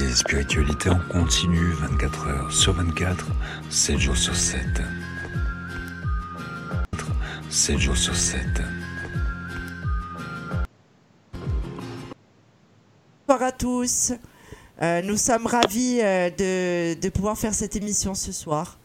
et 0.00 0.14
spiritualité 0.14 0.90
en 0.90 0.98
continu 1.10 1.72
24 1.72 2.26
heures 2.28 2.52
sur 2.52 2.72
24, 2.74 3.26
7 3.70 3.98
jours 3.98 4.16
sur 4.16 4.34
7. 4.36 4.60
7 7.50 7.78
jours 7.78 7.96
sur 7.96 8.14
7. 8.14 8.40
Bonsoir 13.26 13.42
à 13.48 13.52
tous. 13.52 14.12
Euh, 14.82 15.02
nous 15.02 15.16
sommes 15.16 15.46
ravis 15.46 16.00
euh, 16.00 16.30
de, 16.30 17.00
de 17.00 17.08
pouvoir 17.08 17.36
faire 17.36 17.52
cette 17.54 17.74
émission 17.76 18.14
ce 18.14 18.32
soir. 18.32 18.78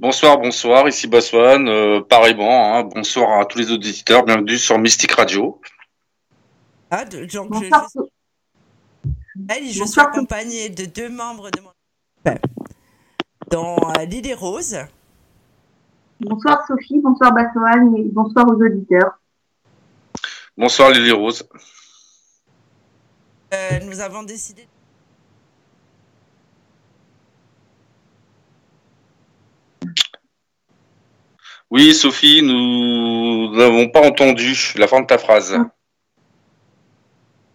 Bonsoir, 0.00 0.38
bonsoir, 0.38 0.88
ici 0.88 1.06
Baswan, 1.08 1.68
euh, 1.68 2.00
pareillement, 2.00 2.76
hein, 2.76 2.84
bonsoir 2.84 3.40
à 3.40 3.44
tous 3.46 3.58
les 3.58 3.70
auditeurs, 3.72 4.24
bienvenue 4.24 4.56
sur 4.56 4.78
Mystique 4.78 5.12
Radio. 5.12 5.60
Ah, 6.90 7.04
de- 7.04 7.24
donc 7.26 7.52
je, 7.54 7.60
Bonsoir, 7.60 7.88
je- 7.94 8.00
Elle, 9.46 9.66
je 9.70 9.84
suis 9.84 10.00
accompagnée 10.00 10.68
de 10.68 10.84
deux 10.86 11.08
membres 11.08 11.50
de 11.50 11.60
mon 11.60 11.70
équipe, 11.70 12.44
dont 13.50 13.76
euh, 13.76 14.04
Lily 14.04 14.34
Rose. 14.34 14.76
bonsoir 16.20 16.66
Sophie, 16.66 16.98
bonsoir 17.00 17.32
Bassoane 17.32 17.96
et 17.96 18.04
bonsoir 18.04 18.46
aux 18.48 18.60
auditeurs. 18.60 19.20
Bonsoir 20.56 20.90
Lily 20.90 21.12
Rose. 21.12 21.48
Euh, 23.54 23.78
nous 23.84 24.00
avons 24.00 24.24
décidé. 24.24 24.66
Oui 31.70 31.94
Sophie, 31.94 32.42
nous 32.42 33.54
n'avons 33.54 33.88
pas 33.88 34.00
entendu 34.00 34.72
la 34.76 34.88
fin 34.88 35.00
de 35.00 35.06
ta 35.06 35.18
phrase. 35.18 35.56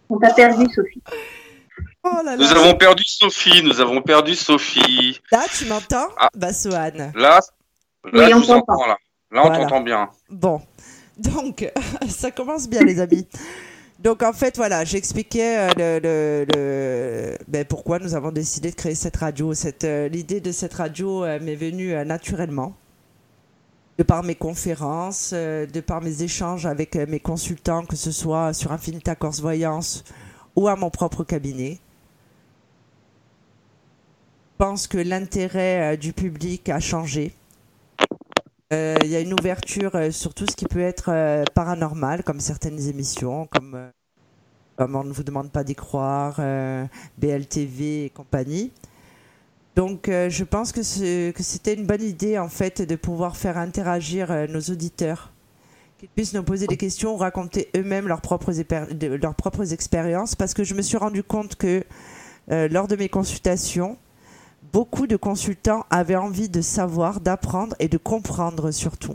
On 0.08 0.18
t'a 0.18 0.32
perdu 0.32 0.64
Sophie. 0.72 1.02
Oh 2.04 2.20
là 2.24 2.36
Nous 2.36 2.50
avons 2.52 2.74
perdu 2.76 3.02
Sophie, 3.06 3.62
nous 3.62 3.80
avons 3.80 4.02
perdu 4.02 4.34
Sophie. 4.34 5.20
Là, 5.32 5.44
tu 5.56 5.64
m'entends 5.66 6.08
Ah. 6.18 6.28
Bassoane. 6.34 7.12
Là, 7.14 7.40
là 7.40 7.40
Oui, 8.12 8.20
je 8.28 8.34
on 8.34 8.40
vous 8.40 8.46
t'entend. 8.46 8.72
entends 8.74 8.86
là. 8.86 8.96
Là 9.32 9.40
on 9.44 9.48
Voilà. 9.48 9.64
t'entend 9.64 9.80
bien. 9.80 10.10
Bon, 10.30 10.60
donc 11.16 11.70
ça 12.08 12.30
commence 12.30 12.68
bien 12.68 12.82
les 12.82 13.00
amis. 13.00 13.26
Donc 14.00 14.22
en 14.22 14.32
fait 14.34 14.56
voilà, 14.58 14.84
j'expliquais 14.84 15.56
euh, 15.58 15.70
le, 15.78 16.00
le, 16.02 16.46
le- 16.54 17.38
ben, 17.48 17.64
pourquoi 17.64 17.98
nous 17.98 18.14
avons 18.14 18.32
décidé 18.32 18.70
de 18.70 18.76
créer 18.76 18.94
cette 18.94 19.16
radio. 19.16 19.54
Cette, 19.54 19.84
euh, 19.84 20.08
L'idée 20.08 20.40
de 20.40 20.52
cette 20.52 20.74
radio 20.74 21.24
euh, 21.24 21.38
m'est 21.40 21.54
venue 21.54 21.94
naturellement, 22.04 22.74
de 23.96 24.02
par 24.02 24.22
mes 24.22 24.34
conférences, 24.34 25.32
de 25.32 25.80
par 25.80 26.02
mes 26.02 26.22
échanges 26.22 26.66
avec 26.66 26.96
mes 26.96 27.20
consultants, 27.20 27.84
que 27.86 27.96
ce 27.96 28.10
soit 28.12 28.52
sur 28.52 28.72
Infinita 28.72 29.14
Corse 29.14 29.40
Voyance 29.40 30.04
ou 30.54 30.68
à 30.68 30.76
mon 30.76 30.90
propre 30.90 31.24
cabinet. 31.24 31.78
Pense 34.56 34.86
que 34.86 34.98
l'intérêt 34.98 35.94
euh, 35.94 35.96
du 35.96 36.12
public 36.12 36.68
a 36.68 36.78
changé. 36.78 37.34
Euh, 38.72 38.96
Il 39.02 39.08
y 39.08 39.16
a 39.16 39.20
une 39.20 39.32
ouverture 39.32 39.96
euh, 39.96 40.12
sur 40.12 40.32
tout 40.32 40.46
ce 40.48 40.54
qui 40.54 40.66
peut 40.66 40.80
être 40.80 41.44
paranormal, 41.54 42.22
comme 42.22 42.38
certaines 42.38 42.80
émissions, 42.88 43.48
comme, 43.48 43.90
On 44.78 45.04
ne 45.04 45.12
vous 45.12 45.24
demande 45.24 45.50
pas 45.50 45.64
d'y 45.64 45.74
croire, 45.74 46.40
BLTV 47.18 48.04
et 48.04 48.10
compagnie. 48.10 48.70
Donc 49.74 50.06
je 50.08 50.44
pense 50.44 50.70
que 50.70 50.84
c'était 50.84 51.74
une 51.74 51.84
bonne 51.84 52.02
idée 52.02 52.38
en 52.38 52.48
fait 52.48 52.80
de 52.80 52.94
pouvoir 52.94 53.36
faire 53.36 53.58
interagir 53.58 54.48
nos 54.48 54.60
auditeurs, 54.60 55.32
qu'ils 55.98 56.08
puissent 56.08 56.34
nous 56.34 56.44
poser 56.44 56.68
des 56.68 56.76
questions 56.76 57.14
ou 57.14 57.16
raconter 57.16 57.70
eux-mêmes 57.76 58.06
leurs 58.06 58.20
propres, 58.20 58.52
expériences, 59.72 60.36
parce 60.36 60.54
que 60.54 60.62
je 60.62 60.74
me 60.74 60.82
suis 60.82 60.96
rendu 60.96 61.24
compte 61.24 61.56
que 61.56 61.84
lors 62.48 62.86
de 62.86 62.94
mes 62.94 63.08
consultations, 63.08 63.96
beaucoup 64.74 65.06
de 65.06 65.14
consultants 65.14 65.86
avaient 65.88 66.16
envie 66.16 66.48
de 66.48 66.60
savoir, 66.60 67.20
d'apprendre 67.20 67.76
et 67.78 67.86
de 67.86 67.96
comprendre 67.96 68.72
surtout. 68.72 69.14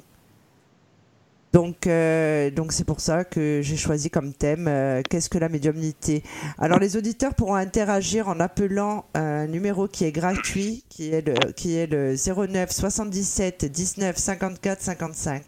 Donc, 1.52 1.86
euh, 1.86 2.50
c'est 2.70 2.86
pour 2.86 3.02
ça 3.02 3.26
que 3.26 3.60
j'ai 3.62 3.76
choisi 3.76 4.10
comme 4.10 4.32
thème 4.32 4.68
euh, 4.70 5.02
qu'est-ce 5.10 5.30
que 5.30 5.38
la 5.38 5.50
médiumnité? 5.50 6.24
Alors 6.60 6.80
les 6.80 6.96
auditeurs 6.96 7.34
pourront 7.34 7.56
interagir 7.56 8.30
en 8.30 8.40
appelant 8.40 9.04
un 9.16 9.48
numéro 9.48 9.90
qui 9.90 10.06
est 10.06 10.14
gratuit, 10.14 10.86
qui 10.88 11.10
est 11.10 11.28
le, 11.28 11.52
qui 11.52 11.76
est 11.76 11.88
le 11.88 12.16
09 12.16 12.72
77 12.72 13.66
19 13.66 14.16
54 14.16 14.82
55. 14.82 15.44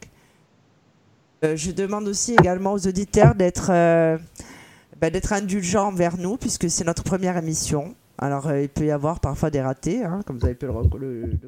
Euh, 1.46 1.56
je 1.56 1.72
demande 1.72 2.10
aussi 2.10 2.34
également 2.34 2.74
aux 2.74 2.86
auditeurs 2.86 3.34
d'être 3.34 3.70
euh, 3.70 4.18
bah, 5.00 5.10
d'être 5.10 5.32
indulgents 5.32 5.88
envers 5.88 6.18
nous 6.18 6.36
puisque 6.36 6.70
c'est 6.70 6.84
notre 6.84 7.04
première 7.04 7.38
émission. 7.38 7.96
Alors 8.22 8.48
euh, 8.48 8.62
il 8.62 8.70
peut 8.70 8.86
y 8.86 8.92
avoir 8.92 9.20
parfois 9.20 9.50
des 9.50 9.62
ratés, 9.62 10.04
hein, 10.04 10.20
comme 10.26 10.38
vous 10.38 10.46
avez 10.46 10.56
pu 10.56 10.66
le, 10.68 10.72
rec- 10.72 10.94
le- 11.00 11.26
le- 11.26 11.40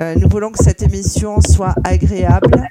Euh, 0.00 0.14
nous 0.16 0.28
voulons 0.28 0.50
que 0.50 0.62
cette 0.64 0.82
émission 0.82 1.40
soit 1.40 1.74
agréable 1.84 2.66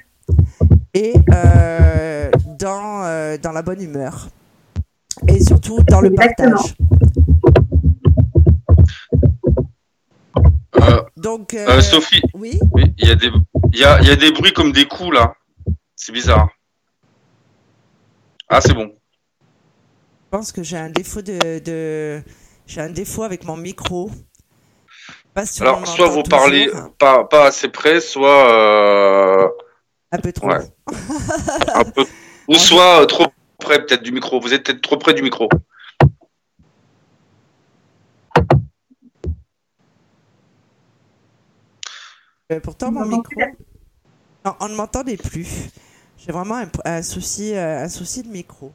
et 0.92 1.14
euh, 1.32 2.30
dans, 2.58 3.04
euh, 3.04 3.38
dans 3.38 3.52
la 3.52 3.62
bonne 3.62 3.80
humeur. 3.80 4.28
Et 5.28 5.40
surtout 5.42 5.78
dans 5.84 6.00
le 6.00 6.08
Exactement. 6.12 6.56
partage. 6.56 6.76
Euh, 10.80 11.02
Donc, 11.16 11.54
euh, 11.54 11.64
euh, 11.68 11.80
Sophie, 11.80 12.20
oui, 12.34 12.58
oui, 12.72 12.92
il 12.98 13.08
y, 13.08 13.10
a 13.10 13.14
des- 13.14 13.30
il 13.72 13.78
y, 13.78 13.84
a, 13.84 14.00
il 14.02 14.08
y 14.08 14.10
a 14.10 14.16
des 14.16 14.32
bruits 14.32 14.52
comme 14.52 14.72
des 14.72 14.86
coups 14.86 15.12
là. 15.14 15.34
C'est 15.96 16.12
bizarre. 16.12 16.48
Ah 18.48 18.60
c'est 18.60 18.74
bon. 18.74 18.90
Je 20.32 20.38
pense 20.38 20.50
que 20.50 20.62
j'ai 20.62 20.78
un 20.78 20.88
défaut 20.88 21.20
de, 21.20 21.58
de- 21.58 22.22
j'ai 22.66 22.80
un 22.80 22.88
défaut 22.88 23.22
avec 23.22 23.44
mon 23.44 23.54
micro. 23.54 24.10
Pas 25.34 25.44
Alors 25.60 25.86
soit 25.86 26.08
vous 26.08 26.22
parlez 26.22 26.70
pas, 26.98 27.24
pas 27.24 27.48
assez 27.48 27.68
près, 27.68 28.00
soit 28.00 28.50
euh, 28.50 29.46
un 30.10 30.18
peu 30.18 30.32
trop. 30.32 30.48
Ouais. 30.48 30.60
un 31.74 31.84
peu, 31.84 32.06
ou 32.48 32.54
soit 32.54 33.02
euh, 33.02 33.04
trop 33.04 33.26
près 33.58 33.84
peut-être 33.84 34.02
du 34.02 34.10
micro. 34.10 34.40
Vous 34.40 34.54
êtes 34.54 34.64
peut-être 34.64 34.80
trop 34.80 34.96
près 34.96 35.12
du 35.12 35.20
micro. 35.20 35.50
Euh, 42.50 42.60
pourtant, 42.60 42.88
On 42.88 42.92
mon 42.92 43.04
micro. 43.04 43.38
Non, 44.46 44.54
on 44.60 44.68
ne 44.70 44.74
m'entendait 44.76 45.18
plus. 45.18 45.68
J'ai 46.16 46.32
vraiment 46.32 46.56
un, 46.56 46.70
un 46.86 47.02
souci, 47.02 47.54
euh, 47.54 47.84
un 47.84 47.90
souci 47.90 48.22
de 48.22 48.28
micro. 48.28 48.72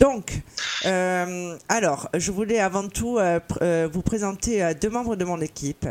Donc, 0.00 0.40
euh, 0.86 1.56
alors, 1.68 2.08
je 2.14 2.30
voulais 2.32 2.58
avant 2.60 2.88
tout 2.88 3.18
euh, 3.18 3.38
pr- 3.38 3.58
euh, 3.62 3.88
vous 3.92 4.02
présenter 4.02 4.62
euh, 4.62 4.74
deux 4.74 4.90
membres 4.90 5.16
de 5.16 5.24
mon 5.24 5.40
équipe. 5.40 5.86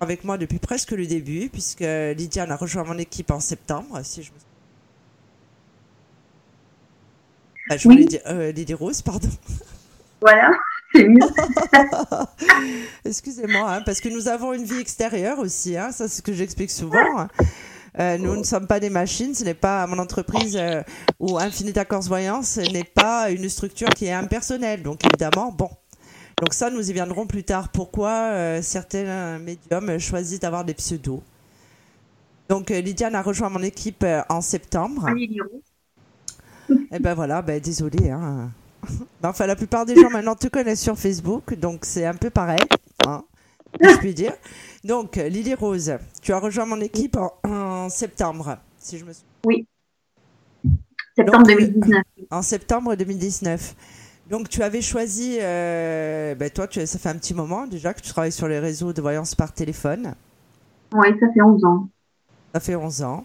Avec 0.00 0.24
moi 0.24 0.36
depuis 0.36 0.58
presque 0.58 0.90
le 0.92 1.06
début, 1.06 1.48
puisque 1.48 1.80
Lydiane 1.80 2.50
a 2.52 2.56
rejoint 2.56 2.84
mon 2.84 2.98
équipe 2.98 3.30
en 3.30 3.40
septembre, 3.40 4.00
si 4.02 4.22
je 4.22 4.30
me 4.30 4.36
Ah, 7.70 7.76
je 7.76 7.88
Oui. 7.88 7.94
voulais 7.94 8.06
dire 8.06 8.20
euh, 8.26 8.52
Lydie 8.52 8.74
Rose, 8.74 9.02
pardon. 9.02 9.28
Voilà, 10.20 10.50
c'est 10.94 11.06
mieux. 11.08 11.20
Excusez-moi, 13.04 13.70
hein, 13.70 13.82
parce 13.82 14.00
que 14.00 14.08
nous 14.08 14.28
avons 14.28 14.54
une 14.54 14.64
vie 14.64 14.80
extérieure 14.80 15.38
aussi, 15.38 15.76
hein, 15.76 15.92
ça 15.92 16.08
c'est 16.08 16.16
ce 16.16 16.22
que 16.22 16.32
j'explique 16.32 16.70
souvent. 16.70 17.18
hein. 17.18 17.28
Euh, 17.98 18.18
nous 18.18 18.36
ne 18.36 18.42
sommes 18.42 18.66
pas 18.66 18.78
des 18.78 18.90
machines, 18.90 19.34
ce 19.34 19.44
n'est 19.44 19.54
pas 19.54 19.86
mon 19.86 19.98
entreprise 19.98 20.56
euh, 20.56 20.82
ou 21.18 21.38
Infinita 21.38 21.84
Corse 21.84 22.08
Voyance, 22.08 22.50
ce 22.50 22.72
n'est 22.72 22.84
pas 22.84 23.30
une 23.30 23.48
structure 23.48 23.88
qui 23.88 24.06
est 24.06 24.12
impersonnelle. 24.12 24.82
Donc 24.82 25.04
évidemment, 25.06 25.50
bon. 25.50 25.70
Donc 26.38 26.52
ça, 26.52 26.68
nous 26.68 26.90
y 26.90 26.92
viendrons 26.92 27.26
plus 27.26 27.44
tard. 27.44 27.70
Pourquoi 27.70 28.10
euh, 28.10 28.60
certains 28.60 29.38
médiums 29.38 29.98
choisissent 29.98 30.40
d'avoir 30.40 30.64
des 30.64 30.74
pseudos? 30.74 31.22
Donc 32.50 32.70
Lydiane 32.70 33.14
a 33.14 33.22
rejoint 33.22 33.48
mon 33.48 33.62
équipe 33.62 34.04
en 34.28 34.40
septembre. 34.40 35.06
Allez, 35.06 35.26
Liro. 35.26 35.62
Eh 36.92 36.98
ben 36.98 37.14
voilà, 37.14 37.42
ben 37.42 37.60
désolé. 37.60 38.10
Hein. 38.10 38.50
Enfin, 39.22 39.46
la 39.46 39.56
plupart 39.56 39.86
des 39.86 39.96
gens 39.96 40.10
maintenant 40.10 40.34
te 40.34 40.48
connaissent 40.48 40.82
sur 40.82 40.98
Facebook, 40.98 41.54
donc 41.54 41.84
c'est 41.84 42.04
un 42.06 42.14
peu 42.14 42.30
pareil, 42.30 42.60
hein, 43.06 43.24
si 43.82 43.90
je 43.94 43.98
puis 43.98 44.14
dire. 44.14 44.32
Donc, 44.84 45.16
Lily 45.16 45.54
Rose, 45.54 45.96
tu 46.22 46.32
as 46.32 46.38
rejoint 46.38 46.66
mon 46.66 46.80
équipe 46.80 47.16
en, 47.16 47.32
en 47.48 47.88
septembre, 47.88 48.58
si 48.78 48.98
je 48.98 49.04
me 49.04 49.12
souviens. 49.12 49.64
Septembre 51.16 51.38
Donc, 51.38 51.46
2019. 51.48 52.02
En 52.30 52.42
septembre 52.42 52.94
2019. 52.94 53.74
Donc, 54.28 54.48
tu 54.48 54.62
avais 54.62 54.82
choisi, 54.82 55.38
euh, 55.40 56.34
ben 56.34 56.50
toi, 56.50 56.66
tu, 56.66 56.84
ça 56.84 56.98
fait 56.98 57.08
un 57.08 57.14
petit 57.16 57.32
moment 57.32 57.66
déjà 57.66 57.94
que 57.94 58.00
tu 58.00 58.10
travailles 58.10 58.32
sur 58.32 58.48
les 58.48 58.58
réseaux 58.58 58.92
de 58.92 59.00
voyance 59.00 59.34
par 59.34 59.52
téléphone. 59.52 60.14
Oui, 60.92 61.08
ça 61.20 61.26
fait 61.32 61.42
11 61.42 61.64
ans. 61.64 61.88
Ça 62.54 62.60
fait 62.60 62.74
11 62.74 63.02
ans. 63.02 63.24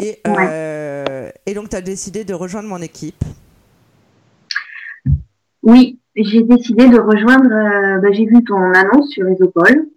Et, 0.00 0.20
Ouais. 0.26 0.34
euh, 0.48 1.30
et 1.44 1.54
donc, 1.54 1.70
tu 1.70 1.76
as 1.76 1.80
décidé 1.80 2.24
de 2.24 2.34
rejoindre 2.34 2.68
mon 2.68 2.80
équipe. 2.80 3.24
Oui, 5.62 5.98
j'ai 6.24 6.42
décidé 6.42 6.88
de 6.88 6.98
rejoindre. 6.98 7.50
euh, 7.50 7.98
bah, 8.00 8.12
j'ai 8.12 8.26
vu 8.26 8.42
ton 8.44 8.72
annonce 8.72 9.10
sur 9.10 9.26
Résopol. 9.26 9.88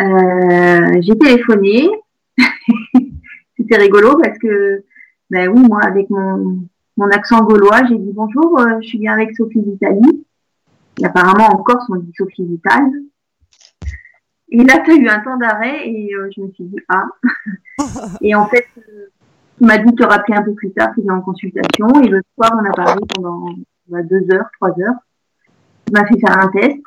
Euh, 0.00 1.00
j'ai 1.00 1.18
téléphoné. 1.18 1.90
C'était 3.56 3.76
rigolo 3.76 4.18
parce 4.18 4.38
que, 4.38 4.84
ben 5.30 5.48
oui, 5.48 5.62
moi, 5.68 5.82
avec 5.82 6.08
mon, 6.10 6.66
mon 6.96 7.08
accent 7.10 7.42
gaulois, 7.44 7.82
j'ai 7.88 7.98
dit 7.98 8.12
bonjour, 8.12 8.58
euh, 8.60 8.80
je 8.80 8.88
suis 8.88 8.98
bien 8.98 9.12
avec 9.12 9.34
Sophie 9.36 9.62
Vitali. 9.62 10.24
Et 11.00 11.06
apparemment 11.06 11.46
en 11.46 11.62
Corse 11.62 11.86
on 11.88 11.96
dit 11.96 12.12
Sophie 12.16 12.44
Vital. 12.44 12.84
Et 14.50 14.62
là, 14.64 14.80
tu 14.84 14.90
as 14.90 14.94
eu 14.94 15.08
un 15.08 15.20
temps 15.20 15.38
d'arrêt 15.38 15.88
et 15.88 16.14
euh, 16.14 16.28
je 16.36 16.42
me 16.42 16.50
suis 16.52 16.64
dit 16.64 16.76
ah. 16.88 17.06
et 18.20 18.34
en 18.34 18.46
fait, 18.46 18.66
euh, 18.76 19.06
il 19.60 19.66
m'a 19.66 19.78
dit 19.78 19.90
de 19.90 19.96
te 19.96 20.04
rappeler 20.06 20.36
un 20.36 20.42
peu 20.42 20.52
plus 20.52 20.72
tard 20.72 20.94
qu'il 20.94 21.06
est 21.06 21.10
en 21.10 21.22
consultation. 21.22 21.88
Et 22.02 22.08
le 22.08 22.20
soir, 22.34 22.52
on 22.54 22.64
a 22.64 22.72
parlé 22.72 23.00
pendant 23.14 23.46
deux 23.88 24.24
heures, 24.32 24.48
trois 24.60 24.70
heures. 24.80 24.96
Il 25.88 25.92
m'a 25.92 26.06
fait 26.06 26.18
faire 26.18 26.38
un 26.38 26.48
test 26.48 26.82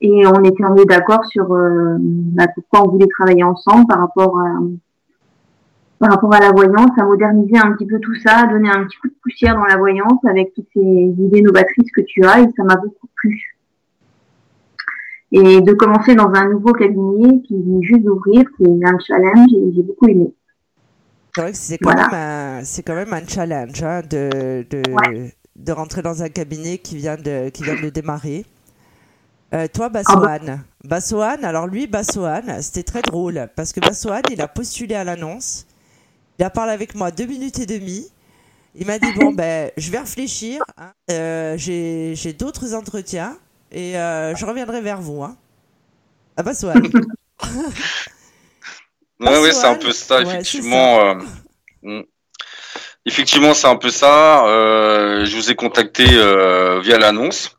et 0.00 0.26
on 0.26 0.44
était 0.44 0.64
en 0.64 0.74
d'accord 0.74 1.24
sur 1.26 1.52
euh, 1.52 1.96
bah, 1.98 2.46
pourquoi 2.54 2.86
on 2.86 2.90
voulait 2.92 3.08
travailler 3.08 3.44
ensemble 3.44 3.86
par 3.86 3.98
rapport 3.98 4.38
à 4.38 4.58
par 5.98 6.10
rapport 6.10 6.32
à 6.32 6.38
la 6.38 6.52
voyance, 6.52 6.90
à 6.96 7.04
moderniser 7.04 7.58
un 7.58 7.72
petit 7.72 7.86
peu 7.86 7.98
tout 7.98 8.14
ça, 8.24 8.44
à 8.44 8.46
donner 8.46 8.70
un 8.70 8.84
petit 8.84 8.96
coup 8.98 9.08
de 9.08 9.16
poussière 9.20 9.56
dans 9.56 9.64
la 9.64 9.76
voyance 9.76 10.24
avec 10.28 10.54
toutes 10.54 10.68
ces 10.72 10.80
idées 10.80 11.42
novatrices 11.42 11.90
que 11.90 12.02
tu 12.02 12.24
as 12.24 12.40
et 12.40 12.46
ça 12.56 12.62
m'a 12.62 12.76
beaucoup 12.76 13.08
plu. 13.16 13.56
Et 15.32 15.60
de 15.60 15.72
commencer 15.72 16.14
dans 16.14 16.32
un 16.34 16.48
nouveau 16.48 16.72
cabinet 16.72 17.42
qui 17.42 17.60
vient 17.60 17.80
juste 17.82 18.04
d'ouvrir, 18.04 18.44
qui 18.56 18.64
est 18.64 18.86
un 18.86 18.98
challenge 19.00 19.52
et 19.52 19.72
j'ai 19.74 19.82
beaucoup 19.82 20.06
aimé. 20.06 20.32
C'est 21.34 21.54
c'est 21.54 21.78
quand, 21.78 21.94
même 21.94 22.08
un, 22.12 22.60
c'est 22.64 22.82
quand 22.82 22.94
même 22.94 23.12
un 23.12 23.26
challenge 23.26 23.82
hein, 23.82 24.00
de, 24.08 24.64
de, 24.70 24.82
de, 25.58 25.72
rentrer 25.72 26.02
dans 26.02 26.22
un 26.22 26.28
cabinet 26.28 26.78
qui 26.78 26.96
vient 26.96 27.16
de, 27.16 27.48
qui 27.50 27.62
vient 27.62 27.80
de 27.80 27.90
démarrer. 27.90 28.46
Euh, 29.54 29.66
toi, 29.72 29.88
Bassoane. 29.88 30.64
Bassoane, 30.84 31.44
alors 31.44 31.66
lui, 31.66 31.86
Bassoane, 31.86 32.60
c'était 32.62 32.82
très 32.82 33.02
drôle 33.02 33.48
parce 33.56 33.72
que 33.72 33.80
Bassoane, 33.80 34.22
il 34.30 34.40
a 34.40 34.48
postulé 34.48 34.94
à 34.94 35.04
l'annonce. 35.04 35.66
Il 36.38 36.44
a 36.44 36.50
parlé 36.50 36.72
avec 36.72 36.94
moi 36.94 37.10
deux 37.10 37.26
minutes 37.26 37.58
et 37.58 37.66
demie. 37.66 38.06
Il 38.74 38.86
m'a 38.86 38.98
dit 38.98 39.12
Bon, 39.14 39.32
ben, 39.34 39.70
je 39.76 39.90
vais 39.90 39.98
réfléchir. 39.98 40.62
Hein. 40.76 40.92
Euh, 41.10 41.56
j'ai, 41.56 42.14
j'ai 42.14 42.32
d'autres 42.32 42.74
entretiens 42.74 43.38
et 43.72 43.98
euh, 43.98 44.34
je 44.34 44.44
reviendrai 44.44 44.80
vers 44.80 45.00
vous. 45.00 45.22
Hein. 45.22 45.36
Ah, 46.36 46.42
Bassoane. 46.42 46.82
oui, 49.20 49.28
oui, 49.42 49.48
c'est 49.52 49.66
un 49.66 49.74
peu 49.76 49.92
ça, 49.92 50.20
effectivement. 50.20 51.16
Effectivement, 53.08 53.54
c'est 53.54 53.66
un 53.66 53.76
peu 53.76 53.88
ça. 53.88 54.46
Euh, 54.46 55.24
je 55.24 55.34
vous 55.34 55.50
ai 55.50 55.54
contacté 55.54 56.04
euh, 56.12 56.78
via 56.80 56.98
l'annonce. 56.98 57.56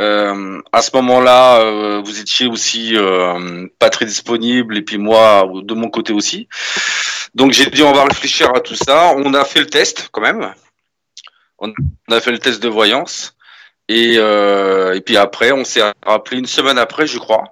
Euh, 0.00 0.62
à 0.72 0.80
ce 0.80 0.96
moment-là, 0.96 2.00
vous 2.00 2.20
étiez 2.20 2.46
aussi 2.46 2.96
pas 3.78 3.90
très 3.90 4.06
disponible 4.06 4.78
et 4.78 4.82
puis 4.82 4.96
moi 4.96 5.46
de 5.52 5.74
mon 5.74 5.90
côté 5.90 6.14
aussi. 6.14 6.48
Donc 7.34 7.52
j'ai 7.52 7.66
dit 7.66 7.82
on 7.82 7.92
va 7.92 8.04
réfléchir 8.04 8.50
à 8.54 8.60
tout 8.60 8.74
ça. 8.74 9.12
On 9.14 9.34
a 9.34 9.44
fait 9.44 9.60
le 9.60 9.66
test 9.66 10.08
quand 10.10 10.22
même. 10.22 10.54
On 11.58 11.70
a 12.10 12.20
fait 12.20 12.32
le 12.32 12.38
test 12.38 12.62
de 12.62 12.68
voyance 12.70 13.36
et 13.88 14.18
puis 15.04 15.18
après 15.18 15.52
on 15.52 15.64
s'est 15.64 15.82
rappelé 16.02 16.38
une 16.38 16.46
semaine 16.46 16.78
après, 16.78 17.06
je 17.06 17.18
crois. 17.18 17.44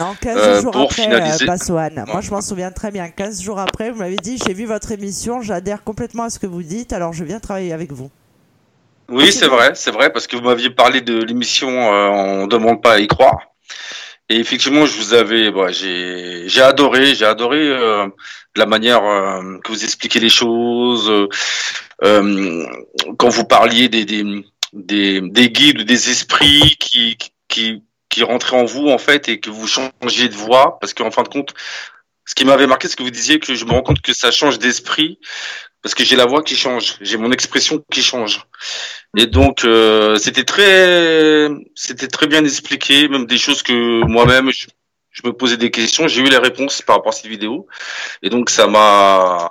Non, 0.00 0.14
15 0.18 0.62
jours 0.62 0.76
après, 0.76 1.02
finaliser... 1.02 1.44
Moi, 1.44 2.20
je 2.22 2.30
m'en 2.30 2.40
souviens 2.40 2.70
très 2.70 2.90
bien. 2.90 3.10
15 3.10 3.42
jours 3.42 3.58
après, 3.58 3.90
vous 3.90 3.98
m'avez 3.98 4.16
dit, 4.16 4.38
j'ai 4.44 4.54
vu 4.54 4.64
votre 4.64 4.92
émission, 4.92 5.42
j'adhère 5.42 5.84
complètement 5.84 6.22
à 6.24 6.30
ce 6.30 6.38
que 6.38 6.46
vous 6.46 6.62
dites, 6.62 6.94
alors 6.94 7.12
je 7.12 7.22
viens 7.22 7.38
travailler 7.38 7.74
avec 7.74 7.92
vous. 7.92 8.10
Oui, 9.10 9.30
c'est 9.30 9.48
vrai, 9.48 9.72
c'est 9.74 9.90
vrai, 9.90 10.10
parce 10.10 10.26
que 10.26 10.36
vous 10.36 10.42
m'aviez 10.44 10.70
parlé 10.70 11.02
de 11.02 11.22
l'émission 11.22 11.68
euh, 11.68 12.08
On 12.08 12.42
ne 12.42 12.46
demande 12.46 12.80
pas 12.80 12.94
à 12.94 12.98
y 12.98 13.08
croire. 13.08 13.38
Et 14.30 14.36
effectivement, 14.36 14.86
je 14.86 14.96
vous 14.96 15.12
avais, 15.12 15.50
bah, 15.50 15.70
j'ai, 15.70 16.48
j'ai 16.48 16.62
adoré, 16.62 17.14
j'ai 17.14 17.26
adoré 17.26 17.58
euh, 17.58 18.06
la 18.56 18.64
manière 18.64 19.04
euh, 19.04 19.58
que 19.58 19.72
vous 19.72 19.84
expliquez 19.84 20.20
les 20.20 20.28
choses, 20.30 21.28
euh, 22.02 22.66
quand 23.18 23.28
vous 23.28 23.44
parliez 23.44 23.88
des, 23.88 24.04
des, 24.04 24.24
des, 24.72 25.20
des 25.20 25.50
guides, 25.50 25.82
des 25.82 26.10
esprits 26.10 26.76
qui, 26.78 27.18
qui, 27.48 27.82
qui 28.10 28.22
rentraient 28.22 28.58
en 28.58 28.66
vous 28.66 28.88
en 28.88 28.98
fait 28.98 29.28
et 29.28 29.40
que 29.40 29.48
vous 29.48 29.66
changiez 29.66 30.28
de 30.28 30.34
voix, 30.34 30.78
parce 30.80 30.92
qu'en 30.92 31.10
fin 31.10 31.22
de 31.22 31.28
compte, 31.28 31.54
ce 32.26 32.34
qui 32.34 32.44
m'avait 32.44 32.66
marqué, 32.66 32.88
c'est 32.88 32.96
que 32.96 33.02
vous 33.02 33.10
disiez 33.10 33.40
que 33.40 33.54
je 33.54 33.64
me 33.64 33.70
rends 33.70 33.82
compte 33.82 34.02
que 34.02 34.12
ça 34.12 34.30
change 34.30 34.58
d'esprit 34.58 35.18
parce 35.82 35.94
que 35.94 36.04
j'ai 36.04 36.16
la 36.16 36.26
voix 36.26 36.42
qui 36.42 36.56
change, 36.56 36.96
j'ai 37.00 37.16
mon 37.16 37.32
expression 37.32 37.82
qui 37.90 38.02
change. 38.02 38.42
Et 39.16 39.26
donc 39.26 39.64
euh, 39.64 40.16
c'était 40.18 40.44
très 40.44 41.48
c'était 41.74 42.08
très 42.08 42.26
bien 42.26 42.44
expliqué, 42.44 43.08
même 43.08 43.26
des 43.26 43.38
choses 43.38 43.62
que 43.62 44.04
moi-même 44.04 44.50
je, 44.50 44.66
me 45.24 45.32
posais 45.32 45.56
des 45.56 45.70
questions, 45.70 46.06
j'ai 46.06 46.20
eu 46.20 46.28
les 46.28 46.38
réponses 46.38 46.82
par 46.82 46.96
rapport 46.96 47.12
à 47.12 47.16
cette 47.16 47.26
vidéo. 47.26 47.66
Et 48.22 48.30
donc 48.30 48.50
ça 48.50 48.66
m'a 48.66 49.50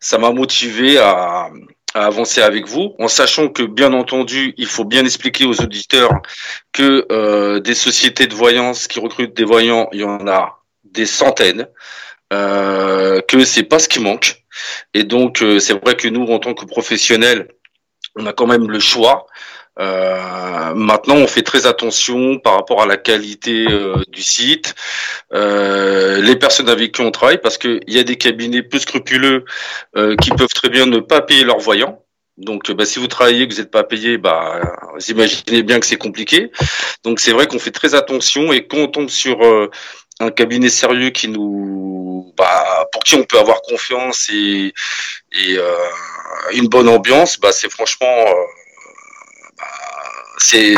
ça 0.00 0.18
m'a 0.18 0.30
motivé 0.30 0.98
à, 0.98 1.50
à 1.94 2.06
avancer 2.06 2.40
avec 2.40 2.66
vous, 2.66 2.94
en 2.98 3.08
sachant 3.08 3.48
que 3.48 3.62
bien 3.62 3.92
entendu, 3.92 4.54
il 4.56 4.66
faut 4.66 4.84
bien 4.84 5.04
expliquer 5.04 5.44
aux 5.44 5.60
auditeurs 5.60 6.12
que 6.72 7.06
euh, 7.12 7.60
des 7.60 7.74
sociétés 7.74 8.26
de 8.26 8.34
voyance 8.34 8.88
qui 8.88 9.00
recrutent 9.00 9.36
des 9.36 9.44
voyants, 9.44 9.88
il 9.92 10.00
y 10.00 10.04
en 10.04 10.26
a 10.26 10.62
des 10.84 11.06
centaines, 11.06 11.68
euh, 12.32 13.20
que 13.22 13.44
c'est 13.44 13.64
pas 13.64 13.78
ce 13.78 13.88
qui 13.88 14.00
manque 14.00 14.42
et 14.94 15.04
donc, 15.04 15.42
euh, 15.42 15.58
c'est 15.58 15.74
vrai 15.74 15.96
que 15.96 16.08
nous, 16.08 16.26
en 16.26 16.38
tant 16.38 16.54
que 16.54 16.64
professionnels, 16.64 17.48
on 18.16 18.26
a 18.26 18.32
quand 18.32 18.46
même 18.46 18.70
le 18.70 18.80
choix. 18.80 19.26
Euh, 19.78 20.74
maintenant, 20.74 21.16
on 21.16 21.26
fait 21.26 21.42
très 21.42 21.66
attention 21.66 22.38
par 22.38 22.54
rapport 22.54 22.82
à 22.82 22.86
la 22.86 22.96
qualité 22.96 23.66
euh, 23.70 24.02
du 24.08 24.22
site, 24.22 24.74
euh, 25.32 26.20
les 26.20 26.36
personnes 26.36 26.68
avec 26.68 26.92
qui 26.92 27.00
on 27.00 27.10
travaille, 27.10 27.40
parce 27.40 27.58
qu'il 27.58 27.80
y 27.86 27.98
a 27.98 28.04
des 28.04 28.16
cabinets 28.16 28.62
peu 28.62 28.78
scrupuleux 28.78 29.44
euh, 29.96 30.16
qui 30.16 30.30
peuvent 30.30 30.52
très 30.54 30.68
bien 30.68 30.86
ne 30.86 30.98
pas 30.98 31.22
payer 31.22 31.44
leurs 31.44 31.60
voyants. 31.60 32.04
Donc, 32.38 32.70
bah, 32.72 32.84
si 32.84 32.98
vous 32.98 33.08
travaillez, 33.08 33.46
que 33.46 33.54
vous 33.54 33.60
n'êtes 33.60 33.70
pas 33.70 33.84
payé, 33.84 34.18
bah, 34.18 34.60
vous 34.94 35.10
imaginez 35.10 35.62
bien 35.62 35.80
que 35.80 35.86
c'est 35.86 35.96
compliqué. 35.96 36.50
Donc, 37.04 37.20
c'est 37.20 37.32
vrai 37.32 37.46
qu'on 37.46 37.58
fait 37.58 37.70
très 37.70 37.94
attention 37.94 38.52
et 38.52 38.66
quand 38.66 38.78
on 38.78 38.88
tombe 38.88 39.10
sur 39.10 39.38
un 40.20 40.30
cabinet 40.30 40.70
sérieux 40.70 41.10
qui 41.10 41.28
nous, 41.28 42.32
bah, 42.36 42.88
pour 42.92 43.02
qui 43.02 43.14
on 43.16 43.24
peut 43.24 43.38
avoir 43.38 43.62
confiance 43.62 44.30
et, 44.32 44.72
et 45.32 45.56
euh, 45.56 45.74
une 46.52 46.68
bonne 46.68 46.88
ambiance, 46.88 47.38
bah, 47.38 47.52
c'est 47.52 47.70
franchement, 47.70 48.06
euh, 48.06 48.32
c'est, 50.42 50.74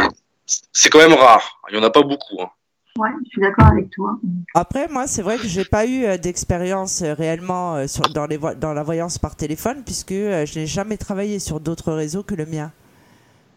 c'est 0.73 0.91
quand 0.91 0.99
même 0.99 1.15
rare. 1.15 1.61
Il 1.71 1.77
y 1.77 1.79
en 1.79 1.83
a 1.83 1.91
pas 1.91 2.03
beaucoup. 2.03 2.41
Hein. 2.41 2.51
Ouais, 2.97 3.11
je 3.25 3.29
suis 3.31 3.41
d'accord 3.41 3.67
avec 3.67 3.91
toi. 3.91 4.19
Après, 4.55 4.87
moi, 4.89 5.07
c'est 5.07 5.23
vrai 5.23 5.37
que 5.39 5.49
j'ai 5.49 5.65
pas 5.65 5.85
eu 5.87 6.05
euh, 6.05 6.17
d'expérience 6.17 7.03
réellement 7.03 7.89
sur, 7.89 8.09
dans, 8.11 8.27
les 8.27 8.39
dans 8.39 8.73
la 8.73 8.83
voyance 8.83 9.19
par 9.19 9.35
téléphone, 9.35 9.83
puisque 9.85 10.13
je 10.13 10.59
n'ai 10.59 10.67
jamais 10.67 10.97
travaillé 10.97 11.39
sur 11.39 11.59
d'autres 11.59 11.93
réseaux 11.93 12.23
que 12.23 12.35
le 12.35 12.47
mien. 12.47 12.71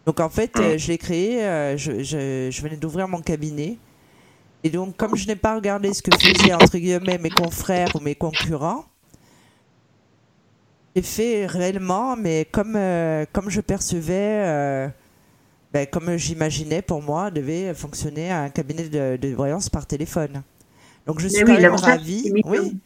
Donc 0.06 0.20
en 0.20 0.30
fait, 0.30 0.58
mmh. 0.58 0.78
je 0.78 0.88
l'ai 0.88 0.98
créé, 0.98 1.76
je, 1.76 2.02
je, 2.02 2.48
je 2.50 2.62
venais 2.62 2.76
d'ouvrir 2.76 3.06
mon 3.06 3.20
cabinet. 3.20 3.76
Et 4.64 4.70
donc, 4.70 4.96
comme 4.96 5.14
je 5.14 5.26
n'ai 5.26 5.36
pas 5.36 5.54
regardé 5.54 5.94
ce 5.94 6.02
que 6.02 6.10
faisaient, 6.16 6.52
entre 6.52 6.78
guillemets, 6.78 7.18
mes 7.18 7.30
confrères 7.30 7.94
ou 7.94 8.00
mes 8.00 8.14
concurrents, 8.14 8.84
j'ai 10.96 11.02
fait 11.02 11.46
réellement, 11.46 12.16
mais 12.16 12.44
comme, 12.50 12.74
euh, 12.74 13.24
comme 13.32 13.50
je 13.50 13.60
percevais, 13.60 14.42
euh, 14.44 14.88
ben, 15.72 15.86
comme 15.86 16.16
j'imaginais 16.16 16.82
pour 16.82 17.02
moi, 17.02 17.30
devait 17.30 17.74
fonctionner 17.74 18.30
un 18.30 18.48
cabinet 18.48 18.88
de, 18.88 19.34
voyance 19.34 19.68
par 19.68 19.86
téléphone. 19.86 20.42
Donc, 21.06 21.20
je 21.20 21.28
suis 21.28 21.44
quand 21.44 21.58
même 21.58 21.74
ravie. 21.74 22.32
Oui, 22.44 22.76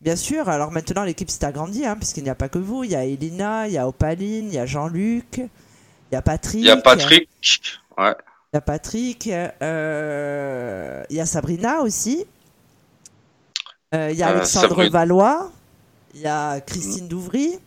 bien 0.00 0.16
sûr. 0.16 0.48
Alors 0.48 0.70
maintenant, 0.70 1.04
l'équipe 1.04 1.30
s'est 1.30 1.44
agrandie, 1.44 1.84
hein, 1.84 1.96
puisqu'il 1.96 2.24
n'y 2.24 2.30
a 2.30 2.34
pas 2.34 2.48
que 2.48 2.58
vous. 2.58 2.84
Il 2.84 2.90
y 2.90 2.96
a 2.96 3.04
Elina, 3.04 3.68
il 3.68 3.74
y 3.74 3.78
a 3.78 3.88
Opaline, 3.88 4.48
il 4.48 4.54
y 4.54 4.58
a 4.58 4.66
Jean-Luc, 4.66 5.38
il 5.38 5.48
y 6.12 6.16
a 6.16 6.22
Patrick. 6.22 6.60
Il 6.60 6.66
y 6.66 6.70
a 6.70 6.76
Patrick, 6.76 7.28
ouais. 7.98 8.14
Il 8.52 8.56
y 8.56 8.58
a 8.58 8.60
Patrick, 8.60 9.28
euh, 9.28 11.02
il 11.10 11.16
y 11.16 11.20
a 11.20 11.26
Sabrina 11.26 11.80
aussi. 11.80 12.24
Euh, 13.94 14.10
il 14.10 14.16
y 14.16 14.22
a 14.22 14.28
euh, 14.28 14.36
Alexandre 14.36 14.88
Valois. 14.88 15.50
Il 16.14 16.20
y 16.20 16.26
a 16.26 16.60
Christine 16.60 17.08
Douvry. 17.08 17.58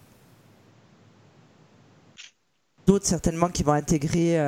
D'autres 2.90 3.06
certainement 3.06 3.50
qui 3.50 3.62
vont 3.62 3.74
intégrer, 3.74 4.42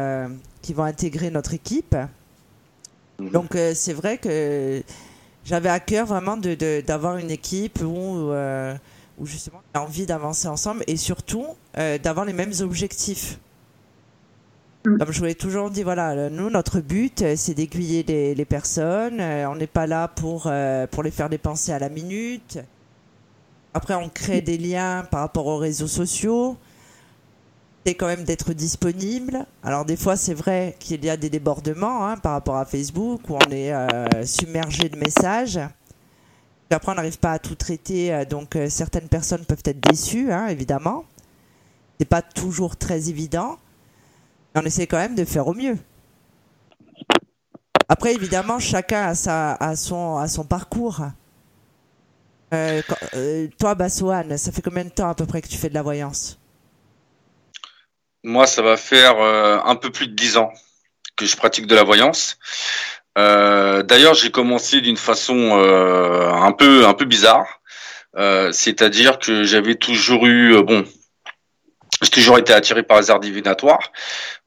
qui 0.63 0.73
vont 0.73 0.83
intégrer 0.83 1.29
notre 1.29 1.53
équipe. 1.53 1.95
Mhm. 3.19 3.29
Donc 3.29 3.55
c'est 3.75 3.93
vrai 3.93 4.17
que 4.17 4.81
j'avais 5.45 5.69
à 5.69 5.79
cœur 5.79 6.07
vraiment 6.07 6.37
d'avoir 6.37 7.17
une 7.17 7.29
équipe 7.29 7.81
où, 7.83 8.31
où 9.19 9.25
justement 9.27 9.61
on 9.75 9.79
a 9.79 9.81
envie 9.83 10.07
d'avancer 10.07 10.47
ensemble 10.47 10.83
et 10.87 10.97
surtout 10.97 11.45
d'avoir 11.75 12.25
les 12.25 12.33
mêmes 12.33 12.53
objectifs. 12.61 13.37
Mm. 14.85 14.97
Comme 14.97 15.11
je 15.11 15.19
vous 15.19 15.25
l'ai 15.25 15.35
toujours 15.35 15.69
dit, 15.69 15.83
voilà, 15.83 16.29
nous, 16.29 16.49
notre 16.49 16.79
but, 16.79 17.21
euh, 17.21 17.35
c'est 17.37 17.53
d'aiguiller 17.53 18.03
les, 18.03 18.45
personnes. 18.45 19.19
Euh, 19.19 19.49
on 19.49 19.55
n'est 19.55 19.67
pas 19.67 19.85
là 19.85 20.07
pour, 20.07 20.43
euh, 20.47 20.87
pour 20.87 21.03
les 21.03 21.11
faire 21.11 21.29
dépenser 21.29 21.71
à 21.71 21.79
la 21.79 21.89
minute. 21.89 22.59
Après, 23.73 23.93
on 23.93 24.09
crée 24.09 24.41
des 24.41 24.57
liens 24.57 25.05
par 25.09 25.21
rapport 25.21 25.45
aux 25.47 25.57
réseaux 25.57 25.87
sociaux. 25.87 26.57
C'est 27.85 27.95
quand 27.95 28.07
même 28.07 28.23
d'être 28.23 28.53
disponible. 28.53 29.45
Alors, 29.63 29.85
des 29.85 29.97
fois, 29.97 30.15
c'est 30.15 30.33
vrai 30.35 30.75
qu'il 30.79 31.03
y 31.03 31.09
a 31.09 31.17
des 31.17 31.29
débordements 31.29 32.05
hein, 32.07 32.17
par 32.17 32.33
rapport 32.33 32.57
à 32.57 32.65
Facebook 32.65 33.29
où 33.29 33.35
on 33.35 33.51
est 33.51 33.73
submergé 34.25 34.87
de 34.89 34.97
messages. 34.97 35.59
après, 36.71 36.91
on 36.91 36.95
n'arrive 36.95 37.19
pas 37.19 37.33
à 37.33 37.39
tout 37.39 37.55
traiter. 37.55 38.25
donc, 38.29 38.57
certaines 38.69 39.07
personnes 39.09 39.45
peuvent 39.45 39.63
être 39.65 39.79
déçues, 39.79 40.31
hein, 40.31 40.47
évidemment 40.47 41.05
c'est 41.99 42.05
pas 42.05 42.23
toujours 42.23 42.77
très 42.77 43.09
évident. 43.09 43.59
On 44.55 44.61
essaie 44.63 44.87
quand 44.87 44.97
même 44.97 45.15
de 45.15 45.25
faire 45.25 45.47
au 45.47 45.53
mieux. 45.53 45.77
Après, 47.87 48.15
évidemment, 48.15 48.57
chacun 48.57 49.03
a, 49.09 49.13
sa, 49.13 49.53
a, 49.53 49.75
son, 49.75 50.17
a 50.17 50.27
son 50.27 50.45
parcours. 50.45 51.01
Euh, 52.53 52.81
quand- 52.87 52.97
euh, 53.15 53.47
toi, 53.59 53.75
Bassoane, 53.75 54.37
ça 54.37 54.51
fait 54.51 54.61
combien 54.61 54.83
de 54.85 54.89
temps 54.89 55.09
à 55.09 55.15
peu 55.15 55.25
près 55.25 55.41
que 55.41 55.47
tu 55.49 55.57
fais 55.57 55.69
de 55.69 55.73
la 55.73 55.83
voyance? 55.83 56.40
Moi, 58.23 58.45
ça 58.47 58.61
va 58.61 58.77
faire 58.77 59.19
euh, 59.19 59.59
un 59.65 59.75
peu 59.75 59.89
plus 59.89 60.07
de 60.07 60.13
dix 60.15 60.37
ans 60.37 60.51
que 61.15 61.25
je 61.25 61.35
pratique 61.35 61.67
de 61.67 61.75
la 61.75 61.83
voyance. 61.83 62.37
Euh, 63.17 63.83
D'ailleurs, 63.83 64.13
j'ai 64.13 64.31
commencé 64.31 64.81
d'une 64.81 64.97
façon 64.97 65.59
euh, 65.59 66.29
un 66.31 66.51
peu 66.51 66.85
un 66.85 66.93
peu 66.93 67.05
bizarre, 67.05 67.47
Euh, 68.17 68.51
c'est-à-dire 68.51 69.19
que 69.19 69.43
j'avais 69.43 69.75
toujours 69.75 70.25
eu 70.27 70.53
euh, 70.55 70.63
bon, 70.63 70.83
j'ai 72.01 72.09
toujours 72.09 72.37
été 72.37 72.51
attiré 72.51 72.83
par 72.83 72.99
les 72.99 73.09
arts 73.09 73.21
divinatoires. 73.21 73.91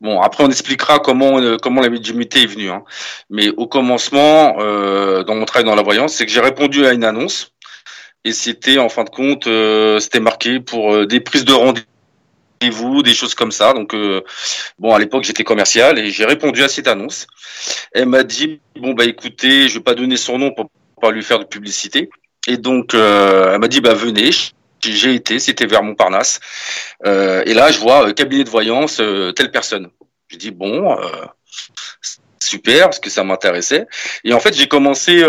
Bon, 0.01 0.21
après 0.21 0.45
on 0.45 0.51
expliquera 0.51 0.99
comment 0.99 1.41
euh, 1.41 1.57
comment 1.57 1.81
la 1.81 1.89
médiumnité 1.89 2.43
est 2.43 2.47
venue. 2.47 2.71
Hein. 2.71 2.85
Mais 3.31 3.49
au 3.57 3.67
commencement, 3.67 4.57
euh, 4.59 5.25
dans 5.25 5.35
mon 5.35 5.47
travail 5.47 5.65
dans 5.65 5.75
la 5.75 5.83
voyance, 5.83 6.13
c'est 6.15 6.27
que 6.27 6.33
j'ai 6.33 6.43
répondu 6.43 6.85
à 6.87 6.93
une 6.93 7.05
annonce 7.05 7.53
et 8.25 8.33
c'était 8.33 8.79
en 8.79 8.91
fin 8.91 9.05
de 9.05 9.11
compte, 9.11 9.47
euh, 9.47 9.99
c'était 9.99 10.21
marqué 10.21 10.61
pour 10.61 10.93
euh, 10.93 11.07
des 11.07 11.21
prises 11.21 11.45
de 11.47 11.55
rendez-vous, 11.55 11.87
des 13.03 13.15
choses 13.15 13.35
comme 13.35 13.53
ça. 13.53 13.73
Donc 13.73 13.95
euh, 13.95 14.23
bon, 14.79 14.95
à 14.95 14.99
l'époque 14.99 15.25
j'étais 15.25 15.45
commercial 15.45 15.99
et 15.99 16.11
j'ai 16.11 16.25
répondu 16.25 16.63
à 16.63 16.69
cette 16.69 16.89
annonce. 16.89 17.27
Elle 17.93 18.07
m'a 18.07 18.23
dit 18.23 18.61
bon 18.77 18.93
bah 18.93 19.05
écoutez, 19.05 19.69
je 19.69 19.75
vais 19.75 19.85
pas 19.85 19.95
donner 19.95 20.17
son 20.17 20.39
nom 20.39 20.53
pour 20.53 20.71
pas 21.01 21.11
lui 21.11 21.23
faire 21.23 21.39
de 21.39 21.45
publicité. 21.45 22.11
Et 22.47 22.57
donc 22.57 22.95
euh, 22.95 23.53
elle 23.55 23.61
m'a 23.61 23.69
dit 23.69 23.81
bah 23.81 23.95
venez. 23.95 24.31
J'ai 24.81 25.15
été, 25.15 25.39
c'était 25.39 25.65
vers 25.65 25.83
Montparnasse. 25.83 26.41
Euh, 27.07 27.43
et 27.47 27.55
là, 27.55 27.71
je 27.71 27.79
vois 27.79 28.13
cabinet 28.13 28.45
de 28.45 28.51
voyance, 28.51 28.97
telle 29.35 29.51
personne. 29.51 29.89
Je 30.29 30.37
dis 30.37 30.51
bon, 30.51 30.95
super, 32.39 32.85
parce 32.85 33.01
que 33.01 33.09
ça 33.09 33.25
m'intéressait. 33.25 33.87
Et 34.25 34.35
en 34.35 34.41
fait, 34.41 34.55
j'ai 34.55 34.69
commencé, 34.69 35.25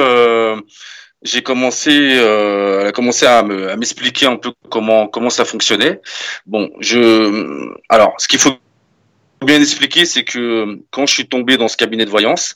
j'ai 1.26 1.42
commencé, 1.44 1.92
euh, 2.20 2.82
elle 2.82 2.88
a 2.88 2.92
commencé 2.94 3.26
à 3.26 3.44
me- 3.44 3.70
à 3.72 3.76
m'expliquer 3.78 4.28
un 4.28 4.38
peu 4.38 4.52
comment 4.70 5.08
comment 5.08 5.30
ça 5.32 5.46
fonctionnait. 5.46 6.02
Bon, 6.46 6.70
je, 6.80 7.00
alors, 7.90 8.14
ce 8.20 8.28
qu'il 8.30 8.40
faut 8.40 8.54
bien 9.44 9.60
expliquer, 9.62 10.06
c'est 10.06 10.24
que 10.24 10.80
quand 10.92 11.06
je 11.08 11.14
suis 11.14 11.28
tombé 11.28 11.58
dans 11.58 11.68
ce 11.68 11.78
cabinet 11.78 12.06
de 12.06 12.10
voyance, 12.10 12.56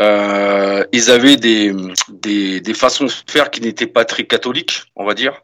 euh, 0.00 0.84
ils 0.92 1.10
avaient 1.10 1.36
des, 1.36 1.72
des 2.10 2.60
des 2.60 2.74
façons 2.74 3.06
de 3.06 3.12
faire 3.34 3.50
qui 3.50 3.60
n'étaient 3.62 3.86
pas 3.98 4.04
très 4.04 4.24
catholiques, 4.24 4.84
on 4.96 5.04
va 5.06 5.14
dire. 5.14 5.34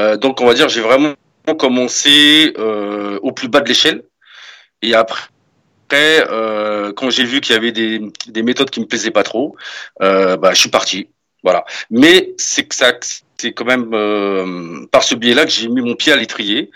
Euh, 0.00 0.16
donc, 0.16 0.40
on 0.40 0.46
va 0.46 0.54
dire, 0.54 0.68
j'ai 0.68 0.82
vraiment 0.82 1.14
commencé 1.58 2.52
euh, 2.58 3.18
au 3.22 3.32
plus 3.32 3.48
bas 3.48 3.60
de 3.60 3.68
l'échelle. 3.68 4.02
Et 4.82 4.94
après, 4.94 5.28
euh, 6.30 6.92
quand 6.92 7.10
j'ai 7.10 7.24
vu 7.24 7.40
qu'il 7.40 7.54
y 7.54 7.58
avait 7.58 7.72
des, 7.72 8.00
des 8.28 8.42
méthodes 8.42 8.70
qui 8.70 8.80
me 8.80 8.86
plaisaient 8.86 9.10
pas 9.10 9.24
trop, 9.24 9.56
euh, 10.02 10.36
bah, 10.36 10.52
je 10.54 10.60
suis 10.60 10.70
parti. 10.70 11.08
Voilà. 11.42 11.64
Mais 11.90 12.34
c'est 12.36 12.64
que 12.64 12.74
ça, 12.74 12.92
c'est 13.36 13.52
quand 13.52 13.64
même 13.64 13.90
euh, 13.92 14.86
par 14.90 15.02
ce 15.02 15.14
biais-là 15.14 15.44
que 15.44 15.50
j'ai 15.50 15.68
mis 15.68 15.80
mon 15.80 15.94
pied 15.94 16.12
à 16.12 16.16
l'étrier. 16.16 16.70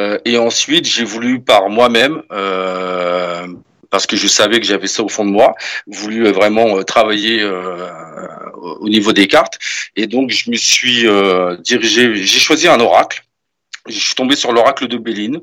Euh, 0.00 0.18
et 0.24 0.38
ensuite, 0.38 0.86
j'ai 0.86 1.04
voulu 1.04 1.40
par 1.40 1.68
moi-même, 1.68 2.22
euh, 2.32 3.46
parce 3.90 4.06
que 4.06 4.16
je 4.16 4.26
savais 4.26 4.58
que 4.58 4.66
j'avais 4.66 4.88
ça 4.88 5.04
au 5.04 5.08
fond 5.08 5.24
de 5.24 5.30
moi, 5.30 5.54
voulu 5.86 6.26
euh, 6.26 6.32
vraiment 6.32 6.78
euh, 6.78 6.82
travailler 6.82 7.40
euh, 7.42 7.88
au 8.80 8.88
niveau 8.88 9.12
des 9.12 9.28
cartes. 9.28 9.58
Et 9.94 10.06
donc, 10.06 10.30
je 10.30 10.50
me 10.50 10.56
suis 10.56 11.06
dirigé, 11.60 12.14
j'ai 12.16 12.40
choisi 12.40 12.66
un 12.66 12.80
oracle. 12.80 13.22
Je 13.86 13.98
suis 13.98 14.14
tombé 14.14 14.34
sur 14.34 14.52
l'oracle 14.52 14.88
de 14.88 14.96
Béline. 14.96 15.40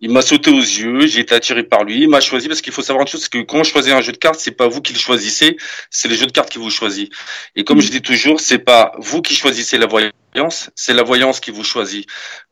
Il 0.00 0.10
m'a 0.10 0.22
sauté 0.22 0.50
aux 0.50 0.60
yeux, 0.60 1.06
j'ai 1.06 1.20
été 1.20 1.34
attiré 1.34 1.62
par 1.62 1.84
lui, 1.84 2.02
il 2.02 2.08
m'a 2.08 2.20
choisi 2.20 2.48
parce 2.48 2.62
qu'il 2.62 2.72
faut 2.72 2.82
savoir 2.82 3.02
une 3.02 3.08
chose, 3.08 3.22
c'est 3.22 3.30
que 3.30 3.42
quand 3.42 3.58
on 3.58 3.64
choisit 3.64 3.92
un 3.92 4.00
jeu 4.00 4.12
de 4.12 4.16
cartes, 4.16 4.40
c'est 4.40 4.52
pas 4.52 4.66
vous 4.66 4.80
qui 4.80 4.92
le 4.92 4.98
choisissez, 4.98 5.56
c'est 5.90 6.08
le 6.08 6.14
jeu 6.14 6.26
de 6.26 6.32
cartes 6.32 6.50
qui 6.50 6.58
vous 6.58 6.70
choisit. 6.70 7.12
Et 7.54 7.64
comme 7.64 7.80
je 7.80 7.90
dis 7.90 8.00
toujours, 8.00 8.40
c'est 8.40 8.58
pas 8.58 8.92
vous 8.98 9.20
qui 9.20 9.34
choisissez 9.34 9.76
la 9.76 9.86
voyance, 9.86 10.70
c'est 10.74 10.94
la 10.94 11.02
voyance 11.02 11.38
qui 11.40 11.50
vous 11.50 11.64
choisit. 11.64 12.06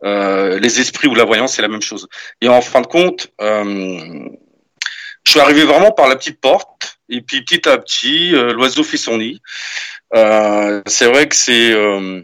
Euh, 0.04 0.58
les 0.58 0.80
esprits 0.80 1.08
ou 1.08 1.14
la 1.14 1.24
voyance, 1.24 1.54
c'est 1.54 1.62
la 1.62 1.68
même 1.68 1.82
chose. 1.82 2.06
Et 2.42 2.48
en 2.48 2.60
fin 2.60 2.82
de 2.82 2.86
compte, 2.86 3.28
euh, 3.40 4.28
je 5.24 5.30
suis 5.30 5.40
arrivé 5.40 5.64
vraiment 5.64 5.92
par 5.92 6.08
la 6.08 6.16
petite 6.16 6.40
porte, 6.40 6.98
et 7.08 7.20
puis 7.20 7.42
petit 7.42 7.68
à 7.68 7.78
petit, 7.78 8.34
euh, 8.34 8.52
l'oiseau 8.52 8.82
fait 8.82 8.96
son 8.96 9.18
nid. 9.18 9.40
Euh, 10.14 10.82
c'est 10.86 11.06
vrai 11.06 11.28
que 11.28 11.36
c'est 11.36 11.72
euh, 11.72 12.22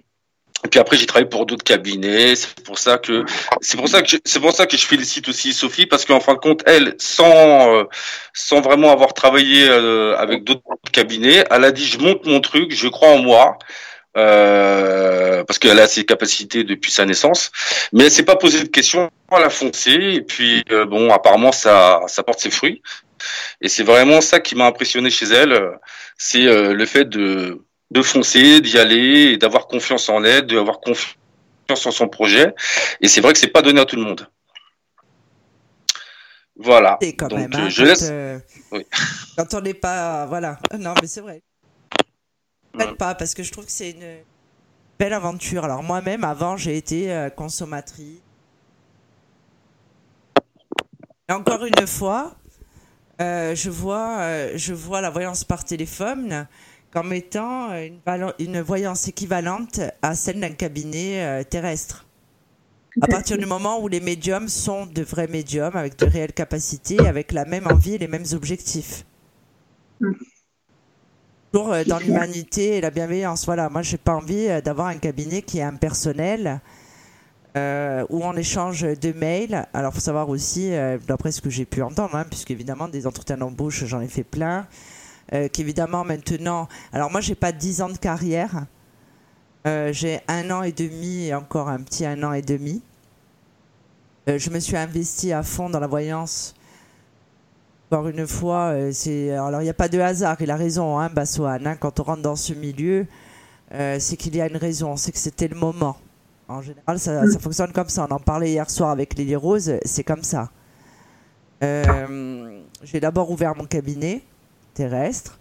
et 0.64 0.68
puis 0.68 0.80
après 0.80 0.97
j'ai 0.97 1.06
travaillé 1.06 1.28
pour 1.28 1.47
d'autres 1.47 1.64
cabinets. 1.64 2.35
C'est 2.37 2.61
pour 2.64 2.78
ça 2.78 2.99
que 2.99 3.25
c'est 3.61 3.76
pour 3.76 3.88
ça 3.88 4.02
que 4.02 4.16
c'est 4.25 4.40
pour 4.40 4.52
ça 4.52 4.66
que 4.66 4.76
je 4.76 4.87
félicite 4.87 5.28
aussi 5.28 5.52
Sophie 5.52 5.87
parce 5.87 6.04
qu'en 6.04 6.21
fin 6.21 6.35
de 6.35 6.38
compte 6.38 6.62
elle 6.66 6.94
sans 6.99 7.75
euh, 7.75 7.85
sans 8.33 8.61
vraiment 8.61 8.90
avoir 8.90 9.12
travaillé 9.14 9.68
euh, 9.68 10.16
avec 10.16 10.44
d'autres 10.44 10.62
cabinets, 10.92 11.44
elle 11.50 11.64
a 11.64 11.71
dit 11.73 11.87
je 11.87 11.99
monte 11.99 12.26
mon 12.26 12.40
truc, 12.40 12.73
je 12.75 12.88
crois 12.88 13.11
en 13.11 13.18
moi. 13.18 13.59
Euh, 14.16 15.42
parce 15.42 15.59
qu'elle 15.59 15.80
a 15.80 15.88
ses 15.88 16.04
capacités 16.04 16.62
depuis 16.62 16.92
sa 16.92 17.04
naissance, 17.04 17.50
mais 17.92 18.04
elle 18.04 18.12
s'est 18.12 18.23
pas 18.23 18.37
posé 18.37 18.62
de 18.62 18.68
questions, 18.68 19.11
elle 19.37 19.42
a 19.42 19.50
foncé 19.50 19.90
et 19.90 20.23
puis 20.23 20.62
euh, 20.71 20.85
bon 20.87 21.11
apparemment 21.11 21.50
ça 21.50 22.00
ça 22.06 22.23
porte 22.23 22.38
ses 22.38 22.50
fruits 22.50 22.80
et 23.61 23.68
c'est 23.68 23.83
vraiment 23.83 24.21
ça 24.21 24.38
qui 24.38 24.54
m'a 24.54 24.66
impressionné 24.66 25.11
chez 25.11 25.26
elle, 25.26 25.61
c'est 26.16 26.44
le 26.44 26.87
fait 26.87 27.06
de 27.06 27.61
de 27.94 28.02
foncer, 28.02 28.60
d'y 28.60 28.76
aller, 28.76 29.36
d'avoir 29.38 29.68
confiance 29.68 30.08
en 30.08 30.24
elle, 30.24 30.46
d'avoir 30.46 30.80
confiance 30.80 31.16
en 31.86 31.92
son 31.92 32.08
projet. 32.08 32.52
Et 33.00 33.06
c'est 33.08 33.20
vrai 33.20 33.32
que 33.32 33.38
c'est 33.38 33.48
pas 33.48 33.62
donné 33.62 33.80
à 33.80 33.84
tout 33.84 33.96
le 33.96 34.02
monde. 34.02 34.28
Voilà. 36.56 36.98
Et 37.00 37.14
quand 37.14 37.28
Donc, 37.28 37.38
même, 37.38 37.54
euh, 37.54 37.58
hein, 37.58 37.68
je 37.68 37.82
quand, 37.82 37.88
laisse- 37.88 38.08
euh, 38.10 38.38
Oui. 38.72 38.84
quand 39.38 39.54
on 39.54 39.60
n'est 39.60 39.74
pas. 39.74 40.26
Voilà. 40.26 40.58
Non, 40.78 40.94
mais 41.00 41.06
c'est 41.06 41.20
vrai. 41.20 41.42
Pas, 42.98 43.14
parce 43.14 43.34
que 43.34 43.44
je 43.44 43.52
trouve 43.52 43.66
que 43.66 43.70
c'est 43.72 43.90
une 43.92 44.16
belle 44.98 45.12
aventure. 45.12 45.64
Alors, 45.64 45.82
moi-même, 45.84 46.24
avant, 46.24 46.56
j'ai 46.56 46.76
été 46.76 47.12
euh, 47.12 47.30
consommatrice. 47.30 48.20
Et 51.28 51.32
encore 51.32 51.64
une 51.64 51.86
fois, 51.86 52.34
euh, 53.20 53.54
je, 53.54 53.70
vois, 53.70 54.18
euh, 54.18 54.52
je 54.56 54.74
vois 54.74 55.00
la 55.00 55.10
voyance 55.10 55.44
par 55.44 55.64
téléphone 55.64 56.46
comme 56.94 57.12
étant 57.12 57.70
une, 58.38 58.60
voyance 58.60 59.08
équivalente 59.08 59.80
à 60.00 60.14
celle 60.14 60.38
d'un 60.38 60.52
cabinet 60.52 61.24
euh, 61.24 61.42
terrestre. 61.42 62.06
À 63.02 63.08
partir 63.08 63.36
du 63.36 63.46
moment 63.46 63.80
où 63.80 63.88
les 63.88 63.98
médiums 63.98 64.48
sont 64.48 64.86
de 64.86 65.02
vrais 65.02 65.26
médiums 65.26 65.74
avec 65.74 65.98
de 65.98 66.06
réelles 66.06 66.32
capacités, 66.32 67.04
avec 67.04 67.32
la 67.32 67.44
même 67.44 67.66
envie 67.66 67.94
et 67.94 67.98
les 67.98 68.06
mêmes 68.06 68.26
objectifs. 68.32 69.04
Mm. 70.00 70.12
Toujours 71.52 71.72
euh, 71.72 71.82
dans 71.84 71.98
l'humanité 71.98 72.76
et 72.76 72.80
la 72.80 72.90
bienveillance. 72.90 73.44
Voilà, 73.44 73.68
moi 73.68 73.82
j'ai 73.82 73.98
pas 73.98 74.14
envie 74.14 74.46
euh, 74.48 74.60
d'avoir 74.60 74.86
un 74.86 74.98
cabinet 74.98 75.42
qui 75.42 75.58
est 75.58 75.62
impersonnel, 75.62 76.60
euh, 77.56 78.04
où 78.08 78.24
on 78.24 78.34
échange 78.34 78.82
de 78.82 79.12
mails. 79.12 79.66
Alors 79.72 79.94
faut 79.94 80.00
savoir 80.00 80.28
aussi, 80.28 80.72
euh, 80.72 80.98
d'après 81.06 81.30
ce 81.30 81.40
que 81.40 81.50
j'ai 81.50 81.64
pu 81.64 81.82
entendre, 81.82 82.16
hein, 82.16 82.24
puisque 82.28 82.50
évidemment 82.50 82.88
des 82.88 83.06
entretiens 83.06 83.36
d'embauche 83.36 83.84
j'en 83.84 84.00
ai 84.00 84.08
fait 84.08 84.24
plein, 84.24 84.66
euh, 85.33 85.49
qu'évidemment 85.49 86.04
maintenant, 86.04 86.69
alors 86.93 87.11
moi 87.11 87.21
j'ai 87.21 87.35
pas 87.35 87.52
10 87.52 87.83
ans 87.83 87.88
de 87.88 87.97
carrière, 87.97 88.66
euh, 89.66 89.93
j'ai 89.93 90.21
un 90.28 90.50
an 90.50 90.62
et 90.62 90.73
demi 90.73 91.26
et 91.26 91.35
encore 91.35 91.69
un 91.69 91.81
petit 91.83 92.04
un 92.04 92.23
an 92.23 92.33
et 92.35 92.43
demi. 92.43 92.83
Euh, 94.28 94.38
je 94.38 94.50
me 94.50 94.61
suis 94.61 94.76
investi 94.76 95.33
à 95.33 95.43
fond 95.43 95.71
dans 95.71 95.81
la 95.81 95.87
voyance. 95.87 96.54
Encore 97.90 98.09
une 98.09 98.26
fois, 98.26 98.75
c'est 98.93 99.31
alors 99.31 99.61
il 99.61 99.64
n'y 99.64 99.71
a 99.71 99.75
pas 99.75 99.88
de 99.88 100.00
hasard. 100.00 100.37
Il 100.40 100.50
a 100.50 100.57
raison, 100.57 100.99
hein, 100.99 101.09
Bassoane. 101.11 101.66
hein, 101.66 101.76
quand 101.76 102.00
on 102.00 102.02
rentre 102.02 102.23
dans 102.23 102.35
ce 102.35 102.52
milieu, 102.52 103.07
c'est 103.71 104.16
qu'il 104.16 104.35
y 104.35 104.40
a 104.40 104.49
une 104.49 104.57
raison. 104.57 104.97
C'est 104.97 105.12
que 105.12 105.19
c'était 105.19 105.47
le 105.47 105.54
moment. 105.54 105.97
En 106.49 106.61
général, 106.61 106.99
ça, 106.99 107.23
fonctionne 107.38 107.73
comme 107.73 107.88
ça. 107.88 108.09
On 108.11 108.14
en 108.14 108.19
parlait 108.19 108.50
hier 108.50 108.69
soir 108.69 108.90
avec 108.90 109.14
Lily 109.14 109.37
Rose. 109.37 109.75
C'est 109.85 110.02
comme 110.02 110.25
ça. 110.25 110.50
J'ai 111.62 113.00
d'abord 113.00 113.31
ouvert 113.31 113.54
mon 113.54 113.66
cabinet 113.66 114.25
terrestre. 114.75 115.38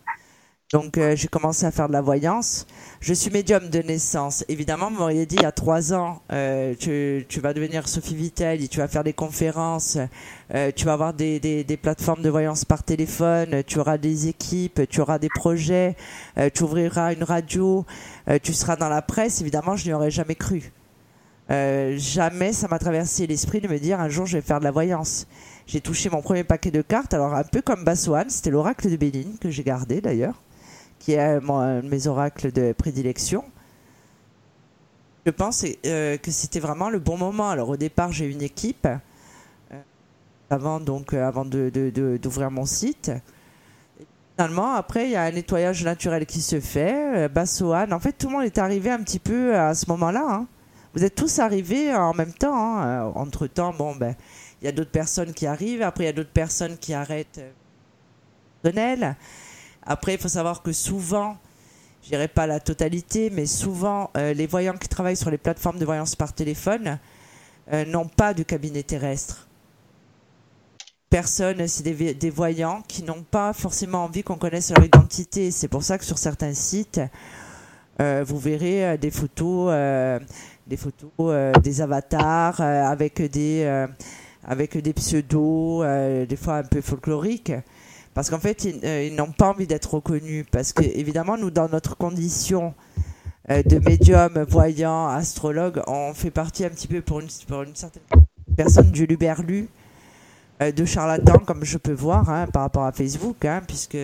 Donc 0.74 0.98
euh, 0.98 1.16
j'ai 1.16 1.28
commencé 1.28 1.68
à 1.68 1.72
faire 1.72 1.88
de 1.88 1.94
la 1.94 2.02
voyance. 2.02 2.66
Je 3.00 3.14
suis 3.14 3.30
médium 3.30 3.70
de 3.70 3.80
naissance. 3.80 4.44
Évidemment, 4.50 4.90
vous 4.90 4.98
m'auriez 4.98 5.28
dit 5.28 5.36
il 5.36 5.44
y 5.44 5.46
a 5.46 5.52
trois 5.52 5.94
ans, 5.94 6.24
euh, 6.32 6.74
tu, 6.74 7.40
vas 7.42 7.54
devenir 7.54 7.88
Sophie 7.88 8.16
Vittel, 8.16 8.68
tu 8.68 8.80
vas 8.80 8.88
faire 8.88 9.04
des 9.04 9.14
conférences, 9.14 10.00
euh, 10.56 10.72
tu 10.76 10.86
vas 10.86 10.94
avoir 10.94 11.14
des, 11.14 11.40
des, 11.40 11.78
plateformes 11.78 12.24
de 12.24 12.30
voyance 12.30 12.66
par 12.66 12.82
téléphone, 12.82 13.62
tu 13.68 13.78
auras 13.78 14.00
des 14.00 14.30
équipes, 14.30 14.82
tu 14.90 15.00
auras 15.00 15.20
des 15.20 15.30
projets, 15.30 15.96
tu 16.56 16.64
ouvriras 16.64 17.14
une 17.14 17.24
radio, 17.24 17.86
tu 18.42 18.54
seras 18.54 18.76
dans 18.76 18.90
la 18.90 19.04
presse. 19.04 19.42
Évidemment, 19.42 19.76
je 19.76 19.86
n'y 19.86 19.94
aurais 19.94 20.12
jamais 20.12 20.36
cru. 20.36 20.72
Jamais 21.50 22.52
ça 22.52 22.68
m'a 22.68 22.80
traversé 22.80 23.28
l'esprit 23.28 23.62
de 23.62 23.68
me 23.68 23.78
dire 23.78 24.00
un 24.00 24.10
jour 24.10 24.26
je 24.26 24.38
vais 24.38 24.42
faire 24.42 24.60
de 24.60 24.64
la 24.64 24.72
voyance. 24.72 25.28
J'ai 25.68 25.82
touché 25.82 26.10
mon 26.10 26.22
premier 26.22 26.44
paquet 26.44 26.72
de 26.72 26.82
cartes, 26.82 27.14
alors 27.14 27.34
un 27.34 27.44
peu 27.44 27.62
comme 27.62 27.84
Bassoane, 27.84 28.30
c'était 28.30 28.50
l'oracle 28.50 28.90
de 28.90 28.96
Béline 28.98 29.38
que 29.40 29.50
j'ai 29.50 29.64
gardé 29.64 30.02
d'ailleurs 30.02 30.42
qui 31.00 31.14
est 31.14 31.40
mon- 31.42 31.58
un 31.60 31.82
de 31.82 31.88
mes 31.90 32.08
oracles 32.08 32.52
de 32.54 32.72
prédilection. 32.72 33.44
je 35.26 35.32
pense 35.32 35.66
euh, 35.86 36.18
que 36.18 36.32
c'était 36.32 36.60
vraiment 36.62 36.90
le 36.90 37.00
bon 37.00 37.18
moment. 37.18 37.50
Alors 37.50 37.70
au 37.70 37.78
départ, 37.78 38.12
j'ai 38.14 38.26
une 38.26 38.42
équipe 38.42 38.86
euh, 38.88 39.78
avant 40.50 40.80
donc 40.80 41.14
euh, 41.14 41.26
avant 41.28 41.44
de, 41.46 41.70
d'ouvrir 42.18 42.52
mon 42.52 42.66
site. 42.66 43.12
finalement, 44.36 44.74
après, 44.74 45.06
il 45.06 45.12
y 45.12 45.16
a 45.16 45.24
un 45.24 45.32
nettoyage 45.32 45.84
naturel 45.84 46.26
qui 46.26 46.42
se 46.42 46.60
fait. 46.60 47.28
Bassoane, 47.30 47.92
en 47.94 48.00
fait, 48.00 48.14
tout 48.14 48.28
le 48.28 48.34
monde 48.34 48.44
est 48.46 48.58
arrivé 48.58 48.90
un 48.90 49.00
petit 49.04 49.20
peu 49.20 49.56
à 49.58 49.74
ce 49.76 49.86
moment-là. 49.90 50.26
Hein. 50.28 50.48
Vous 50.94 51.04
êtes 51.04 51.16
tous 51.16 51.40
arrivés 51.40 51.94
en 51.94 52.14
même 52.14 52.34
temps. 52.34 52.80
Hein. 52.82 53.12
Entre 53.16 53.48
temps, 53.48 53.74
bon 53.74 53.96
ben, 53.96 54.16
il 54.64 54.68
y 54.68 54.70
a 54.70 54.72
d'autres 54.72 54.92
personnes 54.92 55.34
qui 55.34 55.46
arrivent. 55.46 55.82
Après, 55.82 56.06
il 56.06 56.08
y 56.08 56.10
a 56.10 56.14
d'autres 56.14 56.30
personnes 56.30 56.78
qui 56.78 56.94
arrêtent. 56.94 57.42
Après, 59.86 60.14
il 60.14 60.18
faut 60.18 60.30
savoir 60.30 60.64
que 60.64 60.72
souvent, 60.72 61.36
je 62.02 62.08
dirais 62.08 62.30
pas 62.30 62.48
la 62.48 62.62
totalité, 62.62 63.30
mais 63.30 63.46
souvent, 63.46 64.10
euh, 64.16 64.34
les 64.34 64.48
voyants 64.48 64.78
qui 64.78 64.88
travaillent 64.88 65.18
sur 65.18 65.30
les 65.30 65.38
plateformes 65.38 65.80
de 65.80 65.86
voyance 65.86 66.16
par 66.16 66.32
téléphone 66.32 66.98
euh, 67.74 67.84
n'ont 67.84 68.08
pas 68.08 68.34
de 68.34 68.44
cabinet 68.44 68.84
terrestre. 68.84 69.50
Personne, 71.10 71.68
c'est 71.68 71.84
des, 71.84 72.30
voyants 72.30 72.82
qui 72.88 73.04
n'ont 73.04 73.22
pas 73.22 73.52
forcément 73.52 74.06
envie 74.06 74.24
qu'on 74.24 74.38
connaisse 74.38 74.72
leur 74.72 74.84
identité. 74.86 75.52
C'est 75.52 75.68
pour 75.68 75.84
ça 75.84 75.98
que 75.98 76.06
sur 76.06 76.18
certains 76.18 76.54
sites, 76.54 77.02
euh, 78.00 78.24
vous 78.26 78.40
verrez 78.40 78.98
des 78.98 79.12
photos, 79.12 79.72
des 80.66 80.78
photos, 80.78 81.54
des 81.62 81.82
avatars 81.82 82.62
avec 82.62 83.22
des 83.22 83.88
avec 84.46 84.78
des 84.78 84.94
pseudos, 84.94 85.84
des 86.28 86.36
fois 86.36 86.56
un 86.58 86.64
peu 86.64 86.82
folkloriques. 86.82 87.54
Parce 88.14 88.30
qu'en 88.30 88.40
fait, 88.40 88.68
euh, 88.84 89.08
ils, 89.10 89.16
n'ont 89.16 89.32
pas 89.32 89.50
envie 89.50 89.68
d'être 89.68 89.96
reconnus. 89.96 90.46
Parce 90.52 90.74
que, 90.74 90.84
évidemment, 90.84 91.38
nous, 91.38 91.50
dans 91.50 91.68
notre 91.70 91.98
condition 91.98 92.74
euh, 93.50 93.64
de 93.64 93.80
médium, 93.80 94.46
voyant, 94.48 95.08
astrologue, 95.08 95.82
on 95.88 96.14
fait 96.14 96.32
partie 96.32 96.64
un 96.66 96.70
petit 96.70 96.88
peu 96.88 97.02
pour 97.02 97.22
une, 97.22 97.30
certaine 97.30 98.04
personne 98.56 98.92
du 98.92 99.08
luberlu, 99.08 99.68
euh, 100.62 100.72
de 100.72 100.86
charlatan, 100.86 101.40
comme 101.40 101.64
je 101.64 101.78
peux 101.78 101.94
voir 101.94 102.30
hein, 102.30 102.48
par 102.54 102.62
rapport 102.62 102.86
à 102.86 102.92
Facebook, 102.92 103.46
hein, 103.46 103.62
puisque 103.66 103.98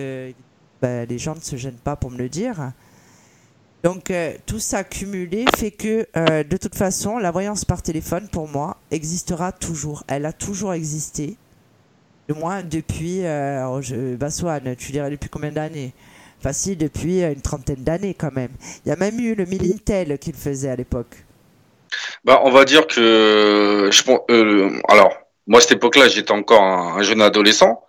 ben, 0.82 1.08
les 1.08 1.18
gens 1.18 1.36
ne 1.36 1.40
se 1.40 1.56
gênent 1.56 1.74
pas 1.74 1.94
pour 1.94 2.10
me 2.10 2.18
le 2.18 2.28
dire. 2.28 2.72
Donc 3.82 4.12
tout 4.46 4.58
ça 4.58 4.84
cumulé 4.84 5.46
fait 5.56 5.70
que 5.70 6.06
de 6.42 6.56
toute 6.56 6.74
façon 6.74 7.18
la 7.18 7.30
voyance 7.30 7.64
par 7.64 7.80
téléphone 7.82 8.28
pour 8.30 8.46
moi 8.46 8.76
existera 8.90 9.52
toujours. 9.52 10.04
Elle 10.06 10.26
a 10.26 10.32
toujours 10.32 10.74
existé 10.74 11.36
moins 12.34 12.62
depuis, 12.62 13.24
euh, 13.24 13.80
je, 13.82 14.16
Bassoane, 14.16 14.76
tu 14.76 14.92
dirais 14.92 15.10
depuis 15.10 15.28
combien 15.28 15.50
d'années? 15.50 15.92
Facile, 16.42 16.78
depuis 16.78 17.20
une 17.22 17.42
trentaine 17.42 17.84
d'années 17.84 18.14
quand 18.14 18.32
même. 18.34 18.50
Il 18.84 18.88
y 18.88 18.92
a 18.92 18.96
même 18.96 19.18
eu 19.20 19.34
le 19.34 19.44
Milintel 19.44 20.18
qu'il 20.18 20.34
faisait 20.34 20.70
à 20.70 20.76
l'époque. 20.76 21.24
Bah, 22.24 22.40
on 22.44 22.50
va 22.50 22.64
dire 22.64 22.86
que 22.86 23.90
je 23.90 24.02
euh, 24.30 24.70
alors 24.88 25.12
moi 25.46 25.58
à 25.58 25.60
cette 25.60 25.72
époque-là 25.72 26.06
j'étais 26.08 26.30
encore 26.30 26.62
un, 26.62 27.02
jeune 27.02 27.20
adolescent, 27.20 27.84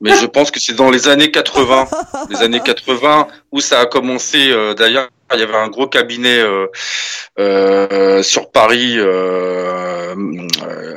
mais 0.00 0.14
je 0.14 0.26
pense 0.26 0.50
que 0.50 0.60
c'est 0.60 0.74
dans 0.74 0.90
les 0.90 1.08
années 1.08 1.30
80, 1.30 1.88
les 2.30 2.42
années 2.42 2.60
80 2.60 3.26
où 3.50 3.60
ça 3.60 3.80
a 3.80 3.86
commencé. 3.86 4.50
Euh, 4.50 4.74
d'ailleurs, 4.74 5.08
il 5.34 5.40
y 5.40 5.42
avait 5.42 5.56
un 5.56 5.68
gros 5.68 5.86
cabinet 5.86 6.38
euh, 6.38 6.66
euh, 7.38 8.22
sur 8.22 8.50
Paris. 8.50 8.94
Euh, 8.96 10.14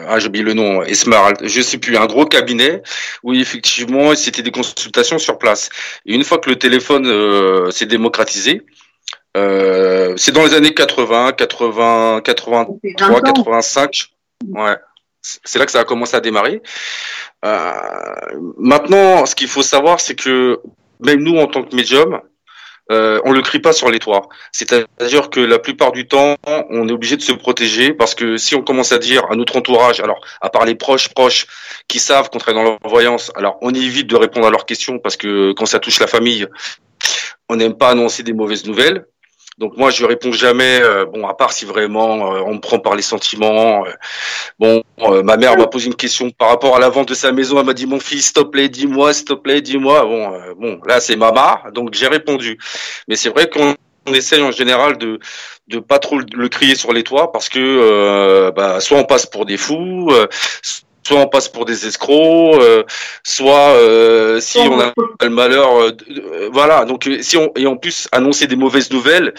ah, 0.07 0.19
j'oublie 0.19 0.41
le 0.41 0.53
nom. 0.53 0.83
Esmeralda, 0.83 1.47
je 1.47 1.61
sais 1.61 1.77
plus. 1.77 1.97
Un 1.97 2.05
gros 2.05 2.25
cabinet 2.25 2.81
où 3.23 3.33
effectivement 3.33 4.15
c'était 4.15 4.41
des 4.41 4.51
consultations 4.51 5.19
sur 5.19 5.37
place. 5.37 5.69
Et 6.05 6.13
une 6.13 6.23
fois 6.23 6.37
que 6.37 6.49
le 6.49 6.57
téléphone 6.57 7.71
s'est 7.71 7.85
démocratisé, 7.85 8.61
c'est 9.35 10.31
dans 10.31 10.43
les 10.43 10.53
années 10.53 10.73
80, 10.73 11.33
80, 11.33 12.21
83, 12.23 13.21
85. 13.21 14.07
Ouais. 14.49 14.75
C'est 15.21 15.59
là 15.59 15.65
que 15.65 15.71
ça 15.71 15.81
a 15.81 15.83
commencé 15.85 16.15
à 16.15 16.19
démarrer. 16.19 16.61
maintenant, 18.57 19.25
ce 19.25 19.35
qu'il 19.35 19.47
faut 19.47 19.61
savoir, 19.61 19.99
c'est 19.99 20.15
que 20.15 20.59
même 20.99 21.21
nous, 21.21 21.37
en 21.37 21.47
tant 21.47 21.63
que 21.63 21.75
médium, 21.75 22.21
euh, 22.91 23.19
on 23.25 23.31
le 23.31 23.41
crie 23.41 23.59
pas 23.59 23.73
sur 23.73 23.89
les 23.89 23.99
toits. 23.99 24.27
C'est-à-dire 24.51 25.29
que 25.29 25.39
la 25.39 25.59
plupart 25.59 25.91
du 25.91 26.07
temps, 26.07 26.35
on 26.45 26.87
est 26.87 26.91
obligé 26.91 27.15
de 27.15 27.21
se 27.21 27.31
protéger 27.31 27.93
parce 27.93 28.15
que 28.15 28.37
si 28.37 28.53
on 28.55 28.61
commence 28.61 28.91
à 28.91 28.97
dire 28.97 29.23
à 29.31 29.35
notre 29.35 29.55
entourage, 29.55 29.99
alors 30.01 30.21
à 30.41 30.49
part 30.49 30.65
les 30.65 30.75
proches 30.75 31.09
proches 31.09 31.47
qui 31.87 31.99
savent 31.99 32.29
qu'on 32.29 32.37
travaille 32.37 32.63
dans 32.63 32.69
leur 32.69 32.79
voyance, 32.83 33.31
alors 33.35 33.57
on 33.61 33.73
évite 33.73 34.07
de 34.07 34.15
répondre 34.15 34.47
à 34.47 34.49
leurs 34.49 34.65
questions 34.65 34.99
parce 34.99 35.15
que 35.15 35.53
quand 35.53 35.65
ça 35.65 35.79
touche 35.79 35.99
la 35.99 36.07
famille, 36.07 36.47
on 37.49 37.55
n'aime 37.55 37.75
pas 37.75 37.89
annoncer 37.89 38.23
des 38.23 38.33
mauvaises 38.33 38.65
nouvelles. 38.65 39.05
Donc 39.61 39.77
moi 39.77 39.91
je 39.91 40.03
réponds 40.05 40.31
jamais, 40.31 40.81
euh, 40.81 41.05
bon 41.05 41.27
à 41.27 41.35
part 41.35 41.53
si 41.53 41.65
vraiment 41.65 42.33
euh, 42.33 42.41
on 42.47 42.55
me 42.55 42.59
prend 42.59 42.79
par 42.79 42.95
les 42.95 43.03
sentiments. 43.03 43.85
Euh, 43.85 43.91
bon, 44.57 44.81
ma 45.23 45.37
mère 45.37 45.55
m'a 45.55 45.67
posé 45.67 45.85
une 45.85 45.95
question 45.95 46.31
par 46.31 46.49
rapport 46.49 46.75
à 46.75 46.79
la 46.79 46.89
vente 46.89 47.09
de 47.09 47.13
sa 47.13 47.31
maison, 47.31 47.59
elle 47.59 47.67
m'a 47.67 47.75
dit 47.75 47.85
mon 47.85 47.99
fils, 47.99 48.25
s'il 48.25 48.33
te 48.33 48.39
plaît, 48.41 48.69
dis-moi, 48.69 49.13
s'il 49.13 49.25
te 49.25 49.33
plaît, 49.33 49.61
dis-moi. 49.61 50.03
Bon, 50.03 50.31
bon 50.57 50.81
là 50.87 50.99
c'est 50.99 51.15
maman, 51.15 51.59
donc 51.75 51.93
j'ai 51.93 52.07
répondu. 52.07 52.57
Mais 53.07 53.15
c'est 53.15 53.29
vrai 53.29 53.51
qu'on 53.51 53.75
essaye 54.11 54.41
en 54.41 54.51
général 54.51 54.97
de 54.97 55.19
de 55.67 55.77
pas 55.77 55.99
trop 55.99 56.17
le 56.19 56.49
crier 56.49 56.73
sur 56.73 56.91
les 56.91 57.03
toits 57.03 57.31
parce 57.31 57.47
que 57.47 58.49
bah, 58.55 58.79
soit 58.79 58.97
on 58.97 59.05
passe 59.05 59.27
pour 59.27 59.45
des 59.45 59.57
fous, 59.57 60.11
soit 61.11 61.21
on 61.21 61.27
passe 61.27 61.49
pour 61.49 61.65
des 61.65 61.85
escrocs, 61.85 62.59
euh, 62.61 62.83
soit 63.23 63.75
euh, 63.75 64.39
si 64.39 64.59
on 64.59 64.79
a 64.79 64.93
le 65.21 65.29
malheur, 65.29 65.75
euh, 65.75 66.49
voilà. 66.51 66.85
Donc 66.85 67.09
si 67.21 67.37
on 67.37 67.51
et 67.55 67.67
en 67.67 67.75
plus 67.75 68.07
annoncer 68.11 68.47
des 68.47 68.55
mauvaises 68.55 68.91
nouvelles, 68.91 69.33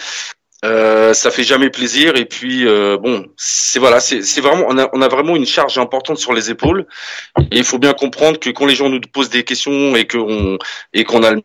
ça 0.63 1.31
fait 1.31 1.43
jamais 1.43 1.69
plaisir. 1.69 2.15
Et 2.15 2.25
puis 2.25 2.65
bon, 2.65 3.25
c'est 3.37 3.79
voilà, 3.79 3.99
c'est 3.99 4.41
vraiment 4.41 4.65
on 4.67 4.77
a 4.77 4.89
on 4.93 5.01
a 5.01 5.07
vraiment 5.07 5.35
une 5.35 5.45
charge 5.45 5.77
importante 5.77 6.17
sur 6.17 6.33
les 6.33 6.51
épaules. 6.51 6.85
Et 7.51 7.57
il 7.57 7.63
faut 7.63 7.79
bien 7.79 7.93
comprendre 7.93 8.39
que 8.39 8.51
quand 8.51 8.65
les 8.65 8.75
gens 8.75 8.89
nous 8.89 9.01
posent 9.11 9.29
des 9.29 9.43
questions 9.43 9.95
et 9.95 10.05
qu'on 10.05 10.57
et 10.93 11.03
qu'on 11.03 11.23
a 11.23 11.31
le 11.31 11.41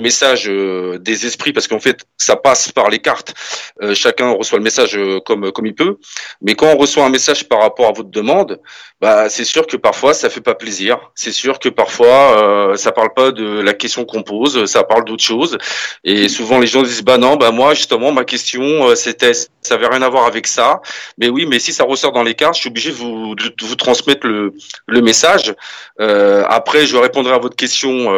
message 0.00 0.48
euh, 0.48 0.98
des 0.98 1.26
esprits 1.26 1.52
parce 1.52 1.66
qu'en 1.66 1.80
fait 1.80 2.06
ça 2.16 2.36
passe 2.36 2.70
par 2.70 2.88
les 2.88 3.00
cartes. 3.00 3.34
Euh, 3.82 3.94
chacun 3.94 4.30
reçoit 4.30 4.58
le 4.58 4.64
message 4.64 4.96
euh, 4.96 5.18
comme 5.20 5.50
comme 5.50 5.66
il 5.66 5.74
peut. 5.74 5.98
Mais 6.40 6.54
quand 6.54 6.68
on 6.68 6.76
reçoit 6.76 7.04
un 7.04 7.08
message 7.08 7.48
par 7.48 7.60
rapport 7.60 7.88
à 7.88 7.92
votre 7.92 8.10
demande 8.10 8.60
bah 9.00 9.28
c'est 9.28 9.44
sûr 9.44 9.66
que 9.66 9.76
parfois 9.76 10.14
ça 10.14 10.30
fait 10.30 10.40
pas 10.40 10.54
plaisir. 10.54 11.00
C'est 11.16 11.32
sûr 11.32 11.58
que 11.58 11.68
parfois 11.68 12.74
ça 12.76 12.92
parle 12.92 13.12
pas 13.14 13.32
de 13.32 13.60
la 13.60 13.74
question 13.74 14.04
qu'on 14.04 14.22
pose 14.22 14.66
ça 14.66 14.84
parle 14.84 15.04
d'autre 15.04 15.22
chose. 15.22 15.58
Et 16.04 16.28
souvent 16.28 16.58
les 16.60 16.66
gens 16.68 16.82
disent 16.82 17.02
bah 17.02 17.18
non 17.18 17.36
bah 17.36 17.50
moi 17.50 17.74
justement 17.74 18.12
ma 18.12 18.24
question 18.24 18.94
c'était 18.94 19.32
ça 19.34 19.74
avait 19.74 19.86
rien 19.86 20.02
à 20.02 20.08
voir 20.08 20.26
avec 20.26 20.46
ça. 20.46 20.80
Mais 21.16 21.28
oui 21.28 21.46
mais 21.46 21.58
si 21.58 21.72
ça 21.72 21.84
ressort 21.84 22.12
dans 22.12 22.24
les 22.24 22.34
cartes 22.34 22.54
je 22.54 22.60
suis 22.60 22.70
obligé 22.70 22.90
de 22.90 22.96
vous 22.96 23.34
de 23.34 23.52
vous 23.62 23.76
transmettre 23.76 24.26
le 24.26 24.54
le 24.86 25.00
message. 25.00 25.54
Après 25.98 26.86
je 26.86 26.96
répondrai 26.96 27.34
à 27.34 27.38
votre 27.38 27.56
question 27.56 28.10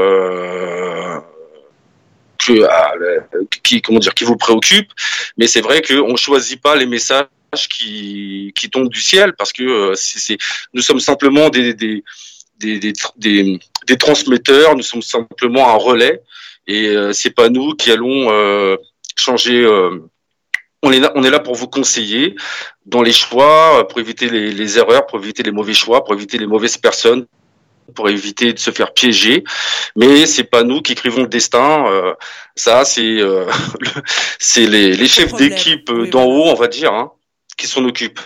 qui 3.62 3.83
comment 3.83 3.98
dire 3.98 4.14
qui 4.14 4.24
vous 4.24 4.37
préoccupe. 4.37 4.90
Mais 5.37 5.46
c'est 5.46 5.61
vrai 5.61 5.83
qu'on 5.83 6.16
choisit 6.16 6.61
pas 6.61 6.76
les 6.76 6.87
messages 6.87 7.26
qui 7.68 8.53
qui 8.57 8.70
tombent 8.70 8.88
du 8.88 9.00
ciel 9.00 9.35
parce 9.37 9.53
que 9.53 9.62
euh, 9.62 9.94
c'est 9.94 10.38
nous 10.72 10.83
sommes 10.83 11.00
simplement 11.00 11.48
des 11.50 11.74
des, 11.74 12.03
des 12.59 12.79
des, 13.16 13.61
des 13.87 13.96
transmetteurs 13.96 14.76
nous 14.76 14.83
sommes 14.83 15.03
simplement 15.03 15.68
un 15.68 15.76
relais 15.76 16.22
et 16.66 16.88
euh, 16.88 17.12
c'est 17.12 17.31
pas 17.31 17.48
nous 17.48 17.74
qui 17.74 17.90
allons 17.90 18.31
euh, 18.31 18.76
changer 19.16 19.66
on 20.83 20.92
est, 20.92 21.00
là, 21.00 21.12
on 21.14 21.22
est 21.24 21.31
là 21.31 21.40
pour 21.40 21.57
vous 21.57 21.68
conseiller 21.68 22.37
dans 22.87 23.03
les 23.03 23.12
choix, 23.12 23.87
pour 23.87 24.00
éviter 24.00 24.31
les 24.31 24.79
erreurs, 24.79 25.07
pour 25.07 25.18
éviter 25.18 25.42
les 25.42 25.50
mauvais 25.50 25.74
choix, 25.74 26.03
pour 26.03 26.14
éviter 26.14 26.38
les 26.38 26.46
mauvaises 26.46 26.79
personnes, 26.79 27.26
pour 27.94 28.09
éviter 28.09 28.53
de 28.53 28.59
se 28.59 28.70
faire 28.70 28.92
piéger. 28.92 29.44
Mais 29.96 30.26
c'est 30.26 30.44
pas 30.44 30.62
nous 30.62 30.83
qui 30.83 30.92
écrivons 30.92 31.22
le 31.22 31.29
destin. 31.29 31.87
Euh, 31.87 32.14
ça, 32.55 32.85
c'est 32.85 33.20
euh, 33.20 33.46
c'est 34.38 34.66
les, 34.66 34.94
les 34.94 35.07
chefs 35.07 35.35
d'équipe 35.35 35.90
d'en 36.11 36.24
haut, 36.24 36.46
on 36.46 36.55
va 36.55 36.68
dire, 36.68 36.92
hein, 36.92 37.12
qui 37.57 37.66
s'en 37.66 37.85
occupent. 37.85 38.20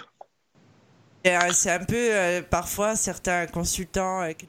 Euh, 1.26 1.38
c'est 1.52 1.70
un 1.70 1.84
peu 1.84 2.42
parfois 2.50 2.96
certains 2.96 3.46
consultants. 3.46 4.28
Qui... 4.38 4.46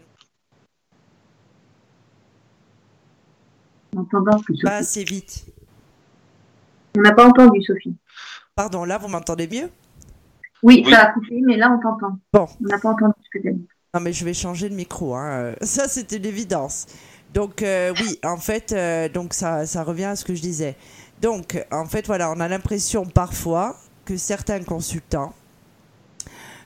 Pas 4.63 4.75
assez 4.75 5.03
vite. 5.03 5.45
On 6.97 7.01
n'a 7.01 7.13
pas 7.13 7.27
entendu, 7.27 7.61
Sophie. 7.63 7.95
Pardon, 8.55 8.85
là, 8.85 8.97
vous 8.97 9.07
m'entendez 9.07 9.47
mieux? 9.47 9.69
Oui, 10.63 10.85
ça 10.89 11.03
a 11.03 11.11
coupé, 11.11 11.41
mais 11.45 11.57
là, 11.57 11.71
on 11.71 11.79
t'entend. 11.79 12.17
Bon. 12.33 12.47
On 12.61 12.63
n'a 12.63 12.79
pas 12.79 12.89
entendu 12.89 13.13
ce 13.23 13.29
que 13.37 13.41
tu 13.41 13.49
as 13.49 13.51
dit. 13.51 13.67
Non, 13.95 14.01
mais 14.01 14.11
je 14.11 14.25
vais 14.25 14.33
changer 14.33 14.67
le 14.67 14.75
micro. 14.75 15.15
Hein. 15.15 15.55
Ça, 15.61 15.87
c'était 15.87 16.19
l'évidence. 16.19 16.85
Donc, 17.33 17.61
euh, 17.61 17.93
oui, 18.01 18.19
en 18.25 18.35
fait, 18.35 18.73
euh, 18.73 19.07
donc 19.07 19.33
ça, 19.33 19.65
ça 19.65 19.83
revient 19.83 20.05
à 20.05 20.15
ce 20.15 20.23
que 20.23 20.35
je 20.35 20.41
disais. 20.41 20.75
Donc, 21.21 21.61
en 21.71 21.85
fait, 21.85 22.05
voilà, 22.07 22.31
on 22.31 22.39
a 22.39 22.47
l'impression 22.47 23.05
parfois 23.05 23.77
que 24.05 24.15
certains 24.15 24.63
consultants 24.63 25.33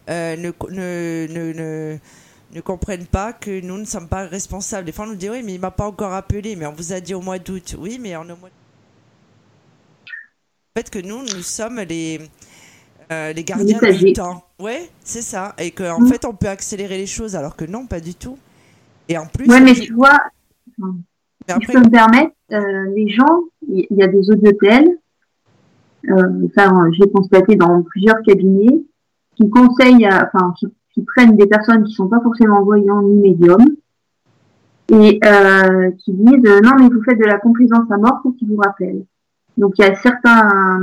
euh, 0.10 0.36
ne, 0.36 0.52
ne, 0.70 1.28
ne, 1.28 1.98
ne, 2.54 2.62
comprennent 2.62 3.08
pas 3.08 3.34
que 3.34 3.62
nous 3.62 3.78
ne 3.78 3.86
sommes 3.86 4.08
pas 4.08 4.26
responsables. 4.26 4.86
Des 4.86 4.92
fois, 4.92 5.06
on 5.06 5.10
nous 5.10 5.15
dit 5.15 5.30
oui, 5.30 5.42
mais 5.44 5.54
il 5.54 5.60
m'a 5.60 5.72
pas 5.72 5.88
encore 5.88 6.13
appelé, 6.13 6.56
mais 6.56 6.65
on 6.68 6.74
vous 6.74 6.94
a 6.94 7.00
dit 7.00 7.13
au 7.13 7.22
mois 7.22 7.39
d'août. 7.39 7.76
Oui, 7.80 7.98
mais 8.00 8.15
en 8.15 8.24
au 8.30 8.36
mois. 8.36 8.50
En 10.10 10.80
fait, 10.80 10.89
que 10.89 11.00
nous, 11.00 11.24
nous 11.24 11.44
sommes 11.44 11.80
les 11.80 12.22
Euh, 13.12 13.34
les 13.34 13.43
gardiens 13.43 13.80
du 13.91 14.13
temps. 14.13 14.43
Ouais, 14.60 14.88
c'est 15.04 15.22
ça. 15.24 15.56
Et 15.58 15.72
qu'en 15.72 16.00
Mm. 16.02 16.08
fait, 16.08 16.26
on 16.26 16.34
peut 16.34 16.48
accélérer 16.48 16.98
les 16.98 17.08
choses, 17.08 17.36
alors 17.36 17.56
que 17.56 17.65
non, 17.65 17.86
pas 17.88 18.00
du 18.00 18.13
tout. 18.13 18.38
Et 19.08 19.17
en 19.17 19.26
plus, 19.26 19.48
Ouais, 19.50 19.60
mais 19.62 19.74
tu 19.74 19.93
vois, 19.93 20.19
mais 20.78 20.86
si 21.48 21.62
je 21.62 21.72
peux 21.72 21.80
me 21.80 21.89
permettre, 21.89 22.34
euh, 22.52 22.93
les 22.95 23.10
gens, 23.10 23.39
il 23.67 23.88
y 23.89 24.04
a 24.04 24.08
des 24.08 24.30
audiotels, 24.30 24.88
euh, 26.10 26.45
enfin, 26.45 26.89
j'ai 26.91 27.10
constaté 27.10 27.56
dans 27.56 27.82
plusieurs 27.82 28.22
cabinets, 28.22 28.84
qui 29.36 29.50
conseillent, 29.50 30.06
à- 30.06 30.30
enfin, 30.32 30.54
qui, 30.60 30.67
qui 30.93 31.02
prennent 31.02 31.36
des 31.36 31.48
personnes 31.48 31.84
qui 31.86 31.93
sont 31.93 32.08
pas 32.08 32.22
forcément 32.22 32.63
voyants 32.63 33.02
ni 33.02 33.15
médiums, 33.19 33.76
et 34.91 35.19
euh, 35.24 35.91
qui 36.00 36.13
disent 36.13 36.62
non 36.63 36.72
mais 36.80 36.89
vous 36.89 37.04
faites 37.04 37.19
de 37.19 37.26
la 37.26 37.38
complaisance 37.39 37.89
à 37.91 37.98
mort 37.98 38.19
pour 38.24 38.36
qu'ils 38.36 38.48
vous 38.48 38.58
rappellent. 38.58 39.04
Donc 39.58 39.74
il 39.78 39.86
y 39.86 39.88
a 39.88 39.95
certains 39.95 40.80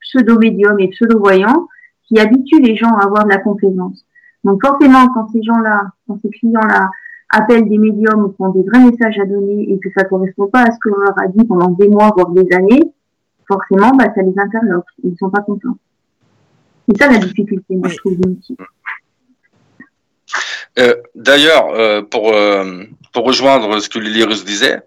pseudo-médiums 0.00 0.78
et 0.80 0.88
pseudo-voyants 0.88 1.68
qui 2.04 2.18
habituent 2.18 2.62
les 2.62 2.76
gens 2.76 2.94
à 2.94 3.04
avoir 3.04 3.24
de 3.24 3.30
la 3.30 3.38
complaisance. 3.38 4.04
Donc 4.44 4.64
forcément, 4.64 5.08
quand 5.08 5.28
ces 5.32 5.42
gens-là, 5.42 5.82
quand 6.06 6.18
ces 6.22 6.30
clients-là 6.30 6.90
appellent 7.30 7.68
des 7.68 7.78
médiums 7.78 8.24
ou 8.24 8.28
qui 8.28 8.42
ont 8.42 8.50
des 8.50 8.62
vrais 8.62 8.84
messages 8.84 9.18
à 9.18 9.24
donner 9.24 9.72
et 9.72 9.78
que 9.80 9.88
ça 9.96 10.04
correspond 10.04 10.46
pas 10.48 10.62
à 10.62 10.70
ce 10.70 10.78
que 10.80 10.88
l'on 10.88 11.00
leur 11.00 11.18
a 11.18 11.26
dit 11.26 11.44
pendant 11.44 11.70
des 11.70 11.88
mois, 11.88 12.12
voire 12.16 12.30
des 12.30 12.54
années, 12.54 12.82
forcément, 13.48 13.90
bah, 13.96 14.12
ça 14.14 14.22
les 14.22 14.34
interloque. 14.38 14.86
Ils 15.02 15.16
sont 15.18 15.30
pas 15.30 15.42
contents. 15.42 15.76
C'est 16.88 17.02
ça 17.02 17.10
la 17.10 17.18
difficulté, 17.18 17.74
moi, 17.74 17.88
je 17.88 17.96
trouve. 17.96 18.16
Euh, 20.78 20.94
D'ailleurs, 21.14 21.68
euh, 21.70 22.02
pour 22.02 22.32
euh, 22.32 22.84
pour 23.12 23.24
rejoindre 23.24 23.80
ce 23.80 23.88
que 23.88 23.98
Lily 23.98 24.24
Russe 24.24 24.44
disait, 24.44 24.80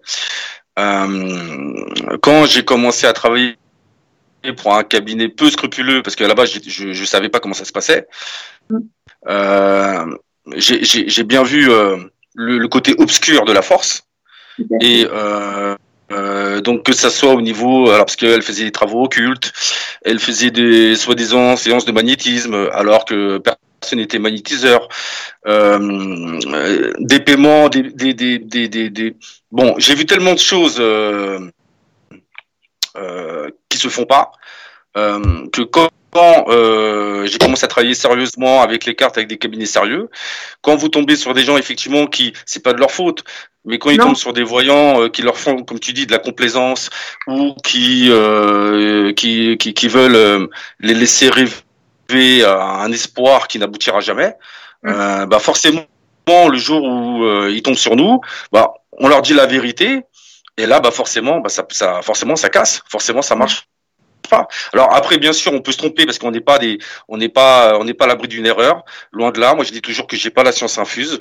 quand 0.76 2.44
j'ai 2.46 2.64
commencé 2.64 3.06
à 3.06 3.12
travailler 3.12 3.56
pour 4.56 4.74
un 4.74 4.82
cabinet 4.84 5.28
peu 5.28 5.50
scrupuleux, 5.50 6.02
parce 6.02 6.16
qu'à 6.16 6.28
la 6.28 6.34
base 6.34 6.52
j'ai- 6.52 6.62
je 6.70 6.92
je 6.92 7.04
savais 7.04 7.28
pas 7.28 7.40
comment 7.40 7.54
ça 7.54 7.64
se 7.64 7.72
passait, 7.72 8.06
euh, 9.28 10.04
j'ai 10.56 11.24
bien 11.24 11.42
vu 11.42 11.70
euh, 11.70 11.96
le, 12.34 12.58
le 12.58 12.68
côté 12.68 12.94
obscur 12.98 13.44
de 13.44 13.52
la 13.52 13.62
force. 13.62 14.02
Et 14.80 15.06
euh, 15.10 15.74
euh, 16.12 16.60
donc 16.60 16.84
que 16.84 16.92
ça 16.92 17.08
soit 17.08 17.32
au 17.34 17.40
niveau, 17.40 17.88
alors 17.90 18.04
parce 18.06 18.16
qu'elle 18.16 18.42
faisait 18.42 18.64
des 18.64 18.72
travaux 18.72 19.04
occultes, 19.04 19.52
elle 20.04 20.18
faisait 20.18 20.50
des 20.50 20.96
soi-disant 20.96 21.56
séances 21.56 21.84
de 21.86 21.92
magnétisme, 21.92 22.68
alors 22.72 23.04
que 23.04 23.38
personne 23.38 24.00
n'était 24.00 24.18
magnétiseur, 24.18 24.88
euh, 25.46 25.78
euh, 26.46 26.92
des 26.98 27.20
paiements, 27.20 27.68
des, 27.68 27.82
des, 27.82 28.12
des, 28.12 28.38
des, 28.38 28.68
des- 28.68 28.90
des- 28.90 29.16
bon, 29.50 29.74
j'ai 29.78 29.94
vu 29.94 30.04
tellement 30.04 30.34
de 30.34 30.38
choses 30.38 30.76
euh, 32.96 33.50
qui 33.68 33.78
se 33.78 33.88
font 33.88 34.04
pas 34.04 34.32
euh, 34.96 35.46
que 35.52 35.62
quand 35.62 35.88
euh, 36.48 37.24
j'ai 37.26 37.38
commencé 37.38 37.64
à 37.64 37.68
travailler 37.68 37.94
sérieusement 37.94 38.62
avec 38.62 38.84
les 38.84 38.96
cartes, 38.96 39.16
avec 39.16 39.28
des 39.28 39.38
cabinets 39.38 39.66
sérieux, 39.66 40.08
quand 40.62 40.74
vous 40.74 40.88
tombez 40.88 41.14
sur 41.14 41.34
des 41.34 41.44
gens 41.44 41.56
effectivement 41.56 42.06
qui, 42.06 42.32
c'est 42.46 42.62
pas 42.62 42.72
de 42.72 42.78
leur 42.80 42.90
faute, 42.90 43.22
mais 43.64 43.78
quand 43.78 43.90
ils 43.90 43.98
Non. 43.98 44.06
tombent 44.06 44.16
sur 44.16 44.32
des 44.32 44.42
voyants 44.42 45.02
euh, 45.02 45.08
qui 45.08 45.22
leur 45.22 45.38
font, 45.38 45.62
comme 45.62 45.78
tu 45.78 45.92
dis, 45.92 46.06
de 46.06 46.12
la 46.12 46.18
complaisance 46.18 46.90
ou 47.28 47.54
qui 47.62 48.10
qui, 49.16 49.56
qui 49.58 49.74
qui 49.74 49.88
veulent 49.88 50.48
les 50.80 50.94
laisser 50.94 51.30
rêver 51.30 52.42
à 52.44 52.82
un 52.82 52.90
espoir 52.90 53.46
qui 53.46 53.60
n'aboutira 53.60 54.00
jamais, 54.00 54.34
euh, 54.86 55.26
bah 55.26 55.38
forcément 55.38 55.86
le 56.50 56.58
jour 56.58 56.82
où 56.82 57.24
ils 57.48 57.62
tombent 57.62 57.74
sur 57.74 57.96
nous, 57.96 58.20
bah 58.52 58.74
on 58.98 59.08
leur 59.08 59.22
dit 59.22 59.34
la 59.34 59.46
vérité 59.46 60.02
et 60.60 60.66
là 60.66 60.80
bah 60.80 60.90
forcément 60.90 61.40
bah 61.40 61.48
ça, 61.48 61.66
ça 61.70 62.02
forcément 62.02 62.36
ça 62.36 62.48
casse, 62.48 62.82
forcément 62.88 63.22
ça 63.22 63.34
marche 63.34 63.68
pas. 64.28 64.46
Alors 64.72 64.94
après 64.94 65.18
bien 65.18 65.32
sûr 65.32 65.52
on 65.52 65.60
peut 65.60 65.72
se 65.72 65.78
tromper 65.78 66.04
parce 66.06 66.18
qu'on 66.18 66.30
n'est 66.30 66.40
pas 66.40 66.58
on 67.08 67.16
n'est 67.16 67.28
pas 67.28 67.78
on 67.78 67.84
n'est 67.84 67.94
pas 67.94 68.04
à 68.04 68.08
l'abri 68.08 68.28
d'une 68.28 68.46
erreur, 68.46 68.84
loin 69.12 69.30
de 69.30 69.40
là. 69.40 69.54
Moi 69.54 69.64
je 69.64 69.72
dis 69.72 69.82
toujours 69.82 70.06
que 70.06 70.16
j'ai 70.16 70.30
pas 70.30 70.42
la 70.42 70.52
science 70.52 70.78
infuse. 70.78 71.20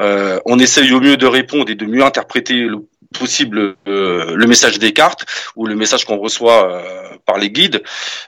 Euh, 0.00 0.38
on 0.44 0.58
essaye 0.58 0.92
au 0.92 1.00
mieux 1.00 1.16
de 1.16 1.26
répondre 1.26 1.70
et 1.70 1.74
de 1.74 1.84
mieux 1.84 2.04
interpréter 2.04 2.54
le 2.54 2.86
possible 3.18 3.74
euh, 3.88 4.36
le 4.36 4.46
message 4.46 4.78
des 4.78 4.92
cartes 4.92 5.24
ou 5.56 5.66
le 5.66 5.74
message 5.74 6.04
qu'on 6.04 6.18
reçoit 6.18 6.70
euh, 6.70 7.16
par 7.26 7.38
les 7.38 7.50
guides, 7.50 7.82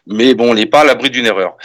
mais 0.06 0.34
bon, 0.34 0.50
on 0.50 0.54
n'est 0.54 0.66
pas 0.66 0.80
à 0.80 0.84
l'abri 0.84 1.10
d'une 1.10 1.26
erreur. 1.26 1.56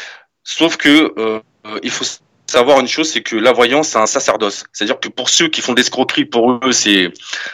Sauf 0.44 0.78
que 0.78 1.42
il 1.82 1.90
faut 1.90 2.06
savoir 2.47 2.79
une 2.79 2.88
chose, 2.88 3.10
c'est 3.10 3.21
que 3.21 3.36
la 3.36 3.51
voyance, 3.51 3.89
c'est 3.89 3.97
un 3.97 4.05
sacerdoce. 4.05 4.65
C'est-à-dire 4.73 4.99
que 4.99 5.10
pour 5.10 5.29
ceux 5.29 5.47
qui 5.47 5.62
font 5.62 5.73
des 5.73 5.81
escroqueries, 5.81 6.25
pour 6.25 6.51
eux, 6.51 6.71
c'est 6.71 7.12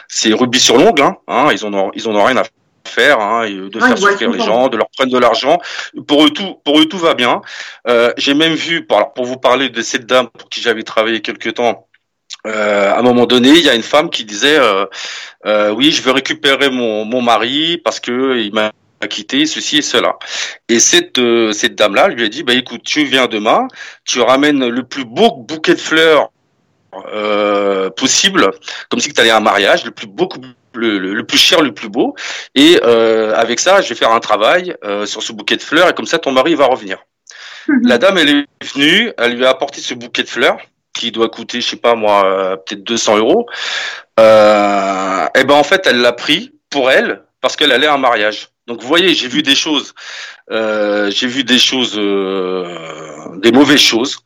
c'est 0.08 0.32
rubis 0.32 0.60
sur 0.60 0.76
l'ongle. 0.76 1.02
Hein, 1.02 1.16
hein, 1.28 1.48
ils 1.52 1.64
en 1.64 1.72
ont 1.74 1.90
ils 1.94 2.08
en 2.08 2.14
ont 2.14 2.24
rien 2.24 2.36
à 2.36 2.44
faire, 2.86 3.20
hein, 3.20 3.44
et 3.44 3.54
de 3.54 3.80
Ouais, 3.80 3.88
faire 3.88 3.98
souffrir 3.98 4.30
les 4.30 4.38
le 4.38 4.44
gens, 4.44 4.68
de 4.68 4.76
leur 4.76 4.88
prendre 4.90 5.12
de 5.12 5.18
l'argent. 5.18 5.58
Pour 6.06 6.24
eux 6.24 6.30
tout, 6.30 6.56
pour 6.64 6.78
eux 6.80 6.86
tout 6.86 6.98
va 6.98 7.14
bien. 7.14 7.40
Euh, 7.88 8.12
J'ai 8.16 8.34
même 8.34 8.54
vu, 8.54 8.84
pour, 8.86 8.96
alors, 8.98 9.12
pour 9.14 9.24
vous 9.24 9.36
parler 9.36 9.68
de 9.70 9.82
cette 9.82 10.06
dame 10.06 10.28
pour 10.28 10.48
qui 10.48 10.60
j'avais 10.60 10.82
travaillé 10.82 11.20
quelque 11.20 11.48
temps. 11.50 11.86
Euh, 12.46 12.92
à 12.92 12.98
un 12.98 13.02
moment 13.02 13.26
donné, 13.26 13.50
il 13.50 13.64
y 13.64 13.68
a 13.68 13.74
une 13.74 13.82
femme 13.84 14.10
qui 14.10 14.24
disait 14.24 14.58
euh, 14.58 14.86
euh, 15.46 15.70
oui, 15.70 15.92
je 15.92 16.02
veux 16.02 16.10
récupérer 16.10 16.70
mon, 16.70 17.04
mon 17.04 17.22
mari 17.22 17.78
parce 17.78 18.00
que 18.00 18.36
il 18.38 18.52
m'a 18.52 18.72
quitté, 19.08 19.46
ceci 19.46 19.78
et 19.78 19.82
cela. 19.82 20.18
Et 20.68 20.80
cette 20.80 21.18
euh, 21.18 21.52
cette 21.52 21.74
dame 21.74 21.94
là 21.94 22.08
lui 22.08 22.24
a 22.24 22.28
dit 22.28 22.42
bah 22.42 22.54
écoute, 22.54 22.82
tu 22.84 23.04
viens 23.04 23.26
demain, 23.26 23.68
tu 24.04 24.20
ramènes 24.20 24.68
le 24.68 24.82
plus 24.82 25.04
beau 25.04 25.32
bouquet 25.32 25.74
de 25.74 25.80
fleurs 25.80 26.30
euh, 26.94 27.88
possible, 27.88 28.50
comme 28.90 29.00
si 29.00 29.12
tu 29.12 29.20
allais 29.20 29.30
à 29.30 29.38
un 29.38 29.40
mariage, 29.40 29.84
le 29.86 29.92
plus 29.92 30.06
beau, 30.06 30.28
le, 30.74 30.98
le, 30.98 31.14
le 31.14 31.24
plus 31.24 31.38
cher, 31.38 31.62
le 31.62 31.72
plus 31.72 31.88
beau. 31.88 32.14
Et 32.54 32.80
euh, 32.84 33.34
avec 33.34 33.60
ça, 33.60 33.80
je 33.80 33.88
vais 33.88 33.94
faire 33.94 34.12
un 34.12 34.20
travail 34.20 34.76
euh, 34.84 35.06
sur 35.06 35.22
ce 35.22 35.32
bouquet 35.32 35.56
de 35.56 35.62
fleurs 35.62 35.88
et 35.88 35.94
comme 35.94 36.04
ça, 36.04 36.18
ton 36.18 36.32
mari 36.32 36.54
va 36.54 36.66
revenir. 36.66 36.98
La 37.82 37.96
dame, 37.96 38.18
elle 38.18 38.28
est 38.28 38.46
venue, 38.74 39.10
elle 39.16 39.36
lui 39.36 39.46
a 39.46 39.50
apporté 39.50 39.80
ce 39.80 39.94
bouquet 39.94 40.22
de 40.22 40.28
fleurs 40.28 40.58
qui 40.92 41.12
doit 41.12 41.30
coûter, 41.30 41.62
je 41.62 41.70
sais 41.70 41.76
pas 41.76 41.94
moi, 41.94 42.58
peut-être 42.66 42.82
200 42.82 43.16
euros. 43.18 43.46
Et 44.18 44.22
ben 45.44 45.54
en 45.54 45.64
fait, 45.64 45.86
elle 45.86 46.02
l'a 46.02 46.12
pris 46.12 46.52
pour 46.68 46.90
elle 46.90 47.22
parce 47.40 47.56
qu'elle 47.56 47.72
allait 47.72 47.86
à 47.86 47.94
un 47.94 47.98
mariage. 47.98 48.51
Donc 48.66 48.80
vous 48.80 48.88
voyez, 48.88 49.14
j'ai 49.14 49.28
vu 49.28 49.42
des 49.42 49.54
choses, 49.54 49.94
euh, 50.50 51.10
j'ai 51.10 51.26
vu 51.26 51.44
des 51.44 51.58
choses, 51.58 51.94
euh, 51.96 53.36
des 53.38 53.52
mauvaises 53.52 53.80
choses. 53.80 54.18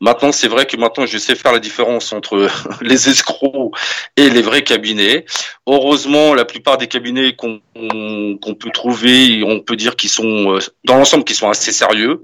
Maintenant, 0.00 0.32
c'est 0.32 0.48
vrai 0.48 0.66
que 0.66 0.76
maintenant, 0.76 1.06
je 1.06 1.18
sais 1.18 1.34
faire 1.34 1.52
la 1.52 1.58
différence 1.58 2.12
entre 2.12 2.48
les 2.80 3.08
escrocs 3.08 3.72
et 4.16 4.30
les 4.30 4.42
vrais 4.42 4.62
cabinets. 4.62 5.24
Heureusement, 5.66 6.34
la 6.34 6.44
plupart 6.44 6.78
des 6.78 6.86
cabinets 6.86 7.34
qu'on 7.34 7.60
peut 7.74 8.70
trouver, 8.72 9.42
on 9.44 9.60
peut 9.60 9.76
dire 9.76 9.96
qu'ils 9.96 10.10
sont, 10.10 10.56
euh, 10.56 10.58
dans 10.84 10.96
l'ensemble, 10.96 11.24
qui 11.24 11.34
sont 11.34 11.48
assez 11.48 11.72
sérieux. 11.72 12.22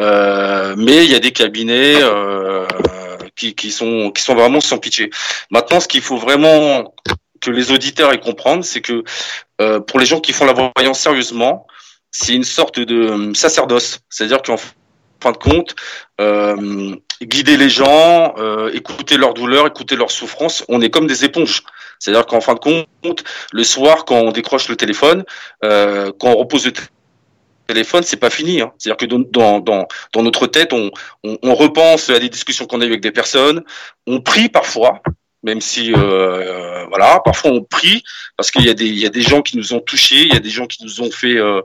Euh, 0.00 0.74
mais 0.76 1.04
il 1.04 1.10
y 1.10 1.14
a 1.14 1.20
des 1.20 1.32
cabinets 1.32 1.96
euh, 2.00 2.66
qui, 3.34 3.54
qui 3.54 3.72
sont 3.72 4.12
qui 4.12 4.22
sont 4.22 4.34
vraiment 4.34 4.60
sans 4.60 4.78
pitié. 4.78 5.10
Maintenant, 5.50 5.80
ce 5.80 5.88
qu'il 5.88 6.02
faut 6.02 6.18
vraiment 6.18 6.94
que 7.40 7.50
les 7.50 7.72
auditeurs 7.72 8.12
aient 8.12 8.20
comprendre, 8.20 8.64
c'est 8.64 8.80
que 8.80 9.02
euh, 9.60 9.80
pour 9.80 9.98
les 9.98 10.06
gens 10.06 10.20
qui 10.20 10.32
font 10.32 10.46
la 10.46 10.54
voyance 10.76 11.00
sérieusement, 11.00 11.66
c'est 12.10 12.34
une 12.34 12.44
sorte 12.44 12.80
de 12.80 13.32
sacerdoce. 13.34 14.00
C'est-à-dire 14.08 14.42
qu'en 14.42 14.56
fin 15.22 15.32
de 15.32 15.36
compte, 15.36 15.74
euh, 16.20 16.94
guider 17.22 17.56
les 17.56 17.68
gens, 17.68 18.34
euh, 18.38 18.70
écouter 18.72 19.16
leurs 19.16 19.34
douleurs, 19.34 19.66
écouter 19.66 19.96
leurs 19.96 20.10
souffrances, 20.10 20.64
on 20.68 20.80
est 20.80 20.90
comme 20.90 21.06
des 21.06 21.24
éponges. 21.24 21.62
C'est-à-dire 21.98 22.26
qu'en 22.26 22.40
fin 22.40 22.54
de 22.54 22.60
compte, 22.60 23.24
le 23.52 23.64
soir, 23.64 24.04
quand 24.04 24.16
on 24.16 24.30
décroche 24.30 24.68
le 24.68 24.76
téléphone, 24.76 25.24
euh, 25.64 26.12
quand 26.18 26.28
on 26.28 26.36
repose 26.36 26.66
le 26.66 26.72
téléphone, 27.66 28.02
c'est 28.04 28.16
pas 28.16 28.30
fini. 28.30 28.60
Hein. 28.60 28.72
C'est-à-dire 28.78 28.96
que 28.96 29.06
dans, 29.06 29.58
dans, 29.58 29.86
dans 30.12 30.22
notre 30.22 30.46
tête, 30.46 30.72
on, 30.72 30.90
on, 31.24 31.38
on 31.42 31.54
repense 31.54 32.08
à 32.10 32.18
des 32.18 32.28
discussions 32.28 32.66
qu'on 32.66 32.80
a 32.80 32.84
eues 32.84 32.90
avec 32.90 33.00
des 33.00 33.10
personnes, 33.10 33.64
on 34.06 34.20
prie 34.20 34.48
parfois, 34.48 35.02
même 35.48 35.62
si 35.62 35.94
euh, 35.94 36.84
voilà, 36.90 37.20
parfois 37.24 37.50
on 37.52 37.64
prie 37.64 38.04
parce 38.36 38.50
qu'il 38.50 38.66
y 38.66 38.68
a 38.68 38.74
des 38.74 38.84
il 38.84 38.98
y 38.98 39.06
a 39.06 39.08
des 39.08 39.22
gens 39.22 39.40
qui 39.40 39.56
nous 39.56 39.72
ont 39.72 39.80
touchés, 39.80 40.22
il 40.26 40.34
y 40.34 40.36
a 40.36 40.40
des 40.40 40.50
gens 40.50 40.66
qui 40.66 40.84
nous 40.84 41.00
ont 41.00 41.10
fait 41.10 41.38
euh, 41.38 41.62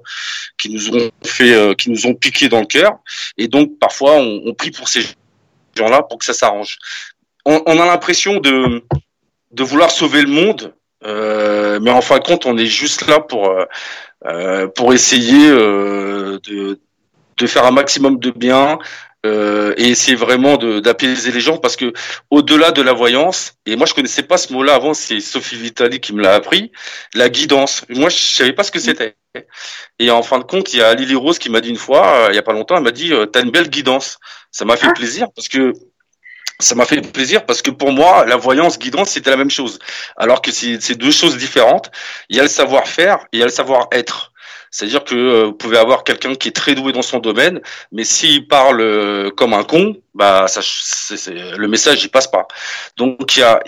qui 0.58 0.70
nous 0.70 0.96
ont 0.96 1.12
fait 1.26 1.54
euh, 1.54 1.74
qui 1.74 1.90
nous 1.90 2.08
ont 2.08 2.14
piqué 2.14 2.48
dans 2.48 2.62
le 2.62 2.66
cœur 2.66 2.94
et 3.38 3.50
donc 3.50 3.78
parfois 3.80 4.14
on, 4.14 4.54
prie 4.54 4.72
pour 4.72 4.88
ces 4.88 5.02
gens-là 5.76 6.02
pour 6.04 6.18
que 6.18 6.24
ça 6.24 6.34
s'arrange. 6.34 6.78
On, 7.46 7.62
on, 7.66 7.78
a 7.78 7.86
l'impression 7.86 8.40
de 8.40 8.84
de 9.52 9.64
vouloir 9.64 9.92
sauver 9.92 10.22
le 10.22 10.30
monde, 10.30 10.74
mais 11.84 11.92
en 11.92 12.02
fin 12.02 12.20
de 12.20 12.24
compte 12.24 12.46
on 12.46 12.58
est 12.58 12.74
juste 12.82 13.06
là 13.06 13.20
pour 13.20 13.54
pour 14.76 14.94
essayer 14.94 15.50
de 15.50 16.80
de 17.38 17.48
faire 17.48 17.66
un 17.66 17.72
maximum 17.72 18.18
de 18.20 18.32
bien, 18.32 18.80
euh, 19.26 19.74
et 19.78 19.90
essayer 19.90 20.16
vraiment 20.16 20.58
d'apaiser 20.58 21.32
les 21.32 21.40
gens 21.40 21.58
parce 21.58 21.76
que 21.78 21.94
au-delà 22.30 22.72
de 22.72 22.82
la 22.82 22.94
voyance, 22.94 23.54
et 23.66 23.76
moi 23.76 23.86
je 23.86 23.94
connaissais 23.94 24.24
pas 24.24 24.38
ce 24.38 24.52
mot-là 24.52 24.76
avant, 24.76 24.94
c'est 24.94 25.20
Sophie 25.22 25.56
Vitali 25.56 26.00
qui 26.02 26.14
me 26.14 26.22
l'a 26.22 26.34
appris, 26.34 26.72
la 27.14 27.30
guidance. 27.30 27.86
Moi 27.90 28.10
je 28.10 28.18
savais 28.18 28.54
pas 28.54 28.64
ce 28.64 28.72
que 28.72 28.80
c'était. 28.80 29.16
Et 29.98 30.12
en 30.12 30.24
fin 30.24 30.40
de 30.40 30.44
compte, 30.44 30.74
il 30.74 30.80
y 30.80 30.82
a 30.82 30.94
Lily 30.94 31.16
Rose 31.16 31.40
qui 31.40 31.50
m'a 31.50 31.62
dit 31.62 31.70
une 31.70 31.78
fois, 31.78 32.26
euh, 32.26 32.28
il 32.32 32.36
y 32.36 32.38
a 32.38 32.44
pas 32.44 32.54
longtemps, 32.54 32.76
elle 32.76 32.84
m'a 32.84 32.92
dit 32.92 33.14
euh, 33.14 33.26
t'as 33.26 33.42
une 33.42 33.52
belle 33.52 33.70
guidance. 33.70 34.20
Ça 34.52 34.66
m'a 34.66 34.76
fait 34.76 34.88
ah. 34.90 34.94
plaisir 34.94 35.28
parce 35.34 35.48
que 35.48 35.74
ça 36.60 36.76
m'a 36.76 36.86
fait 36.86 37.02
plaisir 37.02 37.46
parce 37.46 37.62
que 37.62 37.72
pour 37.72 37.92
moi, 37.92 38.26
la 38.26 38.36
voyance, 38.36 38.78
guidance, 38.78 39.12
c'était 39.12 39.32
la 39.32 39.38
même 39.38 39.50
chose. 39.50 39.80
Alors 40.18 40.42
que 40.42 40.52
c'est 40.52 40.96
deux 40.96 41.12
choses 41.12 41.38
différentes. 41.38 41.92
Il 42.30 42.36
y 42.36 42.40
a 42.40 42.44
le 42.44 42.50
savoir-faire 42.50 43.20
et 43.32 43.38
il 43.38 43.40
y 43.40 43.42
a 43.42 43.46
le 43.46 43.52
savoir-être. 43.52 44.33
C'est-à-dire 44.74 45.04
que 45.04 45.14
euh, 45.14 45.46
vous 45.46 45.54
pouvez 45.54 45.78
avoir 45.78 46.04
quelqu'un 46.04 46.34
qui 46.34 46.48
est 46.48 46.52
très 46.52 46.74
doué 46.74 46.94
dans 46.94 47.04
son 47.04 47.20
domaine, 47.20 47.62
mais 47.92 48.04
s'il 48.04 48.48
parle 48.48 48.82
euh, 48.82 49.30
comme 49.30 49.54
un 49.54 49.64
con, 49.64 49.98
bah 50.16 50.48
ça, 50.48 50.62
le 51.56 51.68
message 51.68 52.04
il 52.04 52.10
passe 52.10 52.26
pas. 52.26 52.48
Donc 52.98 53.38
il 53.38 53.42
y 53.42 53.44
a, 53.44 53.62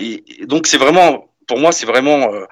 donc 0.47 0.65
c'est 0.65 0.79
vraiment, 0.79 1.29
pour 1.47 1.59
moi 1.59 1.71
c'est 1.71 1.85
vraiment, 1.85 2.33
euh, 2.33 2.45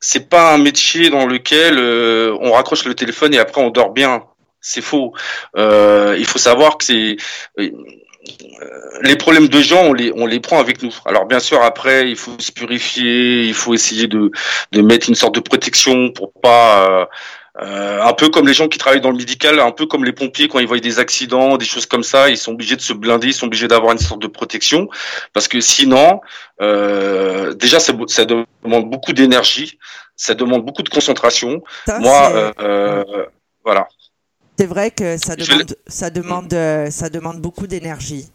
c'est 0.00 0.28
pas 0.28 0.52
un 0.52 0.58
métier 0.58 1.08
dans 1.08 1.24
lequel 1.24 1.78
on 1.78 2.50
raccroche 2.50 2.84
le 2.84 2.94
téléphone 2.94 3.32
et 3.32 3.38
après 3.38 3.60
on 3.60 3.70
dort 3.70 3.90
bien. 3.90 4.24
C'est 4.60 4.82
faux. 4.82 5.12
il 5.56 6.26
faut 6.26 6.38
savoir 6.38 6.78
que 6.78 6.84
c'est 6.84 7.16
les 9.02 9.16
problèmes 9.16 9.48
de 9.48 9.60
gens, 9.60 9.82
on 9.84 9.92
les, 9.92 10.10
on 10.16 10.26
les 10.26 10.40
prend 10.40 10.58
avec 10.58 10.82
nous. 10.82 10.94
Alors 11.04 11.26
bien 11.26 11.38
sûr, 11.38 11.62
après, 11.62 12.10
il 12.10 12.16
faut 12.16 12.38
se 12.38 12.50
purifier, 12.50 13.44
il 13.44 13.54
faut 13.54 13.74
essayer 13.74 14.08
de, 14.08 14.30
de 14.72 14.80
mettre 14.82 15.08
une 15.10 15.14
sorte 15.14 15.36
de 15.36 15.40
protection 15.40 16.10
pour 16.10 16.32
pas... 16.32 17.08
Euh, 17.62 18.02
un 18.02 18.12
peu 18.14 18.30
comme 18.30 18.48
les 18.48 18.54
gens 18.54 18.66
qui 18.66 18.78
travaillent 18.78 19.00
dans 19.00 19.12
le 19.12 19.16
médical, 19.16 19.60
un 19.60 19.70
peu 19.70 19.86
comme 19.86 20.04
les 20.04 20.12
pompiers 20.12 20.48
quand 20.48 20.58
ils 20.58 20.66
voient 20.66 20.80
des 20.80 20.98
accidents, 20.98 21.56
des 21.56 21.64
choses 21.64 21.86
comme 21.86 22.02
ça, 22.02 22.28
ils 22.28 22.36
sont 22.36 22.52
obligés 22.52 22.74
de 22.74 22.80
se 22.80 22.92
blinder, 22.92 23.28
ils 23.28 23.32
sont 23.32 23.46
obligés 23.46 23.68
d'avoir 23.68 23.92
une 23.92 23.98
sorte 23.98 24.20
de 24.20 24.26
protection 24.26 24.88
parce 25.32 25.46
que 25.46 25.60
sinon, 25.60 26.20
euh, 26.60 27.54
déjà 27.54 27.78
ça, 27.78 27.92
ça, 28.08 28.24
demande 28.24 28.90
beaucoup 28.90 29.12
d'énergie, 29.12 29.78
ça 30.16 30.34
demande 30.34 30.64
beaucoup 30.64 30.82
de 30.82 30.88
concentration. 30.88 31.62
Moi, 32.00 32.32
euh, 32.34 32.52
euh, 32.60 33.26
voilà. 33.64 33.86
C'est 34.58 34.66
vrai 34.66 34.90
que 34.90 35.16
ça 35.16 35.36
demande, 35.36 35.76
ça 35.86 36.10
demande, 36.10 36.90
ça 36.90 37.08
demande 37.08 37.40
beaucoup 37.40 37.68
d'énergie. 37.68 38.28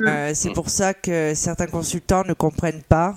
Mm. 0.00 0.06
Euh, 0.06 0.34
c'est 0.34 0.52
pour 0.52 0.70
ça 0.70 0.94
que 0.94 1.32
certains 1.34 1.66
consultants 1.66 2.24
ne 2.24 2.32
comprennent 2.32 2.82
pas 2.82 3.16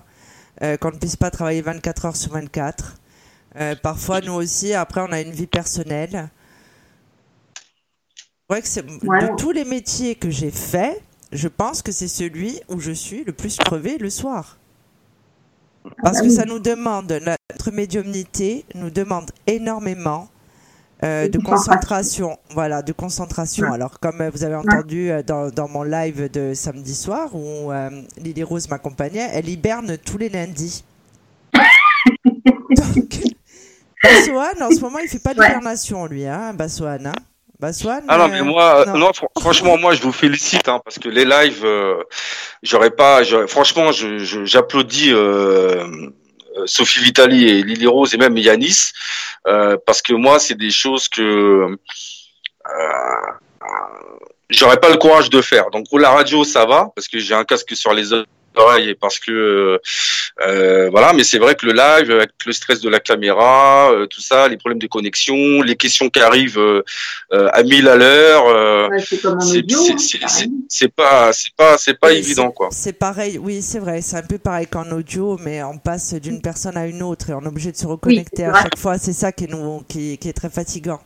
euh, 0.62 0.78
qu'on 0.78 0.92
ne 0.92 0.98
puisse 0.98 1.16
pas 1.16 1.32
travailler 1.32 1.62
24 1.62 2.06
heures 2.06 2.16
sur 2.16 2.34
24. 2.34 2.96
Parfois, 3.82 4.22
nous 4.22 4.34
aussi, 4.34 4.74
après, 4.74 5.02
on 5.02 5.12
a 5.12 5.22
une 5.22 5.32
vie 5.32 5.48
personnelle. 5.48 6.30
C'est 8.50 8.86
vrai 8.86 8.90
que 8.90 9.28
de 9.28 9.36
tous 9.36 9.52
les 9.52 9.66
métiers 9.66 10.16
que 10.16 10.30
j'ai 10.30 10.52
faits, 10.52 11.02
je 11.32 11.48
pense 11.48 11.82
que 11.82 11.92
c'est 11.92 12.08
celui 12.08 12.60
où 12.70 12.80
je 12.80 12.92
suis 12.92 13.24
le 13.24 13.34
plus 13.34 13.58
crevé 13.58 13.98
le 13.98 14.10
soir. 14.10 14.58
Parce 16.02 16.22
que 16.22 16.30
ça 16.30 16.46
nous 16.46 16.60
demande, 16.60 17.12
notre 17.12 17.72
médiumnité 17.72 18.66
nous 18.76 18.90
demande 18.90 19.32
énormément 19.46 20.30
euh, 21.04 21.28
de 21.30 21.38
concentration, 21.38 22.38
voilà, 22.50 22.82
de 22.82 22.92
concentration. 22.92 23.72
Alors, 23.72 24.00
comme 24.00 24.28
vous 24.34 24.44
avez 24.44 24.56
entendu 24.56 25.12
euh, 25.12 25.22
dans, 25.22 25.50
dans, 25.52 25.68
mon 25.68 25.84
live 25.84 26.30
de 26.32 26.54
samedi 26.56 26.96
soir 26.96 27.36
où 27.36 27.72
euh, 27.72 28.02
Lily 28.18 28.44
Rose 28.44 28.68
m'accompagnait, 28.68 29.30
elle 29.32 29.48
hiberne 29.48 29.98
tous 29.98 30.18
les 30.18 30.30
lundis. 30.30 30.84
Donc, 32.26 33.22
Bassoane, 34.14 34.64
en 34.64 34.72
ce 34.72 34.80
moment, 34.80 35.00
il 35.00 35.10
fait 35.10 35.24
pas 35.24 35.34
d'hibernation, 35.34 36.06
lui, 36.06 36.26
hein, 36.26 36.54
Bassoane. 36.54 37.08
Hein 37.08 37.14
Bassoane, 37.60 38.04
ah 38.08 38.18
non, 38.20 38.28
mais 38.28 38.44
moi, 38.44 38.86
non. 38.96 39.12
franchement, 39.40 39.78
moi, 39.78 39.94
je 39.96 40.02
vous 40.04 40.12
félicite, 40.12 40.70
hein, 40.70 40.80
parce 40.84 41.00
que 41.00 41.10
les 41.10 41.26
lives, 41.26 41.66
j'aurais 42.62 42.92
pas, 42.92 43.24
franchement, 43.48 43.92
j'applaudis. 43.92 45.10
Je, 45.10 45.16
euh, 46.58 46.66
Sophie 46.66 47.00
Vitali 47.00 47.48
et 47.48 47.64
Lily 47.64 47.88
Rose 47.88 48.14
et 48.14 48.18
même 48.18 48.38
Yanis, 48.38 48.92
euh, 49.48 49.78
parce 49.86 50.02
que 50.02 50.14
moi, 50.14 50.40
c'est 50.40 50.56
des 50.56 50.72
choses 50.72 51.08
que 51.08 51.22
euh, 51.22 51.78
j'aurais 54.50 54.80
pas 54.80 54.90
le 54.90 54.98
courage 54.98 55.30
de 55.30 55.42
faire. 55.42 55.70
Donc 55.70 55.90
pour 55.90 56.00
la 56.00 56.10
radio, 56.10 56.44
ça 56.44 56.66
va, 56.66 56.90
parce 56.96 57.08
que 57.08 57.20
j'ai 57.20 57.34
un 57.34 57.44
casque 57.44 57.76
sur 57.76 57.94
les 57.94 58.14
oreilles 58.14 58.26
et 58.80 58.96
parce 58.96 59.20
que 59.20 59.80
euh, 60.42 60.90
voilà, 60.92 61.14
mais 61.14 61.24
c'est 61.24 61.40
vrai 61.40 61.56
que 61.56 61.66
le 61.66 61.74
live, 61.74 62.12
avec 62.12 62.30
le 62.46 62.54
stress 62.54 62.80
de 62.82 62.90
la 62.90 63.00
caméra, 63.00 63.92
euh, 63.92 64.06
tout 64.06 64.22
ça, 64.22 64.48
les 64.48 64.58
problèmes 64.58 64.80
de 64.80 64.88
connexion, 64.88 65.62
les 65.62 65.76
questions 65.76 66.10
qui 66.10 66.20
arrivent 66.20 66.60
euh, 66.60 66.84
à 67.32 67.64
1000 67.64 67.88
à 67.88 67.96
l'heure, 67.96 68.90
c'est 70.70 70.94
pas, 70.94 71.34
c'est 71.34 71.56
pas, 71.56 71.78
c'est 71.78 72.00
pas 72.00 72.12
évident 72.12 72.52
quoi. 72.52 72.70
C'est 72.72 72.94
pareil, 72.94 73.40
oui, 73.40 73.62
c'est 73.62 73.80
vrai, 73.80 74.02
c'est 74.02 74.18
un 74.18 74.22
peu 74.22 74.38
pareil 74.38 74.68
qu'en 74.68 74.90
audio, 74.92 75.38
mais 75.42 75.64
on 75.64 75.78
passe 75.78 76.14
d'une 76.14 76.42
personne 76.42 76.78
à 76.78 76.86
une 76.86 77.02
autre 77.02 77.32
et 77.32 77.34
on 77.34 77.42
est 77.42 77.48
obligé 77.48 77.72
de 77.72 77.78
se 77.78 77.88
reconnecter 77.88 78.46
à 78.46 78.54
chaque 78.62 78.78
fois. 78.78 78.98
C'est 78.98 79.14
ça 79.14 79.32
qui 79.32 79.46
est, 79.46 79.48
nous, 79.48 79.84
qui, 79.88 80.18
qui 80.18 80.30
est 80.30 80.34
très 80.34 80.50
fatigant. 80.50 81.00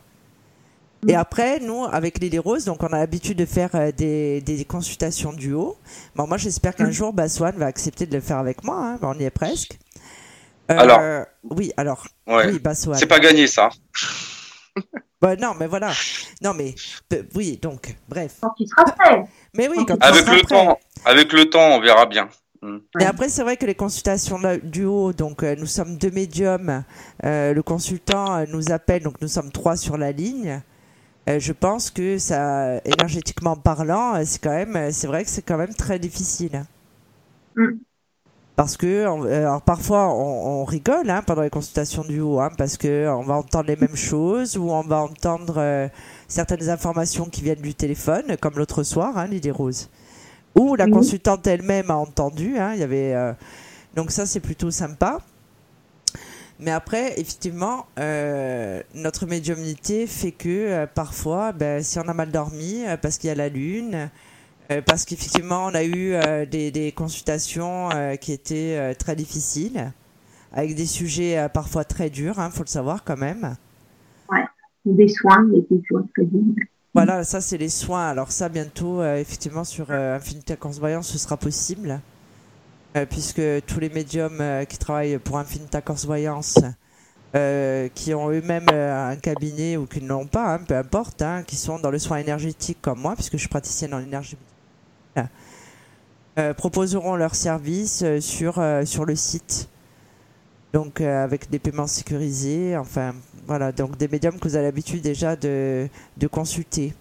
Et 1.08 1.16
après, 1.16 1.58
nous, 1.58 1.84
avec 1.84 2.20
Lily 2.20 2.38
Rose, 2.38 2.64
donc 2.64 2.82
on 2.82 2.86
a 2.86 2.98
l'habitude 2.98 3.36
de 3.36 3.44
faire 3.44 3.70
euh, 3.74 3.90
des, 3.90 4.40
des, 4.40 4.64
consultations 4.64 5.32
duo. 5.32 5.76
Bon, 6.14 6.28
moi, 6.28 6.36
j'espère 6.36 6.76
qu'un 6.76 6.88
mm. 6.88 6.92
jour, 6.92 7.12
Baswan 7.12 7.56
va 7.56 7.66
accepter 7.66 8.06
de 8.06 8.14
le 8.14 8.20
faire 8.20 8.38
avec 8.38 8.62
moi. 8.62 8.76
Hein. 8.76 8.98
on 9.02 9.18
y 9.18 9.24
est 9.24 9.30
presque. 9.30 9.78
Euh, 10.70 10.78
alors. 10.78 11.26
Oui, 11.42 11.72
alors. 11.76 12.06
Oui, 12.28 12.60
Baswan. 12.60 12.96
C'est 12.96 13.06
pas 13.06 13.18
gagné, 13.18 13.48
ça. 13.48 13.70
bah, 15.20 15.34
non, 15.34 15.54
mais 15.58 15.66
voilà. 15.66 15.90
Non, 16.40 16.54
mais 16.54 16.76
oui, 17.34 17.58
donc, 17.60 17.96
bref. 18.08 18.36
Quand 18.40 18.54
il 18.60 18.68
sera 18.68 18.84
prêt. 18.84 19.24
Mais 19.54 19.68
oui, 19.68 19.84
quand 19.86 20.02
avec 20.02 20.26
le 20.26 20.40
temps, 20.42 20.78
avec 21.04 21.32
le 21.32 21.50
temps, 21.50 21.76
on 21.76 21.80
verra 21.80 22.06
bien. 22.06 22.28
Mm. 22.62 22.78
Et 23.00 23.04
après, 23.04 23.28
c'est 23.28 23.42
vrai 23.42 23.56
que 23.56 23.66
les 23.66 23.74
consultations 23.74 24.38
duo, 24.62 25.12
donc 25.12 25.42
euh, 25.42 25.56
nous 25.58 25.66
sommes 25.66 25.98
deux 25.98 26.10
médiums, 26.12 26.84
le 27.24 27.60
consultant 27.60 28.46
nous 28.46 28.70
appelle, 28.70 29.02
donc 29.02 29.20
nous 29.20 29.28
sommes 29.28 29.50
trois 29.50 29.76
sur 29.76 29.98
la 29.98 30.12
ligne. 30.12 30.62
Euh, 31.28 31.38
je 31.38 31.52
pense 31.52 31.90
que 31.90 32.18
ça, 32.18 32.78
énergétiquement 32.84 33.54
parlant, 33.54 34.16
euh, 34.16 34.22
c'est 34.24 34.42
quand 34.42 34.50
même, 34.50 34.74
euh, 34.74 34.90
c'est 34.92 35.06
vrai 35.06 35.22
que 35.24 35.30
c'est 35.30 35.42
quand 35.42 35.56
même 35.56 35.74
très 35.74 35.98
difficile. 35.98 36.64
Mm. 37.56 37.76
Parce 38.56 38.76
que, 38.76 39.06
alors 39.06 39.62
parfois, 39.62 40.12
on, 40.14 40.64
rigole 40.64 41.08
hein, 41.08 41.22
pendant 41.26 41.42
les 41.42 41.50
consultations 41.50 42.04
du 42.04 42.20
haut, 42.20 42.38
hein, 42.40 42.50
parce 42.58 42.76
que 42.76 43.08
on 43.08 43.22
va 43.22 43.34
entendre 43.34 43.68
les 43.68 43.76
mêmes 43.76 43.96
choses 43.96 44.58
ou 44.58 44.70
on 44.70 44.82
va 44.82 44.98
entendre 44.98 45.88
certaines 46.28 46.68
informations 46.68 47.24
qui 47.24 47.42
viennent 47.42 47.62
du 47.62 47.74
téléphone, 47.74 48.36
comme 48.38 48.54
l'autre 48.56 48.82
soir, 48.82 49.16
hein, 49.16 49.26
Lily 49.26 49.50
Rose, 49.50 49.88
ou 50.54 50.74
la 50.76 50.86
consultante 50.86 51.46
elle-même 51.46 51.90
a 51.90 51.96
entendu. 51.96 52.58
Hein, 52.58 52.74
il 52.74 52.80
y 52.80 52.84
avait, 52.84 53.14
donc 53.96 54.10
ça, 54.10 54.26
c'est 54.26 54.40
plutôt 54.40 54.70
sympa. 54.70 55.18
Mais 56.62 56.70
après, 56.70 57.18
effectivement, 57.18 57.86
euh, 57.98 58.80
notre 58.94 59.26
médiumnité 59.26 60.06
fait 60.06 60.30
que 60.30 60.48
euh, 60.48 60.86
parfois, 60.86 61.50
ben, 61.50 61.82
si 61.82 61.98
on 61.98 62.02
a 62.02 62.14
mal 62.14 62.30
dormi, 62.30 62.84
euh, 62.86 62.96
parce 62.96 63.18
qu'il 63.18 63.26
y 63.28 63.30
a 63.32 63.34
la 63.34 63.48
lune, 63.48 64.08
parce 64.86 65.04
qu'effectivement, 65.04 65.66
on 65.66 65.74
a 65.74 65.84
eu 65.84 66.14
des, 66.46 66.94
consultations 66.96 67.90
qui 68.18 68.32
étaient 68.32 68.94
très 68.94 69.14
difficiles, 69.14 69.92
avec 70.50 70.74
des 70.74 70.86
sujets 70.86 71.46
parfois 71.52 71.84
très 71.84 72.08
durs, 72.08 72.36
il 72.38 72.40
hein, 72.40 72.48
faut 72.48 72.62
le 72.62 72.68
savoir 72.68 73.04
quand 73.04 73.18
même. 73.18 73.54
Ouais, 74.30 74.46
des 74.86 75.08
soins, 75.08 75.42
des 75.42 75.82
soins 75.86 76.06
très 76.14 76.24
durs. 76.24 76.54
Voilà, 76.94 77.22
ça 77.22 77.42
c'est 77.42 77.58
les 77.58 77.68
soins. 77.68 78.08
Alors 78.08 78.32
ça, 78.32 78.48
bientôt, 78.48 79.04
effectivement, 79.04 79.64
sur 79.64 79.90
Infinita 79.90 80.54
Voyance, 80.62 81.08
ce 81.08 81.18
sera 81.18 81.36
possible. 81.36 82.00
Euh, 82.94 83.06
puisque 83.06 83.40
tous 83.66 83.80
les 83.80 83.88
médiums 83.88 84.38
euh, 84.42 84.66
qui 84.66 84.76
travaillent 84.76 85.16
pour 85.16 85.38
Infinita 85.38 85.80
Corse 85.80 86.04
Voyance, 86.04 86.58
euh, 87.34 87.88
qui 87.94 88.12
ont 88.12 88.30
eux-mêmes 88.30 88.68
un 88.68 89.16
cabinet 89.16 89.78
ou 89.78 89.86
qui 89.86 90.02
ne 90.02 90.08
l'ont 90.08 90.26
pas, 90.26 90.54
hein, 90.54 90.58
peu 90.58 90.76
importe, 90.76 91.22
hein, 91.22 91.42
qui 91.42 91.56
sont 91.56 91.78
dans 91.78 91.90
le 91.90 91.98
soin 91.98 92.18
énergétique 92.18 92.76
comme 92.82 93.00
moi, 93.00 93.14
puisque 93.14 93.32
je 93.32 93.38
suis 93.38 93.48
praticienne 93.48 93.94
en 93.94 94.00
énergie, 94.00 94.36
proposeront 96.58 97.16
leurs 97.16 97.34
services 97.34 98.04
sur, 98.20 98.62
sur 98.84 99.04
le 99.06 99.16
site. 99.16 99.68
Donc 100.74 101.00
avec 101.00 101.48
des 101.50 101.58
paiements 101.58 101.86
sécurisés, 101.86 102.76
enfin 102.76 103.14
voilà, 103.46 103.72
donc 103.72 103.96
des 103.96 104.08
médiums 104.08 104.38
que 104.38 104.48
vous 104.48 104.56
avez 104.56 104.66
l'habitude 104.66 105.02
déjà 105.02 105.36
de, 105.36 105.88
de 106.16 106.26
consulter. 106.26 106.94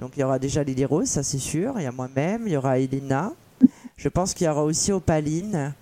Donc 0.00 0.12
il 0.16 0.20
y 0.20 0.24
aura 0.24 0.38
déjà 0.38 0.62
Lily 0.62 0.84
Rose, 0.84 1.08
ça 1.08 1.22
c'est 1.22 1.38
sûr, 1.38 1.74
il 1.76 1.84
y 1.84 1.86
a 1.86 1.92
moi-même, 1.92 2.46
il 2.46 2.52
y 2.52 2.56
aura 2.56 2.78
Elena, 2.78 3.32
je 3.98 4.08
pense 4.08 4.32
qu'il 4.32 4.46
y 4.46 4.50
aura 4.50 4.62
aussi 4.62 4.92
Opaline. 4.92 5.74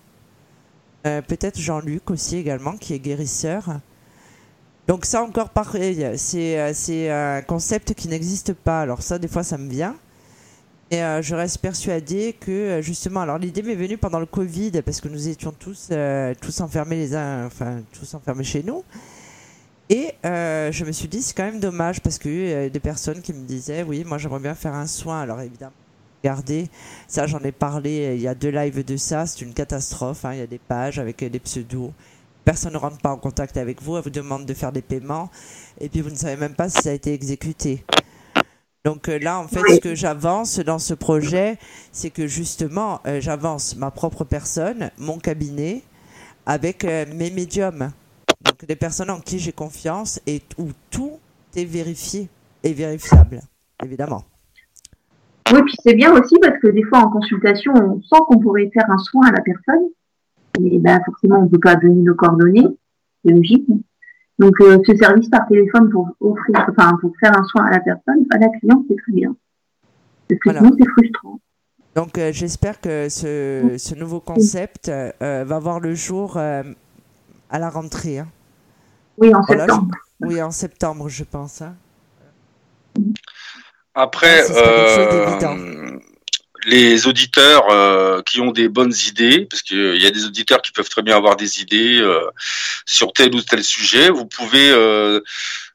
Euh, 1.05 1.21
peut-être 1.21 1.59
Jean-Luc 1.59 2.09
aussi 2.09 2.35
également, 2.37 2.75
qui 2.75 2.93
est 2.93 2.99
guérisseur. 2.99 3.79
Donc 4.87 5.05
ça 5.05 5.21
encore 5.21 5.49
pareil, 5.49 6.05
c'est, 6.17 6.59
euh, 6.59 6.71
c'est 6.73 7.09
un 7.11 7.41
concept 7.43 7.93
qui 7.93 8.07
n'existe 8.07 8.53
pas. 8.53 8.81
Alors 8.81 9.03
ça, 9.03 9.19
des 9.19 9.27
fois, 9.27 9.43
ça 9.43 9.57
me 9.57 9.69
vient. 9.69 9.95
Et 10.89 11.03
euh, 11.03 11.21
je 11.21 11.35
reste 11.35 11.59
persuadée 11.59 12.33
que 12.39 12.79
justement, 12.81 13.21
alors 13.21 13.37
l'idée 13.37 13.61
m'est 13.61 13.75
venue 13.75 13.97
pendant 13.97 14.19
le 14.19 14.25
Covid 14.25 14.81
parce 14.83 14.99
que 14.99 15.09
nous 15.09 15.27
étions 15.27 15.51
tous, 15.51 15.91
tous 16.41 16.61
enfermés 16.61 16.95
les 16.95 17.13
uns, 17.15 17.45
enfin 17.45 17.81
tous 17.91 18.13
enfermés 18.15 18.45
chez 18.45 18.63
nous. 18.63 18.83
Et 19.89 20.13
je 20.23 20.85
me 20.85 20.91
suis 20.91 21.09
dit 21.09 21.21
c'est 21.21 21.35
quand 21.35 21.43
même 21.45 21.59
dommage 21.59 22.01
parce 22.01 22.17
y 22.25 22.53
a 22.53 22.69
des 22.69 22.79
personnes 22.79 23.21
qui 23.21 23.33
me 23.33 23.45
disaient 23.45 23.83
oui 23.83 24.05
moi 24.05 24.17
j'aimerais 24.17 24.39
bien 24.39 24.55
faire 24.55 24.73
un 24.73 24.87
soin. 24.87 25.21
Alors 25.21 25.41
évidemment 25.41 25.73
Regardez, 26.23 26.69
ça 27.07 27.27
j'en 27.27 27.39
ai 27.39 27.51
parlé, 27.51 28.15
il 28.15 28.21
y 28.21 28.27
a 28.27 28.35
deux 28.35 28.49
lives 28.49 28.83
de 28.83 28.97
ça, 28.97 29.25
c'est 29.25 29.41
une 29.41 29.53
catastrophe, 29.53 30.25
hein. 30.25 30.33
il 30.33 30.39
y 30.39 30.41
a 30.41 30.47
des 30.47 30.57
pages 30.57 30.99
avec 30.99 31.23
des 31.23 31.39
pseudos, 31.39 31.93
personne 32.43 32.73
ne 32.73 32.77
rentre 32.77 32.97
pas 32.97 33.11
en 33.11 33.17
contact 33.17 33.57
avec 33.57 33.81
vous, 33.81 33.97
elle 33.97 34.03
vous 34.03 34.09
demande 34.09 34.45
de 34.45 34.53
faire 34.53 34.71
des 34.71 34.81
paiements, 34.81 35.29
et 35.79 35.89
puis 35.89 36.01
vous 36.01 36.09
ne 36.09 36.15
savez 36.15 36.37
même 36.37 36.55
pas 36.55 36.69
si 36.69 36.81
ça 36.81 36.89
a 36.89 36.93
été 36.93 37.13
exécuté. 37.13 37.83
Donc 38.87 39.09
euh, 39.09 39.19
là, 39.19 39.37
en 39.37 39.49
fait, 39.49 39.59
ce 39.67 39.79
que 39.81 39.95
j'avance 39.95 40.59
dans 40.59 40.79
ce 40.79 40.93
projet, 40.93 41.57
c'est 41.91 42.09
que 42.09 42.25
justement, 42.25 43.01
euh, 43.05 43.19
j'avance 43.19 43.75
ma 43.75 43.91
propre 43.91 44.23
personne, 44.23 44.91
mon 44.97 45.17
cabinet, 45.17 45.83
avec 46.45 46.85
euh, 46.85 47.05
mes 47.13 47.29
médiums. 47.29 47.91
Donc 48.45 48.63
des 48.63 48.77
personnes 48.77 49.09
en 49.09 49.19
qui 49.19 49.39
j'ai 49.39 49.51
confiance 49.51 50.21
et 50.25 50.41
où 50.57 50.69
tout 50.89 51.19
est 51.53 51.65
vérifié 51.65 52.29
et 52.63 52.71
vérifiable, 52.71 53.41
évidemment. 53.83 54.23
Oui, 55.53 55.61
puis 55.63 55.75
c'est 55.83 55.93
bien 55.95 56.11
aussi 56.13 56.35
parce 56.41 56.59
que 56.59 56.67
des 56.67 56.83
fois 56.83 56.99
en 56.99 57.09
consultation, 57.09 57.73
on 57.73 58.01
sent 58.01 58.21
qu'on 58.27 58.39
pourrait 58.39 58.69
faire 58.73 58.89
un 58.89 58.97
soin 58.97 59.27
à 59.27 59.31
la 59.31 59.41
personne. 59.41 59.87
Et 60.59 60.79
ben 60.79 60.99
forcément, 61.05 61.39
on 61.39 61.43
ne 61.43 61.49
peut 61.49 61.59
pas 61.59 61.75
donner 61.75 62.01
nos 62.01 62.15
coordonnées, 62.15 62.65
c'est 63.23 63.31
logique. 63.31 63.67
Donc 64.39 64.59
euh, 64.61 64.77
ce 64.85 64.95
service 64.95 65.29
par 65.29 65.47
téléphone 65.47 65.89
pour 65.89 66.09
offrir, 66.19 66.65
enfin 66.69 66.97
pour 66.99 67.13
faire 67.19 67.37
un 67.37 67.43
soin 67.43 67.65
à 67.65 67.71
la 67.71 67.79
personne, 67.79 68.25
à 68.31 68.37
la 68.37 68.49
cliente, 68.49 68.83
c'est 68.89 68.95
très 68.97 69.11
bien. 69.13 69.35
Parce 70.27 70.39
que 70.39 70.49
Voilà. 70.49 70.59
sinon 70.61 70.75
c'est 70.79 70.89
frustrant. 70.89 71.39
Donc 71.95 72.17
euh, 72.17 72.31
j'espère 72.31 72.81
que 72.81 73.07
ce, 73.09 73.75
ce 73.77 73.95
nouveau 73.95 74.19
concept 74.19 74.89
euh, 74.89 75.11
va 75.45 75.59
voir 75.59 75.79
le 75.79 75.93
jour 75.95 76.37
à 76.37 76.63
la 77.59 77.69
rentrée. 77.69 78.19
hein. 78.19 78.27
Oui, 79.19 79.33
en 79.33 79.41
Voilà, 79.41 79.65
septembre. 79.65 79.95
Oui, 80.21 80.41
en 80.41 80.51
septembre, 80.51 81.09
je 81.09 81.23
pense. 81.23 81.61
hein. 81.61 81.75
Après, 83.99 84.45
Ah, 84.47 85.47
euh, 85.47 85.97
les 86.67 87.07
auditeurs 87.07 87.65
euh, 87.71 88.21
qui 88.21 88.41
ont 88.41 88.51
des 88.51 88.69
bonnes 88.69 88.93
idées, 89.07 89.47
parce 89.49 89.63
qu'il 89.63 89.99
y 89.99 90.05
a 90.05 90.11
des 90.11 90.25
auditeurs 90.25 90.61
qui 90.61 90.71
peuvent 90.71 90.87
très 90.87 91.01
bien 91.01 91.17
avoir 91.17 91.35
des 91.35 91.61
idées 91.61 91.97
euh, 91.97 92.29
sur 92.85 93.11
tel 93.11 93.33
ou 93.33 93.41
tel 93.41 93.63
sujet, 93.63 94.11
vous 94.11 94.27
pouvez 94.27 94.69
euh, 94.69 95.21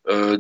euh, 0.09 0.37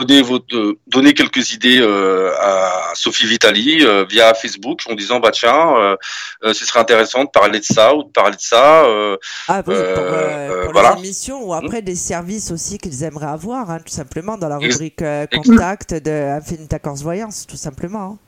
donner, 0.00 0.22
votre, 0.22 0.76
donner 0.86 1.14
quelques 1.14 1.52
idées 1.52 1.78
euh, 1.80 2.32
à 2.40 2.92
Sophie 2.94 3.26
Vitali 3.26 3.84
euh, 3.84 4.04
via 4.08 4.34
Facebook 4.34 4.80
en 4.90 4.94
disant 4.94 5.20
bah 5.20 5.30
tiens, 5.32 5.76
euh, 5.76 5.96
euh, 6.44 6.52
ce 6.52 6.64
serait 6.66 6.80
intéressant 6.80 7.24
de 7.24 7.30
parler 7.30 7.60
de 7.60 7.64
ça 7.64 7.94
ou 7.94 8.02
de 8.04 8.08
parler 8.10 8.36
de 8.36 8.40
ça. 8.40 8.84
euh, 8.84 9.16
Ah 9.48 9.62
oui, 9.66 9.74
Euh, 9.74 9.94
pour, 9.94 10.04
euh, 10.04 10.08
euh, 10.12 10.64
pour 10.64 10.72
voilà. 10.72 10.92
les 10.94 10.98
émissions 11.00 11.42
ou 11.46 11.54
après 11.54 11.82
des 11.82 11.94
services 11.96 12.50
aussi 12.50 12.78
qu'ils 12.78 13.02
aimeraient 13.04 13.26
avoir, 13.26 13.70
hein, 13.70 13.78
tout 13.84 13.92
simplement, 13.92 14.36
dans 14.36 14.48
la 14.48 14.58
rubrique 14.58 15.02
euh, 15.02 15.26
contact 15.26 15.94
de 15.94 16.10
Infinita 16.38 16.78
Corse 16.78 17.02
Voyance, 17.02 17.46
tout 17.46 17.56
simplement. 17.56 18.02
hein. 18.14 18.18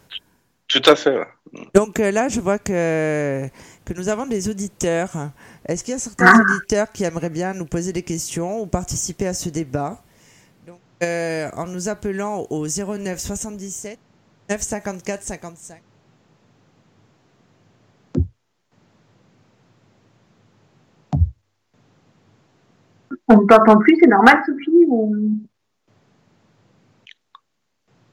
tout 0.69 0.83
à 0.87 0.95
fait. 0.97 1.19
Donc 1.75 2.01
euh, 2.01 2.11
là, 2.11 2.29
je 2.29 2.41
vois 2.41 2.59
que, 2.59 3.47
que 3.85 3.93
nous 3.93 4.09
avons 4.09 4.25
des 4.27 4.49
auditeurs. 4.49 5.11
Est-ce 5.69 5.85
qu'il 5.85 5.93
y 5.93 5.97
a 5.97 6.01
certains 6.01 6.33
Ah. 6.35 6.41
auditeurs 6.41 6.91
qui 6.93 7.05
aimeraient 7.05 7.29
bien 7.31 7.53
nous 7.53 7.67
poser 7.67 7.93
des 7.93 8.03
questions 8.03 8.61
ou 8.63 8.67
participer 8.67 9.27
à 9.27 9.35
ce 9.35 9.51
débat? 9.51 9.99
Euh, 11.03 11.51
en 11.55 11.67
nous 11.67 11.89
appelant 11.89 12.47
au 12.51 12.67
09 12.67 13.19
77 13.19 13.99
9 14.51 14.61
54 14.63 15.23
55. 15.23 15.83
On 23.29 23.41
ne 23.43 23.47
t'entend 23.47 23.79
plus, 23.79 23.97
c'est 24.01 24.09
normal, 24.09 24.43
Sophie 24.47 24.85
ou... 24.89 25.15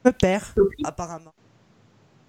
Me 0.04 0.10
perd, 0.12 0.44
Sophie? 0.56 0.82
apparemment. 0.84 1.34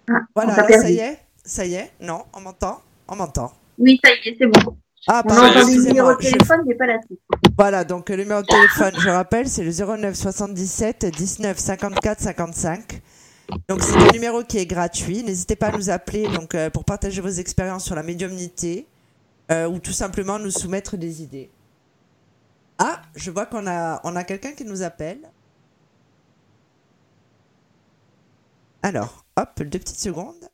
Ah, 0.09 0.21
Voilà, 0.35 0.55
là, 0.55 0.67
ça 0.69 0.89
y 0.89 0.97
est 0.97 1.19
Ça 1.45 1.65
y 1.65 1.75
est 1.75 1.91
Non, 2.01 2.25
on 2.33 2.41
m'entend 2.41 2.81
On 3.07 3.15
m'entend. 3.15 3.51
Oui, 3.77 3.99
ça 4.03 4.11
y 4.13 4.29
est, 4.29 4.35
c'est 4.37 4.47
bon. 4.47 4.77
Ah, 5.07 5.23
On 5.25 5.31
entendu 5.31 5.77
le 5.77 5.83
numéro 5.87 6.13
de 6.13 6.17
téléphone, 6.17 6.61
mais 6.67 6.75
pas 6.75 6.85
la 6.85 7.01
suite. 7.01 7.19
Voilà, 7.57 7.83
donc 7.83 8.09
le 8.09 8.17
numéro 8.17 8.41
de 8.41 8.47
téléphone, 8.47 8.93
je 8.99 9.09
rappelle, 9.09 9.47
c'est 9.47 9.63
le 9.63 9.71
09 9.71 10.15
77 10.15 11.05
19 11.05 11.57
54 11.57 12.19
55. 12.21 13.01
Donc 13.67 13.81
c'est 13.81 13.97
un 13.97 14.11
numéro 14.13 14.43
qui 14.43 14.59
est 14.59 14.65
gratuit. 14.65 15.23
N'hésitez 15.23 15.55
pas 15.55 15.67
à 15.67 15.71
nous 15.71 15.89
appeler 15.89 16.27
donc 16.27 16.55
euh, 16.55 16.69
pour 16.69 16.85
partager 16.85 17.19
vos 17.21 17.29
expériences 17.29 17.83
sur 17.85 17.95
la 17.95 18.03
médiumnité 18.03 18.87
euh, 19.51 19.67
ou 19.67 19.79
tout 19.79 19.91
simplement 19.91 20.39
nous 20.39 20.51
soumettre 20.51 20.97
des 20.97 21.23
idées. 21.23 21.49
Ah, 22.77 23.01
je 23.15 23.31
vois 23.31 23.45
qu'on 23.47 23.67
a 23.67 24.01
on 24.03 24.15
a 24.15 24.23
quelqu'un 24.23 24.51
qui 24.51 24.65
nous 24.65 24.83
appelle. 24.83 25.19
Alors, 28.83 29.25
hop, 29.35 29.61
deux 29.63 29.79
petites 29.79 29.99
secondes. 29.99 30.50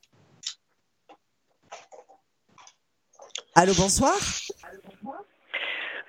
Allô, 3.60 3.74
bonsoir. 3.74 4.14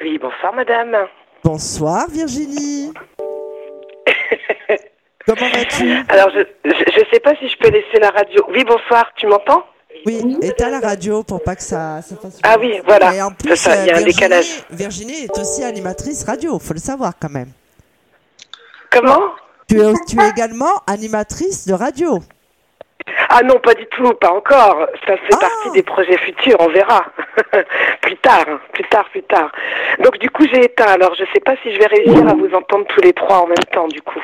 Oui, 0.02 0.18
bonsoir 0.18 0.52
madame. 0.54 0.94
Bonsoir 1.42 2.06
Virginie. 2.10 2.92
Comment 5.26 5.48
vas-tu? 5.50 5.90
Alors, 6.10 6.28
je, 6.34 6.40
je 6.66 7.04
sais 7.10 7.20
pas 7.20 7.34
si 7.36 7.48
je 7.48 7.56
peux 7.56 7.70
laisser 7.70 7.98
la 8.00 8.10
radio. 8.10 8.44
Oui, 8.50 8.64
bonsoir, 8.64 9.10
tu 9.16 9.26
m'entends? 9.26 9.64
Oui, 10.04 10.36
éteins 10.42 10.68
la 10.68 10.80
radio 10.80 11.22
pour 11.22 11.42
pas 11.42 11.56
que 11.56 11.62
ça, 11.62 12.02
ça 12.02 12.16
fasse. 12.16 12.38
Ah 12.42 12.56
oui, 12.60 12.82
voilà. 12.84 13.14
Et 13.14 13.22
en 13.22 13.30
plus, 13.32 13.56
ça, 13.56 13.82
il 13.82 13.86
y 13.86 13.90
a 13.90 13.94
euh, 13.94 13.96
un 13.96 14.00
Virginie- 14.00 14.14
décalage. 14.14 14.62
Virginie 14.70 15.24
est 15.24 15.38
aussi 15.38 15.64
animatrice 15.64 16.24
radio, 16.24 16.58
faut 16.58 16.74
le 16.74 16.80
savoir 16.80 17.14
quand 17.18 17.30
même. 17.30 17.50
Comment? 18.90 19.22
Tu 19.66 19.80
es, 19.80 19.92
tu 20.06 20.20
es 20.20 20.28
également 20.28 20.82
animatrice 20.86 21.66
de 21.66 21.72
radio. 21.72 22.18
Ah 23.28 23.42
non, 23.42 23.58
pas 23.58 23.74
du 23.74 23.86
tout, 23.86 24.12
pas 24.14 24.30
encore. 24.32 24.86
Ça 25.06 25.16
fait 25.16 25.34
Ah. 25.34 25.38
partie 25.40 25.70
des 25.72 25.82
projets 25.82 26.16
futurs, 26.18 26.56
on 26.60 26.68
verra. 26.68 27.04
plus 28.02 28.16
tard, 28.16 28.44
hein, 28.48 28.60
plus 28.72 28.84
tard, 28.84 29.04
plus 29.10 29.22
tard. 29.22 29.50
Donc 30.00 30.18
du 30.18 30.30
coup, 30.30 30.44
j'ai 30.52 30.64
éteint. 30.64 30.86
Alors, 30.86 31.14
je 31.14 31.24
sais 31.32 31.40
pas 31.40 31.54
si 31.62 31.72
je 31.72 31.78
vais 31.78 31.86
réussir 31.86 32.26
à 32.28 32.34
vous 32.34 32.52
entendre 32.54 32.86
tous 32.88 33.00
les 33.00 33.12
trois 33.12 33.38
en 33.42 33.46
même 33.46 33.56
temps, 33.72 33.88
du 33.88 34.00
coup. 34.02 34.20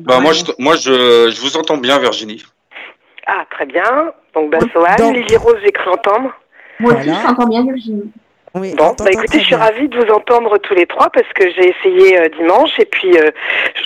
Bah, 0.00 0.20
moi, 0.20 0.32
je, 0.32 0.44
moi 0.58 0.74
je, 0.76 1.30
je 1.30 1.40
vous 1.40 1.56
entends 1.56 1.76
bien, 1.76 1.98
Virginie. 1.98 2.44
Ah, 3.26 3.44
très 3.50 3.66
bien. 3.66 4.12
Donc, 4.34 4.50
ben, 4.50 4.58
Donc- 4.58 4.70
Sohan, 4.72 5.12
Lily 5.12 5.36
Rose, 5.36 5.58
j'ai 5.64 5.72
cru 5.72 5.90
entendre. 5.90 6.32
Moi 6.80 6.92
aussi, 6.94 7.04
Voilà. 7.08 7.20
je 7.20 7.26
t'entends 7.26 7.48
bien, 7.48 7.62
Virginie. 7.64 8.12
Oui, 8.54 8.74
Bon, 8.76 8.94
on 9.00 9.04
bah 9.04 9.10
écoutez, 9.10 9.38
je 9.40 9.44
suis 9.46 9.54
ravie 9.54 9.88
de 9.88 9.96
vous 9.98 10.12
entendre 10.12 10.58
tous 10.58 10.74
les 10.74 10.84
trois 10.86 11.08
parce 11.08 11.26
que 11.32 11.50
j'ai 11.52 11.70
essayé 11.70 12.18
euh, 12.20 12.28
dimanche 12.28 12.78
et 12.78 12.84
puis 12.84 13.16
euh, 13.16 13.30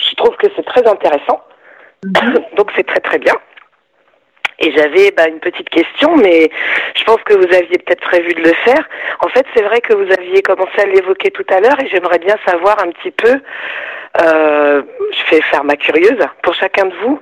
je 0.09 0.15
trouve 0.15 0.35
que 0.35 0.47
c'est 0.57 0.65
très 0.65 0.85
intéressant. 0.85 1.41
Donc 2.57 2.71
c'est 2.75 2.85
très 2.85 2.99
très 2.99 3.17
bien. 3.17 3.33
Et 4.59 4.71
j'avais 4.71 5.11
bah, 5.11 5.27
une 5.27 5.39
petite 5.39 5.69
question, 5.69 6.15
mais 6.17 6.49
je 6.95 7.03
pense 7.03 7.21
que 7.23 7.33
vous 7.33 7.55
aviez 7.55 7.77
peut-être 7.77 8.01
prévu 8.01 8.33
de 8.33 8.41
le 8.41 8.53
faire. 8.65 8.87
En 9.19 9.27
fait, 9.29 9.45
c'est 9.55 9.61
vrai 9.61 9.81
que 9.81 9.93
vous 9.93 10.11
aviez 10.11 10.41
commencé 10.41 10.79
à 10.79 10.85
l'évoquer 10.85 11.29
tout 11.29 11.45
à 11.49 11.59
l'heure 11.59 11.79
et 11.79 11.87
j'aimerais 11.89 12.17
bien 12.17 12.35
savoir 12.45 12.77
un 12.83 12.89
petit 12.89 13.11
peu, 13.11 13.39
euh, 14.21 14.81
je 15.11 15.35
vais 15.35 15.41
faire 15.43 15.63
ma 15.63 15.75
curieuse, 15.75 16.17
pour 16.41 16.55
chacun 16.55 16.85
de 16.85 16.93
vous, 17.03 17.19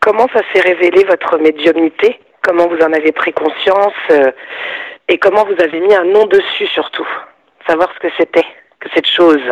comment 0.00 0.26
ça 0.32 0.40
s'est 0.52 0.60
révélé 0.60 1.04
votre 1.04 1.38
médiumnité, 1.38 2.18
comment 2.42 2.66
vous 2.66 2.78
en 2.78 2.92
avez 2.92 3.12
pris 3.12 3.32
conscience 3.32 3.94
euh, 4.10 4.32
et 5.06 5.18
comment 5.18 5.44
vous 5.44 5.62
avez 5.62 5.78
mis 5.78 5.94
un 5.94 6.04
nom 6.04 6.26
dessus 6.26 6.66
surtout, 6.66 7.06
savoir 7.68 7.88
ce 7.94 8.08
que 8.08 8.12
c'était, 8.18 8.46
que 8.80 8.88
cette 8.94 9.08
chose. 9.08 9.42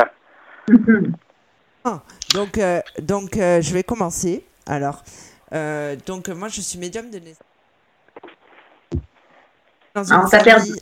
Donc, 2.35 2.59
euh, 2.59 2.81
donc 3.01 3.31
je 3.35 3.75
vais 3.75 3.83
commencer. 3.85 4.45
Alors, 4.67 5.03
euh, 5.53 5.97
donc 6.07 6.29
moi, 6.29 6.49
je 6.49 6.61
suis 6.61 6.79
médium 6.79 7.11
de 7.11 7.19
naissance. 7.19 7.47
Dans 9.95 10.05
Ah, 10.11 10.23
on 10.25 10.29
t'a 10.29 10.41
famille- 10.43 10.81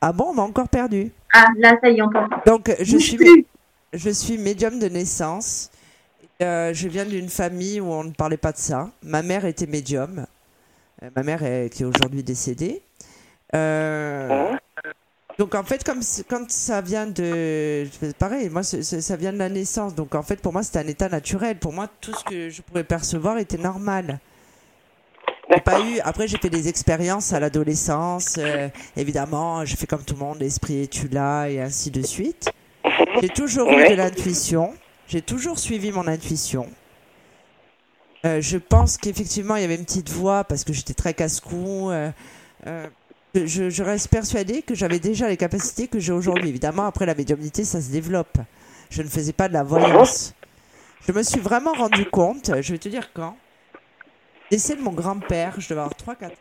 Ah 0.00 0.12
bon, 0.12 0.26
on 0.30 0.34
m'a 0.34 0.42
encore 0.42 0.68
perdu. 0.68 1.10
Ah, 1.32 1.46
là, 1.56 1.76
ça 1.82 1.88
y 1.90 1.98
est, 1.98 2.02
on 2.02 2.10
t'entend. 2.10 2.40
Donc, 2.46 2.72
je 2.80 2.96
suis, 2.96 3.46
je 3.92 4.10
suis 4.10 4.38
médium 4.38 4.78
de 4.78 4.86
naissance. 4.88 5.70
Euh, 6.40 6.72
je 6.72 6.86
viens 6.88 7.04
d'une 7.04 7.28
famille 7.28 7.80
où 7.80 7.86
on 7.86 8.04
ne 8.04 8.12
parlait 8.12 8.36
pas 8.36 8.52
de 8.52 8.58
ça. 8.58 8.90
Ma 9.02 9.22
mère 9.22 9.44
était 9.44 9.66
médium. 9.66 10.24
Euh, 11.02 11.10
ma 11.16 11.22
mère 11.24 11.42
est, 11.42 11.70
qui 11.72 11.82
est 11.82 11.86
aujourd'hui 11.86 12.22
décédée. 12.22 12.80
Euh, 13.54 14.52
donc 15.38 15.54
en 15.54 15.62
fait, 15.62 15.84
comme 15.84 16.00
quand 16.28 16.50
ça 16.50 16.80
vient 16.80 17.06
de, 17.06 17.86
pareil, 18.18 18.48
moi 18.50 18.62
ça 18.62 19.16
vient 19.16 19.32
de 19.32 19.38
la 19.38 19.48
naissance. 19.48 19.94
Donc 19.94 20.14
en 20.14 20.22
fait, 20.22 20.40
pour 20.40 20.52
moi, 20.52 20.62
c'était 20.62 20.80
un 20.80 20.88
état 20.88 21.08
naturel. 21.08 21.56
Pour 21.58 21.72
moi, 21.72 21.88
tout 22.00 22.12
ce 22.14 22.24
que 22.24 22.50
je 22.50 22.60
pouvais 22.62 22.84
percevoir 22.84 23.38
était 23.38 23.58
normal. 23.58 24.18
Pas 25.64 25.80
eu. 25.80 25.98
Après, 26.00 26.28
j'ai 26.28 26.38
fait 26.38 26.50
des 26.50 26.68
expériences 26.68 27.32
à 27.32 27.40
l'adolescence. 27.40 28.36
euh, 28.38 28.68
évidemment, 28.96 29.64
j'ai 29.64 29.76
fait 29.76 29.86
comme 29.86 30.02
tout 30.04 30.14
le 30.14 30.20
monde, 30.20 30.40
l'esprit 30.40 30.82
est-tu 30.82 31.08
là 31.08 31.46
et 31.46 31.60
ainsi 31.60 31.90
de 31.90 32.02
suite. 32.02 32.50
J'ai 33.20 33.28
toujours 33.28 33.70
eu 33.70 33.88
de 33.88 33.94
l'intuition. 33.94 34.74
J'ai 35.06 35.22
toujours 35.22 35.58
suivi 35.58 35.90
mon 35.90 36.06
intuition. 36.06 36.68
Euh, 38.26 38.40
je 38.40 38.58
pense 38.58 38.98
qu'effectivement, 38.98 39.56
il 39.56 39.62
y 39.62 39.64
avait 39.64 39.76
une 39.76 39.84
petite 39.84 40.10
voix 40.10 40.44
parce 40.44 40.64
que 40.64 40.72
j'étais 40.72 40.94
très 40.94 41.14
casse-cou. 41.14 41.90
euh, 41.90 42.10
euh, 42.66 42.88
je, 43.34 43.70
je 43.70 43.82
reste 43.82 44.08
persuadée 44.08 44.62
que 44.62 44.74
j'avais 44.74 44.98
déjà 44.98 45.28
les 45.28 45.36
capacités 45.36 45.88
que 45.88 45.98
j'ai 45.98 46.12
aujourd'hui. 46.12 46.48
Évidemment, 46.48 46.86
après 46.86 47.06
la 47.06 47.14
médiumnité, 47.14 47.64
ça 47.64 47.80
se 47.80 47.90
développe. 47.90 48.38
Je 48.90 49.02
ne 49.02 49.08
faisais 49.08 49.32
pas 49.32 49.48
de 49.48 49.52
la 49.52 49.62
voyance. 49.62 50.34
Je 51.06 51.12
me 51.12 51.22
suis 51.22 51.40
vraiment 51.40 51.72
rendu 51.72 52.04
compte, 52.06 52.50
je 52.60 52.72
vais 52.72 52.78
te 52.78 52.88
dire 52.88 53.12
quand. 53.12 53.36
Décès 54.50 54.76
de 54.76 54.82
mon 54.82 54.92
grand-père, 54.92 55.54
je 55.60 55.68
devais 55.68 55.80
avoir 55.80 55.94
3-4 55.94 56.32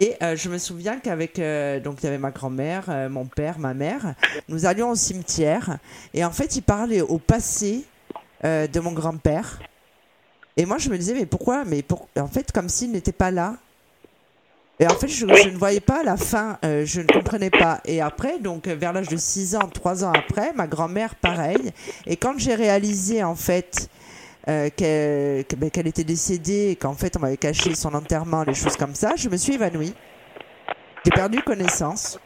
et 0.00 0.14
euh, 0.22 0.36
je 0.36 0.48
me 0.48 0.58
souviens 0.58 0.98
qu'avec 0.98 1.38
euh, 1.38 1.80
donc 1.80 2.02
il 2.02 2.04
y 2.04 2.08
avait 2.08 2.18
ma 2.18 2.30
grand-mère, 2.30 2.84
euh, 2.88 3.08
mon 3.08 3.24
père, 3.24 3.58
ma 3.58 3.72
mère, 3.72 4.14
nous 4.48 4.66
allions 4.66 4.90
au 4.90 4.94
cimetière 4.94 5.78
et 6.12 6.24
en 6.24 6.30
fait 6.30 6.56
il 6.56 6.62
parlait 6.62 7.00
au 7.00 7.18
passé 7.18 7.84
euh, 8.44 8.66
de 8.66 8.80
mon 8.80 8.92
grand-père. 8.92 9.60
Et 10.56 10.66
moi 10.66 10.78
je 10.78 10.90
me 10.90 10.98
disais 10.98 11.14
mais 11.14 11.26
pourquoi 11.26 11.64
Mais 11.64 11.82
pour... 11.82 12.08
en 12.18 12.28
fait 12.28 12.52
comme 12.52 12.68
s'il 12.68 12.92
n'était 12.92 13.12
pas 13.12 13.30
là. 13.30 13.56
Et 14.78 14.86
en 14.86 14.94
fait 14.94 15.08
je, 15.08 15.26
je 15.34 15.48
ne 15.48 15.56
voyais 15.56 15.80
pas 15.80 16.02
la 16.02 16.16
fin, 16.18 16.58
euh, 16.64 16.84
je 16.84 17.00
ne 17.00 17.06
comprenais 17.06 17.50
pas. 17.50 17.80
Et 17.86 18.00
après 18.02 18.38
donc 18.38 18.66
vers 18.68 18.92
l'âge 18.92 19.08
de 19.08 19.16
6 19.16 19.56
ans, 19.56 19.68
3 19.68 20.04
ans 20.04 20.12
après, 20.12 20.52
ma 20.54 20.66
grand-mère 20.66 21.14
pareil. 21.14 21.72
Et 22.06 22.16
quand 22.16 22.38
j'ai 22.38 22.54
réalisé 22.54 23.22
en 23.24 23.34
fait 23.36 23.88
euh, 24.48 24.68
qu'elle 24.76 25.44
ben, 25.58 25.70
qu'elle 25.70 25.86
était 25.86 26.04
décédée 26.04 26.68
et 26.70 26.76
qu'en 26.76 26.94
fait 26.94 27.16
on 27.16 27.20
m'avait 27.20 27.36
caché 27.38 27.74
son 27.74 27.94
enterrement, 27.94 28.42
les 28.44 28.54
choses 28.54 28.76
comme 28.76 28.94
ça, 28.94 29.16
je 29.16 29.28
me 29.30 29.36
suis 29.36 29.54
évanouie. 29.54 29.94
J'ai 31.04 31.12
perdu 31.12 31.42
connaissance. 31.42 32.18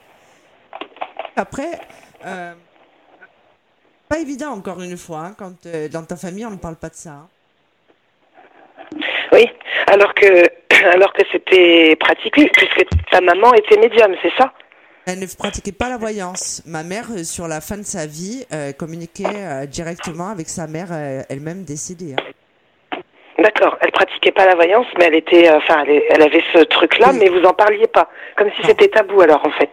Après, 1.36 1.80
euh, 2.26 2.54
pas 4.08 4.18
évident 4.18 4.50
encore 4.50 4.80
une 4.82 4.96
fois, 4.96 5.20
hein, 5.26 5.34
quand 5.38 5.66
euh, 5.66 5.88
dans 5.88 6.04
ta 6.04 6.16
famille 6.16 6.44
on 6.46 6.50
ne 6.50 6.56
parle 6.56 6.76
pas 6.76 6.88
de 6.90 6.96
ça. 6.96 7.12
hein. 7.12 7.28
Oui, 9.32 9.46
alors 9.86 10.12
que 10.14 10.44
alors 10.92 11.12
que 11.12 11.22
c'était 11.32 11.96
pratiqué, 11.96 12.48
puisque 12.52 12.86
ta 13.10 13.20
maman 13.20 13.52
était 13.54 13.78
médium, 13.78 14.14
c'est 14.22 14.32
ça? 14.36 14.52
Elle 15.06 15.18
ne 15.20 15.26
pratiquait 15.36 15.72
pas 15.72 15.88
la 15.88 15.96
voyance. 15.96 16.62
Ma 16.66 16.82
mère, 16.82 17.06
euh, 17.10 17.24
sur 17.24 17.48
la 17.48 17.60
fin 17.60 17.76
de 17.78 17.82
sa 17.84 18.06
vie, 18.06 18.44
euh, 18.52 18.72
communiquait 18.72 19.24
euh, 19.34 19.66
directement 19.66 20.28
avec 20.28 20.48
sa 20.48 20.66
mère 20.66 20.88
euh, 20.92 21.22
elle-même 21.28 21.64
décédée. 21.64 22.14
hein. 22.18 22.98
D'accord, 23.38 23.78
elle 23.80 23.90
pratiquait 23.90 24.32
pas 24.32 24.44
la 24.44 24.54
voyance, 24.54 24.86
mais 24.98 25.06
elle 25.06 25.14
était, 25.14 25.50
enfin, 25.50 25.82
elle, 25.86 26.22
avait 26.22 26.42
ce 26.52 26.58
truc-là, 26.64 27.08
Oui. 27.12 27.18
mais 27.20 27.28
vous 27.30 27.42
en 27.46 27.54
parliez 27.54 27.86
pas, 27.86 28.10
comme 28.36 28.50
si 28.54 28.66
c'était 28.66 28.88
tabou 28.88 29.22
alors 29.22 29.44
en 29.46 29.50
fait. 29.52 29.70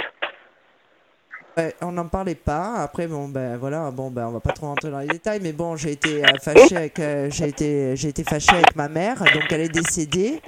Ouais, 1.58 1.74
on 1.82 1.92
n'en 1.92 2.08
parlait 2.08 2.36
pas. 2.36 2.76
Après, 2.76 3.08
bon, 3.08 3.28
ben 3.28 3.58
voilà, 3.58 3.90
bon, 3.90 4.12
ben 4.12 4.28
on 4.28 4.32
va 4.32 4.40
pas 4.40 4.52
trop 4.52 4.68
rentrer 4.68 4.92
dans 4.92 5.00
les 5.00 5.08
détails, 5.08 5.40
mais 5.42 5.54
bon, 5.54 5.76
j'ai 5.76 5.94
été 5.94 6.24
euh, 6.24 6.28
fâchée 6.40 6.78
avec, 6.78 7.00
euh, 7.00 7.30
j'ai 7.32 7.48
été, 7.48 7.96
j'ai 7.96 8.10
été 8.10 8.24
fâchée 8.24 8.54
avec 8.54 8.76
ma 8.76 8.88
mère, 8.88 9.18
donc 9.34 9.46
elle 9.50 9.62
est 9.62 9.70
décédée. 9.70 10.40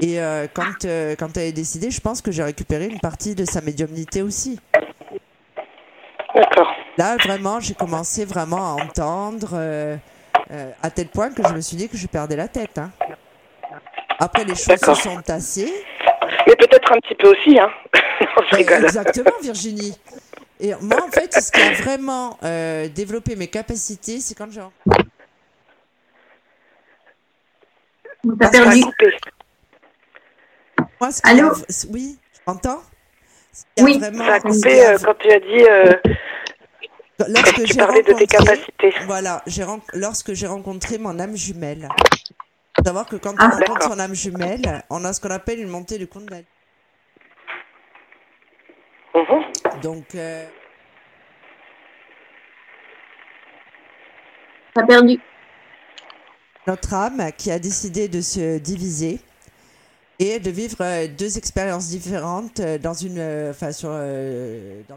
Et 0.00 0.20
euh, 0.20 0.48
quand, 0.52 0.84
quand 1.18 1.36
elle 1.36 1.44
est 1.44 1.52
décédée, 1.52 1.92
je 1.92 2.00
pense 2.00 2.20
que 2.20 2.32
j'ai 2.32 2.42
récupéré 2.42 2.86
une 2.86 2.98
partie 2.98 3.36
de 3.36 3.44
sa 3.44 3.60
médiumnité 3.60 4.20
aussi. 4.22 4.58
D'accord. 6.34 6.72
Là, 6.98 7.16
vraiment, 7.18 7.60
j'ai 7.60 7.74
commencé 7.74 8.24
vraiment 8.24 8.76
à 8.76 8.82
entendre, 8.82 9.56
à 10.82 10.90
tel 10.90 11.06
point 11.06 11.30
que 11.30 11.46
je 11.46 11.54
me 11.54 11.60
suis 11.60 11.76
dit 11.76 11.88
que 11.88 11.96
je 11.96 12.06
perdais 12.08 12.36
la 12.36 12.48
tête. 12.48 12.78
hein. 12.78 12.90
Après, 14.18 14.44
les 14.44 14.54
choses 14.54 14.78
se 14.80 14.94
sont 14.94 15.20
tassées. 15.22 15.72
Mais 16.46 16.56
peut-être 16.56 16.92
un 16.92 16.98
petit 17.00 17.14
peu 17.14 17.28
aussi, 17.30 17.58
hein. 17.58 17.70
Non, 18.20 18.42
je 18.50 18.56
rigole. 18.56 18.84
Exactement, 18.84 19.32
Virginie. 19.42 19.96
Et 20.60 20.72
moi, 20.80 21.04
en 21.06 21.10
fait, 21.10 21.32
ce 21.34 21.52
qui 21.52 21.60
a 21.60 21.72
vraiment 21.72 22.38
euh, 22.42 22.88
développé 22.88 23.36
mes 23.36 23.48
capacités, 23.48 24.20
c'est 24.20 24.34
quand 24.34 24.50
j'ai. 24.50 24.62
On 28.24 28.36
t'a 28.36 28.48
perdu. 28.48 28.80
Coupé. 28.82 29.16
Moi, 31.00 31.10
ce 31.12 31.22
qui 31.22 31.30
Allô 31.30 31.48
a- 31.48 31.56
Oui, 31.90 32.18
m'entends? 32.46 32.80
A 33.78 33.82
Oui, 33.82 33.98
vraiment- 33.98 34.24
Ça 34.26 34.34
a 34.34 34.40
coupé 34.40 34.84
a- 34.84 34.92
euh, 34.94 34.98
quand 35.04 35.14
tu 35.18 35.30
as 35.30 35.40
dit, 35.40 35.64
euh, 35.68 35.92
Lorsque 37.28 37.54
tu 37.62 37.66
j'ai 37.66 37.78
parlais 37.78 38.02
de 38.02 38.06
tes 38.08 38.12
rencontré- 38.12 38.26
capacités. 38.26 38.94
Voilà, 39.06 39.42
ren- 39.62 39.80
lorsque 39.94 40.32
j'ai 40.34 40.46
rencontré 40.46 40.98
mon 40.98 41.18
âme 41.18 41.36
jumelle. 41.36 41.88
Savoir 42.84 43.06
que 43.06 43.16
quand 43.16 43.34
Ah, 43.38 43.48
on 43.52 43.56
rencontre 43.56 43.82
son 43.92 43.98
âme 43.98 44.14
jumelle, 44.14 44.82
on 44.90 45.04
a 45.04 45.12
ce 45.12 45.20
qu'on 45.20 45.30
appelle 45.30 45.60
une 45.60 45.68
montée 45.68 45.98
du 45.98 46.06
Kundalini. 46.06 46.46
Mhm. 49.14 49.80
Donc, 49.82 50.14
euh, 50.14 50.44
T'as 54.74 54.84
perdu. 54.84 55.18
notre 56.66 56.92
âme 56.94 57.30
qui 57.38 57.50
a 57.50 57.58
décidé 57.58 58.08
de 58.08 58.20
se 58.20 58.58
diviser 58.58 59.20
et 60.18 60.38
de 60.38 60.50
vivre 60.50 60.76
euh, 60.82 61.06
deux 61.06 61.38
expériences 61.38 61.88
différentes 61.88 62.60
euh, 62.60 62.76
dans 62.78 62.92
une, 62.94 63.18
euh, 63.18 63.50
enfin 63.50 63.72
sur, 63.72 63.88
euh, 63.92 64.82
dans 64.88 64.96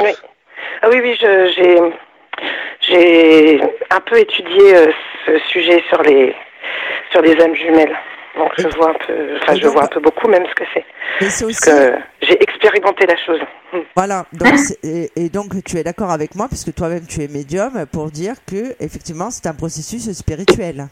des- 0.00 0.14
Ah 0.82 0.88
oui, 0.90 1.00
oui, 1.00 1.16
j'ai 1.18 1.92
j'ai 2.80 3.60
un 3.90 4.00
peu 4.00 4.18
étudié 4.18 4.76
euh, 4.76 4.92
ce 5.26 5.38
sujet 5.50 5.82
sur 5.88 6.02
les 6.02 6.34
sur 7.10 7.20
les 7.20 7.40
âmes 7.42 7.54
jumelles. 7.54 7.96
Donc 8.36 8.52
je 8.58 8.68
vois 8.76 8.90
un 8.90 9.06
peu, 9.06 9.14
enfin 9.40 9.54
je 9.54 9.66
vois 9.66 9.84
un 9.84 9.88
peu 9.88 10.00
beaucoup 10.00 10.28
même 10.28 10.44
ce 10.46 10.54
que 10.54 10.64
c'est. 10.74 10.84
Mais 11.20 11.30
c'est 11.30 11.46
Parce 11.46 11.58
aussi, 11.58 11.70
que 11.70 11.98
j'ai 12.20 12.42
expérimenté 12.42 13.06
la 13.06 13.16
chose. 13.16 13.40
Voilà. 13.96 14.26
Donc 14.32 14.54
et, 14.82 15.10
et 15.16 15.28
donc 15.30 15.52
tu 15.64 15.78
es 15.78 15.82
d'accord 15.82 16.10
avec 16.10 16.34
moi 16.34 16.46
puisque 16.48 16.74
toi-même 16.74 17.06
tu 17.06 17.22
es 17.22 17.28
médium 17.28 17.86
pour 17.90 18.10
dire 18.10 18.34
que 18.46 18.74
effectivement 18.78 19.30
c'est 19.30 19.46
un 19.46 19.54
processus 19.54 20.10
spirituel. 20.12 20.88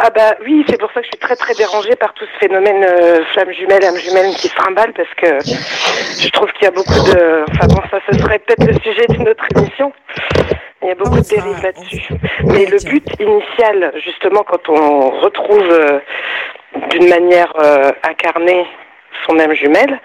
Ah 0.00 0.10
bah 0.10 0.34
oui, 0.44 0.64
c'est 0.68 0.78
pour 0.78 0.90
ça 0.92 1.00
que 1.00 1.06
je 1.06 1.10
suis 1.10 1.18
très 1.18 1.36
très 1.36 1.54
dérangée 1.54 1.94
par 1.94 2.12
tout 2.14 2.24
ce 2.24 2.38
phénomène 2.40 2.84
euh, 2.84 3.24
flamme 3.32 3.52
jumelle, 3.52 3.84
âme 3.84 3.96
jumelle 3.96 4.34
qui 4.34 4.48
se 4.48 4.54
trimballe 4.54 4.92
parce 4.92 5.14
que 5.14 5.38
je 5.44 6.28
trouve 6.30 6.50
qu'il 6.52 6.64
y 6.64 6.66
a 6.66 6.72
beaucoup 6.72 7.00
de... 7.12 7.44
Enfin 7.50 7.68
bon, 7.68 7.80
ça 7.90 8.00
ce 8.10 8.18
serait 8.18 8.40
peut-être 8.40 8.66
le 8.66 8.74
sujet 8.80 9.06
d'une 9.08 9.28
autre 9.28 9.44
émission. 9.56 9.92
Il 10.82 10.88
y 10.88 10.90
a 10.90 10.94
beaucoup 10.96 11.20
de 11.20 11.28
dérives 11.28 11.62
là-dessus. 11.62 12.08
Mais 12.44 12.66
le 12.66 12.78
but 12.84 13.06
initial, 13.20 13.92
justement, 14.04 14.42
quand 14.42 14.68
on 14.68 15.10
retrouve 15.20 15.70
euh, 15.70 16.00
d'une 16.90 17.08
manière 17.08 17.52
euh, 17.58 17.92
incarnée 18.02 18.66
son 19.26 19.38
âme 19.38 19.54
jumelle, 19.54 20.00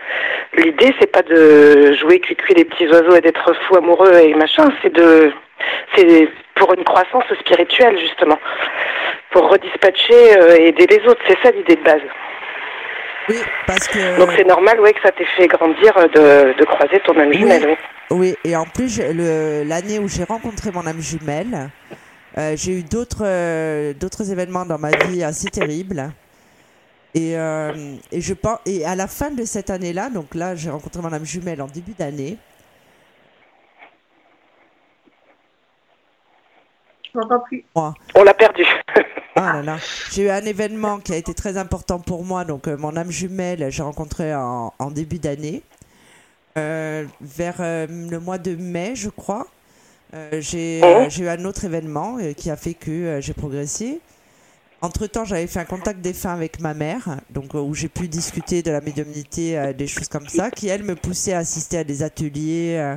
l'idée 0.57 0.93
c'est 0.99 1.11
pas 1.11 1.21
de 1.21 1.93
jouer 1.93 2.19
cuicui 2.19 2.53
les 2.53 2.65
petits 2.65 2.87
oiseaux 2.87 3.15
et 3.15 3.21
d'être 3.21 3.53
fou 3.67 3.77
amoureux 3.77 4.15
et 4.19 4.33
machin, 4.33 4.69
c'est 4.81 4.93
de 4.93 5.31
c'est 5.95 6.29
pour 6.55 6.73
une 6.73 6.83
croissance 6.83 7.25
spirituelle 7.39 7.97
justement, 7.99 8.39
pour 9.31 9.49
redispatcher 9.49 10.37
euh, 10.37 10.57
et 10.57 10.67
aider 10.69 10.87
les 10.87 11.07
autres, 11.07 11.21
c'est 11.27 11.37
ça 11.43 11.51
l'idée 11.51 11.75
de 11.75 11.83
base. 11.83 12.01
Oui, 13.29 13.37
parce 13.67 13.87
que 13.87 14.17
Donc 14.17 14.31
c'est 14.35 14.47
normal 14.47 14.79
ouais 14.79 14.93
que 14.93 15.01
ça 15.01 15.11
t'ait 15.11 15.25
fait 15.37 15.47
grandir 15.47 15.95
euh, 15.97 16.07
de, 16.07 16.57
de 16.57 16.65
croiser 16.65 16.99
ton 17.01 17.17
âme 17.19 17.31
jumelle. 17.31 17.65
Oui. 17.67 17.75
Oui, 18.11 18.35
et 18.43 18.55
en 18.55 18.65
plus, 18.65 18.99
l'année 18.99 19.99
où 19.99 20.07
j'ai 20.07 20.23
rencontré 20.23 20.71
mon 20.71 20.87
âme 20.87 20.99
jumelle, 20.99 21.69
euh, 22.39 22.53
j'ai 22.55 22.79
eu 22.79 22.83
d'autres 22.83 23.23
euh, 23.23 23.93
d'autres 23.93 24.31
événements 24.31 24.65
dans 24.65 24.79
ma 24.79 24.89
vie 24.89 25.23
assez 25.23 25.49
terribles. 25.49 26.09
Et, 27.13 27.37
euh, 27.37 27.95
et, 28.11 28.21
je 28.21 28.33
pense, 28.33 28.59
et 28.65 28.85
à 28.85 28.95
la 28.95 29.07
fin 29.07 29.31
de 29.31 29.43
cette 29.45 29.69
année-là, 29.69 30.09
donc 30.09 30.35
là, 30.35 30.55
j'ai 30.55 30.69
rencontré 30.69 31.01
mon 31.01 31.11
âme 31.13 31.25
jumelle 31.25 31.61
en 31.61 31.67
début 31.67 31.93
d'année. 31.93 32.37
Je 37.13 37.17
m'entends 37.19 37.39
plus. 37.41 37.65
Moi, 37.75 37.93
On 38.15 38.23
l'a 38.23 38.33
perdu. 38.33 38.63
ah 39.35 39.53
là 39.53 39.63
là, 39.63 39.77
j'ai 40.11 40.23
eu 40.23 40.29
un 40.29 40.45
événement 40.45 40.99
qui 40.99 41.13
a 41.13 41.17
été 41.17 41.33
très 41.33 41.57
important 41.57 41.99
pour 41.99 42.23
moi. 42.23 42.45
Donc, 42.45 42.67
euh, 42.67 42.77
mon 42.77 42.95
âme 42.95 43.11
jumelle, 43.11 43.69
j'ai 43.71 43.83
rencontré 43.83 44.33
en, 44.35 44.73
en 44.79 44.91
début 44.91 45.19
d'année, 45.19 45.63
Euh, 46.57 47.05
vers 47.21 47.57
euh, 47.61 47.87
le 47.87 48.19
mois 48.19 48.37
de 48.39 48.55
mai, 48.55 48.95
je 48.95 49.09
crois. 49.09 49.47
Euh, 50.13 50.41
j'ai 50.41 50.81
Oh. 50.81 51.05
euh, 51.05 51.09
j'ai 51.09 51.23
eu 51.25 51.29
un 51.29 51.45
autre 51.45 51.65
événement 51.65 52.17
euh, 52.19 52.33
qui 52.33 52.49
a 52.51 52.57
fait 52.57 52.73
que 52.75 52.91
euh, 52.91 53.21
j'ai 53.21 53.33
progressé. 53.33 54.01
Entre-temps, 54.81 55.25
j'avais 55.25 55.47
fait 55.47 55.59
un 55.59 55.65
contact 55.65 55.99
défunt 55.99 56.33
avec 56.33 56.61
ma 56.61 56.73
mère, 56.73 57.19
donc 57.29 57.53
euh, 57.53 57.59
où 57.59 57.73
j'ai 57.73 57.89
pu 57.89 58.07
discuter 58.07 58.63
de 58.63 58.71
la 58.71 58.79
médiumnité, 58.79 59.57
euh, 59.57 59.73
des 59.73 59.87
choses 59.87 60.07
comme 60.07 60.29
ça, 60.29 60.51
qui 60.51 60.69
elle 60.69 60.83
me 60.83 60.95
poussait 60.95 61.33
à 61.33 61.39
assister 61.39 61.79
à 61.79 61.83
des 61.83 62.01
ateliers. 62.01 62.77
euh, 62.77 62.95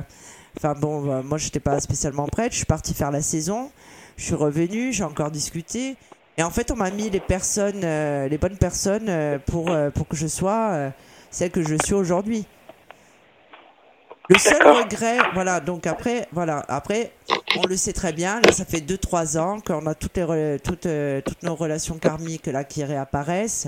Enfin 0.55 0.75
bon, 0.79 1.11
euh, 1.11 1.23
moi 1.23 1.37
j'étais 1.37 1.59
pas 1.59 1.79
spécialement 1.81 2.27
prête. 2.27 2.51
Je 2.51 2.57
suis 2.57 2.65
partie 2.65 2.93
faire 2.93 3.11
la 3.11 3.21
saison. 3.21 3.69
Je 4.15 4.23
suis 4.25 4.35
revenue, 4.35 4.93
j'ai 4.93 5.03
encore 5.03 5.31
discuté. 5.31 5.97
Et 6.37 6.43
en 6.43 6.51
fait, 6.51 6.71
on 6.71 6.75
m'a 6.75 6.89
mis 6.91 7.09
les 7.09 7.19
personnes, 7.19 7.81
les 7.81 8.37
bonnes 8.37 8.57
personnes 8.57 9.39
pour 9.47 9.71
pour 9.93 10.07
que 10.07 10.15
je 10.15 10.27
sois 10.27 10.91
celle 11.31 11.51
que 11.51 11.63
je 11.63 11.75
suis 11.83 11.93
aujourd'hui. 11.95 12.45
Le 14.29 14.37
seul 14.37 14.63
regret, 14.63 15.17
voilà, 15.33 15.59
donc 15.59 15.85
après, 15.85 16.29
voilà, 16.31 16.63
après, 16.69 17.11
on 17.57 17.67
le 17.67 17.75
sait 17.75 17.91
très 17.91 18.13
bien, 18.13 18.39
là, 18.39 18.53
ça 18.53 18.63
fait 18.63 18.79
2-3 18.79 19.37
ans 19.37 19.59
qu'on 19.59 19.85
a 19.85 19.95
toutes, 19.95 20.17
les, 20.17 20.57
toutes, 20.63 20.85
euh, 20.85 21.19
toutes 21.19 21.43
nos 21.43 21.55
relations 21.55 21.97
karmiques 21.97 22.47
là 22.47 22.63
qui 22.63 22.85
réapparaissent. 22.85 23.67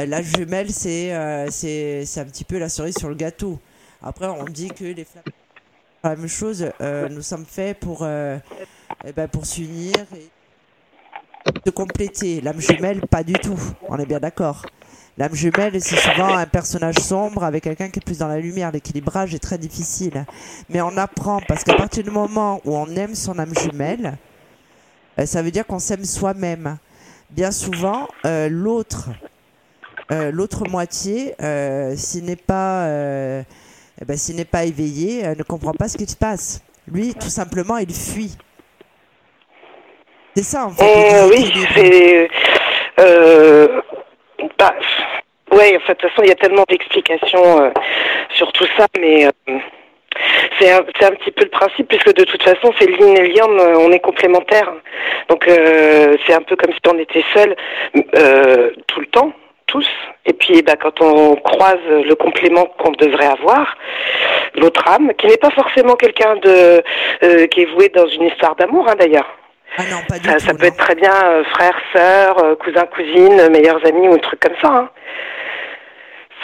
Euh, 0.00 0.06
la 0.06 0.22
jumelle, 0.22 0.70
c'est 0.72 1.14
euh, 1.14 1.46
c'est 1.50 2.04
c'est 2.04 2.20
un 2.20 2.24
petit 2.24 2.44
peu 2.44 2.58
la 2.58 2.68
cerise 2.68 2.96
sur 2.98 3.08
le 3.08 3.14
gâteau. 3.14 3.60
Après, 4.02 4.26
on 4.26 4.44
dit 4.44 4.68
que 4.68 4.84
les 4.84 5.04
flammes, 5.04 5.24
la 6.02 6.16
même 6.16 6.28
chose, 6.28 6.68
euh, 6.80 7.08
nous 7.08 7.22
sommes 7.22 7.46
faits 7.46 7.78
pour, 7.78 8.00
euh, 8.02 8.38
eh 9.04 9.12
ben, 9.12 9.28
pour 9.28 9.46
s'unir 9.46 9.94
et 10.16 10.28
se 11.64 11.70
compléter. 11.70 12.40
L'âme 12.40 12.60
jumelle, 12.60 13.00
pas 13.02 13.22
du 13.22 13.34
tout, 13.34 13.58
on 13.88 13.96
est 13.98 14.06
bien 14.06 14.20
d'accord. 14.20 14.66
L'âme 15.18 15.34
jumelle, 15.34 15.80
c'est 15.80 15.96
souvent 15.96 16.36
un 16.36 16.44
personnage 16.44 16.96
sombre 16.96 17.42
avec 17.42 17.64
quelqu'un 17.64 17.88
qui 17.88 18.00
est 18.00 18.04
plus 18.04 18.18
dans 18.18 18.28
la 18.28 18.38
lumière. 18.38 18.70
L'équilibrage 18.70 19.34
est 19.34 19.38
très 19.38 19.56
difficile. 19.56 20.26
Mais 20.68 20.82
on 20.82 20.94
apprend 20.98 21.40
parce 21.48 21.64
qu'à 21.64 21.74
partir 21.74 22.04
du 22.04 22.10
moment 22.10 22.60
où 22.66 22.76
on 22.76 22.86
aime 22.96 23.14
son 23.14 23.38
âme 23.38 23.54
jumelle, 23.58 24.18
euh, 25.18 25.24
ça 25.24 25.40
veut 25.40 25.50
dire 25.50 25.66
qu'on 25.66 25.78
s'aime 25.78 26.04
soi-même. 26.04 26.76
Bien 27.30 27.50
souvent, 27.50 28.08
euh, 28.24 28.48
l'autre, 28.50 29.08
euh, 30.12 30.30
l'autre 30.30 30.68
moitié, 30.68 31.34
euh, 31.42 31.94
s'il 31.96 32.24
n'est 32.24 32.36
pas, 32.36 32.86
eh 32.86 34.04
ben, 34.04 34.16
s'il 34.16 34.36
n'est 34.36 34.44
pas 34.44 34.64
éveillé, 34.64 35.34
ne 35.34 35.42
comprend 35.42 35.72
pas 35.72 35.88
ce 35.88 35.96
qui 35.96 36.06
se 36.06 36.16
passe. 36.16 36.60
Lui, 36.86 37.14
tout 37.14 37.30
simplement, 37.30 37.78
il 37.78 37.92
fuit. 37.92 38.36
C'est 40.36 40.42
ça 40.42 40.66
en 40.66 40.70
fait. 40.70 40.84
Le 40.84 41.30
oui, 41.30 41.50
c'est. 41.74 42.28
Bah, 44.58 44.74
ouais, 45.52 45.76
en 45.76 45.80
fait, 45.80 45.94
de 45.94 45.98
toute 45.98 46.10
façon, 46.10 46.22
il 46.22 46.28
y 46.28 46.32
a 46.32 46.36
tellement 46.36 46.64
d'explications 46.68 47.62
euh, 47.62 47.70
sur 48.30 48.52
tout 48.52 48.66
ça, 48.76 48.86
mais 48.98 49.26
euh, 49.26 49.58
C'est 50.58 50.72
un, 50.72 50.78
un 50.78 51.14
petit 51.14 51.30
peu 51.30 51.44
le 51.44 51.50
principe, 51.50 51.88
puisque 51.88 52.14
de 52.14 52.24
toute 52.24 52.42
façon, 52.42 52.72
c'est 52.78 52.90
yin 52.90 53.16
et 53.18 53.32
yang, 53.34 53.60
euh, 53.60 53.74
on 53.78 53.92
est 53.92 54.00
complémentaires. 54.00 54.72
Donc, 55.28 55.44
c'est 55.46 56.34
un 56.34 56.42
peu 56.42 56.56
comme 56.56 56.72
si 56.72 56.80
on 56.88 56.98
était 56.98 57.24
seuls 57.34 57.56
euh, 58.16 58.70
tout 58.86 59.00
le 59.00 59.06
temps, 59.06 59.32
tous. 59.66 59.86
Et 60.24 60.32
puis, 60.32 60.62
bah, 60.62 60.76
quand 60.80 61.00
on 61.02 61.36
croise 61.36 61.84
le 61.88 62.14
complément 62.14 62.66
qu'on 62.78 62.92
devrait 62.92 63.26
avoir, 63.26 63.76
l'autre 64.54 64.88
âme, 64.88 65.12
qui 65.18 65.26
n'est 65.26 65.36
pas 65.36 65.50
forcément 65.50 65.96
quelqu'un 65.96 66.36
de 66.36 66.82
qui 67.48 67.62
est 67.62 67.72
voué 67.74 67.88
dans 67.88 68.06
une 68.06 68.22
histoire 68.22 68.54
d'amour, 68.56 68.88
hein, 68.88 68.94
d'ailleurs. 68.98 69.26
Ah 69.78 69.82
non, 69.90 69.98
pas 70.08 70.18
du 70.18 70.28
Ça, 70.28 70.34
tout. 70.34 70.46
ça 70.46 70.52
peut 70.54 70.62
non. 70.62 70.68
être 70.68 70.76
très 70.76 70.94
bien 70.94 71.12
euh, 71.12 71.44
frère, 71.44 71.76
sœur, 71.94 72.38
euh, 72.44 72.54
cousin, 72.56 72.86
cousine, 72.86 73.48
meilleurs 73.50 73.84
amis 73.86 74.08
ou 74.08 74.14
un 74.14 74.18
truc 74.18 74.40
comme 74.40 74.56
ça. 74.62 74.68
Hein. 74.68 74.90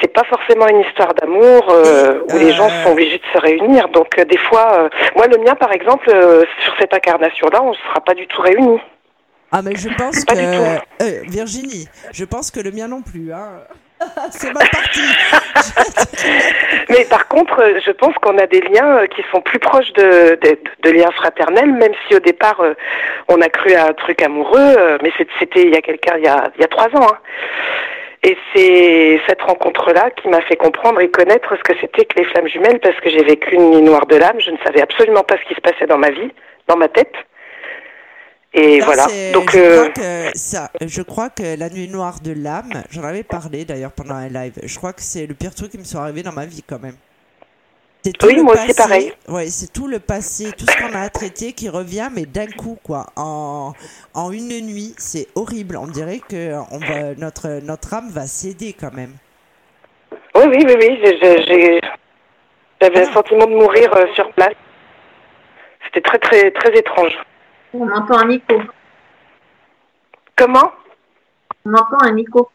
C'est 0.00 0.12
pas 0.12 0.24
forcément 0.24 0.66
une 0.68 0.80
histoire 0.80 1.14
d'amour 1.14 1.68
euh, 1.70 2.20
où 2.32 2.38
les 2.38 2.52
gens 2.52 2.68
sont 2.82 2.90
obligés 2.92 3.18
de 3.18 3.24
se 3.32 3.38
réunir. 3.38 3.88
Donc 3.90 4.16
des 4.18 4.38
fois, 4.38 4.88
moi 5.16 5.26
le 5.28 5.38
mien 5.38 5.54
par 5.54 5.72
exemple, 5.72 6.08
sur 6.64 6.74
cette 6.80 6.92
incarnation-là, 6.92 7.62
on 7.62 7.70
ne 7.70 7.76
sera 7.76 8.00
pas 8.00 8.14
du 8.14 8.26
tout 8.26 8.42
réunis. 8.42 8.80
Ah, 9.52 9.60
mais 9.62 9.76
je 9.76 9.88
pense 9.90 10.24
Pas 10.24 10.34
que. 10.34 10.40
du 10.40 10.56
tout. 11.24 11.30
Virginie, 11.30 11.86
je 12.12 12.24
pense 12.24 12.50
que 12.50 12.58
le 12.58 12.70
mien 12.72 12.88
non 12.88 13.02
plus. 13.02 13.32
Hein. 13.32 13.60
C'est 14.30 14.52
ma 14.52 14.60
partie. 14.60 15.00
Mais 16.88 17.04
par 17.04 17.28
contre, 17.28 17.60
euh, 17.60 17.80
je 17.84 17.90
pense 17.92 18.14
qu'on 18.16 18.38
a 18.38 18.46
des 18.46 18.60
liens 18.60 18.98
euh, 18.98 19.06
qui 19.06 19.22
sont 19.30 19.40
plus 19.40 19.58
proches 19.58 19.92
de, 19.94 20.38
de, 20.82 20.90
liens 20.90 21.10
fraternels, 21.12 21.72
même 21.72 21.92
si 22.06 22.14
au 22.14 22.20
départ 22.20 22.60
euh, 22.60 22.74
on 23.28 23.40
a 23.40 23.48
cru 23.48 23.74
à 23.74 23.86
un 23.86 23.92
truc 23.92 24.22
amoureux, 24.22 24.76
mais 25.02 25.12
c'était 25.38 25.62
il 25.62 25.70
y 25.70 25.76
a 25.76 25.80
quelqu'un, 25.80 26.14
il 26.18 26.24
y 26.24 26.28
a, 26.28 26.50
il 26.56 26.60
y 26.60 26.64
a 26.64 26.68
trois 26.68 26.88
ans. 26.88 27.06
hein. 27.12 27.18
Et 28.24 28.36
c'est 28.54 29.20
cette 29.26 29.42
rencontre-là 29.42 30.10
qui 30.10 30.28
m'a 30.28 30.40
fait 30.42 30.54
comprendre 30.56 31.00
et 31.00 31.10
connaître 31.10 31.56
ce 31.56 31.62
que 31.62 31.76
c'était 31.80 32.04
que 32.04 32.18
les 32.18 32.24
flammes 32.24 32.46
jumelles, 32.46 32.78
parce 32.78 32.98
que 33.00 33.10
j'ai 33.10 33.24
vécu 33.24 33.54
une 33.54 33.70
nuit 33.70 33.82
noire 33.82 34.06
de 34.06 34.16
l'âme, 34.16 34.38
je 34.38 34.50
ne 34.52 34.58
savais 34.64 34.80
absolument 34.80 35.24
pas 35.24 35.36
ce 35.38 35.48
qui 35.48 35.54
se 35.54 35.60
passait 35.60 35.86
dans 35.86 35.98
ma 35.98 36.10
vie, 36.10 36.30
dans 36.68 36.76
ma 36.76 36.88
tête. 36.88 37.14
Et 38.54 38.80
voilà. 38.80 39.06
Donc, 39.32 39.50
je, 39.52 39.58
euh, 39.58 39.76
crois 39.76 39.88
que 39.90 40.38
ça, 40.38 40.70
je 40.80 41.00
crois 41.02 41.30
que 41.30 41.56
la 41.58 41.70
nuit 41.70 41.88
noire 41.88 42.20
de 42.20 42.32
l'âme, 42.32 42.82
j'en 42.90 43.02
avais 43.02 43.22
parlé 43.22 43.64
d'ailleurs 43.64 43.92
pendant 43.92 44.14
un 44.14 44.28
live. 44.28 44.52
Je 44.62 44.76
crois 44.76 44.92
que 44.92 45.00
c'est 45.00 45.26
le 45.26 45.34
pire 45.34 45.54
truc 45.54 45.70
qui 45.70 45.78
me 45.78 45.84
soit 45.84 46.02
arrivé 46.02 46.22
dans 46.22 46.32
ma 46.32 46.44
vie 46.44 46.62
quand 46.66 46.78
même. 46.80 46.96
C'est 48.04 48.12
tout 48.12 48.26
Oui, 48.26 48.34
le 48.34 48.42
moi 48.42 48.54
aussi, 48.54 48.66
passé- 48.66 48.76
pareil. 48.76 49.12
Ouais, 49.28 49.46
c'est 49.46 49.72
tout 49.72 49.86
le 49.86 50.00
passé, 50.00 50.50
tout 50.58 50.66
ce 50.66 50.76
qu'on 50.76 50.92
a 50.94 51.08
traité 51.08 51.52
qui 51.52 51.68
revient, 51.68 52.10
mais 52.12 52.26
d'un 52.26 52.48
coup, 52.48 52.76
quoi. 52.82 53.06
En, 53.16 53.72
en 54.12 54.32
une 54.32 54.48
nuit, 54.66 54.92
c'est 54.98 55.28
horrible. 55.36 55.76
On 55.76 55.86
dirait 55.86 56.18
que 56.28 56.54
on 56.72 56.78
va, 56.78 57.14
notre, 57.16 57.60
notre 57.64 57.94
âme 57.94 58.10
va 58.10 58.26
céder 58.26 58.72
quand 58.78 58.92
même. 58.92 59.12
oui, 60.34 60.42
oui, 60.46 60.64
oui, 60.66 60.74
oui. 60.80 61.80
J'avais 62.82 62.98
Ah. 63.06 63.08
un 63.08 63.12
sentiment 63.12 63.46
de 63.46 63.52
mourir 63.54 63.94
euh, 63.96 64.06
sur 64.14 64.30
place. 64.32 64.54
C'était 65.84 66.00
très, 66.00 66.18
très, 66.18 66.50
très 66.50 66.76
étrange. 66.76 67.12
On 67.74 67.90
entend 67.90 68.18
un 68.18 68.28
écho. 68.30 68.60
Comment? 70.36 70.72
On 71.64 71.74
entend 71.74 72.02
un 72.02 72.16
écho. 72.16 72.50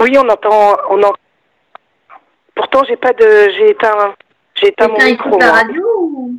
Oui, 0.00 0.16
on 0.16 0.28
entend, 0.28 0.76
on 0.90 1.02
en... 1.02 1.12
Pourtant, 2.54 2.84
j'ai 2.84 2.96
pas 2.96 3.12
de, 3.12 3.50
j'ai 3.56 3.70
éteint, 3.70 4.14
j'ai 4.54 4.68
éteint 4.68 4.88
mon 4.88 5.02
micro. 5.02 5.38
la 5.38 5.46
moi. 5.46 5.54
radio 5.56 5.86
ou... 5.98 6.34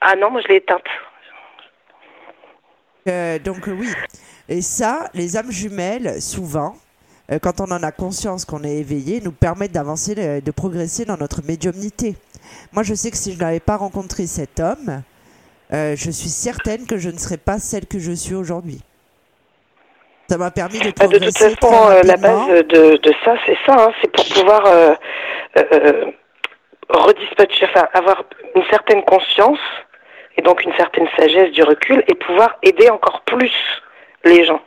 Ah 0.00 0.14
non, 0.16 0.30
moi 0.30 0.40
je 0.42 0.48
l'ai 0.48 0.56
éteinte. 0.56 0.84
Euh, 3.08 3.38
donc 3.38 3.68
euh, 3.68 3.72
oui. 3.72 3.88
Et 4.48 4.62
ça, 4.62 5.08
les 5.14 5.36
âmes 5.36 5.50
jumelles, 5.50 6.20
souvent, 6.20 6.76
euh, 7.30 7.38
quand 7.38 7.60
on 7.60 7.70
en 7.70 7.82
a 7.82 7.92
conscience 7.92 8.44
qu'on 8.44 8.64
est 8.64 8.76
éveillé, 8.76 9.20
nous 9.20 9.32
permettent 9.32 9.72
d'avancer, 9.72 10.40
de 10.40 10.50
progresser 10.50 11.04
dans 11.04 11.16
notre 11.16 11.44
médiumnité. 11.44 12.16
Moi, 12.72 12.82
je 12.82 12.94
sais 12.94 13.10
que 13.10 13.16
si 13.16 13.32
je 13.32 13.38
n'avais 13.38 13.60
pas 13.60 13.76
rencontré 13.76 14.26
cet 14.26 14.60
homme, 14.60 15.02
euh, 15.72 15.94
je 15.96 16.10
suis 16.10 16.28
certaine 16.28 16.86
que 16.86 16.98
je 16.98 17.10
ne 17.10 17.18
serais 17.18 17.36
pas 17.38 17.58
celle 17.58 17.86
que 17.86 17.98
je 17.98 18.12
suis 18.12 18.34
aujourd'hui. 18.34 18.80
Ça 20.28 20.36
m'a 20.38 20.50
permis 20.50 20.78
de 20.78 20.84
Bah, 20.90 21.06
de 21.08 21.18
toute 21.18 21.34
progresser 21.34 21.56
façon, 21.56 21.90
euh, 21.90 22.02
la 22.04 22.16
base 22.16 22.48
de, 22.68 22.96
de 22.96 23.14
ça, 23.24 23.34
c'est 23.46 23.58
ça. 23.66 23.74
hein, 23.78 23.92
c'est 24.00 24.12
pour 24.12 24.24
pouvoir 24.28 24.64
euh, 24.66 24.94
euh, 25.56 26.04
redispatcher, 26.88 27.66
enfin, 27.74 27.88
avoir 27.94 28.24
une 28.54 28.62
certaine 28.70 29.02
conscience 29.04 29.58
et 30.36 30.42
donc 30.42 30.62
une 30.64 30.72
certaine 30.76 31.06
sagesse 31.18 31.50
du 31.52 31.62
recul 31.62 32.04
et 32.08 32.14
pouvoir 32.14 32.56
aider 32.62 32.88
encore 32.90 33.22
plus 33.26 33.52
les 34.24 34.44
gens. 34.44 34.60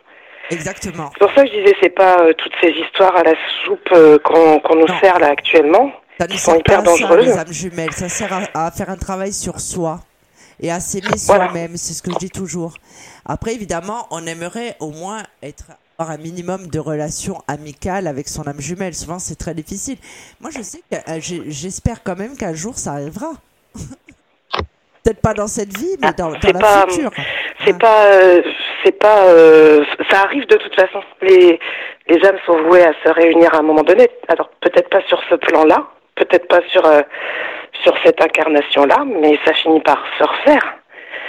Exactement. 0.49 1.09
C'est 1.13 1.19
pour 1.25 1.33
ça 1.33 1.43
que 1.45 1.51
je 1.51 1.59
disais, 1.61 1.75
c'est 1.81 1.89
pas 1.95 2.17
euh, 2.19 2.33
toutes 2.33 2.51
ces 2.61 2.71
histoires 2.71 3.15
à 3.15 3.23
la 3.23 3.33
soupe 3.65 3.89
euh, 3.93 4.17
qu'on 4.19 4.75
nous 4.75 4.85
Non. 4.85 4.99
sert 4.99 5.17
là 5.19 5.27
actuellement. 5.29 5.91
Ça 6.19 6.27
Ils 6.29 6.37
sont 6.37 6.55
hyper 6.55 6.79
à 6.79 6.85
ça, 6.85 6.91
dangereuses. 6.91 7.25
les 7.25 7.37
âmes 7.37 7.53
jumelles. 7.53 7.93
Ça 7.93 8.09
sert 8.09 8.33
à, 8.33 8.65
à 8.67 8.71
faire 8.71 8.89
un 8.89 8.97
travail 8.97 9.31
sur 9.31 9.59
soi 9.61 9.99
et 10.59 10.71
à 10.71 10.79
s'aimer 10.79 11.07
Voilà. 11.25 11.45
soi-même. 11.47 11.77
C'est 11.77 11.93
ce 11.93 12.01
que 12.01 12.11
je 12.11 12.17
dis 12.17 12.29
toujours. 12.29 12.73
Après, 13.25 13.53
évidemment, 13.53 14.07
on 14.11 14.25
aimerait 14.25 14.75
au 14.79 14.91
moins 14.91 15.23
être 15.41 15.65
avoir 15.99 16.15
un 16.15 16.17
minimum 16.17 16.67
de 16.67 16.79
relations 16.79 17.41
amicales 17.47 18.07
avec 18.07 18.27
son 18.27 18.47
âme 18.47 18.59
jumelle. 18.59 18.95
Souvent, 18.95 19.19
c'est 19.19 19.35
très 19.35 19.53
difficile. 19.53 19.97
Moi, 20.41 20.49
je 20.55 20.61
sais 20.61 20.81
que 20.91 20.95
euh, 20.97 21.19
j'espère 21.47 22.01
quand 22.03 22.17
même 22.17 22.35
qu'un 22.35 22.53
jour, 22.53 22.77
ça 22.77 22.93
arrivera. 22.93 23.31
Peut-être 25.03 25.19
pas 25.21 25.33
dans 25.33 25.47
cette 25.47 25.77
vie, 25.77 25.97
mais 26.01 26.07
Ah, 26.07 26.13
dans, 26.13 26.31
dans 26.31 26.39
la 26.53 26.59
pas- 26.59 26.85
future. 26.89 27.11
C'est 27.65 27.73
Ah. 27.73 27.77
pas, 27.77 28.05
euh, 28.05 28.41
c'est 28.83 28.91
pas, 28.97 29.25
euh, 29.27 29.83
ça 30.09 30.21
arrive 30.21 30.47
de 30.47 30.55
toute 30.55 30.73
façon. 30.75 31.01
Les, 31.21 31.59
les 32.07 32.25
âmes 32.25 32.37
sont 32.45 32.61
vouées 32.63 32.83
à 32.85 32.93
se 33.03 33.09
réunir 33.09 33.53
à 33.53 33.57
un 33.57 33.63
moment 33.63 33.83
donné. 33.83 34.07
Alors 34.29 34.49
peut-être 34.61 34.89
pas 34.89 35.01
sur 35.07 35.21
ce 35.29 35.35
plan-là, 35.35 35.87
peut-être 36.15 36.47
pas 36.47 36.61
sur 36.69 36.85
euh, 36.85 37.01
sur 37.81 37.93
cette 38.03 38.21
incarnation-là, 38.21 39.03
mais 39.05 39.39
ça 39.45 39.53
finit 39.53 39.81
par 39.81 40.03
se 40.17 40.23
refaire. 40.23 40.75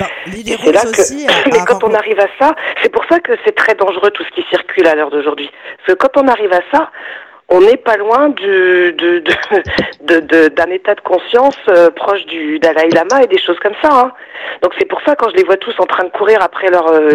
Bon, 0.01 0.07
Et 0.26 0.57
c'est 0.59 0.72
là 0.72 0.82
que, 0.82 0.88
aussi. 1.01 1.26
a- 1.26 1.49
mais 1.53 1.64
quand 1.66 1.82
on 1.84 1.95
arrive 1.95 2.18
à 2.20 2.26
ça, 2.38 2.55
c'est 2.82 2.90
pour 2.92 3.05
ça 3.09 3.20
que 3.20 3.32
c'est 3.45 3.55
très 3.55 3.74
dangereux 3.74 4.11
tout 4.11 4.24
ce 4.24 4.30
qui 4.30 4.42
circule 4.51 4.86
à 4.86 4.95
l'heure 4.95 5.11
d'aujourd'hui. 5.11 5.51
Parce 5.78 5.97
que 5.99 6.07
quand 6.07 6.20
on 6.22 6.28
arrive 6.28 6.53
à 6.53 6.61
ça, 6.72 6.90
on 7.51 7.61
n'est 7.61 7.76
pas 7.76 7.97
loin 7.97 8.30
du, 8.30 8.45
de, 8.92 9.18
de, 9.18 9.32
de- 10.03 10.20
de- 10.20 10.49
d'un 10.49 10.70
état 10.70 10.95
de 10.95 11.01
conscience 11.03 11.59
euh, 11.68 11.90
proche 11.90 12.24
du 12.26 12.59
Dalai 12.59 12.88
Lama 12.88 13.22
et 13.22 13.26
des 13.26 13.38
choses 13.38 13.59
comme 13.61 13.74
ça. 13.82 13.90
hein. 13.92 14.12
Donc 14.62 14.72
c'est 14.78 14.86
pour 14.86 15.01
ça 15.03 15.14
quand 15.14 15.28
je 15.30 15.36
les 15.36 15.45
vois 15.45 15.59
tous 15.59 15.74
en 15.78 15.84
train 15.86 16.05
de 16.05 16.11
courir 16.11 16.38
après 16.42 16.70
leurs 16.70 16.88
euh, 16.90 17.11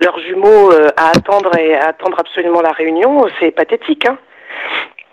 leurs 0.00 0.18
jumeaux 0.20 0.72
euh, 0.72 0.88
à 0.96 1.10
attendre 1.10 1.54
et 1.58 1.74
à 1.76 1.88
attendre 1.88 2.18
absolument 2.18 2.62
la 2.62 2.72
réunion, 2.72 3.26
c'est 3.38 3.50
pathétique. 3.50 4.06
Hein. 4.08 4.16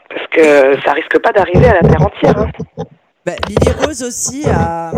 Parce 0.09 0.27
que 0.27 0.81
ça 0.85 0.93
risque 0.93 1.19
pas 1.19 1.31
d'arriver 1.33 1.67
à 1.67 1.73
la 1.73 1.81
terre 1.81 2.01
entière. 2.01 2.37
Hein. 2.37 2.83
Ben, 3.25 3.35
Lily 3.47 3.71
Rose 3.85 4.03
aussi 4.03 4.43
a. 4.49 4.91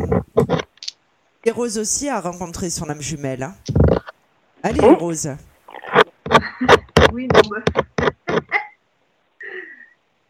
Lily 1.44 1.52
Rose 1.56 1.78
aussi 1.78 2.10
a 2.10 2.20
rencontré 2.20 2.70
son 2.70 2.90
âme 2.90 3.02
jumelle. 3.02 3.44
Hein. 3.44 3.54
Allez, 4.64 4.84
Hein 4.84 4.96
Rose. 5.00 5.30
Oui, 7.14 7.28
bon, 7.28 7.42
bah, 7.50 8.40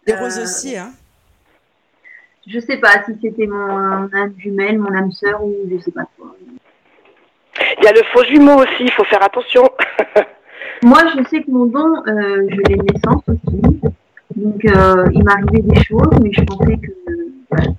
Lily 0.05 0.19
Rose 0.19 0.37
Euh, 0.39 0.43
aussi, 0.43 0.77
hein. 0.77 0.91
je 2.45 2.59
sais 2.59 2.77
pas 2.77 3.03
si 3.05 3.13
c'était 3.21 3.47
mon 3.47 4.09
âme 4.13 4.33
jumelle, 4.37 4.77
mon 4.77 4.93
âme 4.93 5.11
sœur 5.11 5.41
ou 5.43 5.55
je 5.71 5.79
sais 5.79 5.91
pas 5.91 6.05
quoi. 6.17 6.35
Il 7.79 7.83
y 7.85 7.87
a 7.87 7.93
le 7.93 8.01
faux 8.13 8.23
jumeau 8.25 8.57
aussi, 8.61 8.81
il 8.81 8.91
faut 8.91 9.05
faire 9.05 9.23
attention. 9.23 9.63
Moi, 10.83 10.99
je 11.15 11.23
sais 11.29 11.41
que 11.41 11.49
mon 11.49 11.65
don, 11.67 11.95
euh, 12.07 12.47
je 12.49 12.57
l'ai 12.67 12.75
de 12.75 12.83
naissance 12.83 13.23
aussi. 13.29 13.79
Donc, 14.35 14.65
euh, 14.65 15.05
il 15.13 15.23
m'arrivait 15.23 15.61
des 15.61 15.81
choses, 15.83 16.09
mais 16.21 16.31
je 16.33 16.43
pensais 16.43 16.75
que 16.77 16.91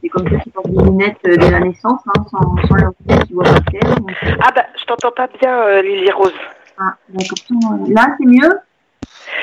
c'est 0.02 0.08
comme 0.08 0.28
ça 0.28 0.38
qui 0.38 0.50
portent 0.50 0.68
des 0.70 0.84
lunettes 0.84 1.16
euh, 1.26 1.36
de 1.36 1.46
la 1.50 1.60
naissance, 1.60 2.00
hein, 2.08 2.24
sans, 2.30 2.68
sans 2.68 2.74
leur 2.76 2.92
lunettes, 3.06 3.26
tu 3.28 3.34
vois 3.34 3.44
pas 3.44 3.60
clair. 3.60 3.94
Donc, 3.96 4.10
ah 4.40 4.50
bah 4.54 4.64
je 4.78 4.84
t'entends 4.84 5.12
pas 5.12 5.28
bien 5.40 5.52
euh, 5.62 5.82
Lily 5.82 6.10
Rose. 6.10 6.32
ah. 6.78 6.94
Euh, 7.14 7.92
Là, 7.94 8.06
c'est 8.18 8.26
mieux? 8.26 8.60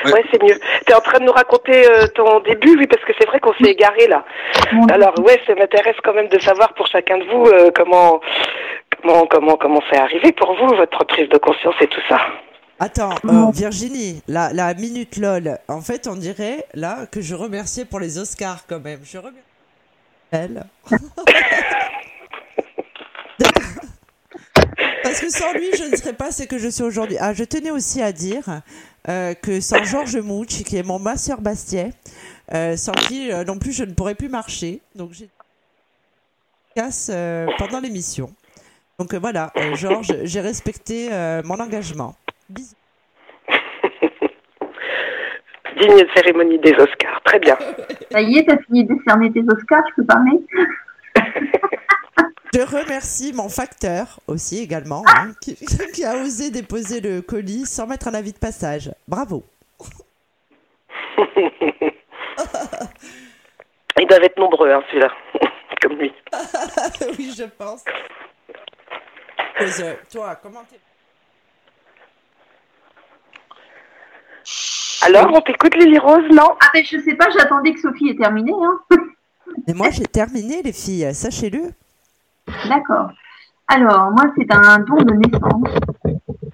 Ouais. 0.04 0.12
Ouais, 0.12 0.24
c'est 0.30 0.42
mieux. 0.42 0.58
Tu 0.86 0.92
es 0.92 0.94
en 0.94 1.00
train 1.00 1.18
de 1.18 1.24
nous 1.24 1.32
raconter 1.32 1.86
euh, 1.88 2.06
ton 2.14 2.40
début, 2.40 2.76
oui, 2.78 2.86
parce 2.86 3.02
que 3.04 3.12
c'est 3.18 3.26
vrai 3.26 3.38
qu'on 3.40 3.52
s'est 3.54 3.70
égaré 3.70 4.06
là. 4.06 4.24
Alors, 4.90 5.14
ouais, 5.20 5.40
ça 5.46 5.54
m'intéresse 5.54 5.96
quand 6.02 6.14
même 6.14 6.28
de 6.28 6.38
savoir 6.40 6.74
pour 6.74 6.86
chacun 6.86 7.18
de 7.18 7.24
vous 7.24 7.44
euh, 7.46 7.70
comment, 7.74 8.20
comment, 9.02 9.26
comment, 9.26 9.56
comment 9.56 9.80
c'est 9.90 9.98
arrivé 9.98 10.32
pour 10.32 10.54
vous, 10.56 10.74
votre 10.74 11.04
prise 11.04 11.28
de 11.28 11.38
conscience 11.38 11.74
et 11.80 11.86
tout 11.86 12.00
ça. 12.08 12.18
Attends, 12.80 13.10
euh, 13.26 13.50
Virginie, 13.52 14.22
la, 14.26 14.52
la 14.52 14.74
minute 14.74 15.16
LOL. 15.16 15.58
En 15.68 15.80
fait, 15.80 16.08
on 16.08 16.16
dirait 16.16 16.64
là 16.74 17.06
que 17.10 17.20
je 17.20 17.34
remerciais 17.34 17.84
pour 17.84 18.00
les 18.00 18.18
Oscars 18.18 18.66
quand 18.68 18.82
même. 18.82 18.98
Je 19.04 19.18
remercie 19.18 19.38
Parce 25.02 25.20
que 25.20 25.30
sans 25.30 25.52
lui, 25.52 25.68
je 25.76 25.84
ne 25.84 25.96
serais 25.96 26.12
pas 26.12 26.32
ce 26.32 26.42
que 26.44 26.58
je 26.58 26.68
suis 26.68 26.82
aujourd'hui. 26.82 27.16
Ah, 27.20 27.32
je 27.34 27.44
tenais 27.44 27.70
aussi 27.70 28.02
à 28.02 28.10
dire 28.10 28.62
euh, 29.08 29.34
que 29.34 29.60
sans 29.60 29.84
Georges 29.84 30.16
Mouch, 30.16 30.64
qui 30.64 30.76
est 30.76 30.82
mon 30.82 30.98
masseur 30.98 31.40
Bastiet, 31.40 31.92
euh, 32.52 32.76
sans 32.76 32.92
qui 32.92 33.32
euh, 33.32 33.44
non 33.44 33.58
plus 33.58 33.72
je 33.72 33.84
ne 33.84 33.92
pourrais 33.92 34.14
plus 34.14 34.28
marcher. 34.28 34.80
Donc 34.94 35.12
j'ai 35.12 35.28
casse 36.74 37.10
euh, 37.12 37.46
pendant 37.58 37.80
l'émission. 37.80 38.34
Donc 38.98 39.14
voilà, 39.14 39.52
Georges, 39.74 40.14
j'ai 40.22 40.40
respecté 40.40 41.08
mon 41.44 41.58
engagement. 41.58 42.14
Bisous. 42.48 42.74
Digne 45.80 46.04
cérémonie 46.14 46.58
des 46.58 46.72
Oscars. 46.72 47.20
Très 47.24 47.38
bien. 47.38 47.56
Ça 48.10 48.20
y 48.20 48.38
est, 48.38 48.44
t'as 48.44 48.58
fini 48.58 48.84
de 48.84 48.94
décerner 48.94 49.32
tes 49.32 49.40
Oscars, 49.40 49.84
je 49.90 49.94
peux 50.02 50.06
parler 50.06 50.40
Je 52.54 52.60
remercie 52.60 53.32
mon 53.34 53.48
facteur 53.48 54.20
aussi 54.28 54.62
également, 54.62 55.02
hein, 55.08 55.32
qui, 55.40 55.56
qui 55.92 56.04
a 56.04 56.14
osé 56.18 56.50
déposer 56.52 57.00
le 57.00 57.20
colis 57.20 57.66
sans 57.66 57.88
mettre 57.88 58.06
un 58.06 58.14
avis 58.14 58.32
de 58.32 58.38
passage. 58.38 58.92
Bravo. 59.08 59.42
Ils 64.00 64.06
doivent 64.06 64.22
être 64.22 64.38
nombreux, 64.38 64.70
hein, 64.70 64.82
celui-là, 64.88 65.10
comme 65.82 65.98
lui. 65.98 66.12
oui, 67.18 67.34
je 67.36 67.44
pense. 67.44 67.84
Mais, 69.58 69.80
euh, 69.82 69.94
toi, 70.12 70.36
comment 70.42 70.62
t'es 70.70 70.78
Alors, 75.02 75.30
on 75.34 75.40
t'écoute, 75.40 75.74
Lily 75.76 75.98
Rose, 75.98 76.24
non? 76.30 76.50
Ah, 76.60 76.68
mais 76.74 76.84
je 76.84 76.98
sais 76.98 77.14
pas, 77.14 77.28
j'attendais 77.30 77.72
que 77.74 77.80
Sophie 77.80 78.08
ait 78.08 78.16
terminé. 78.16 78.52
Hein. 78.52 78.78
Mais 79.66 79.74
moi, 79.74 79.90
j'ai 79.90 80.04
terminé, 80.04 80.62
les 80.62 80.72
filles, 80.72 81.14
sachez-le. 81.14 81.72
D'accord. 82.68 83.10
Alors, 83.68 84.10
moi, 84.10 84.24
c'est 84.36 84.52
un 84.52 84.78
don 84.80 84.96
de 84.96 85.14
naissance. 85.14 85.68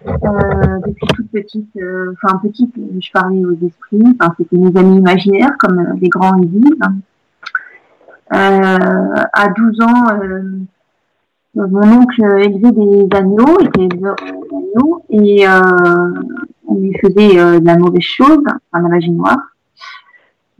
Euh, 0.06 0.78
depuis 0.86 1.06
toute 1.14 1.30
petite, 1.30 1.76
euh, 1.76 2.14
enfin 2.22 2.38
petite, 2.38 2.74
je 2.76 3.10
parlais 3.12 3.44
aux 3.44 3.66
esprits. 3.66 4.16
Enfin, 4.18 4.34
c'était 4.38 4.56
mes 4.56 4.76
amis 4.78 4.98
imaginaires, 4.98 5.56
comme 5.58 5.78
euh, 5.78 5.94
les 6.00 6.08
grands 6.08 6.36
disent. 6.36 6.78
Euh, 8.32 9.24
à 9.32 9.48
12 9.48 9.80
ans, 9.82 10.04
euh, 10.22 10.42
mon 11.54 12.00
oncle 12.00 12.22
élevait 12.38 12.70
des 12.70 13.08
agneaux, 13.16 13.58
était 13.60 13.86
éleveur 13.86 14.16
d'agneaux, 14.16 15.04
et 15.10 15.48
euh, 15.48 16.12
on 16.70 16.76
lui 16.76 16.94
faisait 17.02 17.38
euh, 17.38 17.60
de 17.60 17.66
la 17.66 17.76
mauvaise 17.76 18.02
chose, 18.02 18.42
enfin 18.46 18.82
la 18.82 18.88
magie 18.88 19.10
noire. 19.10 19.38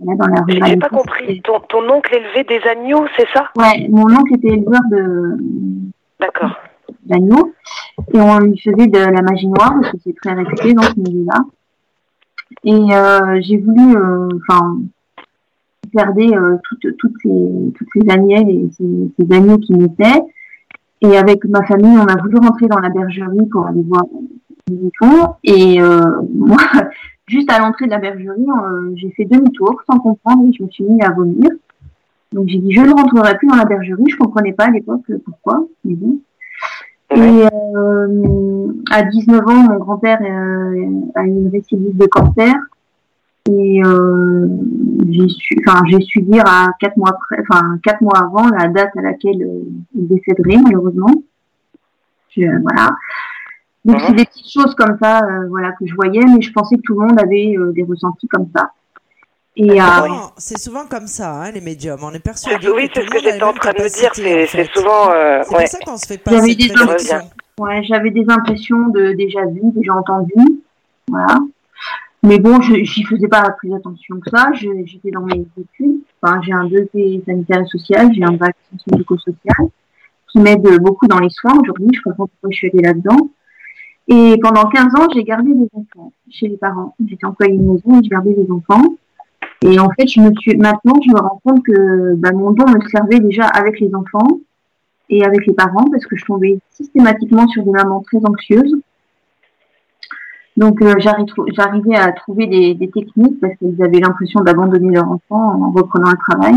Là, 0.04 0.14
dans 0.16 0.26
la 0.26 0.42
J'ai 0.48 0.54
ruralité, 0.54 0.78
pas 0.80 0.88
compris. 0.88 1.40
Ton, 1.42 1.60
ton 1.68 1.88
oncle 1.90 2.14
élevait 2.14 2.44
des 2.44 2.60
agneaux, 2.68 3.04
c'est 3.16 3.28
ça? 3.34 3.50
Ouais, 3.56 3.86
mon 3.88 4.06
oncle 4.18 4.34
était 4.34 4.48
éleveur 4.48 4.80
de 4.90 5.36
D'accord. 6.18 6.54
d'agneaux 7.04 7.52
et 8.14 8.20
on 8.20 8.38
lui 8.38 8.58
faisait 8.58 8.86
de 8.86 8.98
la 8.98 9.22
magie 9.22 9.46
noire 9.46 9.74
parce 9.80 9.92
que 9.92 9.98
c'est 10.04 10.16
très 10.22 10.32
réputé 10.32 10.72
dans 10.72 10.82
ce 10.82 10.98
milieu-là. 10.98 11.40
Et 12.64 12.94
euh, 12.94 13.40
j'ai 13.42 13.58
voulu, 13.58 13.96
euh, 13.96 14.28
enfin, 14.40 14.78
garder 15.94 16.34
euh, 16.34 16.56
toutes, 16.68 16.96
toutes 16.96 17.14
ces 17.22 17.72
toutes 17.76 17.88
ces 17.94 18.10
agnelles 18.10 18.48
et 18.48 18.68
ces, 18.72 19.10
ces 19.18 19.36
agneaux 19.36 19.58
qui 19.58 19.74
m'étaient. 19.74 20.22
Et 21.02 21.16
avec 21.16 21.44
ma 21.44 21.62
famille, 21.66 21.96
on 21.96 22.06
a 22.06 22.20
voulu 22.20 22.36
rentrer 22.38 22.66
dans 22.66 22.80
la 22.80 22.88
bergerie 22.88 23.46
pour 23.50 23.66
aller 23.66 23.82
voir 23.82 24.02
Et 25.44 25.80
euh, 25.80 26.22
moi, 26.34 26.58
juste 27.26 27.50
à 27.50 27.58
l'entrée 27.58 27.86
de 27.86 27.90
la 27.90 27.98
bergerie, 27.98 28.46
euh, 28.48 28.92
j'ai 28.96 29.10
fait 29.10 29.24
demi-tour 29.24 29.82
sans 29.90 29.98
comprendre 29.98 30.48
et 30.48 30.52
je 30.52 30.62
me 30.62 30.68
suis 30.70 30.84
mis 30.84 31.02
à 31.02 31.10
vomir. 31.10 31.50
Donc 32.32 32.46
j'ai 32.48 32.58
dit 32.58 32.72
je 32.72 32.80
ne 32.80 32.92
rentrerai 32.92 33.36
plus 33.38 33.48
dans 33.48 33.56
la 33.56 33.64
bergerie. 33.64 34.04
Je 34.08 34.16
comprenais 34.16 34.52
pas 34.52 34.66
à 34.66 34.70
l'époque 34.70 35.02
pourquoi, 35.24 35.66
mais 35.84 35.94
bon. 35.94 36.18
Et 37.12 37.42
euh, 37.76 38.72
à 38.92 39.02
19 39.02 39.40
ans, 39.48 39.62
mon 39.68 39.78
grand-père 39.78 40.20
a 40.22 41.24
eu 41.24 41.28
une 41.28 41.48
récidive 41.52 41.96
de 41.96 42.06
cancer. 42.06 42.54
Et 43.48 43.82
euh, 43.84 44.46
j'ai 45.08 45.28
su, 45.28 45.56
enfin 45.66 45.82
j'ai 45.90 46.00
su 46.02 46.20
dire 46.22 46.44
à 46.46 46.68
quatre 46.78 46.96
mois 46.98 47.08
après, 47.10 47.42
enfin 47.50 47.78
quatre 47.82 48.00
mois 48.02 48.18
avant 48.18 48.46
la 48.48 48.68
date 48.68 48.90
à 48.96 49.00
laquelle 49.02 49.44
il 49.96 50.06
décéderait 50.06 50.58
malheureusement. 50.62 51.10
Je- 52.36 52.60
voilà. 52.62 52.94
Donc 53.84 54.00
c'est 54.06 54.12
des 54.14 54.24
petites 54.26 54.52
choses 54.52 54.74
comme 54.74 54.98
ça, 55.02 55.20
euh, 55.24 55.48
voilà 55.48 55.72
que 55.72 55.86
je 55.86 55.94
voyais, 55.94 56.20
mais 56.24 56.42
je 56.42 56.52
pensais 56.52 56.76
que 56.76 56.82
tout 56.82 57.00
le 57.00 57.06
monde 57.06 57.18
avait 57.20 57.56
euh, 57.56 57.72
des 57.72 57.82
ressentis 57.82 58.28
comme 58.28 58.46
ça. 58.54 58.70
Et 59.56 59.70
euh, 59.80 59.84
Ah 59.84 60.04
oui. 60.04 60.16
C'est 60.36 60.58
souvent 60.58 60.84
comme 60.86 61.06
ça, 61.06 61.32
hein, 61.42 61.50
les 61.50 61.60
médiums. 61.60 61.98
On 62.02 62.12
est 62.12 62.20
persuadé. 62.22 62.68
Oui, 62.68 62.88
que 62.88 62.94
c'est 62.94 63.02
ce 63.06 63.10
que 63.10 63.18
j'étais 63.20 63.42
en 63.42 63.52
train 63.52 63.72
de 63.72 63.82
me 63.82 63.88
dire. 63.88 64.10
C'est 64.14 64.22
en 64.44 64.46
c'est 64.46 64.46
fait. 64.46 64.70
souvent. 64.74 65.10
euh, 65.12 65.42
C'est 65.44 65.54
ouais. 65.56 65.62
pour 65.62 65.68
ça 65.68 65.78
qu'on 65.84 65.96
se 65.96 66.06
fait 66.06 66.18
pas 66.18 66.30
J'avais 66.32 66.54
des. 66.54 66.70
Ouais, 67.58 67.82
j'avais 67.84 68.10
des 68.10 68.24
impressions 68.28 68.88
de 68.88 69.12
déjà 69.12 69.44
vu, 69.46 69.60
déjà 69.74 69.94
entendu. 69.94 70.32
Voilà. 71.08 71.38
Mais 72.22 72.38
bon, 72.38 72.60
je 72.60 72.74
j'y 72.84 73.02
faisais 73.04 73.28
pas 73.28 73.50
plus 73.58 73.74
attention 73.74 74.20
que 74.20 74.30
ça. 74.30 74.50
J'étais 74.54 75.10
dans 75.10 75.22
mes 75.22 75.44
études. 75.58 76.00
Enfin, 76.22 76.40
j'ai 76.42 76.52
un 76.52 76.64
DEP 76.64 77.24
sanitaire 77.26 77.60
et 77.62 77.66
social, 77.66 78.10
j'ai 78.14 78.22
un 78.24 78.32
bac 78.32 78.54
médico-sociales 78.92 79.68
qui 80.30 80.38
m'aide 80.38 80.78
beaucoup 80.80 81.06
dans 81.06 81.18
les 81.18 81.30
soins 81.30 81.54
aujourd'hui. 81.60 81.88
Je 81.94 82.02
comprends 82.02 82.26
pourquoi 82.26 82.50
je 82.50 82.56
suis 82.56 82.70
allée 82.72 82.82
là-dedans. 82.82 83.30
Et 84.12 84.36
pendant 84.42 84.68
15 84.68 84.86
ans, 84.96 85.06
j'ai 85.14 85.22
gardé 85.22 85.54
des 85.54 85.68
enfants 85.72 86.12
chez 86.28 86.48
les 86.48 86.56
parents. 86.56 86.96
J'étais 87.06 87.24
employée 87.24 87.56
de 87.56 87.62
maison 87.62 88.00
et 88.00 88.04
je 88.04 88.10
gardais 88.10 88.34
des 88.34 88.50
enfants. 88.50 88.82
Et 89.62 89.78
en 89.78 89.88
fait, 89.90 90.08
je 90.08 90.20
me 90.20 90.32
suis, 90.40 90.56
maintenant, 90.56 90.94
je 91.06 91.12
me 91.12 91.20
rends 91.20 91.40
compte 91.44 91.62
que 91.64 92.14
bah, 92.16 92.32
mon 92.32 92.50
don 92.50 92.64
me 92.66 92.80
servait 92.88 93.20
déjà 93.20 93.44
avec 93.46 93.78
les 93.78 93.94
enfants 93.94 94.40
et 95.10 95.24
avec 95.24 95.46
les 95.46 95.52
parents 95.52 95.88
parce 95.90 96.04
que 96.06 96.16
je 96.16 96.24
tombais 96.24 96.58
systématiquement 96.70 97.46
sur 97.48 97.62
des 97.62 97.70
mamans 97.70 98.00
très 98.00 98.18
anxieuses. 98.24 98.76
Donc 100.56 100.82
euh, 100.82 100.94
j'arri- 100.98 101.26
j'arrivais 101.54 101.94
à 101.94 102.10
trouver 102.12 102.46
des, 102.46 102.90
techniques 102.90 103.38
parce 103.40 103.54
qu'ils 103.58 103.80
avaient 103.82 104.00
l'impression 104.00 104.40
d'abandonner 104.40 104.94
leur 104.94 105.08
enfant 105.08 105.62
en 105.62 105.70
reprenant 105.70 106.10
le 106.10 106.16
travail. 106.16 106.54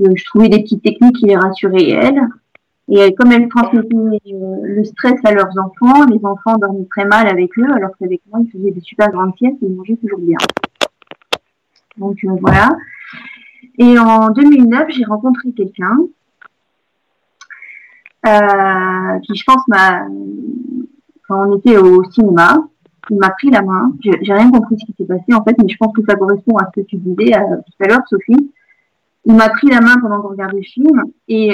Euh, 0.00 0.12
je 0.14 0.24
trouvais 0.24 0.48
des 0.48 0.62
petites 0.62 0.82
techniques 0.82 1.16
qui 1.16 1.26
les 1.26 1.36
rassuraient 1.36 1.90
elles. 1.90 2.22
Et 2.90 3.02
euh, 3.02 3.10
comme 3.18 3.32
elles 3.32 3.48
transmettaient 3.48 3.94
euh, 3.94 4.56
le 4.62 4.84
stress 4.84 5.20
à 5.24 5.32
leurs 5.32 5.52
enfants, 5.58 6.06
les 6.06 6.24
enfants 6.24 6.56
dormaient 6.56 6.88
très 6.90 7.04
mal 7.04 7.28
avec 7.28 7.58
eux, 7.58 7.66
alors 7.74 7.90
qu'avec 7.98 8.22
moi, 8.30 8.40
ils 8.42 8.50
faisaient 8.50 8.70
des 8.70 8.80
super 8.80 9.10
grandes 9.10 9.34
pièces 9.34 9.54
et 9.60 9.66
ils 9.66 9.76
mangeaient 9.76 9.96
toujours 9.96 10.20
bien. 10.20 10.38
Donc 11.98 12.16
euh, 12.24 12.30
voilà. 12.40 12.70
Et 13.78 13.98
en 13.98 14.30
2009, 14.30 14.86
j'ai 14.90 15.04
rencontré 15.04 15.52
quelqu'un 15.52 15.98
euh, 18.26 19.18
qui, 19.20 19.34
je 19.34 19.44
pense, 19.44 19.66
m'a. 19.68 20.06
Quand 21.28 21.46
on 21.46 21.58
était 21.58 21.76
au 21.76 22.02
cinéma, 22.10 22.58
il 23.10 23.18
m'a 23.18 23.30
pris 23.30 23.50
la 23.50 23.60
main. 23.60 23.92
J'ai 24.02 24.32
rien 24.32 24.50
compris 24.50 24.76
ce 24.78 24.86
qui 24.86 24.94
s'est 24.96 25.04
passé 25.04 25.34
en 25.34 25.44
fait, 25.44 25.54
mais 25.62 25.68
je 25.68 25.76
pense 25.76 25.92
que 25.94 26.00
ça 26.08 26.16
correspond 26.16 26.56
à 26.56 26.66
ce 26.66 26.80
que 26.80 26.86
tu 26.86 26.96
disais 26.96 27.36
euh, 27.36 27.56
tout 27.56 27.84
à 27.84 27.88
l'heure, 27.88 28.02
Sophie. 28.08 28.50
Il 29.26 29.34
m'a 29.34 29.50
pris 29.50 29.68
la 29.68 29.82
main 29.82 29.98
pendant 30.00 30.22
qu'on 30.22 30.28
regardait 30.28 30.56
le 30.56 30.62
film 30.62 31.02
et 31.28 31.50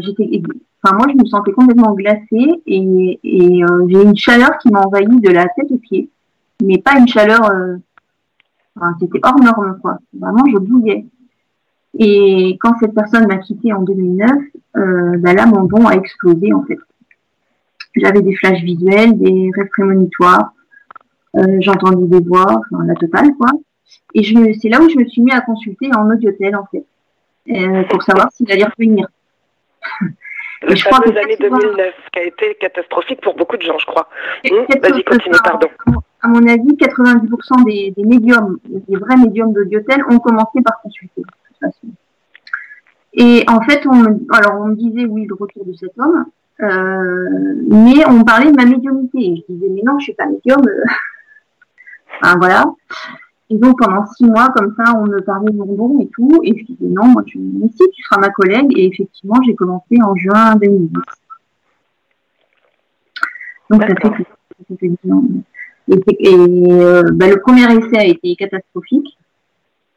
j'étais. 0.00 0.42
Enfin, 0.84 0.96
moi, 0.96 1.06
je 1.10 1.16
me 1.16 1.24
sentais 1.26 1.52
complètement 1.52 1.94
glacée 1.94 2.62
et, 2.66 3.20
et 3.22 3.64
euh, 3.64 3.86
j'ai 3.88 4.02
une 4.02 4.16
chaleur 4.16 4.58
qui 4.58 4.68
m'a 4.68 4.82
envahi 4.82 5.06
de 5.06 5.30
la 5.30 5.46
tête 5.48 5.70
aux 5.70 5.78
pieds, 5.78 6.10
mais 6.62 6.76
pas 6.76 6.98
une 6.98 7.08
chaleur. 7.08 7.50
euh, 7.50 7.76
c'était 9.00 9.20
hors 9.22 9.40
norme, 9.40 9.78
quoi. 9.80 9.98
Vraiment, 10.12 10.44
je 10.52 10.58
bouillais. 10.58 11.06
Et 11.98 12.58
quand 12.60 12.74
cette 12.80 12.92
personne 12.92 13.26
m'a 13.28 13.38
quitté 13.38 13.72
en 13.72 13.80
2009, 13.82 14.30
euh, 14.76 15.16
bah 15.18 15.32
là, 15.32 15.46
mon 15.46 15.64
don 15.64 15.86
a 15.86 15.94
explosé, 15.94 16.52
en 16.52 16.62
fait. 16.64 16.78
J'avais 17.96 18.20
des 18.20 18.34
flashs 18.34 18.62
visuels, 18.62 19.16
des 19.18 19.50
rêves 19.56 19.68
prémonitoires, 19.70 20.52
euh, 21.36 21.58
j'entendais 21.60 22.06
des 22.08 22.26
voix, 22.26 22.60
enfin, 22.60 22.84
la 22.84 22.94
totale, 22.94 23.34
quoi. 23.38 23.52
Et 24.12 24.22
c'est 24.60 24.68
là 24.68 24.82
où 24.82 24.88
je 24.90 24.98
me 24.98 25.06
suis 25.06 25.22
mis 25.22 25.32
à 25.32 25.40
consulter 25.40 25.88
en 25.96 26.10
audiotel, 26.10 26.56
en 26.56 26.66
fait, 26.66 26.84
pour 27.88 28.02
savoir 28.02 28.30
s'il 28.32 28.50
allait 28.52 28.64
revenir. 28.64 29.08
Le 30.62 30.72
Et 30.72 30.76
je 30.76 30.84
que 30.84 30.94
année 30.94 31.36
80 31.36 31.58
2009, 31.58 31.94
qui 32.12 32.18
a 32.18 32.22
été 32.24 32.54
catastrophique 32.60 33.20
pour 33.20 33.34
beaucoup 33.36 33.56
de 33.56 33.62
gens, 33.62 33.78
je 33.78 33.86
crois. 33.86 34.08
Peut-être 34.42 34.88
Vas-y, 34.90 35.04
continue, 35.04 35.34
pardon. 35.44 35.68
À 36.22 36.28
mon 36.28 36.46
avis, 36.48 36.72
90% 36.76 37.64
des, 37.66 37.92
des 37.96 38.04
médiums, 38.04 38.58
des 38.64 38.96
vrais 38.96 39.16
médiums 39.16 39.52
d'audiotel 39.52 40.02
ont 40.08 40.18
commencé 40.18 40.60
par 40.64 40.80
consulter, 40.80 41.20
de 41.20 41.22
toute 41.22 41.58
façon. 41.60 41.88
Et 43.12 43.44
en 43.48 43.60
fait, 43.60 43.86
on, 43.86 43.94
me- 43.94 44.26
alors 44.32 44.60
on 44.60 44.66
me 44.66 44.74
disait 44.74 45.04
oui 45.04 45.26
le 45.26 45.34
retour 45.34 45.64
de 45.66 45.72
cet 45.74 45.92
homme, 45.98 46.24
euh, 46.60 47.54
mais 47.68 48.04
on 48.06 48.20
me 48.20 48.24
parlait 48.24 48.50
de 48.50 48.56
ma 48.56 48.64
médiumnité. 48.64 49.18
Et 49.18 49.36
je 49.46 49.52
disais 49.52 49.66
mais 49.70 49.82
non, 49.84 49.98
je 49.98 50.04
suis 50.04 50.14
pas 50.14 50.26
médium. 50.26 50.60
euh. 50.66 50.82
Enfin, 52.22 52.36
voilà. 52.38 52.64
Et 53.54 53.58
donc 53.58 53.78
pendant 53.78 54.04
six 54.06 54.24
mois 54.24 54.48
comme 54.56 54.74
ça, 54.76 54.94
on 54.98 55.06
me 55.06 55.20
parlait 55.20 55.52
don 55.52 56.00
et 56.00 56.08
tout, 56.08 56.40
et 56.42 56.58
je 56.58 56.64
disais 56.64 56.88
non, 56.88 57.06
moi 57.06 57.22
je 57.24 57.38
mais 57.38 57.68
si 57.68 57.88
tu 57.94 58.02
seras 58.02 58.20
ma 58.20 58.30
collègue. 58.30 58.72
Et 58.76 58.86
effectivement, 58.86 59.36
j'ai 59.46 59.54
commencé 59.54 59.96
en 60.02 60.16
juin 60.16 60.56
2010. 60.56 60.90
Donc 63.70 63.82
ça 63.82 63.88
fait 63.88 64.26
ça 64.68 64.76
fait 64.80 64.88
dix 64.88 65.12
ans. 65.12 65.22
Et, 65.88 65.94
c'est- 65.94 66.16
et, 66.18 66.34
euh, 66.34 67.02
bah, 67.12 67.28
le 67.28 67.40
premier 67.40 67.64
essai 67.64 67.96
a 67.98 68.04
été 68.06 68.34
catastrophique. 68.34 69.16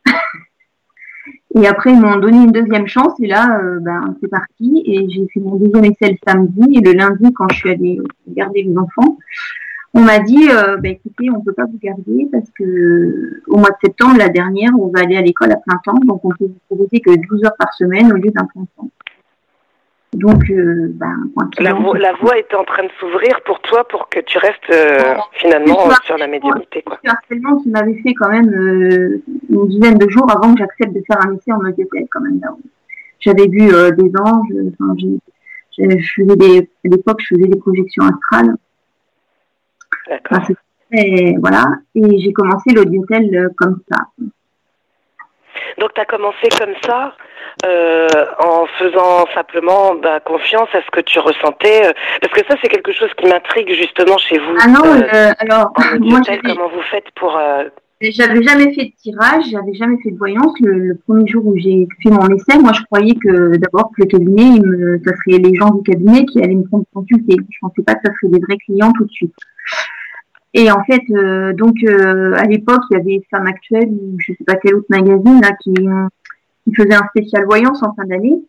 et 1.55 1.65
après, 1.67 1.93
ils 1.93 1.99
m'ont 1.99 2.17
donné 2.17 2.37
une 2.43 2.51
deuxième 2.51 2.87
chance. 2.87 3.13
Et 3.19 3.27
là, 3.27 3.59
euh, 3.59 3.79
ben, 3.79 4.15
c'est 4.21 4.27
parti. 4.27 4.83
Et 4.85 5.09
j'ai 5.09 5.27
fait 5.33 5.39
mon 5.39 5.55
deuxième 5.55 5.85
essai 5.85 6.11
le 6.11 6.17
samedi. 6.27 6.77
Et 6.77 6.81
le 6.81 6.91
lundi, 6.93 7.33
quand 7.33 7.47
je 7.51 7.55
suis 7.57 7.71
allée 7.71 7.99
garder 8.27 8.61
les 8.63 8.77
enfants, 8.77 9.17
on 9.97 10.01
m'a 10.01 10.19
dit, 10.19 10.47
euh, 10.51 10.77
bah, 10.77 10.89
écoutez, 10.89 11.29
on 11.35 11.41
peut 11.41 11.53
pas 11.53 11.65
vous 11.65 11.79
garder 11.81 12.27
parce 12.31 12.49
que 12.51 12.63
euh, 12.63 13.41
au 13.47 13.57
mois 13.57 13.69
de 13.69 13.77
septembre, 13.83 14.17
la 14.17 14.29
dernière, 14.29 14.69
on 14.79 14.87
va 14.87 15.01
aller 15.01 15.17
à 15.17 15.21
l'école 15.21 15.51
à 15.51 15.57
plein 15.57 15.79
temps. 15.83 15.99
Donc, 16.05 16.23
on 16.23 16.29
peut 16.29 16.45
vous 16.45 16.59
proposer 16.67 16.99
que 16.99 17.15
12 17.15 17.45
heures 17.45 17.55
par 17.57 17.73
semaine 17.73 18.11
au 18.13 18.15
lieu 18.15 18.29
d'un 18.29 18.45
plein 18.45 18.65
temps. 18.77 18.89
Donc, 20.13 20.49
euh, 20.51 20.87
ben, 20.93 21.15
la, 21.59 21.73
voie, 21.73 21.97
la 21.97 22.13
voie 22.13 22.37
est 22.37 22.53
en 22.53 22.63
train 22.63 22.83
de 22.83 22.89
s'ouvrir 22.99 23.41
pour 23.43 23.59
toi 23.61 23.87
pour 23.87 24.07
que 24.07 24.19
tu 24.19 24.37
restes 24.37 24.69
euh, 24.69 25.15
finalement 25.33 25.89
sur 26.05 26.17
la 26.17 26.27
médiumnité. 26.27 26.83
Quoi. 26.83 26.99
C'est 27.03 27.09
harcèlement 27.09 27.57
qui 27.57 27.69
m'avait 27.69 27.99
fait 28.01 28.13
quand 28.13 28.29
même 28.29 28.49
euh, 28.53 29.21
une 29.49 29.67
dizaine 29.67 29.97
de 29.97 30.07
jours 30.09 30.31
avant 30.31 30.53
que 30.53 30.59
j'accepte 30.59 30.93
de 30.93 31.03
faire 31.07 31.17
un 31.25 31.35
essai 31.35 31.51
en 31.51 31.61
modételle 31.61 32.05
quand 32.11 32.21
même. 32.21 32.39
J'avais 33.19 33.47
vu 33.47 33.67
des 33.67 34.11
anges, 34.21 34.53
enfin, 34.79 34.95
je 34.97 36.13
faisais 36.15 36.35
des, 36.35 36.69
à 36.85 36.87
l'époque, 36.87 37.19
je 37.19 37.35
faisais 37.35 37.47
des 37.47 37.57
projections 37.57 38.03
astrales. 38.05 38.55
D'accord. 40.09 40.47
et 40.91 41.35
voilà, 41.39 41.65
et 41.95 42.19
j'ai 42.19 42.33
commencé 42.33 42.71
l'audiotel 42.73 43.49
comme 43.57 43.79
ça. 43.91 44.05
Donc 45.79 45.93
tu 45.93 46.01
as 46.01 46.05
commencé 46.05 46.49
comme 46.57 46.73
ça, 46.83 47.13
euh, 47.65 48.07
en 48.39 48.65
faisant 48.77 49.25
simplement 49.33 49.95
bah, 49.95 50.19
confiance 50.19 50.69
à 50.73 50.81
ce 50.81 50.91
que 50.91 51.01
tu 51.01 51.19
ressentais, 51.19 51.87
euh, 51.87 51.91
parce 52.21 52.33
que 52.33 52.45
ça 52.47 52.55
c'est 52.61 52.69
quelque 52.69 52.91
chose 52.91 53.09
qui 53.17 53.27
m'intrigue 53.27 53.71
justement 53.73 54.17
chez 54.17 54.39
vous. 54.39 54.55
Ah 54.59 54.67
non, 54.67 54.83
euh, 54.85 55.31
alors 55.39 55.73
moi, 55.99 56.21
comment 56.43 56.69
vous 56.69 56.81
faites 56.89 57.09
pour 57.15 57.39
J'avais 58.01 58.41
jamais 58.41 58.73
fait 58.73 58.85
de 58.85 58.93
tirage, 59.01 59.45
j'avais 59.51 59.73
jamais 59.73 59.97
fait 60.03 60.11
de 60.11 60.17
voyance. 60.17 60.53
Le, 60.61 60.97
premier 61.07 61.27
jour 61.27 61.45
où 61.45 61.57
j'ai 61.57 61.87
fait 62.01 62.09
mon 62.09 62.27
essai, 62.29 62.57
moi 62.59 62.73
je 62.73 62.83
croyais 62.83 63.15
que 63.15 63.57
d'abord 63.57 63.91
que 63.95 64.03
le 64.03 64.07
cabinet, 64.07 64.57
il 64.57 64.65
me, 64.65 64.99
ça 65.05 65.11
serait 65.17 65.39
les 65.39 65.55
gens 65.55 65.69
du 65.69 65.83
cabinet 65.83 66.25
qui 66.25 66.41
allaient 66.43 66.55
me 66.55 66.67
prendre 66.67 66.85
consulter. 66.93 67.35
Je 67.37 67.57
pensais 67.61 67.83
pas 67.85 67.95
que 67.95 68.01
ça 68.05 68.13
serait 68.19 68.31
des 68.31 68.39
vrais 68.39 68.57
clients 68.57 68.91
tout 68.97 69.05
de 69.05 69.11
suite. 69.11 69.35
Et 70.57 70.71
en 70.71 70.83
fait, 70.83 71.03
euh, 71.11 71.53
donc 71.53 71.75
euh, 71.83 72.33
à 72.33 72.45
l'époque, 72.45 72.81
il 72.89 72.97
y 72.97 72.99
avait 72.99 73.27
Femme 73.29 73.45
Actuelle 73.45 73.89
ou 73.91 74.15
je 74.17 74.33
sais 74.33 74.43
pas 74.43 74.55
quel 74.55 74.73
autre 74.73 74.87
magazine 74.89 75.39
là 75.39 75.51
qui, 75.61 75.71
qui 75.71 76.75
faisait 76.75 76.95
un 76.95 77.07
spécial 77.09 77.45
voyance 77.45 77.83
en 77.83 77.93
fin 77.93 78.05
d'année. 78.05 78.41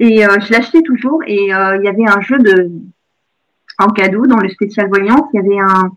Et 0.00 0.26
euh, 0.26 0.40
je 0.40 0.52
l'achetais 0.52 0.82
toujours 0.82 1.22
et 1.28 1.44
il 1.44 1.84
y 1.84 1.88
avait 1.88 2.08
un 2.08 2.20
jeu 2.22 2.38
de 2.38 2.72
en 3.78 3.86
cadeau 3.90 4.26
dans 4.26 4.38
le 4.38 4.48
spécial 4.48 4.88
voyance, 4.88 5.28
il 5.32 5.36
y 5.36 5.44
avait 5.44 5.60
un, 5.60 5.92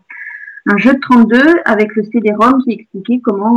un 0.66 0.76
jeu 0.76 0.94
de 0.94 1.00
32 1.00 1.38
avec 1.64 1.96
le 1.96 2.04
CD-ROM 2.04 2.62
qui 2.62 2.74
expliquait 2.74 3.20
comment 3.24 3.56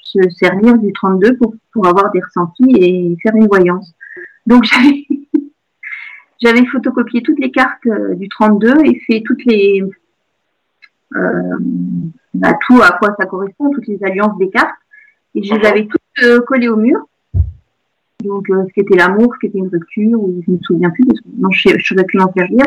se 0.00 0.30
servir 0.30 0.78
du 0.78 0.92
32 0.92 1.38
pour, 1.38 1.56
pour 1.72 1.88
avoir 1.88 2.12
des 2.12 2.20
ressentis 2.20 2.72
et 2.76 3.16
faire 3.20 3.34
une 3.34 3.48
voyance. 3.48 3.92
Donc 4.46 4.62
j'avais 4.72 5.06
j'avais 6.42 6.66
photocopié 6.66 7.22
toutes 7.22 7.38
les 7.38 7.50
cartes 7.50 7.86
euh, 7.86 8.14
du 8.14 8.28
32 8.28 8.84
et 8.84 8.98
fait 9.06 9.22
toutes 9.24 9.44
les 9.44 9.82
euh, 11.14 11.56
bah, 12.34 12.54
tout 12.66 12.80
à 12.82 12.92
quoi 12.92 13.14
ça 13.18 13.26
correspond, 13.26 13.70
toutes 13.70 13.86
les 13.86 14.02
alliances 14.02 14.36
des 14.38 14.50
cartes. 14.50 14.74
Et 15.34 15.42
je 15.42 15.54
les 15.54 15.66
avais 15.66 15.86
toutes 15.86 16.24
euh, 16.24 16.40
collées 16.40 16.68
au 16.68 16.76
mur. 16.76 17.06
Donc, 18.24 18.46
ce 18.48 18.72
qui 18.72 18.80
était 18.80 18.96
l'amour, 18.96 19.34
ce 19.34 19.38
qui 19.40 19.46
était 19.46 19.58
une 19.58 19.68
rupture, 19.68 20.20
ou 20.20 20.42
je 20.46 20.50
ne 20.52 20.56
me 20.56 20.62
souviens 20.62 20.90
plus, 20.90 21.04
parce 21.04 21.20
que 21.20 21.28
non, 21.38 21.50
je, 21.50 21.68
serais 21.82 22.04
pu 22.04 22.20
en 22.20 22.30
faire 22.32 22.46
lire. 22.46 22.66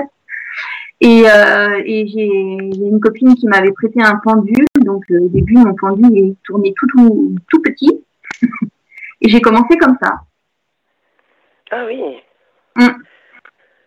Et, 0.99 1.21
et 1.21 2.07
j'ai 2.07 2.25
une 2.25 2.99
copine 2.99 3.35
qui 3.35 3.47
m'avait 3.47 3.71
prêté 3.71 4.01
un 4.01 4.17
pendule. 4.17 4.65
Donc, 4.83 5.05
au 5.09 5.29
début, 5.29 5.53
mon 5.53 5.73
pendule 5.75 6.17
est 6.17 6.35
tourné 6.43 6.73
tout, 6.75 6.87
tout, 6.87 7.35
tout 7.49 7.61
petit. 7.61 8.03
et 9.21 9.29
j'ai 9.29 9.39
commencé 9.39 9.77
comme 9.77 9.95
ça. 10.01 10.23
Ah 11.71 11.85
oui. 11.87 12.01
Hum. 12.77 12.97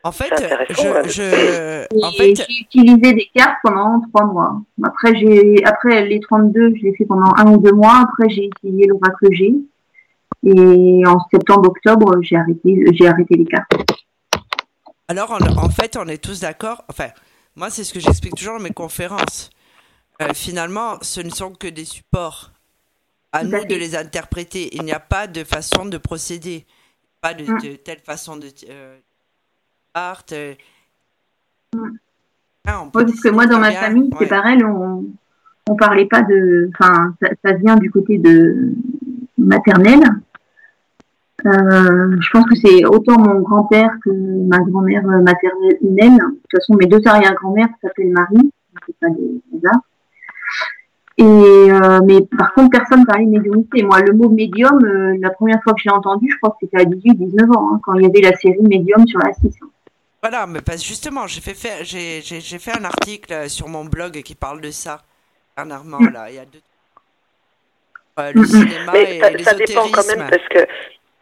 En 0.05 0.13
fait, 0.13 0.33
je, 0.71 1.11
je 1.11 2.05
en 2.05 2.13
fait... 2.13 2.35
j'ai 2.37 2.61
utilisé 2.63 3.13
des 3.13 3.31
cartes 3.35 3.59
pendant 3.63 4.01
trois 4.09 4.27
mois. 4.27 4.61
Après, 4.85 5.17
j'ai, 5.17 5.65
après 5.65 6.07
les 6.07 6.21
32, 6.21 6.75
je 6.77 6.83
l'ai 6.83 6.95
fait 6.95 7.05
pendant 7.05 7.33
un 7.37 7.53
ou 7.53 7.59
deux 7.59 7.73
mois. 7.73 8.05
Après, 8.05 8.29
j'ai 8.29 8.49
essayé 8.63 8.87
l'oracle 8.87 9.33
G. 9.33 9.55
Et 10.45 11.03
en 11.07 11.19
septembre-octobre, 11.31 12.23
j'ai 12.23 12.37
arrêté, 12.37 12.85
j'ai 12.93 13.09
arrêté 13.09 13.35
les 13.35 13.45
cartes. 13.45 13.73
Alors, 15.09 15.33
en, 15.33 15.69
fait, 15.71 15.97
on 15.97 16.07
est 16.07 16.23
tous 16.23 16.41
d'accord. 16.41 16.85
Enfin, 16.89 17.09
moi, 17.57 17.71
c'est 17.71 17.83
ce 17.83 17.93
que 17.93 18.01
j'explique 18.01 18.37
toujours 18.37 18.59
dans 18.59 18.63
mes 18.63 18.71
conférences. 18.71 19.51
Euh, 20.23 20.29
finalement, 20.35 20.99
ce 21.03 21.21
ne 21.21 21.31
sont 21.31 21.53
que 21.53 21.67
des 21.67 21.85
supports. 21.85 22.53
À 23.33 23.45
nous 23.45 23.65
de 23.65 23.75
les 23.75 23.95
interpréter. 23.95 24.75
Il 24.75 24.85
n'y 24.85 24.93
a 24.93 25.01
pas 25.01 25.27
de 25.27 25.45
façon 25.45 25.85
de 25.85 25.99
procéder. 25.99 26.67
Pas 27.21 27.35
de, 27.35 27.45
mm. 27.45 27.79
telle 27.85 28.01
façon 28.01 28.37
de. 28.37 28.49
Euh, 28.71 28.99
Euh, 30.33 30.55
ah, 32.67 32.85
parce 32.93 33.21
que 33.21 33.29
moi, 33.31 33.47
dans 33.47 33.59
ma 33.59 33.73
famille, 33.73 34.11
c'est 34.19 34.29
pareil, 34.29 34.63
on, 34.65 35.07
on 35.69 35.77
parlait 35.77 36.07
pas 36.07 36.23
de. 36.23 36.71
Enfin, 36.75 37.15
ça, 37.45 37.53
vient 37.55 37.77
du 37.77 37.91
côté 37.91 38.19
de 38.19 38.75
maternel. 39.37 40.01
Euh, 41.47 42.17
je 42.21 42.31
pense 42.33 42.45
que 42.47 42.57
c'est 42.57 42.85
autant 42.85 43.19
mon 43.19 43.41
grand-père 43.41 43.91
que 44.05 44.11
ma 44.11 44.59
grand-mère 44.59 45.05
maternelle. 45.05 45.79
De 45.81 46.19
toute 46.19 46.51
façon, 46.53 46.75
mes 46.75 46.87
deux 46.87 47.01
arrière-grand-mères 47.05 47.69
s'appellent 47.81 48.13
Marie. 48.13 48.51
C'est 48.87 48.97
pas 49.01 49.09
des 49.11 49.41
hasards. 49.57 49.83
Et 51.17 51.25
euh, 51.25 52.01
mais 52.07 52.21
par 52.37 52.55
contre, 52.55 52.71
personne 52.71 53.05
parlait 53.05 53.25
de 53.25 53.31
médiumnité. 53.31 53.83
Moi, 53.83 54.01
le 54.03 54.13
mot 54.13 54.29
médium, 54.29 54.79
la 55.21 55.31
première 55.31 55.61
fois 55.63 55.75
que 55.75 55.81
j'ai 55.83 55.91
entendu, 55.91 56.29
je 56.31 56.37
crois 56.37 56.51
que 56.51 56.67
c'était 56.67 56.81
à 56.81 56.85
18-19 56.85 57.57
ans, 57.57 57.75
hein, 57.75 57.81
quand 57.83 57.95
il 57.95 58.03
y 58.03 58.07
avait 58.07 58.21
la 58.21 58.37
série 58.37 58.63
Médium 58.63 59.07
sur 59.07 59.19
la 59.19 59.33
6. 59.33 59.59
Voilà, 60.23 60.47
mais 60.47 60.61
parce 60.61 60.85
justement, 60.85 61.27
j'ai 61.27 61.41
fait, 61.41 61.55
fait 61.55 61.85
j'ai, 61.85 62.21
j'ai, 62.23 62.59
fait 62.59 62.73
un 62.73 62.85
article 62.85 63.33
euh, 63.33 63.49
sur 63.49 63.69
mon 63.69 63.85
blog 63.85 64.21
qui 64.23 64.35
parle 64.35 64.61
de 64.61 64.71
ça 64.71 65.03
dernièrement, 65.57 65.99
là, 66.13 66.27
il 66.29 66.37
y 66.37 66.39
a 66.39 66.45
deux. 66.45 66.61
Euh, 68.19 68.33
le 68.35 68.45
cinéma 68.45 68.93
mais 68.93 69.21
ça, 69.21 69.51
ça 69.51 69.55
dépend 69.55 69.89
quand 69.93 70.07
même 70.07 70.29
parce 70.29 70.49
que 70.49 70.67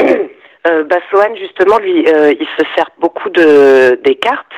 euh, 0.67 0.85
Bassoane, 0.85 1.37
justement, 1.37 1.79
lui, 1.79 2.07
euh, 2.09 2.33
il 2.39 2.47
se 2.59 2.65
sert 2.75 2.89
beaucoup 2.99 3.29
de 3.31 4.01
des 4.03 4.15
cartes. 4.15 4.53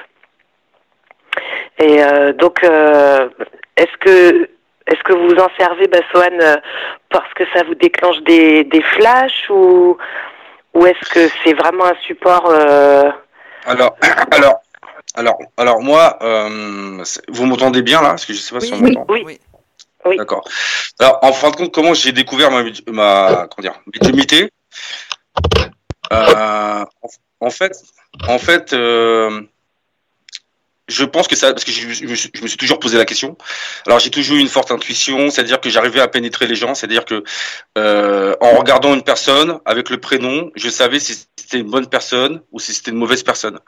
Et 1.80 2.00
donc, 2.34 2.64
est-ce 2.64 3.96
que 4.00 4.48
est-ce 4.86 5.02
que 5.04 5.12
vous 5.12 5.36
en 5.40 5.48
servez, 5.56 5.86
Bassoane, 5.86 6.60
parce 7.08 7.32
que 7.34 7.44
ça 7.54 7.62
vous 7.62 7.76
déclenche 7.76 8.20
des, 8.22 8.64
des 8.64 8.82
flashs 8.82 9.48
ou 9.48 9.96
ou 10.74 10.86
est-ce 10.86 11.08
que 11.10 11.32
c'est 11.44 11.54
vraiment 11.54 11.84
un 11.84 11.94
support 12.04 12.52
alors, 13.66 13.96
alors, 14.30 14.62
alors, 15.14 15.38
alors 15.56 15.82
moi, 15.82 16.18
euh, 16.22 17.02
vous 17.28 17.46
m'entendez 17.46 17.82
bien 17.82 18.02
là? 18.02 18.10
Parce 18.10 18.26
que 18.26 18.32
je 18.32 18.38
sais 18.38 18.54
pas 18.54 18.60
si 18.60 18.72
on 18.72 18.78
m'entend. 18.78 19.06
Oui, 19.08 19.22
oui. 19.24 19.40
D'accord. 20.16 20.48
Alors, 20.98 21.18
en 21.22 21.32
fin 21.32 21.50
de 21.50 21.56
compte, 21.56 21.74
comment 21.74 21.94
j'ai 21.94 22.12
découvert 22.12 22.50
ma, 22.50 22.62
ma 22.86 23.48
comment 23.48 23.62
dire, 23.62 23.80
médiumité 23.92 24.50
euh, 26.12 26.84
En 27.40 27.50
fait, 27.50 27.72
en 28.26 28.38
fait, 28.38 28.72
euh, 28.72 29.42
je 30.88 31.04
pense 31.04 31.28
que 31.28 31.36
ça, 31.36 31.52
parce 31.52 31.64
que 31.64 31.72
je, 31.72 32.06
me 32.06 32.14
suis 32.14 32.56
toujours 32.56 32.80
posé 32.80 32.96
la 32.96 33.04
question. 33.04 33.36
Alors 33.86 33.98
j'ai 33.98 34.10
toujours 34.10 34.36
eu 34.36 34.40
une 34.40 34.48
forte 34.48 34.70
intuition, 34.70 35.30
c'est-à-dire 35.30 35.60
que 35.60 35.68
j'arrivais 35.68 36.00
à 36.00 36.08
pénétrer 36.08 36.46
les 36.46 36.54
gens, 36.54 36.74
c'est-à-dire 36.74 37.04
que 37.04 37.22
euh, 37.76 38.34
en 38.40 38.56
regardant 38.56 38.94
une 38.94 39.02
personne 39.02 39.60
avec 39.64 39.90
le 39.90 39.98
prénom, 40.00 40.50
je 40.56 40.68
savais 40.68 40.98
si 40.98 41.14
c'était 41.36 41.58
une 41.58 41.70
bonne 41.70 41.88
personne 41.88 42.42
ou 42.52 42.58
si 42.58 42.72
c'était 42.72 42.90
une 42.90 42.96
mauvaise 42.96 43.22
personne. 43.22 43.58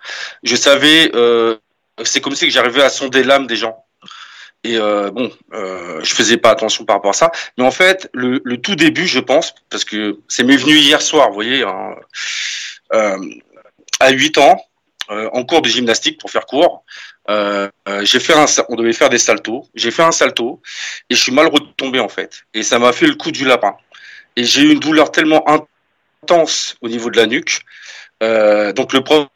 Je 0.43 0.57
savais, 0.57 1.11
euh, 1.15 1.57
c'est 2.03 2.21
comme 2.21 2.35
si 2.35 2.51
j'arrivais 2.51 2.83
à 2.83 2.89
sonder 2.91 3.23
l'âme 3.23 3.47
des 3.47 3.57
gens. 3.57 3.85
Et 4.63 4.77
euh, 4.77 5.11
bon, 5.11 5.31
euh, 5.55 6.01
je 6.03 6.15
faisais 6.15 6.37
pas 6.37 6.51
attention 6.51 6.85
par 6.85 6.97
rapport 6.97 7.13
à 7.13 7.15
ça, 7.15 7.31
mais 7.57 7.65
en 7.65 7.71
fait, 7.71 8.11
le, 8.13 8.43
le 8.45 8.61
tout 8.61 8.77
début, 8.77 9.07
je 9.07 9.21
pense, 9.21 9.55
parce 9.71 9.85
que 9.85 10.19
c'est 10.29 10.43
m'est 10.43 10.57
venu 10.57 10.75
hier 10.75 11.01
soir, 11.01 11.29
vous 11.29 11.35
voyez, 11.35 11.63
hein, 11.63 11.95
euh, 12.93 13.19
à 14.01 14.11
8 14.11 14.37
ans, 14.37 14.63
euh, 15.11 15.29
en 15.33 15.45
cours 15.45 15.61
de 15.61 15.69
gymnastique 15.69 16.21
pour 16.21 16.31
faire 16.31 16.47
court. 16.47 16.85
Euh, 17.29 17.69
euh, 17.89 18.05
j'ai 18.05 18.21
fait 18.21 18.35
un, 18.35 18.47
on 18.69 18.77
devait 18.77 18.93
faire 18.93 19.11
des 19.11 19.19
saltos. 19.19 19.69
J'ai 19.75 19.91
fait 19.91 20.03
un 20.03 20.13
salto 20.13 20.61
et 21.09 21.15
je 21.15 21.21
suis 21.21 21.33
mal 21.33 21.47
retombé 21.49 22.01
en 22.01 22.09
fait. 22.09 22.43
Et 22.55 22.63
ça 22.63 22.79
m'a 22.79 22.93
fait 22.93 23.07
le 23.07 23.15
coup 23.15 23.31
du 23.31 23.45
lapin. 23.45 23.77
Et 24.37 24.45
j'ai 24.45 24.63
eu 24.63 24.73
une 24.73 24.81
douleur 24.81 25.13
tellement 25.13 25.45
intense 26.23 26.77
au 26.81 26.89
niveau 26.89 27.11
de 27.11 27.17
la 27.17 27.27
nuque. 27.27 27.61
donc 28.21 28.93
le 28.93 29.01
prof, 29.03 29.29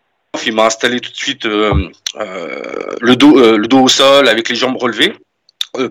il 0.47 0.55
m'a 0.55 0.67
installé 0.67 1.01
tout 1.01 1.11
de 1.11 1.17
suite 1.17 1.45
le 1.45 3.15
dos, 3.17 3.57
le 3.57 3.67
dos 3.67 3.83
au 3.83 3.89
sol 3.89 4.29
avec 4.29 4.49
les 4.49 4.55
jambes 4.55 4.77
relevées. 4.77 5.15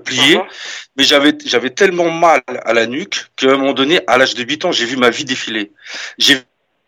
pliées, 0.06 0.38
uh-huh. 0.38 0.48
mais 0.96 1.04
j'avais 1.04 1.38
j'avais 1.46 1.70
tellement 1.70 2.10
mal 2.10 2.41
à 2.48 2.74
la 2.74 2.86
nuque 2.88 3.26
qu'à 3.36 3.52
un 3.52 3.58
moment 3.58 3.74
donné, 3.74 4.02
à 4.08 4.18
l'âge 4.18 4.34
de 4.34 4.44
8 4.44 4.66
ans, 4.66 4.72
j'ai 4.72 4.86
vu 4.86 4.96
ma 4.96 5.10
vie 5.10 5.26
défiler. 5.26 5.72
J'ai 6.18 6.41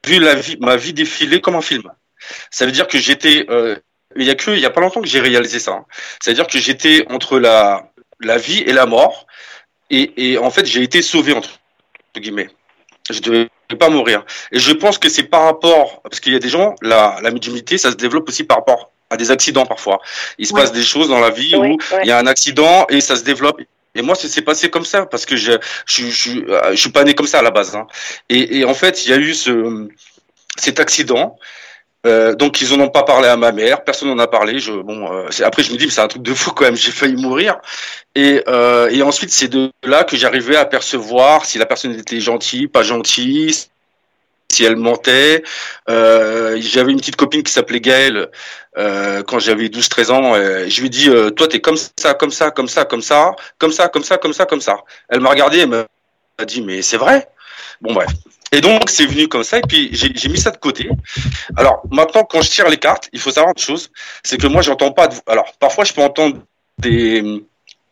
vu 0.06 0.20
la 0.20 0.36
vie, 0.36 0.58
ma 0.60 0.78
vie 0.78 0.94
défiler 0.94 1.42
comme 1.42 1.56
un 1.56 1.62
film. 1.62 1.84
Ça 2.52 2.66
veut 2.66 2.72
dire 2.72 2.88
que 2.88 2.98
j'étais, 2.98 3.46
euh, 3.50 3.76
il 4.16 4.26
y 4.26 4.30
a 4.30 4.36
que, 4.36 4.52
il 4.52 4.60
y 4.60 4.66
a 4.66 4.70
pas 4.70 4.82
longtemps 4.82 5.02
que 5.02 5.08
j'ai 5.08 5.20
réalisé 5.20 5.60
ça. 5.60 5.72
Hein. 5.72 5.86
C'est-à-dire 6.22 6.48
que 6.48 6.58
j'étais 6.58 7.06
entre 7.10 7.40
la, 7.40 7.92
la 8.22 8.38
vie 8.38 8.60
et 8.60 8.74
la 8.74 8.86
mort, 8.86 9.28
et, 9.90 10.32
et 10.32 10.38
en 10.38 10.50
fait 10.50 10.66
j'ai 10.66 10.82
été 10.82 11.02
sauvé 11.02 11.34
entre 11.34 11.50
guillemets. 12.18 12.50
Je 13.10 13.20
devais 13.20 13.50
pas 13.80 13.90
mourir. 13.90 14.26
Et 14.52 14.60
je 14.60 14.72
pense 14.72 14.98
que 14.98 15.10
c'est 15.10 15.24
par 15.24 15.44
rapport, 15.44 16.02
parce 16.02 16.20
qu'il 16.20 16.34
y 16.34 16.36
a 16.36 16.40
des 16.40 16.50
gens, 16.50 16.76
la, 16.82 17.20
la 17.22 17.32
médiumnité, 17.32 17.78
ça 17.78 17.92
se 17.92 17.96
développe 17.96 18.28
aussi 18.30 18.44
par 18.44 18.58
rapport 18.58 18.92
à 19.10 19.18
des 19.18 19.30
accidents 19.32 19.66
parfois. 19.66 20.00
Il 20.38 20.48
se 20.48 20.54
passe 20.54 20.72
des 20.72 20.84
choses 20.84 21.10
dans 21.10 21.20
la 21.20 21.30
vie 21.30 21.56
où 21.56 21.78
il 22.02 22.08
y 22.08 22.12
a 22.12 22.18
un 22.18 22.28
accident 22.28 22.88
et 22.90 23.02
ça 23.02 23.16
se 23.16 23.24
développe. 23.24 23.62
Et 23.94 24.02
moi, 24.02 24.16
c'est 24.16 24.42
passé 24.42 24.70
comme 24.70 24.86
ça 24.86 25.06
parce 25.06 25.26
que 25.26 25.36
je, 25.36 25.54
je, 25.86 26.08
je, 26.08 26.32
je, 26.72 26.76
suis 26.76 26.90
pas 26.90 27.04
né 27.04 27.14
comme 27.14 27.28
ça 27.28 27.40
à 27.40 27.42
la 27.42 27.52
base. 27.52 27.76
Hein. 27.76 27.88
Et, 28.30 28.58
et 28.58 28.66
en 28.66 28.74
fait, 28.74 29.06
il 29.06 29.12
y 29.12 29.14
a 29.14 29.18
eu 29.18 29.34
ce, 29.34 29.88
cet 30.58 30.80
accident. 30.80 31.38
Euh, 32.06 32.36
donc 32.36 32.62
ils 32.62 32.74
en 32.74 32.80
ont 32.80 32.90
pas 32.90 33.04
parlé 33.04 33.28
à 33.28 33.38
ma 33.38 33.52
mère, 33.52 33.84
personne 33.84 34.10
n'en 34.10 34.20
a 34.20 34.28
parlé. 34.28 34.60
Je, 34.60 34.72
bon, 34.72 35.12
euh, 35.12 35.30
après 35.44 35.64
je 35.64 35.72
me 35.72 35.78
dis 35.78 35.86
mais 35.86 35.92
c'est 35.92 36.02
un 36.02 36.08
truc 36.08 36.22
de 36.22 36.34
fou 36.34 36.52
quand 36.52 36.66
même. 36.66 36.76
J'ai 36.76 36.92
failli 36.92 37.16
mourir. 37.16 37.58
Et, 38.16 38.44
euh, 38.48 38.90
et 38.90 39.02
ensuite 39.02 39.32
c'est 39.32 39.48
de 39.48 39.72
là 39.84 40.04
que 40.04 40.16
j'arrivais 40.16 40.56
à 40.56 40.66
percevoir 40.66 41.46
si 41.46 41.58
la 41.58 41.66
personne 41.66 41.94
était 41.94 42.20
gentille, 42.20 42.68
pas 42.68 42.84
gentille, 42.84 43.54
si 44.50 44.64
elle 44.64 44.76
mentait. 44.76 45.44
Euh, 45.90 46.58
j'avais 46.62 46.92
une 46.92 47.00
petite 47.00 47.16
copine 47.16 47.44
qui 47.44 47.52
s'appelait 47.52 47.82
Gaëlle 47.82 48.30
euh, 48.78 49.24
quand 49.24 49.40
j'avais 49.40 49.68
12-13 49.68 50.12
ans. 50.12 50.36
Je 50.36 50.80
lui 50.80 50.88
ai 50.88 50.90
dit 50.90 51.10
euh, 51.10 51.32
toi 51.32 51.48
t'es 51.48 51.60
comme 51.60 51.78
ça, 51.78 52.14
comme 52.14 52.32
ça, 52.32 52.52
comme 52.52 52.68
ça, 52.68 52.86
comme 52.86 53.02
ça, 53.02 53.36
comme 53.58 53.72
ça, 53.72 53.90
comme 53.90 54.04
ça, 54.04 54.18
comme 54.18 54.34
ça, 54.34 54.46
comme 54.46 54.62
ça. 54.62 54.78
Elle 55.10 55.22
m'a 55.22 55.30
regardé, 55.30 55.60
elle 55.60 55.70
m'a 55.70 55.86
dit 56.46 56.62
mais 56.62 56.82
c'est 56.82 56.98
vrai? 56.98 57.28
Bon 57.82 57.94
bref. 57.94 58.10
Et 58.56 58.62
donc 58.62 58.90
c'est 58.90 59.06
venu 59.06 59.28
comme 59.28 59.44
ça 59.44 59.58
et 59.58 59.62
puis 59.68 59.90
j'ai 59.92 60.30
mis 60.30 60.38
ça 60.38 60.50
de 60.50 60.56
côté. 60.56 60.90
Alors 61.58 61.82
maintenant 61.92 62.24
quand 62.24 62.42
je 62.42 62.50
tire 62.50 62.70
les 62.70 62.78
cartes, 62.78 63.10
il 63.12 63.20
faut 63.20 63.30
savoir 63.32 63.54
une 63.56 63.62
chose, 63.62 63.92
c'est 64.24 64.38
que 64.38 64.48
moi 64.48 64.62
j'entends 64.62 64.94
pas. 64.94 65.10
De... 65.10 65.16
Alors 65.28 65.52
parfois 65.60 65.84
je 65.84 65.92
peux 65.92 66.02
entendre 66.02 66.38
des 66.78 67.44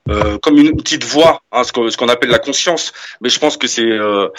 euh, 0.09 0.37
comme 0.37 0.57
une 0.57 0.77
petite 0.77 1.03
voix, 1.03 1.41
hein, 1.51 1.63
ce 1.65 1.97
qu'on 1.97 2.07
appelle 2.07 2.29
la 2.29 2.39
conscience, 2.39 2.93
mais 3.19 3.27
je 3.27 3.39
pense 3.39 3.57
que 3.57 3.67
c'est 3.67 3.81
euh, 3.81 4.29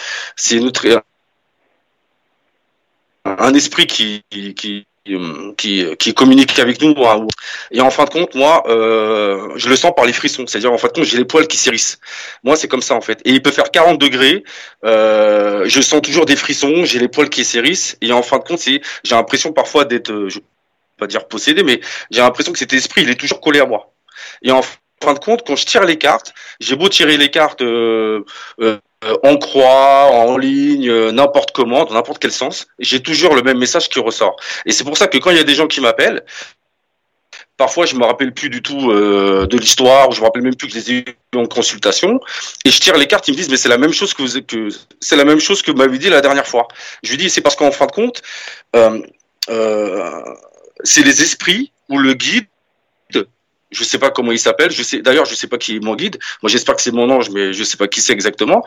un 3.25 3.53
esprit 3.53 3.85
qui 3.85 4.23
qui 4.31 4.87
qui, 5.57 5.85
qui 5.97 6.13
communique 6.13 6.57
avec 6.59 6.81
nous. 6.81 6.95
Et 7.71 7.81
en 7.81 7.91
fin 7.91 8.05
de 8.05 8.09
compte, 8.09 8.33
moi, 8.35 8.63
euh, 8.67 9.49
je 9.55 9.69
le 9.69 9.75
sens 9.75 9.93
par 9.95 10.05
les 10.05 10.13
frissons. 10.13 10.45
C'est-à-dire, 10.47 10.71
en 10.71 10.77
fin 10.77 10.87
de 10.87 10.93
compte, 10.93 11.03
j'ai 11.03 11.17
les 11.17 11.25
poils 11.25 11.47
qui 11.47 11.57
s'hérissent. 11.57 11.99
Moi, 12.43 12.55
c'est 12.55 12.67
comme 12.67 12.81
ça, 12.81 12.95
en 12.95 13.01
fait. 13.01 13.21
Et 13.25 13.31
il 13.31 13.41
peut 13.41 13.51
faire 13.51 13.71
40 13.71 13.99
degrés. 13.99 14.43
Euh, 14.83 15.63
je 15.67 15.81
sens 15.81 16.01
toujours 16.01 16.25
des 16.25 16.35
frissons. 16.35 16.85
J'ai 16.85 16.99
les 16.99 17.07
poils 17.07 17.29
qui 17.29 17.45
s'hérissent. 17.45 17.97
Et 18.01 18.11
en 18.11 18.23
fin 18.23 18.39
de 18.39 18.43
compte, 18.43 18.61
j'ai 18.61 18.81
l'impression 19.11 19.53
parfois 19.53 19.85
d'être, 19.85 20.11
euh, 20.11 20.29
je 20.29 20.39
vais 20.39 20.45
pas 20.97 21.07
dire 21.07 21.27
possédé, 21.27 21.63
mais 21.63 21.79
j'ai 22.09 22.21
l'impression 22.21 22.51
que 22.51 22.59
cet 22.59 22.73
esprit, 22.73 23.03
il 23.03 23.09
est 23.09 23.19
toujours 23.19 23.41
collé 23.41 23.59
à 23.59 23.65
moi. 23.65 23.93
Et 24.41 24.51
en 24.51 24.61
fin 25.03 25.13
de 25.13 25.19
compte, 25.19 25.45
quand 25.45 25.55
je 25.55 25.65
tire 25.65 25.85
les 25.85 25.97
cartes, 25.97 26.33
j'ai 26.59 26.75
beau 26.75 26.89
tirer 26.89 27.17
les 27.17 27.29
cartes 27.29 27.61
euh, 27.61 28.23
euh, 28.59 28.77
en 29.23 29.37
croix, 29.37 30.09
en 30.11 30.37
ligne, 30.37 30.89
euh, 30.89 31.11
n'importe 31.11 31.51
comment, 31.51 31.85
dans 31.85 31.93
n'importe 31.93 32.19
quel 32.19 32.31
sens, 32.31 32.67
j'ai 32.79 33.01
toujours 33.01 33.35
le 33.35 33.41
même 33.41 33.57
message 33.57 33.89
qui 33.89 33.99
ressort. 33.99 34.35
Et 34.65 34.71
c'est 34.71 34.83
pour 34.83 34.97
ça 34.97 35.07
que 35.07 35.17
quand 35.17 35.31
il 35.31 35.37
y 35.37 35.39
a 35.39 35.43
des 35.43 35.55
gens 35.55 35.67
qui 35.67 35.81
m'appellent, 35.81 36.23
parfois 37.57 37.85
je 37.85 37.95
me 37.95 38.03
rappelle 38.03 38.33
plus 38.33 38.49
du 38.49 38.61
tout 38.61 38.91
euh, 38.91 39.47
de 39.47 39.57
l'histoire, 39.57 40.09
ou 40.09 40.11
je 40.13 40.19
me 40.21 40.25
rappelle 40.25 40.43
même 40.43 40.55
plus 40.55 40.67
que 40.67 40.73
je 40.73 40.79
les 40.79 40.91
ai 40.91 40.99
eu 40.99 41.37
en 41.37 41.45
consultation, 41.45 42.19
et 42.65 42.71
je 42.71 42.79
tire 42.79 42.97
les 42.97 43.07
cartes, 43.07 43.27
ils 43.27 43.31
me 43.31 43.37
disent 43.37 43.49
mais 43.49 43.57
c'est 43.57 43.69
la 43.69 43.77
même 43.77 43.93
chose 43.93 44.13
que 44.13 44.23
vous 44.23 44.41
que 44.41 44.69
c'est 44.99 45.15
la 45.15 45.25
même 45.25 45.39
chose 45.39 45.61
que 45.61 45.71
m'avez 45.71 45.97
dit 45.97 46.09
la 46.09 46.21
dernière 46.21 46.47
fois. 46.47 46.67
Je 47.03 47.11
lui 47.11 47.17
dis 47.17 47.29
c'est 47.29 47.41
parce 47.41 47.55
qu'en 47.55 47.71
fin 47.71 47.85
de 47.85 47.91
compte, 47.91 48.21
euh, 48.75 49.01
euh, 49.49 50.21
c'est 50.83 51.03
les 51.03 51.21
esprits 51.21 51.71
ou 51.89 51.99
le 51.99 52.13
guide 52.13 52.47
je 53.71 53.83
sais 53.83 53.97
pas 53.97 54.11
comment 54.11 54.31
il 54.31 54.39
s'appelle. 54.39 54.71
Je 54.71 54.83
sais 54.83 55.01
d'ailleurs, 55.01 55.25
je 55.25 55.35
sais 55.35 55.47
pas 55.47 55.57
qui 55.57 55.77
est 55.77 55.79
mon 55.79 55.95
guide. 55.95 56.17
Moi, 56.41 56.49
j'espère 56.49 56.75
que 56.75 56.81
c'est 56.81 56.93
mon 56.93 57.09
ange, 57.09 57.29
mais 57.29 57.53
je 57.53 57.63
sais 57.63 57.77
pas 57.77 57.87
qui 57.87 58.01
c'est 58.01 58.13
exactement. 58.13 58.63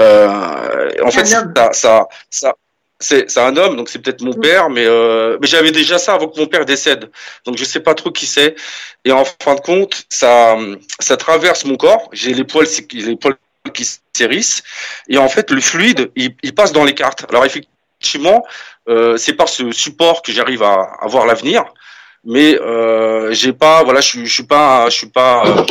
Euh, 0.00 0.90
en 1.02 1.10
fait, 1.10 1.26
ça, 1.26 1.70
ça, 1.72 2.08
ça 2.30 2.54
c'est 3.02 3.38
un 3.38 3.56
homme, 3.56 3.76
donc 3.76 3.88
c'est 3.88 3.98
peut-être 3.98 4.22
mon 4.22 4.32
père, 4.32 4.70
mais 4.70 4.86
euh, 4.86 5.36
mais 5.40 5.46
j'avais 5.46 5.72
déjà 5.72 5.98
ça 5.98 6.14
avant 6.14 6.28
que 6.28 6.38
mon 6.38 6.46
père 6.46 6.64
décède, 6.64 7.10
donc 7.44 7.58
je 7.58 7.64
sais 7.64 7.80
pas 7.80 7.94
trop 7.94 8.10
qui 8.10 8.26
c'est. 8.26 8.54
Et 9.04 9.12
en 9.12 9.24
fin 9.24 9.56
de 9.56 9.60
compte, 9.60 10.04
ça 10.08 10.56
ça 11.00 11.16
traverse 11.16 11.64
mon 11.64 11.76
corps. 11.76 12.08
J'ai 12.12 12.32
les 12.32 12.44
poils 12.44 12.66
les 12.92 13.16
poils 13.16 13.36
qui 13.74 13.86
s'hérissent, 14.12 14.62
et 15.08 15.18
en 15.18 15.28
fait 15.28 15.50
le 15.50 15.60
fluide 15.60 16.10
il, 16.16 16.34
il, 16.42 16.54
passe 16.54 16.72
dans 16.72 16.84
les 16.84 16.94
cartes. 16.94 17.26
Alors 17.28 17.44
effectivement, 17.44 18.44
euh, 18.88 19.16
c'est 19.16 19.34
par 19.34 19.48
ce 19.48 19.72
support 19.72 20.22
que 20.22 20.32
j'arrive 20.32 20.62
à, 20.62 20.96
à 21.00 21.06
voir 21.08 21.26
l'avenir 21.26 21.64
mais 22.24 22.58
euh, 22.60 23.32
j'ai 23.32 23.52
pas 23.52 23.82
voilà 23.82 24.00
je, 24.00 24.24
je 24.24 24.32
suis 24.32 24.46
pas 24.46 24.86
je 24.86 24.96
suis 24.96 25.10
pas 25.10 25.44
euh, 25.44 25.64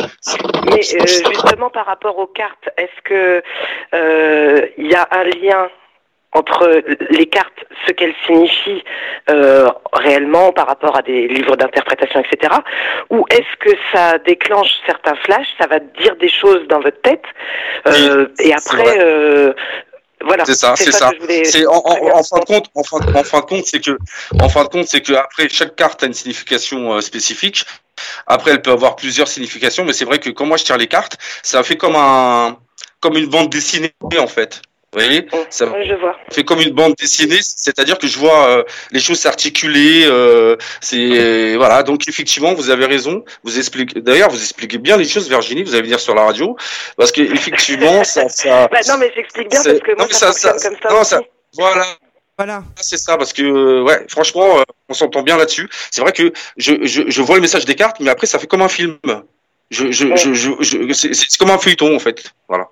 mais 0.66 0.80
euh, 0.80 1.06
justement 1.06 1.70
par 1.70 1.86
rapport 1.86 2.18
aux 2.18 2.26
cartes 2.26 2.68
est-ce 2.76 3.02
que 3.04 3.42
euh, 3.94 4.66
il 4.76 4.90
y 4.90 4.94
a 4.94 5.08
un 5.10 5.24
lien 5.24 5.68
entre 6.32 6.82
les 7.10 7.26
cartes, 7.26 7.64
ce 7.86 7.92
qu'elles 7.92 8.14
signifient 8.26 8.82
euh, 9.30 9.68
réellement 9.92 10.52
par 10.52 10.66
rapport 10.66 10.96
à 10.96 11.02
des 11.02 11.28
livres 11.28 11.56
d'interprétation, 11.56 12.20
etc. 12.20 12.54
Ou 13.10 13.26
est-ce 13.30 13.56
que 13.58 13.76
ça 13.92 14.18
déclenche 14.18 14.70
certains 14.86 15.14
flashs, 15.16 15.48
ça 15.60 15.66
va 15.66 15.78
dire 15.78 16.16
des 16.16 16.30
choses 16.30 16.66
dans 16.68 16.80
votre 16.80 17.00
tête, 17.02 17.24
euh, 17.86 18.28
oui, 18.38 18.46
et 18.46 18.54
après, 18.54 18.98
euh, 19.00 19.52
voilà. 20.24 20.44
C'est 20.44 20.54
ça, 20.54 20.74
c'est 20.76 20.92
ça. 20.92 21.10
En, 21.68 21.76
en, 21.76 22.18
en, 22.18 22.22
fin 22.22 22.38
de 22.38 22.44
compte, 22.44 22.66
en 22.74 22.82
fin, 22.82 22.98
en 23.14 23.24
fin 23.24 23.40
de 23.40 23.44
compte, 23.46 23.66
c'est 23.66 23.80
que, 23.80 23.98
en 24.40 24.48
fin 24.48 24.64
de 24.64 24.68
compte, 24.68 24.86
c'est 24.88 25.00
que 25.00 25.12
après 25.12 25.48
chaque 25.48 25.76
carte 25.76 26.02
a 26.02 26.06
une 26.06 26.14
signification 26.14 26.94
euh, 26.94 27.00
spécifique. 27.00 27.64
Après, 28.26 28.52
elle 28.52 28.62
peut 28.62 28.72
avoir 28.72 28.96
plusieurs 28.96 29.28
significations, 29.28 29.84
mais 29.84 29.92
c'est 29.92 30.04
vrai 30.04 30.18
que 30.18 30.30
quand 30.30 30.46
moi 30.46 30.56
je 30.56 30.64
tire 30.64 30.76
les 30.76 30.88
cartes, 30.88 31.18
ça 31.42 31.62
fait 31.62 31.76
comme 31.76 31.96
un, 31.96 32.58
comme 33.00 33.16
une 33.16 33.26
bande 33.26 33.50
dessinée 33.50 33.92
en 34.18 34.26
fait. 34.26 34.62
Vous 34.92 35.00
voyez 35.00 35.26
ça 35.48 35.66
oui, 35.72 35.86
je 35.88 35.94
vois. 35.94 36.16
fait 36.30 36.44
comme 36.44 36.60
une 36.60 36.72
bande 36.72 36.94
dessinée, 36.98 37.38
c'est-à-dire 37.40 37.96
que 37.96 38.06
je 38.06 38.18
vois 38.18 38.46
euh, 38.48 38.62
les 38.90 39.00
choses 39.00 39.18
s'articuler. 39.18 40.04
Euh, 40.04 40.56
c'est 40.82 41.56
voilà. 41.56 41.82
Donc 41.82 42.06
effectivement, 42.08 42.52
vous 42.52 42.68
avez 42.68 42.84
raison. 42.84 43.24
Vous 43.42 43.58
expliquez. 43.58 44.02
D'ailleurs, 44.02 44.28
vous 44.28 44.38
expliquez 44.38 44.76
bien 44.76 44.98
les 44.98 45.06
choses, 45.06 45.30
Virginie. 45.30 45.62
Vous 45.62 45.74
allez 45.74 45.84
venir 45.84 45.98
sur 45.98 46.14
la 46.14 46.24
radio 46.24 46.56
parce 46.98 47.10
que 47.10 47.22
effectivement, 47.22 48.04
ça, 48.12 48.28
ça. 48.28 48.68
Bah, 48.68 48.80
non, 48.86 48.98
mais 48.98 49.10
j'explique 49.14 49.48
bien 49.48 49.62
parce 49.64 49.80
que 49.80 49.96
moi, 49.96 50.08
ça, 50.10 50.32
ça, 50.34 50.58
ça, 50.58 50.68
comme 50.68 50.78
ça. 50.82 50.88
Non, 50.90 51.04
ça 51.04 51.20
voilà. 51.54 51.86
Voilà. 52.36 52.62
C'est 52.76 52.98
ça, 52.98 53.16
parce 53.16 53.32
que 53.32 53.82
ouais, 53.82 54.04
franchement, 54.08 54.58
euh, 54.58 54.62
on 54.88 54.94
s'entend 54.94 55.22
bien 55.22 55.38
là-dessus. 55.38 55.68
C'est 55.90 56.00
vrai 56.02 56.12
que 56.12 56.32
je, 56.56 56.74
je, 56.82 57.02
je 57.06 57.22
vois 57.22 57.36
le 57.36 57.42
message 57.42 57.64
des 57.64 57.74
cartes, 57.76 58.00
mais 58.00 58.10
après, 58.10 58.26
ça 58.26 58.38
fait 58.38 58.46
comme 58.46 58.62
un 58.62 58.68
film. 58.68 58.98
Je, 59.70 59.90
je, 59.90 60.06
ouais. 60.06 60.16
je, 60.16 60.34
je, 60.34 60.50
je 60.60 60.92
c'est 60.92 61.38
comme 61.38 61.50
un 61.50 61.58
feuilleton 61.58 61.94
en 61.96 61.98
fait. 61.98 62.32
Voilà. 62.48 62.68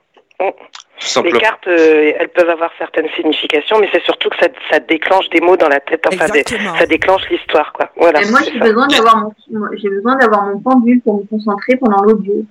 Les 1.24 1.32
cartes, 1.32 1.66
euh, 1.66 2.12
elles 2.18 2.28
peuvent 2.28 2.50
avoir 2.50 2.70
certaines 2.76 3.08
significations, 3.16 3.78
mais 3.78 3.88
c'est 3.92 4.02
surtout 4.04 4.28
que 4.28 4.36
ça, 4.38 4.48
ça, 4.70 4.80
déclenche 4.80 5.28
des 5.30 5.40
mots 5.40 5.56
dans 5.56 5.68
la 5.68 5.80
tête. 5.80 6.04
Enfin, 6.06 6.28
des, 6.28 6.44
ça 6.78 6.86
déclenche 6.86 7.22
l'histoire, 7.30 7.72
quoi. 7.72 7.90
Voilà. 7.96 8.20
Et 8.20 8.30
moi, 8.30 8.40
j'ai 8.44 8.58
besoin 8.58 8.86
d'avoir 8.86 9.16
mon, 9.16 9.32
j'ai 9.72 9.88
besoin 9.88 10.16
d'avoir 10.16 10.44
mon 10.46 10.60
pendule 10.60 11.00
pour 11.00 11.20
me 11.20 11.26
concentrer 11.26 11.76
pendant 11.76 12.02
l'audio. 12.02 12.44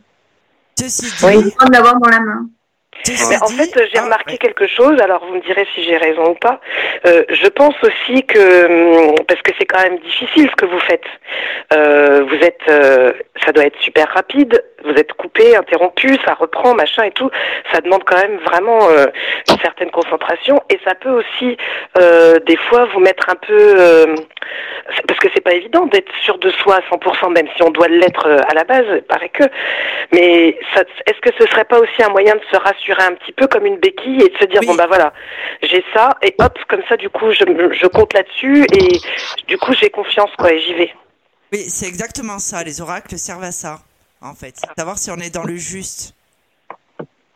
Ceci 0.80 1.06
dit, 1.06 1.26
oui. 1.26 1.34
J'ai 1.36 1.44
besoin 1.44 1.68
de 1.68 1.74
l'avoir 1.74 2.00
dans 2.00 2.10
la 2.10 2.20
main. 2.22 2.50
Mais 3.08 3.38
en 3.42 3.48
fait, 3.48 3.72
j'ai 3.92 3.98
ah, 3.98 4.04
remarqué 4.04 4.38
quelque 4.38 4.68
chose. 4.68 5.00
Alors, 5.02 5.26
vous 5.26 5.36
me 5.36 5.42
direz 5.42 5.66
si 5.74 5.84
j'ai 5.84 5.98
raison 5.98 6.32
ou 6.32 6.36
pas. 6.36 6.60
Euh, 7.06 7.24
je 7.30 7.48
pense 7.48 7.76
aussi 7.84 8.24
que 8.24 9.22
parce 9.24 9.42
que 9.42 9.52
c'est 9.58 9.66
quand 9.66 9.82
même 9.82 10.00
difficile 10.00 10.50
ce 10.50 10.56
que 10.56 10.66
vous 10.66 10.80
faites. 10.80 11.06
Euh, 11.74 12.26
vous 12.28 12.36
êtes, 12.36 12.62
euh, 12.68 13.14
ça 13.46 13.52
doit 13.52 13.66
être 13.66 13.80
super 13.80 14.10
rapide. 14.14 14.64
Vous 14.84 14.92
êtes 14.92 15.14
coupé, 15.14 15.56
interrompu, 15.56 16.18
ça 16.26 16.34
reprend, 16.34 16.74
machin 16.74 17.04
et 17.04 17.12
tout. 17.12 17.30
Ça 17.74 17.82
demande 17.82 18.04
quand 18.06 18.18
même 18.18 18.38
vraiment 18.40 18.90
euh, 18.90 19.06
une 19.50 19.60
certaine 19.60 19.92
concentration 19.92 20.62
et 20.70 20.80
ça 20.86 20.96
peut 20.96 21.10
aussi 21.10 21.58
euh, 21.98 22.40
des 22.40 22.58
fois 22.58 22.86
vous 22.94 23.00
mettre 23.00 23.30
un 23.30 23.36
peu 23.36 23.76
euh, 23.80 24.16
parce 25.08 25.20
que 25.20 25.28
c'est 25.34 25.44
pas 25.44 25.54
évident 25.54 25.86
d'être 25.86 26.12
sûr 26.24 26.38
de 26.40 26.50
soi 26.50 26.78
à 26.78 26.96
100%, 26.96 27.34
même 27.34 27.48
si 27.56 27.64
on 27.64 27.70
doit 27.70 27.88
l'être 27.88 28.28
à 28.28 28.54
la 28.54 28.64
base, 28.64 28.86
paraît 29.08 29.30
que. 29.30 29.44
Mais 30.12 30.58
est-ce 31.06 31.22
que 31.22 31.30
ce 31.40 31.46
serait 31.48 31.66
pas 31.66 31.80
aussi 31.80 32.04
un 32.04 32.10
moyen 32.10 32.36
de 32.36 32.42
se 32.52 32.58
rassurer 32.58 33.04
un 33.04 33.14
petit 33.14 33.32
peu 33.32 33.48
comme 33.48 33.66
une 33.66 33.78
béquille 33.78 34.22
et 34.22 34.30
de 34.30 34.38
se 34.38 34.46
dire 34.46 34.62
oui. 34.62 34.68
bon 34.68 34.76
bah 34.76 34.88
voilà, 34.88 35.14
j'ai 35.62 35.84
ça 35.94 36.18
et 36.22 36.34
hop 36.40 36.58
comme 36.68 36.82
ça 36.90 36.98
du 36.98 37.10
coup 37.10 37.32
je, 37.32 37.44
je 37.72 37.88
compte 37.88 38.14
là-dessus 38.14 38.66
et 38.74 39.00
du 39.48 39.58
coup 39.58 39.74
j'ai 39.74 39.90
confiance 39.90 40.32
quoi 40.38 40.52
et 40.52 40.60
j'y 40.60 40.74
vais. 40.74 40.94
Oui, 41.52 41.66
c'est 41.68 41.88
exactement 41.88 42.38
ça. 42.38 42.64
Les 42.64 42.80
oracles 42.80 43.18
servent 43.18 43.44
à 43.44 43.52
ça, 43.52 43.80
en 44.22 44.34
fait. 44.34 44.56
Savoir 44.78 44.98
si 44.98 45.12
on 45.12 45.18
est 45.18 45.34
dans 45.34 45.44
le 45.44 45.56
juste. 45.56 46.16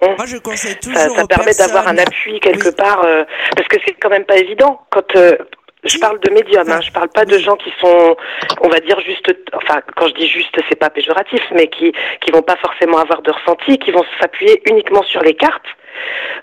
Moi, 0.01 0.25
je 0.25 0.37
conseille 0.37 0.77
toujours. 0.79 0.99
Ça, 0.99 1.15
ça 1.15 1.27
permet 1.27 1.53
d'avoir 1.53 1.87
un 1.87 1.97
appui 1.97 2.39
quelque 2.41 2.67
oui. 2.67 2.75
part, 2.75 3.03
euh, 3.05 3.23
parce 3.55 3.67
que 3.69 3.77
c'est 3.85 3.93
quand 3.93 4.09
même 4.09 4.25
pas 4.25 4.37
évident 4.37 4.81
quand. 4.89 5.15
Euh, 5.15 5.37
je 5.85 5.97
parle 5.97 6.17
de 6.21 6.31
médiums, 6.31 6.69
hein, 6.69 6.79
je 6.81 6.91
parle 6.91 7.09
pas 7.09 7.25
de 7.25 7.37
gens 7.37 7.57
qui 7.57 7.69
sont, 7.81 8.15
on 8.61 8.69
va 8.69 8.79
dire 8.79 8.97
juste, 9.01 9.35
enfin 9.53 9.81
quand 9.97 10.07
je 10.07 10.13
dis 10.13 10.27
juste, 10.27 10.57
c'est 10.69 10.79
pas 10.79 10.89
péjoratif, 10.89 11.41
mais 11.51 11.67
qui 11.67 11.93
qui 12.21 12.31
vont 12.31 12.41
pas 12.41 12.55
forcément 12.55 12.99
avoir 12.99 13.21
de 13.21 13.31
ressenti, 13.31 13.77
qui 13.79 13.91
vont 13.91 14.05
s'appuyer 14.21 14.61
uniquement 14.69 15.03
sur 15.03 15.21
les 15.21 15.33
cartes. 15.33 15.65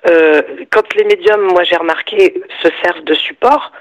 Euh, 0.06 0.42
quand 0.70 0.94
les 0.94 1.04
médiums, 1.04 1.52
moi 1.52 1.64
j'ai 1.64 1.76
remarqué, 1.76 2.42
se 2.62 2.68
servent 2.82 3.04
de 3.04 3.14
support, 3.14 3.72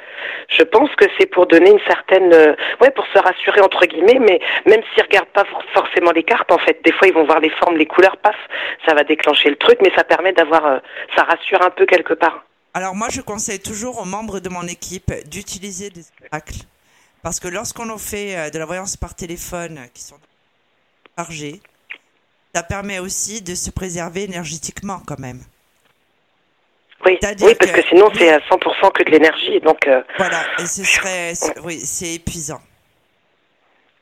je 0.50 0.64
pense 0.64 0.90
que 0.96 1.06
c'est 1.18 1.26
pour 1.26 1.48
donner 1.48 1.72
une 1.72 1.80
certaine, 1.88 2.34
euh, 2.34 2.56
ouais, 2.82 2.92
pour 2.92 3.06
se 3.14 3.20
rassurer 3.20 3.62
entre 3.62 3.86
guillemets, 3.86 4.20
mais 4.20 4.40
même 4.66 4.82
s'ils 4.94 5.04
regardent 5.04 5.30
pas 5.30 5.46
forcément 5.74 6.12
les 6.12 6.24
cartes, 6.24 6.52
en 6.52 6.58
fait, 6.58 6.80
des 6.84 6.92
fois 6.92 7.08
ils 7.08 7.14
vont 7.14 7.26
voir 7.26 7.40
les 7.40 7.50
formes, 7.52 7.78
les 7.78 7.86
couleurs, 7.86 8.18
paf, 8.18 8.36
ça 8.86 8.94
va 8.94 9.04
déclencher 9.04 9.50
le 9.50 9.56
truc, 9.56 9.80
mais 9.82 9.92
ça 9.96 10.04
permet 10.04 10.34
d'avoir, 10.34 10.66
euh, 10.66 10.80
ça 11.16 11.24
rassure 11.24 11.62
un 11.62 11.70
peu 11.70 11.86
quelque 11.86 12.14
part. 12.14 12.44
Alors 12.74 12.96
moi, 12.96 13.08
je 13.10 13.22
conseille 13.22 13.60
toujours 13.60 14.00
aux 14.00 14.06
membres 14.06 14.40
de 14.40 14.50
mon 14.50 14.64
équipe 14.64 15.12
d'utiliser 15.28 15.90
des 15.90 16.04
oracles. 16.32 16.66
Parce 17.22 17.40
que 17.40 17.48
lorsqu'on 17.48 17.98
fait 17.98 18.38
euh, 18.38 18.50
de 18.50 18.60
la 18.60 18.66
voyance 18.66 18.96
par 18.96 19.16
téléphone 19.16 19.80
qui 19.94 20.04
sont 20.04 20.20
chargés, 21.18 21.62
ça 22.54 22.64
permet 22.64 23.00
aussi 23.00 23.42
de 23.42 23.56
se 23.56 23.72
préserver 23.72 24.24
énergétiquement 24.24 25.02
quand 25.06 25.20
même. 25.20 25.42
Oui, 27.06 27.18
oui 27.22 27.56
parce 27.56 27.72
que- 27.72 27.82
que, 27.82 27.88
sinon 27.88 28.10
c'est 28.18 28.30
à 28.30 28.40
100% 28.40 28.92
que 28.92 29.04
de 29.04 29.12
l'énergie. 29.12 29.60
Donc, 29.62 29.88
euh, 29.88 30.02
Voilà, 30.18 30.42
et 30.60 30.66
ce 30.66 30.84
serait, 30.84 31.34
c'est- 31.36 31.60
oui, 31.64 31.80
c'est 31.80 32.16
épuisant. 32.16 32.62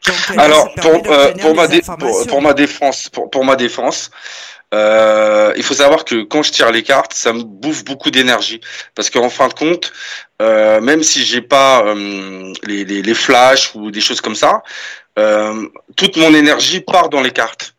Donc, 0.05 0.15
euh, 0.31 0.39
Alors 0.39 0.73
pour 0.75 0.91
euh, 1.11 1.33
pour 1.33 1.55
ma 1.55 1.67
pour 2.27 2.41
ma 2.41 2.53
défense 2.53 3.09
pour, 3.09 3.29
pour 3.29 3.43
ma 3.43 3.55
défense 3.55 4.09
euh, 4.73 5.53
il 5.55 5.63
faut 5.63 5.73
savoir 5.73 6.03
que 6.03 6.23
quand 6.23 6.43
je 6.43 6.51
tire 6.51 6.71
les 6.71 6.83
cartes, 6.83 7.13
ça 7.13 7.31
me 7.31 7.43
bouffe 7.43 7.85
beaucoup 7.85 8.11
d'énergie 8.11 8.59
parce 8.95 9.09
qu'en 9.09 9.29
fin 9.29 9.47
de 9.47 9.53
compte, 9.53 9.93
euh, 10.41 10.81
même 10.81 11.03
si 11.03 11.23
j'ai 11.23 11.41
pas 11.41 11.83
euh, 11.85 12.51
les, 12.63 12.83
les, 12.83 13.01
les 13.01 13.13
flashs 13.13 13.73
ou 13.75 13.91
des 13.91 14.01
choses 14.01 14.19
comme 14.19 14.35
ça, 14.35 14.63
euh, 15.19 15.67
toute 15.95 16.17
mon 16.17 16.33
énergie 16.33 16.81
part 16.81 17.07
dans 17.09 17.21
les 17.21 17.31
cartes. 17.31 17.75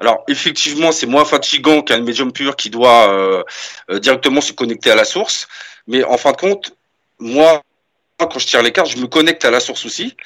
Alors 0.00 0.24
effectivement, 0.28 0.92
c'est 0.92 1.06
moins 1.06 1.24
fatigant 1.24 1.82
qu'un 1.82 2.00
médium 2.00 2.32
pur 2.32 2.56
qui 2.56 2.70
doit 2.70 3.12
euh, 3.12 3.42
euh, 3.90 3.98
directement 3.98 4.40
se 4.40 4.52
connecter 4.52 4.90
à 4.90 4.94
la 4.94 5.04
source, 5.04 5.48
mais 5.86 6.04
en 6.04 6.18
fin 6.18 6.32
de 6.32 6.36
compte, 6.36 6.76
moi 7.18 7.62
quand 8.18 8.38
je 8.38 8.46
tire 8.46 8.62
les 8.62 8.72
cartes, 8.72 8.90
je 8.90 8.98
me 8.98 9.06
connecte 9.06 9.44
à 9.44 9.50
la 9.50 9.60
source 9.60 9.86
aussi. 9.86 10.16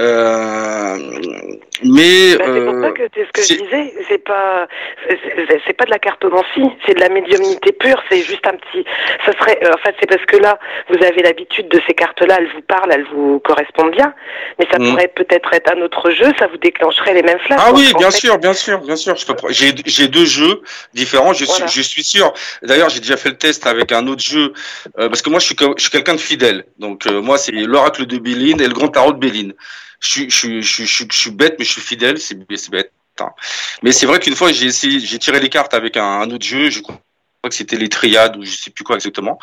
Euh, 0.00 1.56
mais 1.84 2.36
bah, 2.36 2.44
c'est 2.46 2.64
pour 2.64 2.74
euh, 2.74 2.82
ça 2.82 2.90
que 2.92 3.02
c'est 3.14 3.26
ce 3.26 3.32
que 3.32 3.42
je 3.42 3.62
disais. 3.64 3.94
C'est 4.08 4.18
pas, 4.24 4.66
c'est- 5.08 5.72
pas 5.76 5.84
de 5.84 5.90
la 5.90 5.98
cartomancie, 5.98 6.70
c'est 6.86 6.94
de 6.94 7.00
la 7.00 7.08
médiumnité 7.08 7.72
pure. 7.72 8.02
C'est 8.10 8.22
juste 8.22 8.46
un 8.46 8.52
petit. 8.52 8.84
Ça 9.24 9.32
serait. 9.38 9.58
euh, 9.64 9.72
en 9.72 9.78
fait, 9.78 9.94
c'est 10.00 10.06
parce 10.08 10.24
que 10.26 10.36
là, 10.36 10.58
vous 10.88 11.02
avez 11.04 11.22
l'habitude 11.22 11.68
de 11.68 11.80
ces 11.86 11.94
cartes-là. 11.94 12.36
Elles 12.38 12.50
vous 12.54 12.62
parlent, 12.62 12.90
elles 12.92 13.06
vous 13.12 13.38
correspondent 13.40 13.92
bien. 13.92 14.12
Mais 14.58 14.66
ça 14.70 14.78
Mhm. 14.78 14.90
pourrait 14.90 15.08
peut-être 15.14 15.52
être 15.52 15.72
un 15.76 15.80
autre 15.82 16.10
jeu. 16.10 16.32
Ça 16.38 16.46
vous 16.48 16.58
déclencherait 16.58 17.14
les 17.14 17.22
mêmes 17.22 17.38
flashs. 17.40 17.60
Ah 17.62 17.72
oui, 17.74 17.90
en 17.94 17.98
bien 17.98 18.10
fait, 18.10 18.18
sûr, 18.18 18.38
bien 18.38 18.52
sûr, 18.52 18.78
bien 18.80 18.96
sûr. 18.96 19.14
J'ai 19.50 20.08
deux 20.08 20.26
jeux 20.26 20.62
différents. 20.94 21.32
Je 21.32 21.44
suis, 21.44 21.68
je 21.68 21.82
suis 21.82 22.02
sûr. 22.04 22.32
D'ailleurs, 22.62 22.88
j'ai 22.90 23.00
déjà 23.00 23.16
fait 23.16 23.30
le 23.30 23.36
test 23.38 23.66
avec 23.66 23.92
un 23.92 24.06
autre 24.06 24.22
jeu 24.22 24.52
euh, 24.98 25.08
parce 25.08 25.22
que 25.22 25.30
moi, 25.30 25.38
je 25.38 25.46
suis, 25.46 25.56
je 25.76 25.82
suis 25.82 25.90
quelqu'un 25.90 26.14
de 26.14 26.20
fidèle. 26.20 26.64
Donc 26.78 27.06
euh, 27.06 27.20
moi, 27.20 27.38
c'est 27.38 27.52
l'oracle 27.52 28.06
de 28.06 28.18
Béline 28.18 28.60
et 28.60 28.66
le 28.66 28.72
grand 28.74 28.88
tarot 28.88 29.12
de 29.12 29.18
Béline. 29.18 29.54
Je 30.00 30.08
suis, 30.08 30.30
je 30.30 30.60
je 30.60 31.04
je 31.10 31.30
bête, 31.30 31.56
mais 31.58 31.64
je 31.64 31.72
suis 31.72 31.80
fidèle. 31.82 32.18
C'est 32.18 32.34
bête. 32.70 32.92
hein. 33.20 33.30
Mais 33.82 33.92
c'est 33.92 34.06
vrai 34.06 34.18
qu'une 34.18 34.34
fois, 34.34 34.50
j'ai 34.52 34.66
essayé, 34.66 34.98
j'ai 35.00 35.18
tiré 35.18 35.40
les 35.40 35.48
cartes 35.50 35.74
avec 35.74 35.96
un, 35.96 36.04
un 36.22 36.30
autre 36.30 36.44
jeu. 36.46 36.70
Je 36.70 36.80
crois 36.80 36.96
que 37.42 37.54
c'était 37.54 37.76
les 37.76 37.88
triades 37.88 38.36
ou 38.36 38.44
je 38.44 38.50
sais 38.56 38.70
plus 38.70 38.84
quoi 38.84 38.96
exactement. 38.96 39.38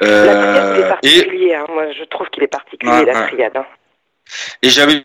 La 0.00 0.06
triade, 0.06 0.36
il 0.74 0.80
est 0.80 0.84
Euh, 0.84 0.86
et 0.86 0.88
particulier. 0.88 1.54
hein. 1.54 1.64
Moi, 1.70 1.84
je 1.98 2.04
trouve 2.04 2.28
qu'il 2.28 2.42
est 2.42 2.46
particulier 2.48 2.92
Ouais, 2.92 3.04
la 3.06 3.26
triade. 3.26 3.56
hein. 3.56 3.66
Et 4.62 4.70
j'avais 4.70 5.02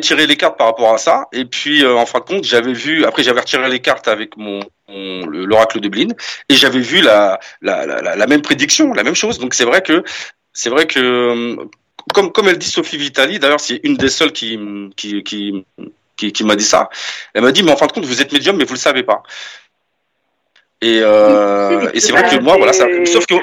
tiré 0.00 0.26
les 0.26 0.36
cartes 0.36 0.58
par 0.58 0.66
rapport 0.66 0.92
à 0.92 0.98
ça. 0.98 1.24
Et 1.32 1.44
puis, 1.46 1.82
euh, 1.84 1.94
en 1.96 2.04
fin 2.06 2.18
de 2.20 2.24
compte, 2.24 2.44
j'avais 2.44 2.72
vu, 2.74 3.04
après, 3.06 3.22
j'avais 3.22 3.40
retiré 3.40 3.68
les 3.68 3.80
cartes 3.80 4.08
avec 4.08 4.36
mon, 4.36 4.60
mon- 4.88 5.26
le- 5.26 5.44
l'oracle 5.46 5.80
de 5.80 5.88
Blin, 5.88 6.08
et 6.50 6.54
j'avais 6.54 6.80
vu 6.80 7.00
la, 7.00 7.38
la, 7.62 7.86
la, 7.86 8.02
la- 8.02 8.16
la 8.16 8.26
même 8.26 8.42
prédiction, 8.42 8.92
la 8.92 9.02
même 9.04 9.14
chose. 9.14 9.38
Donc, 9.38 9.54
c'est 9.54 9.64
vrai 9.64 9.80
que, 9.82 10.04
c'est 10.52 10.68
vrai 10.68 10.86
que, 10.86 10.98
euh, 11.00 11.56
comme, 12.14 12.32
comme 12.32 12.48
elle 12.48 12.58
dit 12.58 12.70
Sophie 12.70 12.96
Vitali, 12.96 13.38
d'ailleurs, 13.38 13.60
c'est 13.60 13.80
une 13.82 13.96
des 13.96 14.08
seules 14.08 14.32
qui, 14.32 14.58
qui, 14.96 15.22
qui, 15.22 15.64
qui, 16.16 16.32
qui 16.32 16.44
m'a 16.44 16.56
dit 16.56 16.64
ça. 16.64 16.88
Elle 17.34 17.42
m'a 17.42 17.52
dit, 17.52 17.62
mais 17.62 17.72
en 17.72 17.76
fin 17.76 17.86
de 17.86 17.92
compte, 17.92 18.04
vous 18.04 18.20
êtes 18.22 18.32
médium, 18.32 18.56
mais 18.56 18.64
vous 18.64 18.74
le 18.74 18.78
savez 18.78 19.02
pas. 19.02 19.22
Et, 20.82 21.00
euh, 21.02 21.80
Oui, 21.84 21.90
et 21.94 22.00
c'est 22.00 22.12
vrai 22.12 22.28
que 22.28 22.40
moi, 22.40 22.56
voilà, 22.56 22.72
ça, 22.72 22.86
sauf 23.06 23.26
que, 23.26 23.34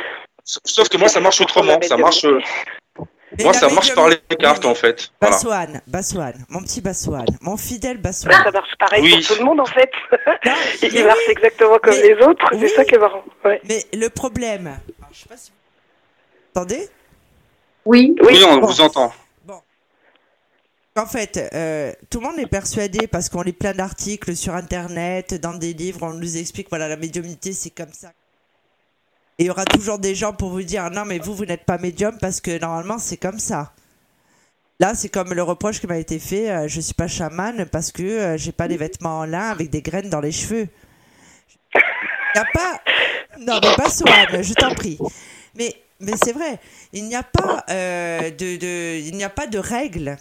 sauf 0.44 0.88
que 0.90 0.98
moi, 0.98 1.08
ça 1.10 1.20
marche 1.20 1.42
autrement. 1.42 1.80
Ça 1.82 1.98
marche, 1.98 2.24
euh, 2.26 2.40
Mais 3.38 3.44
moi, 3.44 3.54
ça 3.54 3.68
marche 3.70 3.94
par 3.96 4.08
les 4.10 4.18
cartes, 4.40 4.64
oui, 4.64 4.70
en 4.72 4.76
fait. 4.76 5.12
Voilà. 5.20 5.36
Bassoane, 5.36 5.82
Bassoane, 5.88 6.46
mon 6.50 6.62
petit 6.62 6.82
Bassoane, 6.82 7.26
mon 7.42 7.58
fidèle 7.58 7.98
Bassoane. 7.98 8.44
ça 8.44 8.52
marche 8.52 8.76
pareil 8.80 9.02
Oui. 9.04 9.18
pour 9.26 9.36
tout 9.36 9.42
le 9.42 9.46
monde 9.46 9.60
en 9.60 9.66
fait. 9.66 9.90
Non, 10.46 10.54
il 10.84 10.96
il 10.96 11.04
marche 11.06 11.18
oui, 11.28 11.32
exactement 11.32 11.80
comme 11.80 11.96
mais- 11.96 12.14
les 12.16 12.24
autres. 12.24 12.46
oui. 12.54 12.60
C'est 12.62 12.76
ça 12.76 12.86
qui 12.86 12.94
est 12.96 13.00
marrant. 13.00 13.24
Ouais. 13.44 13.60
Mais 13.68 13.84
le 13.94 14.10
problème, 14.10 14.68
alors, 14.68 14.80
je 15.12 15.20
sais 15.22 15.30
pas 15.30 15.38
si 15.38 15.50
vous 15.52 16.62
entendez 16.62 16.88
Oui. 17.86 18.16
Oui. 18.22 18.28
Oui, 18.34 18.44
on 18.46 18.58
Bon. 18.60 18.68
vous 18.68 18.82
entend. 18.82 19.14
En 20.96 21.08
fait, 21.08 21.38
euh, 21.56 21.92
tout 22.12 22.20
le 22.20 22.28
monde 22.28 22.38
est 22.38 22.46
persuadé 22.46 23.08
parce 23.08 23.28
qu'on 23.28 23.42
lit 23.42 23.54
plein 23.54 23.74
d'articles 23.74 24.36
sur 24.36 24.54
Internet, 24.54 25.34
dans 25.34 25.56
des 25.56 25.74
livres, 25.74 26.04
on 26.04 26.14
nous 26.14 26.38
explique 26.38 26.70
voilà 26.70 26.88
la 26.88 26.98
médiumnité 26.98 27.52
c'est 27.54 27.72
comme 27.72 27.92
ça. 27.92 28.10
Et 29.40 29.46
il 29.46 29.48
y 29.48 29.50
aura 29.50 29.66
toujours 29.66 29.98
des 29.98 30.14
gens 30.14 30.34
pour 30.34 30.50
vous 30.52 30.62
dire 30.62 30.90
non 30.92 31.06
mais 31.06 31.18
vous 31.18 31.34
vous 31.34 31.46
n'êtes 31.46 31.66
pas 31.66 31.80
médium 31.80 32.16
parce 32.20 32.42
que 32.42 32.60
normalement 32.60 33.00
c'est 33.00 33.18
comme 33.18 33.40
ça. 33.40 33.74
Là 34.80 34.94
c'est 34.94 35.10
comme 35.10 35.34
le 35.34 35.42
reproche 35.42 35.80
qui 35.80 35.88
m'a 35.88 35.98
été 35.98 36.20
fait, 36.20 36.52
euh, 36.52 36.68
je 36.68 36.80
suis 36.80 36.94
pas 36.94 37.08
chamane 37.08 37.66
parce 37.66 37.92
que 37.92 38.04
euh, 38.04 38.38
j'ai 38.38 38.52
pas 38.52 38.68
des 38.68 38.78
vêtements 38.78 39.20
en 39.22 39.26
lin 39.26 39.50
avec 39.50 39.72
des 39.72 39.82
graines 39.82 40.10
dans 40.12 40.22
les 40.22 40.32
cheveux. 40.32 40.68
Il 41.76 41.82
n'y 42.36 42.42
a 42.42 42.46
pas 42.54 42.82
non 43.40 43.60
mais 43.64 43.76
pas 43.76 43.90
Swan, 43.90 44.44
je 44.44 44.54
t'en 44.54 44.76
prie. 44.76 45.00
Mais 45.56 45.76
mais 46.04 46.14
c'est 46.24 46.34
vrai, 46.34 46.60
il 46.92 47.06
n'y 47.06 47.16
a 47.16 47.24
pas 47.24 47.64
euh, 47.70 48.30
de, 48.30 48.58
de 48.58 49.00
il 49.00 49.16
n'y 49.16 49.24
a 49.24 49.30
pas 49.30 49.48
de 49.48 49.58
règles. 49.58 50.18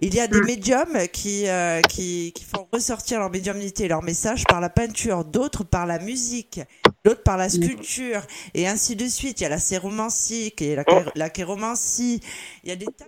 Il 0.00 0.14
y 0.14 0.20
a 0.20 0.28
des 0.28 0.40
médiums 0.42 1.08
qui, 1.12 1.48
euh, 1.48 1.80
qui, 1.82 2.32
qui 2.32 2.44
font 2.44 2.68
ressortir 2.72 3.18
leur 3.18 3.30
médiumnité 3.30 3.88
leur 3.88 4.02
message 4.04 4.44
par 4.44 4.60
la 4.60 4.70
peinture, 4.70 5.24
d'autres 5.24 5.64
par 5.64 5.86
la 5.86 5.98
musique, 5.98 6.60
d'autres 7.04 7.24
par 7.24 7.36
la 7.36 7.48
sculpture, 7.48 8.24
et 8.54 8.68
ainsi 8.68 8.94
de 8.94 9.08
suite. 9.08 9.40
Il 9.40 9.42
y 9.42 9.46
a 9.46 9.48
la 9.48 9.58
séromancie, 9.58 10.52
qui 10.56 10.66
est 10.66 10.76
la, 10.76 10.84
la 11.16 11.32
chéromancie. 11.34 12.20
Il 12.62 12.68
y 12.68 12.72
a 12.72 12.76
des 12.76 12.86
tas. 12.86 13.06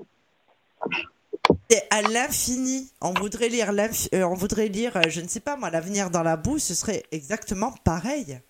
C'est 1.70 1.86
à 1.90 2.02
l'infini. 2.02 2.90
On 3.00 3.14
voudrait 3.14 3.48
lire, 3.48 3.72
euh, 4.12 4.22
on 4.24 4.34
voudrait 4.34 4.68
lire, 4.68 4.96
euh, 4.96 5.02
je 5.08 5.20
ne 5.20 5.28
sais 5.28 5.40
pas 5.40 5.56
moi, 5.56 5.70
l'avenir 5.70 6.10
dans 6.10 6.24
la 6.24 6.36
boue, 6.36 6.58
ce 6.58 6.74
serait 6.74 7.04
exactement 7.12 7.72
pareil. 7.84 8.40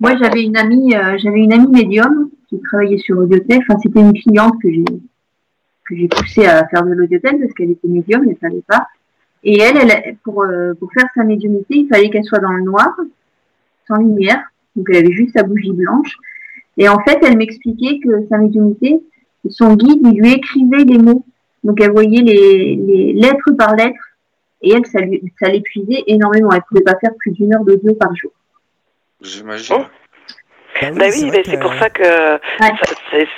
Moi, 0.00 0.16
j'avais 0.16 0.42
une 0.42 0.56
amie, 0.56 0.96
euh, 0.96 1.18
j'avais 1.18 1.40
une 1.40 1.52
amie 1.52 1.70
médium 1.70 2.30
qui 2.48 2.58
travaillait 2.60 2.98
sur 2.98 3.18
Audiotel. 3.18 3.58
Enfin, 3.58 3.78
c'était 3.82 4.00
une 4.00 4.14
cliente 4.14 4.54
que 4.62 4.72
j'ai 4.72 4.84
que 4.84 5.96
j'ai 5.96 6.08
poussée 6.08 6.46
à 6.46 6.66
faire 6.68 6.84
de 6.84 6.92
l'Audiotel 6.92 7.38
parce 7.38 7.52
qu'elle 7.52 7.72
était 7.72 7.88
médium, 7.88 8.24
elle 8.28 8.36
savait 8.40 8.62
pas. 8.66 8.86
Et 9.42 9.60
elle, 9.60 9.76
elle 9.76 10.16
pour 10.24 10.42
euh, 10.42 10.72
pour 10.74 10.90
faire 10.92 11.06
sa 11.14 11.24
médiumnité, 11.24 11.76
il 11.76 11.88
fallait 11.88 12.08
qu'elle 12.08 12.24
soit 12.24 12.38
dans 12.38 12.52
le 12.52 12.62
noir, 12.62 12.94
sans 13.86 13.96
lumière. 13.96 14.42
Donc, 14.74 14.86
elle 14.88 15.04
avait 15.04 15.12
juste 15.12 15.36
sa 15.36 15.42
bougie 15.42 15.72
blanche. 15.72 16.16
Et 16.78 16.88
en 16.88 16.98
fait, 17.00 17.18
elle 17.22 17.36
m'expliquait 17.36 17.98
que 17.98 18.26
sa 18.28 18.38
médiumnité, 18.38 19.02
son 19.48 19.74
guide, 19.74 20.00
il 20.04 20.18
lui 20.18 20.32
écrivait 20.32 20.84
les 20.84 20.98
mots. 20.98 21.26
Donc, 21.62 21.78
elle 21.82 21.90
voyait 21.90 22.22
les, 22.22 22.76
les 22.76 23.12
lettres 23.12 23.50
par 23.58 23.74
lettre. 23.76 24.00
Et 24.62 24.72
elle, 24.72 24.86
ça 24.86 25.00
lui, 25.00 25.22
ça 25.38 25.48
l'épuisait 25.48 26.04
énormément. 26.06 26.52
Elle 26.52 26.62
pouvait 26.62 26.80
pas 26.80 26.96
faire 26.96 27.14
plus 27.18 27.32
d'une 27.32 27.54
heure 27.54 27.64
d'audio 27.64 27.94
par 27.94 28.14
jour. 28.16 28.32
J'imagine. 29.22 29.76
Oh. 29.80 29.84
Bah 30.94 31.06
oui, 31.12 31.30
mais 31.30 31.42
c'est 31.44 31.60
pour 31.60 31.74
ça 31.74 31.90
que 31.90 32.02
Ouais. 32.02 32.38
ça- 32.60 32.94
c'est- 33.10 33.28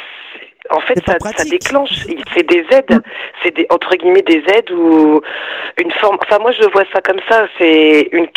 en 0.70 0.80
fait 0.80 0.94
ça, 1.06 1.16
ça 1.36 1.44
déclenche. 1.44 2.04
Il- 2.08 2.22
C'est 2.34 2.46
des 2.46 2.64
aides, 2.70 3.02
c'est 3.42 3.54
des 3.56 3.66
entre 3.70 3.96
guillemets 3.96 4.22
des 4.22 4.42
aides 4.54 4.70
ou 4.70 5.20
une 5.78 5.90
forme. 5.92 6.18
Enfin 6.22 6.38
moi 6.38 6.52
je 6.52 6.62
vois 6.70 6.84
ça 6.92 7.00
comme 7.00 7.20
ça. 7.28 7.48
C'est 7.58 8.08
une 8.12 8.28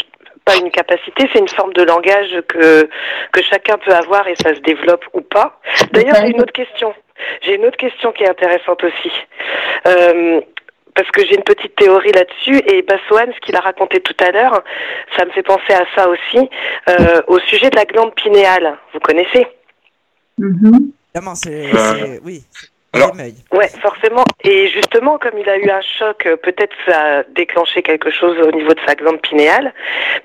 pas 0.43 0.55
une 0.57 0.69
capacité, 0.71 1.27
c'est 1.33 1.39
une 1.39 1.47
forme 1.49 1.73
de 1.73 1.83
langage 1.83 2.41
que 2.47 2.87
que 3.31 3.43
chacun 3.43 3.77
peut 3.77 3.93
avoir 3.93 4.27
et 4.27 4.35
ça 4.35 4.55
se 4.55 4.59
développe 4.61 5.05
ou 5.13 5.21
pas. 5.21 5.59
D'ailleurs 5.91 6.15
j'ai 6.21 6.29
une 6.31 6.41
autre 6.41 6.53
question. 6.53 6.93
J'ai 7.41 7.55
une 7.55 7.65
autre 7.65 7.77
question 7.77 8.11
qui 8.11 8.23
est 8.23 8.29
intéressante 8.29 8.83
aussi. 8.83 9.11
Euh, 9.87 10.41
parce 10.95 11.09
que 11.11 11.25
j'ai 11.25 11.35
une 11.35 11.43
petite 11.43 11.75
théorie 11.75 12.11
là-dessus 12.11 12.57
et 12.67 12.81
Bassoane, 12.81 13.31
ce 13.33 13.39
qu'il 13.41 13.55
a 13.55 13.59
raconté 13.59 13.99
tout 13.99 14.15
à 14.23 14.31
l'heure, 14.31 14.63
ça 15.17 15.25
me 15.25 15.31
fait 15.31 15.43
penser 15.43 15.73
à 15.73 15.85
ça 15.95 16.07
aussi, 16.09 16.49
euh, 16.89 17.21
au 17.27 17.39
sujet 17.39 17.69
de 17.69 17.75
la 17.75 17.85
glande 17.85 18.15
pinéale. 18.15 18.77
Vous 18.93 18.99
connaissez. 18.99 19.45
Évidemment, 20.39 21.35
c'est, 21.35 21.73
Euh, 21.73 21.93
c'est- 21.95 22.21
oui. 22.23 22.43
alors-. 22.93 23.13
Ouais, 23.51 23.67
forcément. 23.81 24.23
Et 24.43 24.67
justement, 24.69 25.17
comme 25.17 25.37
il 25.37 25.49
a 25.49 25.57
eu 25.57 25.69
un 25.69 25.81
choc, 25.81 26.25
euh, 26.25 26.35
peut-être 26.37 26.75
ça 26.87 27.19
a 27.19 27.23
déclenché 27.23 27.81
quelque 27.83 28.09
chose 28.11 28.37
au 28.39 28.51
niveau 28.51 28.73
de 28.73 28.79
sa 28.85 28.95
glande 28.95 29.21
pinéale. 29.21 29.73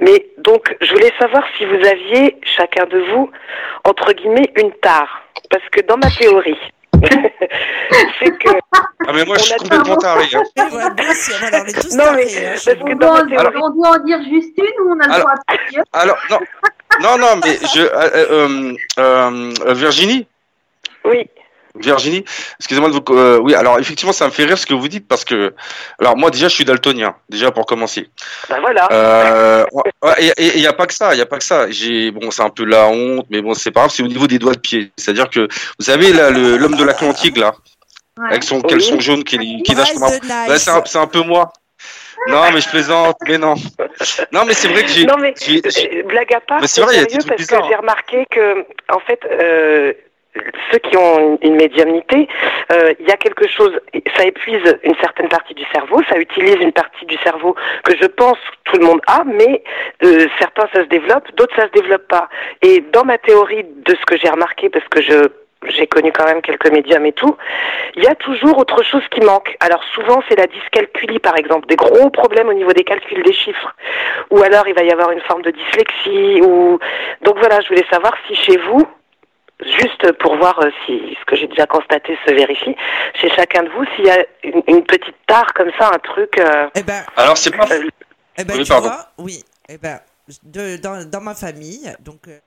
Mais 0.00 0.26
donc, 0.38 0.76
je 0.80 0.92
voulais 0.92 1.12
savoir 1.18 1.44
si 1.58 1.64
vous 1.64 1.84
aviez, 1.86 2.36
chacun 2.42 2.86
de 2.86 2.98
vous, 2.98 3.30
entre 3.84 4.12
guillemets, 4.12 4.52
une 4.56 4.72
tare. 4.72 5.22
Parce 5.50 5.68
que 5.70 5.80
dans 5.80 5.96
ma 5.96 6.10
théorie, 6.10 6.58
c'est 8.18 8.38
que... 8.38 8.49
Ah, 8.72 9.12
mais 9.14 9.24
moi, 9.24 9.36
je 9.38 9.43
On 9.43 9.45
suis 9.45 9.55
complètement 9.57 9.97
taré. 9.97 10.24
hein. 10.34 10.43
Bien 10.95 11.14
sûr, 11.14 11.34
on 11.43 11.64
est 11.66 11.80
tous 11.80 11.95
Non, 11.97 12.05
mais 12.14 12.47
hein, 12.47 12.51
parce 12.53 12.64
que. 12.64 12.82
On 12.82 12.88
dans 12.88 12.95
doit, 12.97 13.24
ma 13.24 13.28
théorie- 13.30 13.57
on 13.62 13.70
doit 13.70 13.88
en 13.91 14.05
dire 14.05 14.18
juste 14.22 14.53
une 14.59 14.84
ou 14.84 14.91
on 14.95 15.01
a 15.01 15.07
le 15.07 15.12
Alors- 15.12 15.18
droit 15.20 15.32
à 15.47 15.57
plusieurs 15.57 15.84
Alors, 15.93 16.18
non, 16.30 16.38
non, 17.03 17.18
non, 17.18 17.41
mais 17.45 17.57
je, 17.74 17.80
euh, 17.80 18.74
euh, 18.99 19.53
euh, 19.66 19.74
Virginie, 19.74 20.26
Oui, 21.05 21.28
Virginie, 21.76 22.24
excusez-moi 22.58 22.88
de 22.90 22.94
vous, 22.94 23.04
euh, 23.16 23.38
oui, 23.40 23.54
alors 23.54 23.78
effectivement, 23.78 24.12
ça 24.12 24.26
me 24.26 24.30
fait 24.30 24.44
rire 24.44 24.58
ce 24.58 24.66
que 24.66 24.74
vous 24.74 24.88
dites 24.88 25.06
parce 25.06 25.24
que, 25.24 25.54
alors 26.00 26.16
moi 26.16 26.30
déjà, 26.30 26.48
je 26.48 26.54
suis 26.54 26.64
daltonien, 26.64 27.14
déjà 27.28 27.50
pour 27.52 27.64
commencer. 27.66 28.08
ben 28.48 28.60
voilà. 28.60 28.88
Euh, 28.92 29.64
et 30.18 30.32
il 30.56 30.60
n'y 30.60 30.66
a 30.66 30.72
pas 30.72 30.86
que 30.86 30.94
ça, 30.94 31.14
il 31.14 31.18
y 31.18 31.22
a 31.22 31.26
pas 31.26 31.38
que 31.38 31.44
ça. 31.44 31.70
J'ai, 31.70 32.10
bon, 32.10 32.30
c'est 32.32 32.42
un 32.42 32.50
peu 32.50 32.64
la 32.64 32.86
honte, 32.88 33.26
mais 33.30 33.40
bon, 33.40 33.54
c'est 33.54 33.70
pas 33.70 33.80
grave, 33.82 33.92
c'est 33.94 34.02
au 34.02 34.08
niveau 34.08 34.26
des 34.26 34.38
doigts 34.38 34.54
de 34.54 34.58
pied. 34.60 34.90
C'est-à-dire 34.96 35.30
que, 35.30 35.40
vous 35.78 35.84
savez, 35.84 36.12
là, 36.12 36.30
le- 36.30 36.56
l'homme 36.56 36.74
de 36.76 36.84
l'Atlantique, 36.84 37.36
là, 37.36 37.54
Ouais. 38.18 38.30
avec 38.30 38.42
son 38.42 38.56
Oui. 38.56 38.62
caleçon 38.68 38.98
jaune 39.00 39.22
qui, 39.24 39.38
qui 39.62 39.74
nice. 39.74 39.94
c'est 40.58 40.70
un, 40.70 40.82
c'est 40.84 40.98
un 40.98 41.06
peu 41.06 41.20
moi. 41.22 41.52
Non, 42.28 42.42
mais 42.52 42.60
je 42.60 42.68
plaisante, 42.68 43.16
mais 43.26 43.38
non. 43.38 43.54
Non, 44.32 44.44
mais 44.44 44.52
c'est 44.52 44.68
vrai 44.68 44.82
que 44.82 44.88
j'ai. 44.90 45.04
Non 45.04 45.16
mais 45.16 45.32
j'ai- 45.40 45.62
j'ai- 45.64 46.02
blague 46.02 46.34
à 46.34 46.40
part, 46.40 46.60
Mais 46.60 46.66
c'est 46.66 46.74
c'est 46.74 46.80
vrai, 46.82 46.94
il 46.96 46.98
y 46.98 47.00
a 47.00 47.04
des 47.04 47.10
sérieux 47.12 47.22
trucs 47.24 47.36
parce 47.38 47.40
bizarres, 47.48 47.62
que 47.62 47.68
j'ai 47.68 47.74
hein. 47.74 47.78
remarqué 47.80 48.26
que 48.30 48.66
en 48.92 49.00
fait 49.00 49.20
euh, 49.24 49.94
ceux 50.70 50.78
qui 50.78 50.97
ont 50.97 51.39
une, 51.43 51.57
médiumnité, 51.57 52.28
euh, 52.72 52.95
il 53.01 53.07
y 53.09 53.11
a 53.11 53.16
quelque 53.16 53.49
chose, 53.49 53.72
ça 54.16 54.24
épuise 54.24 54.78
une 54.85 54.95
certaine 54.97 55.28
partie 55.28 55.55
du 55.55 55.64
cerveau, 55.72 56.01
ça 56.09 56.18
utilise 56.18 56.57
une 56.61 56.72
partie 56.72 57.05
du 57.07 57.16
cerveau 57.18 57.57
que 57.85 57.97
je 58.01 58.07
pense 58.07 58.39
tout 58.64 58.78
le 58.78 58.87
monde 58.87 59.01
a, 59.07 59.24
mais 59.24 59.62
euh, 60.05 60.26
certains 60.39 60.68
ça 60.72 60.83
se 60.83 60.89
développe, 60.89 61.24
d'autres 61.35 61.55
ça 61.57 61.66
se 61.66 61.72
développe 61.72 62.07
pas. 62.07 62.28
Et 62.62 62.81
dans 62.93 63.05
ma 63.05 63.18
théorie 63.18 63.64
de 63.64 63.95
ce 63.95 64.05
que 64.07 64.16
j'ai 64.16 64.28
remarqué, 64.28 64.68
parce 64.68 64.87
que 64.89 65.03
je 65.03 65.28
j'ai 65.68 65.87
connu 65.87 66.11
quand 66.11 66.24
même 66.24 66.41
quelques 66.41 66.70
médiums 66.70 67.05
et 67.05 67.12
tout, 67.12 67.37
il 67.95 68.03
y 68.03 68.07
a 68.07 68.14
toujours 68.14 68.57
autre 68.57 68.83
chose 68.83 69.03
qui 69.11 69.20
manque. 69.20 69.57
Alors 69.61 69.83
souvent 69.95 70.22
c'est 70.28 70.39
la 70.39 70.47
dyscalculie 70.47 71.18
par 71.18 71.37
exemple, 71.37 71.66
des 71.66 71.76
gros 71.76 72.09
problèmes 72.09 72.49
au 72.49 72.55
niveau 72.55 72.72
des 72.72 72.85
calculs 72.85 73.22
des 73.22 73.33
chiffres, 73.33 73.74
ou 74.31 74.43
alors 74.43 74.66
il 74.68 74.74
va 74.74 74.83
y 74.83 74.91
avoir 74.91 75.11
une 75.11 75.20
forme 75.20 75.43
de 75.43 75.51
dyslexie, 75.51 76.41
ou 76.43 76.78
donc 77.22 77.39
voilà, 77.39 77.61
je 77.61 77.68
voulais 77.68 77.85
savoir 77.91 78.14
si 78.26 78.35
chez 78.37 78.57
vous, 78.57 78.87
juste 79.64 80.12
pour 80.18 80.36
voir 80.36 80.58
euh, 80.61 80.70
si 80.86 81.16
ce 81.20 81.24
que 81.26 81.36
j'ai 81.36 81.46
déjà 81.48 81.66
constaté 81.66 82.16
se 82.26 82.32
vérifie, 82.32 82.74
chez 83.14 83.28
chacun 83.30 83.62
de 83.64 83.68
vous, 83.70 83.84
s'il 83.94 84.06
y 84.06 84.11
a 84.11 84.24
une, 84.44 84.62
une 84.66 84.84
petite 84.84 85.16
tare 85.26 85.52
comme 85.54 85.70
ça, 85.78 85.90
un 85.94 85.98
truc. 85.98 86.38
euh, 86.38 86.68
Eh 86.74 86.82
ben, 86.82 87.04
Alors, 87.16 87.36
c'est 87.36 87.50
pas. 87.56 87.70
euh, 87.72 87.88
eh 88.36 88.44
ben 88.44 88.56
Oui, 88.56 88.64
tu 88.64 88.68
pardon. 88.70 88.88
vois, 88.88 89.11
oui. 89.18 89.44
Eh 89.68 89.78
ben, 89.78 90.00
de, 90.42 90.76
dans, 90.76 91.08
dans 91.08 91.20
ma 91.20 91.34
famille, 91.34 91.92
donc, 92.00 92.28
euh, 92.28 92.38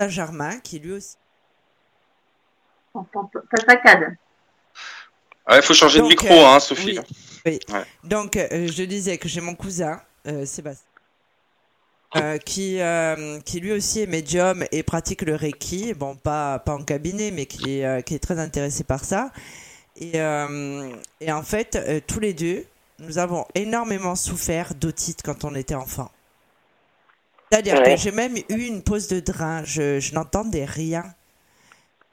un 0.00 0.08
Germain 0.08 0.58
qui 0.60 0.78
lui 0.78 0.92
aussi. 0.92 1.16
Ça 2.94 3.02
saccade. 3.68 4.16
Il 5.52 5.62
faut 5.62 5.74
changer 5.74 6.00
de 6.00 6.04
micro, 6.06 6.26
euh, 6.32 6.46
hein, 6.46 6.60
Sophie. 6.60 6.98
oui, 6.98 7.04
oui. 7.46 7.74
Ouais. 7.74 7.82
Donc, 8.04 8.36
euh, 8.36 8.66
je 8.66 8.82
disais 8.84 9.18
que 9.18 9.28
j'ai 9.28 9.40
mon 9.40 9.54
cousin, 9.54 10.00
euh, 10.26 10.44
Sébastien, 10.44 10.86
euh, 12.16 12.38
qui, 12.38 12.80
euh, 12.80 13.38
qui 13.40 13.60
lui 13.60 13.72
aussi 13.72 14.00
est 14.00 14.06
médium 14.06 14.64
et 14.72 14.82
pratique 14.82 15.22
le 15.22 15.34
Reiki. 15.36 15.94
Bon, 15.94 16.16
pas, 16.16 16.58
pas 16.58 16.74
en 16.74 16.82
cabinet, 16.82 17.30
mais 17.30 17.46
qui, 17.46 17.78
est, 17.78 17.84
euh, 17.86 18.00
qui 18.02 18.14
est 18.14 18.18
très 18.18 18.38
intéressé 18.38 18.84
par 18.84 19.04
ça. 19.04 19.30
Et, 19.96 20.12
euh, 20.20 20.90
et 21.20 21.30
en 21.32 21.42
fait, 21.42 21.76
euh, 21.76 22.00
tous 22.06 22.20
les 22.20 22.32
deux, 22.34 22.64
nous 22.98 23.18
avons 23.18 23.46
énormément 23.54 24.14
souffert 24.16 24.74
d'otite 24.74 25.22
quand 25.24 25.44
on 25.44 25.54
était 25.54 25.74
enfant. 25.74 26.10
C'est-à-dire 27.50 27.80
Ouais. 27.80 27.94
que 27.94 28.00
j'ai 28.00 28.12
même 28.12 28.36
eu 28.48 28.62
une 28.64 28.82
pause 28.82 29.08
de 29.08 29.20
drain, 29.20 29.62
je, 29.64 29.98
je 30.00 30.14
n'entendais 30.14 30.64
rien. 30.64 31.04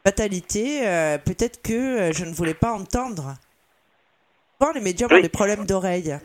Fatalité, 0.05 0.87
euh, 0.87 1.17
peut-être 1.17 1.61
que 1.61 2.11
je 2.13 2.25
ne 2.25 2.33
voulais 2.33 2.53
pas 2.53 2.73
entendre. 2.73 3.35
Souvent, 4.59 4.73
les 4.73 4.81
médiums 4.81 5.11
ont 5.11 5.19
des 5.21 5.29
problèmes 5.29 5.65
d'oreille. 5.65 6.17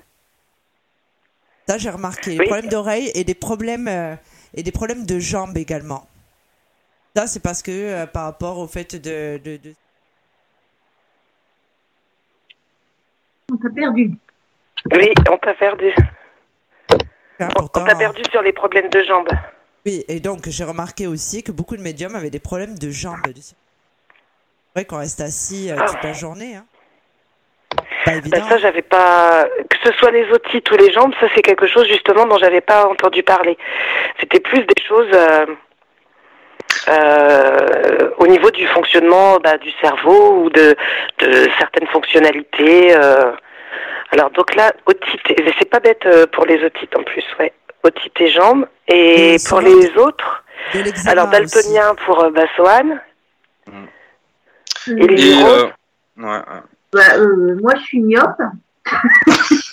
Ça, 1.69 1.79
j'ai 1.79 1.91
remarqué. 1.91 2.33
Des 2.33 2.39
Oui. 2.41 2.47
problèmes 2.47 2.71
d'oreille 2.71 3.11
et 3.15 3.25
des 3.25 3.35
problèmes, 3.35 3.89
euh, 3.89 4.17
et 4.55 4.63
des 4.63 4.73
problèmes 4.73 5.07
de 5.07 5.19
jambes 5.19 5.57
également. 5.57 6.07
Ça, 7.17 7.27
c'est 7.27 7.41
parce 7.41 7.63
que 7.63 7.71
euh, 7.71 8.07
par 8.07 8.25
rapport 8.25 8.59
au 8.59 8.67
fait 8.67 8.97
de. 8.97 9.39
de, 9.43 9.57
de- 9.59 9.75
On 13.53 13.57
t'a 13.57 13.69
perdu. 13.71 14.11
oui, 14.93 15.09
on 15.31 15.37
t'a 15.39 15.55
perdu. 15.55 15.93
hein, 17.39 17.49
On 17.59 17.67
t'a 17.69 17.95
perdu 17.95 18.23
sur 18.31 18.41
les 18.43 18.53
problèmes 18.53 18.89
de 18.89 19.03
jambes. 19.05 19.29
Oui, 19.85 20.05
et 20.09 20.21
donc 20.21 20.49
j'ai 20.49 20.65
remarqué 20.65 21.07
aussi 21.07 21.43
que 21.43 21.53
beaucoup 21.53 21.77
de 21.77 21.83
médiums 21.83 22.15
avaient 22.15 22.31
des 22.31 22.39
problèmes 22.41 22.79
de 22.79 22.91
jambes. 22.91 23.19
C'est 23.37 23.55
vrai 24.75 24.85
qu'on 24.87 24.99
reste 24.99 25.21
assis 25.21 25.71
euh, 25.71 25.77
toute 25.87 26.03
la 26.03 26.13
journée. 26.13 26.57
Hein. 26.57 26.65
Ben 28.07 28.43
ça, 28.49 28.59
j'avais 28.59 28.83
pas. 28.83 29.45
Que 29.71 29.77
ce 29.85 29.93
soit 29.99 30.11
les 30.11 30.29
otites 30.33 30.71
ou 30.71 30.77
les 30.77 30.93
jambes, 30.93 31.13
ça 31.21 31.27
c'est 31.35 31.43
quelque 31.43 31.67
chose 31.67 31.87
justement 31.87 32.27
dont 32.27 32.39
j'avais 32.39 32.61
pas 32.61 32.87
entendu 32.87 33.23
parler. 33.23 33.57
C'était 34.21 34.41
plus 34.41 34.61
des 34.61 34.83
choses 34.87 35.09
euh, 35.13 35.47
euh, 36.89 38.11
au 38.19 38.27
niveau 38.27 38.51
du 38.51 38.67
fonctionnement 38.67 39.39
bah, 39.39 39.57
du 39.59 39.71
cerveau 39.81 40.43
ou 40.43 40.51
de, 40.51 40.75
de 41.19 41.49
certaines 41.59 41.87
fonctionnalités. 41.89 42.95
euh. 42.97 43.33
Alors 44.11 44.31
donc 44.31 44.55
là, 44.55 44.73
otite, 44.87 45.31
et 45.31 45.55
c'est 45.59 45.71
pas 45.71 45.81
bête 45.81 46.07
pour 46.33 46.45
les 46.45 46.63
otites 46.65 46.97
en 46.97 47.03
plus, 47.03 47.25
ouais. 47.39 47.53
Otite 47.85 48.21
et 48.21 48.31
jambes. 48.31 48.67
Et 48.89 49.37
pour 49.49 49.61
les 49.61 49.97
autres, 49.97 50.45
alors 51.07 51.29
aussi. 51.29 51.41
daltonien 51.41 51.95
pour 52.05 52.31
Bassoane. 52.31 53.01
Et 54.89 55.07
les 55.07 55.33
Et, 55.41 55.43
euh, 55.45 55.65
ouais, 56.19 56.25
ouais. 56.27 56.63
Bah, 56.93 57.01
euh, 57.16 57.57
moi, 57.62 57.72
je 57.76 57.82
suis 57.82 58.01
myope. 58.01 58.40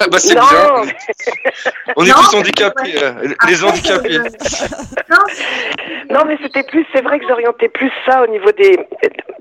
Ah 0.02 0.06
bah, 0.12 0.20
c'est 0.20 0.36
Non, 0.36 0.42
bien. 0.50 0.94
On 1.98 2.06
est 2.06 2.10
Non, 2.10 2.14
tous 2.16 2.36
handicapés. 2.38 3.04
euh, 3.04 3.12
Après, 3.34 3.52
Les 3.52 3.64
handicapés. 3.64 4.18
euh, 4.18 4.24
non, 5.10 5.18
Non, 6.16 6.26
mais 6.26 6.38
c'était 6.44 6.64
plus, 6.64 6.86
c'est 6.94 7.02
vrai 7.02 7.20
que 7.20 7.28
j'orientais 7.28 7.70
plus 7.70 7.92
ça 8.06 8.22
au 8.24 8.28
niveau 8.28 8.52
des, 8.52 8.78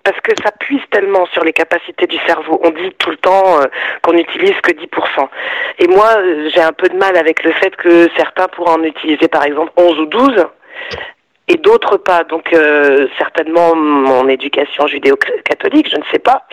parce 0.04 0.18
que 0.22 0.32
ça 0.42 0.50
puise 0.58 0.80
tellement 0.90 1.26
sur 1.26 1.44
les 1.44 1.52
capacités 1.52 2.06
du 2.06 2.16
cerveau. 2.26 2.58
On 2.64 2.70
dit 2.70 2.90
tout 2.98 3.10
le 3.10 3.16
temps 3.18 3.60
euh, 3.60 3.66
qu'on 4.02 4.14
n'utilise 4.14 4.58
que 4.62 4.72
10%. 4.72 5.28
Et 5.80 5.86
moi, 5.88 6.16
j'ai 6.52 6.62
un 6.62 6.72
peu 6.72 6.88
de 6.88 6.96
mal 6.96 7.16
avec 7.16 7.44
le 7.44 7.52
fait 7.52 7.76
que 7.76 8.08
certains 8.16 8.48
pourraient 8.48 8.72
en 8.72 8.82
utiliser 8.82 9.28
par 9.28 9.44
exemple 9.44 9.72
11 9.76 9.98
ou 10.00 10.06
12 10.06 10.46
et 11.48 11.56
d'autres 11.56 11.96
pas. 11.96 12.24
Donc 12.24 12.52
euh, 12.52 13.08
certainement 13.18 13.74
mon 13.74 14.28
éducation 14.28 14.86
judéo-catholique, 14.86 15.88
je 15.90 15.96
ne 15.96 16.04
sais 16.12 16.18
pas, 16.18 16.46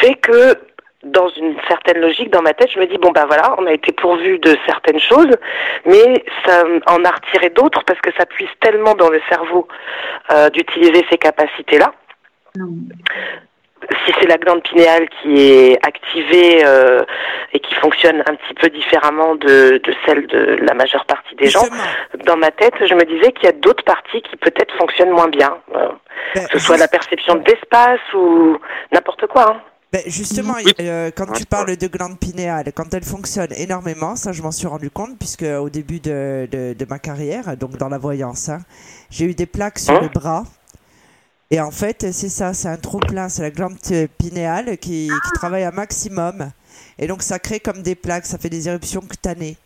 fait 0.00 0.14
que 0.14 0.56
dans 1.02 1.28
une 1.28 1.54
certaine 1.68 2.00
logique 2.00 2.30
dans 2.30 2.42
ma 2.42 2.54
tête, 2.54 2.70
je 2.72 2.78
me 2.78 2.86
dis 2.86 2.98
bon 2.98 3.10
bah 3.10 3.24
voilà, 3.26 3.54
on 3.58 3.66
a 3.66 3.72
été 3.72 3.92
pourvu 3.92 4.38
de 4.38 4.56
certaines 4.66 5.00
choses, 5.00 5.36
mais 5.84 6.24
ça 6.46 6.64
en 6.86 7.04
a 7.04 7.10
retiré 7.10 7.50
d'autres 7.50 7.82
parce 7.84 8.00
que 8.00 8.10
ça 8.16 8.26
puise 8.26 8.48
tellement 8.60 8.94
dans 8.94 9.10
le 9.10 9.20
cerveau 9.28 9.68
euh, 10.30 10.48
d'utiliser 10.50 11.04
ces 11.10 11.18
capacités-là. 11.18 11.92
non. 12.56 12.68
Si 14.06 14.12
c'est 14.20 14.26
la 14.26 14.38
glande 14.38 14.62
pinéale 14.62 15.06
qui 15.22 15.50
est 15.50 15.78
activée 15.86 16.64
euh, 16.64 17.02
et 17.52 17.60
qui 17.60 17.74
fonctionne 17.76 18.20
un 18.26 18.34
petit 18.34 18.54
peu 18.54 18.68
différemment 18.70 19.34
de, 19.36 19.80
de 19.82 19.94
celle 20.06 20.26
de 20.26 20.56
la 20.62 20.74
majeure 20.74 21.04
partie 21.06 21.34
des 21.36 21.46
gens, 21.48 21.60
Justement, 21.60 22.24
dans 22.26 22.36
ma 22.36 22.50
tête, 22.50 22.74
je 22.86 22.94
me 22.94 23.04
disais 23.04 23.32
qu'il 23.32 23.44
y 23.44 23.48
a 23.48 23.52
d'autres 23.52 23.84
parties 23.84 24.22
qui 24.22 24.36
peut-être 24.36 24.74
fonctionnent 24.76 25.10
moins 25.10 25.28
bien. 25.28 25.56
Euh, 25.74 25.88
ben, 26.34 26.46
que 26.46 26.58
ce 26.58 26.64
soit 26.66 26.76
la 26.76 26.88
perception 26.88 27.34
de 27.36 27.44
l'espace 27.48 28.00
ou 28.14 28.56
n'importe 28.92 29.26
quoi. 29.26 29.50
hein. 29.56 29.60
ben, 29.92 30.02
justement, 30.06 30.54
Oui. 30.64 30.72
euh, 30.80 31.10
quand 31.16 31.30
tu 31.32 31.44
parles 31.46 31.76
de 31.76 31.86
glande 31.86 32.18
pinéale, 32.18 32.72
quand 32.74 32.92
elle 32.94 33.04
fonctionne 33.04 33.52
énormément, 33.56 34.16
ça 34.16 34.32
je 34.32 34.42
m'en 34.42 34.50
suis 34.52 34.66
rendu 34.66 34.90
compte 34.90 35.18
puisque 35.18 35.42
au 35.44 35.68
début 35.70 36.00
de, 36.00 36.48
de, 36.50 36.74
de 36.74 36.86
ma 36.88 36.98
carrière, 36.98 37.56
donc 37.56 37.76
dans 37.76 37.88
la 37.88 37.98
voyance, 37.98 38.48
hein, 38.48 38.58
j'ai 39.10 39.26
eu 39.26 39.34
des 39.34 39.46
plaques 39.46 39.78
sur 39.78 39.94
Hein 39.94 40.00
le 40.02 40.08
bras. 40.08 40.42
Et 41.50 41.60
en 41.60 41.70
fait, 41.70 42.06
c'est 42.12 42.28
ça, 42.28 42.54
c'est 42.54 42.68
un 42.68 42.76
trop 42.76 42.98
plein, 42.98 43.28
c'est 43.28 43.42
la 43.42 43.50
glande 43.50 43.76
euh, 43.92 44.06
pinéale 44.18 44.78
qui, 44.78 45.08
qui 45.08 45.30
travaille 45.34 45.64
à 45.64 45.70
maximum. 45.70 46.50
Et 46.98 47.06
donc 47.06 47.22
ça 47.22 47.38
crée 47.38 47.60
comme 47.60 47.82
des 47.82 47.94
plaques, 47.94 48.26
ça 48.26 48.38
fait 48.38 48.48
des 48.48 48.68
éruptions 48.68 49.00
cutanées. 49.00 49.56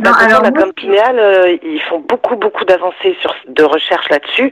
Bah, 0.00 0.10
Non, 0.10 0.12
alors 0.12 0.42
la 0.42 0.50
glande 0.50 0.74
pinéale, 0.74 1.18
euh, 1.18 1.56
ils 1.62 1.80
font 1.88 2.00
beaucoup, 2.00 2.36
beaucoup 2.36 2.64
d'avancées 2.64 3.16
sur 3.20 3.34
de 3.48 3.62
recherche 3.62 4.08
là-dessus. 4.10 4.50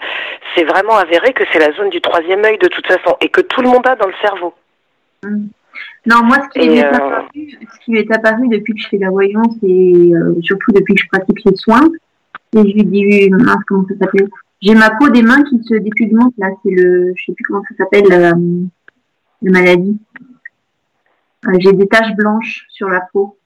C'est 0.55 0.65
vraiment 0.65 0.97
avéré 0.97 1.33
que 1.33 1.45
c'est 1.53 1.59
la 1.59 1.73
zone 1.73 1.91
du 1.91 2.01
troisième 2.01 2.45
œil 2.45 2.59
de 2.59 2.69
toute 2.69 2.87
façon 2.87 3.17
et 3.21 3.29
que 3.29 3.41
tout 3.41 3.61
le 3.61 3.69
monde 3.69 3.87
a 3.87 3.97
dans 3.97 4.07
le 4.07 4.15
cerveau. 4.23 4.55
Non, 6.07 6.25
moi, 6.25 6.39
ce 6.43 6.59
qui, 6.59 6.69
m'est 6.69 6.85
euh, 6.85 6.93
apparu, 6.93 7.27
ce 7.35 7.85
qui 7.85 7.91
m'est 7.91 8.11
apparu 8.13 8.49
depuis 8.49 8.75
que 8.75 8.81
je 8.81 8.89
fais 8.89 8.99
la 8.99 9.11
voyance 9.11 9.55
et 9.63 10.13
euh, 10.15 10.35
surtout 10.43 10.73
depuis 10.73 10.95
que 10.95 11.03
je 11.03 11.09
pratique 11.09 11.45
les 11.45 11.57
soins, 11.57 11.89
et 12.57 12.59
je 12.59 12.75
lui 12.75 12.85
dis, 12.85 13.31
mince, 13.31 13.63
comment 13.69 13.85
ça 13.87 13.95
s'appelle? 14.01 14.29
J'ai 14.63 14.75
ma 14.75 14.91
peau 14.91 15.09
des 15.09 15.23
mains 15.23 15.43
qui 15.45 15.59
se 15.65 15.75
dépigmente, 15.75 16.35
là, 16.39 16.49
c'est 16.63 16.71
le, 16.73 17.13
je 17.17 17.25
sais 17.25 17.33
plus 17.33 17.45
comment 17.45 17.63
ça 17.69 17.75
s'appelle, 17.79 18.05
la, 18.09 18.19
la 18.19 18.35
maladie. 19.43 19.99
Euh, 21.47 21.57
J'ai 21.59 21.73
des 21.73 21.87
taches 21.89 22.15
blanches 22.17 22.67
sur 22.69 22.89
la 22.91 23.01
peau. 23.13 23.39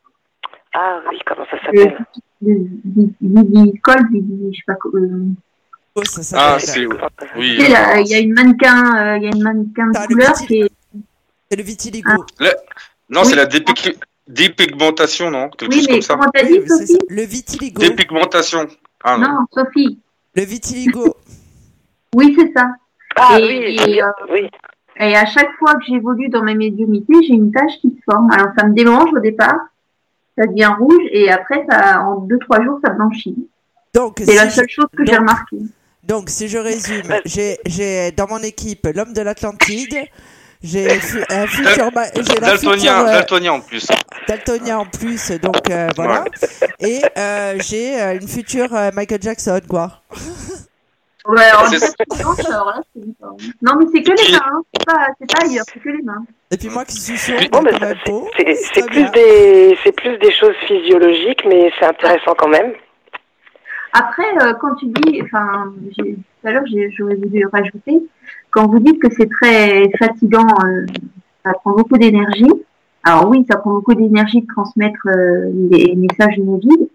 Ah 0.75 1.01
oui, 1.09 1.19
comment 1.25 1.45
ça 1.49 1.57
Le 1.73 1.83
s'appelle? 1.85 2.07
vidicole, 3.21 4.09
vidi, 4.11 4.51
je 4.53 4.57
sais 4.57 4.63
pas 4.67 4.75
quoi. 4.75 4.91
euh, 5.01 5.27
Oh, 5.97 6.03
ça 6.05 6.37
Ah, 6.37 6.59
s'appelle- 6.59 6.89
c'est. 6.91 7.39
Oui. 7.39 7.57
il 7.61 8.09
y 8.09 8.15
a 8.15 8.19
une 8.19 8.33
mannequin, 8.35 8.97
euh, 8.97 9.17
il 9.19 9.23
y 9.23 9.27
a 9.27 9.31
une 9.33 9.43
mannequin 9.45 9.93
Ah, 9.95 10.07
de 10.09 10.13
le 10.13 10.15
couleur 10.17 10.33
qui 10.33 10.61
est, 10.63 10.71
c'est 11.49 11.57
le 11.57 11.63
vitiligo. 11.63 12.11
Non, 12.11 13.21
Oui. 13.21 13.27
c'est 13.27 13.37
la 13.37 13.47
dépic- 13.47 13.97
dépigmentation, 14.27 15.31
non? 15.31 15.51
Quelque 15.51 15.71
oui, 15.73 15.79
chose 15.79 15.87
mais 15.89 15.93
comme 15.95 16.03
ça. 16.03 16.15
comment 16.17 16.31
dit, 16.49 16.61
c'est 16.67 16.69
Sophie? 16.87 16.93
ça. 16.95 16.99
Le 17.09 17.23
vitiligo. 17.23 17.81
Dépigmentation. 17.81 18.67
Ah 19.05 19.17
non. 19.19 19.29
Non, 19.29 19.47
Sophie. 19.53 20.01
Le 20.35 20.43
vitiligo. 20.45 21.17
Oui, 22.15 22.35
c'est 22.39 22.53
ça. 22.57 22.69
Ah 23.17 23.39
Et- 23.39 23.45
oui, 23.45 23.77
et, 23.95 24.03
euh, 24.03 24.07
oui. 24.33 24.49
Et 24.97 25.17
à 25.17 25.27
chaque 25.27 25.51
fois 25.59 25.75
que 25.75 25.85
j'évolue 25.89 26.29
dans 26.29 26.43
ma 26.43 26.55
médiumnité, 26.55 27.13
j'ai 27.27 27.35
une 27.35 27.51
tache 27.53 27.79
qui 27.81 27.91
se 27.91 28.03
forme. 28.13 28.31
Alors 28.31 28.49
ça 28.57 28.67
me 28.67 28.75
démange 28.75 29.11
au 29.13 29.19
départ, 29.21 29.59
ça 30.39 30.47
devient 30.47 30.71
rouge 30.79 31.03
et 31.11 31.31
après, 31.31 31.65
ça, 31.69 32.01
en 32.03 32.21
deux 32.21 32.39
trois 32.39 32.63
jours, 32.63 32.79
ça 32.85 32.91
blanchit. 32.93 33.35
Donc, 33.93 34.23
C'est 34.25 34.35
la 34.35 34.49
si 34.51 34.57
seule 34.57 34.69
chose 34.69 34.87
que 34.97 35.05
j'ai 35.05 35.13
donc- 35.13 35.21
remarqué. 35.21 35.57
Donc, 36.05 36.29
si 36.29 36.49
je 36.49 36.59
résume, 36.59 37.15
j'ai, 37.25 37.59
j'ai 37.67 38.13
dans 38.13 38.29
mon 38.29 38.39
équipe 38.39 38.87
l'homme 38.95 39.13
de 39.13 39.21
l'Atlantide, 39.23 39.97
j'ai 40.63 40.91
un 41.31 41.47
futur, 41.47 41.91
Daltonien, 42.41 43.01
euh, 43.03 43.13
daltonien 43.13 43.53
en 43.53 43.61
plus. 43.61 43.87
Daltonien 44.29 44.79
en 44.79 44.87
plus, 44.87 45.31
donc 45.41 45.71
euh, 45.71 45.89
voilà. 45.97 46.25
Et 46.81 47.01
euh, 47.19 47.57
j'ai 47.61 48.01
euh, 48.01 48.15
une 48.21 48.29
future 48.29 48.75
euh, 48.75 48.91
Michael 48.95 49.23
Jackson, 49.23 49.61
quoi. 49.69 50.03
Ouais, 51.27 51.37
peut-être 51.71 51.97
que 51.97 52.05
non, 53.63 53.77
mais 53.79 53.87
c'est 53.93 54.03
que 54.03 54.11
les 54.11 54.33
mains, 54.33 54.43
hein. 54.45 54.63
c'est 54.75 54.85
pas, 54.85 55.43
ailleurs, 55.43 55.65
c'est 55.73 55.81
que 55.81 55.89
les 55.89 56.03
mains. 56.03 56.23
Et 56.51 56.57
puis 56.59 56.69
moi 56.69 56.85
qui 56.85 56.97
suis 57.01 57.15
Bon, 57.51 57.63
c'est- 58.37 58.87
plus 58.87 59.11
des 59.13 59.79
c'est 59.83 59.93
plus 59.93 60.19
des 60.19 60.31
choses 60.33 60.55
physiologiques, 60.67 61.45
mais 61.49 61.73
c'est 61.79 61.87
intéressant 61.87 62.35
quand 62.37 62.49
même. 62.49 62.73
Après, 63.95 64.27
euh, 64.43 64.53
quand 64.61 64.75
tu 64.75 64.87
dis, 64.87 65.23
enfin, 65.23 65.73
j'ai- 65.97 66.15
tout 66.17 66.47
à 66.49 66.53
l'heure, 66.53 66.65
j'aurais 66.67 67.15
voulu 67.15 67.47
rajouter, 67.51 68.03
quand 68.51 68.67
vous 68.67 68.81
dites 68.81 69.01
que 69.01 69.09
c'est 69.17 69.31
très 69.31 69.89
fatigant, 69.99 70.47
euh, 70.67 70.85
ça 71.45 71.53
prend 71.55 71.73
beaucoup 71.73 71.97
d'énergie. 71.97 72.51
Alors 73.05 73.29
oui, 73.29 73.45
ça 73.51 73.59
prend 73.59 73.75
beaucoup 73.75 73.95
d'énergie 73.95 74.41
de 74.41 74.47
transmettre 74.47 75.07
euh, 75.07 75.51
les 75.71 75.95
messages 75.95 76.39
inaudibles. 76.39 76.89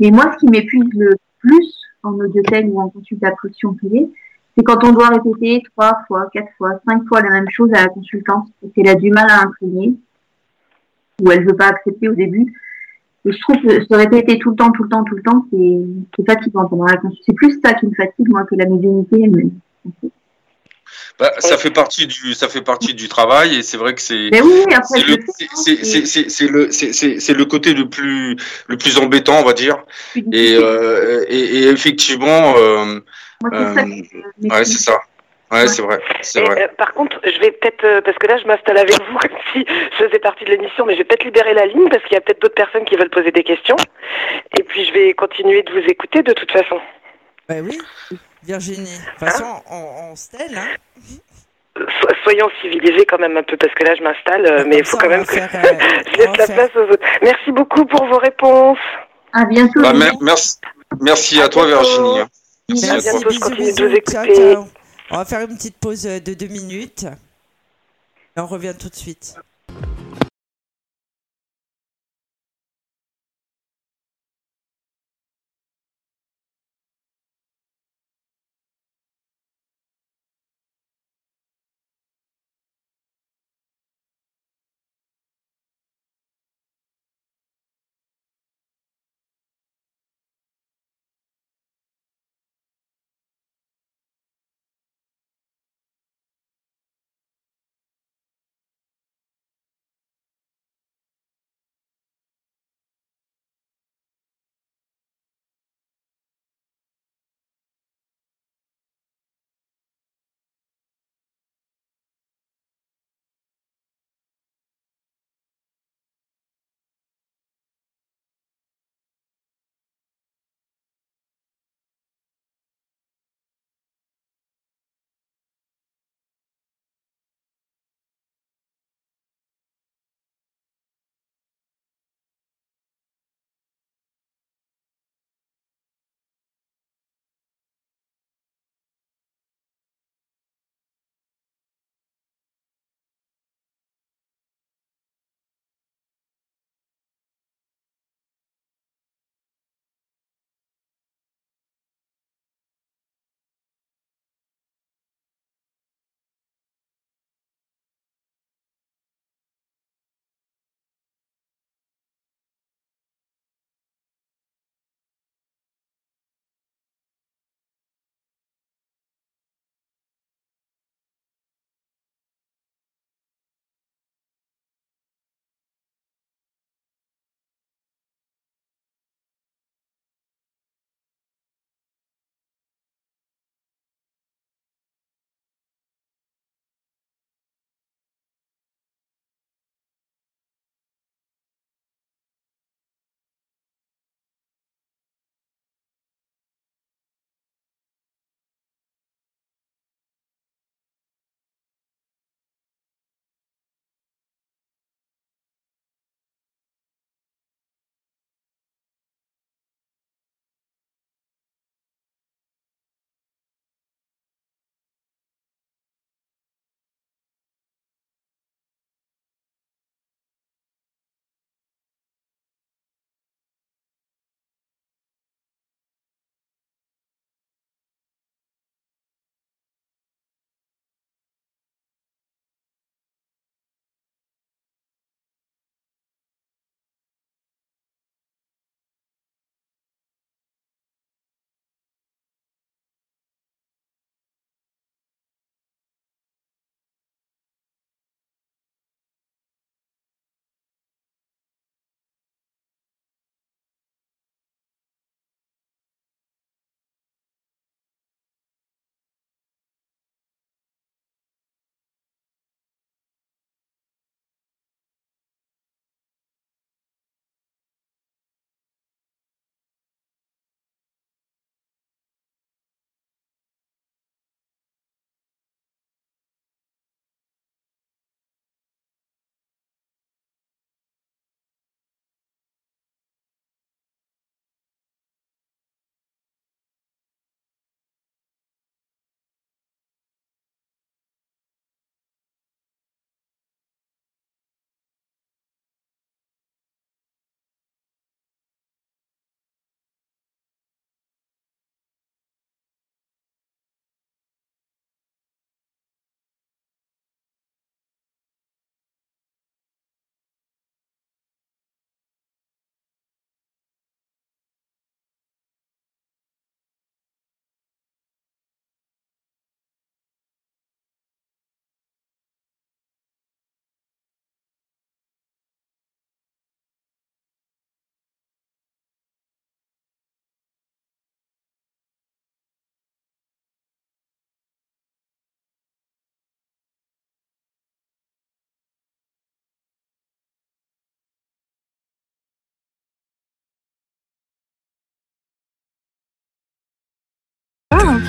Mais 0.00 0.10
moi, 0.10 0.32
ce 0.32 0.38
qui 0.38 0.46
m'épuise 0.46 0.88
le 0.94 1.16
plus 1.40 1.76
en 2.02 2.14
audiothèque 2.14 2.66
ou 2.68 2.80
en 2.80 2.88
consultation 2.88 3.74
privée, 3.74 4.10
c'est 4.56 4.64
quand 4.64 4.82
on 4.84 4.92
doit 4.92 5.08
répéter 5.08 5.62
trois 5.76 5.98
fois, 6.06 6.28
quatre 6.32 6.52
fois, 6.56 6.80
cinq 6.88 7.06
fois 7.06 7.20
la 7.20 7.30
même 7.30 7.50
chose 7.50 7.70
à 7.74 7.82
la 7.82 7.88
consultante 7.88 8.48
et 8.64 8.70
qu'elle 8.70 8.88
a 8.88 8.94
du 8.94 9.10
mal 9.10 9.26
à 9.28 9.42
imprégner 9.42 9.94
ou 11.20 11.30
elle 11.30 11.46
veut 11.46 11.56
pas 11.56 11.68
accepter 11.68 12.08
au 12.08 12.14
début. 12.14 12.52
Et 13.24 13.32
je 13.32 13.40
trouve 13.40 13.56
que 13.62 13.84
se 13.84 13.94
répéter 13.94 14.38
tout 14.38 14.50
le 14.50 14.56
temps, 14.56 14.72
tout 14.72 14.82
le 14.82 14.88
temps, 14.88 15.04
tout 15.04 15.14
le 15.14 15.22
temps, 15.22 15.44
c'est 15.52 16.24
fatigant. 16.26 16.68
C'est 17.24 17.34
plus 17.34 17.60
ça 17.64 17.74
qui 17.74 17.86
me 17.86 17.94
fatigue, 17.94 18.28
moi, 18.28 18.44
que 18.44 18.56
la 18.56 18.66
médiumnité. 18.66 19.28
Mais, 19.28 20.10
Bah, 21.18 21.32
ça 21.38 21.56
fait 21.58 21.70
partie 21.70 22.06
du, 22.06 22.34
ça 22.34 22.48
fait 22.48 22.62
partie 22.62 22.94
du 22.94 23.08
travail 23.08 23.56
et 23.58 23.62
c'est 23.62 23.76
vrai 23.76 23.94
que 23.94 24.00
c'est. 24.00 24.30
oui, 24.42 24.64
C'est 24.84 25.06
le, 25.06 25.16
c'est- 26.28 26.48
le, 26.48 26.70
c'est- 26.72 27.34
le 27.34 27.44
côté 27.44 27.74
le 27.74 27.88
plus, 27.88 28.36
le 28.66 28.76
plus 28.76 28.98
embêtant, 28.98 29.38
on 29.40 29.44
va 29.44 29.52
dire. 29.52 29.76
Et, 30.32 30.54
euh, 30.54 31.24
et, 31.28 31.38
et 31.38 31.68
effectivement, 31.68 32.54
euh, 32.56 33.00
euh, 33.52 33.74
ouais, 34.42 34.64
c'est 34.64 34.78
ça. 34.78 34.98
Ouais, 35.50 35.68
c'est 35.68 35.82
vrai, 35.82 36.00
vrai. 36.40 36.62
euh, 36.62 36.68
par 36.78 36.94
contre, 36.94 37.20
je 37.24 37.38
vais 37.38 37.50
peut-être, 37.50 37.84
euh, 37.84 38.00
parce 38.00 38.16
que 38.16 38.26
là, 38.26 38.38
je 38.38 38.46
m'installe 38.46 38.78
avec 38.78 38.94
vous 39.02 39.18
comme 39.20 39.38
si 39.52 39.66
je 39.68 40.04
faisais 40.06 40.18
partie 40.18 40.46
de 40.46 40.50
l'émission, 40.50 40.86
mais 40.86 40.94
je 40.94 40.98
vais 40.98 41.04
peut-être 41.04 41.24
libérer 41.24 41.52
la 41.52 41.66
ligne 41.66 41.90
parce 41.90 42.02
qu'il 42.04 42.14
y 42.14 42.16
a 42.16 42.22
peut-être 42.22 42.40
d'autres 42.40 42.54
personnes 42.54 42.86
qui 42.86 42.96
veulent 42.96 43.10
poser 43.10 43.32
des 43.32 43.42
questions. 43.44 43.76
Et 44.58 44.62
puis, 44.62 44.86
je 44.86 44.92
vais 44.94 45.12
continuer 45.12 45.62
de 45.62 45.70
vous 45.70 45.86
écouter 45.86 46.22
de 46.22 46.32
toute 46.32 46.50
façon. 46.50 46.80
Bah 47.50 47.56
oui, 47.62 47.78
Virginie. 48.44 48.84
De 48.90 49.10
toute 49.10 49.18
façon, 49.30 49.62
on, 49.70 50.10
on 50.12 50.16
se 50.16 50.28
tel, 50.30 50.56
hein. 50.56 50.68
So- 51.76 52.08
soyons 52.24 52.48
civilisés 52.60 53.06
quand 53.06 53.18
même 53.18 53.36
un 53.36 53.42
peu 53.42 53.56
parce 53.56 53.72
que 53.74 53.84
là, 53.84 53.94
je 53.94 54.02
m'installe, 54.02 54.44
euh, 54.46 54.64
mais 54.66 54.78
il 54.78 54.84
faut 54.84 54.96
ça, 54.98 55.02
quand 55.04 55.08
même 55.08 55.24
que 55.24 55.32
faire, 55.32 55.48
euh, 55.64 56.02
je 56.12 56.16
laisse 56.18 56.36
la 56.36 56.46
faire- 56.46 56.54
place 56.56 56.70
aux 56.76 56.92
autres. 56.92 57.04
Merci 57.22 57.50
beaucoup 57.52 57.84
pour 57.86 58.04
vos 58.06 58.18
réponses. 58.18 58.78
À 59.32 59.44
bientôt. 59.46 59.80
Bah, 59.80 59.92
mer- 59.94 60.12
merci, 60.20 60.58
merci 61.00 61.40
à, 61.40 61.44
À 61.44 61.48
toi, 61.48 61.66
bientôt. 61.66 61.82
Virginie. 61.82 62.30
Merci, 62.68 62.84
à 62.90 62.92
toi. 62.92 63.00
bientôt, 63.00 63.20
je 63.20 63.28
bisous, 63.28 63.40
continue 63.40 63.72
de 63.72 63.82
vous 63.84 63.88
bisous. 63.88 64.02
Ciao, 64.12 64.24
écouter. 64.24 64.52
ciao. 64.52 64.64
On 65.10 65.16
va 65.16 65.24
faire 65.24 65.40
une 65.40 65.56
petite 65.56 65.76
pause 65.78 66.06
euh, 66.06 66.20
de 66.20 66.34
deux 66.34 66.48
minutes. 66.48 67.04
Et 68.36 68.40
on 68.40 68.46
revient 68.46 68.74
tout 68.78 68.88
de 68.88 68.94
suite. 68.94 69.34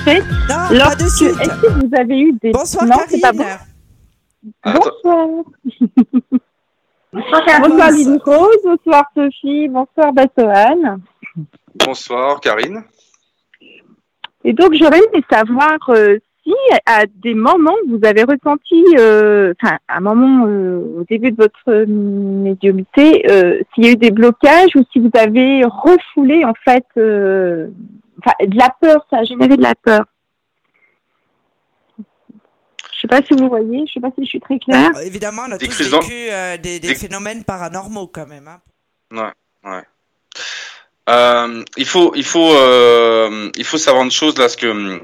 Non, 0.06 0.12
pas 0.48 0.74
lorsque, 0.74 1.00
de 1.00 1.08
suite. 1.08 1.40
est-ce 1.40 1.60
que 1.60 1.66
vous 1.66 1.90
avez 1.98 2.20
eu 2.20 2.32
des... 2.42 2.50
Bonsoir 2.50 2.86
non, 2.86 2.96
c'est 3.08 3.20
pas 3.20 3.32
bon. 3.32 3.44
Attends. 4.62 4.80
Bonsoir. 4.80 5.28
Bonsoir, 7.12 7.44
Karine. 7.44 7.68
Bonsoir 7.70 7.90
Lily 7.92 8.18
Rose, 8.24 8.58
bonsoir 8.64 9.04
Sophie, 9.14 9.68
bonsoir 9.68 10.12
Bassoane. 10.12 11.00
Bonsoir 11.74 12.40
Karine. 12.40 12.82
Et 14.44 14.52
donc, 14.52 14.74
j'aurais 14.74 14.98
aimé 14.98 15.24
savoir 15.30 15.78
euh, 15.88 16.18
si, 16.42 16.52
à 16.84 17.04
des 17.06 17.34
moments, 17.34 17.76
vous 17.88 18.00
avez 18.02 18.24
ressenti, 18.24 18.84
euh, 18.98 19.54
enfin, 19.62 19.78
à 19.88 19.98
un 19.98 20.00
moment 20.00 20.46
euh, 20.46 21.00
au 21.00 21.04
début 21.08 21.30
de 21.30 21.36
votre 21.36 21.86
médiumité, 21.86 23.24
euh, 23.30 23.60
s'il 23.74 23.84
y 23.84 23.88
a 23.88 23.92
eu 23.92 23.96
des 23.96 24.10
blocages 24.10 24.76
ou 24.76 24.82
si 24.92 24.98
vous 24.98 25.10
avez 25.14 25.64
refoulé, 25.64 26.44
en 26.44 26.52
fait, 26.64 26.84
euh, 26.98 27.68
de 28.46 28.56
la 28.58 28.70
peur, 28.80 29.06
ça 29.10 29.18
a 29.18 29.24
généré 29.24 29.56
de 29.56 29.62
la 29.62 29.74
peur. 29.74 30.04
Je 31.98 33.00
sais 33.00 33.08
pas 33.08 33.22
si 33.26 33.34
vous 33.34 33.48
voyez, 33.48 33.84
je 33.86 33.92
sais 33.94 34.00
pas 34.00 34.10
si 34.16 34.24
je 34.24 34.28
suis 34.30 34.40
très 34.40 34.58
claire. 34.58 34.90
Euh, 34.96 35.00
Évidemment, 35.00 35.42
on 35.48 35.52
a 35.52 35.58
Des 35.58 35.68
tous 35.68 35.82
vécu 35.82 36.12
euh, 36.30 36.56
des, 36.56 36.80
des 36.80 36.88
des- 36.88 36.94
phénomènes 36.94 37.44
paranormaux 37.44 38.06
quand 38.06 38.26
même. 38.26 38.48
hein. 38.48 39.82
Euh, 41.10 41.62
il 41.76 41.84
faut, 41.86 42.14
il 42.14 42.24
faut, 42.24 42.54
euh, 42.54 43.50
il 43.56 43.64
faut 43.64 43.76
savoir 43.76 44.04
une 44.04 44.10
chose 44.10 44.38
là, 44.38 44.44
parce 44.44 44.56
que 44.56 45.02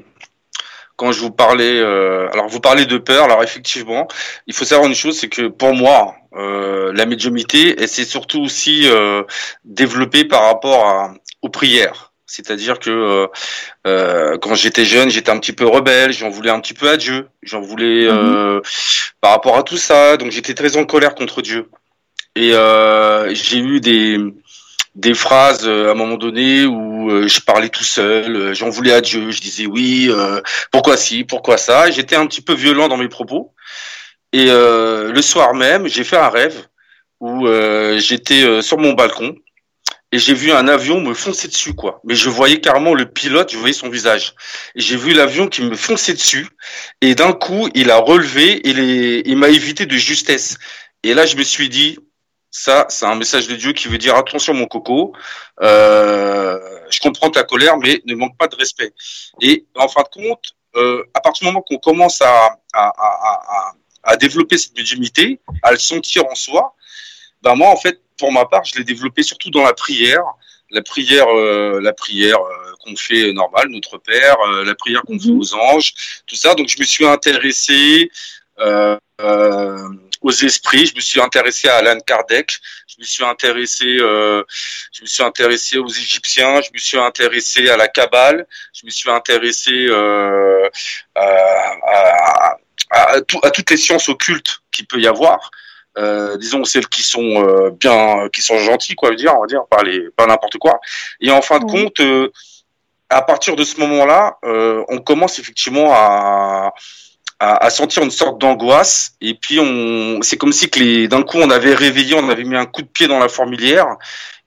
quand 0.96 1.12
je 1.12 1.20
vous 1.20 1.30
parlais, 1.30 1.78
euh, 1.78 2.28
alors 2.32 2.48
vous 2.48 2.60
parlez 2.60 2.86
de 2.86 2.96
peur, 2.96 3.24
alors 3.24 3.42
effectivement, 3.42 4.08
il 4.46 4.54
faut 4.54 4.64
savoir 4.64 4.88
une 4.88 4.94
chose, 4.94 5.18
c'est 5.18 5.28
que 5.28 5.48
pour 5.48 5.74
moi, 5.74 6.14
euh, 6.34 6.92
la 6.94 7.04
médiumité, 7.04 7.82
et 7.82 7.86
c'est 7.86 8.04
surtout 8.04 8.40
aussi 8.40 8.88
euh, 8.88 9.24
développé 9.64 10.24
par 10.24 10.44
rapport 10.44 10.86
à, 10.86 11.14
aux 11.42 11.50
prières. 11.50 12.09
C'est-à-dire 12.30 12.78
que 12.78 12.90
euh, 12.90 13.26
euh, 13.88 14.38
quand 14.38 14.54
j'étais 14.54 14.84
jeune, 14.84 15.10
j'étais 15.10 15.30
un 15.30 15.38
petit 15.38 15.52
peu 15.52 15.66
rebelle, 15.66 16.12
j'en 16.12 16.28
voulais 16.28 16.50
un 16.50 16.60
petit 16.60 16.74
peu 16.74 16.88
à 16.88 16.96
Dieu, 16.96 17.28
j'en 17.42 17.60
voulais 17.60 18.06
euh, 18.06 18.60
par 19.20 19.32
rapport 19.32 19.58
à 19.58 19.64
tout 19.64 19.76
ça, 19.76 20.16
donc 20.16 20.30
j'étais 20.30 20.54
très 20.54 20.76
en 20.76 20.84
colère 20.84 21.16
contre 21.16 21.42
Dieu. 21.42 21.68
Et 22.36 22.54
euh, 22.54 23.34
j'ai 23.34 23.58
eu 23.58 23.80
des 23.80 24.18
des 24.94 25.14
phrases 25.14 25.66
euh, 25.66 25.88
à 25.88 25.90
un 25.92 25.94
moment 25.94 26.16
donné 26.16 26.66
où 26.66 27.10
euh, 27.10 27.26
je 27.26 27.40
parlais 27.40 27.68
tout 27.68 27.84
seul, 27.84 28.36
euh, 28.36 28.54
j'en 28.54 28.70
voulais 28.70 28.92
à 28.92 29.00
Dieu, 29.00 29.32
je 29.32 29.40
disais 29.40 29.66
oui, 29.66 30.08
euh, 30.10 30.40
pourquoi 30.70 30.96
si, 30.96 31.24
pourquoi 31.24 31.56
ça? 31.56 31.88
Et 31.88 31.92
J'étais 31.92 32.16
un 32.16 32.26
petit 32.26 32.42
peu 32.42 32.54
violent 32.54 32.86
dans 32.88 32.96
mes 32.96 33.08
propos. 33.08 33.52
Et 34.32 34.46
euh, 34.50 35.10
le 35.12 35.22
soir 35.22 35.54
même, 35.54 35.88
j'ai 35.88 36.04
fait 36.04 36.16
un 36.16 36.28
rêve 36.28 36.68
où 37.18 37.48
euh, 37.48 37.98
j'étais 37.98 38.44
euh, 38.44 38.62
sur 38.62 38.78
mon 38.78 38.92
balcon 38.92 39.34
et 40.12 40.18
j'ai 40.18 40.34
vu 40.34 40.50
un 40.50 40.66
avion 40.66 41.00
me 41.00 41.14
foncer 41.14 41.46
dessus, 41.46 41.74
quoi. 41.74 42.00
Mais 42.04 42.16
je 42.16 42.28
voyais 42.30 42.60
carrément 42.60 42.94
le 42.94 43.08
pilote, 43.08 43.52
je 43.52 43.56
voyais 43.58 43.72
son 43.72 43.88
visage. 43.88 44.34
Et 44.74 44.80
j'ai 44.80 44.96
vu 44.96 45.12
l'avion 45.12 45.46
qui 45.46 45.62
me 45.62 45.76
fonçait 45.76 46.14
dessus. 46.14 46.48
Et 47.00 47.14
d'un 47.14 47.32
coup, 47.32 47.68
il 47.74 47.90
a 47.92 47.98
relevé, 47.98 48.60
il, 48.64 48.80
est, 48.80 49.22
il 49.24 49.36
m'a 49.36 49.48
évité 49.48 49.86
de 49.86 49.96
justesse. 49.96 50.58
Et 51.04 51.14
là, 51.14 51.26
je 51.26 51.36
me 51.36 51.44
suis 51.44 51.68
dit, 51.68 51.98
ça, 52.50 52.86
c'est 52.88 53.06
un 53.06 53.14
message 53.14 53.46
de 53.46 53.54
Dieu 53.54 53.72
qui 53.72 53.86
veut 53.86 53.98
dire 53.98 54.16
attention, 54.16 54.52
mon 54.52 54.66
coco. 54.66 55.12
Euh, 55.62 56.58
je 56.90 56.98
comprends 56.98 57.30
ta 57.30 57.44
colère, 57.44 57.78
mais 57.78 58.02
ne 58.04 58.16
manque 58.16 58.36
pas 58.36 58.48
de 58.48 58.56
respect. 58.56 58.92
Et 59.40 59.66
en 59.76 59.86
fin 59.86 60.02
de 60.02 60.08
compte, 60.08 60.56
euh, 60.74 61.04
à 61.14 61.20
partir 61.20 61.46
du 61.46 61.52
moment 61.52 61.62
qu'on 61.62 61.78
commence 61.78 62.20
à, 62.20 62.58
à, 62.72 62.88
à, 62.88 62.92
à, 62.98 63.72
à 64.02 64.16
développer 64.16 64.58
cette 64.58 64.76
médiumnité, 64.76 65.40
à 65.62 65.70
le 65.70 65.78
sentir 65.78 66.24
en 66.26 66.34
soi, 66.34 66.74
ben 67.42 67.54
moi, 67.54 67.68
en 67.70 67.76
fait, 67.76 68.00
pour 68.20 68.30
ma 68.30 68.44
part, 68.44 68.64
je 68.64 68.76
l'ai 68.78 68.84
développé 68.84 69.22
surtout 69.22 69.50
dans 69.50 69.64
la 69.64 69.72
prière, 69.72 70.22
la 70.70 70.82
prière, 70.82 71.26
euh, 71.28 71.80
la 71.80 71.92
prière 71.92 72.38
euh, 72.38 72.74
qu'on 72.80 72.94
fait 72.94 73.32
normale, 73.32 73.68
notre 73.70 73.96
Père, 73.98 74.36
euh, 74.42 74.64
la 74.64 74.74
prière 74.74 75.02
qu'on 75.06 75.18
fait 75.18 75.30
Mhm. 75.30 75.40
aux 75.40 75.54
anges, 75.54 75.92
tout 76.26 76.36
ça. 76.36 76.54
Donc, 76.54 76.68
je 76.68 76.78
me 76.78 76.84
suis 76.84 77.06
intéressé 77.06 78.10
aux 80.22 80.30
esprits, 80.48 80.84
je 80.84 80.94
me 80.94 81.00
suis 81.00 81.20
intéressé 81.20 81.68
à 81.68 81.76
Alan 81.76 81.98
Kardec, 82.06 82.48
je 82.86 82.96
me 82.98 83.04
suis 83.04 83.24
intéressé, 83.24 83.86
je 83.96 85.00
me 85.02 85.06
suis 85.06 85.22
intéressé 85.22 85.78
aux 85.78 85.88
Égyptiens, 85.88 86.60
je 86.60 86.68
me 86.74 86.78
suis 86.78 86.98
intéressé 86.98 87.70
à 87.70 87.78
la 87.78 87.88
Kabbale, 87.88 88.46
je 88.74 88.84
me 88.84 88.90
suis 88.90 89.10
intéressé 89.10 89.74
à, 91.14 92.56
à 92.90 93.50
toutes 93.50 93.70
les 93.70 93.78
sciences 93.78 94.10
occultes 94.10 94.60
qu'il 94.72 94.86
peut 94.86 95.00
y 95.00 95.06
avoir. 95.06 95.50
Euh, 95.98 96.36
disons 96.36 96.64
celles 96.64 96.86
qui 96.86 97.02
sont 97.02 97.44
euh, 97.44 97.70
bien, 97.70 98.28
qui 98.32 98.42
sont 98.42 98.58
gentilles, 98.58 98.94
quoi, 98.94 99.08
je 99.08 99.12
veux 99.12 99.16
dire, 99.16 99.34
on 99.36 99.40
va 99.40 99.46
dire, 99.46 99.64
pas 99.68 99.82
les, 99.82 100.08
pas 100.10 100.26
n'importe 100.26 100.56
quoi. 100.58 100.80
Et 101.20 101.30
en 101.30 101.42
fin 101.42 101.58
de 101.58 101.64
compte, 101.64 101.98
euh, 102.00 102.30
à 103.08 103.22
partir 103.22 103.56
de 103.56 103.64
ce 103.64 103.80
moment-là, 103.80 104.38
euh, 104.44 104.84
on 104.88 104.98
commence 104.98 105.38
effectivement 105.40 105.92
à, 105.92 106.72
à, 107.40 107.64
à 107.64 107.70
sentir 107.70 108.04
une 108.04 108.12
sorte 108.12 108.40
d'angoisse. 108.40 109.16
Et 109.20 109.34
puis 109.34 109.58
on, 109.58 110.20
c'est 110.22 110.36
comme 110.36 110.52
si 110.52 110.70
que 110.70 110.78
les, 110.78 111.08
d'un 111.08 111.22
coup 111.22 111.38
on 111.38 111.50
avait 111.50 111.74
réveillé, 111.74 112.14
on 112.14 112.28
avait 112.28 112.44
mis 112.44 112.56
un 112.56 112.66
coup 112.66 112.82
de 112.82 112.88
pied 112.88 113.08
dans 113.08 113.18
la 113.18 113.28
fourmilière. 113.28 113.86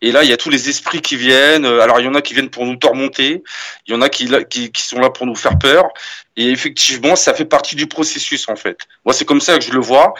Et 0.03 0.11
là, 0.11 0.21
il 0.23 0.29
y 0.29 0.33
a 0.33 0.37
tous 0.37 0.49
les 0.49 0.67
esprits 0.67 1.01
qui 1.01 1.15
viennent. 1.15 1.65
Alors, 1.65 2.01
il 2.01 2.05
y 2.05 2.09
en 2.09 2.13
a 2.13 2.21
qui 2.21 2.33
viennent 2.33 2.49
pour 2.49 2.65
nous 2.65 2.75
tormonter. 2.75 3.41
Il 3.87 3.93
y 3.93 3.95
en 3.95 4.01
a 4.01 4.09
qui, 4.09 4.29
qui, 4.49 4.69
qui 4.69 4.81
sont 4.81 4.99
là 4.99 5.09
pour 5.09 5.25
nous 5.25 5.35
faire 5.35 5.57
peur. 5.57 5.85
Et 6.35 6.49
effectivement, 6.49 7.15
ça 7.15 7.33
fait 7.33 7.45
partie 7.45 7.77
du 7.77 7.87
processus, 7.87 8.49
en 8.49 8.57
fait. 8.57 8.79
Moi, 9.05 9.13
c'est 9.13 9.23
comme 9.23 9.39
ça 9.39 9.57
que 9.57 9.63
je 9.63 9.71
le 9.71 9.79
vois. 9.79 10.13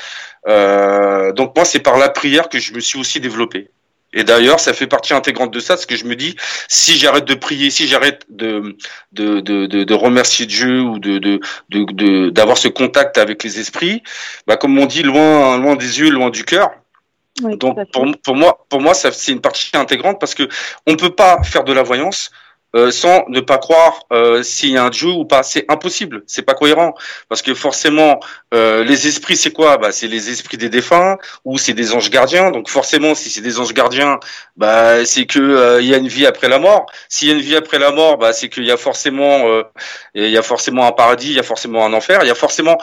Euh, 0.48 1.34
donc, 1.34 1.54
moi, 1.54 1.66
c'est 1.66 1.82
par 1.82 1.98
la 1.98 2.08
prière 2.08 2.48
que 2.48 2.60
je 2.60 2.72
me 2.72 2.80
suis 2.80 2.98
aussi 2.98 3.20
développé. 3.20 3.72
Et 4.14 4.24
d'ailleurs, 4.24 4.60
ça 4.60 4.74
fait 4.74 4.88
partie 4.88 5.14
intégrante 5.14 5.52
de 5.52 5.60
ça, 5.60 5.74
parce 5.76 5.86
que 5.86 5.96
je 5.96 6.06
me 6.06 6.16
dis, 6.16 6.36
si 6.68 6.98
j'arrête 6.98 7.26
de 7.26 7.34
prier, 7.34 7.70
si 7.70 7.88
j'arrête 7.88 8.26
de, 8.30 8.78
de, 9.12 9.40
de, 9.40 9.66
de, 9.66 9.84
de 9.84 9.94
remercier 9.94 10.46
Dieu 10.46 10.82
ou 10.82 11.00
de, 11.00 11.18
de, 11.18 11.40
de, 11.70 12.30
d'avoir 12.30 12.58
ce 12.58 12.68
contact 12.68 13.18
avec 13.18 13.44
les 13.44 13.60
esprits, 13.60 14.04
bah, 14.48 14.58
comme 14.58 14.78
on 14.78 14.86
dit, 14.86 15.04
loin, 15.04 15.58
loin 15.58 15.76
des 15.76 16.00
yeux, 16.00 16.10
loin 16.10 16.30
du 16.30 16.46
cœur. 16.46 16.72
Oui, 17.42 17.58
Donc 17.58 17.78
pour, 17.92 18.06
pour 18.24 18.36
moi, 18.36 18.66
pour 18.70 18.80
moi, 18.80 18.94
ça 18.94 19.12
c'est 19.12 19.32
une 19.32 19.42
partie 19.42 19.72
intégrante 19.74 20.20
parce 20.20 20.36
que 20.36 20.48
on 20.86 20.96
peut 20.96 21.16
pas 21.16 21.42
faire 21.42 21.64
de 21.64 21.74
la 21.74 21.82
voyance 21.82 22.30
euh, 22.76 22.92
sans 22.92 23.26
ne 23.30 23.40
pas 23.40 23.58
croire 23.58 24.04
euh, 24.12 24.44
s'il 24.44 24.72
y 24.72 24.78
a 24.78 24.84
un 24.84 24.90
Dieu 24.90 25.10
ou 25.10 25.26
pas. 25.26 25.44
C'est 25.44 25.66
impossible, 25.70 26.24
c'est 26.28 26.42
pas 26.42 26.54
cohérent 26.54 26.94
parce 27.30 27.42
que 27.42 27.54
forcément 27.54 28.20
euh, 28.54 28.84
les 28.84 29.08
esprits 29.08 29.36
c'est 29.36 29.52
quoi? 29.52 29.78
Bah 29.78 29.92
c'est 29.92 30.08
les 30.08 30.30
esprits 30.30 30.58
des 30.58 30.70
défunts 30.70 31.18
ou 31.46 31.58
c'est 31.58 31.74
des 31.74 31.94
anges 31.94 32.10
gardiens. 32.10 32.52
Donc 32.52 32.70
forcément, 32.70 33.16
si 33.16 33.30
c'est 33.30 33.42
des 33.42 33.60
anges 33.60 33.74
gardiens, 33.74 34.20
bah 34.58 35.06
c'est 35.06 35.26
que 35.26 35.40
euh, 35.40 35.82
il 35.82 35.88
y 35.88 35.94
a 35.94 35.98
une 35.98 36.08
vie 36.08 36.26
après 36.26 36.50
la 36.50 36.60
mort. 36.60 36.86
S'il 37.10 37.28
y 37.30 37.32
a 37.32 37.36
une 37.36 37.42
vie 37.42 37.56
après 37.56 37.80
la 37.80 37.92
mort, 37.92 38.18
bah 38.18 38.34
c'est 38.34 38.50
qu'il 38.50 38.66
y 38.66 38.72
a 38.72 38.78
forcément 38.78 39.48
euh, 39.48 39.64
il 40.16 40.30
y 40.30 40.38
a 40.38 40.44
forcément 40.44 40.86
un 40.88 40.92
paradis, 40.92 41.30
il 41.30 41.36
y 41.36 41.40
a 41.40 41.44
forcément 41.44 41.86
un 41.86 41.94
enfer, 41.94 42.20
il 42.24 42.28
y 42.28 42.32
a 42.32 42.36
forcément 42.36 42.78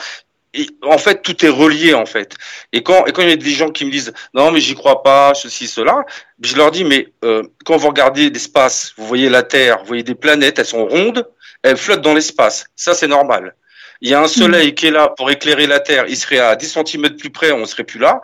et 0.53 0.67
en 0.81 0.97
fait, 0.97 1.21
tout 1.21 1.45
est 1.45 1.49
relié 1.49 1.93
en 1.93 2.05
fait. 2.05 2.35
Et 2.73 2.83
quand 2.83 3.05
et 3.05 3.13
quand 3.13 3.21
il 3.21 3.29
y 3.29 3.33
a 3.33 3.37
des 3.37 3.51
gens 3.51 3.69
qui 3.69 3.85
me 3.85 3.91
disent 3.91 4.13
non 4.33 4.51
mais 4.51 4.59
j'y 4.59 4.75
crois 4.75 5.01
pas, 5.01 5.33
ceci 5.33 5.67
cela, 5.67 6.05
je 6.41 6.55
leur 6.57 6.71
dis 6.71 6.83
mais 6.83 7.07
euh, 7.23 7.43
quand 7.65 7.77
vous 7.77 7.87
regardez 7.87 8.29
l'espace, 8.29 8.93
vous 8.97 9.07
voyez 9.07 9.29
la 9.29 9.43
Terre, 9.43 9.79
vous 9.79 9.85
voyez 9.85 10.03
des 10.03 10.15
planètes, 10.15 10.59
elles 10.59 10.65
sont 10.65 10.85
rondes, 10.85 11.25
elles 11.63 11.77
flottent 11.77 12.01
dans 12.01 12.13
l'espace. 12.13 12.65
Ça 12.75 12.93
c'est 12.93 13.07
normal. 13.07 13.55
Il 14.01 14.09
y 14.09 14.13
a 14.13 14.21
un 14.21 14.27
soleil 14.27 14.73
qui 14.73 14.87
est 14.87 14.91
là 14.91 15.09
pour 15.09 15.29
éclairer 15.29 15.67
la 15.67 15.79
Terre, 15.79 16.05
il 16.09 16.17
serait 16.17 16.39
à 16.39 16.55
10 16.55 16.79
cm 16.85 17.15
plus 17.15 17.29
près, 17.29 17.51
on 17.51 17.65
serait 17.65 17.83
plus 17.83 17.99
là. 17.99 18.21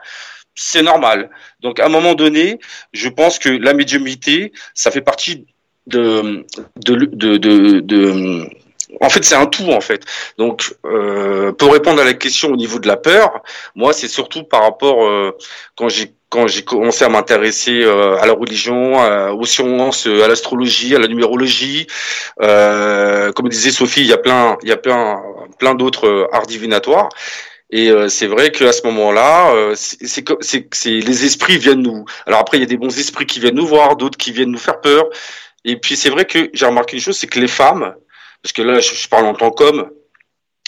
C'est 0.56 0.82
normal. 0.82 1.30
Donc 1.62 1.80
à 1.80 1.86
un 1.86 1.90
moment 1.90 2.16
donné, 2.16 2.60
je 2.94 3.10
pense 3.10 3.38
que 3.40 3.50
la 3.50 3.74
médiumnité, 3.74 4.52
ça 4.74 4.92
fait 4.92 5.02
partie 5.02 5.46
de 5.86 6.46
de 6.78 6.96
de 6.96 7.38
de, 7.38 7.80
de 7.80 8.50
en 9.02 9.10
fait, 9.10 9.24
c'est 9.24 9.36
un 9.36 9.46
tout 9.48 9.70
en 9.72 9.82
fait. 9.82 10.04
Donc, 10.38 10.74
euh, 10.86 11.52
pour 11.54 11.74
répondre 11.74 12.02
à 12.02 12.06
la 12.06 12.14
question 12.14 12.52
au 12.52 12.56
niveau 12.56 12.80
de 12.80 12.88
la 12.88 12.98
peur, 12.98 13.42
moi, 13.76 13.94
c'est 13.94 14.08
surtout 14.08 14.44
par 14.44 14.62
rapport 14.64 15.06
euh, 15.06 15.32
quand 15.76 15.90
j'ai 15.90 16.14
quand 16.30 16.46
j'ai 16.48 16.64
commencé 16.66 17.06
à 17.06 17.10
m'intéresser 17.10 17.84
euh, 17.84 18.18
à 18.18 18.26
la 18.26 18.34
religion, 18.34 19.00
à- 19.00 19.32
aux 19.32 19.46
sciences, 19.46 20.08
euh, 20.08 20.24
à 20.26 20.28
l'astrologie, 20.28 20.94
à 20.94 21.00
la 21.00 21.08
numérologie. 21.08 21.88
Euh, 22.42 23.32
comme 23.32 23.48
disait 23.50 23.72
Sophie, 23.72 24.02
il 24.02 24.08
y 24.08 24.14
a 24.14 24.18
plein, 24.18 24.58
il 24.62 24.68
y 24.70 24.74
a 24.74 24.78
plein, 24.78 25.22
plein 25.58 25.74
d'autres 25.74 26.08
euh, 26.08 26.28
arts 26.34 26.46
divinatoires. 26.48 27.08
Et 27.70 27.90
euh, 27.92 28.08
c'est 28.10 28.28
vrai 28.28 28.52
qu'à 28.52 28.72
ce 28.74 28.82
moment-là, 28.88 29.52
euh, 29.54 29.74
c'est- 29.76 30.90
les 30.90 31.26
esprits 31.26 31.58
viennent 31.58 31.82
nous. 31.82 32.06
Alors 32.26 32.40
après, 32.42 32.58
il 32.58 32.62
y 32.62 32.64
a 32.64 32.68
des 32.68 32.78
bons 32.78 32.98
esprits 32.98 33.26
qui 33.26 33.40
viennent 33.40 33.56
nous 33.56 33.68
voir, 33.68 33.96
d'autres 33.98 34.18
qui 34.18 34.32
viennent 34.32 34.52
nous 34.52 34.58
faire 34.58 34.82
peur. 34.82 35.06
Et 35.66 35.78
puis 35.78 35.96
c'est 35.98 36.10
vrai 36.10 36.26
que 36.26 36.50
j'ai 36.54 36.66
remarqué 36.66 36.96
une 36.98 37.02
chose, 37.02 37.18
c'est 37.18 37.28
que 37.28 37.40
les 37.40 37.48
femmes, 37.48 37.94
parce 38.42 38.54
que 38.54 38.62
là, 38.62 38.80
je, 38.80 39.08
parle 39.08 39.26
en 39.26 39.34
tant 39.34 39.52
qu'homme, 39.52 39.90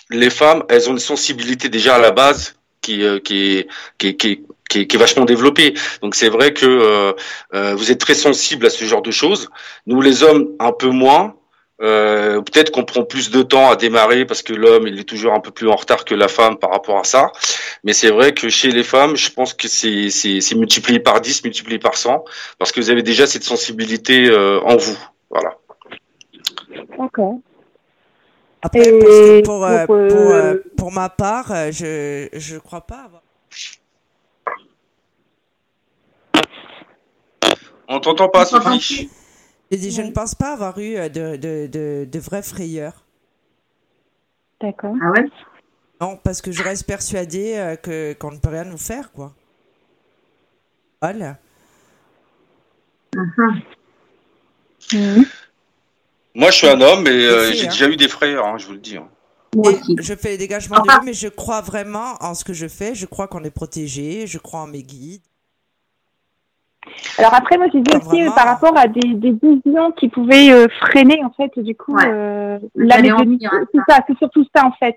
les 0.10 0.30
femmes, 0.30 0.64
elles 0.70 0.90
ont 0.90 0.94
une 0.94 1.00
sensibilité 1.00 1.70
déjà 1.70 1.96
à 1.96 2.00
la 2.00 2.12
base 2.12 2.56
qui, 2.82 3.04
est, 3.04 4.98
vachement 4.98 5.26
développée. 5.26 5.74
Donc 6.02 6.16
c'est 6.16 6.30
vrai 6.30 6.54
que 6.54 6.66
euh, 6.66 7.14
euh, 7.54 7.76
vous 7.76 7.92
êtes 7.92 8.00
très 8.00 8.16
sensible 8.16 8.66
à 8.66 8.70
ce 8.70 8.86
genre 8.86 9.02
de 9.02 9.12
choses. 9.12 9.50
Nous, 9.86 10.02
les 10.02 10.24
hommes, 10.24 10.50
un 10.60 10.72
peu 10.72 10.90
moins. 10.90 11.36
Euh, 11.82 12.42
Peut-être 12.42 12.72
qu'on 12.72 12.84
prend 12.84 13.06
plus 13.06 13.32
de 13.32 13.42
temps 13.42 13.72
à 13.72 13.78
démarrer 13.78 14.26
parce 14.26 14.42
que 14.42 14.52
l'homme 14.52 14.86
il 14.86 15.00
est 15.00 15.06
toujours 15.06 15.34
un 15.34 15.40
peu 15.40 15.50
plus 15.50 15.70
en 15.70 15.78
retard 15.78 16.04
que 16.04 16.14
la 16.14 16.28
femme 16.28 16.58
par 16.58 16.72
rapport 16.72 17.00
à 17.00 17.06
ça. 17.06 17.32
Mais 17.86 17.94
c'est 17.94 18.10
vrai 18.10 18.34
que 18.34 18.50
chez 18.50 18.72
les 18.72 18.84
femmes, 18.84 19.16
je 19.16 19.32
pense 19.32 19.54
que 19.54 19.70
c'est 19.70 20.56
multiplié 20.56 21.00
par 21.00 21.22
10, 21.22 21.46
multiplié 21.46 21.80
par 21.80 21.96
100 21.96 22.26
parce 22.58 22.74
que 22.74 22.82
vous 22.82 22.90
avez 22.90 23.02
déjà 23.02 23.28
cette 23.28 23.46
sensibilité 23.46 24.30
en 24.66 24.76
vous. 24.76 24.98
Voilà. 25.30 25.56
D'accord. 26.98 27.40
Après, 28.62 28.80
Et 28.80 29.42
pour, 29.44 29.66
euh, 29.66 29.86
pour, 29.86 29.96
euh, 29.96 30.08
pour, 30.10 30.32
euh, 30.32 30.56
pour 30.78 30.92
ma 30.92 31.10
part, 31.10 31.52
euh, 31.52 31.72
je 31.72 32.28
je 32.34 32.58
crois 32.58 32.82
pas 32.82 33.04
avoir. 33.06 33.22
On 37.88 38.00
t'entend 38.00 38.30
pas, 38.30 38.46
Sophie 38.46 39.10
J'ai 39.72 39.78
dit, 39.78 39.92
je 39.92 40.02
ne 40.02 40.12
pense 40.12 40.36
pas 40.36 40.54
avoir 40.54 40.78
eu 40.78 40.96
euh, 40.96 41.10
de, 41.10 41.38
de, 41.38 41.68
de, 41.68 42.08
de 42.12 42.20
vraies 42.20 42.44
frayeurs. 42.44 43.04
D'accord. 44.62 44.96
Ah 45.02 45.12
ouais? 45.12 45.26
Non, 46.02 46.18
parce 46.18 46.42
que 46.42 46.52
je 46.52 46.62
reste 46.62 46.86
persuadée 46.86 47.56
euh, 47.56 47.76
que 47.76 48.14
qu'on 48.14 48.32
ne 48.32 48.38
peut 48.38 48.50
rien 48.50 48.66
nous 48.66 48.78
faire, 48.78 49.12
quoi. 49.12 49.34
Voilà. 51.02 51.38
Mhm. 53.16 53.62
Mhm. 54.94 55.26
Moi, 56.40 56.52
je 56.52 56.56
suis 56.58 56.68
un 56.68 56.80
homme 56.82 57.06
et 57.06 57.10
euh, 57.10 57.52
j'ai 57.52 57.66
hein. 57.68 57.70
déjà 57.70 57.90
eu 57.90 57.96
des 57.98 58.08
frayeurs, 58.08 58.46
hein, 58.48 58.58
je 58.58 58.66
vous 58.68 58.74
le 58.74 58.80
dis. 58.80 58.98
hein. 58.98 59.08
Et 59.66 60.02
je 60.02 60.14
fais 60.16 60.30
les 60.30 60.38
dégagements 60.38 60.78
de 60.78 60.82
Enfin- 60.82 61.00
vue, 61.00 61.06
mais 61.08 61.14
je 61.14 61.28
crois 61.28 61.62
vraiment 61.62 62.14
en 62.22 62.34
ce 62.34 62.44
que 62.46 62.54
je 62.54 62.68
fais. 62.68 62.96
Je 62.96 63.06
crois 63.08 63.28
qu'on 63.28 63.44
est 63.44 63.50
protégé. 63.54 64.26
Je 64.28 64.38
crois 64.38 64.62
en 64.62 64.68
mes 64.68 64.84
guides. 64.84 65.22
Alors 67.18 67.34
après, 67.34 67.58
moi 67.58 67.68
j'ai 67.74 67.82
dit 67.82 67.92
Ah, 67.94 67.98
aussi 67.98 68.22
euh, 68.24 68.32
par 68.32 68.46
rapport 68.46 68.76
à 68.78 68.88
des, 68.88 69.02
des 69.16 69.32
visions 69.32 69.92
qui 69.92 70.08
pouvaient 70.08 70.52
euh, 70.52 70.68
freiner 70.80 71.22
en 71.24 71.30
fait 71.32 71.52
du 71.62 71.76
coup 71.76 71.94
Ouais. 71.94 72.06
euh, 72.08 72.58
Le 72.74 72.86
la 72.86 72.96
anéantir, 72.96 73.26
médiumnité. 73.26 73.48
hein, 73.52 73.66
C'est 73.74 73.94
ça, 73.94 74.00
c'est 74.08 74.18
surtout 74.18 74.46
ça 74.56 74.66
en 74.66 74.72
fait. 74.74 74.96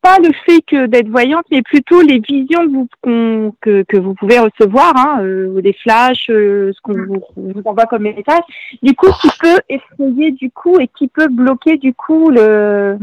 Pas 0.00 0.18
le 0.20 0.30
fait 0.46 0.60
que 0.66 0.86
d'être 0.86 1.08
voyante, 1.08 1.44
mais 1.50 1.60
plutôt 1.62 2.00
les 2.02 2.20
visions 2.20 2.64
que 2.66 2.70
vous, 2.72 2.88
qu'on- 3.02 3.54
que, 3.60 3.82
que 3.82 3.96
vous 3.96 4.14
pouvez 4.14 4.38
recevoir, 4.38 4.92
hein, 4.96 5.22
euh, 5.22 5.60
les 5.60 5.72
flashs, 5.72 6.30
euh, 6.30 6.72
ce 6.72 6.80
qu'on 6.80 6.94
Mm. 6.96 7.06
vous, 7.36 7.52
vous 7.54 7.62
envoie 7.64 7.86
comme 7.86 8.02
message. 8.02 8.42
Du 8.82 8.94
coup, 8.94 9.08
qui 9.20 9.28
peut 9.40 9.60
effrayer 9.68 10.30
du 10.30 10.50
coup 10.50 10.78
et 10.78 10.86
qui 10.88 11.08
peut 11.08 11.26
bloquer 11.28 11.78
du 11.78 11.92
coup 11.94 12.30
le 12.30 12.40
euh, 12.40 12.96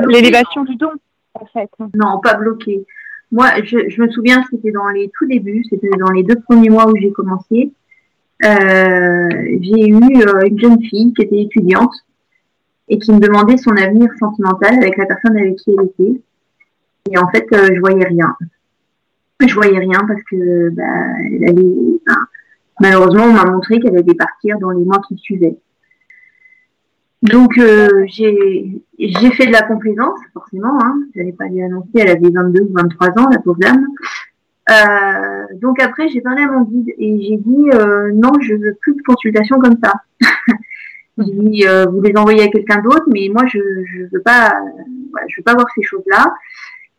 Bloquer, 0.00 0.12
l'élévation 0.22 0.64
du 0.64 0.76
don 0.76 0.90
en 1.34 1.46
fait. 1.46 1.70
Non, 1.94 2.18
pas 2.22 2.34
bloqué. 2.34 2.84
Moi, 3.30 3.46
je, 3.62 3.88
je 3.88 4.02
me 4.02 4.08
souviens, 4.10 4.42
c'était 4.50 4.72
dans 4.72 4.88
les 4.88 5.10
tout 5.16 5.26
débuts, 5.26 5.64
c'était 5.70 5.88
dans 5.98 6.10
les 6.10 6.22
deux 6.22 6.40
premiers 6.48 6.68
mois 6.70 6.88
où 6.90 6.96
j'ai 6.96 7.12
commencé. 7.12 7.70
J'ai 8.42 9.80
eu 9.88 9.92
une 9.92 10.58
jeune 10.58 10.82
fille 10.82 11.12
qui 11.14 11.22
était 11.22 11.42
étudiante 11.42 11.92
et 12.92 12.98
qui 12.98 13.10
me 13.10 13.18
demandait 13.18 13.56
son 13.56 13.74
avenir 13.76 14.10
sentimental 14.18 14.74
avec 14.74 14.98
la 14.98 15.06
personne 15.06 15.36
avec 15.38 15.56
qui 15.56 15.70
elle 15.70 15.86
était. 15.86 16.20
Et 17.10 17.18
en 17.18 17.26
fait, 17.30 17.46
euh, 17.54 17.70
je 17.74 17.80
voyais 17.80 18.04
rien. 18.04 18.36
Je 19.40 19.54
voyais 19.54 19.78
rien 19.78 20.00
parce 20.06 20.22
que 20.30 20.68
bah, 20.70 20.82
elle 21.40 21.58
malheureusement, 22.80 23.24
on 23.24 23.32
m'a 23.32 23.44
montré 23.46 23.80
qu'elle 23.80 23.96
allait 23.96 24.14
partir 24.14 24.58
dans 24.58 24.70
les 24.70 24.84
mois 24.84 25.00
qui 25.08 25.16
suivaient. 25.16 25.56
Donc 27.22 27.56
euh, 27.56 28.04
j'ai 28.08 28.82
fait 28.98 29.46
de 29.46 29.52
la 29.52 29.62
complaisance, 29.62 30.18
forcément. 30.34 30.78
Hein. 30.82 31.02
J'allais 31.14 31.32
pas 31.32 31.46
lui 31.46 31.62
annoncer, 31.62 31.88
elle 31.94 32.10
avait 32.10 32.30
22 32.30 32.60
ou 32.60 32.72
23 32.74 33.08
ans, 33.18 33.28
la 33.30 33.38
pauvre 33.38 33.58
dame. 33.58 33.86
Euh, 34.70 35.46
donc 35.60 35.80
après, 35.80 36.08
j'ai 36.08 36.20
parlé 36.20 36.42
à 36.42 36.48
mon 36.50 36.62
guide 36.62 36.92
et 36.98 37.22
j'ai 37.22 37.36
dit 37.38 37.70
euh, 37.74 38.12
non, 38.12 38.32
je 38.40 38.54
veux 38.54 38.76
plus 38.80 38.94
de 38.94 39.02
consultation 39.02 39.58
comme 39.60 39.78
ça. 39.82 39.94
dit 41.18 41.66
euh, 41.66 41.86
vous 41.86 42.00
les 42.00 42.16
envoyez 42.16 42.42
à 42.42 42.48
quelqu'un 42.48 42.80
d'autre, 42.82 43.04
mais 43.12 43.28
moi 43.32 43.44
je 43.46 43.58
je 43.58 44.04
veux 44.12 44.22
pas, 44.22 44.54
voilà, 45.10 45.26
je 45.28 45.40
veux 45.40 45.44
pas 45.44 45.54
voir 45.54 45.66
ces 45.74 45.82
choses-là. 45.82 46.34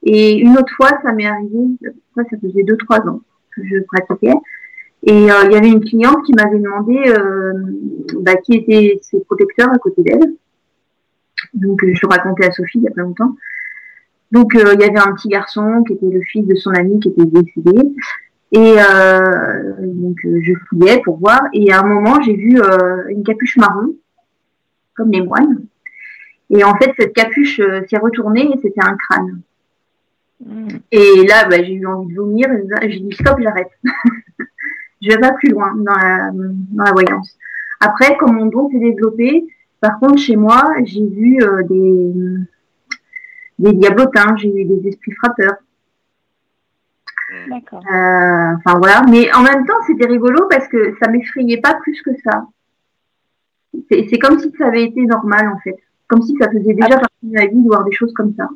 Et 0.03 0.37
une 0.37 0.57
autre 0.57 0.73
fois, 0.75 0.89
ça 1.01 1.13
m'est 1.13 1.25
arrivé, 1.25 1.59
ça, 2.15 2.23
ça 2.29 2.37
faisait 2.37 2.63
deux 2.63 2.77
trois 2.77 2.99
ans 3.07 3.21
que 3.55 3.61
je 3.65 3.77
pratiquais. 3.83 4.33
Et 5.05 5.31
euh, 5.31 5.43
il 5.45 5.51
y 5.51 5.55
avait 5.55 5.69
une 5.69 5.83
cliente 5.83 6.23
qui 6.25 6.33
m'avait 6.33 6.59
demandé 6.59 6.97
euh, 7.07 7.53
bah, 8.21 8.35
qui 8.37 8.53
étaient 8.53 8.99
ses 9.01 9.19
protecteurs 9.21 9.69
à 9.69 9.77
côté 9.77 10.01
d'elle. 10.01 10.33
Donc 11.53 11.83
euh, 11.83 11.93
je 11.93 11.99
le 12.03 12.07
racontais 12.07 12.47
à 12.47 12.51
Sophie 12.51 12.79
il 12.79 12.83
y 12.83 12.87
a 12.87 12.91
pas 12.91 13.01
longtemps. 13.01 13.35
Donc 14.31 14.55
euh, 14.55 14.73
il 14.73 14.79
y 14.79 14.83
avait 14.83 14.99
un 14.99 15.13
petit 15.13 15.27
garçon 15.27 15.83
qui 15.85 15.93
était 15.93 16.09
le 16.09 16.21
fils 16.21 16.47
de 16.47 16.55
son 16.55 16.71
ami 16.71 17.01
qui 17.01 17.09
était 17.09 17.25
décédé. 17.25 17.81
Et 18.53 18.75
donc 19.79 20.17
je 20.23 20.53
fouillais 20.69 21.01
pour 21.03 21.17
voir. 21.17 21.41
Et 21.53 21.73
à 21.73 21.81
un 21.81 21.87
moment 21.87 22.21
j'ai 22.21 22.35
vu 22.35 22.61
une 23.09 23.23
capuche 23.23 23.57
marron, 23.57 23.95
comme 24.95 25.11
les 25.11 25.21
moines. 25.21 25.63
Et 26.49 26.63
en 26.63 26.75
fait 26.75 26.93
cette 26.97 27.13
capuche 27.13 27.59
euh, 27.59 27.81
s'est 27.89 27.97
retournée 27.97 28.51
et 28.53 28.59
c'était 28.61 28.83
un 28.83 28.95
crâne. 28.97 29.41
Et 30.91 31.25
là 31.27 31.45
bah, 31.49 31.63
j'ai 31.63 31.73
eu 31.73 31.85
envie 31.85 32.13
de 32.13 32.19
vomir. 32.19 32.47
et 32.81 32.91
J'ai 32.91 32.99
dit 32.99 33.15
stop, 33.15 33.39
j'arrête. 33.39 33.71
je 35.01 35.09
vais 35.09 35.19
pas 35.19 35.33
plus 35.33 35.49
loin 35.49 35.73
dans 35.75 35.95
la, 35.95 36.31
dans 36.31 36.83
la 36.83 36.91
voyance. 36.91 37.37
Après, 37.79 38.15
comme 38.17 38.35
mon 38.35 38.45
don 38.45 38.69
s'est 38.69 38.79
développé, 38.79 39.45
par 39.81 39.99
contre, 39.99 40.17
chez 40.17 40.37
moi, 40.37 40.73
j'ai 40.85 41.05
vu 41.05 41.43
euh, 41.43 41.61
des, 41.63 42.13
des 43.59 43.73
diablotins, 43.73 44.37
j'ai 44.37 44.47
eu 44.47 44.63
des 44.63 44.87
esprits 44.87 45.11
frappeurs. 45.11 45.57
D'accord. 47.49 47.81
Euh, 47.91 48.55
Enfin 48.57 48.77
voilà, 48.77 49.01
mais 49.09 49.33
en 49.33 49.41
même 49.41 49.65
temps, 49.65 49.81
c'était 49.85 50.07
rigolo 50.07 50.47
parce 50.49 50.67
que 50.69 50.95
ça 51.01 51.09
m'effrayait 51.09 51.59
pas 51.59 51.73
plus 51.81 52.01
que 52.01 52.11
ça. 52.23 52.45
C'est 53.91 54.07
c'est 54.09 54.19
comme 54.19 54.39
si 54.39 54.51
ça 54.57 54.67
avait 54.67 54.83
été 54.85 55.01
normal 55.01 55.49
en 55.49 55.59
fait, 55.59 55.75
comme 56.07 56.21
si 56.21 56.35
ça 56.39 56.47
faisait 56.49 56.73
déjà 56.73 56.89
partie 56.97 57.15
de 57.23 57.33
ma 57.33 57.45
vie 57.47 57.55
de 57.61 57.67
voir 57.67 57.83
des 57.83 57.91
choses 57.95 58.13
comme 58.13 58.33
ça. 58.37 58.47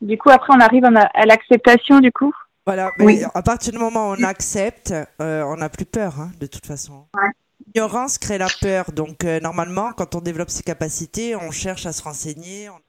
Du 0.00 0.16
coup, 0.16 0.30
après, 0.30 0.54
on 0.56 0.60
arrive 0.60 0.84
à 0.86 1.26
l'acceptation 1.26 2.00
du 2.00 2.10
coup? 2.10 2.32
Voilà, 2.66 2.90
mais 2.98 3.04
Oui. 3.04 3.22
à 3.34 3.42
partir 3.42 3.72
du 3.72 3.78
moment 3.78 4.10
où 4.10 4.14
on 4.18 4.22
accepte, 4.24 4.94
euh, 5.20 5.42
on 5.44 5.56
n'a 5.56 5.68
plus 5.68 5.84
peur, 5.84 6.18
hein, 6.20 6.30
de 6.40 6.46
toute 6.46 6.64
façon. 6.66 7.04
Ouais. 7.14 7.28
L'ignorance 7.66 8.16
crée 8.18 8.38
la 8.38 8.46
peur, 8.62 8.92
donc 8.92 9.24
euh, 9.24 9.40
normalement, 9.40 9.92
quand 9.96 10.14
on 10.14 10.20
développe 10.20 10.50
ses 10.50 10.62
capacités, 10.62 11.36
on 11.36 11.50
cherche 11.50 11.84
à 11.86 11.92
se 11.92 12.02
renseigner. 12.02 12.68
on- 12.70 12.80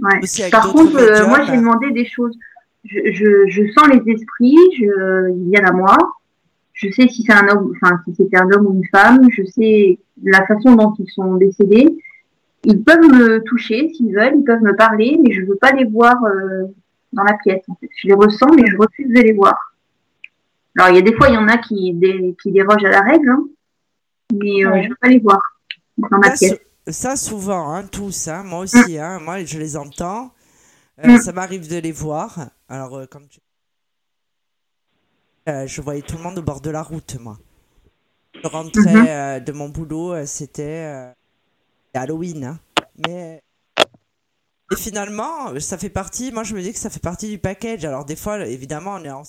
Ouais. 0.00 0.20
Aussi 0.22 0.42
avec 0.42 0.52
Par 0.52 0.70
contre, 0.72 0.96
euh, 0.96 1.26
moi, 1.26 1.44
j'ai 1.44 1.56
demandé 1.56 1.90
des 1.90 2.06
choses. 2.06 2.36
Je, 2.84 2.98
je, 3.12 3.48
je 3.48 3.62
sens 3.72 3.88
les 3.88 4.12
esprits, 4.12 4.56
je, 4.78 5.30
ils 5.32 5.50
viennent 5.50 5.66
à 5.66 5.72
moi. 5.72 5.96
Je 6.80 6.90
sais 6.92 7.08
si 7.08 7.24
c'est 7.24 7.32
un 7.32 7.48
homme, 7.48 7.72
enfin, 7.82 8.00
si 8.06 8.14
c'était 8.14 8.36
un 8.38 8.48
homme 8.52 8.66
ou 8.66 8.74
une 8.74 8.86
femme. 8.86 9.26
Je 9.32 9.42
sais 9.44 9.98
la 10.22 10.46
façon 10.46 10.76
dont 10.76 10.94
ils 10.98 11.10
sont 11.10 11.34
décédés. 11.34 11.88
Ils 12.64 12.82
peuvent 12.82 13.00
me 13.02 13.38
toucher 13.44 13.88
s'ils 13.94 14.14
veulent, 14.14 14.34
ils 14.38 14.44
peuvent 14.44 14.62
me 14.62 14.76
parler, 14.76 15.18
mais 15.22 15.32
je 15.32 15.42
veux 15.42 15.56
pas 15.56 15.72
les 15.72 15.84
voir 15.84 16.14
euh, 16.24 16.66
dans 17.12 17.24
la 17.24 17.34
pièce. 17.42 17.62
En 17.68 17.74
fait. 17.74 17.88
Je 17.96 18.06
les 18.08 18.14
ressens, 18.14 18.46
mais 18.54 18.62
je 18.66 18.76
refuse 18.76 19.08
de 19.08 19.20
les 19.20 19.32
voir. 19.32 19.56
Alors, 20.78 20.90
il 20.90 20.96
y 20.96 20.98
a 20.98 21.02
des 21.02 21.14
fois, 21.14 21.28
il 21.28 21.34
y 21.34 21.38
en 21.38 21.48
a 21.48 21.58
qui, 21.58 21.98
qui 22.42 22.52
dérogent 22.52 22.84
à 22.84 22.90
la 22.90 23.00
règle, 23.00 23.28
hein, 23.30 23.44
mais 24.32 24.64
euh, 24.64 24.70
Ouais. 24.70 24.84
je 24.84 24.88
veux 24.90 24.96
pas 25.00 25.08
les 25.08 25.18
voir 25.18 25.40
dans 25.96 26.18
ma 26.18 26.30
Ça, 26.36 26.46
pièce. 26.46 26.60
ça, 26.86 27.16
souvent, 27.16 27.74
hein, 27.74 27.82
tous, 27.90 28.28
hein, 28.28 28.44
moi 28.44 28.60
aussi, 28.60 28.98
hein, 28.98 29.18
moi 29.24 29.44
je 29.44 29.58
les 29.58 29.76
entends. 29.76 30.32
Euh, 31.04 31.12
Mm. 31.14 31.18
Ça 31.18 31.32
m'arrive 31.32 31.68
de 31.68 31.78
les 31.78 31.92
voir. 31.92 32.50
Alors, 32.68 32.96
euh, 32.98 33.06
comme 33.06 33.26
tu... 33.28 33.38
Euh, 35.48 35.66
je 35.66 35.80
voyais 35.80 36.02
tout 36.02 36.16
le 36.16 36.22
monde 36.22 36.38
au 36.38 36.42
bord 36.42 36.60
de 36.60 36.70
la 36.70 36.82
route, 36.82 37.16
moi. 37.20 37.38
Je 38.44 38.48
rentrais 38.48 38.94
Mhm. 38.94 39.08
euh, 39.08 39.40
de 39.40 39.52
mon 39.52 39.68
boulot, 39.68 40.12
euh, 40.12 40.26
c'était 40.26 41.12
Halloween. 41.94 42.44
hein. 42.44 42.60
Mais. 43.06 43.42
Et 44.70 44.76
finalement, 44.76 45.58
ça 45.60 45.78
fait 45.78 45.88
partie, 45.88 46.30
moi 46.30 46.44
je 46.44 46.54
me 46.54 46.60
dis 46.60 46.72
que 46.72 46.78
ça 46.78 46.90
fait 46.90 47.00
partie 47.00 47.30
du 47.30 47.38
package. 47.38 47.84
Alors, 47.86 48.04
des 48.04 48.16
fois, 48.16 48.46
évidemment, 48.46 48.94
on 48.94 49.04
est 49.04 49.10
en. 49.10 49.22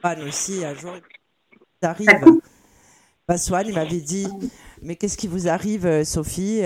Swan 0.00 0.22
aussi, 0.22 0.64
un 0.64 0.74
jour, 0.74 0.94
il 0.96 1.86
arrive. 1.86 2.08
Ça 2.08 2.18
coupe. 2.20 2.42
Bah, 3.28 3.36
Swan, 3.36 3.66
il 3.68 3.74
m'avait 3.74 4.00
dit 4.00 4.26
Mais 4.80 4.96
qu'est-ce 4.96 5.18
qui 5.18 5.28
vous 5.28 5.46
arrive, 5.48 6.04
Sophie 6.04 6.62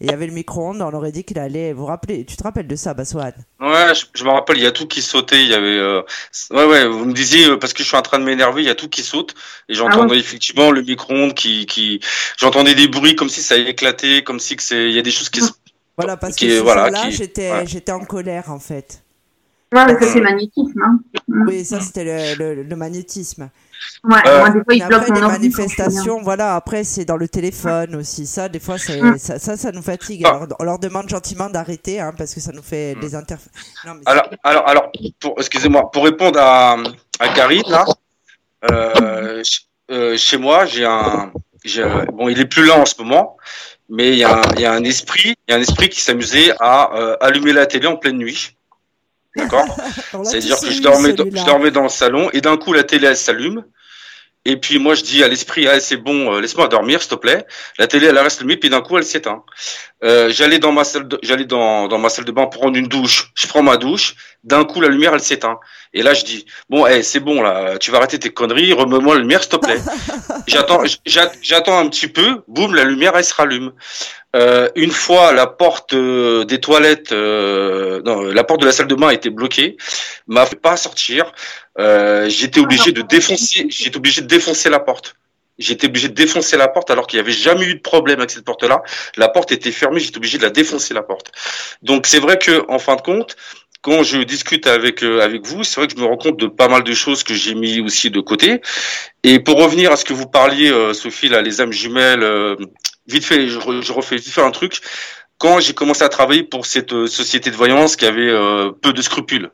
Et 0.00 0.06
il 0.06 0.10
y 0.10 0.14
avait 0.14 0.26
le 0.26 0.32
micro-ondes, 0.32 0.80
on 0.80 0.94
aurait 0.94 1.12
dit 1.12 1.24
qu'il 1.24 1.38
allait. 1.38 1.72
Vous 1.74 1.84
rappelez, 1.84 2.24
tu 2.24 2.34
te 2.36 2.42
rappelles 2.42 2.66
de 2.66 2.74
ça, 2.76 2.94
Baswan 2.94 3.32
Ouais, 3.60 3.94
je, 3.94 4.06
je 4.14 4.24
me 4.24 4.30
rappelle, 4.30 4.56
il 4.56 4.62
y 4.62 4.66
a 4.66 4.72
tout 4.72 4.86
qui 4.86 5.02
sautait. 5.02 5.42
Il 5.42 5.48
y 5.48 5.54
avait, 5.54 5.66
euh, 5.78 6.00
ouais, 6.52 6.64
ouais. 6.64 6.86
Vous 6.88 7.04
me 7.04 7.12
disiez 7.12 7.46
euh, 7.46 7.56
parce 7.58 7.74
que 7.74 7.82
je 7.82 7.88
suis 7.88 7.96
en 7.98 8.02
train 8.02 8.18
de 8.18 8.24
m'énerver, 8.24 8.62
il 8.62 8.66
y 8.66 8.70
a 8.70 8.74
tout 8.74 8.88
qui 8.88 9.02
saute 9.02 9.34
et 9.68 9.74
j'entendais 9.74 10.18
effectivement 10.18 10.70
le 10.70 10.80
micro-ondes 10.82 11.34
qui, 11.34 11.66
qui, 11.66 12.00
j'entendais 12.38 12.74
des 12.74 12.88
bruits 12.88 13.14
comme 13.14 13.28
si 13.28 13.42
ça 13.42 13.56
éclatait, 13.58 14.22
comme 14.24 14.40
si 14.40 14.56
que 14.56 14.62
c'est, 14.62 14.88
il 14.88 14.94
y 14.94 14.98
a 14.98 15.02
des 15.02 15.10
choses 15.10 15.28
qui 15.28 15.40
se. 15.42 15.50
Voilà, 15.98 16.16
parce 16.16 16.34
Qui 16.36 16.46
que 16.46 16.56
ce 16.56 16.60
voilà, 16.62 16.90
qui- 16.90 17.12
j'étais, 17.12 17.50
ouais. 17.52 17.66
j'étais 17.66 17.92
en 17.92 18.00
colère, 18.06 18.50
en 18.50 18.58
fait. 18.58 19.02
Ouais, 19.74 19.84
mais 19.84 20.00
ça, 20.00 20.10
c'est 20.14 20.20
magnétisme. 20.22 20.80
Hein. 20.82 20.98
Oui, 21.46 21.62
ça, 21.62 21.78
c'était 21.80 22.04
le, 22.04 22.54
le- 22.54 22.62
le 22.62 22.76
magnétisme. 22.76 23.50
Ouais, 24.04 24.18
Euh, 24.26 24.38
moi, 24.40 24.50
des 24.50 24.64
fois, 24.64 24.74
ils 24.74 24.86
bloquent 24.86 25.02
après, 25.06 25.14
les 25.20 25.26
manifestations, 25.26 26.20
voilà, 26.22 26.54
après, 26.56 26.84
c'est 26.84 27.04
dans 27.04 27.16
le 27.16 27.28
téléphone 27.28 27.96
aussi. 27.96 28.26
Ça, 28.26 28.48
des 28.48 28.60
fois, 28.60 28.78
ça, 28.78 28.92
Mm. 28.96 29.18
ça, 29.18 29.38
ça, 29.38 29.56
ça 29.56 29.72
nous 29.72 29.82
fatigue. 29.82 30.22
Ah. 30.26 30.30
Alors, 30.30 30.46
on 30.58 30.64
leur 30.64 30.78
demande 30.78 31.08
gentiment 31.08 31.48
d'arrêter, 31.50 32.00
hein, 32.00 32.12
parce 32.16 32.34
que 32.34 32.40
ça 32.40 32.52
nous 32.52 32.62
fait 32.62 32.94
Mm. 32.94 33.00
des 33.00 33.14
interférences. 33.14 34.02
Alors, 34.06 34.28
alors, 34.44 34.68
alors, 34.68 34.92
pour, 35.20 35.34
excusez-moi, 35.38 35.90
pour 35.90 36.04
répondre 36.04 36.38
à, 36.40 36.76
à 37.18 37.28
Karine 37.34 37.62
là, 37.68 37.84
euh, 38.70 39.42
ch- 39.42 39.66
euh, 39.90 40.16
chez 40.16 40.36
moi, 40.36 40.66
j'ai 40.66 40.84
un, 40.84 41.32
j'ai, 41.64 41.84
bon, 42.12 42.28
il 42.28 42.38
est 42.40 42.46
plus 42.46 42.66
là 42.66 42.78
en 42.78 42.84
ce 42.86 42.94
moment, 43.00 43.36
mais 43.88 44.10
il 44.12 44.18
y 44.18 44.24
a 44.24 44.36
un, 44.38 44.42
il 44.54 44.60
y 44.60 44.66
a 44.66 44.72
un 44.72 44.84
esprit, 44.84 45.34
il 45.48 45.50
y 45.50 45.54
a 45.54 45.56
un 45.56 45.60
esprit 45.60 45.88
qui 45.88 46.00
s'amusait 46.00 46.52
à 46.60 46.94
euh, 46.94 47.16
allumer 47.20 47.52
la 47.52 47.66
télé 47.66 47.86
en 47.86 47.96
pleine 47.96 48.18
nuit. 48.18 48.56
D'accord 49.36 49.66
C'est-à-dire 50.24 50.60
que 50.60 50.70
je 50.70 50.80
dormais, 50.80 51.12
dans, 51.12 51.24
je 51.24 51.44
dormais 51.44 51.70
dans 51.70 51.84
le 51.84 51.88
salon 51.88 52.30
et 52.32 52.40
d'un 52.40 52.56
coup 52.56 52.72
la 52.72 52.82
télé 52.82 53.06
elle 53.06 53.16
s'allume 53.16 53.64
Et 54.44 54.56
puis 54.56 54.78
moi 54.78 54.94
je 54.94 55.02
dis 55.02 55.22
à 55.22 55.28
l'esprit, 55.28 55.68
ah, 55.68 55.78
c'est 55.78 55.96
bon, 55.96 56.34
euh, 56.34 56.40
laisse-moi 56.40 56.66
dormir 56.68 57.00
s'il 57.00 57.10
te 57.10 57.14
plaît. 57.14 57.46
La 57.78 57.86
télé 57.86 58.08
elle 58.08 58.18
reste 58.18 58.40
allumée, 58.40 58.56
puis 58.56 58.70
d'un 58.70 58.80
coup 58.80 58.98
elle 58.98 59.04
s'éteint. 59.04 59.44
Euh, 60.02 60.30
j'allais 60.30 60.58
dans 60.58 60.72
ma 60.72 60.84
salle, 60.84 61.08
j'allais 61.22 61.44
dans, 61.44 61.86
dans 61.86 61.98
ma 61.98 62.08
salle 62.08 62.24
de 62.24 62.32
bain 62.32 62.46
pour 62.46 62.60
prendre 62.60 62.76
une 62.76 62.88
douche. 62.88 63.30
Je 63.34 63.46
prends 63.46 63.62
ma 63.62 63.76
douche, 63.76 64.16
d'un 64.42 64.64
coup 64.64 64.80
la 64.80 64.88
lumière 64.88 65.14
elle 65.14 65.20
s'éteint. 65.20 65.60
Et 65.92 66.02
là 66.02 66.14
je 66.14 66.24
dis, 66.24 66.46
bon, 66.68 66.86
hey, 66.86 67.02
c'est 67.02 67.20
bon 67.20 67.42
là, 67.42 67.78
tu 67.78 67.90
vas 67.90 67.98
arrêter 67.98 68.18
tes 68.18 68.30
conneries, 68.30 68.72
remets-moi 68.72 69.14
la 69.14 69.20
lumière 69.20 69.42
s'il 69.42 69.50
te 69.50 69.56
plaît. 69.56 69.80
j'attends, 70.46 70.82
j'attends 71.42 71.78
un 71.78 71.88
petit 71.88 72.06
peu, 72.06 72.42
boum, 72.46 72.74
la 72.74 72.84
lumière 72.84 73.16
elle 73.16 73.24
se 73.24 73.34
rallume. 73.34 73.72
Euh, 74.36 74.68
une 74.76 74.92
fois 74.92 75.32
la 75.32 75.48
porte 75.48 75.92
euh, 75.92 76.44
des 76.44 76.60
toilettes, 76.60 77.10
euh, 77.10 78.00
non, 78.04 78.22
la 78.22 78.44
porte 78.44 78.60
de 78.60 78.66
la 78.66 78.72
salle 78.72 78.86
de 78.86 78.94
bain 78.94 79.10
était 79.10 79.30
bloquée, 79.30 79.76
m'a 80.28 80.46
fait 80.46 80.60
pas 80.60 80.76
sortir. 80.76 81.32
Euh, 81.78 82.28
j'étais 82.28 82.60
obligé 82.60 82.92
de 82.92 83.02
défoncer, 83.02 83.66
j'étais 83.68 83.96
obligé 83.96 84.22
de 84.22 84.28
défoncer 84.28 84.70
la 84.70 84.78
porte. 84.78 85.16
J'étais 85.58 85.88
obligé 85.88 86.08
de 86.08 86.14
défoncer 86.14 86.56
la 86.56 86.68
porte 86.68 86.90
alors 86.90 87.06
qu'il 87.06 87.18
n'y 87.18 87.20
avait 87.20 87.36
jamais 87.36 87.66
eu 87.66 87.74
de 87.74 87.80
problème 87.80 88.18
avec 88.18 88.30
cette 88.30 88.46
porte-là. 88.46 88.82
La 89.16 89.28
porte 89.28 89.52
était 89.52 89.72
fermée, 89.72 90.00
j'étais 90.00 90.16
obligé 90.16 90.38
de 90.38 90.42
la 90.42 90.48
défoncer 90.48 90.94
la 90.94 91.02
porte. 91.02 91.32
Donc 91.82 92.06
c'est 92.06 92.18
vrai 92.18 92.38
que 92.38 92.64
en 92.68 92.78
fin 92.78 92.96
de 92.96 93.02
compte, 93.02 93.36
quand 93.82 94.02
je 94.02 94.18
discute 94.18 94.66
avec 94.66 95.02
avec 95.02 95.46
vous, 95.46 95.64
c'est 95.64 95.80
vrai 95.80 95.88
que 95.88 95.94
je 95.96 96.00
me 96.00 96.06
rends 96.06 96.16
compte 96.16 96.38
de 96.38 96.46
pas 96.46 96.68
mal 96.68 96.84
de 96.84 96.92
choses 96.92 97.22
que 97.22 97.34
j'ai 97.34 97.54
mis 97.54 97.80
aussi 97.80 98.10
de 98.10 98.20
côté. 98.20 98.60
Et 99.22 99.38
pour 99.38 99.56
revenir 99.62 99.90
à 99.92 99.96
ce 99.96 100.04
que 100.04 100.12
vous 100.12 100.26
parliez, 100.26 100.70
Sophie, 100.92 101.28
là, 101.28 101.40
les 101.40 101.60
âmes 101.60 101.72
jumelles, 101.72 102.22
vite 103.10 103.24
fait, 103.24 103.48
je, 103.48 103.58
refais 103.92 104.16
vite 104.16 104.28
fait 104.28 104.42
un 104.42 104.50
truc. 104.50 104.80
Quand 105.38 105.58
j'ai 105.60 105.74
commencé 105.74 106.02
à 106.02 106.08
travailler 106.08 106.42
pour 106.42 106.66
cette 106.66 106.92
euh, 106.92 107.06
société 107.06 107.50
de 107.50 107.56
voyance 107.56 107.96
qui 107.96 108.04
avait 108.04 108.28
euh, 108.28 108.72
peu 108.72 108.92
de 108.92 109.00
scrupules, 109.00 109.50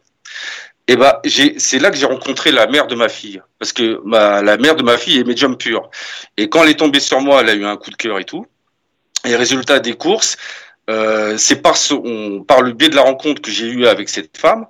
eh 0.88 0.96
ben 0.96 1.14
c'est 1.24 1.78
là 1.78 1.90
que 1.90 1.96
j'ai 1.96 2.06
rencontré 2.06 2.52
la 2.52 2.66
mère 2.66 2.86
de 2.86 2.94
ma 2.94 3.08
fille 3.08 3.40
parce 3.58 3.72
que 3.72 4.00
ma, 4.04 4.40
la 4.42 4.56
mère 4.56 4.76
de 4.76 4.84
ma 4.84 4.96
fille 4.96 5.18
est 5.18 5.24
médium 5.24 5.56
pure 5.56 5.90
et 6.36 6.48
quand 6.48 6.62
elle 6.62 6.70
est 6.70 6.78
tombée 6.78 7.00
sur 7.00 7.20
moi 7.20 7.40
elle 7.40 7.48
a 7.48 7.54
eu 7.54 7.64
un 7.64 7.76
coup 7.76 7.90
de 7.90 7.96
cœur 7.96 8.20
et 8.20 8.24
tout 8.24 8.46
et 9.24 9.34
résultat 9.34 9.80
des 9.80 9.94
courses 9.94 10.36
euh, 10.88 11.36
c'est 11.36 11.62
par, 11.62 11.76
ce, 11.76 11.94
par 12.42 12.62
le 12.62 12.72
biais 12.72 12.88
de 12.88 12.96
la 12.96 13.02
rencontre 13.02 13.42
que 13.42 13.50
j'ai 13.50 13.66
eue 13.66 13.86
avec 13.86 14.08
cette 14.08 14.36
femme. 14.36 14.66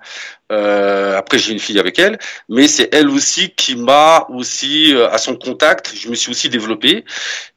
Euh, 0.52 1.18
après, 1.18 1.38
j'ai 1.38 1.52
une 1.52 1.58
fille 1.58 1.78
avec 1.78 1.98
elle, 1.98 2.18
mais 2.48 2.68
c'est 2.68 2.88
elle 2.94 3.10
aussi 3.10 3.50
qui 3.50 3.74
m'a 3.74 4.26
aussi, 4.28 4.94
euh, 4.94 5.10
à 5.10 5.18
son 5.18 5.36
contact, 5.36 5.92
je 5.94 6.08
me 6.08 6.14
suis 6.14 6.30
aussi 6.30 6.48
développé. 6.48 7.04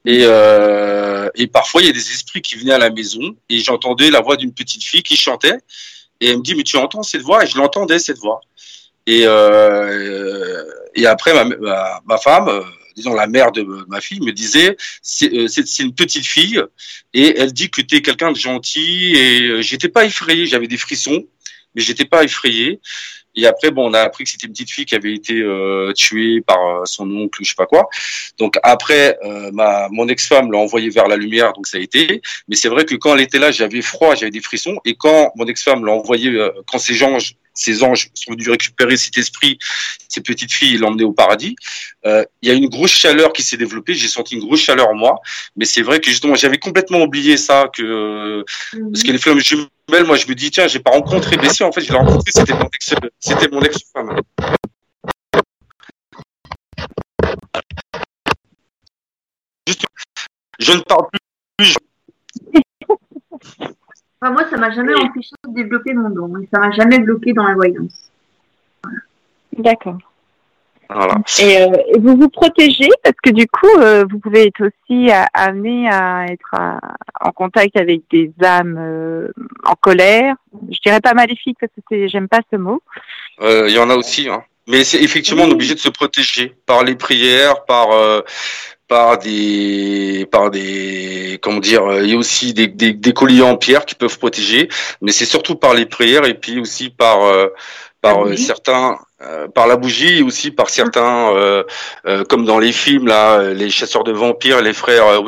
Et, 0.06 0.22
euh, 0.24 1.30
et 1.36 1.48
parfois, 1.48 1.82
il 1.82 1.88
y 1.88 1.90
a 1.90 1.94
des 1.94 2.12
esprits 2.12 2.42
qui 2.42 2.56
venaient 2.56 2.74
à 2.74 2.80
la 2.80 2.90
maison 2.90 3.36
et 3.50 3.60
j'entendais 3.60 4.10
la 4.10 4.22
voix 4.22 4.38
d'une 4.38 4.54
petite 4.54 4.84
fille 4.84 5.04
qui 5.04 5.16
chantait. 5.16 5.58
Et 6.20 6.30
elle 6.30 6.38
me 6.38 6.44
dit, 6.44 6.56
mais 6.56 6.64
tu 6.64 6.78
entends 6.78 7.04
cette 7.04 7.22
voix? 7.22 7.44
Et 7.44 7.48
je 7.48 7.58
l'entendais, 7.58 8.00
cette 8.00 8.18
voix. 8.18 8.42
Et, 9.06 9.24
euh, 9.26 10.64
et 10.96 11.06
après, 11.06 11.34
ma, 11.34 11.46
ma, 11.46 12.02
ma 12.06 12.18
femme 12.18 12.64
disons 13.00 13.14
la 13.14 13.28
mère 13.28 13.52
de 13.52 13.64
ma 13.88 14.02
fille 14.02 14.20
me 14.20 14.32
disait 14.32 14.76
euh, 15.24 15.48
c'est 15.48 15.84
une 15.84 15.96
petite 15.96 16.26
fille 16.26 16.62
et 17.14 17.40
elle 17.40 17.54
dit 17.54 17.70
que 17.70 17.82
tu 17.82 17.96
es 17.96 18.02
quelqu'un 18.02 18.32
de 18.32 18.38
gentil 18.38 19.16
et 19.16 19.42
euh, 19.48 19.62
j'étais 19.62 19.88
pas 19.88 20.06
effrayé, 20.06 20.46
j'avais 20.46 20.68
des 20.68 20.78
frissons 20.78 21.24
mais 21.76 21.82
j'étais 21.82 22.06
pas 22.06 22.24
effrayé. 22.24 22.80
Et 23.36 23.46
après, 23.46 23.70
bon, 23.70 23.90
on 23.90 23.94
a 23.94 24.02
appris 24.02 24.24
que 24.24 24.32
c'était 24.32 24.48
une 24.48 24.54
petite 24.54 24.72
fille 24.72 24.86
qui 24.86 24.96
avait 24.96 25.14
été 25.14 25.36
euh, 25.36 25.94
tuée 25.94 26.42
par 26.42 26.60
son 26.86 27.10
oncle, 27.12 27.40
je 27.44 27.50
sais 27.50 27.56
pas 27.56 27.68
quoi. 27.68 27.88
Donc 28.40 28.58
après, 28.64 29.18
ma 29.54 29.88
mon 29.92 30.08
ex-femme 30.08 30.52
l'a 30.52 30.58
envoyée 30.58 30.90
vers 30.90 31.08
la 31.08 31.16
lumière, 31.16 31.54
donc 31.54 31.68
ça 31.68 31.78
a 31.78 31.80
été. 31.80 32.24
Mais 32.48 32.56
c'est 32.56 32.70
vrai 32.70 32.86
que 32.86 32.96
quand 32.96 33.16
elle 33.16 33.22
était 33.22 33.38
là, 33.38 33.52
j'avais 33.52 33.84
froid, 33.84 34.16
j'avais 34.16 34.32
des 34.32 34.42
frissons. 34.42 34.78
Et 34.84 34.96
quand 34.96 35.32
mon 35.36 35.46
ex-femme 35.46 35.86
l'a 35.86 35.92
envoyée, 35.92 36.32
quand 36.66 36.80
ces 36.80 36.96
gens 36.96 37.18
ces 37.54 37.84
anges 37.84 38.10
sont 38.14 38.32
venus 38.32 38.50
récupérer 38.50 38.98
cet 38.98 39.18
esprit, 39.18 39.60
ces 40.08 40.22
petites 40.22 40.52
filles, 40.52 40.76
et 40.76 40.78
l'emmener 40.78 41.04
au 41.04 41.12
paradis. 41.12 41.56
Euh, 42.06 42.24
il 42.42 42.50
y 42.50 42.52
a 42.52 42.56
une 42.56 42.68
grosse 42.68 42.92
chaleur 42.92 43.34
qui 43.34 43.44
s'est 43.44 43.58
développée. 43.58 43.94
J'ai 43.94 44.08
senti 44.08 44.36
une 44.36 44.46
grosse 44.46 44.62
chaleur 44.62 44.90
en 44.90 44.96
moi, 44.96 45.20
mais 45.56 45.66
c'est 45.66 45.82
vrai 45.82 46.00
que 46.00 46.10
justement, 46.10 46.36
j'avais 46.36 46.58
complètement 46.58 47.02
oublié 47.02 47.38
ça, 47.38 47.70
que 47.74 48.46
mhm. 48.74 48.92
parce 48.92 49.04
que 49.04 49.12
les 49.12 49.18
flammes 49.18 49.40
jumelles, 49.40 50.06
moi, 50.06 50.16
je 50.16 50.28
me 50.28 50.36
dis 50.36 50.52
tiens, 50.52 50.68
j'ai 50.68 50.80
pas 50.80 50.92
rencontré 50.92 51.38
Bessie. 51.38 51.64
En 51.64 51.72
fait, 51.72 51.82
je 51.82 51.92
l'ai 51.92 51.98
rencontré, 51.98 52.32
c'était 52.34 52.54
mon 52.54 52.70
ex, 52.74 52.94
c'était 53.20 53.50
mon 53.50 53.62
ex-femme. 53.62 54.22
Juste, 59.68 59.86
je 60.60 60.72
ne 60.74 60.80
parle 60.80 61.08
plus. 61.58 61.76
Enfin, 64.22 64.34
moi, 64.34 64.44
ça 64.50 64.58
m'a 64.58 64.72
jamais 64.72 64.94
empêché 64.96 65.32
de 65.48 65.54
développer 65.54 65.94
mon 65.94 66.10
don. 66.10 66.38
Et 66.42 66.48
ça 66.52 66.60
m'a 66.60 66.72
jamais 66.72 67.00
bloqué 67.00 67.34
dans 67.34 67.44
la 67.44 67.56
voyance. 67.56 68.12
D'accord. 69.58 69.98
Et, 71.40 71.62
euh, 71.62 71.68
et, 71.94 72.00
vous 72.00 72.18
vous 72.18 72.30
protégez 72.30 72.90
parce 73.04 73.16
que 73.22 73.30
du 73.30 73.46
coup, 73.48 73.70
euh, 73.78 74.06
vous 74.10 74.18
pouvez 74.18 74.48
être 74.48 74.66
aussi 74.66 75.12
amené 75.36 75.88
à 75.88 76.26
être 76.26 76.56
en 77.22 77.32
contact 77.32 77.78
avec 77.78 78.02
des 78.10 78.32
âmes 78.44 78.78
euh, 78.80 79.28
en 79.66 79.76
colère. 79.76 80.36
Je 80.72 80.80
dirais 80.84 81.00
pas 81.00 81.14
maléfiques 81.14 81.58
parce 81.60 81.72
que 81.88 82.08
j'aime 82.08 82.28
pas 82.28 82.42
ce 82.52 82.58
mot. 82.58 82.82
Il 83.40 83.70
y 83.70 83.78
en 83.78 83.92
a 83.92 83.96
aussi. 83.96 84.30
Hein. 84.30 84.44
Mais 84.68 84.84
c'est 84.84 85.02
effectivement, 85.02 85.44
on 85.44 85.50
est 85.50 85.54
obligé 85.54 85.76
de 85.76 85.80
se 85.80 85.90
protéger 85.90 86.56
par 86.66 86.84
les 86.84 86.96
prières, 86.96 87.66
par 87.66 87.90
par 88.90 89.20
des 89.20 90.28
par 90.30 90.52
des 90.52 91.40
comment 91.42 91.60
dire 91.60 92.02
il 92.02 92.10
y 92.10 92.14
a 92.14 92.18
aussi 92.18 92.54
des, 92.54 92.68
des, 92.68 92.92
des 92.92 93.14
colliers 93.14 93.44
en 93.44 93.56
pierre 93.56 93.86
qui 93.86 93.96
peuvent 93.96 94.20
protéger 94.20 94.68
mais 95.02 95.14
c'est 95.14 95.26
surtout 95.26 95.56
par 95.56 95.74
les 95.74 95.86
prières 95.86 96.26
et 96.26 96.34
puis 96.34 96.60
aussi 96.60 96.90
par 96.90 97.20
par 98.02 98.38
certains 98.38 98.98
euh, 99.22 99.50
par 99.50 99.68
la 99.68 99.76
bougie 99.76 100.24
aussi 100.24 100.50
par 100.50 100.70
certains, 100.70 101.36
euh, 101.36 101.64
euh, 102.06 102.24
comme 102.24 102.46
dans 102.46 102.58
les 102.58 102.72
films 102.72 103.06
là, 103.06 103.52
les 103.52 103.70
chasseurs 103.70 104.06
de 104.06 104.14
vampires, 104.14 104.62
les 104.62 104.72
frères 104.72 105.22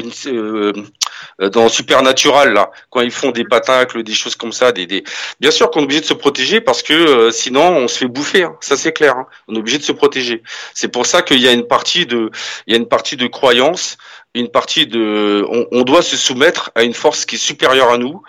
dans 1.40 1.68
Supernatural 1.68 2.54
là, 2.54 2.72
quand 2.90 3.02
ils 3.02 3.12
font 3.12 3.32
des 3.32 3.44
patacles, 3.44 4.04
des 4.04 4.14
choses 4.14 4.36
comme 4.36 4.54
ça, 4.54 4.72
des, 4.72 4.86
des... 4.86 5.04
bien 5.42 5.52
sûr 5.52 5.70
qu'on 5.70 5.82
est 5.82 5.84
obligé 5.84 6.00
de 6.00 6.06
se 6.06 6.14
protéger 6.14 6.62
parce 6.62 6.84
que 6.84 7.32
sinon 7.32 7.64
on 7.64 7.88
se 7.90 7.98
fait 7.98 8.08
bouffer, 8.08 8.44
hein. 8.44 8.56
ça 8.62 8.78
c'est 8.78 8.94
clair. 8.94 9.18
Hein. 9.18 9.26
On 9.50 9.56
est 9.56 9.60
obligé 9.60 9.78
de 9.78 9.84
se 9.84 9.92
protéger. 9.92 10.42
C'est 10.74 10.88
pour 10.88 11.06
ça 11.06 11.22
qu'il 11.22 11.42
y 11.42 11.48
a 11.50 11.52
une 11.52 11.68
partie 11.68 12.06
de, 12.06 12.32
il 12.68 12.74
y 12.74 12.78
a 12.78 12.80
une 12.80 12.88
partie 12.88 13.18
de 13.18 13.28
croyance, 13.28 13.98
une 14.36 14.48
partie 14.48 14.88
de, 14.88 15.46
on, 15.50 15.68
on 15.72 15.82
doit 15.82 16.02
se 16.02 16.16
soumettre 16.16 16.72
à 16.76 16.84
une 16.84 16.94
force 16.94 17.26
qui 17.26 17.36
est 17.36 17.40
supérieure 17.40 17.92
à 17.92 17.98
nous 17.98 18.22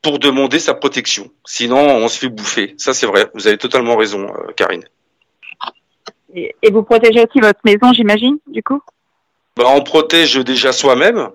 pour 0.00 0.18
demander 0.18 0.60
sa 0.60 0.72
protection. 0.72 1.30
Sinon, 1.44 1.76
on 1.78 2.08
se 2.08 2.18
fait 2.18 2.30
bouffer. 2.30 2.74
Ça, 2.78 2.94
c'est 2.94 3.06
vrai. 3.06 3.26
Vous 3.34 3.46
avez 3.46 3.58
totalement 3.58 3.96
raison, 3.96 4.32
Karine. 4.56 4.84
Et, 6.34 6.70
vous 6.70 6.82
protégez 6.82 7.20
aussi 7.20 7.40
votre 7.40 7.60
maison, 7.64 7.92
j'imagine, 7.92 8.38
du 8.46 8.62
coup 8.62 8.80
bah, 9.56 9.64
On 9.68 9.82
protège 9.82 10.36
déjà 10.36 10.72
soi-même. 10.72 11.30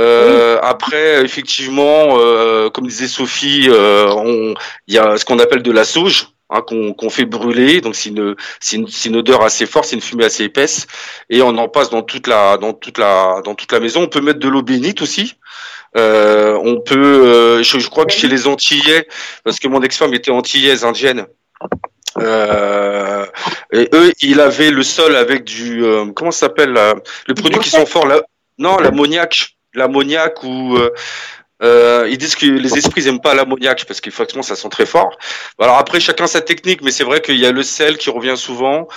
Euh, 0.00 0.58
Après, 0.62 1.22
effectivement, 1.22 2.16
euh, 2.18 2.70
comme 2.70 2.86
disait 2.86 3.08
Sophie, 3.08 3.66
euh, 3.68 4.54
il 4.86 4.94
y 4.94 4.98
a 4.98 5.16
ce 5.16 5.24
qu'on 5.24 5.38
appelle 5.38 5.62
de 5.62 5.72
la 5.72 5.84
sauge. 5.84 6.28
Hein, 6.54 6.60
qu'on 6.60 7.08
fait 7.08 7.24
brûler, 7.24 7.80
donc 7.80 7.94
c'est 7.94 8.10
une, 8.10 8.36
une, 8.74 8.86
une, 9.06 9.16
odeur 9.16 9.42
assez 9.42 9.64
forte, 9.64 9.86
c'est 9.86 9.96
une 9.96 10.02
fumée 10.02 10.26
assez 10.26 10.44
épaisse, 10.44 10.86
et 11.30 11.40
on 11.40 11.56
en 11.56 11.66
passe 11.66 11.88
dans 11.88 12.02
toute 12.02 12.26
la, 12.26 12.58
dans 12.58 12.74
toute 12.74 12.98
la, 12.98 13.40
dans 13.42 13.54
toute 13.54 13.72
la 13.72 13.80
maison. 13.80 14.02
On 14.02 14.06
peut 14.06 14.20
mettre 14.20 14.38
de 14.38 14.48
l'eau 14.48 14.60
bénite 14.60 15.00
aussi. 15.00 15.36
Euh, 15.96 16.58
on 16.62 16.80
peut, 16.80 16.96
euh, 17.26 17.62
je, 17.62 17.78
je, 17.78 17.88
crois 17.88 18.04
que 18.04 18.12
chez 18.12 18.28
les 18.28 18.46
Antillais, 18.46 19.06
parce 19.44 19.58
que 19.58 19.68
mon 19.68 19.80
ex-femme 19.80 20.12
était 20.12 20.30
antillaise, 20.30 20.84
indienne, 20.84 21.26
euh, 22.18 23.26
et 23.72 23.88
eux, 23.94 24.12
il 24.20 24.40
avait 24.40 24.70
le 24.70 24.82
sol 24.82 25.16
avec 25.16 25.44
du 25.44 25.84
euh, 25.84 26.06
comment 26.14 26.30
ça 26.30 26.46
s'appelle 26.46 26.78
le 27.26 27.34
produit 27.34 27.58
qui 27.60 27.70
sont 27.70 27.86
forts 27.86 28.06
là 28.06 28.22
Non, 28.58 28.76
l'ammoniac, 28.78 29.56
l'ammoniac 29.74 30.42
ou 30.42 30.76
euh, 30.76 30.90
euh, 31.62 32.08
ils 32.10 32.18
disent 32.18 32.34
que 32.34 32.46
les 32.46 32.76
esprits 32.76 33.04
n'aiment 33.04 33.20
pas 33.20 33.34
l'ammoniac 33.34 33.84
parce 33.86 34.00
qu'effectivement 34.00 34.42
ça 34.42 34.56
sent 34.56 34.68
très 34.68 34.86
fort. 34.86 35.16
Alors 35.58 35.78
après 35.78 36.00
chacun 36.00 36.26
sa 36.26 36.40
technique, 36.40 36.82
mais 36.82 36.90
c'est 36.90 37.04
vrai 37.04 37.20
qu'il 37.20 37.38
y 37.38 37.46
a 37.46 37.52
le 37.52 37.62
sel 37.62 37.98
qui 37.98 38.10
revient 38.10 38.36
souvent. 38.36 38.88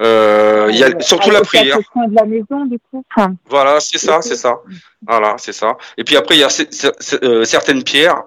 Euh, 0.00 0.68
il 0.70 0.78
y 0.78 0.84
a 0.84 0.98
surtout 1.00 1.30
la 1.30 1.42
prière. 1.42 1.76
De 1.78 2.14
la 2.14 2.24
maison, 2.24 2.64
du 2.64 2.78
coup. 2.90 3.04
Voilà, 3.46 3.80
c'est 3.80 3.98
ça, 3.98 4.22
c'est 4.22 4.36
ça. 4.36 4.60
Voilà, 5.06 5.34
c'est 5.38 5.52
ça. 5.52 5.76
Et 5.98 6.04
puis 6.04 6.16
après 6.16 6.36
il 6.36 6.40
y 6.40 6.44
a 6.44 7.44
certaines 7.44 7.82
pierres 7.82 8.22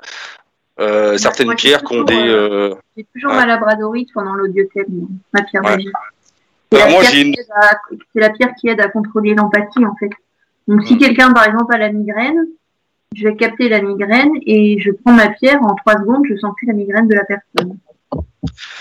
euh, 0.79 1.17
certaines 1.17 1.53
pierres 1.55 1.83
qui 1.83 1.95
ont 1.95 2.03
des. 2.03 2.15
Euh, 2.15 2.71
euh, 2.71 2.75
j'ai 2.97 3.05
toujours 3.13 3.33
ma 3.33 3.45
labradorite 3.45 4.09
pendant 4.13 4.33
l'audiothème, 4.33 5.07
ma 5.31 5.43
pierre 5.43 5.61
magique. 5.61 5.91
C'est 6.71 6.79
la, 6.79 7.79
la, 8.15 8.29
pierre 8.31 8.55
qui 8.59 8.69
aide 8.69 8.81
à 8.81 8.87
contrôler 8.87 9.35
l'empathie 9.35 9.85
en 9.85 9.95
fait. 9.95 10.09
Donc 10.67 10.83
si 10.87 10.97
quelqu'un 10.97 11.31
par 11.31 11.45
exemple 11.45 11.75
a 11.75 11.77
la 11.77 11.91
migraine, 11.91 12.47
je 13.15 13.27
vais 13.27 13.35
capter 13.35 13.69
la 13.69 13.81
migraine 13.83 14.31
et 14.47 14.79
je 14.79 14.89
prends 14.89 15.13
ma 15.13 15.29
pierre 15.29 15.61
en 15.61 15.75
trois 15.75 15.93
secondes, 15.93 16.23
je 16.27 16.35
sens 16.37 16.55
plus 16.57 16.65
la 16.65 16.73
migraine 16.73 17.07
de 17.07 17.13
la 17.13 17.25
personne. 17.25 17.77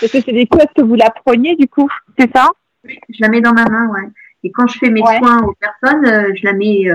Est-ce 0.01 0.13
que 0.13 0.21
c'est 0.25 0.33
des 0.33 0.47
choses 0.51 0.65
que 0.75 0.81
vous 0.81 0.95
la 0.95 1.11
preniez 1.11 1.55
du 1.55 1.67
coup, 1.67 1.87
c'est 2.17 2.31
ça? 2.35 2.49
Oui, 2.83 2.97
je 3.09 3.21
la 3.21 3.29
mets 3.29 3.41
dans 3.41 3.53
ma 3.53 3.65
main, 3.65 3.87
ouais. 3.89 4.09
Et 4.43 4.51
quand 4.51 4.65
je 4.67 4.79
fais 4.79 4.89
mes 4.89 5.01
soins 5.01 5.43
aux 5.43 5.53
personnes, 5.53 6.35
je 6.35 6.43
la 6.43 6.53
mets, 6.53 6.87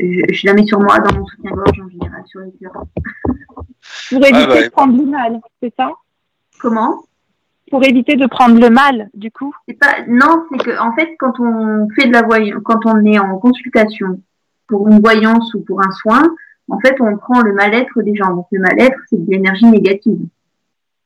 je, 0.00 0.46
la 0.46 0.54
mets 0.54 0.66
sur 0.66 0.80
moi 0.80 0.98
dans 0.98 1.18
mon 1.18 1.26
soutien-gorge 1.26 1.80
en 1.80 1.88
général, 1.88 2.22
sur 2.26 2.40
les 2.40 2.52
cœurs. 2.52 2.72
Pour 4.10 4.24
éviter 4.24 4.58
ah, 4.58 4.64
de 4.64 4.68
prendre 4.70 4.98
du 4.98 5.06
mal, 5.06 5.40
c'est 5.62 5.72
ça? 5.76 5.90
Comment? 6.60 7.04
Pour 7.70 7.84
éviter 7.84 8.16
de 8.16 8.26
prendre 8.26 8.60
le 8.60 8.70
mal, 8.70 9.08
du 9.14 9.30
coup? 9.30 9.54
C'est 9.68 9.78
pas 9.78 10.04
non, 10.08 10.44
c'est 10.50 10.58
que 10.58 10.78
en 10.80 10.92
fait 10.94 11.16
quand 11.18 11.38
on 11.38 11.88
fait 11.90 12.08
de 12.08 12.12
la 12.12 12.22
voyance, 12.22 12.60
quand 12.64 12.84
on 12.86 13.04
est 13.04 13.18
en 13.18 13.38
consultation 13.38 14.20
pour 14.66 14.88
une 14.88 15.00
voyance 15.00 15.54
ou 15.54 15.60
pour 15.60 15.80
un 15.80 15.90
soin, 15.92 16.22
en 16.68 16.78
fait 16.80 16.96
on 17.00 17.16
prend 17.16 17.40
le 17.42 17.52
mal-être 17.52 18.02
des 18.02 18.14
gens. 18.14 18.34
Donc 18.34 18.46
le 18.50 18.60
mal-être 18.60 18.98
c'est 19.08 19.24
de 19.24 19.30
l'énergie 19.30 19.66
négative. 19.66 20.20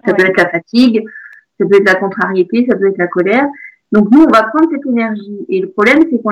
Ça 0.06 0.14
peut 0.14 0.24
être 0.24 0.36
la 0.36 0.48
fatigue, 0.48 1.04
ça 1.58 1.66
peut 1.66 1.76
être 1.76 1.86
la 1.86 1.94
contrariété, 1.96 2.66
ça 2.68 2.76
peut 2.76 2.88
être 2.88 2.98
la 2.98 3.08
colère. 3.08 3.46
Donc 3.94 4.10
nous 4.10 4.24
on 4.24 4.30
va 4.30 4.42
prendre 4.42 4.68
cette 4.72 4.84
énergie 4.86 5.46
et 5.48 5.60
le 5.60 5.70
problème 5.70 6.00
c'est 6.10 6.20
qu'on 6.20 6.30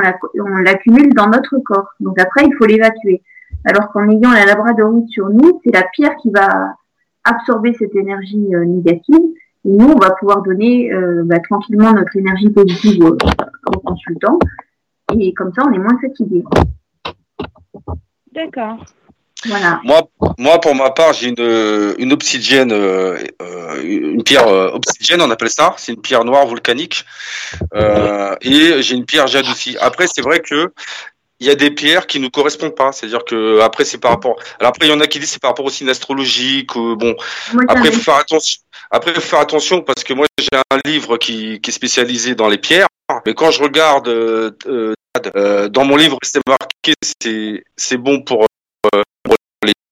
l'accumule 0.59 1.14
dans 1.14 1.28
notre 1.28 1.59
corps. 1.64 1.90
Donc 2.01 2.20
après 2.20 2.44
il 2.44 2.52
faut 2.59 2.66
l'évacuer. 2.66 3.22
Alors 3.64 3.93
qu'en 3.93 4.09
ayant 4.10 4.32
la 4.32 4.44
labradorite 4.44 5.09
sur 5.09 5.28
nous, 5.30 5.60
c'est 5.64 5.72
la 5.72 5.84
pierre 5.84 6.16
qui 6.16 6.30
va 6.30 6.74
absorber 7.22 7.72
cette 7.74 7.94
énergie 7.94 8.52
euh, 8.52 8.64
négative 8.64 9.22
et 9.64 9.70
nous, 9.76 9.86
on 9.86 9.98
va 9.98 10.10
pouvoir 10.10 10.43
donner 10.43 10.93
euh, 10.93 11.22
bah, 11.24 11.39
tranquillement 11.39 11.93
notre 11.93 12.16
énergie 12.16 12.51
positive 12.51 13.05
aux, 13.05 13.78
consultants. 13.78 14.39
Et 15.16 15.32
comme 15.34 15.52
ça, 15.52 15.62
on 15.64 15.72
est 15.72 15.78
moins 15.78 15.98
fatigué. 16.01 16.43
D'accord. 18.32 18.84
Voilà. 19.47 19.81
Moi, 19.85 20.02
moi, 20.39 20.60
pour 20.60 20.74
ma 20.74 20.90
part, 20.90 21.12
j'ai 21.12 21.28
une, 21.28 21.94
une 21.98 22.12
obsidienne, 22.12 22.73
euh, 22.73 23.19
une 23.82 24.23
pierre 24.23 24.48
euh, 24.48 24.70
obsidienne, 24.70 25.20
on 25.20 25.31
appelle 25.31 25.51
ça. 25.51 25.74
C'est 25.78 25.93
une 25.93 26.01
pierre 26.01 26.24
noire 26.24 26.47
volcanique. 26.47 27.05
Euh, 27.74 28.35
et 28.40 28.82
j'ai 28.82 28.94
une 28.94 29.05
pierre 29.05 29.27
jade 29.27 29.47
aussi. 29.48 29.77
Après, 29.81 30.06
c'est 30.06 30.23
vrai 30.23 30.40
que 30.40 30.73
il 31.40 31.47
y 31.48 31.51
a 31.51 31.56
des 31.56 31.73
pierres 31.73 32.06
qui 32.06 32.20
nous 32.20 32.31
correspondent 32.31 32.77
pas. 32.77 32.93
C'est-à-dire 32.93 33.24
que 33.24 33.59
après, 33.60 33.85
c'est 33.85 33.98
par 33.98 34.12
rapport. 34.12 34.36
Alors 34.60 34.70
après, 34.70 34.86
il 34.86 34.90
y 34.90 34.94
en 34.94 35.01
a 35.01 35.09
qui 35.09 35.19
disent 35.19 35.31
c'est 35.31 35.43
par 35.43 35.51
rapport 35.51 35.64
aussi 35.64 35.82
à 35.82 35.86
une 35.86 35.90
astrologie. 35.90 36.66
Que, 36.66 36.94
bon, 36.94 37.16
Moi, 37.52 37.64
après, 37.66 37.89
il 37.89 37.94
faut 37.94 38.01
faire 38.01 38.16
attention. 38.16 38.60
Après, 38.93 39.12
faut 39.12 39.20
faire 39.20 39.40
attention 39.40 39.81
parce 39.82 40.05
que 40.05 40.14
moi, 40.14 40.27
j'ai 40.39 40.56
un 40.70 40.78
livre 40.85 41.16
qui, 41.16 41.60
qui 41.60 41.70
est 41.70 41.74
spécialisé 41.74 42.36
dans 42.36 42.48
les 42.48 42.59
pierres. 42.59 42.86
Mais 43.27 43.35
quand 43.35 43.51
je 43.51 43.62
regarde 43.62 44.09
euh, 44.09 44.52
euh, 44.66 44.94
euh, 45.36 45.69
dans 45.69 45.85
mon 45.85 45.97
livre, 45.97 46.16
c'est 46.23 46.40
marqué 46.47 46.94
c'est 47.02 47.64
c'est 47.77 47.97
bon 47.97 48.23
pour, 48.23 48.47
euh. 48.94 49.02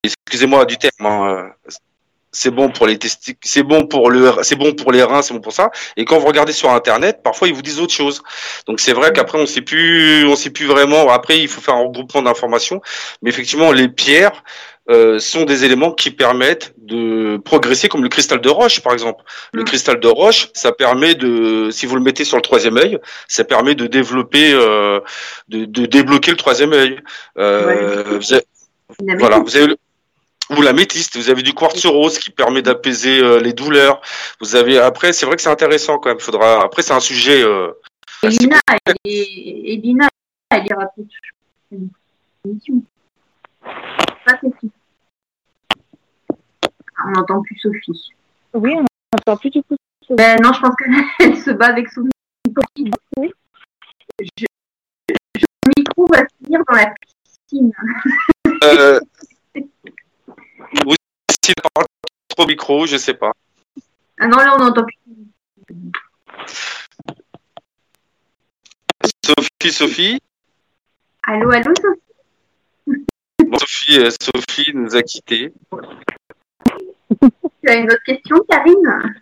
Excusez-moi 0.03 0.65
du 0.65 0.77
terme. 0.77 0.91
hein, 1.05 1.51
euh, 1.67 1.71
c'est 2.33 2.49
bon 2.49 2.69
pour 2.69 2.87
les 2.87 2.97
testicules, 2.97 3.37
c'est 3.43 3.61
bon 3.61 3.85
pour 3.87 4.09
le, 4.09 4.31
c'est 4.43 4.55
bon 4.55 4.73
pour 4.73 4.93
les 4.93 5.03
reins, 5.03 5.21
c'est 5.21 5.33
bon 5.33 5.41
pour 5.41 5.51
ça. 5.51 5.69
Et 5.97 6.05
quand 6.05 6.17
vous 6.17 6.27
regardez 6.27 6.53
sur 6.53 6.69
internet, 6.71 7.19
parfois 7.23 7.49
ils 7.49 7.53
vous 7.53 7.61
disent 7.61 7.81
autre 7.81 7.93
chose. 7.93 8.23
Donc 8.67 8.79
c'est 8.79 8.93
vrai 8.93 9.11
qu'après 9.11 9.37
on 9.37 9.45
sait 9.45 9.59
plus, 9.61 10.25
on 10.25 10.37
sait 10.37 10.49
plus 10.49 10.65
vraiment. 10.65 11.09
Après 11.11 11.37
il 11.39 11.49
faut 11.49 11.59
faire 11.59 11.75
un 11.75 11.83
regroupement 11.83 12.21
d'informations, 12.21 12.81
mais 13.21 13.29
effectivement 13.31 13.73
les 13.73 13.89
pierres 13.89 14.43
euh, 14.89 15.19
sont 15.19 15.43
des 15.43 15.65
éléments 15.65 15.91
qui 15.91 16.09
permettent 16.09 16.73
de 16.77 17.35
progresser, 17.43 17.89
comme 17.89 18.01
le 18.01 18.09
cristal 18.09 18.39
de 18.39 18.49
roche 18.49 18.79
par 18.79 18.93
exemple. 18.93 19.23
Le 19.51 19.63
Mm. 19.63 19.65
cristal 19.65 19.99
de 19.99 20.07
roche, 20.07 20.47
ça 20.53 20.71
permet 20.71 21.15
de, 21.15 21.69
si 21.69 21.85
vous 21.85 21.95
le 21.97 22.01
mettez 22.01 22.23
sur 22.23 22.37
le 22.37 22.41
troisième 22.43 22.77
œil, 22.77 22.97
ça 23.27 23.43
permet 23.43 23.75
de 23.75 23.87
développer, 23.87 24.53
euh, 24.53 25.01
de, 25.49 25.65
de 25.65 25.85
débloquer 25.85 26.31
le 26.31 26.37
troisième 26.37 26.71
œil. 26.71 26.97
Euh, 27.37 28.03
vous 28.17 28.33
avez- 28.33 28.45
Une 29.05 29.17
voilà, 29.19 29.39
vous 29.39 29.55
avez 29.57 29.67
le- 29.67 29.77
ou 30.57 30.61
l'améthyste, 30.61 31.17
vous 31.17 31.29
avez 31.29 31.41
du 31.43 31.53
quartz 31.53 31.85
rose 31.85 32.19
qui 32.19 32.29
permet 32.29 32.61
d'apaiser 32.61 33.19
euh, 33.19 33.39
les 33.39 33.53
douleurs. 33.53 34.01
Vous 34.39 34.55
avez 34.55 34.77
après, 34.79 35.13
c'est 35.13 35.25
vrai 35.25 35.35
que 35.35 35.41
c'est 35.41 35.49
intéressant 35.49 35.97
quand 35.99 36.09
même. 36.09 36.19
Faudra 36.19 36.63
après, 36.63 36.81
c'est 36.81 36.93
un 36.93 36.99
sujet. 36.99 37.41
euh, 37.43 37.71
Et 38.23 38.29
Lina, 38.29 38.57
elle 38.85 38.95
est- 39.05 39.73
et 39.73 39.77
Lina, 39.77 40.07
elle 40.49 40.65
ira 40.67 40.85
plus. 40.93 41.05
Émission. 42.45 42.83
Pas 43.63 44.37
Sophie. 44.41 44.71
Ah, 46.29 47.03
On 47.07 47.11
n'entend 47.11 47.41
plus 47.41 47.57
Sophie. 47.57 48.11
Oui, 48.53 48.73
on 48.75 48.85
n'entend 49.15 49.37
plus 49.37 49.49
du 49.49 49.63
coup. 49.63 49.75
Ben 50.09 50.37
non, 50.43 50.51
je 50.53 50.59
pense 50.61 50.75
qu'elle 50.75 51.37
se 51.45 51.51
bat 51.51 51.67
avec 51.67 51.89
son 51.89 52.01
micro. 52.45 52.61
Oui. 53.17 53.31
Je, 54.19 54.27
je- 54.37 54.45
micro 55.77 56.05
va 56.07 56.23
finir 56.43 56.61
dans 56.67 56.75
la 56.75 56.93
piscine. 57.49 57.71
Euh, 58.63 58.99
ou 60.85 60.93
s'il 61.43 61.53
parle 61.73 61.85
trop 62.27 62.43
au 62.43 62.47
micro, 62.47 62.85
je 62.85 62.97
sais 62.97 63.13
pas. 63.13 63.33
Ah 64.19 64.27
non, 64.27 64.37
là, 64.37 64.55
on 64.55 64.59
n'entend 64.59 64.83
plus. 64.83 64.97
Sophie, 69.25 69.71
Sophie, 69.71 70.19
Allô, 71.27 71.51
allô, 71.51 71.71
Sophie? 71.75 73.05
Bon, 73.45 73.57
Sophie, 73.59 73.99
euh, 73.99 74.09
Sophie 74.19 74.71
nous 74.73 74.95
a 74.95 75.03
quittés. 75.03 75.53
Tu 77.63 77.69
as 77.69 77.75
une 77.75 77.91
autre 77.91 78.03
question, 78.05 78.37
Karine? 78.49 79.15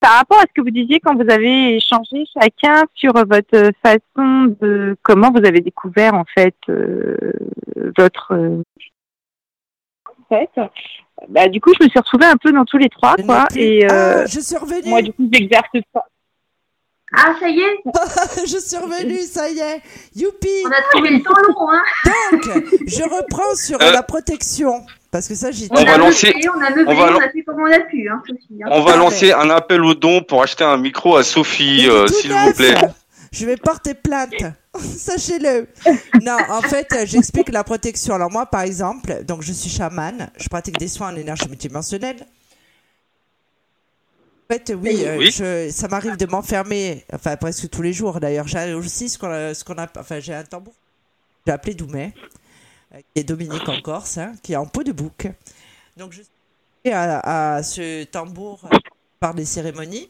Par 0.00 0.18
rapport 0.18 0.38
à 0.38 0.42
ce 0.42 0.52
que 0.54 0.62
vous 0.62 0.70
disiez 0.70 1.00
quand 1.00 1.14
vous 1.14 1.30
avez 1.30 1.76
échangé 1.76 2.24
chacun 2.32 2.84
sur 2.94 3.12
votre 3.12 3.72
façon 3.82 4.56
de 4.60 4.96
comment 5.02 5.30
vous 5.30 5.44
avez 5.44 5.60
découvert 5.60 6.14
en 6.14 6.24
fait 6.24 6.56
euh, 6.68 7.16
votre 7.96 8.32
euh, 8.32 8.62
fait, 10.28 10.50
bah, 11.28 11.48
du 11.48 11.60
coup 11.60 11.72
je 11.78 11.84
me 11.84 11.88
suis 11.88 11.98
retrouvée 11.98 12.26
un 12.26 12.36
peu 12.36 12.52
dans 12.52 12.64
tous 12.64 12.78
les 12.78 12.88
trois 12.88 13.16
quoi 13.16 13.46
et 13.56 13.84
euh, 13.90 14.22
Ah, 14.22 14.26
je 14.26 14.40
suis 14.40 14.56
revenue. 14.56 14.88
moi 14.90 15.02
du 15.02 15.12
coup 15.12 15.28
j'exerce 15.32 15.68
ça. 15.94 16.04
Ah, 17.16 17.34
ça 17.38 17.48
y 17.48 17.60
est, 17.60 17.76
je 18.46 18.58
suis 18.58 18.76
revenue, 18.76 19.18
ça 19.20 19.48
y 19.48 19.60
est. 19.60 19.80
Youpi. 20.16 20.48
on 20.66 20.70
a 20.70 20.82
trouvé 20.92 21.10
le 21.10 21.22
temps 21.22 21.40
long, 21.48 21.70
hein 21.70 21.82
Donc, 22.32 22.64
je 22.86 23.02
reprends 23.04 23.54
sur 23.54 23.80
Euh. 23.80 23.92
la 23.92 24.02
protection. 24.02 24.84
Parce 25.12 25.28
que 25.28 25.36
ça, 25.36 25.52
j'y 25.52 25.68
On 25.70 25.76
On, 25.80 25.84
va 25.84 25.94
a 25.94 25.98
lancer- 25.98 26.34
on 26.52 26.60
a 26.60 26.68
meublé, 26.70 26.84
on 26.88 26.90
on, 26.90 26.94
va 26.96 27.10
lan- 27.12 27.18
a 27.20 27.30
fait 27.30 27.42
comme 27.42 27.60
on 27.60 27.72
a 27.72 27.78
pu, 27.80 28.08
hein, 28.08 28.20
Sophie. 28.26 28.60
hein. 28.62 28.68
On 28.72 28.82
va 28.82 28.96
lancer 28.96 29.32
un 29.32 29.48
appel 29.50 29.82
au 29.84 29.94
don 29.94 30.20
pour 30.24 30.42
acheter 30.42 30.64
un 30.64 30.76
micro 30.76 31.16
à 31.16 31.22
Sophie, 31.22 31.86
euh, 31.88 32.08
s'il 32.08 32.32
vous 32.32 32.52
plaît. 32.52 32.74
Je 33.38 33.44
vais 33.44 33.56
porter 33.58 33.92
plainte. 33.94 34.32
Sachez-le. 34.80 35.68
Non, 36.22 36.38
en 36.48 36.62
fait, 36.62 36.86
euh, 36.94 37.04
j'explique 37.06 37.50
la 37.50 37.64
protection. 37.64 38.14
Alors 38.14 38.30
moi, 38.30 38.46
par 38.46 38.62
exemple, 38.62 39.24
donc 39.24 39.42
je 39.42 39.52
suis 39.52 39.68
chamane, 39.68 40.30
je 40.38 40.48
pratique 40.48 40.78
des 40.78 40.88
soins 40.88 41.12
en 41.12 41.16
énergie 41.16 41.46
multidimensionnelle. 41.48 42.26
En 44.48 44.54
fait, 44.54 44.72
oui, 44.80 45.02
euh, 45.04 45.18
Oui. 45.18 45.30
je- 45.30 45.70
ça 45.70 45.88
m'arrive 45.88 46.16
de 46.16 46.24
m'enfermer, 46.26 47.04
enfin 47.12 47.36
presque 47.36 47.68
tous 47.68 47.82
les 47.82 47.92
jours 47.92 48.20
d'ailleurs. 48.20 48.46
J'ai 48.48 48.72
aussi 48.74 49.08
ce 49.08 49.18
qu'on 49.18 49.30
a, 49.30 49.52
qu'on 49.54 49.74
a, 49.74 49.86
enfin 49.98 50.20
j'ai 50.20 50.34
un 50.34 50.44
tambour, 50.44 50.72
j'ai 51.46 51.52
appelé 51.52 51.74
Doumet, 51.74 52.14
euh, 52.94 52.98
qui 52.98 53.20
est 53.20 53.24
Dominique 53.24 53.68
en 53.68 53.80
Corse, 53.82 54.18
hein, 54.18 54.34
qui 54.42 54.52
est 54.52 54.56
en 54.56 54.66
peau 54.66 54.82
de 54.84 54.92
bouc. 54.92 55.26
Donc 55.96 56.12
je 56.12 56.22
suis 56.22 56.92
à, 56.92 57.56
à 57.56 57.62
ce 57.64 58.04
tambour 58.04 58.60
euh, 58.72 58.76
par 59.18 59.34
des 59.34 59.44
cérémonies. 59.44 60.08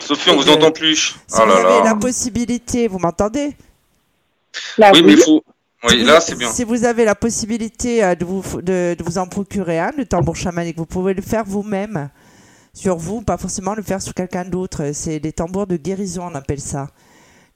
Sophie, 0.00 0.30
on 0.30 0.36
vous 0.36 0.48
entend 0.50 0.70
plus. 0.70 1.16
Si 1.26 1.40
Oh 1.40 1.40
vous 1.42 1.46
là 1.46 1.56
avez 1.56 1.78
là. 1.78 1.84
la 1.84 1.94
possibilité, 1.94 2.88
vous 2.88 2.98
m'entendez? 2.98 3.56
Là, 4.78 4.90
Oui, 4.92 5.02
mais 5.02 5.12
il 5.12 5.18
faut. 5.18 5.42
Oui, 5.84 6.02
là, 6.02 6.20
c'est 6.20 6.34
bien. 6.34 6.50
Si 6.50 6.64
vous 6.64 6.84
avez 6.84 7.04
la 7.04 7.14
possibilité 7.14 8.02
euh, 8.02 8.14
de 8.14 8.24
vous, 8.24 8.42
de, 8.62 8.96
de 8.98 9.04
vous 9.04 9.18
en 9.18 9.26
procurer 9.28 9.78
un, 9.78 9.92
le 9.96 10.06
tambour 10.06 10.34
chamanique, 10.34 10.76
vous 10.76 10.86
pouvez 10.86 11.14
le 11.14 11.22
faire 11.22 11.44
vous-même 11.44 12.10
sur 12.74 12.96
vous, 12.96 13.22
pas 13.22 13.36
forcément 13.36 13.74
le 13.74 13.82
faire 13.82 14.02
sur 14.02 14.14
quelqu'un 14.14 14.44
d'autre. 14.44 14.90
C'est 14.92 15.20
des 15.20 15.32
tambours 15.32 15.66
de 15.66 15.76
guérison, 15.76 16.28
on 16.30 16.34
appelle 16.34 16.60
ça. 16.60 16.88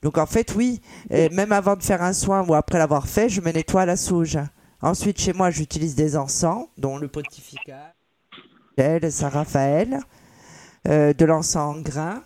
Donc 0.03 0.19
en 0.19 0.27
fait, 0.27 0.55
oui, 0.57 0.81
euh, 1.13 1.29
même 1.33 1.53
avant 1.53 1.77
de 1.77 1.83
faire 1.83 2.03
un 2.03 2.13
soin 2.13 2.45
ou 2.47 2.55
après 2.55 2.79
l'avoir 2.79 3.07
fait, 3.09 3.29
je 3.29 3.41
me 3.41 3.51
nettoie 3.51 3.83
à 3.83 3.87
la 3.87 3.97
sauge. 3.97 4.39
Ensuite, 4.81 5.21
chez 5.21 5.33
moi, 5.33 5.51
j'utilise 5.51 5.95
des 5.95 6.17
encens, 6.17 6.67
dont 6.77 6.99
le 6.99 7.09
pontificat, 7.09 7.95
le 8.79 9.11
Saint-Raphaël, 9.11 10.01
euh, 10.89 11.13
de 11.13 11.25
l'encens 11.25 11.77
en 11.77 11.81
grains. 11.81 12.23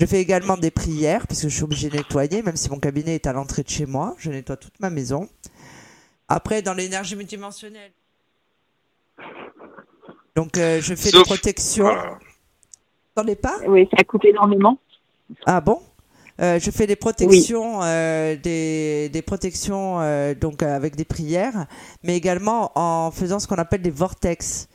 Je 0.00 0.06
fais 0.06 0.20
également 0.20 0.56
des 0.56 0.70
prières, 0.70 1.26
puisque 1.26 1.44
je 1.44 1.54
suis 1.54 1.62
obligée 1.62 1.90
de 1.90 1.96
nettoyer, 1.96 2.42
même 2.42 2.56
si 2.56 2.70
mon 2.70 2.78
cabinet 2.78 3.16
est 3.16 3.26
à 3.26 3.32
l'entrée 3.34 3.62
de 3.62 3.68
chez 3.68 3.84
moi. 3.84 4.14
Je 4.18 4.30
nettoie 4.30 4.56
toute 4.56 4.80
ma 4.80 4.88
maison. 4.88 5.28
Après, 6.28 6.62
dans 6.62 6.72
l'énergie 6.72 7.16
multidimensionnelle. 7.16 7.92
Donc, 10.36 10.56
euh, 10.56 10.80
je 10.80 10.94
fais 10.94 11.10
Sauf- 11.10 11.22
des 11.22 11.24
protections. 11.34 11.84
Voilà. 11.84 12.12
Vous 12.12 13.20
entendez 13.22 13.36
pas? 13.36 13.58
Oui, 13.66 13.88
ça 13.94 14.02
coupe 14.04 14.24
énormément. 14.24 14.78
Ah 15.44 15.60
bon? 15.60 15.82
Euh, 16.40 16.58
je 16.58 16.70
fais 16.70 16.86
des 16.86 16.96
protections, 16.96 17.82
euh, 17.82 18.34
des, 18.36 19.10
des 19.10 19.20
protections 19.20 20.00
euh, 20.00 20.34
donc 20.34 20.62
euh, 20.62 20.74
avec 20.74 20.96
des 20.96 21.04
prières, 21.04 21.66
mais 22.02 22.16
également 22.16 22.72
en 22.76 23.10
faisant 23.10 23.38
ce 23.38 23.46
qu'on 23.46 23.56
appelle 23.56 23.82
des 23.82 23.90
vortex, 23.90 24.66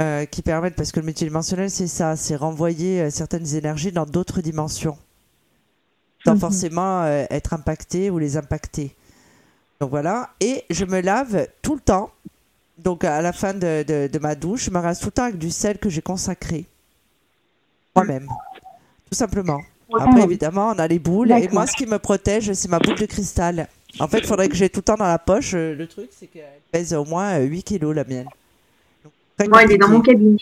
euh, 0.00 0.24
qui 0.26 0.42
permettent, 0.42 0.74
parce 0.76 0.92
que 0.92 1.00
le 1.00 1.06
multidimensionnel 1.06 1.70
c'est 1.70 1.86
ça, 1.86 2.16
c'est 2.16 2.36
renvoyer 2.36 3.02
euh, 3.02 3.10
certaines 3.10 3.54
énergies 3.54 3.92
dans 3.92 4.04
d'autres 4.06 4.40
dimensions, 4.42 4.98
sans 6.24 6.34
Mhm. 6.34 6.40
forcément 6.40 7.02
euh, 7.04 7.24
être 7.30 7.54
impacté 7.54 8.10
ou 8.10 8.18
les 8.18 8.36
impacter. 8.36 8.94
Donc 9.80 9.90
voilà, 9.90 10.30
et 10.40 10.64
je 10.70 10.84
me 10.84 11.00
lave 11.00 11.48
tout 11.62 11.74
le 11.74 11.80
temps. 11.80 12.10
Donc 12.78 13.04
à 13.04 13.22
la 13.22 13.32
fin 13.32 13.54
de, 13.54 13.84
de- 13.84 14.06
de 14.12 14.18
ma 14.18 14.34
douche, 14.34 14.64
je 14.64 14.70
me 14.70 14.78
rase 14.78 14.98
tout 15.00 15.06
le 15.06 15.12
temps 15.12 15.24
avec 15.24 15.38
du 15.38 15.50
sel 15.50 15.78
que 15.78 15.88
j'ai 15.88 16.02
consacré 16.02 16.66
moi-même, 17.94 18.28
tout 19.10 19.14
simplement. 19.14 19.60
Après, 19.98 20.22
évidemment, 20.24 20.70
on 20.74 20.78
a 20.78 20.86
les 20.88 20.98
boules. 20.98 21.30
Et 21.32 21.48
moi, 21.48 21.66
ce 21.66 21.72
qui 21.74 21.86
me 21.86 21.98
protège, 21.98 22.52
c'est 22.52 22.68
ma 22.68 22.78
boule 22.80 22.96
de 22.96 23.06
cristal. 23.06 23.68
En 24.00 24.08
fait, 24.08 24.18
il 24.18 24.26
faudrait 24.26 24.48
que 24.48 24.54
j'ai 24.56 24.68
tout 24.68 24.80
le 24.80 24.84
temps 24.84 24.96
dans 24.96 25.06
la 25.06 25.18
poche. 25.18 25.52
Le 25.54 25.86
truc, 25.86 26.10
c'est 26.10 26.26
qu'elle 26.26 26.44
pèse 26.70 26.92
au 26.92 27.04
moins 27.06 27.38
euh, 27.38 27.44
8 27.44 27.62
kilos, 27.62 27.94
la 27.94 28.04
mienne. 28.04 28.26
Moi, 29.48 29.62
elle 29.64 29.72
est 29.72 29.78
dans 29.78 29.88
mon 29.88 30.00
cabinet. 30.00 30.36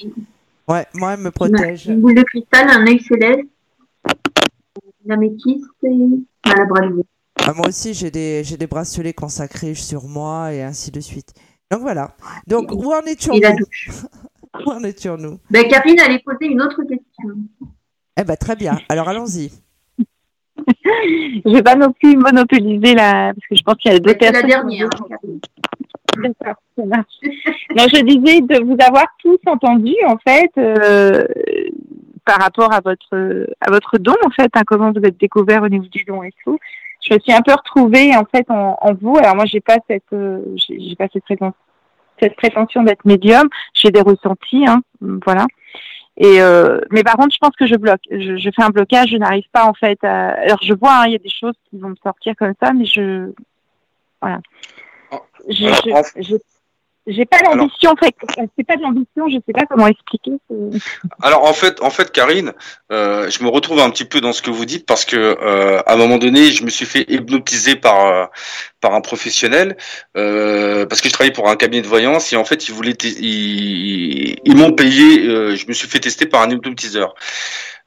Ouais, 0.68 0.86
moi, 0.94 1.14
elle 1.14 1.20
me 1.20 1.30
protège. 1.30 1.86
Une 1.86 2.00
boule 2.00 2.14
de 2.14 2.22
cristal, 2.22 2.68
un 2.70 2.86
œil 2.86 3.00
céleste, 3.00 3.48
une 5.04 5.12
améthyste 5.12 5.66
et 5.82 5.88
un 6.44 6.54
labrador. 6.54 7.04
Ah, 7.44 7.52
moi 7.52 7.68
aussi, 7.68 7.92
j'ai 7.94 8.10
des, 8.10 8.42
j'ai 8.44 8.56
des 8.56 8.66
bracelets 8.66 9.12
consacrés 9.12 9.74
sur 9.74 10.04
moi 10.06 10.52
et 10.52 10.62
ainsi 10.62 10.90
de 10.90 11.00
suite. 11.00 11.34
Donc 11.70 11.80
voilà. 11.80 12.14
Donc, 12.46 12.70
où 12.72 12.92
en 12.92 13.00
es-tu 13.02 13.34
Et 13.34 13.40
la 13.40 13.50
nous 13.52 13.58
douche. 13.58 13.90
Où 14.66 14.70
en 14.70 14.84
es-tu 14.84 15.08
nous 15.08 15.38
Ben, 15.50 15.66
Karine 15.68 15.98
allait 15.98 16.20
poser 16.24 16.46
une 16.46 16.62
autre 16.62 16.80
question. 16.84 17.34
Eh 18.16 18.22
ben, 18.22 18.36
très 18.36 18.54
bien. 18.54 18.78
Alors, 18.88 19.08
allons-y. 19.08 19.50
Je 20.84 21.52
vais 21.52 21.62
pas 21.62 21.74
non 21.74 21.92
plus 21.92 22.16
monopoliser 22.16 22.94
la, 22.94 23.32
parce 23.34 23.46
que 23.50 23.56
je 23.56 23.62
pense 23.62 23.74
qu'il 23.76 23.92
y 23.92 23.94
a 23.96 23.98
deux 23.98 24.12
Ben, 24.14 24.18
C'est 24.20 24.26
la 24.26 24.42
personnes. 24.42 24.48
dernière. 24.48 24.88
hein. 25.10 25.16
Non, 27.77 27.86
je 27.93 28.03
disais 28.03 28.41
de 28.41 28.65
vous 28.65 28.77
avoir 28.81 29.07
tous 29.19 29.39
entendus 29.47 29.95
en 30.07 30.16
fait 30.19 30.51
euh, 30.59 31.24
par 32.24 32.39
rapport 32.39 32.73
à 32.73 32.81
votre 32.81 33.47
à 33.61 33.70
votre 33.70 33.99
don 33.99 34.15
en 34.24 34.31
fait, 34.31 34.51
hein, 34.55 34.62
comment 34.66 34.93
vous 34.93 35.03
êtes 35.03 35.19
découvert 35.19 35.62
au 35.62 35.69
niveau 35.69 35.86
du 35.86 36.05
don 36.05 36.23
et 36.23 36.32
tout. 36.45 36.59
Je 37.03 37.15
me 37.15 37.19
suis 37.20 37.32
un 37.32 37.43
peu 37.43 37.53
retrouvée 37.53 38.16
en 38.16 38.24
fait 38.24 38.47
en, 38.49 38.77
vous. 39.01 39.16
Alors 39.19 39.36
moi 39.36 39.45
j'ai 39.45 39.61
pas 39.61 39.78
cette 39.89 40.12
euh, 40.12 40.41
j'ai 40.57 40.97
pas 40.97 41.09
cette 41.12 41.24
prétention 41.24 41.55
cette 42.20 42.36
prétention 42.36 42.82
d'être 42.85 43.05
médium. 43.05 43.49
J'ai 43.74 43.91
des 43.91 44.01
ressentis, 44.01 44.65
hein, 44.66 44.82
voilà. 45.24 45.47
Et 46.16 46.41
euh, 46.41 46.81
mais 46.91 47.03
par 47.03 47.16
contre, 47.16 47.35
je 47.35 47.39
pense 47.39 47.57
que 47.59 47.66
je 47.66 47.74
bloque. 47.74 48.03
Je, 48.11 48.36
je 48.36 48.51
fais 48.55 48.62
un 48.62 48.70
blocage. 48.70 49.11
Je 49.11 49.16
n'arrive 49.16 49.49
pas 49.53 49.66
en 49.66 49.74
fait. 49.74 49.99
À... 50.05 50.28
Alors 50.28 50.62
je 50.62 50.73
vois, 50.73 51.01
hein, 51.01 51.07
il 51.07 51.12
y 51.12 51.16
a 51.16 51.19
des 51.19 51.28
choses 51.28 51.55
qui 51.69 51.78
vont 51.78 51.89
me 51.89 51.97
sortir 52.03 52.35
comme 52.36 52.55
ça, 52.62 52.73
mais 52.73 52.85
je 52.85 53.32
voilà. 54.23 54.41
Je- 55.49 56.36
j'ai 57.07 57.27
pas 57.27 57.36
l'ambition, 57.45 57.91
en 57.91 57.97
fait, 57.97 58.15
c'est 58.57 58.65
pas 58.66 58.77
de 58.77 58.82
l'ambition, 58.82 59.28
je 59.28 59.36
sais 59.47 59.53
pas 59.53 59.66
comment 59.69 59.86
expliquer. 59.89 60.32
Alors 61.20 61.45
en 61.45 61.53
fait, 61.53 61.82
en 61.82 61.91
fait, 61.91 62.11
Karine, 62.11 62.55
euh, 62.91 63.28
je 63.28 63.43
me 63.45 63.49
retrouve 63.51 63.81
un 63.81 63.91
petit 63.91 64.07
peu 64.07 64.23
dans 64.23 64.32
ce 64.32 64.41
que 64.41 64.49
vous 64.51 64.65
dites 64.65 64.86
parce 64.86 65.05
que 65.05 65.16
euh, 65.16 65.82
à 65.85 65.93
un 65.93 65.97
moment 65.97 66.16
donné, 66.16 66.51
je 66.51 66.65
me 66.65 66.70
suis 66.70 66.86
fait 66.86 67.05
hypnotiser 67.11 67.77
par 67.77 68.07
euh, 68.07 68.24
par 68.81 68.95
un 68.95 69.03
professionnel 69.03 69.77
euh, 70.16 70.86
parce 70.86 71.03
que 71.03 71.09
je 71.11 71.12
travaillais 71.12 71.35
pour 71.35 71.51
un 71.51 71.57
cabinet 71.57 71.82
de 71.82 71.86
voyance 71.89 72.32
et 72.32 72.36
en 72.36 72.45
fait, 72.47 72.69
ils 72.69 72.73
voulaient, 72.74 72.97
ils, 73.03 74.36
ils 74.43 74.57
m'ont 74.57 74.73
payé. 74.73 75.27
euh, 75.28 75.57
je 75.57 75.66
me 75.69 75.74
suis 75.74 75.89
fait 75.89 76.01
tester 76.01 76.24
par 76.24 76.41
un 76.41 76.49
hypnotiseur. 76.51 77.15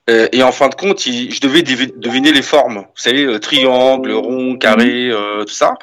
Euh, 0.09 0.27
et 0.31 0.41
en 0.43 0.51
fin 0.53 0.69
de 0.69 0.75
compte, 0.75 1.01
je 1.01 1.39
devais 1.41 1.63
devi- 1.63 1.91
deviner 1.97 2.31
les 2.31 2.41
formes. 2.43 2.77
Vous 2.77 2.85
savez, 3.01 3.25
euh, 3.25 3.39
triangle, 3.39 4.11
rond, 4.13 4.57
carré, 4.57 5.09
euh, 5.09 5.43
tout 5.43 5.53
ça. 5.53 5.73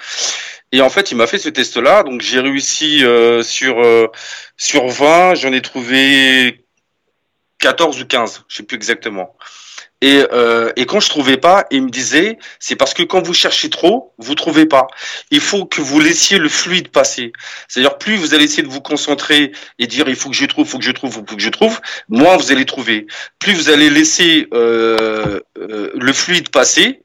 Et 0.74 0.80
en 0.80 0.90
fait, 0.90 1.12
il 1.12 1.16
m'a 1.16 1.28
fait 1.28 1.38
ce 1.38 1.48
test-là. 1.48 2.02
Donc, 2.02 2.20
j'ai 2.20 2.40
réussi 2.40 3.05
euh, 3.05 3.44
sur 3.44 3.80
euh, 3.80 4.09
sur 4.56 4.88
20, 4.88 5.36
j'en 5.36 5.52
ai 5.52 5.62
trouvé 5.62 6.66
14 7.60 8.01
ou 8.01 8.06
15, 8.06 8.42
je 8.48 8.56
sais 8.56 8.62
plus 8.64 8.74
exactement. 8.74 9.36
Et, 10.01 10.24
euh, 10.32 10.72
et 10.74 10.84
quand 10.84 10.98
je 10.98 11.09
trouvais 11.09 11.36
pas, 11.36 11.64
il 11.70 11.82
me 11.82 11.90
disait, 11.90 12.38
c'est 12.59 12.74
parce 12.74 12.92
que 12.92 13.05
quand 13.05 13.22
vous 13.22 13.34
cherchez 13.34 13.70
trop, 13.70 14.14
vous 14.18 14.34
trouvez 14.34 14.66
pas. 14.66 14.88
Il 15.30 15.40
faut 15.40 15.64
que 15.64 15.80
vous 15.80 16.01
laissiez 16.01 16.38
le 16.38 16.48
fluide 16.48 16.88
passer. 16.88 17.32
C'est-à-dire, 17.68 17.96
plus 17.96 18.16
vous 18.16 18.34
allez 18.34 18.44
essayer 18.44 18.64
de 18.64 18.68
vous 18.68 18.80
concentrer 18.80 19.52
et 19.78 19.86
dire, 19.86 20.09
il 20.09 20.16
faut 20.16 20.28
que 20.28 20.36
je 20.36 20.44
trouve, 20.44 20.66
il 20.66 20.70
faut 20.70 20.78
que 20.78 20.84
je 20.84 20.90
trouve, 20.90 21.10
il 21.10 21.28
faut 21.30 21.36
que 21.36 21.42
je 21.42 21.51
trouve, 21.51 21.80
moins 22.09 22.36
vous 22.36 22.51
allez 22.51 22.64
trouver. 22.64 23.06
Plus 23.38 23.55
vous 23.55 23.70
allez 23.70 23.90
laisser 23.90 24.48
euh, 24.52 25.38
euh, 25.56 25.92
le 25.94 26.12
fluide 26.12 26.48
passer, 26.48 27.03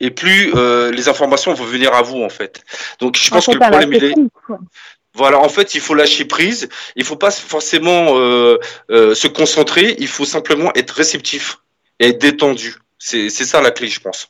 et 0.00 0.10
plus 0.10 0.52
euh, 0.54 0.90
les 0.90 1.08
informations 1.08 1.54
vont 1.54 1.64
venir 1.64 1.94
à 1.94 2.02
vous, 2.02 2.22
en 2.22 2.28
fait. 2.28 2.62
Donc, 3.00 3.16
je 3.16 3.30
En 3.30 3.36
pense 3.36 3.46
fait, 3.46 3.52
que 3.52 3.58
le 3.58 3.70
problème, 3.70 3.92
il 3.92 4.04
est... 4.04 4.14
Voilà, 5.16 5.38
en 5.38 5.48
fait, 5.48 5.76
il 5.76 5.80
faut 5.80 5.94
lâcher 5.94 6.24
prise. 6.24 6.68
Il 6.96 7.04
faut 7.04 7.14
pas 7.14 7.30
forcément 7.30 8.18
euh, 8.18 8.58
euh, 8.90 9.14
se 9.14 9.28
concentrer. 9.28 9.94
Il 10.00 10.08
faut 10.08 10.24
simplement 10.24 10.72
être 10.74 10.90
réceptif 10.90 11.60
et 12.00 12.08
être 12.08 12.20
détendu. 12.20 12.74
C'est 12.98 13.28
c'est 13.28 13.44
ça 13.44 13.62
la 13.62 13.70
clé, 13.70 13.86
je 13.86 14.00
pense. 14.00 14.28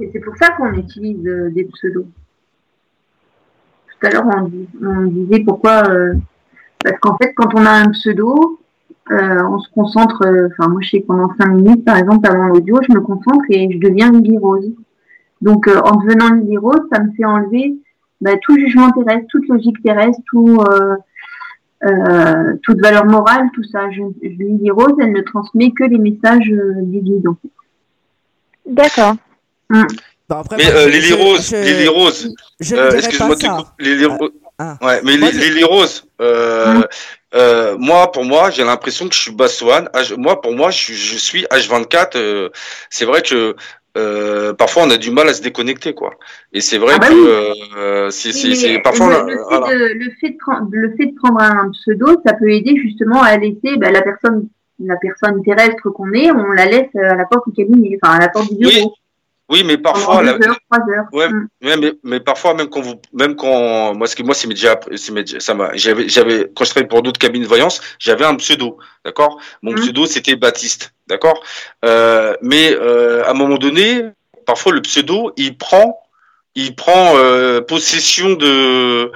Et 0.00 0.08
c'est 0.10 0.20
pour 0.20 0.34
ça 0.38 0.52
qu'on 0.52 0.72
utilise 0.72 1.26
euh, 1.26 1.50
des 1.50 1.64
pseudos. 1.64 2.06
Tout 4.00 4.06
à 4.06 4.10
l'heure, 4.10 4.24
on, 4.38 4.42
dis- 4.48 4.68
on 4.82 5.02
disait 5.02 5.44
pourquoi. 5.44 5.86
euh, 5.90 6.14
parce 6.82 6.98
qu'en 7.00 7.18
fait, 7.18 7.34
quand 7.34 7.54
on 7.54 7.66
a 7.66 7.70
un 7.70 7.90
pseudo, 7.90 8.60
euh, 9.10 9.42
on 9.48 9.58
se 9.58 9.68
concentre. 9.70 10.22
euh, 10.26 10.48
Enfin, 10.50 10.68
moi, 10.68 10.80
je 10.82 10.90
sais 10.90 11.00
pendant 11.00 11.28
cinq 11.40 11.48
minutes, 11.54 11.84
par 11.84 11.96
exemple, 11.96 12.26
avant 12.28 12.46
l'audio, 12.46 12.78
je 12.88 12.92
me 12.94 13.00
concentre 13.00 13.44
et 13.50 13.68
je 13.72 13.78
deviens 13.78 14.10
Lily 14.12 14.38
Rose. 14.38 14.70
Donc, 15.40 15.68
euh, 15.68 15.80
en 15.80 15.96
devenant 15.96 16.30
Lily 16.34 16.56
Rose, 16.58 16.80
ça 16.92 17.02
me 17.02 17.12
fait 17.12 17.24
enlever 17.24 17.76
bah, 18.20 18.32
tout 18.42 18.56
jugement 18.56 18.90
terrestre, 18.90 19.26
toute 19.30 19.46
logique 19.48 19.80
terrestre, 19.84 20.20
tout, 20.26 20.58
euh, 20.70 20.96
euh, 21.84 22.54
toute 22.64 22.80
valeur 22.80 23.04
morale, 23.06 23.48
tout 23.54 23.62
ça. 23.64 23.90
Je, 23.90 24.02
je- 24.22 24.28
Lily 24.28 24.70
Rose, 24.70 24.94
elle 25.00 25.12
ne 25.12 25.20
transmet 25.22 25.70
que 25.70 25.84
les 25.84 25.98
messages 25.98 26.50
euh, 26.50 26.74
du 26.82 27.00
guidon. 27.00 27.36
D'accord. 28.66 29.14
Après, 30.30 30.56
Mais 30.58 30.70
euh, 30.72 30.88
Lily 30.90 31.12
Rose, 31.14 31.48
je- 31.48 31.56
Lily 31.56 31.88
Rose, 31.88 32.34
euh, 32.72 32.90
excuse-moi. 32.92 33.36
Lily 33.78 34.04
Rose. 34.06 34.30
Ah. 34.58 34.76
Ouais, 34.82 35.00
mais 35.04 35.16
Moi, 35.18 35.30
je- 35.32 35.38
Lily 35.38 35.64
Rose, 35.64 36.04
euh, 36.20 36.82
euh, 37.34 37.76
moi, 37.78 38.10
pour 38.10 38.24
moi, 38.24 38.50
j'ai 38.50 38.64
l'impression 38.64 39.08
que 39.08 39.14
je 39.14 39.20
suis 39.20 39.30
Bassoane. 39.32 39.88
Moi, 40.16 40.40
pour 40.40 40.52
moi, 40.52 40.70
je, 40.70 40.78
suis- 40.78 40.94
je 40.94 41.16
suis 41.16 41.44
H24. 41.50 42.16
euh, 42.16 42.48
c'est 42.90 43.04
vrai 43.04 43.22
que 43.22 43.54
euh, 43.96 44.52
parfois, 44.54 44.84
on 44.84 44.90
a 44.90 44.96
du 44.96 45.10
mal 45.10 45.28
à 45.28 45.34
se 45.34 45.42
déconnecter, 45.42 45.92
quoi. 45.94 46.14
Et 46.52 46.60
c'est 46.60 46.78
vrai 46.78 46.94
Ah 46.96 46.98
bah 46.98 47.08
que 47.08 47.14
oui. 47.14 47.28
euh, 47.76 48.10
c'est 48.10 48.78
parfois. 48.82 49.24
le, 49.26 49.36
fait 49.38 49.60
de, 49.74 49.84
le, 49.94 50.10
fait 50.20 50.30
de, 50.30 50.36
prendre- 50.38 50.68
le 50.70 50.94
fait 50.96 51.06
de 51.06 51.14
prendre 51.16 51.40
un 51.40 51.70
pseudo, 51.70 52.06
ça 52.24 52.34
peut 52.34 52.50
aider 52.50 52.76
justement 52.80 53.22
à 53.22 53.36
laisser 53.36 53.76
bah, 53.76 53.90
la 53.90 54.02
personne 54.02 54.48
la 54.80 54.94
personne 54.96 55.42
terrestre 55.42 55.90
qu'on 55.90 56.12
est, 56.12 56.30
on 56.30 56.52
la 56.52 56.66
laisse 56.66 56.94
à 56.94 57.16
la 57.16 57.24
porte 57.24 57.48
du 57.48 57.54
cabinet, 57.54 57.98
enfin 58.00 58.14
à 58.14 58.20
la 58.20 58.28
porte 58.28 58.48
du 58.52 58.58
bureau. 58.58 58.72
Oui, 58.72 58.92
mais 59.50 59.78
pendant 59.78 59.94
parfois, 59.94 60.22
la- 60.22 60.38
deux 60.38 60.46
heures, 60.48 60.58
trois 60.70 60.84
heures. 60.94 61.04
Ouais, 61.12 61.28
Mm. 61.28 61.48
Ouais, 61.64 61.76
mais, 61.78 61.92
mais 62.04 62.20
parfois 62.20 62.54
même 62.54 62.68
quand 62.68 62.80
vous, 62.82 63.00
même 63.12 63.34
quand 63.34 63.94
moi, 63.94 64.06
ce 64.06 64.14
que 64.14 64.22
moi, 64.22 64.34
c'est 64.34 64.46
déjà, 64.48 64.78
c'est 64.96 65.12
m'est 65.12 65.24
déjà- 65.24 65.40
ça 65.40 65.54
m'a, 65.54 65.74
j'avais, 65.74 66.08
j'avais, 66.08 66.50
quand 66.54 66.64
je 66.64 66.70
travaillais 66.70 66.88
pour 66.88 67.02
d'autres 67.02 67.18
cabines 67.18 67.42
de 67.42 67.48
voyance, 67.48 67.80
j'avais 67.98 68.24
un 68.24 68.36
pseudo, 68.36 68.78
d'accord? 69.04 69.40
Mon 69.62 69.72
Mhm. 69.72 69.78
pseudo 69.80 70.06
c'était 70.06 70.36
Baptiste, 70.36 70.92
d'accord? 71.06 71.42
Euh, 71.84 72.34
mais 72.42 72.74
euh, 72.74 73.24
à 73.24 73.30
un 73.30 73.34
moment 73.34 73.56
donné, 73.56 74.04
parfois 74.46 74.72
le 74.72 74.82
pseudo, 74.82 75.32
il 75.36 75.56
prend, 75.56 75.98
il 76.54 76.74
prend 76.74 77.12
euh, 77.16 77.60
possession 77.62 78.30
de, 78.34 79.10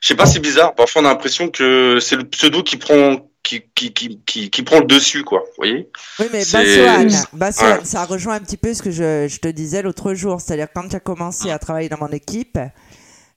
je 0.00 0.08
sais 0.08 0.14
pas, 0.16 0.26
c'est 0.26 0.40
bizarre. 0.40 0.74
Parfois 0.74 1.02
on 1.02 1.04
a 1.04 1.08
l'impression 1.10 1.48
que 1.48 1.98
c'est 2.00 2.16
le 2.16 2.24
pseudo 2.24 2.62
qui 2.62 2.76
prend, 2.76 3.30
qui, 3.74 3.92
qui, 3.92 4.20
qui, 4.26 4.50
qui, 4.50 4.62
prend 4.62 4.80
le 4.80 4.86
dessus, 4.86 5.22
quoi. 5.24 5.40
Vous 5.46 5.52
voyez. 5.56 5.88
Oui, 6.18 6.26
mais 6.32 6.44
Bassoane, 6.52 7.10
Bassoane, 7.32 7.78
Ouais. 7.78 7.84
ça 7.84 8.04
rejoint 8.04 8.34
un 8.34 8.40
petit 8.40 8.56
peu 8.56 8.74
ce 8.74 8.82
que 8.82 8.90
je, 8.90 9.26
je 9.28 9.38
te 9.38 9.48
disais 9.48 9.82
l'autre 9.82 10.14
jour. 10.14 10.40
C'est-à-dire, 10.40 10.68
quand 10.74 10.88
tu 10.88 10.96
as 10.96 11.00
commencé 11.00 11.50
à 11.50 11.58
travailler 11.58 11.88
dans 11.88 11.98
mon 11.98 12.08
équipe, 12.08 12.58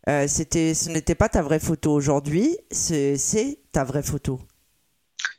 euh, 0.10 0.26
c'était, 0.27 0.73
ce 0.73 0.90
n'était 0.90 1.15
pas 1.15 1.30
ta 1.30 1.41
vraie 1.44 1.60
photo 1.60 1.91
aujourd'hui, 1.94 2.57
c'est, 2.72 3.18
c'est 3.18 3.60
ta 3.72 3.84
vraie 3.84 4.03
photo. 4.03 4.40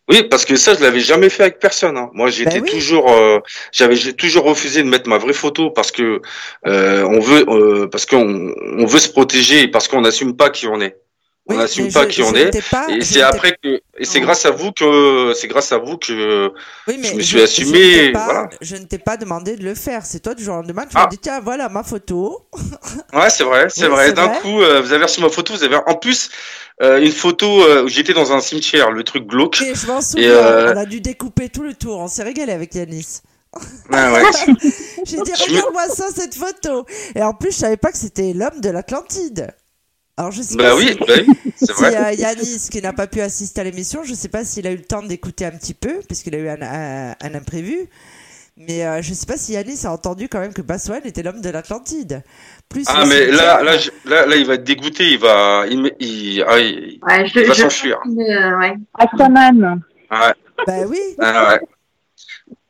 Oui, 0.08 0.24
parce 0.28 0.44
que 0.44 0.56
ça, 0.56 0.74
je 0.74 0.80
l'avais 0.82 1.00
jamais 1.00 1.28
fait 1.30 1.44
avec 1.44 1.58
personne. 1.60 1.96
hein. 1.96 2.10
Moi, 2.14 2.30
j'étais 2.30 2.60
Ben 2.60 2.62
oui. 2.64 2.70
toujours, 2.70 3.10
euh, 3.12 3.38
j'avais 3.72 3.94
j'ai 3.96 4.12
toujours 4.12 4.44
refusé 4.44 4.82
de 4.82 4.88
mettre 4.88 5.08
ma 5.08 5.18
vraie 5.18 5.32
photo 5.32 5.70
parce 5.70 5.92
que 5.92 6.20
euh, 6.66 7.04
on 7.04 7.20
veut, 7.20 7.44
euh, 7.48 7.86
parce 7.88 8.06
qu'on 8.06 8.52
on 8.78 8.86
veut 8.86 8.98
se 8.98 9.08
protéger 9.08 9.62
et 9.62 9.68
parce 9.68 9.86
qu'on 9.88 10.00
n'assume 10.00 10.36
pas 10.36 10.50
qui 10.50 10.66
on 10.66 10.80
est. 10.80 10.96
On 11.54 11.58
n'assume 11.58 11.92
pas 11.92 12.02
je- 12.04 12.08
qui 12.08 12.22
on 12.22 12.30
je 12.34 12.36
est. 12.36 12.70
pas- 12.70 12.86
Et 12.88 13.00
je 13.00 13.04
c'est 13.04 13.22
après 13.22 13.56
que, 13.62 13.80
et 13.98 14.04
c'est 14.04 14.20
grâce 14.20 14.46
à 14.46 14.50
vous 14.50 14.72
que, 14.72 15.32
c'est 15.34 15.48
grâce 15.48 15.72
à 15.72 15.78
vous 15.78 15.96
que, 15.98 16.50
Oui, 16.88 16.98
mais 17.00 17.08
je 17.08 17.14
me 17.14 17.20
je- 17.20 17.24
suis 17.26 17.38
je 17.38 17.42
assumé, 17.42 18.12
pas- 18.12 18.24
voilà. 18.24 18.50
Je 18.60 18.76
ne 18.76 18.84
t'ai 18.84 18.98
pas 18.98 19.16
demandé 19.16 19.56
de 19.56 19.64
le 19.64 19.74
faire. 19.74 20.04
C'est 20.04 20.20
toi 20.20 20.34
du 20.34 20.44
jour 20.44 20.54
au 20.54 20.58
lendemain, 20.58 20.82
tu 20.82 20.92
Ah. 20.94 21.00
m'as 21.02 21.06
dit 21.08 21.18
tiens, 21.18 21.40
voilà 21.40 21.68
ma 21.68 21.82
photo. 21.82 22.46
ouais, 23.12 23.30
c'est 23.30 23.44
vrai, 23.44 23.66
c'est 23.68 23.84
Oui, 23.84 23.90
vrai. 23.90 24.12
D'un 24.12 24.28
coup, 24.28 24.60
euh, 24.62 24.80
vous 24.80 24.92
avez 24.92 25.04
reçu 25.04 25.20
ma 25.20 25.28
photo, 25.28 25.52
vous 25.54 25.64
avez 25.64 25.76
en 25.76 25.94
plus 25.94 26.30
euh, 26.82 26.98
une 27.00 27.12
photo 27.12 27.46
euh, 27.62 27.82
où 27.84 27.88
j'étais 27.88 28.14
dans 28.14 28.32
un 28.32 28.40
cimetière, 28.40 28.90
le 28.90 29.04
truc 29.04 29.26
glauque. 29.26 29.60
Et 29.60 29.74
je 29.74 29.86
m'en 29.86 30.00
souviens, 30.00 30.72
on 30.74 30.76
a 30.78 30.86
dû 30.86 31.00
découper 31.02 31.50
tout 31.50 31.62
le 31.62 31.74
tour. 31.74 31.98
On 31.98 32.08
s'est 32.08 32.22
régalé 32.22 32.52
avec 32.52 32.74
Yanis. 32.74 33.20
Ouais, 33.90 33.98
ouais. 34.12 34.22
J'ai 35.04 35.16
dit 35.20 35.32
Je 35.36 35.50
regarde-moi 35.50 35.88
ça 35.88 36.06
cette 36.14 36.34
photo. 36.36 36.86
Et 37.14 37.22
en 37.22 37.34
plus, 37.34 37.50
je 37.50 37.56
savais 37.58 37.76
pas 37.76 37.90
que 37.92 37.98
c'était 37.98 38.32
l'homme 38.32 38.60
de 38.60 38.70
l'Atlantide. 38.70 39.48
Alors 40.20 40.32
je 40.32 40.42
sais 40.42 40.54
bah 40.56 40.64
pas 40.70 40.76
oui, 40.76 40.88
si- 40.88 40.94
bah 40.98 41.14
oui, 41.26 41.34
c'est 41.56 41.66
Si 41.72 41.72
vrai. 41.72 41.96
euh, 41.96 42.12
Yanis 42.12 42.68
qui 42.70 42.82
n'a 42.82 42.92
pas 42.92 43.06
pu 43.06 43.22
assister 43.22 43.62
à 43.62 43.64
l'émission, 43.64 44.02
je 44.04 44.10
ne 44.10 44.16
sais 44.16 44.28
pas 44.28 44.44
s'il 44.44 44.66
a 44.66 44.70
eu 44.70 44.76
le 44.76 44.84
temps 44.84 45.02
d'écouter 45.02 45.46
un 45.46 45.50
petit 45.52 45.72
peu, 45.72 46.00
puisqu'il 46.06 46.34
a 46.34 46.38
eu 46.38 46.48
un, 46.50 46.60
un- 46.60 47.12
un 47.22 47.34
imprévu. 47.34 47.88
Mais 48.58 48.84
euh, 48.84 49.00
je 49.00 49.10
ne 49.10 49.14
sais 49.14 49.24
pas 49.24 49.38
si 49.38 49.52
Yanis 49.52 49.80
a 49.86 49.92
entendu 49.92 50.28
quand 50.28 50.38
même 50.40 50.52
que 50.52 50.60
Baswan 50.60 51.00
était 51.06 51.22
l'homme 51.22 51.40
de 51.40 51.48
l'Atlantide. 51.48 52.22
Plus 52.68 52.84
Ah 52.88 53.06
mais 53.06 53.28
là, 53.28 53.62
là, 53.62 53.78
je- 53.78 53.90
là, 54.04 54.26
là, 54.26 54.36
il 54.36 54.44
va 54.44 54.54
être 54.54 54.64
dégoûté, 54.64 55.04
il 55.12 55.18
va, 55.18 55.64
il, 55.70 56.44
ah, 56.46 56.58
il- 56.58 56.98
Ouais, 57.02 57.26
je, 57.26 57.40
il 57.40 57.46
va 57.46 57.54
s'enfuir. 57.54 57.98
euh, 58.06 58.58
ouais. 58.58 58.74
Aquaman. 58.98 59.80
Ouais, 60.10 60.34
Bah 60.66 60.72
oui. 60.86 60.98
ah, 61.18 61.52
ouais. 61.54 61.60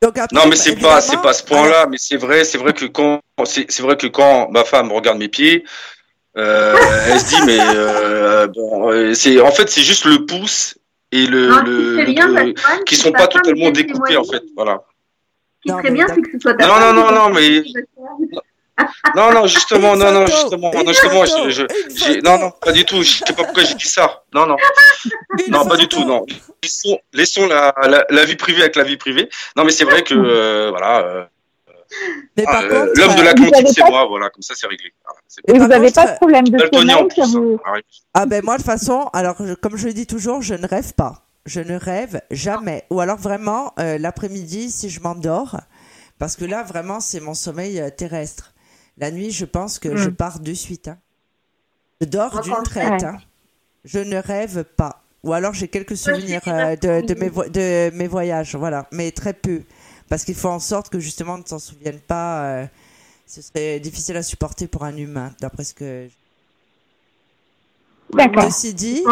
Donc 0.01 0.17
après, 0.17 0.33
Non 0.37 0.47
mais 0.49 0.55
c'est 0.55 0.77
pas, 0.77 1.01
c'est 1.01 1.21
pas 1.21 1.33
ce 1.33 1.43
point-là, 1.43 1.87
mais 1.87 1.97
c'est 1.99 2.15
vrai, 2.17 2.45
c'est 2.45 2.57
vrai 2.57 2.71
que 2.71 2.85
quand, 2.85 3.19
c'est 3.43 3.79
vrai 3.81 3.97
que 3.97 4.07
quand 4.07 4.49
ma 4.51 4.63
femme 4.63 4.89
regarde 4.93 5.17
mes 5.19 5.27
pieds, 5.27 5.65
euh, 6.37 6.75
elle 7.07 7.19
se 7.19 7.25
dit 7.35 7.41
mais 7.45 7.59
euh, 7.59 8.47
bon, 8.47 8.89
euh, 8.91 9.13
c'est, 9.13 9.39
en 9.41 9.51
fait 9.51 9.69
c'est 9.69 9.81
juste 9.81 10.05
le 10.05 10.25
pouce 10.25 10.77
et 11.11 11.25
le, 11.27 11.49
Non, 11.49 11.61
le- 11.63 12.05
bien, 12.05 12.27
le- 12.27 12.83
qui 12.85 12.95
sont 12.95 13.11
pas 13.11 13.27
totalement 13.27 13.69
découpés 13.71 14.15
en 14.17 14.23
fait. 14.23 14.43
Voilà. 14.55 14.81
Ce 15.57 15.61
qui 15.63 15.69
Non, 15.71 15.77
serait 15.79 15.91
bien, 15.91 16.07
c'est 16.07 16.21
que 16.21 16.31
ce 16.31 16.39
soit 16.39 16.53
ta 16.55 16.65
Non, 16.67 16.93
non, 16.93 17.11
non, 17.11 17.29
vienne 17.35 17.63
mais-. 17.73 18.83
Non, 19.15 19.31
non, 19.31 19.45
justement, 19.45 19.95
non, 19.95 20.11
non, 20.11 20.25
justement, 20.25 20.71
non, 20.73 20.87
justement, 20.87 21.23
je, 21.25 21.49
je- 21.51 22.21
non, 22.23 22.39
non, 22.39 22.51
pas 22.51 22.71
du 22.71 22.83
tout. 22.83 23.03
Je 23.03 23.17
sais 23.19 23.25
pas 23.35 23.43
pourquoi 23.43 23.63
j'ai 23.63 23.75
dit 23.75 23.87
ça. 23.87 24.23
Non, 24.33 24.47
non, 24.47 24.55
non, 25.49 25.67
pas 25.67 25.75
du 25.77 25.87
tout, 25.87 26.03
non. 26.03 26.25
Laissons, 26.63 26.97
laissons 27.13 27.45
la, 27.47 27.75
la, 27.83 28.05
la 28.09 28.25
vie 28.25 28.37
privée 28.37 28.61
avec 28.61 28.75
la 28.75 28.83
vie 28.83 28.97
privée. 28.97 29.29
Non, 29.55 29.65
mais 29.65 29.71
c'est 29.71 29.83
vrai 29.83 30.01
que, 30.03 30.15
euh, 30.15 30.69
voilà, 30.71 31.29
euh, 31.91 32.21
Mais 32.37 32.43
par 32.43 32.63
euh, 32.63 32.69
contre, 32.69 32.99
l'homme 32.99 33.15
de 33.15 33.19
euh, 33.21 33.23
l'Atlantique, 33.23 33.67
c'est 33.75 33.81
pas- 33.81 33.89
moi, 33.89 34.05
voilà, 34.07 34.29
comme 34.29 34.41
ça, 34.41 34.53
c'est 34.55 34.67
réglé. 34.67 34.91
Voilà, 35.03 35.19
c'est 35.27 35.41
Et 35.49 35.59
vous 35.59 35.67
n'avez 35.67 35.91
pas 35.91 36.07
de 36.11 36.15
problème 36.17 36.47
de 36.47 36.57
sommeil 36.73 37.05
vous... 37.33 37.59
Ah. 37.65 37.73
Ah 38.13 38.25
ben 38.25 38.43
moi 38.43 38.55
de 38.57 38.61
toute 38.61 38.65
façon, 38.71 39.09
alors 39.13 39.35
je- 39.39 39.53
comme 39.53 39.77
je 39.77 39.87
le 39.87 39.93
dis 39.93 40.07
toujours, 40.07 40.41
je 40.41 40.53
ne 40.55 40.67
rêve 40.67 40.93
pas. 40.93 41.25
Je 41.45 41.59
ne 41.59 41.75
rêve 41.75 42.21
jamais. 42.29 42.83
Ou 42.91 42.99
alors 42.99 43.17
vraiment 43.17 43.73
euh, 43.79 43.97
l'après-midi 43.97 44.69
si 44.71 44.89
je 44.89 44.99
m'endors, 45.01 45.59
parce 46.19 46.35
que 46.35 46.45
là 46.45 46.61
vraiment 46.63 46.99
c'est 46.99 47.19
mon 47.19 47.33
sommeil 47.33 47.79
euh, 47.81 47.89
terrestre. 47.89 48.53
La 48.97 49.09
nuit, 49.11 49.31
je 49.31 49.45
pense 49.45 49.79
que 49.79 49.95
je 49.95 50.09
Mm. 50.09 50.15
pars 50.15 50.39
de 50.39 50.53
suite. 50.53 50.87
hein. 50.89 50.97
Je 52.01 52.05
dors 52.07 52.41
d'une 52.41 52.61
traite. 52.63 53.03
Hein. 53.03 53.17
Je 53.85 53.99
ne 53.99 54.17
rêve 54.17 54.63
pas. 54.63 55.01
Ou 55.23 55.33
alors 55.33 55.53
j'ai 55.53 55.67
quelques 55.67 55.97
souvenirs 55.97 56.41
euh, 56.47 56.75
de, 56.75 57.01
de 57.01 57.07
d'après-midi. 57.07 57.15
mes 57.21 57.29
vo- 57.29 57.47
de 57.49 57.89
mes 57.95 58.07
voyages, 58.07 58.55
voilà, 58.55 58.87
mais 58.91 59.11
très 59.11 59.33
peu. 59.33 59.61
Parce 60.11 60.25
qu'il 60.25 60.35
faut 60.35 60.49
en 60.49 60.59
sorte 60.59 60.89
que 60.89 60.99
justement 60.99 61.35
on 61.35 61.37
ne 61.37 61.45
s'en 61.45 61.57
souvienne 61.57 62.01
pas. 62.01 62.43
euh, 62.43 62.65
ce 63.25 63.41
serait 63.41 63.79
difficile 63.79 64.17
à 64.17 64.23
supporter 64.23 64.67
pour 64.67 64.83
un 64.83 64.97
humain, 64.97 65.31
d'après 65.39 65.63
ce 65.63 65.73
que. 65.73 66.09
D'accord. 68.13 68.43
Ceci 68.51 68.73
dit, 68.73 69.03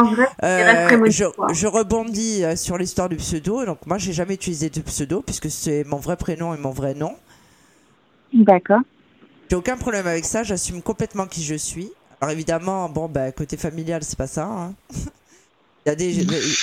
euh, 0.43 1.09
je 1.53 1.67
rebondis 1.67 2.43
euh, 2.43 2.57
sur 2.57 2.77
l'histoire 2.77 3.07
du 3.07 3.15
pseudo. 3.15 3.65
Donc 3.65 3.85
moi, 3.87 3.97
j'ai 3.97 4.11
jamais 4.11 4.33
utilisé 4.33 4.69
de 4.69 4.81
pseudo 4.81 5.21
puisque 5.21 5.49
c'est 5.49 5.85
mon 5.85 5.99
vrai 5.99 6.17
prénom 6.17 6.53
et 6.53 6.57
mon 6.57 6.71
vrai 6.71 6.93
nom. 6.95 7.15
D'accord. 8.33 8.81
J'ai 9.49 9.55
aucun 9.55 9.77
problème 9.77 10.05
avec 10.05 10.25
ça. 10.25 10.43
J'assume 10.43 10.81
complètement 10.81 11.27
qui 11.27 11.45
je 11.45 11.55
suis. 11.55 11.89
Alors 12.19 12.33
évidemment, 12.33 12.89
bon, 12.89 13.07
bah, 13.07 13.31
côté 13.31 13.55
familial, 13.55 14.03
c'est 14.03 14.17
pas 14.17 14.27
ça. 14.27 14.43
hein. 14.47 14.73
Il 15.85 15.89
y 15.89 15.91
a 15.91 15.95
des, 15.95 16.11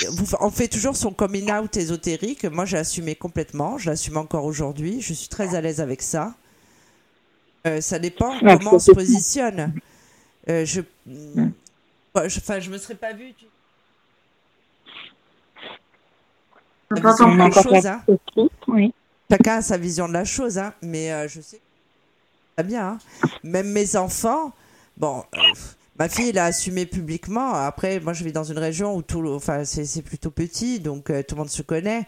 vous- 0.09 0.35
on 0.39 0.49
fait 0.51 0.67
toujours 0.67 0.95
son 0.95 1.11
coming 1.11 1.51
out 1.51 1.75
ésotérique. 1.75 2.45
Moi, 2.45 2.65
j'ai 2.65 2.77
assumé 2.77 3.15
complètement. 3.15 3.77
Je 3.77 3.89
l'assume 3.89 4.17
encore 4.17 4.45
aujourd'hui. 4.45 5.01
Je 5.01 5.13
suis 5.13 5.27
très 5.27 5.55
à 5.55 5.61
l'aise 5.61 5.81
avec 5.81 6.01
ça. 6.01 6.35
Euh, 7.65 7.81
ça 7.81 7.99
dépend 7.99 8.39
Ouais, 8.41 8.57
comment 8.57 8.75
on 8.75 8.79
se 8.79 8.91
positionne. 8.91 9.73
Euh, 10.49 10.63
je, 10.65 10.81
Ouais, 12.15 12.29
je- 12.29 12.39
enfin, 12.39 12.59
je 12.59 12.69
me 12.69 12.77
serais 12.77 12.95
pas 12.95 13.13
vue. 13.13 13.33
Tu... 13.37 13.45
Vision 16.95 17.33
de 17.33 17.37
la 17.37 17.51
chose, 17.51 17.85
hein. 17.85 18.01
Oui. 18.67 18.93
Chacun 19.29 19.55
a 19.57 19.61
sa 19.61 19.77
vision 19.77 20.07
de 20.07 20.13
la 20.13 20.23
chose, 20.23 20.57
hein, 20.57 20.73
mais 20.81 21.11
euh, 21.11 21.27
je 21.27 21.41
sais 21.41 21.59
bien. 22.63 22.87
hein. 22.91 22.97
Même 23.43 23.69
mes 23.71 23.95
enfants, 23.97 24.53
bon, 24.95 25.23
euh, 25.35 25.39
ma 25.99 26.09
fille 26.09 26.31
l'a 26.31 26.45
assumé 26.45 26.85
publiquement. 26.85 27.53
Après, 27.53 27.99
moi, 27.99 28.13
je 28.13 28.23
vis 28.23 28.31
dans 28.31 28.43
une 28.43 28.59
région 28.59 28.95
où 28.95 29.01
tout, 29.01 29.25
enfin, 29.29 29.65
c'est 29.65 30.01
plutôt 30.01 30.31
petit, 30.31 30.79
donc 30.79 31.09
euh, 31.09 31.23
tout 31.27 31.35
le 31.35 31.39
monde 31.39 31.49
se 31.49 31.61
connaît. 31.61 32.07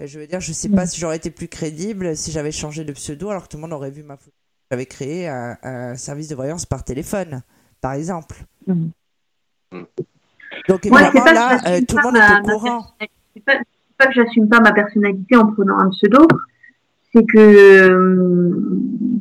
Euh, 0.00 0.06
je 0.06 0.18
veux 0.18 0.26
dire, 0.26 0.40
je 0.40 0.52
sais 0.52 0.68
pas 0.68 0.86
si 0.86 1.00
j'aurais 1.00 1.16
été 1.16 1.30
plus 1.30 1.48
crédible 1.48 2.16
si 2.16 2.30
j'avais 2.30 2.52
changé 2.52 2.84
de 2.84 2.92
pseudo, 2.92 3.30
alors 3.30 3.44
que 3.44 3.48
tout 3.48 3.56
le 3.56 3.62
monde 3.62 3.72
aurait 3.72 3.90
vu 3.90 4.02
ma 4.02 4.16
photo. 4.16 4.32
J'avais 4.70 4.86
créé 4.86 5.28
un, 5.28 5.56
un 5.62 5.94
service 5.96 6.28
de 6.28 6.34
voyance 6.34 6.66
par 6.66 6.84
téléphone, 6.84 7.42
par 7.80 7.92
exemple. 7.92 8.36
Mhm. 8.66 8.90
Donc 10.68 10.86
évidemment, 10.86 11.24
là, 11.24 11.58
euh, 11.66 11.80
tout 11.86 11.96
le 11.96 12.02
monde 12.02 12.16
est 12.16 12.40
au 12.40 12.58
courant. 12.58 12.86
C'est 13.34 13.44
pas, 13.44 13.58
pas 13.98 14.06
que 14.06 14.14
j'assume 14.14 14.48
pas 14.48 14.60
ma 14.60 14.72
personnalité 14.72 15.36
en 15.36 15.52
prenant 15.52 15.78
un 15.78 15.90
pseudo, 15.90 16.26
c'est 17.12 17.24
que 17.24 19.16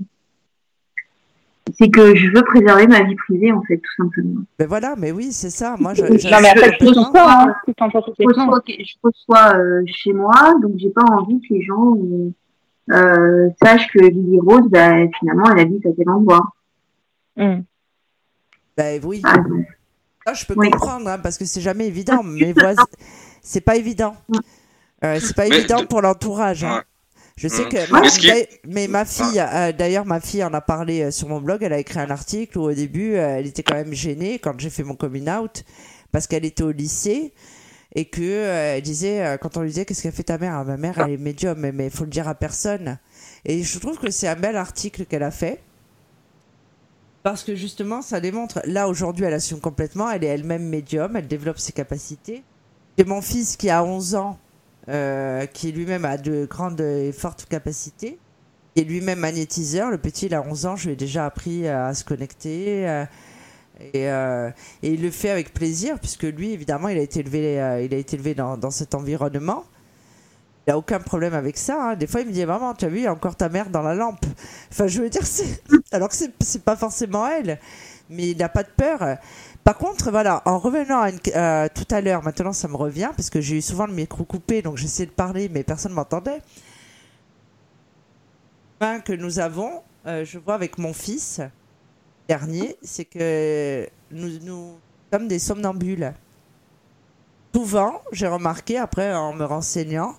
c'est 1.78 1.90
que 1.90 2.16
je 2.16 2.28
veux 2.30 2.44
préserver 2.44 2.88
ma 2.88 3.04
vie 3.04 3.16
privée 3.16 3.52
en 3.52 3.62
fait, 3.64 3.78
tout 3.78 4.04
simplement. 4.04 4.42
Mais 4.60 4.66
voilà, 4.66 4.96
mais 4.98 5.12
oui, 5.12 5.32
c'est 5.32 5.50
ça. 5.50 5.76
Moi, 5.80 5.94
je, 5.94 6.02
Non, 6.04 6.10
mais 6.42 6.50
après, 6.50 6.78
je- 6.80 6.86
hein, 6.86 7.56
Je 7.64 7.74
reçois, 8.28 8.64
je 8.68 8.94
reçois 9.04 9.58
euh, 9.58 9.82
chez 9.88 10.14
moi, 10.14 10.54
donc 10.62 10.74
j'ai 10.78 10.90
pas 10.90 11.04
envie 11.12 11.40
que 11.42 11.54
les 11.54 11.62
gens 11.64 11.96
euh, 11.96 12.32
euh, 12.94 13.50
sachent 13.64 13.88
que 13.92 14.00
Lily 14.00 14.40
Rose, 14.40 14.70
bah, 14.70 14.92
finalement, 15.20 15.46
elle 15.52 15.60
habite 15.60 15.86
à 15.86 15.90
tel 15.98 16.10
endroit. 16.10 16.46
Hmm. 17.38 17.62
Ben 18.78 19.02
oui. 19.04 19.22
Ah, 19.24 19.38
donc, 19.38 19.66
je 20.34 20.46
peux 20.46 20.54
Oui. 20.58 20.70
comprendre, 20.72 21.08
hein, 21.10 21.20
parce 21.22 21.38
que 21.38 21.46
c'est 21.46 21.62
jamais 21.62 21.88
évident. 21.88 22.24
Mes 22.24 22.54
voisins, 22.54 22.84
c'est 23.42 23.62
pas 23.62 23.76
évident. 23.76 24.16
Euh, 25.04 25.18
c'est 25.20 25.36
pas 25.36 25.48
Mais 25.48 25.58
évident 25.60 25.82
de- 25.82 25.88
pour 25.88 26.02
l'entourage. 26.02 26.64
hein. 26.64 26.84
Je 27.38 27.48
sais 27.50 27.64
Mhm. 27.64 27.70
que. 27.70 27.78
Mais 27.78 28.48
ma- 28.66 28.74
mais 28.74 28.88
ma 28.88 29.06
fille, 29.06 29.40
euh, 29.40 29.72
d'ailleurs, 29.74 30.06
ma 30.06 30.22
fille 30.22 30.44
en 30.44 30.54
a 30.54 30.62
parlé 30.62 31.02
euh, 31.04 31.12
sur 31.12 31.28
mon 31.28 31.42
blog. 31.42 31.64
Elle 31.64 31.74
a 31.74 31.80
écrit 31.80 32.00
un 32.00 32.10
article 32.10 32.58
où 32.58 32.64
au 32.64 32.74
début, 32.74 33.16
euh, 33.16 33.38
elle 33.40 33.48
était 33.48 33.64
quand 33.64 33.76
même 33.76 33.94
gênée 33.94 34.40
quand 34.40 34.58
j'ai 34.60 34.70
fait 34.70 34.84
mon 34.84 34.96
coming 34.96 35.30
out 35.30 35.64
parce 36.14 36.28
qu'elle 36.28 36.46
était 36.46 36.64
au 36.64 36.72
lycée 36.72 37.34
et 37.94 38.06
que 38.06 38.22
euh, 38.22 38.76
elle 38.78 38.82
disait 38.84 39.22
euh, 39.26 39.38
quand 39.38 39.58
on 39.58 39.62
lui 39.62 39.70
disait 39.70 39.84
qu'est-ce 39.84 40.04
qu'a 40.04 40.12
fait 40.14 40.24
ta 40.24 40.38
mère, 40.38 40.54
Ah, 40.56 40.64
ma 40.64 40.78
mère 40.78 40.98
elle 41.00 41.12
est 41.12 41.18
médium, 41.18 41.58
mais 41.60 41.74
mais 41.74 41.90
faut 41.90 42.06
le 42.06 42.10
dire 42.10 42.28
à 42.30 42.36
personne. 42.36 43.00
Et 43.44 43.64
je 43.64 43.80
trouve 43.80 43.98
que 43.98 44.10
c'est 44.12 44.30
un 44.30 44.36
bel 44.38 44.56
article 44.56 45.06
qu'elle 45.06 45.24
a 45.24 45.32
fait. 45.32 45.62
Parce 47.22 47.44
que 47.44 47.56
justement, 47.56 48.02
ça 48.02 48.20
démontre, 48.22 48.62
là 48.66 48.88
aujourd'hui, 48.88 49.26
elle 49.26 49.34
assume 49.34 49.60
complètement, 49.60 50.10
elle 50.10 50.24
est 50.24 50.28
elle-même 50.28 50.64
médium, 50.70 51.16
elle 51.18 51.28
développe 51.28 51.58
ses 51.60 51.72
capacités. 51.74 52.44
J'ai 52.98 53.04
mon 53.04 53.22
fils 53.22 53.58
qui 53.58 53.70
a 53.70 53.84
11 53.84 54.14
ans, 54.16 54.38
euh, 54.90 55.46
qui 55.48 55.72
lui-même 55.72 56.06
a 56.06 56.18
de 56.18 56.46
grandes 56.46 56.82
et 56.82 57.12
fortes 57.12 57.46
capacités, 57.50 58.20
est 58.76 58.84
lui-même 58.84 59.20
magnétiseur. 59.20 59.92
Le 59.92 59.98
petit, 59.98 60.28
il 60.28 60.36
a 60.36 60.42
11 60.44 60.66
ans, 60.68 60.76
je 60.76 60.88
lui 60.88 60.94
ai 60.94 60.96
déjà 60.98 61.26
appris 61.26 61.68
à 61.68 61.94
se 61.94 62.04
connecter. 62.04 62.88
euh, 62.90 63.06
et, 63.94 64.10
euh, 64.10 64.52
et 64.84 64.92
il 64.94 65.02
le 65.02 65.12
fait 65.12 65.30
avec 65.32 65.54
plaisir, 65.54 66.00
puisque 66.00 66.24
lui, 66.24 66.52
évidemment, 66.54 66.90
il 66.90 66.98
a 66.98 67.02
été 67.02 67.22
élevé, 67.22 67.54
il 67.86 67.94
a 67.94 67.98
été 67.98 68.16
élevé 68.16 68.36
dans, 68.36 68.58
dans 68.58 68.72
cet 68.72 68.96
environnement. 68.96 69.66
Il 70.68 70.72
n'a 70.72 70.78
aucun 70.78 71.00
problème 71.00 71.34
avec 71.36 71.58
ça. 71.58 71.92
hein. 71.92 71.96
Des 71.96 72.08
fois, 72.08 72.22
il 72.22 72.28
me 72.28 72.32
dit 72.32 72.44
Maman, 72.46 72.74
tu 72.74 72.86
as 72.86 72.90
vu, 72.90 72.98
il 73.00 73.04
y 73.04 73.08
a 73.08 73.14
encore 73.14 73.36
ta 73.36 73.50
mère 73.50 73.70
dans 73.70 73.84
la 73.84 73.94
lampe. 73.94 74.26
Enfin, 74.72 74.88
je 74.88 75.02
veux 75.02 75.10
dire, 75.10 75.22
alors 75.92 76.10
que 76.10 76.16
c'est 76.16 76.64
pas 76.64 76.76
forcément 76.76 77.28
elle, 77.28 77.60
mais 78.10 78.30
il 78.32 78.38
n'a 78.38 78.50
pas 78.50 78.64
de 78.64 78.70
peur. 78.76 79.18
Par 79.66 79.80
contre, 79.80 80.12
voilà, 80.12 80.44
en 80.46 80.60
revenant 80.60 81.02
à 81.02 81.10
euh, 81.10 81.68
tout 81.74 81.88
à 81.90 82.00
l'heure, 82.00 82.22
maintenant 82.22 82.54
ça 82.54 82.68
me 82.68 82.76
revient, 82.76 83.10
parce 83.16 83.32
que 83.32 83.42
j'ai 83.42 83.58
eu 83.58 83.62
souvent 83.64 83.88
le 83.88 83.94
micro 83.94 84.24
coupé, 84.24 84.62
donc 84.62 84.78
j'essayais 84.78 85.08
de 85.08 85.12
parler, 85.12 85.50
mais 85.50 85.64
personne 85.64 85.92
ne 85.92 85.96
m'entendait. 85.96 86.40
Un 88.80 89.00
que 89.00 89.12
nous 89.12 89.40
avons, 89.40 89.82
euh, 90.06 90.24
je 90.24 90.38
vois 90.38 90.54
avec 90.54 90.78
mon 90.78 90.94
fils 90.94 91.42
dernier, 92.28 92.78
c'est 92.84 93.06
que 93.06 93.90
nous, 94.12 94.78
sommes 95.12 95.28
des 95.28 95.40
somnambules. 95.40 96.14
Souvent, 97.52 98.04
j'ai 98.12 98.28
remarqué, 98.28 98.78
après 98.78 99.16
en 99.16 99.34
me 99.34 99.46
renseignant, 99.46 100.14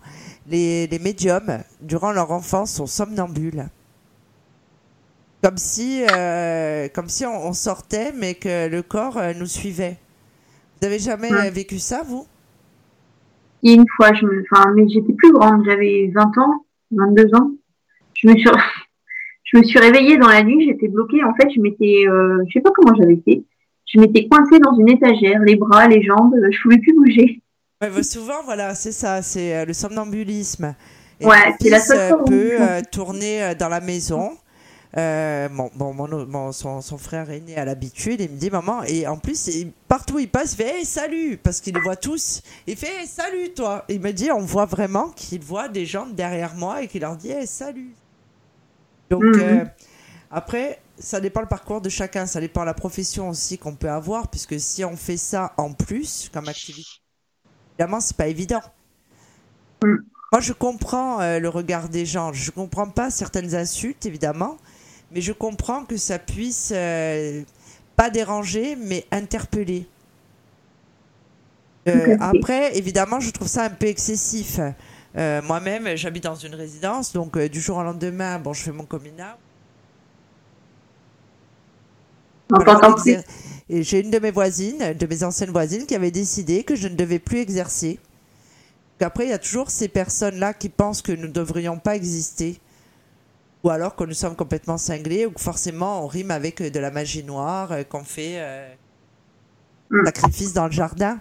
les 0.49 0.89
médiums, 1.01 1.63
durant 1.81 2.11
leur 2.11 2.33
enfance, 2.33 2.73
sont 2.73 2.87
somnambules. 2.87 3.69
Comme 5.47 5.59
si, 5.59 6.03
euh, 6.11 6.89
comme 6.93 7.09
si 7.09 7.25
on, 7.25 7.47
on 7.47 7.53
sortait, 7.53 8.11
mais 8.17 8.35
que 8.35 8.69
le 8.69 8.83
corps 8.83 9.17
euh, 9.17 9.33
nous 9.33 9.47
suivait. 9.47 9.97
Vous 10.81 10.89
avez 10.89 10.99
jamais 10.99 11.31
Ouais. 11.31 11.51
vécu 11.51 11.79
ça, 11.79 12.03
vous? 12.05 12.27
Une 13.63 13.85
fois, 13.95 14.13
je 14.13 14.27
me, 14.27 14.43
enfin, 14.51 14.73
mais 14.75 14.89
j'étais 14.89 15.13
plus 15.13 15.33
grande, 15.33 15.63
j'avais 15.65 16.11
20 16.13 16.37
ans, 16.39 16.65
22 16.91 17.33
ans. 17.37 17.53
Je 18.15 18.27
me 18.27 18.37
suis, 18.37 18.51
je 19.45 19.59
me 19.59 19.63
suis 19.63 19.79
réveillée 19.79 20.17
dans 20.19 20.27
la 20.27 20.43
nuit, 20.43 20.67
j'étais 20.67 20.89
bloquée. 20.89 21.23
En 21.23 21.33
fait, 21.37 21.49
je 21.55 21.61
m'étais, 21.61 22.09
euh, 22.09 22.43
je 22.49 22.53
sais 22.53 22.61
pas 22.61 22.73
comment 22.75 22.97
j'avais 22.97 23.23
fait. 23.25 23.45
Je 23.87 24.01
m'étais 24.01 24.27
coincée 24.27 24.59
dans 24.59 24.77
une 24.77 24.89
étagère, 24.89 25.39
les 25.43 25.55
bras, 25.55 25.87
les 25.87 26.03
jambes, 26.03 26.35
je 26.51 26.61
pouvais 26.61 26.79
plus 26.79 26.93
bouger. 26.93 27.41
Ouais, 27.81 27.91
bah, 27.91 28.03
souvent, 28.03 28.43
voilà, 28.45 28.75
c'est 28.75 28.91
ça, 28.91 29.23
c'est 29.23 29.65
le 29.65 29.73
somnambulisme. 29.73 30.75
Et 31.21 31.25
Ouais, 31.25 31.55
c'est 31.61 31.71
la 31.71 31.79
seule 31.79 32.25
peut 32.25 32.59
tourner 32.91 33.55
dans 33.57 33.69
la 33.69 33.81
maison. 33.81 34.33
Euh, 34.97 35.49
bon, 35.51 35.71
bon, 35.75 35.93
mon- 35.93 36.27
mon- 36.27 36.53
son, 36.53 36.81
son 36.81 36.97
frère 36.97 37.31
aîné 37.31 37.57
a 37.57 37.67
l'habitude, 37.67 38.19
il 38.21 38.31
me 38.31 38.37
dit 38.39 38.51
maman, 38.51 38.83
et 38.85 39.07
en 39.07 39.19
plus, 39.19 39.47
il- 39.49 39.71
partout 39.89 40.15
où 40.15 40.19
il 40.19 40.31
passe, 40.31 40.53
il 40.53 40.57
fait 40.57 40.79
hey, 40.79 40.85
salut, 40.87 41.37
parce 41.37 41.61
qu'il 41.61 41.75
les 41.75 41.81
voit 41.83 41.97
tous. 41.97 42.41
Il 42.67 42.77
fait 42.77 43.01
hey, 43.03 43.07
salut 43.07 43.53
toi. 43.55 43.85
Il 43.91 44.01
me 44.01 44.13
dit, 44.13 44.31
on 44.33 44.41
voit 44.41 44.65
vraiment 44.65 45.11
qu'il 45.11 45.43
voit 45.43 45.69
des 45.69 45.85
gens 45.85 46.07
derrière 46.07 46.55
moi 46.55 46.83
et 46.83 46.89
qu'il 46.89 47.03
leur 47.03 47.17
dit 47.17 47.31
hey, 47.31 47.47
salut. 47.47 47.95
Donc, 49.11 49.23
Mhm. 49.23 49.41
euh, 49.41 49.65
après, 50.31 50.81
ça 50.99 51.21
dépend 51.21 51.43
le 51.43 51.47
parcours 51.47 51.83
de 51.83 51.91
chacun, 51.91 52.25
ça 52.25 52.41
dépend 52.41 52.65
la 52.65 52.73
profession 52.75 53.29
aussi 53.29 53.59
qu'on 53.59 53.75
peut 53.75 53.91
avoir, 53.91 54.29
puisque 54.29 54.59
si 54.59 54.83
on 54.83 54.97
fait 54.97 55.19
ça 55.19 55.53
en 55.59 55.75
plus 55.75 56.31
comme 56.33 56.49
activité, 56.49 56.89
évidemment, 57.79 58.01
c'est 58.01 58.17
pas 58.17 58.29
évident. 58.29 58.63
Mm. 59.85 59.97
Moi, 60.33 60.41
je 60.41 60.53
comprends 60.55 61.21
euh, 61.21 61.39
le 61.39 61.49
regard 61.51 61.89
des 61.91 62.05
gens. 62.07 62.33
Je 62.33 62.51
comprends 62.51 62.89
pas 62.89 63.11
certaines 63.11 63.55
insultes, 63.55 64.07
évidemment, 64.07 64.57
mais 65.13 65.21
je 65.21 65.33
comprends 65.33 65.85
que 65.85 65.97
ça 65.97 66.19
puisse 66.19 66.73
euh, 66.75 67.43
pas 67.95 68.11
déranger, 68.11 68.77
mais 68.77 69.07
interpeller. 69.11 69.87
Euh, 71.89 72.17
après, 72.21 72.77
évidemment, 72.77 73.21
je 73.21 73.31
trouve 73.31 73.47
ça 73.47 73.65
un 73.65 73.71
peu 73.71 73.87
excessif. 73.87 74.59
Euh, 75.17 75.41
Moi-même, 75.43 75.97
j'habite 75.97 76.25
dans 76.25 76.35
une 76.35 76.55
résidence, 76.55 77.13
donc 77.13 77.39
du 77.39 77.61
jour 77.61 77.77
au 77.77 77.83
lendemain, 77.83 78.39
bon, 78.39 78.53
je 78.53 78.63
fais 78.63 78.73
mon 78.73 78.87
Et 83.69 83.83
j'ai 83.83 84.01
une 84.01 84.11
de 84.11 84.19
mes 84.19 84.31
voisines, 84.31 84.93
de 84.95 85.07
mes 85.07 85.25
anciennes 85.25 85.51
voisines, 85.51 85.87
qui 85.87 85.95
avait 85.95 86.11
décidé 86.11 86.65
que 86.65 86.77
je 86.77 86.89
ne 86.89 86.95
devais 86.95 87.19
plus 87.19 87.39
exercer. 87.39 87.99
Qu'après, 88.99 89.27
il 89.27 89.31
y 89.31 89.33
a 89.33 89.39
toujours 89.39 89.71
ces 89.71 89.89
personnes-là 89.89 90.55
qui 90.55 90.69
pensent 90.69 91.03
que 91.03 91.13
nous 91.13 91.27
ne 91.27 91.33
devrions 91.33 91.79
pas 91.79 91.97
exister. 91.97 92.61
Ou 93.67 93.71
alors 93.71 93.97
que 93.97 94.05
nous 94.05 94.15
sommes 94.15 94.37
complètement 94.37 94.79
cinglés, 94.79 95.27
ou 95.27 95.33
que 95.33 95.41
forcément 95.41 96.05
on 96.05 96.07
rime 96.07 96.31
avec 96.31 96.61
euh, 96.63 96.71
de 96.71 96.79
la 96.79 96.93
magie 96.93 97.25
noire, 97.25 97.73
euh, 97.73 97.83
qu'on 97.83 98.05
fait 98.05 98.37
euh, 98.37 98.73
Mm. 99.91 100.05
sacrifice 100.05 100.53
dans 100.53 100.67
le 100.67 100.73
jardin. 100.73 101.21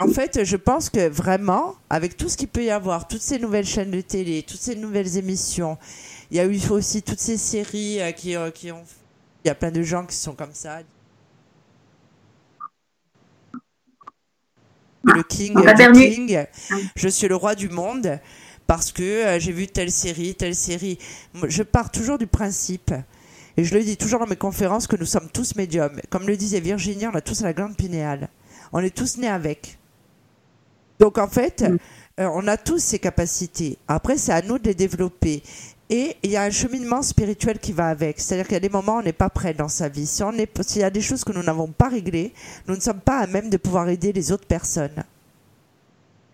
En 0.00 0.08
fait, 0.08 0.42
je 0.42 0.56
pense 0.56 0.88
que 0.88 1.06
vraiment, 1.08 1.74
avec 1.90 2.16
tout 2.16 2.30
ce 2.30 2.38
qu'il 2.38 2.48
peut 2.48 2.64
y 2.64 2.70
avoir, 2.70 3.08
toutes 3.08 3.20
ces 3.20 3.38
nouvelles 3.38 3.66
chaînes 3.66 3.90
de 3.90 4.00
télé, 4.00 4.42
toutes 4.42 4.60
ces 4.60 4.74
nouvelles 4.74 5.18
émissions, 5.18 5.76
il 6.30 6.38
y 6.38 6.40
a 6.40 6.44
eu 6.46 6.58
aussi 6.70 7.02
toutes 7.02 7.20
ces 7.20 7.36
séries 7.36 7.98
qui, 8.16 8.36
qui 8.54 8.72
ont. 8.72 8.82
Il 9.44 9.48
y 9.48 9.50
a 9.50 9.54
plein 9.54 9.70
de 9.70 9.82
gens 9.82 10.06
qui 10.06 10.16
sont 10.16 10.34
comme 10.34 10.54
ça. 10.54 10.80
Le 15.02 15.22
king 15.22 15.54
du 15.54 15.92
king, 15.92 16.46
je 16.94 17.08
suis 17.08 17.28
le 17.28 17.36
roi 17.36 17.54
du 17.54 17.68
monde 17.70 18.18
parce 18.70 18.92
que 18.92 19.02
euh, 19.02 19.40
j'ai 19.40 19.50
vu 19.50 19.66
telle 19.66 19.90
série, 19.90 20.36
telle 20.36 20.54
série. 20.54 20.96
Je 21.48 21.64
pars 21.64 21.90
toujours 21.90 22.18
du 22.18 22.28
principe, 22.28 22.94
et 23.56 23.64
je 23.64 23.74
le 23.74 23.82
dis 23.82 23.96
toujours 23.96 24.20
dans 24.20 24.28
mes 24.28 24.36
conférences, 24.36 24.86
que 24.86 24.94
nous 24.94 25.06
sommes 25.06 25.28
tous 25.28 25.56
médiums. 25.56 26.00
Comme 26.08 26.24
le 26.28 26.36
disait 26.36 26.60
Virginie, 26.60 27.08
on 27.08 27.14
a 27.16 27.20
tous 27.20 27.40
la 27.40 27.52
glande 27.52 27.76
pinéale. 27.76 28.28
On 28.72 28.78
est 28.78 28.94
tous 28.94 29.16
nés 29.18 29.26
avec. 29.26 29.76
Donc 31.00 31.18
en 31.18 31.26
fait, 31.26 31.62
Mm. 31.62 31.78
euh, 32.20 32.30
on 32.32 32.46
a 32.46 32.56
tous 32.56 32.78
ces 32.78 33.00
capacités. 33.00 33.76
Après, 33.88 34.16
c'est 34.16 34.30
à 34.30 34.40
nous 34.40 34.60
de 34.60 34.68
les 34.68 34.76
développer. 34.76 35.42
Et 35.88 36.16
il 36.22 36.30
y 36.30 36.36
a 36.36 36.44
un 36.44 36.50
cheminement 36.50 37.02
spirituel 37.02 37.58
qui 37.58 37.72
va 37.72 37.88
avec. 37.88 38.20
C'est-à-dire 38.20 38.46
qu'il 38.46 38.54
y 38.54 38.56
a 38.58 38.60
des 38.60 38.68
moments 38.68 38.98
où 38.98 39.00
on 39.00 39.02
n'est 39.02 39.12
pas 39.12 39.30
prêt 39.30 39.52
dans 39.52 39.66
sa 39.66 39.88
vie. 39.88 40.06
Si 40.06 40.22
on 40.22 40.30
est, 40.34 40.62
s'il 40.62 40.82
y 40.82 40.84
a 40.84 40.90
des 40.90 41.02
choses 41.02 41.24
que 41.24 41.32
nous 41.32 41.42
n'avons 41.42 41.66
pas 41.66 41.88
réglées, 41.88 42.32
nous 42.68 42.76
ne 42.76 42.80
sommes 42.80 43.00
pas 43.00 43.18
à 43.18 43.26
même 43.26 43.50
de 43.50 43.56
pouvoir 43.56 43.88
aider 43.88 44.12
les 44.12 44.30
autres 44.30 44.46
personnes. 44.46 45.02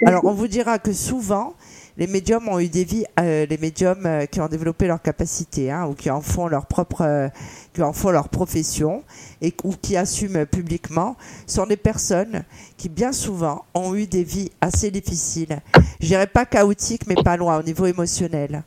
Alors, 0.05 0.27
on 0.27 0.35
vous 0.35 0.49
dira 0.49 0.79
que 0.79 0.93
souvent, 0.93 1.55
les 1.98 2.06
médiums 2.06 2.48
ont 2.48 2.60
eu 2.60 2.68
des 2.68 2.85
vies, 2.85 3.05
euh, 3.18 3.47
les 3.47 3.56
médiums 3.59 4.05
euh, 4.05 4.27
qui 4.27 4.40
ont 4.40 4.48
développé 4.48 4.86
leurs 4.86 5.01
capacités, 5.01 5.70
hein, 5.70 5.86
ou 5.86 5.94
qui 5.94 6.10
en 6.10 6.20
font 6.20 6.47
leur 6.47 6.66
propre, 6.66 7.02
euh, 7.02 7.28
qui 7.73 7.82
en 7.82 7.93
font 7.93 8.10
leur 8.10 8.28
profession, 8.28 9.02
et 9.40 9.55
ou 9.64 9.74
qui 9.81 9.97
assument 9.97 10.44
publiquement, 10.44 11.16
sont 11.47 11.66
des 11.66 11.77
personnes 11.77 12.44
qui 12.77 12.89
bien 12.89 13.12
souvent 13.12 13.64
ont 13.74 13.94
eu 13.94 14.06
des 14.06 14.24
vies 14.24 14.51
assez 14.60 14.90
difficiles. 14.90 15.60
Je 16.01 16.06
dirais 16.06 16.27
pas 16.27 16.44
chaotiques, 16.44 17.06
mais 17.06 17.14
pas 17.14 17.36
loin 17.36 17.59
au 17.59 17.62
niveau 17.62 17.86
émotionnel. 17.86 18.62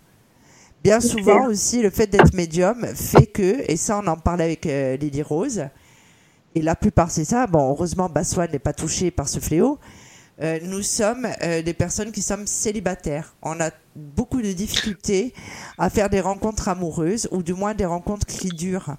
Bien 0.84 1.02
souvent 1.02 1.48
aussi, 1.48 1.82
le 1.82 1.90
fait 1.90 2.08
d'être 2.08 2.34
médium 2.34 2.86
fait 2.96 3.28
que, 3.28 3.70
et 3.70 3.76
ça 3.76 4.02
on 4.04 4.08
en 4.08 4.16
parlait 4.16 4.46
avec 4.46 4.66
euh, 4.66 4.96
Lily 4.96 5.22
Rose, 5.22 5.66
et 6.56 6.62
la 6.62 6.76
plupart 6.76 7.12
c'est 7.12 7.26
ça, 7.26 7.46
bon 7.48 7.70
heureusement 7.70 8.10
Bassoine 8.10 8.50
n'est 8.52 8.60
pas 8.60 8.74
touché 8.74 9.12
par 9.12 9.28
ce 9.28 9.40
fléau, 9.40 9.78
euh, 10.42 10.60
nous 10.64 10.82
sommes 10.82 11.28
euh, 11.44 11.62
des 11.62 11.74
personnes 11.74 12.12
qui 12.12 12.22
sommes 12.22 12.48
célibataires. 12.48 13.36
On 13.42 13.60
a 13.60 13.72
beaucoup 13.96 14.42
de 14.42 14.52
difficultés 14.54 15.34
à 15.78 15.90
faire 15.90 16.10
des 16.10 16.22
rencontres 16.22 16.70
amoureuses, 16.70 17.28
ou 17.32 17.44
du 17.44 17.54
moins 17.54 17.74
des 17.74 17.86
rencontres 17.86 18.26
qui 18.26 18.50
durent. 18.50 18.96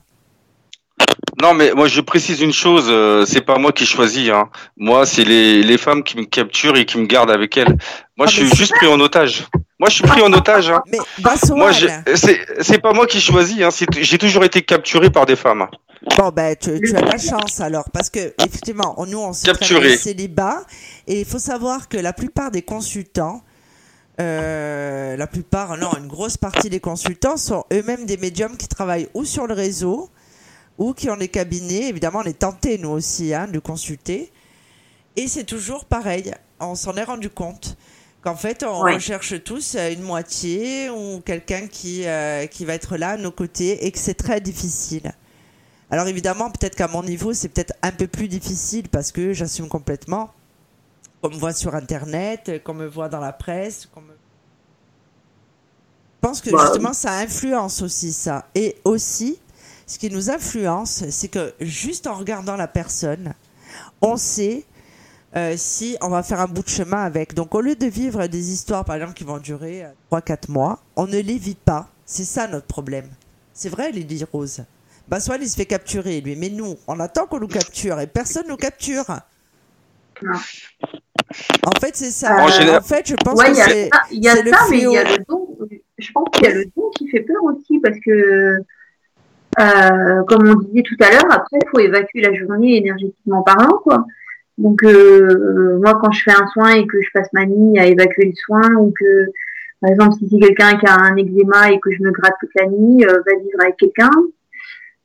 Non, 1.41 1.55
mais 1.55 1.73
moi 1.73 1.89
je 1.89 2.01
précise 2.03 2.43
une 2.43 2.53
chose, 2.53 2.87
euh, 2.91 3.25
c'est 3.25 3.41
pas 3.41 3.57
moi 3.59 3.73
qui 3.73 3.87
choisis. 3.87 4.29
Hein. 4.29 4.51
Moi, 4.77 5.07
c'est 5.07 5.25
les, 5.25 5.63
les 5.63 5.79
femmes 5.79 6.03
qui 6.03 6.19
me 6.19 6.25
capturent 6.25 6.77
et 6.77 6.85
qui 6.85 6.99
me 6.99 7.07
gardent 7.07 7.31
avec 7.31 7.57
elles. 7.57 7.77
Moi, 8.19 8.27
Ah, 8.27 8.31
je 8.31 8.45
suis 8.45 8.55
juste 8.55 8.75
pris 8.75 8.87
en 8.87 9.01
otage. 9.01 9.47
Moi, 9.79 9.89
je 9.89 9.95
suis 9.95 10.05
pris 10.05 10.21
en 10.21 10.31
otage. 10.35 10.69
Hein. 10.71 10.83
Mais 10.93 10.99
Moi, 11.55 11.71
c'est 12.15 12.39
c'est 12.61 12.79
pas 12.83 12.93
moi 12.93 13.07
qui 13.07 13.21
choisis. 13.23 13.63
Hein. 13.63 13.71
J'ai 14.01 14.19
toujours 14.19 14.45
été 14.45 14.61
capturé 14.61 15.09
par 15.09 15.25
des 15.25 15.37
femmes. 15.37 15.67
Bon, 16.19 16.29
ben, 16.31 16.55
tu, 16.61 16.79
tu 16.81 16.95
as 16.97 17.01
de 17.01 17.07
la 17.07 17.19
chance 17.19 17.61
alors, 17.61 17.85
parce 17.91 18.11
que 18.11 18.35
effectivement, 18.45 18.95
nous, 19.09 19.19
on 19.19 19.33
se 19.33 19.45
Capturé. 19.47 19.97
célibat, 19.97 20.63
et 21.07 21.21
il 21.21 21.27
faut 21.27 21.39
savoir 21.39 21.89
que 21.89 21.97
la 21.97 22.13
plupart 22.13 22.51
des 22.51 22.63
consultants, 22.63 23.43
euh, 24.21 25.17
la 25.17 25.27
plupart, 25.27 25.77
non, 25.79 25.91
une 25.99 26.07
grosse 26.09 26.37
partie 26.37 26.69
des 26.69 26.81
consultants 26.81 27.37
sont 27.39 27.65
eux-mêmes 27.73 28.05
des 28.05 28.17
médiums 28.19 28.57
qui 28.59 28.69
travaillent 28.69 29.09
ou 29.15 29.25
sur 29.25 29.47
le 29.47 29.55
réseau, 29.55 30.11
ou 30.81 30.93
qui 30.95 31.09
ont 31.11 31.17
des 31.17 31.29
cabinets. 31.29 31.89
Évidemment, 31.89 32.21
on 32.25 32.29
est 32.29 32.41
tentés, 32.41 32.77
nous 32.79 32.91
aussi, 32.91 33.33
hein, 33.33 33.47
de 33.47 33.61
consulter. 33.61 34.33
Et 35.15 35.29
c'est 35.29 35.45
toujours 35.45 35.85
pareil, 35.85 36.33
on 36.59 36.75
s'en 36.75 36.95
est 36.97 37.05
rendu 37.05 37.31
compte 37.31 37.77
qu'en 38.23 38.35
fait, 38.37 38.63
on 38.65 38.83
Ouais. 38.83 38.95
recherche 38.95 39.43
tous 39.45 39.75
euh, 39.77 39.93
une 39.93 40.03
moitié 40.03 40.91
ou 40.91 41.21
quelqu'un 41.21 41.67
qui, 41.69 42.07
euh, 42.07 42.47
qui 42.47 42.65
va 42.65 42.75
être 42.75 42.97
là 42.97 43.11
à 43.11 43.17
nos 43.17 43.31
côtés 43.31 43.87
et 43.87 43.93
que 43.93 43.99
c'est 43.99 44.15
très 44.15 44.41
difficile. 44.41 45.13
Alors 45.91 46.07
évidemment, 46.07 46.51
peut-être 46.51 46.77
qu'à 46.77 46.87
mon 46.89 47.03
niveau, 47.03 47.33
c'est 47.33 47.49
peut-être 47.49 47.75
un 47.83 47.91
peu 47.93 48.07
plus 48.07 48.29
difficile 48.29 48.89
parce 48.89 49.11
que 49.13 49.33
j'assume 49.33 49.69
complètement 49.69 50.31
qu'on 51.21 51.31
me 51.31 51.35
voit 51.35 51.53
sur 51.53 51.75
Internet, 51.75 52.63
qu'on 52.65 52.75
me 52.75 52.87
voit 52.87 53.09
dans 53.09 53.21
la 53.21 53.33
presse. 53.33 53.87
qu'on 53.93 54.01
me- 54.03 54.13
Je 56.23 56.29
pense 56.29 56.41
que 56.41 56.51
Bah, 56.51 56.59
justement, 56.67 56.93
ça 56.93 57.13
influence 57.19 57.83
aussi 57.83 58.13
ça. 58.13 58.47
Et 58.55 58.77
aussi, 58.85 59.39
ce 59.91 59.99
qui 59.99 60.09
nous 60.09 60.31
influence, 60.31 61.03
c'est 61.11 61.27
que 61.27 61.53
juste 61.61 62.07
en 62.07 62.15
regardant 62.15 62.55
la 62.55 62.69
personne, 62.69 63.35
on 64.01 64.17
sait 64.17 64.65
euh, 65.35 65.55
si 65.57 65.97
on 66.01 66.09
va 66.09 66.23
faire 66.23 66.39
un 66.41 66.47
bout 66.47 66.63
de 66.63 66.69
chemin 66.69 67.03
avec. 67.03 67.35
Donc 67.35 67.57
au 67.57 67.61
lieu 67.61 67.75
de 67.75 67.87
vivre 67.87 68.29
des 68.29 68.53
histoires, 68.53 68.85
par 68.85 68.95
exemple, 68.95 69.15
qui 69.15 69.25
vont 69.25 69.39
durer 69.39 69.85
3-4 70.13 70.49
mois, 70.49 70.79
on 70.95 71.09
ne 71.09 71.19
les 71.19 71.39
vit 71.39 71.57
pas. 71.57 71.89
C'est 72.07 72.25
ça 72.25 72.47
notre 72.47 72.67
problème. 72.67 73.09
C'est 73.53 73.69
vrai, 73.69 73.91
Lily 73.91 74.25
Rose. 74.33 74.63
Bassoine, 75.09 75.41
il 75.43 75.49
se 75.51 75.57
fait 75.57 75.67
capturer, 75.67 76.21
lui. 76.21 76.37
Mais 76.37 76.51
nous, 76.51 76.77
on 76.87 77.01
attend 77.01 77.27
qu'on 77.27 77.41
nous 77.41 77.49
capture 77.49 77.99
et 77.99 78.07
personne 78.07 78.47
nous 78.49 78.57
capture. 78.57 79.07
Non. 80.23 80.39
En 81.67 81.81
fait, 81.81 81.97
c'est 81.97 82.13
ça. 82.13 82.37
En 82.45 82.81
fait, 82.83 83.09
je 83.09 83.17
pense 83.17 83.39
Ouais, 83.39 83.47
que 83.47 83.51
il 83.51 83.57
y 83.57 83.61
a 83.61 83.65
c'est. 83.65 83.89
ça, 83.93 84.03
il 84.13 84.25
y 84.25 84.29
a 84.29 84.37
c'est 84.37 84.43
le 84.43 84.53
ça, 84.53 84.59
mais 84.71 84.79
il 84.85 84.91
y 84.93 84.97
a 84.99 85.05
fléau. 85.05 85.19
le 85.19 85.25
don. 85.29 85.59
Je 85.99 86.13
pense 86.13 86.29
qu'il 86.33 86.45
y 86.45 86.49
a 86.49 86.55
le 86.55 86.65
don 86.77 86.91
qui 86.97 87.09
fait 87.09 87.21
peur 87.23 87.43
aussi 87.45 87.79
parce 87.81 87.99
que, 88.05 88.57
euh, 89.59 90.23
comme 90.25 90.49
on 90.49 90.55
disait 90.55 90.83
tout 90.83 90.97
à 91.01 91.11
l'heure, 91.11 91.31
après, 91.31 91.59
il 91.63 91.69
faut 91.71 91.81
évacuer 91.81 92.21
la 92.21 92.35
journée 92.35 92.77
énergétiquement 92.77 93.43
parlant, 93.43 93.79
quoi. 93.83 94.07
Donc, 94.59 94.83
euh, 94.85 95.79
moi, 95.79 95.99
quand 96.01 96.13
je 96.13 96.23
fais 96.23 96.33
un 96.33 96.47
soin 96.49 96.71
et 96.71 96.87
que 96.87 97.01
je 97.01 97.09
passe 97.13 97.29
ma 97.33 97.47
nuit 97.47 97.79
à 97.79 97.87
évacuer 97.87 98.27
le 98.27 98.35
soin, 98.35 98.75
ou 98.77 98.93
que, 98.97 99.27
par 99.81 99.91
exemple, 99.91 100.15
si 100.19 100.29
c'est 100.29 100.39
quelqu'un 100.39 100.79
qui 100.79 100.87
a 100.87 100.95
un 100.95 101.17
eczéma 101.17 101.73
et 101.73 101.81
que 101.81 101.91
je 101.91 102.03
me 102.03 102.11
gratte 102.11 102.37
toute 102.39 102.51
la 102.55 102.67
nuit, 102.67 103.05
euh, 103.05 103.23
va 103.27 103.43
vivre 103.43 103.61
avec 103.61 103.77
quelqu'un, 103.77 104.11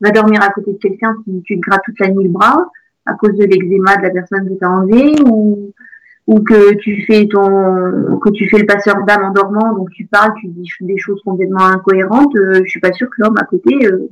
va 0.02 0.12
dormir 0.12 0.42
à 0.44 0.50
côté 0.50 0.74
de 0.74 0.78
quelqu'un 0.78 1.16
si 1.24 1.42
tu 1.44 1.56
te 1.60 1.62
grattes 1.62 1.84
toute 1.86 2.00
la 2.00 2.10
nuit 2.10 2.26
le 2.26 2.32
bras 2.32 2.70
à 3.06 3.14
cause 3.14 3.38
de 3.38 3.46
l'eczéma 3.46 3.98
de 3.98 4.04
la 4.04 4.10
personne 4.10 4.50
que 4.50 4.58
tu 4.58 4.66
as 4.66 4.70
enlevé, 4.70 5.16
ou 5.26 5.74
ou 6.28 6.40
que 6.40 6.74
tu 6.76 7.04
fais 7.06 7.28
ton 7.28 8.18
que 8.20 8.30
tu 8.32 8.50
fais 8.50 8.58
le 8.58 8.66
passeur 8.66 9.04
d'âme 9.06 9.26
en 9.26 9.32
dormant, 9.32 9.74
donc 9.76 9.92
tu 9.92 10.06
parles, 10.06 10.34
tu 10.40 10.48
dis 10.48 10.68
des 10.82 10.98
choses 10.98 11.22
complètement 11.24 11.66
incohérentes, 11.66 12.36
euh, 12.36 12.62
je 12.64 12.70
suis 12.70 12.80
pas 12.80 12.94
sûre 12.94 13.10
que 13.10 13.22
l'homme 13.22 13.38
à 13.38 13.44
côté 13.46 13.76
euh, 13.86 14.10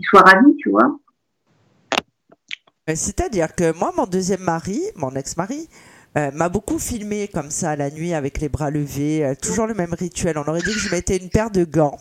il 0.00 0.06
soit 0.06 0.22
ravi, 0.22 0.54
tu 0.58 0.70
vois. 0.70 0.98
C'est-à-dire 2.94 3.54
que 3.54 3.72
moi, 3.78 3.92
mon 3.96 4.06
deuxième 4.06 4.42
mari, 4.42 4.80
mon 4.96 5.14
ex-mari, 5.14 5.68
euh, 6.16 6.30
m'a 6.32 6.48
beaucoup 6.48 6.78
filmé 6.78 7.28
comme 7.28 7.50
ça 7.50 7.76
la 7.76 7.90
nuit 7.90 8.14
avec 8.14 8.38
les 8.38 8.48
bras 8.48 8.70
levés, 8.70 9.24
euh, 9.24 9.34
toujours 9.40 9.66
le 9.66 9.74
même 9.74 9.94
rituel. 9.94 10.36
On 10.38 10.46
aurait 10.48 10.60
dit 10.60 10.72
que 10.72 10.78
je 10.78 10.90
mettais 10.90 11.16
une 11.16 11.30
paire 11.30 11.50
de 11.50 11.64
gants. 11.64 11.98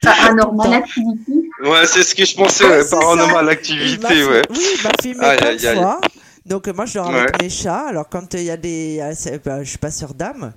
Paranormal 0.00 0.74
activity. 0.74 1.50
Ouais, 1.62 1.86
c'est 1.86 2.02
ce 2.02 2.14
que 2.14 2.24
je 2.24 2.34
pensais, 2.36 2.64
Ouais, 2.64 2.88
paranormal 2.90 3.48
activité, 3.48 4.24
ouais. 4.24 4.42
Oui, 4.50 4.64
il 4.78 4.82
m'a 4.82 4.90
filmé 5.00 5.24
Aïe, 5.24 5.38
aïe, 5.42 5.76
fois. 5.76 6.00
Donc 6.46 6.66
moi, 6.68 6.84
je 6.84 6.94
dors 6.94 7.08
avec 7.08 7.30
Ouais. 7.30 7.38
mes 7.38 7.48
chats. 7.48 7.86
Alors 7.88 8.08
quand 8.08 8.34
euh, 8.34 8.38
il 8.38 8.44
y 8.44 8.50
a 8.50 8.56
des... 8.56 8.98
euh, 9.00 9.38
bah, 9.44 9.62
je 9.62 9.68
suis 9.68 9.78
pas 9.78 9.90
sûre 9.90 10.14
d'âme. 10.14 10.52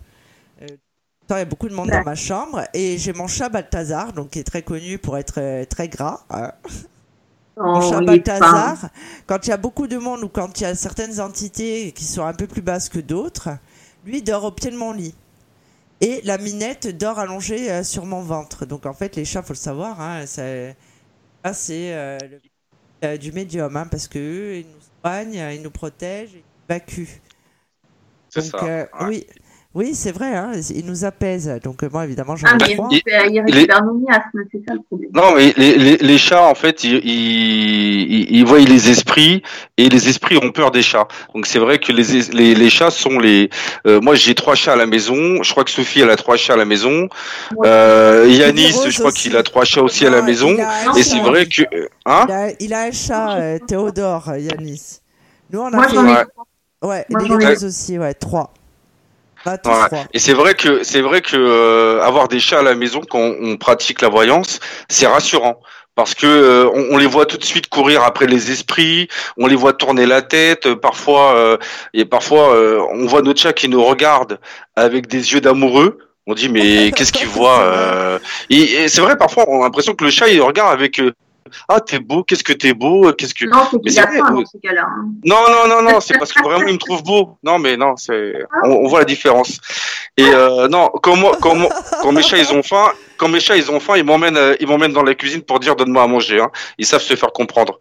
Il 1.29 1.39
y 1.39 1.41
a 1.41 1.45
beaucoup 1.45 1.67
de 1.69 1.73
monde 1.73 1.91
dans 1.91 2.01
ma 2.01 2.15
chambre. 2.15 2.63
Et 2.73 2.97
j'ai 2.97 3.13
mon 3.13 3.27
chat 3.27 3.49
Balthazar, 3.49 4.13
donc 4.13 4.31
qui 4.31 4.39
est 4.39 4.43
très 4.43 4.61
connu 4.63 4.97
pour 4.97 5.17
être 5.17 5.39
euh, 5.39 5.65
très 5.65 5.89
gras. 5.89 6.25
hein. 6.29 6.51
Mon 7.73 7.79
Oh, 7.79 7.81
chat 7.81 8.01
est 8.07 8.23
fin. 8.37 8.61
Balthazar, 8.61 8.89
quand 9.25 9.45
il 9.45 9.49
y 9.49 9.53
a 9.53 9.57
beaucoup 9.57 9.87
de 9.87 9.97
monde 9.97 10.23
ou 10.23 10.29
quand 10.29 10.59
il 10.59 10.63
y 10.63 10.65
a 10.65 10.75
certaines 10.75 11.19
entités 11.19 11.91
qui 11.91 12.05
sont 12.05 12.23
un 12.25 12.33
peu 12.33 12.47
plus 12.47 12.61
basses 12.61 12.87
que 12.89 12.99
d'autres, 12.99 13.49
lui 14.05 14.21
dort 14.21 14.45
au 14.45 14.51
pied 14.51 14.71
de 14.71 14.77
mon 14.77 14.93
lit. 14.93 15.15
Et 16.01 16.21
la 16.25 16.37
minette 16.37 16.87
dort 16.97 17.19
allongée 17.19 17.71
euh, 17.71 17.83
sur 17.83 18.05
mon 18.05 18.21
ventre. 18.21 18.65
Donc 18.65 18.85
en 18.85 18.93
fait, 18.93 19.15
les 19.17 19.25
chats, 19.25 19.43
faut 19.43 19.53
le 19.53 19.57
savoir, 19.57 20.01
hein, 20.01 20.25
c'est 20.27 20.77
ça, 21.45 21.53
c'est 21.53 21.93
euh, 21.95 22.19
le- 22.29 22.41
euh, 23.05 23.17
du 23.17 23.31
médium, 23.33 23.75
hein, 23.77 23.87
parce 23.91 24.07
que 24.07 24.19
eux, 24.19 24.57
ils 24.59 24.67
nous 24.69 24.81
soignent, 25.03 25.53
ils 25.55 25.61
nous 25.63 25.71
protègent, 25.71 26.33
ils 26.35 26.37
nous 26.39 26.75
évacuent. 26.75 27.21
C'est 28.29 28.41
Donc, 28.41 28.53
ça. 28.55 28.63
euh, 28.63 28.85
ouais. 28.93 28.99
oui, 28.99 29.25
Oui, 29.77 29.91
c'est 29.93 30.11
vrai, 30.11 30.35
hein, 30.35 30.53
il 30.73 30.87
nous 30.87 31.05
apaise. 31.05 31.59
Donc 31.63 31.83
euh, 31.83 31.89
moi, 31.93 32.03
évidemment, 32.03 32.35
j'en 32.35 32.47
Ah, 32.49 32.55
ai 32.55 32.67
mais 32.69 32.73
trois. 32.75 32.87
il, 32.89 32.95
récupère- 32.95 33.25
il 33.27 33.41
récupère 33.41 33.83
nos 33.85 33.93
miasmes, 33.93 34.43
c'est 34.51 34.63
ça 34.67 34.73
le 34.73 34.81
problème. 34.81 35.11
Non, 35.13 35.35
mais 35.35 35.53
les, 35.55 35.77
les, 35.77 35.97
les 35.97 36.17
chats, 36.17 36.45
en 36.45 36.55
fait, 36.55 36.83
ils, 36.83 36.95
ils, 37.05 38.11
ils- 38.11 38.37
ils 38.37 38.43
voient 38.43 38.57
les 38.57 38.89
esprits 38.89 39.43
et 39.77 39.87
les 39.87 40.09
esprits 40.09 40.37
ont 40.43 40.51
peur 40.51 40.71
des 40.71 40.81
chats. 40.81 41.07
Donc 41.35 41.45
c'est 41.45 41.59
vrai 41.59 41.77
que 41.77 41.91
les, 41.91 42.17
es- 42.17 42.33
les, 42.33 42.55
les 42.55 42.69
chats 42.71 42.89
sont 42.89 43.19
les. 43.19 43.51
euh, 43.85 44.01
moi, 44.01 44.15
j'ai 44.15 44.33
trois 44.33 44.55
chats 44.55 44.73
à 44.73 44.75
la 44.77 44.87
maison. 44.87 45.43
Je 45.43 45.51
crois 45.51 45.63
que 45.63 45.69
Sophie, 45.69 46.01
elle 46.01 46.09
a 46.09 46.15
trois 46.15 46.37
chats 46.37 46.53
à 46.53 46.57
la 46.57 46.65
maison. 46.65 47.07
Euh, 47.63 48.25
Yanis, 48.27 48.73
je 48.89 48.97
crois 48.97 49.11
qu'il 49.11 49.37
a 49.37 49.43
trois 49.43 49.63
chats 49.63 49.83
aussi 49.83 50.07
à 50.07 50.09
la 50.09 50.23
maison. 50.23 50.55
il 50.55 50.61
a 50.61 50.71
un 50.89 50.93
Et 50.95 51.03
chat. 51.03 51.03
c'est 51.03 51.19
vrai 51.19 51.45
que, 51.45 51.61
hein 52.07 52.25
Il 52.27 52.31
a, 52.33 52.49
il 52.59 52.73
a 52.73 52.81
un 52.81 52.91
chat, 52.91 53.35
euh, 53.37 53.59
Théodore, 53.59 54.31
Yanis. 54.37 55.01
Nous, 55.51 55.59
on 55.59 55.67
a 55.67 55.69
Moi, 55.69 55.87
fait... 55.87 55.93
j'en 55.95 56.07
ai 56.07 56.09
Ouais. 56.13 56.23
Ouais, 56.81 57.05
Moi, 57.09 57.21
les 57.21 57.27
j'en 57.27 57.39
ai- 57.39 57.45
Roses 57.47 57.65
aussi, 57.65 57.97
ouais, 57.99 58.13
trois. 58.15 58.53
Pas 59.47 59.57
tous. 59.57 59.95
Et 60.13 60.19
c'est 60.19 60.33
vrai 60.33 60.55
que 60.55 60.83
c'est 60.83 60.99
vrai 60.99 61.21
que 61.21 61.37
euh, 61.37 62.01
avoir 62.03 62.27
des 62.27 62.41
chats 62.41 62.59
à 62.59 62.63
la 62.63 62.75
maison 62.75 62.99
quand 63.09 63.33
on 63.41 63.55
pratique 63.55 64.01
la 64.01 64.09
voyance, 64.09 64.59
c'est 64.89 65.07
rassurant 65.07 65.61
parce 65.95 66.13
que 66.13 66.27
euh, 66.27 66.69
on, 66.73 66.95
on 66.95 66.97
les 66.97 67.05
voit 67.05 67.25
tout 67.25 67.37
de 67.37 67.45
suite 67.45 67.69
courir 67.69 68.03
après 68.03 68.27
les 68.27 68.51
esprits, 68.51 69.07
on 69.37 69.47
les 69.47 69.55
voit 69.55 69.71
tourner 69.71 70.05
la 70.05 70.21
tête, 70.21 70.65
euh, 70.65 70.75
parfois 70.75 71.35
euh, 71.37 71.57
et 71.93 72.03
parfois 72.03 72.53
euh, 72.53 72.81
on 72.91 73.05
voit 73.05 73.21
notre 73.21 73.39
chat 73.39 73.53
qui 73.53 73.69
nous 73.69 73.83
regarde 73.83 74.37
avec 74.75 75.07
des 75.07 75.31
yeux 75.31 75.39
d'amoureux. 75.39 75.97
On 76.25 76.33
dit 76.33 76.49
mais 76.49 76.91
qu'est-ce 76.95 77.13
qu'il 77.13 77.27
voit 77.27 77.61
euh 77.61 78.19
Et, 78.49 78.83
et 78.83 78.87
c'est 78.89 78.99
vrai 78.99 79.17
parfois 79.17 79.45
on 79.47 79.61
a 79.61 79.63
l'impression 79.63 79.95
que 79.95 80.03
le 80.03 80.11
chat 80.11 80.27
il 80.27 80.41
regarde 80.41 80.73
avec 80.73 80.99
euh, 80.99 81.13
ah 81.69 81.79
t'es 81.79 81.99
beau, 81.99 82.23
qu'est-ce 82.23 82.43
que 82.43 82.53
t'es 82.53 82.73
beau, 82.73 83.11
qu'est-ce 83.13 83.33
que 83.33 83.45
Non, 83.45 83.59
c'est 83.71 83.79
qu'il 83.81 83.99
a 83.99 84.07
faim 84.07 84.31
dans 84.31 84.45
ce 84.45 84.57
cas-là. 84.61 84.85
hein. 84.87 85.05
non, 85.25 85.41
non, 85.49 85.67
non, 85.67 85.81
non, 85.91 85.99
c'est 85.99 86.17
parce 86.17 86.31
que 86.33 86.43
vraiment 86.43 86.67
il 86.67 86.73
me 86.73 86.79
trouve 86.79 87.03
beau. 87.03 87.37
Non, 87.43 87.59
mais 87.59 87.77
non, 87.77 87.95
c'est 87.97 88.33
on, 88.63 88.69
on 88.71 88.87
voit 88.87 88.99
la 88.99 89.05
différence. 89.05 89.59
Et 90.17 90.23
euh, 90.25 90.67
non, 90.67 90.89
quand 91.03 91.15
moi, 91.15 91.37
quand, 91.41 91.55
moi- 91.55 91.69
quand 92.01 92.11
mes 92.11 92.23
chats 92.23 92.37
ils 92.39 92.51
ont 92.51 92.63
faim, 92.63 92.91
quand 93.17 93.27
mes 93.29 93.39
chats 93.39 93.55
ils 93.55 93.69
ont 93.71 93.79
faim, 93.79 93.97
ils 93.97 94.03
m'emmènent, 94.03 94.35
euh, 94.37 94.55
ils 94.59 94.67
m'emmènent 94.67 94.93
dans 94.93 95.03
la 95.03 95.13
cuisine 95.13 95.41
pour 95.43 95.59
dire 95.59 95.75
donne-moi 95.75 96.01
à 96.03 96.07
manger. 96.07 96.39
Hein. 96.41 96.49
Ils 96.79 96.85
savent 96.87 97.01
se 97.01 97.15
faire 97.15 97.31
comprendre. 97.31 97.77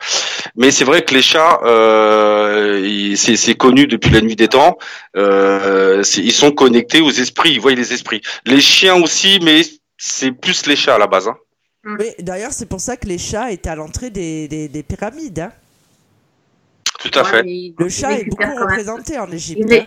Mais 0.55 0.71
c'est 0.71 0.85
vrai 0.85 1.03
que 1.03 1.15
les 1.15 1.23
chats, 1.23 1.61
euh, 1.65 3.15
c'est 3.17 3.55
connu 3.55 3.87
depuis 3.87 4.11
la 4.11 4.21
nuit 4.21 4.37
des 4.37 4.49
temps. 4.49 4.77
Euh, 5.17 6.03
ils 6.17 6.33
sont 6.33 6.51
connectés 6.53 7.01
aux 7.01 7.11
esprits, 7.11 7.53
ils 7.53 7.61
voient 7.61 7.73
les 7.73 7.93
esprits. 7.93 8.21
Les 8.45 8.61
chiens 8.61 8.97
aussi, 9.03 9.39
mais 9.43 9.63
c'est 9.97 10.33
plus 10.33 10.67
les 10.67 10.77
chats 10.77 10.97
à 10.97 10.99
la 10.99 11.07
base. 11.07 11.29
Hein. 11.29 11.37
Oui, 11.87 12.11
d'ailleurs, 12.19 12.53
c'est 12.53 12.67
pour 12.67 12.81
ça 12.81 12.97
que 12.97 13.07
les 13.07 13.19
chats 13.19 13.51
étaient 13.53 13.69
à 13.71 13.77
l'entrée 13.77 14.11
des, 14.11 14.49
des, 14.49 14.69
des 14.69 14.83
pyramides. 14.83 15.39
hein. 15.41 15.53
Tout 16.99 17.11
à 17.19 17.23
Ouais, 17.23 17.29
fait. 17.31 17.43
mais 17.45 17.73
Le 17.79 17.89
chat 17.89 18.13
est 18.19 18.25
beaucoup 18.25 18.43
représenté 18.61 19.19
en 19.19 19.31
Égypte. 19.31 19.71
Hein. 19.73 19.85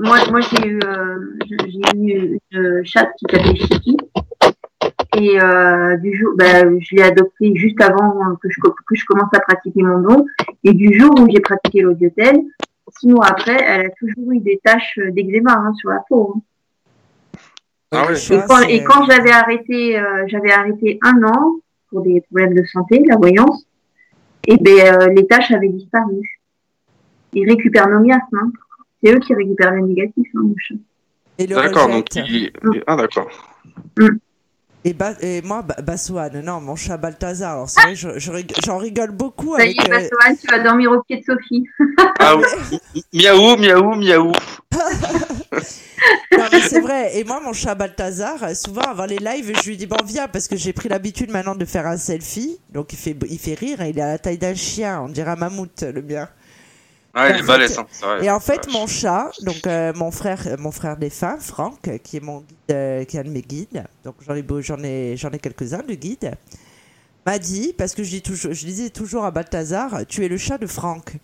Moi, 0.00 0.18
moi 0.30 0.40
j'ai 0.40 0.66
eu, 0.66 0.80
euh, 0.84 1.18
j'ai 1.48 1.80
eu 1.98 2.38
une 2.52 2.84
chatte 2.84 3.10
qui 3.18 3.26
s'appelait 3.30 3.56
Chiki. 3.56 3.96
Et 5.18 5.38
euh, 5.40 5.96
du 5.98 6.16
jour, 6.16 6.32
ben, 6.36 6.78
je 6.80 6.96
l'ai 6.96 7.02
adoptée 7.02 7.54
juste 7.54 7.80
avant 7.82 8.34
que 8.36 8.48
je, 8.48 8.58
co- 8.60 8.74
que 8.86 8.94
je 8.94 9.04
commence 9.04 9.28
à 9.34 9.40
pratiquer 9.40 9.82
mon 9.82 9.98
don. 10.00 10.24
Et 10.64 10.72
du 10.72 10.98
jour 10.98 11.10
où 11.20 11.28
j'ai 11.30 11.40
pratiqué 11.40 11.82
l'audiotel, 11.82 12.40
six 12.98 13.08
mois 13.08 13.26
après, 13.26 13.62
elle 13.62 13.86
a 13.86 13.90
toujours 13.90 14.32
eu 14.32 14.40
des 14.40 14.58
taches 14.64 14.98
d'eczéma 15.10 15.52
hein, 15.52 15.74
sur 15.74 15.90
la 15.90 16.02
peau. 16.08 16.34
hein. 16.36 16.40
Ah 17.92 18.06
ouais. 18.06 18.14
Et 18.18 18.40
quand, 18.48 18.60
et 18.62 18.84
quand 18.84 19.04
j'avais 19.04 19.30
arrêté, 19.30 19.98
euh, 19.98 20.24
j'avais 20.26 20.50
arrêté 20.50 20.98
un 21.02 21.22
an 21.24 21.56
pour 21.90 22.02
des 22.02 22.22
problèmes 22.22 22.54
de 22.54 22.64
santé, 22.64 23.02
la 23.06 23.16
voyance, 23.16 23.66
et 24.46 24.56
ben 24.56 24.94
euh, 24.94 25.06
les 25.14 25.26
taches 25.26 25.50
avaient 25.50 25.68
disparu. 25.68 26.40
Ils 27.34 27.48
récupèrent 27.48 27.88
nos 27.88 28.00
miasmes. 28.00 28.22
Hein. 28.36 28.52
C'est 29.02 29.14
eux 29.14 29.18
qui 29.18 29.34
récupèrent 29.34 29.72
le 29.72 29.82
négatif. 29.82 30.26
Hein, 30.34 30.40
le 31.38 31.46
D'accord. 31.46 31.88
Donc 31.88 32.06
rejette. 32.14 32.28
il- 32.28 32.82
ah 32.86 32.96
d'accord. 32.96 33.28
Et, 34.84 34.94
Ba- 34.94 35.14
et 35.20 35.42
moi, 35.42 35.62
Ba- 35.62 35.80
Bassoane, 35.80 36.40
non, 36.40 36.60
mon 36.60 36.74
chat 36.74 36.96
Balthazar. 36.96 37.52
Alors, 37.52 37.70
c'est 37.70 37.80
vrai, 37.82 37.94
je- 37.94 38.18
je 38.18 38.32
j'en 38.66 38.78
rigole 38.78 39.12
beaucoup 39.12 39.56
Ça 39.56 39.64
y 39.64 39.78
avec. 39.78 39.80
est, 39.80 39.84
euh, 39.92 40.08
Bassoane, 40.10 40.36
tu 40.36 40.46
vas 40.48 40.58
dormir 40.58 40.90
au 40.90 41.02
pied 41.04 41.18
de 41.20 41.24
Sophie. 41.24 41.64
Ah 42.18 42.34
oui. 42.36 42.78
Miaou, 43.12 43.56
miaou, 43.56 43.94
miaou. 43.94 44.32
Non, 46.36 46.44
mais 46.50 46.60
c'est 46.60 46.80
vrai. 46.80 47.16
Et 47.18 47.24
moi, 47.24 47.40
mon 47.44 47.52
chat 47.52 47.74
Balthazar, 47.76 48.42
euh, 48.42 48.54
souvent 48.54 48.82
avant 48.82 49.04
les 49.06 49.18
lives, 49.18 49.52
je 49.62 49.68
lui 49.68 49.76
dis 49.76 49.86
bon 49.86 49.96
viens 50.04 50.26
parce 50.26 50.48
que 50.48 50.56
j'ai 50.56 50.72
pris 50.72 50.88
l'habitude 50.88 51.30
maintenant 51.30 51.54
de 51.54 51.64
faire 51.64 51.86
un 51.86 51.96
selfie. 51.96 52.58
Donc 52.72 52.92
il 52.92 52.98
fait, 52.98 53.16
il 53.30 53.38
fait 53.38 53.54
rire. 53.54 53.80
et 53.82 53.90
Il 53.90 53.98
est 53.98 54.02
à 54.02 54.08
la 54.08 54.18
taille 54.18 54.38
d'un 54.38 54.54
chien. 54.54 55.00
On 55.04 55.08
dirait 55.08 55.30
un 55.30 55.36
mammouth, 55.36 55.82
le 55.82 56.02
mien. 56.02 56.28
Ah, 57.14 57.28
il 57.30 57.36
est 57.36 57.42
balèze, 57.46 57.78
hein, 57.78 57.86
c'est 57.90 58.06
vrai. 58.06 58.24
Et 58.24 58.30
en 58.30 58.40
fait, 58.40 58.68
mon 58.72 58.86
chat, 58.86 59.30
donc 59.42 59.66
euh, 59.66 59.92
mon 59.94 60.10
frère, 60.10 60.42
euh, 60.46 60.56
mon 60.58 60.70
frère 60.72 60.96
défunt, 60.96 61.36
Franck, 61.38 61.90
qui 62.02 62.16
est 62.16 62.20
mon 62.20 62.38
guide, 62.40 62.56
euh, 62.70 63.04
qui 63.04 63.16
est 63.16 63.20
un 63.20 63.24
de 63.24 63.28
mes 63.30 63.42
guides. 63.42 63.84
Donc 64.04 64.14
j'en 64.26 64.34
ai, 64.34 64.42
beau- 64.42 64.62
j'en 64.62 64.82
ai, 64.82 65.14
j'en 65.18 65.30
ai 65.30 65.38
quelques-uns 65.38 65.82
de 65.82 65.94
guides. 65.94 66.32
M'a 67.26 67.38
dit 67.38 67.74
parce 67.76 67.94
que 67.94 68.02
je 68.02 68.10
dis 68.10 68.22
toujours, 68.22 68.52
je 68.54 68.64
disais 68.66 68.90
toujours 68.90 69.24
à 69.24 69.30
Balthazar, 69.30 70.06
tu 70.08 70.24
es 70.24 70.28
le 70.28 70.38
chat 70.38 70.56
de 70.58 70.66
Franck. 70.66 71.16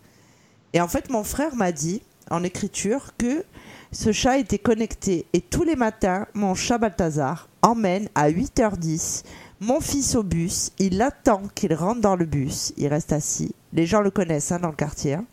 Et 0.74 0.80
en 0.80 0.88
fait, 0.88 1.08
mon 1.10 1.24
frère 1.24 1.54
m'a 1.56 1.72
dit 1.72 2.02
en 2.30 2.44
écriture 2.44 3.12
que 3.16 3.42
ce 3.90 4.12
chat 4.12 4.36
était 4.38 4.58
connecté 4.58 5.24
et 5.32 5.40
tous 5.40 5.64
les 5.64 5.74
matins, 5.74 6.26
mon 6.34 6.54
chat 6.54 6.76
Balthazar 6.76 7.48
emmène 7.62 8.08
à 8.14 8.30
8h10 8.30 9.24
mon 9.60 9.80
fils 9.80 10.14
au 10.14 10.22
bus. 10.22 10.70
Il 10.78 11.00
attend 11.02 11.42
qu'il 11.54 11.74
rentre 11.74 12.00
dans 12.00 12.14
le 12.14 12.26
bus. 12.26 12.72
Il 12.76 12.86
reste 12.86 13.12
assis. 13.12 13.52
Les 13.72 13.86
gens 13.86 14.02
le 14.02 14.10
connaissent 14.12 14.52
hein, 14.52 14.60
dans 14.60 14.68
le 14.68 14.76
quartier. 14.76 15.14
hein. 15.14 15.24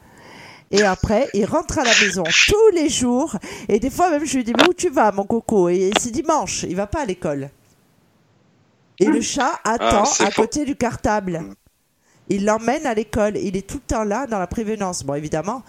Et 0.77 0.83
après, 0.83 1.29
il 1.33 1.45
rentre 1.45 1.79
à 1.79 1.83
la 1.83 1.91
maison 2.01 2.23
tous 2.47 2.69
les 2.73 2.89
jours. 2.89 3.37
Et 3.69 3.79
des 3.79 3.89
fois 3.89 4.09
même, 4.09 4.25
je 4.25 4.35
lui 4.37 4.43
dis, 4.43 4.53
mais 4.57 4.67
où 4.67 4.73
tu 4.73 4.89
vas, 4.89 5.11
mon 5.11 5.23
coco? 5.23 5.69
Et 5.69 5.91
c'est 5.99 6.11
dimanche, 6.11 6.63
il 6.63 6.75
va 6.75 6.85
pas 6.87 7.01
à 7.01 7.05
l'école. 7.05 7.49
Et 8.99 9.05
le 9.05 9.21
chat 9.21 9.59
attend 9.63 10.03
Ah, 10.03 10.05
c'est 10.05 10.23
à 10.23 10.31
faux. 10.31 10.41
côté 10.43 10.65
du 10.65 10.75
cartable. 10.75 11.41
Il 12.29 12.45
l'emmène 12.45 12.85
à 12.85 12.93
l'école. 12.93 13.37
Il 13.37 13.55
est 13.55 13.67
tout 13.67 13.77
le 13.77 13.83
temps 13.87 14.03
là 14.03 14.25
dans 14.27 14.39
la 14.39 14.47
prévenance. 14.47 15.03
Bon, 15.03 15.13
évidemment. 15.13 15.63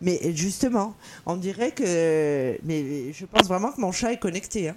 Mais 0.00 0.20
justement, 0.34 0.94
on 1.26 1.36
dirait 1.36 1.70
que. 1.72 2.58
Mais 2.64 3.12
je 3.12 3.24
pense 3.26 3.46
vraiment 3.48 3.72
que 3.72 3.80
mon 3.80 3.90
chat 3.92 4.12
est 4.12 4.18
connecté. 4.18 4.68
hein. 4.68 4.76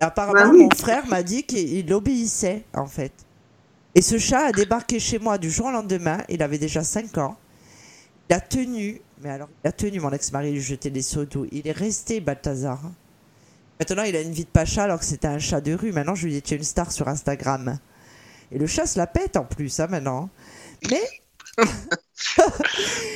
Apparemment, 0.00 0.52
Bah 0.52 0.52
mon 0.52 0.70
frère 0.70 1.06
m'a 1.06 1.22
dit 1.22 1.44
qu'il 1.44 1.92
obéissait, 1.92 2.64
en 2.74 2.86
fait. 2.86 3.12
Et 3.94 4.02
ce 4.02 4.18
chat 4.18 4.46
a 4.46 4.52
débarqué 4.52 5.00
chez 5.00 5.18
moi 5.18 5.38
du 5.38 5.50
jour 5.50 5.66
au 5.66 5.70
lendemain. 5.70 6.18
Il 6.28 6.42
avait 6.42 6.58
déjà 6.58 6.84
5 6.84 7.16
ans. 7.18 7.36
Il 8.30 8.34
a 8.34 8.40
tenu, 8.40 9.00
mais 9.22 9.30
alors 9.30 9.48
il 9.64 9.68
a 9.68 9.72
tenu 9.72 10.00
mon 10.00 10.10
ex-mari 10.12 10.52
lui 10.52 10.60
jeter 10.60 10.90
des 10.90 11.02
seaux 11.02 11.24
d'eau. 11.24 11.46
Il 11.50 11.66
est 11.66 11.72
resté 11.72 12.20
Balthazar. 12.20 12.80
Maintenant, 13.80 14.02
il 14.02 14.14
a 14.16 14.20
une 14.20 14.32
vie 14.32 14.44
de 14.44 14.50
pacha 14.50 14.84
alors 14.84 14.98
que 14.98 15.04
c'était 15.04 15.28
un 15.28 15.38
chat 15.38 15.60
de 15.60 15.72
rue. 15.72 15.92
Maintenant, 15.92 16.14
je 16.14 16.26
lui 16.26 16.32
dis 16.32 16.42
tu 16.42 16.54
es 16.54 16.56
une 16.56 16.64
star 16.64 16.90
sur 16.92 17.08
Instagram. 17.08 17.78
Et 18.52 18.58
le 18.58 18.66
chat 18.66 18.86
se 18.86 18.98
la 18.98 19.06
pète 19.06 19.36
en 19.36 19.44
plus, 19.44 19.78
hein, 19.80 19.86
maintenant. 19.88 20.28
Mais 20.90 21.00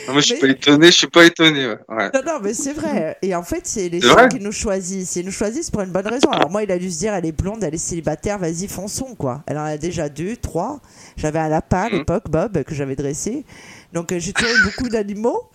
Ah, 0.08 0.12
moi, 0.12 0.20
je 0.20 0.26
suis 0.26 0.34
Mais- 0.34 0.40
pas 0.40 0.48
étonné, 0.48 0.86
je 0.86 0.92
suis 0.92 1.06
pas 1.08 1.24
étonné. 1.24 1.66
ouais. 1.66 1.78
Ouais. 1.88 2.10
non, 2.14 2.20
non, 2.24 2.40
mais 2.42 2.54
c'est 2.54 2.72
vrai. 2.72 3.16
Et 3.22 3.34
en 3.34 3.42
fait, 3.42 3.66
c'est 3.66 3.88
les 3.88 3.98
vrai 4.00 4.28
qui 4.28 4.40
nous 4.40 4.52
choisissent. 4.52 5.16
Ils 5.16 5.24
nous 5.24 5.32
choisissent 5.32 5.70
pour 5.70 5.80
une 5.82 5.90
bonne 5.90 6.06
raison. 6.06 6.30
Alors 6.30 6.50
moi, 6.50 6.62
il 6.62 6.70
a 6.70 6.78
dû 6.78 6.90
se 6.90 6.98
dire, 7.00 7.14
elle 7.14 7.26
est 7.26 7.32
blonde, 7.32 7.62
elle 7.64 7.74
est 7.74 7.78
célibataire, 7.78 8.38
vas-y, 8.38 8.68
fonçons, 8.68 9.14
quoi. 9.16 9.42
Elle 9.46 9.58
en 9.58 9.64
a 9.64 9.76
déjà 9.76 10.08
deux, 10.08 10.36
trois. 10.36 10.80
J'avais 11.16 11.38
un 11.40 11.48
lapin 11.48 11.82
à 11.84 11.88
Mhm. 11.90 11.98
l'époque, 11.98 12.30
Bob, 12.30 12.62
que 12.64 12.74
j'avais 12.74 12.96
dressé. 12.96 13.44
Donc 13.92 14.12
euh, 14.12 14.18
j'ai 14.18 14.32
toujours 14.32 14.54
eu 14.54 14.62
beaucoup 14.64 14.88
d'animaux. 14.88 15.50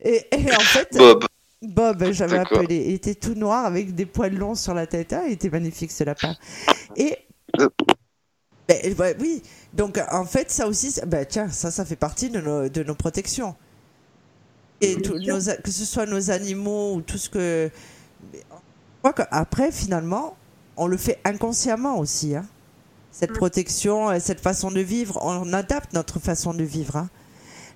Et, 0.00 0.26
et 0.32 0.52
en 0.54 0.60
fait, 0.60 0.96
Bob. 0.96 1.24
Bob, 1.62 2.12
j'avais 2.12 2.38
appelé. 2.38 2.84
Il 2.88 2.94
était 2.94 3.14
tout 3.14 3.34
noir 3.34 3.64
avec 3.64 3.94
des 3.94 4.06
poils 4.06 4.34
longs 4.36 4.54
sur 4.54 4.74
la 4.74 4.86
tête. 4.86 5.12
Ah, 5.12 5.22
il 5.26 5.32
était 5.32 5.50
magnifique 5.50 5.90
ce 5.92 6.04
lapin. 6.04 6.36
Et. 6.96 7.16
Euh. 7.60 7.68
Ben, 8.68 8.94
ouais, 8.98 9.14
oui, 9.20 9.42
donc 9.74 10.00
en 10.10 10.24
fait, 10.24 10.50
ça 10.50 10.66
aussi, 10.66 10.98
ben, 11.06 11.26
tiens, 11.28 11.50
ça, 11.50 11.70
ça 11.70 11.84
fait 11.84 11.96
partie 11.96 12.30
de 12.30 12.40
nos, 12.40 12.68
de 12.70 12.82
nos 12.82 12.94
protections. 12.94 13.54
Et 14.80 14.94
tout- 15.02 15.18
nos 15.18 15.50
a- 15.50 15.56
que 15.56 15.70
ce 15.70 15.84
soit 15.84 16.06
nos 16.06 16.30
animaux 16.30 16.94
ou 16.94 17.02
tout 17.02 17.18
ce 17.18 17.28
que. 17.28 17.70
qu'après, 19.14 19.70
finalement, 19.70 20.36
on 20.76 20.86
le 20.86 20.96
fait 20.96 21.18
inconsciemment 21.24 21.98
aussi. 21.98 22.34
hein. 22.34 22.46
Cette 23.12 23.32
protection, 23.32 24.10
euh, 24.10 24.18
cette 24.18 24.40
façon 24.40 24.70
de 24.70 24.80
vivre, 24.80 25.18
on 25.22 25.52
adapte 25.52 25.92
notre 25.92 26.18
façon 26.18 26.54
de 26.54 26.64
vivre. 26.64 26.96
hein. 26.96 27.08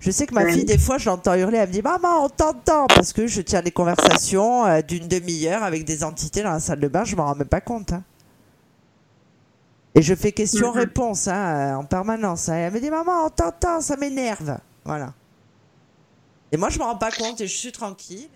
Je 0.00 0.10
sais 0.12 0.26
que 0.26 0.34
ma 0.34 0.44
fille, 0.52 0.64
des 0.64 0.78
fois, 0.78 0.96
je 0.98 1.06
l'entends 1.10 1.34
hurler, 1.34 1.58
elle 1.58 1.68
me 1.68 1.72
dit 1.72 1.82
Maman, 1.82 2.24
on 2.24 2.28
t'entend 2.28 2.86
Parce 2.86 3.12
que 3.12 3.26
je 3.26 3.40
tiens 3.42 3.62
des 3.62 3.72
conversations 3.72 4.64
euh, 4.64 4.80
d'une 4.80 5.08
demi-heure 5.08 5.62
avec 5.64 5.84
des 5.84 6.04
entités 6.04 6.42
dans 6.42 6.52
la 6.52 6.60
salle 6.60 6.78
de 6.80 6.88
bain, 6.88 7.04
je 7.04 7.16
m'en 7.16 7.24
rends 7.26 7.34
même 7.34 7.48
pas 7.48 7.60
compte. 7.60 7.92
hein. 7.92 8.04
Et 9.94 10.02
je 10.02 10.14
fais 10.14 10.30
question-réponse 10.30 11.26
hein, 11.26 11.34
euh, 11.34 11.74
en 11.74 11.84
permanence. 11.84 12.48
hein. 12.48 12.54
Elle 12.54 12.72
me 12.72 12.80
dit 12.80 12.90
Maman, 12.90 13.26
on 13.26 13.30
t'entend, 13.30 13.80
ça 13.80 13.96
m'énerve. 13.96 14.58
Voilà. 14.84 15.12
Et 16.52 16.56
moi, 16.56 16.68
je 16.70 16.78
me 16.78 16.84
rends 16.84 16.96
pas 16.96 17.10
compte 17.10 17.40
et 17.40 17.48
je 17.48 17.56
suis 17.56 17.72
tranquille. 17.72 18.28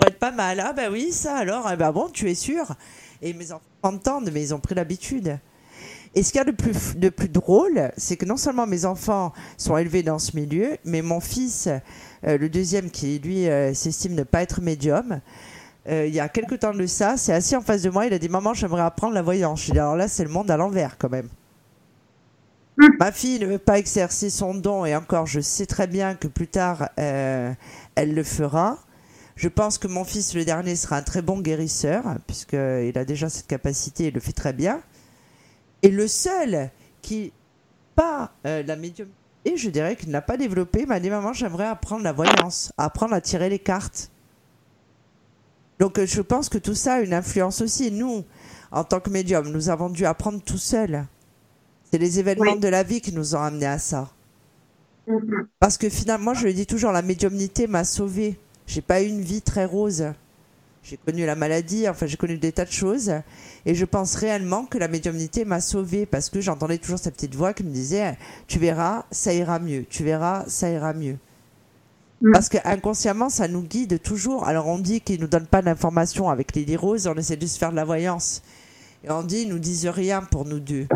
Ça 0.00 0.06
être 0.08 0.18
pas 0.18 0.30
mal. 0.30 0.60
Ah, 0.60 0.72
bah 0.72 0.88
oui, 0.90 1.12
ça 1.12 1.36
alors. 1.36 1.68
Eh 1.70 1.76
ben 1.76 1.92
bon, 1.92 2.08
tu 2.08 2.30
es 2.30 2.34
sûr. 2.34 2.64
Et 3.20 3.34
mes 3.34 3.52
enfants 3.52 3.62
entendent, 3.82 4.30
mais 4.32 4.42
ils 4.42 4.54
ont 4.54 4.60
pris 4.60 4.74
l'habitude. 4.74 5.38
Et 6.14 6.24
ce 6.24 6.32
qu'il 6.32 6.38
y 6.38 6.42
a 6.42 6.44
de 6.44 6.50
plus, 6.50 6.96
de 6.96 7.08
plus 7.08 7.28
drôle, 7.28 7.92
c'est 7.96 8.16
que 8.16 8.24
non 8.24 8.36
seulement 8.36 8.66
mes 8.66 8.84
enfants 8.84 9.32
sont 9.56 9.76
élevés 9.76 10.02
dans 10.02 10.18
ce 10.18 10.34
milieu, 10.36 10.76
mais 10.84 11.02
mon 11.02 11.20
fils, 11.20 11.68
euh, 12.26 12.36
le 12.36 12.48
deuxième 12.48 12.90
qui 12.90 13.20
lui 13.20 13.48
euh, 13.48 13.72
s'estime 13.74 14.14
ne 14.14 14.24
pas 14.24 14.42
être 14.42 14.60
médium, 14.60 15.20
euh, 15.88 16.06
il 16.06 16.14
y 16.14 16.18
a 16.18 16.28
quelque 16.28 16.56
temps 16.56 16.74
de 16.74 16.86
ça, 16.86 17.16
c'est 17.16 17.32
assis 17.32 17.54
en 17.54 17.60
face 17.60 17.82
de 17.82 17.90
moi, 17.90 18.06
il 18.06 18.12
a 18.12 18.18
dit 18.18 18.28
Maman, 18.28 18.54
j'aimerais 18.54 18.82
apprendre 18.82 19.14
la 19.14 19.22
voyance. 19.22 19.64
Je 19.64 19.72
dit 19.72 19.78
Alors 19.78 19.96
là, 19.96 20.08
c'est 20.08 20.24
le 20.24 20.30
monde 20.30 20.50
à 20.50 20.56
l'envers 20.56 20.98
quand 20.98 21.10
même. 21.10 21.28
Ma 22.98 23.12
fille 23.12 23.38
ne 23.38 23.46
veut 23.46 23.58
pas 23.58 23.78
exercer 23.78 24.30
son 24.30 24.54
don 24.54 24.84
et 24.86 24.96
encore, 24.96 25.26
je 25.26 25.40
sais 25.40 25.66
très 25.66 25.86
bien 25.86 26.14
que 26.14 26.28
plus 26.28 26.48
tard, 26.48 26.88
elle 26.96 27.56
le 27.96 28.22
fera. 28.22 28.78
Je 29.36 29.48
pense 29.48 29.76
que 29.76 29.86
mon 29.86 30.04
fils, 30.04 30.34
le 30.34 30.46
dernier, 30.46 30.76
sera 30.76 30.96
un 30.96 31.02
très 31.02 31.20
bon 31.20 31.40
guérisseur, 31.40 32.04
puisqu'il 32.26 32.92
a 32.96 33.04
déjà 33.04 33.28
cette 33.28 33.46
capacité 33.46 34.06
et 34.06 34.10
le 34.10 34.20
fait 34.20 34.32
très 34.32 34.54
bien. 34.54 34.80
Et 35.82 35.90
le 35.90 36.06
seul 36.06 36.70
qui, 37.02 37.32
pas 37.94 38.32
euh, 38.46 38.62
la 38.62 38.76
médiumnité, 38.76 39.14
je 39.56 39.70
dirais 39.70 39.96
qu'il 39.96 40.10
n'a 40.10 40.22
pas 40.22 40.36
développé, 40.36 40.86
m'a 40.86 41.00
dit 41.00 41.10
Maman, 41.10 41.32
j'aimerais 41.32 41.66
apprendre 41.66 42.04
la 42.04 42.12
voyance, 42.12 42.72
apprendre 42.76 43.14
à 43.14 43.20
tirer 43.20 43.48
les 43.48 43.58
cartes. 43.58 44.10
Donc 45.78 45.98
euh, 45.98 46.06
je 46.06 46.20
pense 46.20 46.48
que 46.48 46.58
tout 46.58 46.74
ça 46.74 46.94
a 46.94 47.00
une 47.00 47.14
influence 47.14 47.62
aussi. 47.62 47.90
Nous, 47.90 48.24
en 48.70 48.84
tant 48.84 49.00
que 49.00 49.10
médium, 49.10 49.50
nous 49.50 49.70
avons 49.70 49.88
dû 49.88 50.04
apprendre 50.04 50.42
tout 50.42 50.58
seul. 50.58 51.06
C'est 51.90 51.98
les 51.98 52.20
événements 52.20 52.56
de 52.56 52.68
la 52.68 52.82
vie 52.82 53.00
qui 53.00 53.12
nous 53.12 53.34
ont 53.34 53.40
amenés 53.40 53.66
à 53.66 53.78
ça. 53.78 54.10
Mm-hmm. 55.08 55.46
Parce 55.58 55.78
que 55.78 55.88
finalement, 55.88 56.34
je 56.34 56.46
le 56.46 56.52
dis 56.52 56.66
toujours, 56.66 56.92
la 56.92 57.02
médiumnité 57.02 57.66
m'a 57.66 57.84
sauvé. 57.84 58.38
J'ai 58.66 58.82
pas 58.82 59.02
eu 59.02 59.06
une 59.06 59.22
vie 59.22 59.42
très 59.42 59.64
rose. 59.64 60.04
J'ai 60.82 60.96
connu 60.96 61.26
la 61.26 61.34
maladie, 61.34 61.88
enfin 61.88 62.06
j'ai 62.06 62.16
connu 62.16 62.38
des 62.38 62.52
tas 62.52 62.64
de 62.64 62.70
choses. 62.70 63.12
Et 63.66 63.74
je 63.74 63.84
pense 63.84 64.14
réellement 64.14 64.64
que 64.64 64.78
la 64.78 64.88
médiumnité 64.88 65.44
m'a 65.44 65.60
sauvée 65.60 66.06
parce 66.06 66.30
que 66.30 66.40
j'entendais 66.40 66.78
toujours 66.78 66.98
cette 66.98 67.14
petite 67.14 67.34
voix 67.34 67.52
qui 67.52 67.64
me 67.64 67.70
disait 67.70 68.16
Tu 68.46 68.58
verras, 68.58 69.04
ça 69.10 69.34
ira 69.34 69.58
mieux. 69.58 69.84
Tu 69.88 70.04
verras, 70.04 70.44
ça 70.46 70.70
ira 70.70 70.94
mieux. 70.94 71.18
Mm. 72.22 72.32
Parce 72.32 72.48
que 72.48 72.58
inconsciemment, 72.64 73.28
ça 73.28 73.46
nous 73.46 73.62
guide 73.62 74.00
toujours. 74.00 74.46
Alors 74.46 74.68
on 74.68 74.78
dit 74.78 75.00
qu'ils 75.00 75.20
nous 75.20 75.26
donnent 75.26 75.46
pas 75.46 75.62
d'informations 75.62 76.30
avec 76.30 76.54
les 76.54 76.76
roses, 76.76 77.06
on 77.06 77.14
essaie 77.14 77.36
de 77.36 77.46
se 77.46 77.58
faire 77.58 77.70
de 77.70 77.76
la 77.76 77.84
voyance. 77.84 78.42
Et 79.04 79.10
on 79.10 79.22
dit 79.22 79.42
ils 79.42 79.48
nous 79.48 79.58
disent 79.58 79.86
rien 79.86 80.22
pour 80.22 80.46
nous 80.46 80.60
deux. 80.60 80.86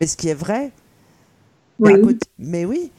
Mais 0.00 0.06
ce 0.06 0.16
qui 0.16 0.28
est 0.28 0.34
vrai. 0.34 0.72
mais 2.38 2.64
oui, 2.64 2.90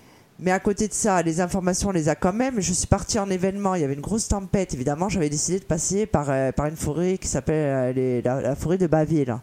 mais 0.41 0.51
à 0.51 0.59
côté 0.59 0.87
de 0.87 0.93
ça, 0.93 1.21
les 1.21 1.39
informations, 1.39 1.89
on 1.89 1.91
les 1.91 2.09
a 2.09 2.15
quand 2.15 2.33
même. 2.33 2.59
Je 2.59 2.73
suis 2.73 2.87
partie 2.87 3.19
en 3.19 3.29
événement, 3.29 3.75
il 3.75 3.81
y 3.81 3.83
avait 3.83 3.93
une 3.93 4.01
grosse 4.01 4.27
tempête, 4.27 4.73
évidemment. 4.73 5.07
J'avais 5.07 5.29
décidé 5.29 5.59
de 5.59 5.65
passer 5.65 6.07
par, 6.07 6.31
euh, 6.31 6.51
par 6.51 6.65
une 6.65 6.75
forêt 6.75 7.19
qui 7.19 7.27
s'appelle 7.27 7.93
euh, 7.95 8.21
la, 8.23 8.55
forêt 8.55 8.79
de 8.79 8.87
Baville. 8.87 9.37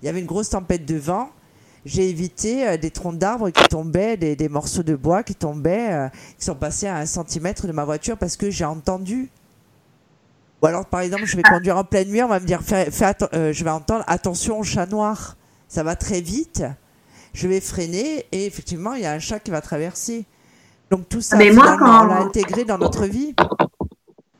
Il 0.00 0.06
y 0.06 0.08
avait 0.08 0.20
une 0.20 0.26
grosse 0.26 0.50
tempête 0.50 0.86
de 0.86 0.94
vent. 0.94 1.30
J'ai 1.84 2.08
évité 2.08 2.68
euh, 2.68 2.76
des 2.76 2.92
troncs 2.92 3.18
d'arbres 3.18 3.50
qui 3.50 3.64
tombaient, 3.64 4.16
des, 4.16 4.36
des, 4.36 4.48
morceaux 4.48 4.84
de 4.84 4.94
bois 4.94 5.24
qui 5.24 5.34
tombaient, 5.34 6.08
qui 6.38 6.44
sont 6.44 6.54
passés 6.54 6.86
à 6.86 6.98
un 6.98 7.06
centimètre 7.06 7.66
de 7.66 7.72
ma 7.72 7.84
voiture 7.84 8.16
parce 8.16 8.36
que 8.36 8.48
j'ai 8.48 8.64
entendu. 8.64 9.30
Ou 10.62 10.66
alors, 10.66 10.86
par 10.86 11.00
exemple, 11.00 11.24
je 11.24 11.36
vais 11.36 11.42
conduire 11.42 11.76
en 11.78 11.84
pleine 11.84 12.10
nuit, 12.10 12.22
on 12.22 12.28
va 12.28 12.38
me 12.38 12.46
dire, 12.46 12.62
fais, 12.62 12.90
je 12.92 13.64
vais 13.64 13.70
entendre, 13.70 14.04
attention 14.06 14.60
au 14.60 14.62
chat 14.62 14.86
noir. 14.86 15.36
Ça 15.66 15.82
va 15.82 15.96
très 15.96 16.20
vite 16.20 16.62
je 17.32 17.48
vais 17.48 17.60
freiner 17.60 18.24
et 18.32 18.46
effectivement, 18.46 18.94
il 18.94 19.02
y 19.02 19.06
a 19.06 19.12
un 19.12 19.18
chat 19.18 19.38
qui 19.38 19.50
va 19.50 19.60
traverser. 19.60 20.24
Donc 20.90 21.08
tout 21.08 21.20
ça, 21.20 21.36
Mais 21.36 21.50
moi, 21.50 21.76
quand... 21.78 22.04
on 22.04 22.06
l'a 22.06 22.20
intégré 22.22 22.64
dans 22.64 22.78
notre 22.78 23.04
vie. 23.04 23.34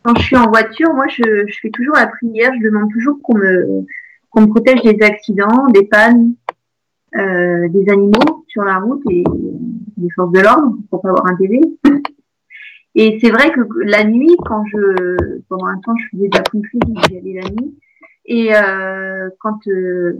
Quand 0.02 0.16
je 0.16 0.22
suis 0.22 0.36
en 0.36 0.48
voiture, 0.48 0.94
moi, 0.94 1.06
je, 1.08 1.44
fais 1.60 1.70
toujours 1.70 1.96
la 1.96 2.06
prière. 2.06 2.52
Je 2.58 2.64
demande 2.64 2.90
toujours 2.92 3.18
qu'on 3.22 3.36
me, 3.36 3.84
qu'on 4.30 4.42
me 4.42 4.46
protège 4.46 4.82
des 4.82 5.04
accidents, 5.04 5.66
des 5.68 5.84
pannes, 5.84 6.34
euh, 7.16 7.68
des 7.68 7.90
animaux 7.90 8.44
sur 8.48 8.62
la 8.64 8.78
route 8.78 9.02
et 9.10 9.24
des 9.96 10.08
forces 10.14 10.32
de 10.32 10.40
l'ordre 10.40 10.76
pour 10.90 11.02
pas 11.02 11.10
avoir 11.10 11.26
un 11.26 11.36
TV. 11.36 11.60
Et 12.94 13.18
c'est 13.20 13.30
vrai 13.30 13.52
que 13.52 13.60
la 13.84 14.04
nuit, 14.04 14.36
quand 14.44 14.64
je, 14.66 15.38
pendant 15.48 15.66
un 15.66 15.78
temps, 15.78 15.94
je 15.96 16.16
faisais 16.16 16.28
de 16.28 16.36
la 16.36 16.42
country, 16.42 16.78
j'y 17.08 17.18
allais 17.18 17.40
la 17.42 17.50
nuit. 17.50 17.78
Et 18.30 18.54
euh, 18.54 19.30
quand 19.40 19.58
euh, 19.68 20.18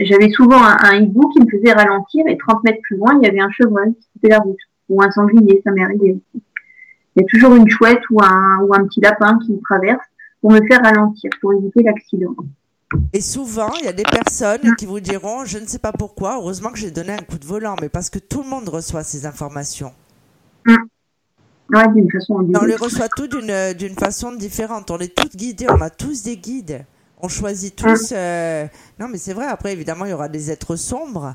j'avais 0.00 0.28
souvent 0.30 0.60
un, 0.60 0.96
hibou 0.96 1.28
qui 1.28 1.40
me 1.40 1.48
faisait 1.48 1.72
ralentir, 1.72 2.26
et 2.26 2.36
30 2.36 2.64
mètres 2.64 2.80
plus 2.82 2.96
loin, 2.96 3.16
il 3.22 3.26
y 3.26 3.30
avait 3.30 3.40
un 3.40 3.50
chevreuil 3.50 3.94
qui 3.94 4.08
quittait 4.12 4.30
la 4.30 4.40
route, 4.40 4.58
ou 4.88 5.00
un 5.00 5.10
sanglier, 5.12 5.62
ça 5.62 5.70
m'est 5.70 5.84
arrivé 5.84 6.16
aussi. 6.16 6.42
Il 7.14 7.22
y 7.22 7.24
a 7.24 7.28
toujours 7.28 7.54
une 7.54 7.68
chouette 7.68 8.02
ou 8.10 8.20
un, 8.20 8.58
ou 8.62 8.74
un 8.74 8.84
petit 8.86 9.00
lapin 9.00 9.38
qui 9.38 9.52
me 9.52 9.60
traverse 9.60 10.04
pour 10.40 10.50
me 10.50 10.60
faire 10.66 10.82
ralentir, 10.82 11.30
pour 11.40 11.52
éviter 11.52 11.84
l'accident. 11.84 12.34
Et 13.12 13.20
souvent, 13.20 13.70
il 13.80 13.84
y 13.84 13.88
a 13.88 13.92
des 13.92 14.02
personnes 14.02 14.74
qui 14.76 14.86
vous 14.86 14.98
diront, 14.98 15.44
je 15.44 15.58
ne 15.58 15.66
sais 15.66 15.78
pas 15.78 15.92
pourquoi, 15.92 16.38
heureusement 16.38 16.70
que 16.70 16.78
j'ai 16.78 16.90
donné 16.90 17.12
un 17.12 17.18
coup 17.18 17.38
de 17.38 17.46
volant, 17.46 17.76
mais 17.80 17.88
parce 17.88 18.10
que 18.10 18.18
tout 18.18 18.42
le 18.42 18.48
monde 18.48 18.68
reçoit 18.68 19.04
ces 19.04 19.26
informations. 19.26 19.92
Mmh. 20.66 20.74
Ouais, 21.72 21.84
façon 22.12 22.34
On 22.34 22.64
les 22.64 22.74
reçoit 22.74 23.08
tous 23.14 23.28
d'une 23.28 23.94
façon 23.94 24.32
différente. 24.32 24.90
On 24.90 24.98
est 24.98 25.14
tous 25.14 25.36
guidés, 25.36 25.66
on 25.68 25.80
a 25.80 25.90
tous 25.90 26.24
des 26.24 26.36
guides. 26.36 26.84
On 27.20 27.28
choisit 27.28 27.74
tous. 27.74 28.12
Euh, 28.12 28.66
non, 28.98 29.08
mais 29.08 29.18
c'est 29.18 29.32
vrai. 29.32 29.46
Après, 29.46 29.72
évidemment, 29.72 30.04
il 30.04 30.10
y 30.10 30.14
aura 30.14 30.28
des 30.28 30.50
êtres 30.50 30.76
sombres, 30.76 31.34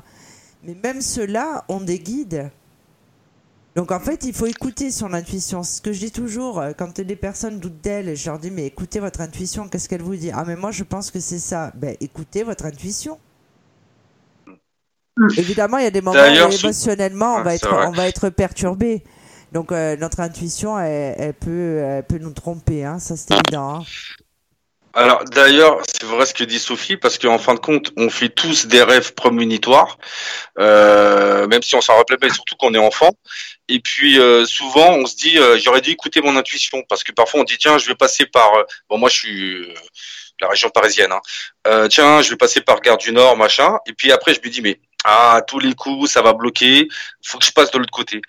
mais 0.62 0.74
même 0.82 1.00
ceux-là 1.00 1.64
ont 1.68 1.80
des 1.80 1.98
guides. 1.98 2.50
Donc 3.76 3.90
en 3.90 3.98
fait, 3.98 4.24
il 4.24 4.32
faut 4.32 4.46
écouter 4.46 4.90
son 4.90 5.12
intuition. 5.12 5.62
Ce 5.62 5.80
que 5.80 5.92
je 5.92 5.98
dis 5.98 6.12
toujours, 6.12 6.60
euh, 6.60 6.72
quand 6.76 7.00
des 7.00 7.16
personnes 7.16 7.58
doutent 7.58 7.80
d'elles, 7.82 8.16
je 8.16 8.30
leur 8.30 8.38
dis 8.38 8.50
mais 8.50 8.66
écoutez 8.66 9.00
votre 9.00 9.20
intuition, 9.20 9.68
qu'est-ce 9.68 9.88
qu'elle 9.88 10.02
vous 10.02 10.14
dit? 10.14 10.30
Ah 10.32 10.44
mais 10.46 10.54
moi 10.54 10.70
je 10.70 10.84
pense 10.84 11.10
que 11.10 11.18
c'est 11.18 11.40
ça. 11.40 11.72
Ben 11.74 11.96
écoutez 12.00 12.44
votre 12.44 12.66
intuition. 12.66 13.18
Mm. 15.16 15.28
Évidemment, 15.38 15.78
il 15.78 15.84
y 15.84 15.88
a 15.88 15.90
des 15.90 16.00
moments 16.00 16.20
où 16.20 16.52
émotionnellement 16.52 17.36
on 17.36 17.42
va 17.42 17.54
être 17.56 17.68
on 17.88 17.90
va 17.90 18.06
être 18.06 18.28
perturbé. 18.28 19.02
Donc 19.52 19.72
euh, 19.72 19.96
notre 19.96 20.20
intuition, 20.20 20.78
elle, 20.78 21.34
peut 21.34 21.78
elle 21.78 22.04
peut 22.04 22.18
nous 22.18 22.32
tromper, 22.32 22.84
hein, 22.84 23.00
ça 23.00 23.16
c'est 23.16 23.34
évident. 23.34 23.80
Hein. 23.80 23.84
Alors 24.96 25.24
d'ailleurs, 25.24 25.80
c'est 25.86 26.04
vrai 26.04 26.24
ce 26.24 26.32
que 26.32 26.44
dit 26.44 26.60
Sophie, 26.60 26.96
parce 26.96 27.18
qu'en 27.18 27.38
fin 27.38 27.54
de 27.54 27.58
compte, 27.58 27.90
on 27.96 28.10
fait 28.10 28.28
tous 28.28 28.66
des 28.66 28.82
rêves 28.82 29.12
prémonitoires, 29.14 29.98
euh, 30.60 31.48
même 31.48 31.62
si 31.62 31.74
on 31.74 31.80
s'en 31.80 31.96
rappelle 31.96 32.18
pas, 32.18 32.28
et 32.28 32.32
surtout 32.32 32.54
qu'on 32.54 32.74
est 32.74 32.78
enfant. 32.78 33.10
Et 33.68 33.80
puis 33.80 34.20
euh, 34.20 34.46
souvent, 34.46 34.92
on 34.92 35.06
se 35.06 35.16
dit, 35.16 35.36
euh, 35.36 35.58
j'aurais 35.58 35.80
dû 35.80 35.90
écouter 35.90 36.20
mon 36.20 36.36
intuition, 36.36 36.84
parce 36.88 37.02
que 37.02 37.10
parfois 37.10 37.40
on 37.40 37.44
dit, 37.44 37.58
tiens, 37.58 37.76
je 37.78 37.88
vais 37.88 37.96
passer 37.96 38.26
par, 38.26 38.52
bon 38.88 38.98
moi 38.98 39.08
je 39.08 39.16
suis 39.16 39.74
la 40.40 40.48
région 40.48 40.70
parisienne, 40.70 41.12
hein. 41.12 41.88
tiens, 41.88 42.22
je 42.22 42.30
vais 42.30 42.36
passer 42.36 42.60
par 42.60 42.80
Gare 42.80 42.98
du 42.98 43.12
Nord, 43.12 43.36
machin. 43.36 43.78
Et 43.86 43.94
puis 43.94 44.12
après, 44.12 44.34
je 44.34 44.40
me 44.40 44.48
dis, 44.48 44.62
mais 44.62 44.80
ah, 45.04 45.42
tous 45.46 45.58
les 45.58 45.74
coups, 45.74 46.10
ça 46.10 46.22
va 46.22 46.34
bloquer, 46.34 46.88
faut 47.24 47.38
que 47.38 47.44
je 47.44 47.52
passe 47.52 47.70
de 47.72 47.78
l'autre 47.78 47.90
côté. 47.90 48.20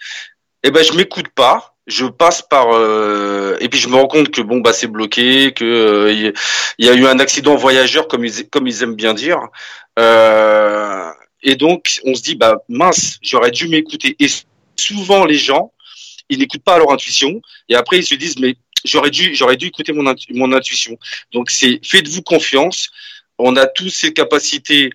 Eh 0.64 0.72
ben, 0.72 0.84
je 0.84 0.94
m'écoute 0.94 1.30
pas 1.30 1.74
je 1.88 2.06
passe 2.06 2.41
par 2.41 2.74
euh, 2.74 3.57
et 3.60 3.70
puis 3.70 3.80
je 3.80 3.88
me 3.88 3.95
rends 3.95 4.07
compte 4.07 4.30
que 4.30 4.41
bon 4.41 4.60
bah 4.60 4.74
c'est 4.74 4.88
bloqué 4.88 5.53
que 5.53 6.10
il 6.12 6.26
euh, 6.28 6.34
y, 6.80 6.90
a 6.90 6.94
eu 6.94 7.06
un 7.06 7.20
accident 7.20 7.56
voyageur 7.56 8.07
comme 8.07 8.26
ils 8.26 8.49
comme 8.49 8.68
ils 8.68 8.82
aiment 8.84 8.95
bien 8.95 9.14
dire. 9.14 9.40
Euh, 9.99 11.12
et 11.44 11.56
donc 11.56 11.99
on 12.06 12.16
se 12.16 12.24
dit 12.24 12.36
bah 12.36 12.64
mince 12.70 13.20
j'aurais 13.22 13.52
dû 13.52 13.68
m'écouter. 13.68 14.16
Et 14.20 14.28
souvent 14.76 15.26
les 15.26 15.38
gens 15.38 15.72
ils 16.30 16.40
n'écoutent 16.40 16.64
pas 16.64 16.80
leur 16.80 16.91
intuition. 16.91 17.41
Et 17.70 17.76
après 17.76 17.99
ils 17.99 18.06
se 18.06 18.16
disent 18.16 18.40
mais 18.40 18.56
j'aurais 18.84 19.12
dû 19.12 19.36
j'aurais 19.36 19.57
dû 19.57 19.68
écouter 19.68 19.94
mon 19.94 20.16
mon 20.32 20.53
intuition. 20.53 20.98
Donc 21.32 21.52
c'est 21.52 21.80
faites-vous 21.84 22.24
confiance. 22.24 22.90
On 23.38 23.56
a 23.57 23.68
tous 23.68 23.90
ces 23.90 24.14
capacités 24.14 24.90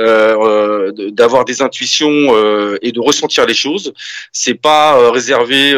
euh, 0.00 0.90
euh, 0.90 1.10
d'avoir 1.12 1.44
des 1.44 1.62
intuitions 1.62 2.34
euh, 2.34 2.76
et 2.82 2.90
de 2.90 2.98
ressentir 2.98 3.46
les 3.46 3.54
choses. 3.54 3.92
C'est 4.32 4.54
pas 4.54 5.10
réservé 5.12 5.72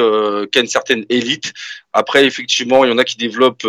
qu'à 0.50 0.60
une 0.60 0.66
certaine 0.66 1.04
élite. 1.10 1.52
Après, 1.92 2.24
effectivement, 2.24 2.84
il 2.84 2.90
y 2.90 2.92
en 2.92 2.98
a 2.98 3.04
qui 3.04 3.18
développent 3.18 3.66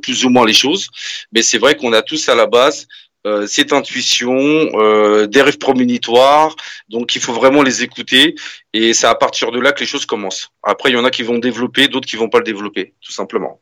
plus 0.00 0.24
ou 0.24 0.30
moins 0.30 0.46
les 0.46 0.52
choses, 0.52 0.88
mais 1.32 1.42
c'est 1.42 1.58
vrai 1.58 1.76
qu'on 1.76 1.92
a 1.92 2.02
tous 2.02 2.28
à 2.28 2.34
la 2.34 2.46
base 2.46 2.86
cette 3.46 3.74
intuition, 3.74 4.36
des 5.26 5.42
rêves 5.42 5.58
prominitoires, 5.58 6.56
donc 6.88 7.14
il 7.14 7.20
faut 7.20 7.34
vraiment 7.34 7.62
les 7.62 7.82
écouter 7.82 8.36
et 8.72 8.94
c'est 8.94 9.06
à 9.06 9.14
partir 9.14 9.50
de 9.50 9.60
là 9.60 9.72
que 9.72 9.80
les 9.80 9.86
choses 9.86 10.06
commencent. 10.06 10.48
Après, 10.62 10.90
il 10.90 10.94
y 10.94 10.96
en 10.96 11.04
a 11.04 11.10
qui 11.10 11.24
vont 11.24 11.38
développer, 11.38 11.88
d'autres 11.88 12.08
qui 12.08 12.16
vont 12.16 12.30
pas 12.30 12.38
le 12.38 12.44
développer, 12.44 12.94
tout 13.02 13.12
simplement. 13.12 13.60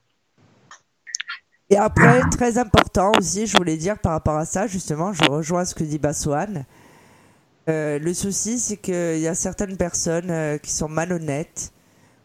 Et 1.69 1.77
après, 1.77 2.21
très 2.31 2.59
important 2.59 3.11
aussi, 3.19 3.49
je 3.49 3.57
voulais 3.57 3.77
dire 3.77 3.99
par 3.99 4.13
rapport 4.13 4.37
à 4.37 4.45
ça, 4.45 4.69
justement, 4.69 5.13
je 5.13 5.25
rejoins 5.29 5.65
ce 5.65 5.75
que 5.75 5.83
dit 5.83 5.99
Bassoane. 5.99 6.65
Euh, 7.69 7.99
le 7.99 8.15
souci, 8.15 8.61
c'est 8.61 8.77
qu'il 8.77 9.19
y 9.19 9.27
a 9.27 9.35
certaines 9.35 9.77
personnes 9.77 10.31
euh, 10.31 10.59
qui 10.59 10.71
sont 10.71 10.89
malhonnêtes, 10.89 11.73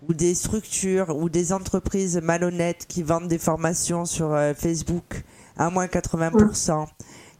ou 0.07 0.13
des 0.13 0.35
structures, 0.35 1.15
ou 1.17 1.27
des 1.27 1.53
entreprises 1.53 2.21
malhonnêtes 2.21 2.85
qui 2.87 3.01
vendent 3.01 3.27
des 3.27 3.39
formations 3.39 4.05
sur 4.05 4.31
euh, 4.31 4.53
Facebook 4.53 5.23
à 5.57 5.71
moins 5.71 5.87
80%, 5.87 6.85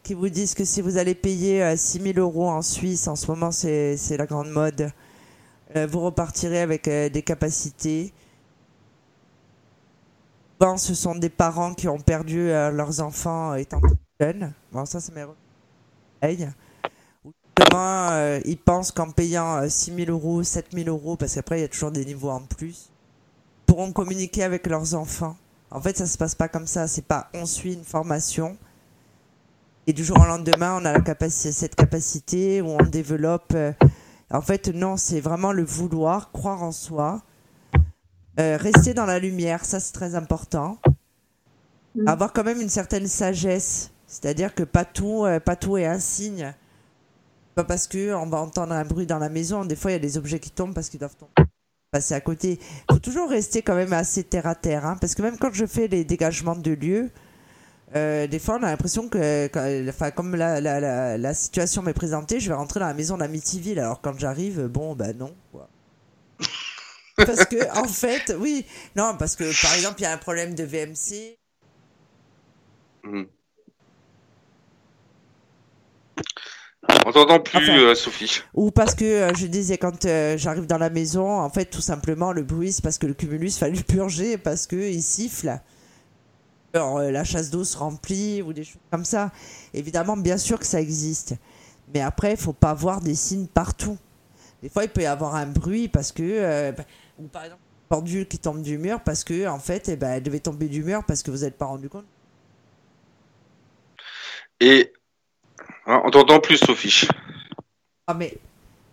qui 0.02 0.14
vous 0.14 0.28
disent 0.28 0.54
que 0.54 0.64
si 0.64 0.80
vous 0.80 0.98
allez 0.98 1.14
payer 1.14 1.76
6000 1.76 2.18
euros 2.18 2.50
en 2.50 2.62
Suisse, 2.62 3.06
en 3.06 3.14
ce 3.14 3.28
moment 3.28 3.52
c'est 3.52 4.16
la 4.16 4.26
grande 4.26 4.50
mode, 4.50 4.90
vous 5.74 6.00
repartirez 6.00 6.60
avec 6.60 6.88
des 6.88 7.22
capacités 7.22 8.12
ce 10.76 10.94
sont 10.94 11.14
des 11.14 11.28
parents 11.28 11.74
qui 11.74 11.88
ont 11.88 11.98
perdu 11.98 12.50
euh, 12.50 12.70
leurs 12.70 13.00
enfants 13.00 13.54
étant 13.54 13.80
jeunes. 14.20 14.52
Bon, 14.72 14.84
ça, 14.84 15.00
c'est 15.00 15.14
mes 15.14 15.24
demain, 17.56 18.12
euh, 18.12 18.40
ils 18.44 18.58
pensent 18.58 18.92
qu'en 18.92 19.10
payant 19.10 19.68
6 19.68 19.94
000 19.94 20.10
euros, 20.10 20.42
7 20.42 20.66
000 20.72 20.88
euros, 20.88 21.16
parce 21.16 21.34
qu'après, 21.34 21.58
il 21.58 21.62
y 21.62 21.64
a 21.64 21.68
toujours 21.68 21.90
des 21.90 22.04
niveaux 22.04 22.30
en 22.30 22.40
plus, 22.40 22.90
pourront 23.66 23.92
communiquer 23.92 24.42
avec 24.44 24.66
leurs 24.66 24.94
enfants. 24.94 25.36
En 25.70 25.80
fait, 25.80 25.96
ça 25.96 26.06
se 26.06 26.16
passe 26.18 26.34
pas 26.34 26.48
comme 26.48 26.66
ça. 26.66 26.86
C'est 26.86 27.06
pas 27.06 27.28
on 27.34 27.46
suit 27.46 27.74
une 27.74 27.84
formation 27.84 28.56
et 29.88 29.92
du 29.92 30.04
jour 30.04 30.16
au 30.20 30.24
lendemain, 30.24 30.78
on 30.80 30.84
a 30.84 31.00
cette 31.30 31.74
capacité 31.74 32.62
où 32.62 32.68
on 32.68 32.84
développe. 32.84 33.52
euh, 33.54 33.72
en 34.30 34.40
fait, 34.40 34.68
non, 34.68 34.96
c'est 34.96 35.20
vraiment 35.20 35.50
le 35.50 35.64
vouloir, 35.64 36.30
croire 36.30 36.62
en 36.62 36.70
soi, 36.70 37.20
euh, 38.38 38.56
rester 38.56 38.94
dans 38.94 39.06
la 39.06 39.18
lumière. 39.18 39.64
Ça, 39.64 39.80
c'est 39.80 39.92
très 39.92 40.14
important. 40.14 40.78
Mm. 41.94 42.08
Avoir 42.08 42.32
quand 42.32 42.44
même 42.44 42.60
une 42.60 42.68
certaine 42.68 43.06
sagesse, 43.06 43.90
c'est-à-dire 44.06 44.54
que 44.54 44.62
pas 44.62 44.84
tout, 44.84 45.24
euh, 45.24 45.40
pas 45.40 45.56
tout 45.56 45.76
est 45.76 45.86
un 45.86 45.98
signe. 45.98 46.54
Pas 47.54 47.64
parce 47.64 47.86
que 47.86 48.14
on 48.14 48.26
va 48.26 48.38
entendre 48.38 48.72
un 48.72 48.84
bruit 48.84 49.06
dans 49.06 49.18
la 49.18 49.28
maison. 49.28 49.64
Des 49.64 49.76
fois, 49.76 49.90
il 49.90 49.94
y 49.94 49.96
a 49.96 50.00
des 50.00 50.16
objets 50.16 50.40
qui 50.40 50.50
tombent 50.50 50.74
parce 50.74 50.88
qu'ils 50.88 51.00
doivent 51.00 51.16
tomber 51.16 51.32
passer 51.92 52.14
à 52.14 52.20
côté. 52.22 52.58
Il 52.88 52.94
faut 52.94 52.98
toujours 53.00 53.28
rester 53.28 53.60
quand 53.60 53.74
même 53.74 53.92
assez 53.92 54.24
terre 54.24 54.46
à 54.46 54.54
terre, 54.54 54.86
hein, 54.86 54.96
parce 54.98 55.14
que 55.14 55.20
même 55.20 55.36
quand 55.36 55.52
je 55.52 55.66
fais 55.66 55.88
les 55.88 56.04
dégagements 56.04 56.56
de 56.56 56.70
lieux, 56.70 57.10
euh, 57.94 58.26
des 58.26 58.38
fois 58.38 58.56
on 58.58 58.62
a 58.62 58.70
l'impression 58.70 59.08
que, 59.08 59.90
enfin, 59.90 60.10
comme 60.10 60.34
la, 60.34 60.62
la, 60.62 60.80
la, 60.80 61.18
la 61.18 61.34
situation 61.34 61.82
m'est 61.82 61.92
présentée, 61.92 62.40
je 62.40 62.48
vais 62.48 62.54
rentrer 62.54 62.80
dans 62.80 62.86
la 62.86 62.94
maison 62.94 63.18
d'Amityville, 63.18 63.78
alors 63.78 64.00
quand 64.00 64.18
j'arrive, 64.18 64.68
bon, 64.68 64.94
bah 64.94 65.12
non. 65.12 65.34
quoi. 65.52 65.68
parce 67.26 67.44
que, 67.46 67.78
en 67.78 67.88
fait, 67.88 68.34
oui, 68.38 68.64
non, 68.96 69.16
parce 69.18 69.36
que 69.36 69.44
par 69.62 69.74
exemple, 69.74 70.00
il 70.00 70.04
y 70.04 70.06
a 70.06 70.12
un 70.12 70.18
problème 70.18 70.54
de 70.54 70.64
VMC. 70.64 71.36
On 77.06 77.12
t'entend 77.12 77.40
plus, 77.40 77.58
Enfin. 77.58 77.78
euh, 77.78 77.94
Sophie. 77.94 78.42
Ou 78.54 78.70
parce 78.70 78.94
que 78.94 79.04
euh, 79.04 79.34
je 79.34 79.46
disais 79.46 79.78
quand 79.78 80.04
euh, 80.04 80.36
j'arrive 80.36 80.66
dans 80.66 80.78
la 80.78 80.90
maison, 80.90 81.40
en 81.40 81.48
fait 81.50 81.66
tout 81.66 81.80
simplement 81.80 82.32
le 82.32 82.42
bruit 82.42 82.72
c'est 82.72 82.82
parce 82.82 82.98
que 82.98 83.06
le 83.06 83.14
cumulus 83.14 83.56
fallait 83.58 83.76
le 83.76 83.82
purger 83.82 84.36
parce 84.38 84.66
que 84.66 84.76
il 84.76 85.02
siffle. 85.02 85.58
Alors, 86.74 87.00
la 87.00 87.22
chasse 87.22 87.50
d'eau 87.50 87.64
se 87.64 87.76
remplit 87.76 88.40
ou 88.40 88.54
des 88.54 88.64
choses 88.64 88.80
comme 88.90 89.04
ça. 89.04 89.30
Évidemment, 89.74 90.16
bien 90.16 90.38
sûr 90.38 90.58
que 90.58 90.64
ça 90.64 90.80
existe. 90.80 91.34
Mais 91.92 92.00
après, 92.00 92.30
il 92.30 92.36
faut 92.38 92.54
pas 92.54 92.72
voir 92.72 93.02
des 93.02 93.14
signes 93.14 93.46
partout. 93.46 93.98
Des 94.62 94.70
fois, 94.70 94.84
il 94.84 94.88
peut 94.88 95.02
y 95.02 95.06
avoir 95.06 95.34
un 95.34 95.44
bruit 95.44 95.88
parce 95.88 96.12
que, 96.12 96.70
bah, 96.70 96.84
ou 97.18 97.26
par 97.28 97.44
exemple, 97.44 97.60
une 97.62 97.88
pendule 97.88 98.26
qui 98.28 98.38
tombe 98.38 98.62
du 98.62 98.78
mur 98.78 99.00
parce 99.00 99.24
que, 99.24 99.46
en 99.46 99.58
fait, 99.58 99.88
eh 99.88 99.96
ben, 99.96 100.12
elle 100.12 100.22
devait 100.22 100.40
tomber 100.40 100.68
du 100.68 100.82
mur 100.82 101.04
parce 101.04 101.22
que 101.22 101.30
vous 101.30 101.38
n'êtes 101.38 101.58
pas 101.58 101.66
rendu 101.66 101.88
compte. 101.88 102.06
Et 104.60 104.92
hein, 105.86 106.00
on 106.04 106.10
t'entend 106.10 106.40
plus, 106.40 106.58
Sophie. 106.58 107.08
Ah 108.06 108.14
mais, 108.14 108.36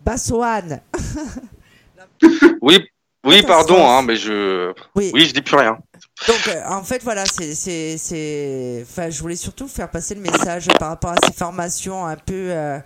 Bassoane 0.03 0.81
Oui, 2.61 2.79
oui, 3.25 3.37
Attends, 3.39 3.47
pardon, 3.47 3.87
hein, 3.89 4.01
mais 4.01 4.15
je, 4.15 4.73
Oui. 4.95 5.11
oui, 5.13 5.25
je 5.25 5.33
dis 5.33 5.41
plus 5.41 5.55
rien. 5.57 5.77
Donc, 6.27 6.47
euh, 6.47 6.63
en 6.67 6.83
fait, 6.83 7.03
voilà, 7.03 7.25
c'est, 7.25 7.53
c'est, 7.53 7.97
c'est, 7.97 8.79
enfin, 8.83 9.09
je 9.09 9.19
voulais 9.21 9.35
surtout 9.35 9.67
faire 9.67 9.89
passer 9.89 10.15
le 10.15 10.21
message 10.21 10.67
par 10.79 10.89
rapport 10.89 11.11
à 11.11 11.15
ces 11.25 11.33
formations 11.33 12.05
un 12.05 12.15
peu 12.15 12.33
euh, 12.51 12.79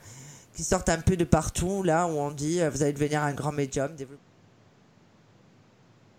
qui 0.55 0.64
sortent 0.64 0.89
un 0.89 0.99
peu 0.99 1.15
de 1.18 1.23
partout, 1.23 1.84
là 1.84 2.07
où 2.07 2.11
on 2.19 2.31
dit 2.31 2.61
euh, 2.61 2.69
vous 2.69 2.84
allez 2.84 2.93
devenir 2.93 3.22
un 3.23 3.34
grand 3.34 3.51
médium, 3.51 3.95
développer- 3.95 4.18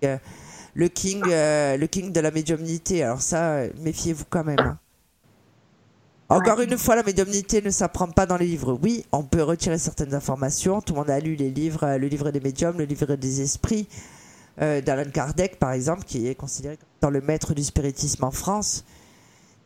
Euh, 0.04 0.16
le 0.76 0.88
king, 0.88 1.22
euh, 1.28 1.76
le 1.76 1.86
king 1.86 2.10
de 2.12 2.20
la 2.20 2.30
médiumnité. 2.32 3.02
Alors 3.04 3.22
ça, 3.22 3.52
euh, 3.54 3.68
méfiez-vous 3.82 4.24
quand 4.28 4.42
même. 4.44 4.58
hein. 4.58 4.78
Encore 6.28 6.60
une 6.60 6.76
fois, 6.78 6.96
la 6.96 7.02
médiumnité 7.02 7.60
ne 7.62 7.70
s'apprend 7.70 8.08
pas 8.08 8.26
dans 8.26 8.36
les 8.36 8.46
livres. 8.46 8.78
Oui, 8.82 9.04
on 9.12 9.22
peut 9.22 9.42
retirer 9.42 9.78
certaines 9.78 10.14
informations. 10.14 10.80
Tout 10.80 10.94
le 10.94 11.00
monde 11.00 11.10
a 11.10 11.20
lu 11.20 11.34
les 11.36 11.50
livres, 11.50 11.96
le 11.96 12.08
livre 12.08 12.30
des 12.30 12.40
médiums, 12.40 12.76
le 12.78 12.84
livre 12.86 13.14
des 13.14 13.40
esprits 13.42 13.86
euh, 14.60 14.80
d'Alan 14.80 15.10
Kardec, 15.12 15.58
par 15.58 15.72
exemple, 15.72 16.04
qui 16.04 16.26
est 16.26 16.34
considéré 16.34 16.76
comme 16.76 16.88
étant 16.98 17.10
le 17.10 17.20
maître 17.20 17.54
du 17.54 17.62
spiritisme 17.62 18.24
en 18.24 18.30
France. 18.30 18.84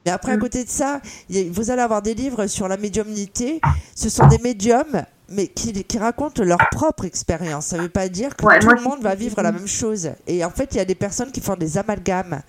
Mais 0.05 0.11
après, 0.11 0.33
à 0.33 0.37
Mm. 0.37 0.41
côté 0.41 0.65
de 0.65 0.69
ça, 0.69 1.01
vous 1.31 1.71
allez 1.71 1.83
avoir 1.83 2.03
des 2.03 2.15
livres 2.15 2.47
sur 2.49 2.67
la 2.69 2.77
médiumnité. 2.77 3.61
Ce 3.95 4.09
sont 4.11 4.27
des 4.27 4.39
médiums, 4.39 5.05
mais 5.29 5.47
qui, 5.49 5.73
qui 5.85 5.99
racontent 5.99 6.43
leur 6.43 6.59
propre 6.71 7.05
expérience. 7.05 7.67
Ça 7.67 7.77
ne 7.77 7.83
veut 7.83 7.89
pas 7.89 8.09
dire 8.09 8.35
que 8.37 8.45
Ouais, 8.47 8.59
tout 8.59 8.67
moi, 8.67 8.75
le 8.77 8.83
monde 8.83 9.03
va 9.03 9.15
vivre 9.15 9.41
la 9.43 9.53
même 9.53 9.67
chose. 9.69 10.11
Et 10.27 10.45
en 10.45 10.51
fait, 10.51 10.71
il 10.73 10.79
y 10.79 10.81
a 10.81 10.85
des 10.85 10.95
personnes 10.95 11.31
qui 11.33 11.41
font 11.41 11.57
des 11.57 11.77
amalgames. 11.79 12.43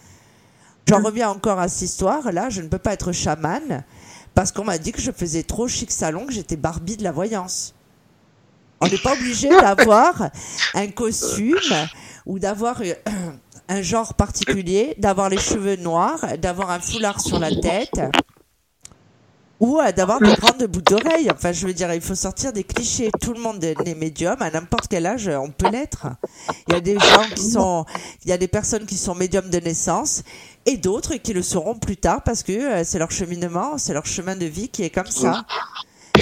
J'en 0.87 1.01
Mm. 1.01 1.05
reviens 1.05 1.29
encore 1.29 1.59
à 1.59 1.67
cette 1.67 1.81
histoire. 1.83 2.31
Là, 2.31 2.49
je 2.49 2.61
ne 2.61 2.67
peux 2.67 2.77
pas 2.79 2.93
être 2.93 3.11
chamane 3.11 3.83
parce 4.33 4.51
qu'on 4.51 4.63
m'a 4.63 4.77
dit 4.77 4.91
que 4.91 5.01
je 5.01 5.11
faisais 5.11 5.43
trop 5.43 5.67
chic 5.67 5.91
salon, 5.91 6.25
que 6.25 6.33
j'étais 6.33 6.55
Barbie 6.55 6.97
de 6.97 7.03
la 7.03 7.11
voyance. 7.11 7.73
On 8.81 8.87
n'est 8.87 8.97
pas 8.97 9.13
obligé 9.13 9.49
d'avoir 9.61 10.29
un 10.73 10.87
costume 10.87 11.57
ou 12.25 12.39
d'avoir 12.39 12.81
euh, 12.81 12.93
un 13.67 13.81
genre 13.81 14.13
particulier, 14.13 14.95
d'avoir 14.97 15.29
les 15.29 15.37
cheveux 15.37 15.75
noirs, 15.75 16.25
d'avoir 16.41 16.69
un 16.71 16.79
foulard 16.79 17.19
sur 17.19 17.39
la 17.39 17.49
tête 17.53 17.99
ou 19.59 19.79
euh, 19.79 19.91
d'avoir 19.91 20.19
des 20.19 20.33
grandes 20.33 20.63
boucles 20.65 20.95
d'oreilles. 20.95 21.29
Enfin, 21.31 21.51
je 21.51 21.67
veux 21.67 21.73
dire, 21.73 21.93
il 21.93 22.01
faut 22.01 22.15
sortir 22.15 22.53
des 22.53 22.63
clichés. 22.63 23.11
Tout 23.21 23.33
le 23.33 23.41
monde 23.41 23.63
est 23.63 23.95
médium, 23.95 24.37
à 24.39 24.49
n'importe 24.49 24.87
quel 24.87 25.05
âge, 25.05 25.27
on 25.29 25.51
peut 25.51 25.69
l'être. 25.69 26.07
Il 26.67 26.73
y 26.73 26.77
a 26.77 26.81
des 26.81 26.97
gens 26.97 27.23
qui 27.35 27.43
sont, 27.43 27.85
il 28.23 28.29
y 28.29 28.33
a 28.33 28.37
des 28.37 28.47
personnes 28.47 28.85
qui 28.85 28.97
sont 28.97 29.15
médiums 29.15 29.49
de 29.49 29.59
naissance 29.59 30.23
et 30.65 30.77
d'autres 30.77 31.15
qui 31.15 31.33
le 31.33 31.41
seront 31.41 31.75
plus 31.75 31.97
tard 31.97 32.23
parce 32.23 32.43
que 32.43 32.51
euh, 32.51 32.83
c'est 32.83 32.99
leur 32.99 33.11
cheminement, 33.11 33.77
c'est 33.77 33.93
leur 33.93 34.05
chemin 34.05 34.35
de 34.35 34.45
vie 34.45 34.69
qui 34.69 34.83
est 34.83 34.89
comme 34.89 35.07
ça. 35.07 35.43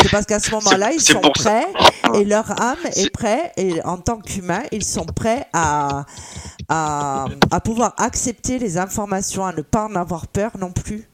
C'est 0.02 0.12
parce 0.12 0.26
qu'à 0.26 0.40
ce 0.40 0.52
moment-là, 0.52 0.92
ils 0.94 1.02
sont 1.02 1.22
prêts 1.34 1.66
et 2.14 2.24
leur 2.24 2.60
âme 2.62 2.78
est 2.96 3.10
prête 3.10 3.52
et 3.58 3.82
en 3.84 3.98
tant 3.98 4.20
qu'humain, 4.20 4.62
ils 4.72 4.84
sont 4.84 5.06
prêts 5.06 5.48
à, 5.54 6.06
à, 6.70 7.26
à 7.52 7.60
pouvoir 7.62 7.94
accepter 7.98 8.60
les 8.60 8.78
informations, 8.78 9.46
à 9.46 9.54
ne 9.54 9.62
pas 9.62 9.86
en 9.86 9.96
avoir 9.96 10.28
peur 10.28 10.52
non 10.60 10.72
plus. 10.72 11.10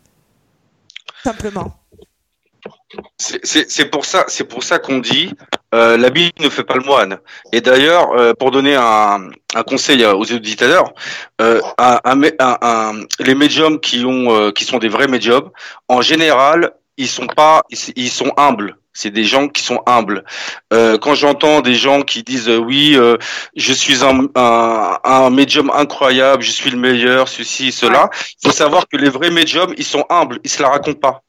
Simplement. 1.23 1.82
C'est- 3.17 3.85
pour 3.89 4.05
ça, 4.05 4.25
c'est 4.27 4.43
pour 4.43 4.63
ça 4.63 4.79
qu'on 4.79 4.99
dit 4.99 5.31
euh, 5.73 5.97
l'habit 5.97 6.31
ne 6.39 6.49
fait 6.49 6.63
pas 6.63 6.75
le 6.75 6.83
moine. 6.83 7.17
Et 7.51 7.61
d'ailleurs, 7.61 8.11
euh, 8.13 8.33
pour 8.33 8.51
donner 8.51 8.75
un, 8.75 9.29
un 9.55 9.63
conseil 9.63 10.05
aux 10.05 10.31
auditeurs, 10.31 10.93
euh, 11.41 11.61
un- 11.77 11.99
un 12.03 12.15
mé- 12.15 12.35
un- 12.39 12.57
un- 12.61 13.01
les 13.19 13.35
médiums 13.35 13.79
qui 13.79 14.05
ont, 14.05 14.31
euh, 14.35 14.51
qui 14.51 14.65
sont 14.65 14.77
des 14.77 14.89
vrais 14.89 15.07
médiums, 15.07 15.49
en 15.87 16.01
général, 16.01 16.71
ils 16.97 17.07
sont 17.07 17.25
pas, 17.27 17.63
ils, 17.71 17.77
ils 17.95 18.09
sont 18.11 18.31
humbles. 18.37 18.77
C'est 18.95 19.09
des 19.09 19.23
gens 19.23 19.47
qui 19.47 19.63
sont 19.63 19.81
humbles. 19.87 20.23
Euh, 20.71 20.99
quand 20.99 21.15
j'entends 21.15 21.61
des 21.61 21.73
gens 21.73 22.03
qui 22.03 22.21
disent 22.21 22.47
euh, 22.49 22.57
oui, 22.57 22.93
euh, 22.95 23.17
je 23.55 23.73
suis 23.73 24.03
un, 24.03 24.27
un, 24.35 24.99
un 25.03 25.29
médium 25.31 25.71
incroyable, 25.71 26.43
je 26.43 26.51
suis 26.51 26.69
le 26.69 26.77
meilleur, 26.77 27.27
ceci, 27.27 27.71
cela, 27.71 28.09
il 28.43 28.47
faut 28.49 28.55
savoir 28.55 28.87
que 28.87 28.97
les 28.97 29.09
vrais 29.09 29.31
médiums, 29.31 29.73
ils 29.77 29.83
sont 29.83 30.05
humbles, 30.11 30.39
ils 30.43 30.49
se 30.51 30.61
la 30.61 30.69
racontent 30.69 30.99
pas. 30.99 31.21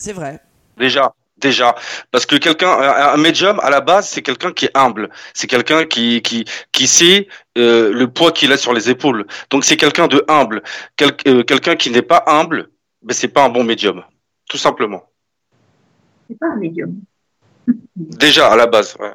C'est 0.00 0.14
vrai. 0.14 0.40
Déjà, 0.78 1.12
déjà, 1.36 1.74
parce 2.10 2.24
que 2.26 2.36
quelqu'un, 2.36 2.70
un 2.70 3.12
un 3.14 3.16
médium 3.18 3.60
à 3.60 3.68
la 3.70 3.80
base, 3.82 4.08
c'est 4.08 4.22
quelqu'un 4.22 4.52
qui 4.52 4.64
est 4.66 4.76
humble, 4.76 5.10
c'est 5.34 5.46
quelqu'un 5.46 5.84
qui 5.84 6.22
qui 6.22 6.44
qui 6.72 6.86
sait 6.86 7.28
euh, 7.58 7.92
le 7.92 8.06
poids 8.10 8.32
qu'il 8.32 8.50
a 8.52 8.56
sur 8.56 8.72
les 8.72 8.88
épaules. 8.88 9.26
Donc 9.50 9.64
c'est 9.66 9.76
quelqu'un 9.76 10.08
de 10.08 10.24
humble. 10.28 10.62
Quel- 10.96 11.16
euh, 11.26 11.42
quelqu'un 11.44 11.76
qui 11.76 11.90
n'est 11.90 12.02
pas 12.14 12.24
humble, 12.26 12.70
ben 13.02 13.14
c'est 13.14 13.28
pas 13.28 13.44
un 13.44 13.50
bon 13.50 13.64
médium, 13.64 14.02
tout 14.48 14.56
simplement. 14.56 15.02
C'est 16.28 16.38
pas 16.38 16.46
un 16.48 16.56
médium. 16.56 16.94
Déjà 17.96 18.50
à 18.50 18.56
la 18.56 18.66
base. 18.66 18.96
Ouais. 18.98 19.12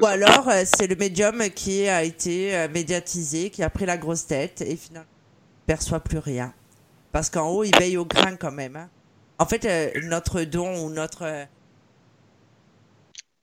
Ou 0.00 0.06
alors, 0.06 0.48
euh, 0.48 0.62
c'est 0.64 0.86
le 0.86 0.96
médium 0.96 1.38
qui 1.50 1.86
a 1.88 2.02
été 2.02 2.66
médiatisé, 2.72 3.50
qui 3.50 3.62
a 3.62 3.68
pris 3.68 3.84
la 3.84 3.98
grosse 3.98 4.26
tête 4.26 4.62
et 4.62 4.76
finalement 4.76 5.06
ne 5.10 5.66
perçoit 5.74 6.00
plus 6.00 6.18
rien. 6.18 6.54
Parce 7.12 7.28
qu'en 7.28 7.48
haut, 7.50 7.64
il 7.64 7.76
veille 7.78 7.98
au 7.98 8.06
grain 8.06 8.36
quand 8.36 8.50
même. 8.52 8.76
hein. 8.76 8.88
En 9.38 9.46
fait, 9.46 9.64
euh, 9.64 9.90
notre 10.04 10.42
don 10.42 10.76
ou 10.84 10.90
notre... 10.90 11.22
euh, 11.22 11.44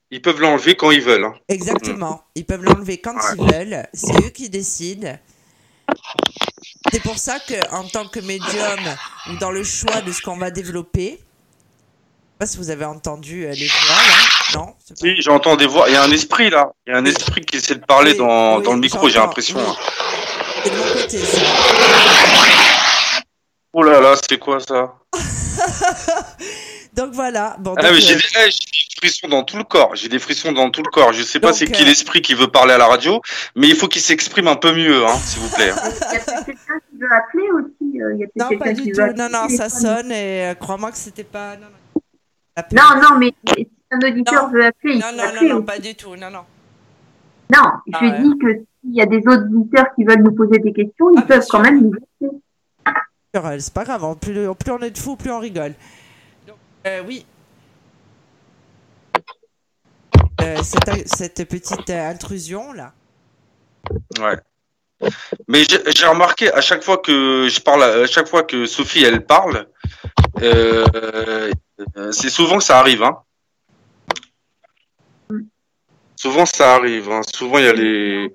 Ils 0.09 0.21
peuvent 0.21 0.39
l'enlever 0.39 0.75
quand 0.75 0.91
ils 0.91 1.01
veulent. 1.01 1.25
hein. 1.25 1.33
Exactement. 1.49 2.23
Ils 2.35 2.45
peuvent 2.45 2.63
l'enlever 2.63 2.99
quand 2.99 3.15
ils 3.37 3.43
veulent. 3.51 3.85
C'est 3.93 4.15
eux 4.25 4.29
qui 4.29 4.49
décident. 4.49 5.17
C'est 6.91 7.01
pour 7.01 7.17
ça 7.17 7.39
que, 7.39 7.53
en 7.73 7.83
tant 7.87 8.07
que 8.07 8.19
médium 8.21 8.79
ou 9.29 9.35
dans 9.37 9.51
le 9.51 9.63
choix 9.63 10.01
de 10.01 10.11
ce 10.11 10.21
qu'on 10.21 10.37
va 10.37 10.49
développer, 10.51 11.09
je 11.11 11.15
sais 11.17 11.23
pas 12.39 12.45
si 12.47 12.57
vous 12.57 12.69
avez 12.71 12.85
entendu 12.85 13.45
euh, 13.45 13.51
les 13.51 13.67
voix 13.67 13.95
là, 13.95 14.59
non 14.59 14.65
pas- 14.67 14.95
Si, 14.95 15.21
j'entends 15.21 15.55
des 15.57 15.67
voix. 15.67 15.87
Il 15.89 15.93
y 15.93 15.95
a 15.97 16.03
un 16.03 16.11
esprit 16.11 16.49
là. 16.49 16.71
Il 16.87 16.91
y 16.91 16.95
a 16.95 16.99
un 16.99 17.03
Oui. 17.05 17.11
esprit 17.11 17.41
qui 17.45 17.57
essaie 17.57 17.75
de 17.75 17.85
parler 17.85 18.11
Oui, 18.13 18.17
dans, 18.17 18.57
oui, 18.57 18.63
dans 18.63 18.73
le 18.73 18.79
micro. 18.79 19.07
J'ai 19.09 19.19
l'impression. 19.19 19.59
oui. 19.59 19.75
C'est 20.63 20.69
de 20.71 20.77
mon 20.77 20.93
côté 20.93 21.17
ça. 21.19 21.37
Oh 23.73 23.83
là 23.83 23.99
là, 24.01 24.15
c'est 24.29 24.37
quoi 24.37 24.59
ça 24.59 24.95
Donc 26.93 27.13
voilà. 27.13 27.55
Bon, 27.59 27.73
Ah, 27.77 27.83
donc, 27.83 27.91
mais 27.93 28.01
j'ai 28.01 28.15
euh, 28.15 28.17
des, 28.17 28.23
eh, 28.47 28.51
j'ai 28.51 28.59
des 28.59 28.95
frissons 29.07 29.27
dans 29.29 29.43
tout 29.43 29.57
le 29.57 29.63
corps. 29.63 29.95
J'ai 29.95 30.09
des 30.09 30.19
frissons 30.19 30.51
dans 30.51 30.69
tout 30.69 30.81
le 30.83 30.89
corps. 30.91 31.13
Je 31.13 31.23
sais 31.23 31.39
pas 31.39 31.53
c'est 31.53 31.65
qui 31.71 31.83
euh, 31.83 31.85
l'esprit 31.85 32.21
qui 32.21 32.33
veut 32.33 32.47
parler 32.47 32.73
à 32.73 32.77
la 32.77 32.87
radio, 32.87 33.21
mais 33.55 33.69
il 33.69 33.75
faut 33.75 33.87
qu'il 33.87 34.01
s'exprime 34.01 34.47
un 34.49 34.57
peu 34.57 34.73
mieux, 34.75 35.05
hein, 35.05 35.15
s'il 35.23 35.41
vous 35.41 35.49
plaît. 35.55 35.69
hein. 35.71 35.75
Il 36.11 36.13
y 36.13 36.17
a 36.17 36.19
peut-être 36.19 36.45
quelqu'un 36.45 36.79
qui 36.89 36.97
veut 36.99 37.11
appeler 37.13 37.49
aussi. 37.51 38.01
euh, 38.01 38.13
Il 38.13 38.19
y 38.19 38.23
a 38.23 38.27
peut-être 38.27 38.51
Non, 38.51 38.57
pas 38.59 38.73
du 38.73 38.91
tout. 38.91 39.01
Non, 39.15 39.29
non, 39.31 39.47
ça 39.55 39.69
sonne 39.69 40.11
et 40.11 40.49
euh, 40.49 40.53
crois-moi 40.55 40.91
que 40.91 40.97
c'était 40.97 41.23
pas. 41.23 41.55
Non, 41.55 41.67
non. 41.71 42.63
Non, 42.73 43.01
non, 43.01 43.17
mais 43.17 43.33
un 43.91 43.99
auditeur 44.05 44.47
Non. 44.47 44.53
veut 44.53 44.65
appeler, 44.65 44.95
il 44.95 44.99
Non, 44.99 45.07
peut 45.11 45.17
non, 45.17 45.23
appeler. 45.23 45.49
non, 45.49 45.55
non, 45.55 45.61
pas 45.63 45.79
du 45.79 45.95
tout. 45.95 46.15
Non, 46.17 46.29
non. 46.29 46.43
Non, 47.55 47.71
Ah 47.93 47.99
je 48.01 48.05
ouais. 48.05 48.19
dis 48.21 48.37
que 48.37 48.47
s'il 48.83 48.95
y 48.95 49.01
a 49.01 49.05
des 49.05 49.21
auditeurs 49.25 49.85
qui 49.95 50.03
veulent 50.03 50.23
nous 50.23 50.35
poser 50.35 50.59
des 50.59 50.73
questions, 50.73 51.09
ils 51.13 51.19
Ah, 51.19 51.21
peuvent 51.21 51.45
quand 51.49 51.59
même 51.61 51.81
nous 51.81 51.91
appeler. 51.91 52.37
C'est 53.33 53.73
pas 53.73 53.85
grave, 53.85 54.17
plus, 54.19 54.53
plus 54.55 54.71
on 54.71 54.79
est 54.79 54.91
de 54.91 54.97
fous, 54.97 55.15
plus 55.15 55.31
on 55.31 55.39
rigole. 55.39 55.73
Donc, 56.45 56.57
euh, 56.85 57.01
oui. 57.07 57.25
Euh, 60.41 60.61
cette, 60.63 61.07
cette 61.07 61.47
petite 61.47 61.89
euh, 61.89 62.09
intrusion 62.09 62.73
là. 62.73 62.91
Ouais. 64.19 64.37
Mais 65.47 65.63
j'ai 65.63 66.05
remarqué 66.07 66.51
à 66.51 66.59
chaque 66.59 66.83
fois 66.83 66.97
que 66.97 67.47
je 67.47 67.61
parle, 67.61 67.83
à 67.83 68.05
chaque 68.05 68.27
fois 68.27 68.43
que 68.43 68.65
Sophie 68.65 69.03
elle 69.03 69.25
parle, 69.25 69.67
euh, 70.41 71.51
c'est 72.11 72.29
souvent 72.29 72.57
que 72.57 72.65
ça 72.65 72.79
arrive. 72.79 73.03
Hein. 73.03 73.17
Souvent 76.17 76.45
ça 76.45 76.75
arrive. 76.75 77.09
Hein. 77.09 77.21
Souvent 77.33 77.59
il 77.59 77.63
y 77.63 77.67
a 77.69 77.73
les. 77.73 78.33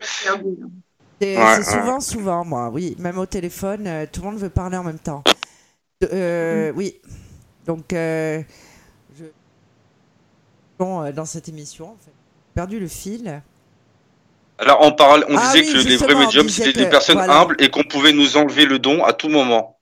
C'est 1.20 1.36
Ouais, 1.36 1.62
c'est 1.62 1.64
ouais. 1.76 1.80
souvent, 1.80 2.01
souvent, 2.01 2.44
moi, 2.44 2.70
oui. 2.70 2.94
Même 2.98 3.18
au 3.18 3.26
téléphone, 3.26 3.86
euh, 3.86 4.06
tout 4.10 4.20
le 4.22 4.26
monde 4.28 4.38
veut 4.38 4.51
parler 4.51 4.76
en 4.76 4.84
même 4.84 4.98
temps. 4.98 5.22
Euh, 6.12 6.72
Oui. 6.76 7.01
Donc, 7.66 7.93
euh, 7.93 8.43
je... 9.18 9.24
Bon, 10.78 11.02
euh, 11.02 11.12
dans 11.12 11.24
cette 11.24 11.48
émission, 11.48 11.90
en 11.93 11.97
fait, 11.97 12.12
j'ai 12.12 12.52
perdu 12.55 12.78
le 12.80 12.88
fil. 12.88 13.43
Alors 14.59 14.78
on 14.82 14.93
parle, 14.93 15.24
on 15.28 15.36
Ah 15.36 15.52
disait 15.52 15.60
oui, 15.66 15.72
que 15.72 15.88
les 15.88 15.97
vrais 15.97 16.14
médiums 16.14 16.48
c'était 16.48 16.72
des 16.72 16.88
personnes 16.88 17.18
voilà. 17.18 17.40
humbles 17.40 17.56
et 17.59 17.70
qu'on 17.70 17.84
pouvait 17.84 18.12
nous 18.12 18.36
enlever 18.38 18.64
le 18.64 18.78
don 18.78 19.05
à 19.05 19.12
tout 19.12 19.28
moment. 19.28 19.76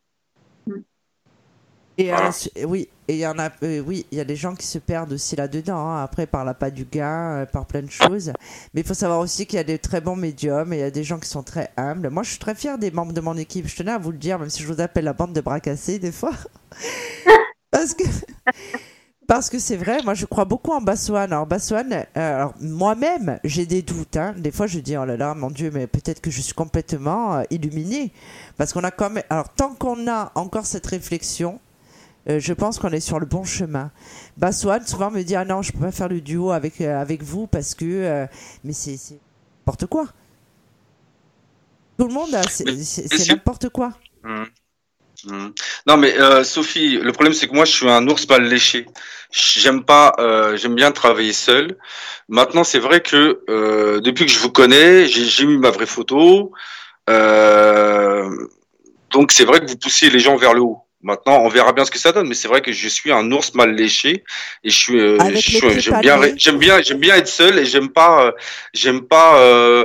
Et 1.96 2.10
euh, 2.12 2.16
Voilà. 2.16 2.32
su- 2.32 2.50
oui, 2.66 2.88
et 3.06 3.14
il 3.14 3.18
y 3.20 3.26
en 3.26 3.38
a, 3.38 3.50
euh, 3.62 3.80
oui, 3.86 4.04
il 4.10 4.18
y 4.18 4.20
a 4.20 4.24
des 4.24 4.34
gens 4.34 4.54
qui 4.56 4.66
se 4.66 4.78
perdent 4.78 5.12
aussi 5.12 5.36
là-dedans. 5.36 5.76
hein, 5.78 6.02
après, 6.02 6.26
par 6.26 6.44
l'appât 6.44 6.70
du 6.70 6.84
gain, 6.84 7.42
euh, 7.42 7.46
par 7.46 7.66
plein 7.66 7.82
de 7.82 7.90
choses. 7.90 8.32
Mais 8.74 8.80
il 8.80 8.86
faut 8.86 8.94
savoir 8.94 9.20
aussi 9.20 9.46
qu'il 9.46 9.58
y 9.58 9.60
a 9.60 9.64
des 9.64 9.78
très 9.78 10.00
bons 10.00 10.16
médiums 10.16 10.72
et 10.72 10.76
il 10.78 10.80
y 10.80 10.82
a 10.82 10.90
des 10.90 11.04
gens 11.04 11.18
qui 11.20 11.28
sont 11.28 11.44
très 11.44 11.70
humbles. 11.76 12.10
Moi, 12.10 12.24
je 12.24 12.30
suis 12.30 12.38
très 12.40 12.56
fière 12.56 12.78
des 12.78 12.90
membres 12.90 13.12
de 13.12 13.20
mon 13.20 13.36
équipe. 13.36 13.68
Je 13.68 13.76
tenais 13.76 13.92
à 13.92 13.98
vous 13.98 14.10
le 14.10 14.18
dire, 14.18 14.38
même 14.40 14.50
si 14.50 14.62
je 14.62 14.72
vous 14.72 14.80
appelle 14.80 15.04
la 15.04 15.12
bande 15.12 15.32
de 15.32 15.40
bras 15.40 15.60
cassés 15.60 15.98
des 16.00 16.10
fois, 16.12 16.32
parce 17.70 17.94
que. 17.94 18.04
Parce 19.26 19.48
que 19.48 19.58
c'est 19.58 19.76
vrai, 19.78 20.02
moi 20.04 20.12
je 20.12 20.26
crois 20.26 20.44
beaucoup 20.44 20.72
en 20.72 20.82
Bassoane. 20.82 21.32
Alors 21.32 21.46
Bassoane, 21.46 21.92
euh, 21.94 22.04
alors 22.14 22.54
moi-même 22.60 23.38
j'ai 23.42 23.64
des 23.64 23.80
doutes. 23.80 24.18
hein. 24.18 24.34
Des 24.36 24.50
fois 24.50 24.66
je 24.66 24.78
dis 24.80 24.98
oh 24.98 25.06
là 25.06 25.16
là 25.16 25.34
mon 25.34 25.50
Dieu, 25.50 25.70
mais 25.72 25.86
peut-être 25.86 26.20
que 26.20 26.30
je 26.30 26.42
suis 26.42 26.52
complètement 26.52 27.36
euh, 27.36 27.42
illuminée. 27.48 28.12
Parce 28.58 28.74
qu'on 28.74 28.84
a 28.84 28.90
quand 28.90 29.08
même, 29.08 29.24
alors 29.30 29.48
tant 29.48 29.74
qu'on 29.74 30.08
a 30.08 30.30
encore 30.34 30.66
cette 30.66 30.86
réflexion, 30.86 31.58
euh, 32.28 32.40
je 32.40 32.52
pense 32.52 32.78
qu'on 32.78 32.90
est 32.90 33.00
sur 33.00 33.18
le 33.20 33.26
bon 33.26 33.44
chemin. 33.44 33.90
Bassoane 34.36 34.86
souvent 34.86 35.10
me 35.10 35.22
dit 35.22 35.36
ah 35.36 35.44
non 35.44 35.62
je 35.62 35.72
peux 35.72 35.80
pas 35.80 35.92
faire 35.92 36.08
le 36.08 36.20
duo 36.20 36.50
avec 36.52 36.80
euh, 36.80 37.00
avec 37.00 37.22
vous 37.22 37.46
parce 37.46 37.74
que 37.74 37.84
euh, 37.84 38.26
mais 38.64 38.72
c'est 38.72 38.96
n'importe 39.60 39.86
quoi. 39.86 40.06
Tout 41.98 42.08
le 42.08 42.14
monde 42.14 42.34
a- 42.34 42.42
c'est 42.42 42.64
n'importe 43.28 43.68
quoi. 43.68 43.92
Hmm. 44.22 44.44
Hmm. 45.26 45.50
Non 45.86 45.96
mais 45.96 46.14
Sophie, 46.44 46.98
le 46.98 47.12
problème 47.12 47.34
c'est 47.34 47.46
que 47.48 47.54
moi 47.54 47.64
je 47.64 47.72
suis 47.72 47.88
un 47.88 48.06
ours 48.08 48.28
mal 48.28 48.44
léché. 48.44 48.86
J'aime 49.30 49.84
pas, 49.84 50.14
j'aime 50.56 50.74
bien 50.74 50.92
travailler 50.92 51.32
seul. 51.32 51.76
Maintenant 52.28 52.64
c'est 52.64 52.78
vrai 52.78 53.00
que 53.00 53.40
depuis 54.00 54.26
que 54.26 54.30
je 54.32 54.38
vous 54.38 54.50
connais, 54.50 55.06
j'ai 55.06 55.46
mis 55.46 55.56
ma 55.56 55.70
vraie 55.70 55.86
photo. 55.86 56.52
Donc 59.10 59.32
c'est 59.32 59.44
vrai 59.44 59.60
que 59.60 59.66
vous 59.66 59.76
poussez 59.76 60.10
les 60.10 60.18
gens 60.18 60.36
vers 60.36 60.52
le 60.54 60.62
haut. 60.62 60.83
Maintenant 61.04 61.42
on 61.42 61.48
verra 61.48 61.72
bien 61.72 61.84
ce 61.84 61.90
que 61.90 61.98
ça 61.98 62.12
donne, 62.12 62.26
mais 62.26 62.34
c'est 62.34 62.48
vrai 62.48 62.62
que 62.62 62.72
je 62.72 62.88
suis 62.88 63.12
un 63.12 63.30
ours 63.30 63.54
mal 63.54 63.74
léché 63.74 64.24
et 64.64 64.70
je 64.70 64.76
suis, 64.76 64.98
euh, 64.98 65.18
j'aime 65.34 66.00
bien, 66.00 66.18
j'aime 66.36 66.58
bien, 66.58 66.80
j'aime 66.80 66.98
bien 66.98 67.16
être 67.16 67.28
seul 67.28 67.58
et 67.58 67.66
j'aime 67.66 67.90
pas, 67.90 68.24
euh, 68.24 68.32
j'aime 68.72 69.02
pas. 69.02 69.38
euh, 69.38 69.84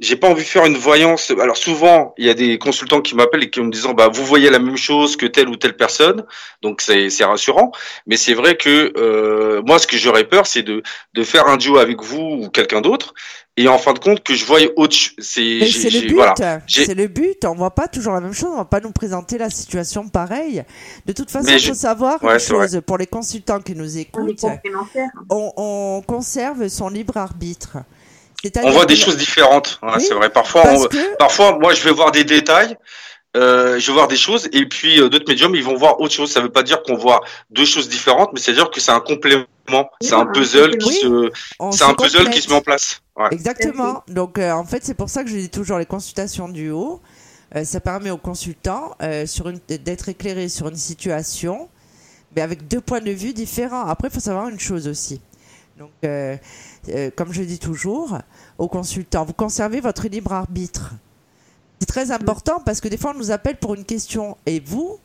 j'ai 0.00 0.16
pas 0.16 0.28
envie 0.28 0.42
de 0.42 0.48
faire 0.48 0.66
une 0.66 0.76
voyance. 0.76 1.32
Alors 1.40 1.56
souvent, 1.56 2.14
il 2.18 2.26
y 2.26 2.30
a 2.30 2.34
des 2.34 2.58
consultants 2.58 3.00
qui 3.00 3.14
m'appellent 3.14 3.44
et 3.44 3.50
qui 3.50 3.60
me 3.60 3.70
disent 3.70 3.86
bah 3.96 4.08
vous 4.12 4.24
voyez 4.24 4.50
la 4.50 4.58
même 4.58 4.76
chose 4.76 5.16
que 5.16 5.26
telle 5.26 5.48
ou 5.48 5.56
telle 5.56 5.76
personne, 5.76 6.24
donc 6.62 6.80
c'est 6.80 7.10
c'est 7.10 7.24
rassurant. 7.24 7.70
Mais 8.06 8.16
c'est 8.16 8.34
vrai 8.34 8.56
que 8.56 8.92
euh, 8.96 9.62
moi, 9.64 9.78
ce 9.78 9.86
que 9.86 9.96
j'aurais 9.96 10.24
peur, 10.24 10.46
c'est 10.46 10.62
de 10.62 10.82
de 11.14 11.22
faire 11.22 11.46
un 11.46 11.56
duo 11.56 11.78
avec 11.78 12.02
vous 12.02 12.20
ou 12.42 12.50
quelqu'un 12.50 12.80
d'autre, 12.80 13.14
et 13.56 13.68
en 13.68 13.78
fin 13.78 13.92
de 13.92 14.00
compte 14.00 14.24
que 14.24 14.34
je 14.34 14.44
voie 14.44 14.58
autre. 14.76 14.96
C'est 15.18 15.64
c'est 15.70 15.90
le 15.90 16.00
but. 16.08 16.14
voilà. 16.14 16.34
C'est 16.66 16.94
le 16.94 17.06
but. 17.06 17.44
On 17.44 17.54
voit 17.54 17.70
pas 17.74 17.86
toujours 17.86 18.14
la 18.14 18.20
même 18.20 18.34
chose. 18.34 18.50
On 18.52 18.56
va 18.56 18.64
pas 18.64 18.80
nous 18.80 18.90
présenter 18.90 19.38
la 19.38 19.48
situation 19.48 20.08
pareille. 20.08 20.64
De 21.06 21.12
toute 21.12 21.30
façon, 21.30 21.52
il 21.52 21.60
faut 21.60 21.72
savoir 21.74 22.20
Ouais, 22.24 22.32
une 22.32 22.38
vrai. 22.38 22.66
chose 22.68 22.80
pour 22.84 22.98
les 22.98 23.06
consultants 23.06 23.60
qui 23.60 23.76
nous 23.76 23.96
écoutent. 23.96 24.44
On, 25.30 25.52
on 25.56 26.02
conserve 26.04 26.66
son 26.68 26.88
libre 26.88 27.16
arbitre. 27.16 27.78
On 28.62 28.70
voit 28.70 28.86
des 28.86 28.94
que- 28.94 29.00
choses 29.00 29.16
différentes. 29.16 29.78
Ouais, 29.82 29.90
Oui, 29.96 30.04
c'est 30.06 30.14
vrai. 30.14 30.30
Parfois, 30.30 30.62
Parce 30.62 30.84
on- 30.84 30.88
que 30.88 31.16
parfois, 31.16 31.58
moi, 31.58 31.74
je 31.74 31.82
vais 31.84 31.92
voir 31.92 32.10
des 32.12 32.24
détails. 32.24 32.76
Euh, 33.36 33.80
je 33.80 33.86
vais 33.88 33.92
voir 33.94 34.06
des 34.06 34.16
choses 34.16 34.48
et 34.52 34.64
puis 34.66 35.00
euh, 35.00 35.08
d'autres 35.08 35.28
médiums 35.28 35.56
ils 35.56 35.64
vont 35.64 35.74
voir 35.74 35.98
autre 36.00 36.14
chose. 36.14 36.30
Ça 36.30 36.40
veut 36.40 36.50
pas 36.52 36.62
dire 36.62 36.84
qu'on 36.84 36.94
voit 36.96 37.20
deux 37.50 37.64
choses 37.64 37.88
différentes, 37.88 38.30
mais 38.32 38.38
c'est 38.38 38.52
à 38.52 38.54
dire 38.54 38.70
que 38.70 38.78
c'est 38.78 38.92
un 38.92 39.00
complément, 39.00 39.44
c'est 40.00 40.12
un 40.12 40.26
puzzle 40.26 40.78
qui 40.78 40.86
Oui. 40.88 40.94
se, 41.02 41.30
c'est 41.72 41.82
un 41.82 41.94
puzzle 41.94 42.18
complète. 42.18 42.30
qui 42.34 42.42
se 42.42 42.48
met 42.50 42.54
en 42.54 42.60
place. 42.60 43.00
Ouais. 43.16 43.26
Exactement. 43.32 44.04
Donc, 44.06 44.38
euh, 44.38 44.52
en 44.52 44.64
fait, 44.64 44.84
c'est 44.84 44.94
pour 44.94 45.10
ça 45.10 45.24
que 45.24 45.30
je 45.30 45.36
dis 45.36 45.50
toujours 45.50 45.78
les 45.78 45.86
consultations 45.86 46.48
du 46.48 46.70
haut. 46.70 47.00
Euh, 47.56 47.64
ça 47.64 47.80
permet 47.80 48.10
aux 48.12 48.18
consultants 48.18 48.94
euh, 49.02 49.26
sur 49.26 49.48
une- 49.48 49.58
d'être 49.68 50.08
éclairés 50.08 50.48
sur 50.48 50.68
une 50.68 50.76
situation, 50.76 51.68
mais 52.36 52.42
avec 52.42 52.68
deux 52.68 52.80
points 52.80 53.00
de 53.00 53.10
vue 53.10 53.32
différents. 53.32 53.84
Après, 53.86 54.06
il 54.08 54.14
faut 54.14 54.20
savoir 54.20 54.48
une 54.48 54.60
chose 54.60 54.86
aussi. 54.86 55.20
Donc, 55.76 55.90
euh, 56.88 57.10
comme 57.14 57.32
je 57.32 57.42
dis 57.42 57.58
toujours 57.58 58.18
aux 58.58 58.68
consultants, 58.68 59.24
vous 59.24 59.32
conservez 59.32 59.80
votre 59.80 60.08
libre 60.08 60.32
arbitre. 60.32 60.92
C'est 61.80 61.86
très 61.86 62.10
important 62.10 62.60
parce 62.64 62.80
que 62.80 62.88
des 62.88 62.96
fois, 62.96 63.12
on 63.14 63.18
nous 63.18 63.30
appelle 63.30 63.56
pour 63.56 63.74
une 63.74 63.84
question. 63.84 64.36
Et 64.46 64.60
vous, 64.60 64.98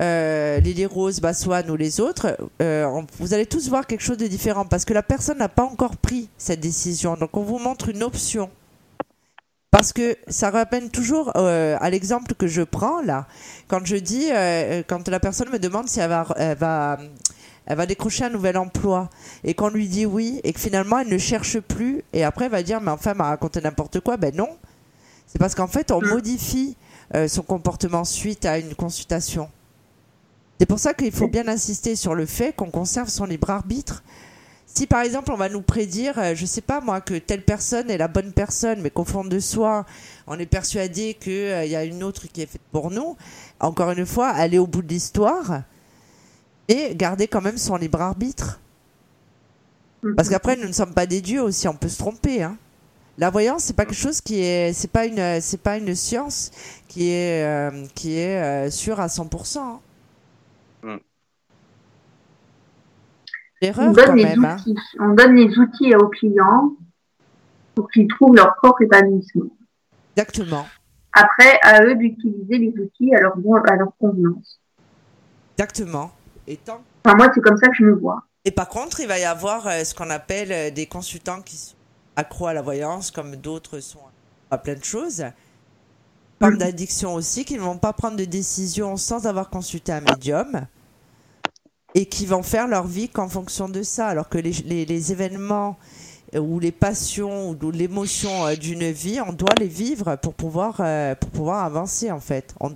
euh, 0.00 0.58
Lily 0.60 0.86
Rose, 0.86 1.20
Bassoane 1.20 1.70
ou 1.70 1.76
les 1.76 2.00
autres, 2.00 2.36
euh, 2.62 3.02
vous 3.18 3.34
allez 3.34 3.46
tous 3.46 3.68
voir 3.68 3.86
quelque 3.86 4.02
chose 4.02 4.16
de 4.16 4.26
différent 4.26 4.64
parce 4.64 4.84
que 4.84 4.94
la 4.94 5.02
personne 5.02 5.38
n'a 5.38 5.48
pas 5.48 5.64
encore 5.64 5.96
pris 5.96 6.28
cette 6.38 6.60
décision. 6.60 7.16
Donc 7.16 7.36
on 7.36 7.42
vous 7.42 7.58
montre 7.58 7.88
une 7.88 8.02
option. 8.02 8.50
Parce 9.70 9.92
que 9.92 10.16
ça 10.28 10.50
ramène 10.50 10.88
toujours 10.88 11.36
à 11.36 11.90
l'exemple 11.90 12.34
que 12.34 12.46
je 12.46 12.62
prends 12.62 13.02
là, 13.02 13.26
quand 13.66 13.84
je 13.84 13.96
dis, 13.96 14.28
quand 14.86 15.08
la 15.08 15.18
personne 15.18 15.50
me 15.50 15.58
demande 15.58 15.88
si 15.88 15.98
elle 15.98 16.10
va, 16.10 16.98
elle 17.66 17.76
va 17.76 17.86
décrocher 17.86 18.24
un 18.24 18.30
nouvel 18.30 18.56
emploi 18.58 19.08
et 19.42 19.54
qu'on 19.54 19.68
lui 19.68 19.88
dit 19.88 20.06
oui 20.06 20.40
et 20.44 20.52
que 20.52 20.60
finalement 20.60 20.98
elle 20.98 21.08
ne 21.08 21.18
cherche 21.18 21.58
plus 21.60 22.02
et 22.12 22.24
après 22.24 22.46
elle 22.46 22.50
va 22.52 22.62
dire 22.62 22.80
mais 22.80 22.90
enfin 22.90 23.14
m'a 23.14 23.24
raconté 23.24 23.60
n'importe 23.60 24.00
quoi, 24.00 24.16
ben 24.16 24.34
non. 24.34 24.50
C'est 25.26 25.38
parce 25.38 25.54
qu'en 25.54 25.66
fait 25.66 25.90
on 25.90 26.00
Mm. 26.00 26.08
modifie 26.08 26.76
euh, 27.14 27.28
son 27.28 27.42
comportement 27.42 28.04
suite 28.04 28.44
à 28.44 28.58
une 28.58 28.74
consultation. 28.74 29.48
C'est 30.58 30.66
pour 30.66 30.78
ça 30.78 30.94
qu'il 30.94 31.12
faut 31.12 31.28
bien 31.28 31.48
insister 31.48 31.96
sur 31.96 32.14
le 32.14 32.26
fait 32.26 32.54
qu'on 32.54 32.70
conserve 32.70 33.08
son 33.08 33.24
libre 33.24 33.50
arbitre. 33.50 34.02
Si 34.66 34.86
par 34.86 35.02
exemple 35.02 35.30
on 35.32 35.36
va 35.36 35.48
nous 35.48 35.60
prédire, 35.62 36.18
euh, 36.18 36.34
je 36.34 36.46
sais 36.46 36.60
pas 36.60 36.80
moi, 36.80 37.00
que 37.00 37.14
telle 37.14 37.44
personne 37.44 37.90
est 37.90 37.98
la 37.98 38.08
bonne 38.08 38.32
personne, 38.32 38.80
mais 38.80 38.90
qu'au 38.90 39.04
fond 39.04 39.24
de 39.24 39.38
soi, 39.38 39.84
on 40.26 40.38
est 40.38 40.46
persuadé 40.46 41.14
qu'il 41.14 41.66
y 41.68 41.76
a 41.76 41.84
une 41.84 42.02
autre 42.02 42.26
qui 42.32 42.42
est 42.42 42.46
faite 42.46 42.62
pour 42.72 42.90
nous, 42.90 43.16
encore 43.60 43.90
une 43.92 44.06
fois, 44.06 44.28
aller 44.28 44.58
au 44.58 44.66
bout 44.66 44.82
de 44.82 44.88
l'histoire 44.88 45.62
et 46.68 46.94
garder 46.94 47.28
quand 47.28 47.40
même 47.42 47.58
son 47.58 47.76
libre 47.76 48.00
arbitre. 48.00 48.60
Parce 50.16 50.28
qu'après, 50.28 50.56
nous 50.56 50.66
ne 50.68 50.72
sommes 50.72 50.92
pas 50.92 51.06
des 51.06 51.20
dieux 51.22 51.42
aussi, 51.42 51.66
on 51.66 51.74
peut 51.74 51.88
se 51.88 51.98
tromper. 51.98 52.42
Hein. 52.42 52.56
La 53.16 53.30
voyance, 53.30 53.64
c'est 53.64 53.76
pas 53.76 53.84
quelque 53.86 53.94
chose 53.96 54.20
qui 54.20 54.40
est, 54.40 54.72
c'est 54.74 54.90
pas 54.90 55.06
une, 55.06 55.40
c'est 55.40 55.62
pas 55.62 55.78
une 55.78 55.94
science 55.94 56.50
qui 56.88 57.10
est, 57.10 57.44
euh, 57.44 57.86
qui 57.94 58.18
est 58.18 58.42
euh, 58.42 58.70
sûre 58.70 59.00
à 59.00 59.06
100%. 59.06 59.58
hein. 59.58 59.80
Mm. 60.82 60.88
On 60.90 60.98
L'erreur 63.62 63.92
donne, 63.92 64.04
quand 64.06 64.14
les 64.14 64.24
même. 64.24 64.44
hein. 64.44 64.56
outils. 64.58 64.76
on 64.98 65.14
donne 65.14 65.36
les 65.36 65.58
outils 65.58 65.94
aux 65.94 66.08
clients 66.08 66.72
pour 67.74 67.90
qu'ils 67.90 68.08
trouvent 68.08 68.34
leur 68.36 68.54
propre 68.56 68.82
épanouissement. 68.82 69.46
Exactement. 70.16 70.66
Après, 71.12 71.58
à 71.62 71.82
eux 71.84 71.94
d'utiliser 71.94 72.58
les 72.58 72.74
outils 72.78 73.14
à 73.14 73.20
leur, 73.20 73.36
bon- 73.38 73.54
à 73.54 73.76
leur 73.76 73.96
convenance. 73.98 74.60
Exactement. 75.56 76.10
Et, 76.46 76.56
tant- 76.56 76.82
Enfin, 77.04 77.16
moi, 77.16 77.30
c'est 77.34 77.40
comme 77.40 77.56
ça 77.56 77.68
que 77.68 77.74
je 77.78 77.84
me 77.84 77.92
vois. 77.94 78.22
et 78.44 78.50
par 78.50 78.68
contre, 78.68 79.00
il 79.00 79.08
va 79.08 79.18
y 79.18 79.24
avoir 79.24 79.66
euh, 79.66 79.84
ce 79.84 79.94
qu'on 79.94 80.10
appelle 80.10 80.52
euh, 80.52 80.70
des 80.70 80.86
consultants 80.86 81.40
qui 81.42 81.56
sont 81.56 81.74
accros 82.16 82.46
à 82.46 82.52
la 82.54 82.62
voyance, 82.62 83.10
comme 83.10 83.36
d'autres 83.36 83.80
sont 83.80 83.98
à 84.50 84.58
plein 84.58 84.74
de 84.74 84.84
choses. 84.84 85.24
Comme 86.40 86.54
Mm. 86.54 86.58
d'addiction 86.58 87.14
aussi, 87.14 87.44
qui 87.44 87.54
ne 87.54 87.60
vont 87.60 87.78
pas 87.78 87.92
prendre 87.92 88.16
de 88.16 88.24
décision 88.24 88.96
sans 88.96 89.26
avoir 89.26 89.48
consulté 89.50 89.92
un 89.92 90.00
médium 90.00 90.66
et 91.94 92.06
qui 92.06 92.26
vont 92.26 92.42
faire 92.42 92.66
leur 92.68 92.86
vie 92.86 93.08
qu'en 93.08 93.28
fonction 93.28 93.68
de 93.68 93.82
ça. 93.82 94.08
Alors 94.08 94.28
que 94.28 94.38
les, 94.38 94.50
les- 94.52 94.84
les 94.84 95.12
événements 95.12 95.76
euh, 96.34 96.40
ou 96.40 96.58
les 96.58 96.72
passions 96.72 97.50
ou 97.50 97.70
l'émotion 97.70 98.52
d'une 98.60 98.90
vie, 98.90 99.20
on 99.26 99.32
doit 99.32 99.54
les 99.58 99.68
vivre 99.68 100.16
pour 100.16 100.34
pouvoir, 100.34 100.82
pour 101.20 101.30
pouvoir 101.30 101.64
avancer 101.64 102.10
en 102.10 102.20
fait. 102.20 102.54
On- 102.60 102.74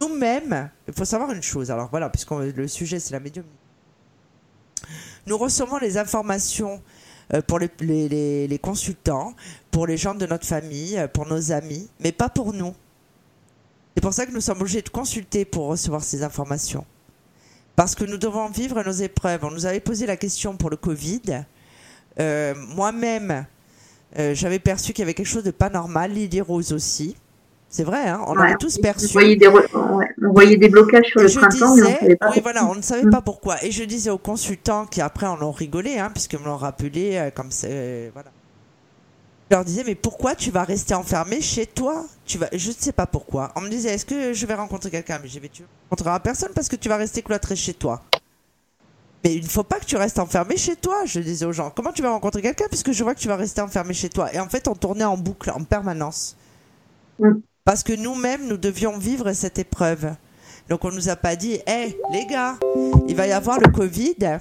Nous-mêmes, 0.00 0.70
il 0.86 0.94
faut 0.94 1.04
savoir 1.04 1.32
une 1.32 1.42
chose. 1.42 1.70
Alors 1.70 1.88
voilà, 1.90 2.08
puisque 2.08 2.30
le 2.30 2.68
sujet 2.68 3.00
c'est 3.00 3.12
la 3.12 3.20
médium. 3.20 3.44
nous 5.26 5.36
recevons 5.36 5.78
les 5.78 5.98
informations 5.98 6.80
euh, 7.34 7.42
pour 7.42 7.58
les, 7.58 8.60
consultants, 8.62 9.34
pour 9.70 9.86
les 9.86 9.96
gens 9.96 10.14
de 10.14 10.24
notre 10.24 10.46
famille, 10.46 10.96
euh, 10.96 11.08
pour 11.08 11.26
nos 11.26 11.52
amis, 11.52 11.90
mais 12.00 12.12
pas 12.12 12.28
pour 12.30 12.54
nous. 12.54 12.74
C'est 13.94 14.00
pour 14.00 14.14
ça 14.14 14.24
que 14.24 14.32
nous 14.32 14.40
sommes 14.40 14.60
obligés 14.60 14.80
de 14.80 14.88
consulter 14.88 15.44
pour 15.44 15.66
recevoir 15.66 16.02
ces 16.02 16.22
informations. 16.22 16.86
Parce 17.76 17.94
que 17.94 18.04
nous 18.04 18.16
devons 18.16 18.48
vivre 18.48 18.82
nos 18.82 18.92
épreuves. 18.92 19.44
On 19.44 19.50
nous 19.50 19.66
avait 19.66 19.80
posé 19.80 20.06
la 20.06 20.16
question 20.16 20.56
pour 20.56 20.70
le 20.70 20.76
Covid. 20.76 21.44
Euh, 22.18 22.54
Moi-même, 22.74 23.46
j'avais 24.16 24.58
perçu 24.58 24.92
qu'il 24.92 25.02
y 25.02 25.04
avait 25.04 25.14
quelque 25.14 25.26
chose 25.26 25.44
de 25.44 25.50
pas 25.50 25.68
normal. 25.68 26.12
Lily 26.12 26.40
Rose 26.40 26.72
aussi. 26.72 27.16
C'est 27.70 27.84
vrai, 27.84 28.08
hein 28.08 28.22
on 28.26 28.38
Ouais, 28.38 28.40
avait 28.40 28.56
tous 28.56 28.78
perçu. 28.78 29.06
On 29.10 29.20
voyait, 29.20 29.36
des, 29.36 29.46
re- 29.48 29.96
ouais, 29.96 30.06
on 30.22 30.32
voyait 30.32 30.56
des 30.56 30.68
blocages 30.68 31.06
sur 31.06 31.20
Et 31.20 31.22
le 31.22 31.28
je 31.28 31.34
printemps, 31.34 31.76
mais 31.76 31.86
on 31.86 31.94
disais, 31.94 31.98
savait 32.00 32.16
pas. 32.16 32.30
oui, 32.34 32.40
voilà, 32.42 32.66
on 32.66 32.74
ne 32.74 32.82
savait 32.82 33.06
pas 33.06 33.20
pourquoi. 33.22 33.62
Et 33.64 33.70
je 33.70 33.84
disais 33.84 34.10
aux 34.10 34.18
consultants 34.18 34.86
qui 34.86 35.00
après 35.00 35.26
en 35.26 35.40
ont 35.42 35.52
rigolé, 35.52 35.98
hein, 35.98 36.10
puisqu'ils 36.12 36.38
me 36.38 36.44
l'ont 36.46 36.56
rappelé, 36.56 37.16
euh, 37.16 37.30
comme 37.30 37.50
c'est, 37.50 37.68
euh, 37.70 38.10
voilà. 38.12 38.30
Je 39.50 39.56
leur 39.56 39.64
disais, 39.64 39.82
mais 39.84 39.94
pourquoi 39.94 40.34
tu 40.34 40.50
vas 40.50 40.64
rester 40.64 40.94
enfermé 40.94 41.40
chez 41.40 41.66
toi? 41.66 42.04
Tu 42.26 42.36
vas, 42.38 42.48
je 42.52 42.68
ne 42.68 42.74
sais 42.74 42.92
pas 42.92 43.06
pourquoi. 43.06 43.50
On 43.56 43.62
me 43.62 43.68
disait, 43.70 43.90
est-ce 43.94 44.04
que 44.06 44.32
je 44.34 44.46
vais 44.46 44.54
rencontrer 44.54 44.90
quelqu'un? 44.90 45.18
Mais 45.22 45.28
j'ai 45.28 45.40
tu 45.48 45.62
ne 45.62 45.66
rencontreras 45.90 46.20
personne 46.20 46.52
parce 46.54 46.68
que 46.68 46.76
tu 46.76 46.88
vas 46.90 46.96
rester 46.96 47.22
cloîtré 47.22 47.56
chez 47.56 47.72
toi. 47.74 48.02
Mais 49.24 49.34
il 49.34 49.42
ne 49.44 49.48
faut 49.48 49.62
pas 49.64 49.78
que 49.80 49.84
tu 49.84 49.96
restes 49.96 50.18
enfermé 50.18 50.56
chez 50.56 50.76
toi, 50.76 51.04
je 51.04 51.20
disais 51.20 51.44
aux 51.44 51.52
gens. 51.52 51.70
Comment 51.70 51.92
tu 51.92 52.02
vas 52.02 52.10
rencontrer 52.10 52.42
quelqu'un 52.42 52.66
puisque 52.68 52.92
je 52.92 53.02
vois 53.02 53.14
que 53.14 53.20
tu 53.20 53.28
vas 53.28 53.36
rester 53.36 53.60
enfermé 53.60 53.92
chez 53.94 54.08
toi? 54.08 54.32
Et 54.32 54.38
en 54.40 54.48
fait, 54.48 54.68
on 54.68 54.74
tournait 54.74 55.04
en 55.04 55.16
boucle, 55.16 55.50
en 55.50 55.64
permanence. 55.64 56.36
Mm. 57.18 57.42
Parce 57.68 57.82
que 57.82 57.92
nous-mêmes, 57.92 58.48
nous 58.48 58.56
devions 58.56 58.96
vivre 58.96 59.30
cette 59.34 59.58
épreuve. 59.58 60.14
Donc 60.70 60.86
on 60.86 60.90
nous 60.90 61.10
a 61.10 61.16
pas 61.16 61.36
dit, 61.36 61.60
hé 61.66 61.98
les 62.10 62.24
gars, 62.24 62.58
il 63.06 63.14
va 63.14 63.26
y 63.26 63.32
avoir 63.32 63.60
le 63.60 63.68
Covid. 63.70 64.38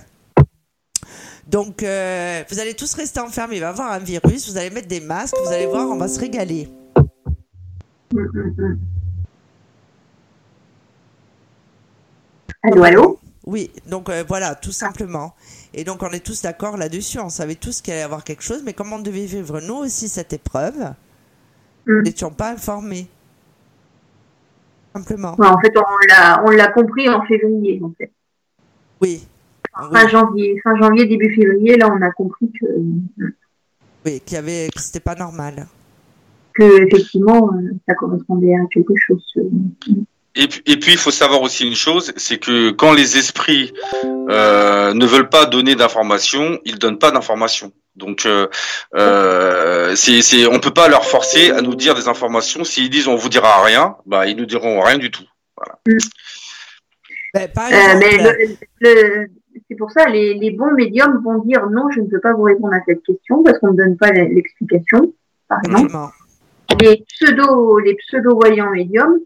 Donc 1.45 1.83
euh, 1.83 2.41
vous 2.49 2.59
allez 2.59 2.73
tous 2.73 2.93
rester 2.93 3.19
enfermés, 3.19 3.57
il 3.57 3.59
va 3.59 3.65
y 3.65 3.69
avoir 3.69 3.91
un 3.91 3.99
virus, 3.99 4.49
vous 4.49 4.57
allez 4.57 4.69
mettre 4.69 4.87
des 4.87 5.01
masques, 5.01 5.35
vous 5.43 5.51
allez 5.51 5.65
voir, 5.65 5.89
on 5.89 5.97
va 5.97 6.07
se 6.07 6.21
régaler. 6.21 6.69
Allô, 12.63 12.83
allô? 12.85 13.19
Oui, 13.45 13.71
donc 13.87 14.07
euh, 14.07 14.23
voilà, 14.25 14.55
tout 14.55 14.71
simplement. 14.71 15.35
Et 15.73 15.83
donc 15.83 16.01
on 16.01 16.11
est 16.11 16.25
tous 16.25 16.43
d'accord 16.43 16.77
là-dessus, 16.77 17.19
on 17.19 17.27
savait 17.27 17.55
tous 17.55 17.81
qu'il 17.81 17.91
allait 17.91 18.03
y 18.03 18.05
avoir 18.05 18.23
quelque 18.23 18.43
chose, 18.43 18.61
mais 18.63 18.71
comme 18.71 18.93
on 18.93 18.99
devait 18.99 19.25
vivre 19.25 19.59
nous 19.59 19.75
aussi 19.75 20.07
cette 20.07 20.31
épreuve, 20.31 20.93
Mm. 21.87 21.93
nous 21.93 22.01
n'étions 22.01 22.31
pas 22.31 22.51
informés. 22.51 23.07
Simplement. 24.97 25.35
Ouais, 25.37 25.47
En 25.47 25.59
fait, 25.59 25.73
on 25.77 26.07
l'a, 26.09 26.43
on 26.45 26.49
l'a 26.51 26.67
compris 26.69 27.07
en 27.09 27.21
février, 27.25 27.79
en 27.83 27.91
fait. 27.97 28.11
Oui. 29.01 29.27
Oui, 29.79 29.87
Fin 29.93 30.07
janvier, 30.07 30.59
fin 30.63 30.75
janvier, 30.75 31.05
début 31.05 31.33
février, 31.35 31.77
là, 31.77 31.87
on 31.91 32.01
a 32.01 32.11
compris 32.11 32.51
que, 32.59 32.65
oui, 34.05 34.21
qu'il 34.25 34.35
y 34.35 34.37
avait, 34.37 34.69
que 34.73 34.81
c'était 34.81 34.99
pas 34.99 35.15
normal. 35.15 35.67
que 36.53 36.87
effectivement, 36.87 37.51
euh, 37.53 37.73
ça 37.87 37.93
correspondait 37.93 38.55
à 38.55 38.65
quelque 38.73 38.93
chose. 38.97 39.23
euh, 39.37 39.43
Et, 40.33 40.47
puis- 40.47 40.63
et 40.65 40.77
puis, 40.79 40.93
il 40.93 40.97
faut 40.97 41.11
savoir 41.11 41.41
aussi 41.43 41.67
une 41.67 41.75
chose, 41.75 42.11
c'est 42.15 42.39
que 42.39 42.71
quand 42.71 42.93
les 42.93 43.17
esprits 43.17 43.71
euh, 44.29 44.93
ne 44.95 45.05
veulent 45.05 45.29
pas 45.29 45.45
donner 45.45 45.75
d'informations, 45.75 46.57
ils 46.65 46.79
donnent 46.79 46.97
pas 46.97 47.11
d'informations. 47.11 47.71
Donc, 47.97 48.25
euh, 48.25 48.47
euh, 48.95 49.95
c'est, 49.95 50.21
c'est, 50.21 50.45
on 50.47 50.59
peut 50.59 50.71
pas 50.73 50.87
leur 50.87 51.03
forcer 51.05 51.51
à 51.51 51.61
nous 51.61 51.75
dire 51.75 51.95
des 51.95 52.07
informations. 52.07 52.63
S'ils 52.63 52.89
disent 52.89 53.07
on 53.07 53.15
vous 53.15 53.29
dira 53.29 53.63
rien, 53.63 53.95
bah 54.05 54.27
ils 54.27 54.37
nous 54.37 54.45
diront 54.45 54.79
rien 54.81 54.97
du 54.99 55.09
tout. 55.11 55.25
Ben, 57.33 57.47
par 57.53 57.65
Euh, 57.65 57.69
exemple, 57.69 57.97
mais 57.99 58.17
le- 58.23 58.57
le- 58.81 59.27
c'est 59.69 59.75
pour 59.75 59.91
ça, 59.91 60.07
les, 60.07 60.35
les 60.35 60.51
bons 60.51 60.71
médiums 60.71 61.21
vont 61.23 61.39
dire 61.43 61.65
non, 61.69 61.89
je 61.91 62.01
ne 62.01 62.07
peux 62.07 62.19
pas 62.19 62.33
vous 62.33 62.43
répondre 62.43 62.73
à 62.73 62.79
cette 62.87 63.03
question 63.03 63.43
parce 63.43 63.57
qu'on 63.59 63.71
ne 63.71 63.77
donne 63.77 63.97
pas 63.97 64.11
l'explication, 64.11 65.13
par 65.49 65.59
exemple. 65.65 65.91
Les 66.79 67.03
pseudo, 67.07 67.79
les 67.79 67.95
pseudo 67.95 68.35
voyants 68.35 68.69
médiums, 68.69 69.17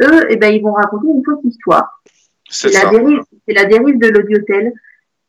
eux, 0.00 0.26
eh 0.30 0.36
ben, 0.36 0.54
ils 0.54 0.62
vont 0.62 0.72
raconter 0.72 1.08
une 1.08 1.22
fausse 1.24 1.44
histoire. 1.44 2.00
C'est 2.48 2.70
C'est 2.70 2.82
la 2.84 2.90
dérive, 2.90 3.20
c'est 3.46 3.54
la 3.54 3.64
dérive 3.66 3.98
de 3.98 4.08
l'audiotel. 4.08 4.72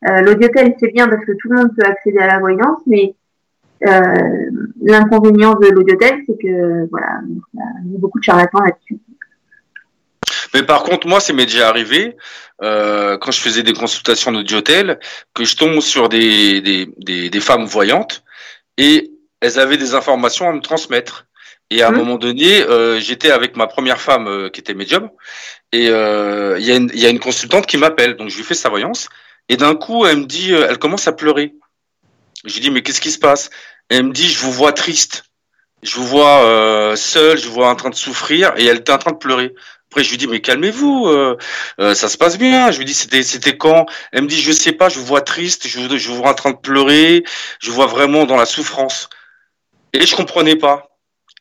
Euh, 0.08 0.22
l'audiotel, 0.22 0.76
c'est 0.80 0.92
bien 0.92 1.08
parce 1.08 1.26
que 1.26 1.32
tout 1.32 1.50
le 1.50 1.58
monde 1.58 1.70
peut 1.78 1.86
accéder 1.86 2.20
à 2.20 2.28
la 2.28 2.40
voyance, 2.40 2.80
mais 2.86 3.16
euh, 3.86 4.50
l'inconvénient 4.82 5.54
de 5.56 5.68
l'audiotel, 5.68 6.22
c'est 6.26 6.38
que 6.42 6.88
voilà, 6.90 7.20
il 7.28 7.92
y 7.92 7.96
a 7.96 8.00
beaucoup 8.00 8.20
de 8.20 8.24
charlatans 8.24 8.62
là-dessus. 8.62 8.98
Mais 10.54 10.64
par 10.64 10.84
contre, 10.84 11.08
moi, 11.08 11.20
c'est 11.20 11.34
m'est 11.34 11.46
déjà 11.46 11.68
arrivé 11.68 12.16
euh, 12.62 13.18
quand 13.18 13.32
je 13.32 13.42
faisais 13.42 13.64
des 13.64 13.74
consultations 13.74 14.32
d'audiotel 14.32 15.00
que 15.34 15.44
je 15.44 15.58
tombe 15.58 15.82
sur 15.82 16.08
des, 16.08 16.62
des, 16.62 16.88
des, 16.98 17.30
des 17.30 17.40
femmes 17.40 17.66
voyantes 17.66 18.24
et 18.78 19.12
elles 19.42 19.60
avaient 19.60 19.78
des 19.78 19.94
informations 19.96 20.48
à 20.50 20.54
me 20.54 20.62
transmettre. 20.62 21.26
Et 21.72 21.82
à 21.82 21.88
un 21.90 21.92
Mhm. 21.92 21.98
moment 21.98 22.16
donné, 22.18 22.62
euh, 22.62 23.00
j'étais 23.00 23.32
avec 23.32 23.58
ma 23.58 23.68
première 23.68 24.00
femme 24.00 24.28
euh, 24.28 24.50
qui 24.50 24.62
était 24.62 24.76
médium 24.76 25.10
et 25.72 25.90
euh, 25.90 26.58
y, 26.60 26.70
il 26.72 27.00
y 27.00 27.06
a 27.06 27.10
une 27.10 27.20
consultante 27.20 27.66
qui 27.66 27.78
m'appelle, 27.78 28.16
donc 28.16 28.30
je 28.30 28.38
lui 28.38 28.44
fais 28.44 28.54
sa 28.54 28.70
voyance 28.70 29.10
et 29.50 29.58
d'un 29.58 29.76
coup, 29.76 30.06
elle 30.06 30.18
me 30.18 30.26
dit, 30.26 30.54
euh, 30.54 30.68
elle 30.70 30.78
commence 30.78 31.08
à 31.08 31.14
pleurer. 31.14 31.54
Je 32.44 32.54
lui 32.54 32.62
dis, 32.62 32.72
mais 32.72 32.82
qu'est-ce 32.82 33.02
qui 33.02 33.12
se 33.12 33.20
passe? 33.20 33.50
Elle 33.90 34.04
me 34.04 34.12
dit, 34.14 34.28
je 34.30 34.40
vous 34.40 34.52
vois 34.52 34.74
triste, 34.74 35.26
je 35.84 35.96
vous 35.96 36.06
vois 36.06 36.44
euh, 36.44 36.96
seul, 36.96 37.38
je 37.38 37.48
vous 37.48 37.54
vois 37.54 37.70
en 37.70 37.76
train 37.76 37.90
de 37.90 37.96
souffrir 37.96 38.54
et 38.58 38.66
elle 38.66 38.78
était 38.78 38.92
en 38.92 38.98
train 38.98 39.12
de 39.12 39.18
pleurer. 39.18 39.54
Après, 39.92 40.04
je 40.04 40.10
lui 40.10 40.18
dis, 40.18 40.28
mais 40.28 40.42
calmez-vous, 40.42 41.08
euh, 41.08 41.38
euh, 41.80 41.94
ça 41.96 42.10
se 42.10 42.18
passe 42.18 42.38
bien. 42.38 42.72
Je 42.72 42.80
lui 42.80 42.86
dis, 42.86 42.94
c'était, 42.94 43.24
c'était 43.24 43.56
quand? 43.56 43.86
Elle 44.12 44.24
me 44.24 44.28
dit, 44.28 44.42
je 44.42 44.52
sais 44.52 44.74
pas, 44.74 44.90
je 44.90 45.00
vous 45.00 45.06
vois 45.06 45.22
triste, 45.22 45.68
je 45.68 45.80
vous, 45.80 45.98
je 45.98 46.10
vous 46.10 46.18
vois 46.18 46.32
en 46.32 46.34
train 46.34 46.52
de 46.52 46.58
pleurer, 46.58 47.24
je 47.60 47.70
vous 47.70 47.76
vois 47.76 47.86
vraiment 47.86 48.26
dans 48.26 48.36
la 48.36 48.46
souffrance. 48.46 49.10
Et 49.94 50.06
je 50.06 50.16
comprenais 50.16 50.56
pas. 50.56 50.90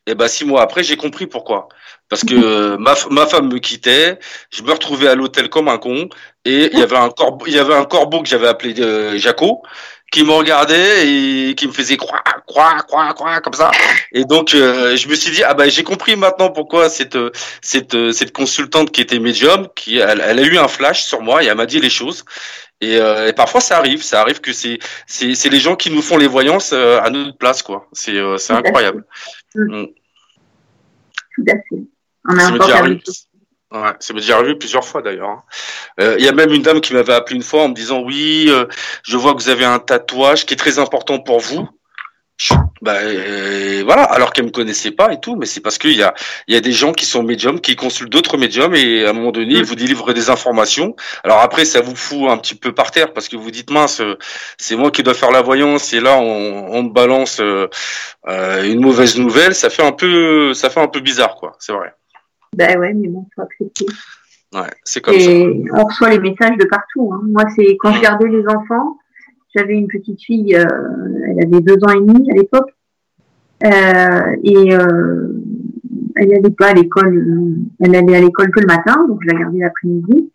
Et 0.06 0.14
ben 0.14 0.28
six 0.28 0.44
mois 0.44 0.62
après, 0.62 0.84
j'ai 0.84 0.96
compris 0.96 1.26
pourquoi. 1.26 1.68
Parce 2.14 2.24
que 2.24 2.36
euh, 2.36 2.76
ma, 2.78 2.94
ma 3.10 3.26
femme 3.26 3.52
me 3.52 3.58
quittait, 3.58 4.20
je 4.50 4.62
me 4.62 4.70
retrouvais 4.70 5.08
à 5.08 5.16
l'hôtel 5.16 5.48
comme 5.48 5.66
un 5.66 5.78
con, 5.78 6.08
et 6.44 6.70
il 6.72 6.78
y 6.78 6.82
avait 6.82 6.96
un 6.96 7.10
corbeau, 7.10 7.44
il 7.48 7.54
y 7.54 7.58
avait 7.58 7.74
un 7.74 7.84
corbeau 7.84 8.22
que 8.22 8.28
j'avais 8.28 8.46
appelé 8.46 8.72
euh, 8.78 9.18
Jaco, 9.18 9.62
qui 10.12 10.22
me 10.22 10.30
regardait 10.30 11.08
et 11.08 11.56
qui 11.56 11.66
me 11.66 11.72
faisait 11.72 11.96
croix, 11.96 12.22
croix, 12.46 12.76
croix, 12.86 13.12
croix, 13.14 13.40
comme 13.40 13.54
ça. 13.54 13.72
Et 14.12 14.24
donc, 14.24 14.54
euh, 14.54 14.94
je 14.94 15.08
me 15.08 15.16
suis 15.16 15.32
dit, 15.32 15.42
ah 15.42 15.54
ben, 15.54 15.68
j'ai 15.68 15.82
compris 15.82 16.14
maintenant 16.14 16.50
pourquoi 16.50 16.88
cette, 16.88 17.16
euh, 17.16 17.32
cette, 17.62 17.96
euh, 17.96 18.12
cette 18.12 18.30
consultante 18.30 18.92
qui 18.92 19.00
était 19.00 19.18
médium, 19.18 19.66
qui, 19.74 19.98
elle, 19.98 20.22
elle 20.24 20.38
a 20.38 20.42
eu 20.42 20.56
un 20.56 20.68
flash 20.68 21.02
sur 21.02 21.20
moi 21.20 21.42
et 21.42 21.46
elle 21.46 21.56
m'a 21.56 21.66
dit 21.66 21.80
les 21.80 21.90
choses. 21.90 22.24
Et, 22.80 22.96
euh, 22.98 23.26
et 23.26 23.32
parfois, 23.32 23.60
ça 23.60 23.76
arrive, 23.76 24.04
ça 24.04 24.20
arrive 24.20 24.40
que 24.40 24.52
c'est, 24.52 24.78
c'est, 25.08 25.34
c'est 25.34 25.48
les 25.48 25.58
gens 25.58 25.74
qui 25.74 25.90
nous 25.90 26.02
font 26.02 26.16
les 26.16 26.28
voyances 26.28 26.72
euh, 26.72 27.00
à 27.00 27.10
notre 27.10 27.36
place, 27.36 27.62
quoi. 27.62 27.88
C'est, 27.92 28.16
euh, 28.16 28.36
c'est 28.36 28.52
incroyable. 28.52 29.04
Tout 31.34 31.44
à 31.48 31.54
fait. 31.68 31.82
On 32.28 32.36
a 32.38 32.40
Ça 32.40 32.52
encore 32.52 32.70
arrivé. 32.70 33.02
Ouais, 33.72 33.92
ça 33.98 34.14
m'est 34.14 34.20
déjà 34.20 34.36
arrivé 34.36 34.54
plusieurs 34.54 34.84
fois 34.84 35.02
d'ailleurs. 35.02 35.28
hein. 35.30 35.42
Euh, 36.00 36.14
Il 36.18 36.24
y 36.24 36.28
a 36.28 36.32
même 36.32 36.52
une 36.52 36.62
dame 36.62 36.80
qui 36.80 36.94
m'avait 36.94 37.12
appelé 37.14 37.36
une 37.36 37.42
fois 37.42 37.62
en 37.64 37.68
me 37.68 37.74
disant 37.74 38.00
oui, 38.02 38.46
euh, 38.48 38.66
je 39.02 39.16
vois 39.16 39.34
que 39.34 39.42
vous 39.42 39.48
avez 39.48 39.64
un 39.64 39.80
tatouage 39.80 40.46
qui 40.46 40.54
est 40.54 40.56
très 40.56 40.78
important 40.78 41.18
pour 41.18 41.40
vous. 41.40 41.68
Je- 42.36 42.52
bah, 42.82 42.94
euh, 43.02 43.82
voilà, 43.84 44.02
alors 44.02 44.32
qu'elle 44.32 44.44
me 44.46 44.50
connaissait 44.50 44.90
pas 44.90 45.12
et 45.12 45.20
tout, 45.20 45.36
mais 45.36 45.46
c'est 45.46 45.60
parce 45.60 45.78
qu'il 45.78 45.92
y 45.96 46.02
a, 46.02 46.14
il 46.48 46.54
y 46.54 46.56
a 46.56 46.60
des 46.60 46.72
gens 46.72 46.92
qui 46.92 47.04
sont 47.04 47.22
médiums, 47.22 47.60
qui 47.60 47.76
consultent 47.76 48.10
d'autres 48.10 48.36
médiums 48.38 48.74
et 48.74 49.04
à 49.06 49.10
un 49.10 49.12
moment 49.12 49.30
donné, 49.30 49.54
Mm. 49.54 49.58
ils 49.58 49.64
vous 49.64 49.76
délivrent 49.76 50.12
des 50.12 50.30
informations. 50.30 50.96
Alors 51.22 51.40
après, 51.40 51.64
ça 51.64 51.80
vous 51.80 51.94
fout 51.96 52.28
un 52.30 52.36
petit 52.38 52.56
peu 52.56 52.72
par 52.74 52.90
terre 52.90 53.12
parce 53.12 53.28
que 53.28 53.36
vous 53.36 53.50
dites 53.52 53.70
mince, 53.70 54.00
euh, 54.00 54.16
c'est 54.58 54.74
moi 54.76 54.90
qui 54.90 55.02
dois 55.04 55.14
faire 55.14 55.30
la 55.30 55.42
voyance 55.42 55.92
et 55.92 56.00
là 56.00 56.16
on, 56.18 56.66
on 56.72 56.82
me 56.84 56.90
balance 56.92 57.40
euh, 57.40 57.68
une 58.26 58.80
mauvaise 58.80 59.16
nouvelle, 59.18 59.54
ça 59.54 59.70
fait 59.70 59.84
un 59.84 59.92
peu, 59.92 60.54
ça 60.54 60.70
fait 60.70 60.80
un 60.80 60.88
peu 60.88 61.00
bizarre 61.00 61.36
quoi. 61.36 61.52
C'est 61.60 61.72
vrai. 61.72 61.92
Ben 62.54 62.78
ouais, 62.78 62.94
mais 62.94 63.08
bon, 63.08 63.26
faut 63.34 63.42
accepter. 63.42 63.86
Ouais, 64.54 64.70
c'est 64.84 65.00
comme 65.00 65.18
ça. 65.18 65.30
Et 65.30 65.64
on 65.72 65.84
reçoit 65.84 66.10
les 66.10 66.20
messages 66.20 66.56
de 66.56 66.64
partout. 66.64 67.12
hein. 67.12 67.22
Moi, 67.24 67.44
c'est 67.56 67.76
quand 67.78 67.92
je 67.92 68.00
gardais 68.00 68.28
les 68.28 68.46
enfants, 68.46 68.98
j'avais 69.54 69.74
une 69.74 69.88
petite 69.88 70.22
fille, 70.22 70.54
euh, 70.54 70.64
elle 71.28 71.44
avait 71.44 71.60
deux 71.60 71.76
ans 71.84 71.90
et 71.90 72.00
demi 72.00 72.30
à 72.30 72.34
l'époque, 72.34 72.70
euh, 73.64 74.36
et 74.42 74.74
euh, 74.74 75.42
elle 76.16 76.28
n'allait 76.28 76.54
pas 76.56 76.68
à 76.68 76.74
l'école, 76.74 77.56
elle 77.80 77.96
allait 77.96 78.16
à 78.16 78.20
l'école 78.20 78.50
que 78.50 78.60
le 78.60 78.66
matin, 78.66 79.06
donc 79.08 79.20
je 79.22 79.28
la 79.28 79.40
gardais 79.40 79.58
l'après-midi. 79.58 80.30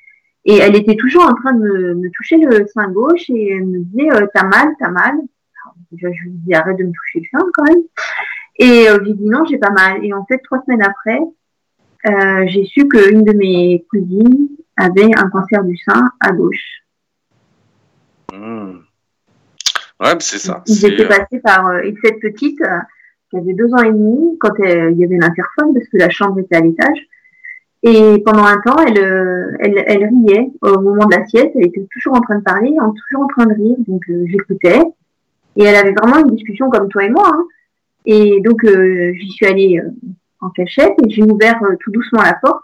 Et 0.45 0.57
elle 0.57 0.75
était 0.75 0.95
toujours 0.95 1.23
en 1.23 1.33
train 1.33 1.53
de 1.53 1.59
me, 1.59 1.95
me 1.95 2.09
toucher 2.11 2.37
le 2.37 2.65
sein 2.73 2.89
gauche 2.91 3.29
et 3.29 3.51
elle 3.51 3.65
me 3.65 3.79
disait 3.79 4.09
t'as 4.33 4.45
mal, 4.45 4.69
t'as 4.79 4.89
mal. 4.89 5.13
Alors, 5.13 5.75
déjà, 5.91 6.07
je 6.11 6.23
lui 6.23 6.31
dis 6.31 6.53
arrête 6.53 6.77
de 6.77 6.85
me 6.85 6.91
toucher 6.91 7.19
le 7.19 7.37
sein 7.37 7.45
quand 7.53 7.63
même. 7.65 7.83
Et 8.57 8.87
lui 9.03 9.13
dis 9.13 9.25
non, 9.25 9.43
j'ai 9.45 9.57
pas 9.57 9.69
mal. 9.69 10.03
Et 10.03 10.13
en 10.13 10.25
fait, 10.25 10.39
trois 10.39 10.61
semaines 10.65 10.81
après, 10.81 11.19
euh, 12.07 12.45
j'ai 12.47 12.65
su 12.65 12.87
qu'une 12.87 13.23
de 13.23 13.33
mes 13.33 13.85
cousines 13.89 14.49
avait 14.77 15.11
un 15.17 15.29
cancer 15.29 15.63
du 15.63 15.75
sein 15.77 16.11
à 16.19 16.31
gauche. 16.31 16.83
Hmm. 18.33 18.77
Ouais, 19.99 20.15
c'est 20.19 20.37
ça. 20.39 20.63
Ils 20.67 20.85
étaient 20.85 21.05
euh, 21.05 21.07
passés 21.07 21.39
par 21.43 21.67
euh, 21.67 21.81
et 21.81 21.93
cette 22.03 22.19
petite 22.19 22.59
qui 23.29 23.37
avait 23.37 23.53
deux 23.53 23.71
ans 23.73 23.83
et 23.83 23.91
demi 23.91 24.37
quand 24.39 24.53
elle- 24.59 24.93
il 24.93 24.97
y 24.99 25.03
avait 25.03 25.17
l'interphone 25.17 25.73
parce 25.73 25.87
que 25.87 25.97
la 25.97 26.09
chambre 26.09 26.39
était 26.39 26.55
à 26.55 26.61
l'étage 26.61 26.99
Et 27.83 28.21
pendant 28.25 28.43
un 28.45 28.59
temps, 28.61 28.77
elle, 28.85 28.97
elle, 29.59 29.83
elle 29.87 30.05
riait 30.05 30.49
au 30.61 30.79
moment 30.81 31.05
de 31.05 31.15
la 31.15 31.25
sieste. 31.27 31.51
Elle 31.55 31.67
était 31.67 31.87
toujours 31.91 32.15
en 32.15 32.21
train 32.21 32.37
de 32.39 32.43
parler, 32.43 32.75
en- 32.79 32.91
toujours 32.93 33.23
en 33.23 33.27
train 33.27 33.45
de 33.45 33.53
rire. 33.53 33.75
Donc 33.87 34.03
euh, 34.09 34.25
j'écoutais. 34.27 34.79
Et 35.55 35.63
elle 35.63 35.75
avait 35.75 35.93
vraiment 35.93 36.19
une 36.19 36.35
discussion 36.35 36.69
comme 36.69 36.89
toi 36.89 37.03
et 37.03 37.09
moi. 37.09 37.29
hein. 37.33 37.45
Et 38.05 38.41
donc 38.41 38.63
euh, 38.65 39.13
j'y 39.19 39.29
suis 39.29 39.45
allée 39.45 39.79
euh, 39.79 39.89
en 40.41 40.49
cachette 40.49 40.93
et 41.05 41.09
j'ai 41.09 41.23
ouvert 41.23 41.59
euh, 41.63 41.75
tout 41.83 41.91
doucement 41.91 42.21
la 42.23 42.33
porte. 42.33 42.61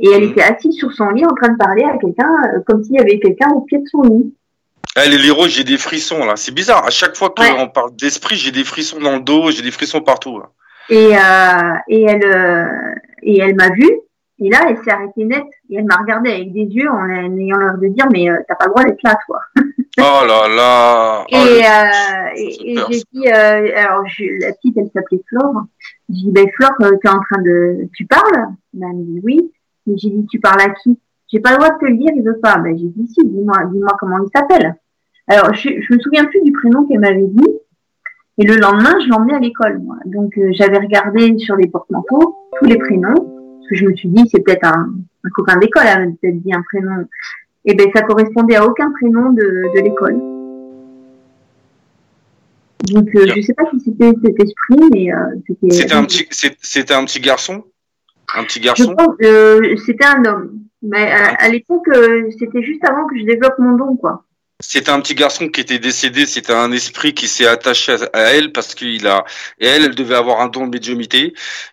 Et 0.00 0.08
elle 0.14 0.22
Mhm. 0.24 0.30
était 0.30 0.42
assise 0.42 0.76
sur 0.76 0.92
son 0.92 1.10
lit 1.10 1.24
en 1.26 1.34
train 1.34 1.48
de 1.52 1.56
parler 1.58 1.82
à 1.84 1.96
quelqu'un, 1.98 2.30
euh, 2.54 2.60
comme 2.66 2.84
s'il 2.84 2.94
y 2.94 3.00
avait 3.00 3.18
quelqu'un 3.18 3.48
au 3.50 3.62
pied 3.62 3.78
de 3.78 3.86
son 3.86 4.02
lit. 4.02 4.34
Eh, 4.96 5.08
les 5.08 5.26
héros, 5.26 5.48
j'ai 5.48 5.64
des 5.64 5.76
frissons 5.78 6.24
là. 6.24 6.34
C'est 6.36 6.54
bizarre. 6.54 6.84
À 6.86 6.90
chaque 6.90 7.16
fois 7.16 7.30
qu'on 7.30 7.42
Ouais. 7.42 7.70
parle 7.74 7.94
d'esprit, 7.96 8.36
j'ai 8.36 8.52
des 8.52 8.64
frissons 8.64 9.00
dans 9.00 9.14
le 9.14 9.20
dos, 9.20 9.50
j'ai 9.50 9.62
des 9.62 9.70
frissons 9.72 10.00
partout. 10.00 10.38
là. 10.38 10.46
Et, 10.90 11.16
euh, 11.16 11.74
et 11.88 12.02
elle, 12.04 12.24
euh, 12.24 12.94
et 13.22 13.38
elle 13.40 13.54
m'a 13.56 13.68
vue. 13.70 13.90
Et 14.40 14.48
là, 14.50 14.66
elle 14.68 14.76
s'est 14.78 14.90
arrêtée 14.92 15.24
net. 15.24 15.42
Et 15.68 15.76
elle 15.76 15.84
m'a 15.84 15.96
regardé 15.96 16.30
avec 16.30 16.52
des 16.52 16.62
yeux 16.62 16.88
en, 16.88 17.06
ayant 17.36 17.58
l'air 17.58 17.76
de 17.76 17.88
dire, 17.88 18.06
mais 18.12 18.30
euh, 18.30 18.36
t'as 18.48 18.54
pas 18.54 18.66
le 18.66 18.70
droit 18.70 18.84
d'être 18.84 19.02
là, 19.02 19.18
toi. 19.26 19.40
Oh 20.00 20.24
là 20.28 20.46
là. 20.48 21.24
Et, 21.28 21.34
Oh, 21.34 21.38
euh, 21.38 22.36
et, 22.36 22.76
j'ai 22.88 23.02
dit, 23.12 23.26
euh, 23.28 23.70
alors 23.76 24.06
je- 24.06 24.40
la 24.40 24.52
petite, 24.52 24.76
elle 24.78 24.88
s'appelait 24.94 25.20
Flore. 25.28 25.64
J'ai 26.08 26.26
dit, 26.26 26.32
ben 26.32 26.46
Flore, 26.54 26.72
euh, 26.82 26.96
t'es 27.02 27.08
en 27.08 27.20
train 27.20 27.42
de, 27.42 27.88
tu 27.94 28.06
parles? 28.06 28.48
Ben, 28.72 28.88
Elle 28.90 28.96
me 28.96 29.04
dit 29.04 29.20
oui. 29.22 29.52
Et 29.86 29.96
j'ai 29.96 30.10
dit, 30.10 30.26
tu 30.26 30.40
parles 30.40 30.60
à 30.60 30.70
qui? 30.70 30.98
J'ai 31.30 31.40
pas 31.40 31.50
le 31.50 31.56
droit 31.58 31.70
de 31.70 31.78
te 31.78 31.84
le 31.84 31.96
dire, 31.96 32.10
il 32.16 32.22
veut 32.22 32.38
pas. 32.40 32.58
Ben 32.58 32.76
j'ai 32.76 32.88
dit 32.88 33.06
si, 33.06 33.26
dis-moi, 33.26 33.64
dis-moi 33.72 33.96
comment 34.00 34.18
il 34.18 34.30
s'appelle. 34.34 34.76
Alors 35.26 35.52
je, 35.52 35.68
je 35.68 35.94
me 35.94 36.00
souviens 36.00 36.24
plus 36.24 36.40
du 36.42 36.52
prénom 36.52 36.86
qu'elle 36.86 37.00
m'avait 37.00 37.26
dit. 37.26 37.58
Et 38.38 38.46
le 38.46 38.56
lendemain, 38.56 38.98
je 39.00 39.08
l'emmenais 39.08 39.34
à 39.34 39.40
l'école, 39.40 39.78
moi. 39.80 39.96
Donc 40.06 40.38
euh, 40.38 40.50
j'avais 40.52 40.78
regardé 40.78 41.36
sur 41.38 41.56
les 41.56 41.68
porte-manteaux 41.68 42.36
tous 42.58 42.66
les 42.66 42.78
prénoms, 42.78 43.14
parce 43.14 43.68
que 43.68 43.76
je 43.76 43.84
me 43.84 43.94
suis 43.94 44.08
dit, 44.08 44.28
c'est 44.32 44.42
peut-être 44.42 44.64
un, 44.64 44.90
copain 45.34 45.58
d'école, 45.58 45.82
elle 45.86 46.08
m'a 46.08 46.14
peut-être 46.20 46.40
dit 46.40 46.52
un 46.52 46.62
prénom. 46.62 47.04
Et 47.64 47.74
ben 47.74 47.88
ça 47.94 48.02
correspondait 48.02 48.56
à 48.56 48.64
aucun 48.64 48.90
prénom 48.92 49.32
de, 49.32 49.42
de 49.42 49.82
l'école. 49.82 50.37
Donc 52.92 53.08
euh, 53.14 53.26
je 53.36 53.40
sais 53.42 53.54
pas 53.54 53.64
si 53.72 53.80
c'était 53.84 54.12
cet 54.24 54.40
esprit, 54.40 54.88
mais 54.92 55.12
euh, 55.12 55.16
c'était. 55.46 55.70
C'était 55.74 55.94
un 55.94 56.04
petit, 56.04 56.26
c'est- 56.30 56.56
c'était 56.60 56.94
un 56.94 57.04
petit 57.04 57.20
garçon? 57.20 57.64
Un 58.34 58.44
petit 58.44 58.60
garçon? 58.60 58.94
euh, 59.22 59.76
c'était 59.86 60.04
un 60.04 60.24
homme. 60.24 60.60
Mais 60.82 61.10
à, 61.10 61.34
à 61.34 61.48
l'époque, 61.48 61.88
euh, 61.88 62.30
c'était 62.38 62.62
juste 62.62 62.84
avant 62.84 63.06
que 63.08 63.18
je 63.18 63.24
développe 63.24 63.58
mon 63.58 63.76
don, 63.76 63.96
quoi. 63.96 64.24
C'était 64.60 64.90
un 64.90 65.00
petit 65.00 65.14
garçon 65.14 65.48
qui 65.48 65.60
était 65.60 65.78
décédé. 65.78 66.26
C'était 66.26 66.52
un 66.52 66.72
esprit 66.72 67.14
qui 67.14 67.28
s'est 67.28 67.46
attaché 67.46 67.96
à, 68.12 68.18
elle 68.32 68.50
parce 68.52 68.74
qu'il 68.74 69.06
a 69.06 69.24
et 69.60 69.66
elle, 69.66 69.84
elle 69.84 69.94
devait 69.94 70.16
avoir 70.16 70.40
un 70.40 70.48
don 70.48 70.66
de 70.66 70.72
médiumité 70.72 71.32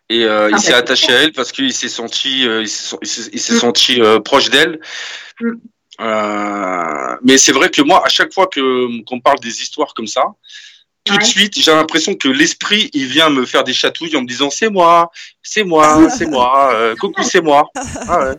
et 0.09 0.23
euh, 0.23 0.45
Ah, 0.47 0.49
il 0.51 0.59
s'est 0.59 0.71
bah, 0.71 0.77
attaché 0.77 1.11
à 1.13 1.21
elle 1.23 1.31
parce 1.33 1.51
qu'il 1.51 1.73
s'est 1.73 1.89
senti, 1.89 2.47
euh, 2.47 2.61
il 2.61 2.67
s'est 3.07 3.53
Mm. 3.55 3.57
senti 3.57 4.01
euh, 4.01 4.19
proche 4.19 4.49
d'elle. 4.51 4.79
Mm. 5.41 5.51
Euh, 6.01 7.15
mais 7.23 7.37
c'est 7.37 7.51
vrai 7.53 7.69
que 7.69 7.81
moi, 7.81 8.03
à 8.05 8.09
chaque 8.09 8.33
fois 8.33 8.47
que 8.47 9.01
qu'on 9.03 9.19
parle 9.19 9.39
des 9.39 9.61
histoires 9.61 9.93
comme 9.95 10.07
ça, 10.07 10.23
tout 11.05 11.17
de 11.17 11.23
suite, 11.23 11.57
j'ai 11.57 11.71
l'impression 11.71 12.15
que 12.15 12.27
l'esprit, 12.27 12.89
il 12.93 13.05
vient 13.05 13.29
me 13.29 13.45
faire 13.45 13.63
des 13.63 13.73
chatouilles 13.73 14.15
en 14.17 14.21
me 14.21 14.27
disant 14.27 14.49
c'est 14.49 14.69
moi, 14.69 15.11
c'est 15.41 15.63
moi, 15.63 16.09
c'est 16.17 16.25
moi, 16.25 16.73
euh, 16.73 16.95
coucou, 16.95 17.23
c'est 17.23 17.41
moi. 17.41 17.69
Ah 18.09 18.19
ouais. 18.19 18.35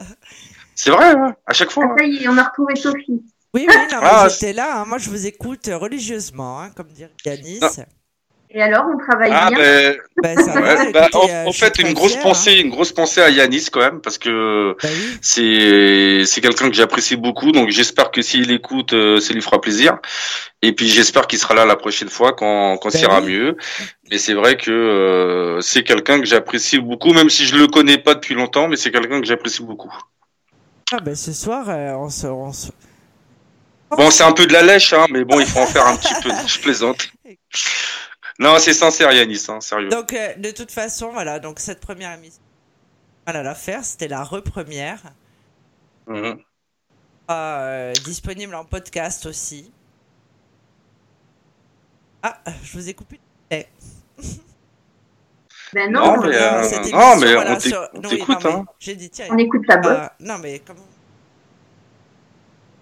C'est 0.74 0.90
vrai, 0.90 1.10
hein, 1.12 1.34
à 1.46 1.52
chaque 1.54 1.70
fois. 1.70 1.84
Ah, 1.90 1.94
ça 1.98 2.04
y 2.04 2.24
est, 2.24 2.28
on 2.28 2.36
a 2.36 2.42
retrouvé 2.44 2.76
Sophie. 2.76 3.22
Oui, 3.54 3.64
oui, 3.66 3.74
non, 3.90 4.00
mais 4.02 4.08
Ah, 4.10 4.28
j'étais 4.28 4.52
là. 4.52 4.80
hein. 4.80 4.84
Moi, 4.86 4.98
je 4.98 5.08
vous 5.08 5.26
écoute 5.26 5.70
religieusement, 5.72 6.60
hein, 6.60 6.70
comme 6.76 6.88
dirait 6.88 7.10
Yanis. 7.24 7.60
Et 8.56 8.62
alors, 8.62 8.86
on 8.90 8.96
travaille 8.96 9.30
Ah, 9.34 9.50
bien. 9.50 9.58
ben, 10.22 10.34
ça 10.38 10.58
va, 10.58 10.76
ouais, 10.76 10.90
bah, 10.90 11.08
écoutez, 11.10 11.18
en, 11.18 11.28
euh, 11.28 11.44
en 11.48 11.52
fait, 11.52 11.78
une 11.78 11.92
grosse 11.92 12.12
fière, 12.12 12.22
pensée, 12.22 12.54
une 12.54 12.70
grosse 12.70 12.90
pensée 12.90 13.20
à 13.20 13.28
Yanis 13.28 13.66
quand 13.70 13.80
même, 13.80 14.00
parce 14.00 14.16
que 14.16 14.70
hein. 14.70 14.74
Oui. 14.82 15.18
c'est 15.20 16.22
c'est 16.24 16.40
quelqu'un 16.40 16.70
que 16.70 16.74
j'apprécie 16.74 17.16
beaucoup, 17.16 17.52
donc 17.52 17.68
j'espère 17.68 18.10
que 18.10 18.22
s'il 18.22 18.50
écoute, 18.50 18.94
euh, 18.94 19.20
ça 19.20 19.34
lui 19.34 19.42
fera 19.42 19.60
plaisir. 19.60 19.98
Et 20.62 20.72
puis 20.72 20.88
j'espère 20.88 21.26
qu'il 21.26 21.38
sera 21.38 21.52
là 21.52 21.66
la 21.66 21.76
prochaine 21.76 22.08
fois 22.08 22.32
quand 22.32 22.78
quand 22.78 22.88
ça 22.88 23.00
ira 23.00 23.20
oui. 23.20 23.34
mieux. 23.34 23.56
Mais 24.10 24.16
c'est 24.16 24.32
vrai 24.32 24.56
que 24.56 24.70
euh, 24.70 25.60
c'est 25.60 25.82
quelqu'un 25.82 26.18
que 26.18 26.24
j'apprécie 26.24 26.78
beaucoup, 26.78 27.12
même 27.12 27.28
si 27.28 27.44
je 27.44 27.56
le 27.56 27.66
connais 27.66 27.98
pas 27.98 28.14
depuis 28.14 28.34
longtemps, 28.34 28.68
mais 28.68 28.76
c'est 28.76 28.90
quelqu'un 28.90 29.20
que 29.20 29.26
j'apprécie 29.26 29.64
beaucoup. 29.64 29.92
Ah, 30.92 31.00
ben 31.00 31.14
ce 31.14 31.34
soir, 31.34 31.66
euh, 31.68 31.92
on 31.92 32.08
se. 32.08 32.26
On 32.26 32.54
se... 32.54 32.68
Bon, 33.90 34.10
c'est 34.10 34.24
un 34.24 34.32
peu 34.32 34.46
de 34.46 34.52
la 34.54 34.62
lèche, 34.62 34.94
hein, 34.94 35.04
mais 35.10 35.24
bon, 35.24 35.40
il 35.40 35.46
faut 35.46 35.60
en 35.60 35.66
faire 35.66 35.86
un 35.86 35.96
petit 35.98 36.14
peu. 36.22 36.30
Je 36.46 36.58
plaisante. 36.60 37.10
Non, 38.38 38.58
c'est 38.58 38.74
sincère, 38.74 39.12
Yanis, 39.12 39.44
hein, 39.48 39.60
sérieux. 39.60 39.88
Donc, 39.88 40.12
euh, 40.12 40.34
de 40.36 40.50
toute 40.50 40.70
façon, 40.70 41.10
voilà. 41.10 41.38
Donc, 41.38 41.58
cette 41.58 41.80
première 41.80 42.12
émission, 42.12 42.42
voilà, 43.24 43.42
la 43.42 43.54
faire, 43.54 43.84
c'était 43.84 44.08
la 44.08 44.22
repremière. 44.22 45.02
Mhm. 46.06 46.38
Euh, 47.30 47.92
disponible 48.04 48.54
en 48.54 48.64
podcast 48.64 49.26
aussi. 49.26 49.72
Ah, 52.22 52.38
je 52.62 52.72
vous 52.78 52.88
ai 52.88 52.94
coupé. 52.94 53.18
Eh, 53.50 53.66
Ben 55.72 55.90
Non, 55.90 56.16
non, 56.16 56.22
mais, 56.22 56.36
euh, 56.36 56.62
non, 56.92 57.16
mais 57.16 57.34
voilà, 57.34 57.56
on 57.56 57.60
sur- 57.60 57.90
t'écoute, 58.08 58.44
mais 58.44 58.50
hein. 58.52 58.64
J'ai 58.78 58.94
dit, 58.94 59.10
tiens, 59.10 59.26
on 59.30 59.38
écoute 59.38 59.62
la 59.66 59.80
euh, 59.84 60.08
non, 60.20 60.38
mais 60.38 60.60
comment 60.64 60.86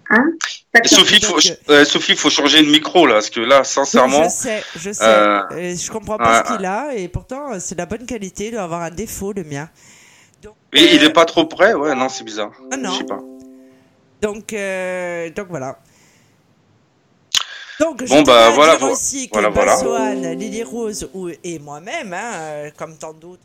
D'accord. 0.09 0.89
Sophie, 0.89 1.21
faut, 1.21 1.33
Donc, 1.33 1.57
euh, 1.69 1.85
Sophie, 1.85 2.15
faut 2.15 2.29
changer 2.29 2.61
de 2.61 2.69
micro 2.69 3.07
là, 3.07 3.15
parce 3.15 3.29
que 3.29 3.39
là, 3.39 3.63
sincèrement, 3.63 4.23
Je 4.25 4.29
sais, 4.29 4.63
je 4.75 4.91
sais. 4.91 5.03
euh, 5.03 5.75
je 5.75 5.91
comprends 5.91 6.17
pas 6.17 6.41
ouais, 6.41 6.47
ce 6.47 6.55
qu'il 6.55 6.65
a 6.65 6.93
et 6.95 7.07
pourtant 7.07 7.53
euh, 7.53 7.57
c'est 7.59 7.75
de 7.75 7.79
la 7.79 7.85
bonne 7.85 8.05
qualité. 8.05 8.47
Il 8.47 8.51
doit 8.51 8.63
avoir 8.63 8.81
un 8.81 8.91
défaut, 8.91 9.33
le 9.33 9.43
mien. 9.43 9.69
Donc, 10.43 10.55
et 10.73 10.95
il 10.95 11.03
euh, 11.03 11.07
est 11.07 11.13
pas 11.13 11.25
trop 11.25 11.45
près, 11.45 11.73
ouais, 11.73 11.95
non, 11.95 12.09
c'est 12.09 12.23
bizarre. 12.23 12.51
Ah 12.71 12.77
non. 12.77 12.91
Je 12.91 12.97
sais 12.97 13.03
pas. 13.05 13.19
Donc, 14.21 14.53
euh, 14.53 15.29
donc 15.31 15.47
voilà. 15.49 15.77
Donc, 17.79 18.03
je 18.03 18.09
Bon, 18.09 18.21
bah, 18.21 18.51
voilà, 18.51 18.81
aussi 18.83 19.27
que 19.27 19.33
voilà, 19.33 19.49
voilà. 19.49 19.73
Bassoane, 19.73 20.33
Lily 20.33 20.63
Rose 20.63 21.09
ou, 21.13 21.29
et 21.43 21.59
moi-même, 21.59 22.13
hein, 22.13 22.31
euh, 22.33 22.69
comme 22.77 22.97
tant 22.97 23.13
d'autres, 23.13 23.41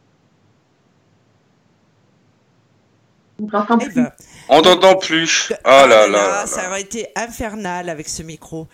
On 3.42 3.46
t'entend 3.46 3.78
plus. 3.78 3.98
Eve, 3.98 4.12
On 4.48 4.62
t'entend 4.62 4.96
plus. 4.96 5.52
Ah 5.64 5.86
là 5.86 6.06
là. 6.08 6.46
ça 6.46 6.62
là. 6.62 6.68
aurait 6.68 6.82
été 6.82 7.08
infernal 7.16 7.88
avec 7.88 8.08
ce 8.08 8.22
micro. 8.22 8.66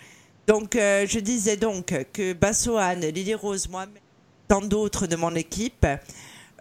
Donc, 0.47 0.75
euh, 0.75 1.05
je 1.07 1.19
disais 1.19 1.57
donc 1.57 1.93
que 2.13 2.33
Bassoane, 2.33 3.01
Lily 3.01 3.35
Rose, 3.35 3.67
moi-même, 3.69 3.93
tant 4.47 4.61
d'autres 4.61 5.07
de 5.07 5.15
mon 5.15 5.35
équipe, 5.35 5.85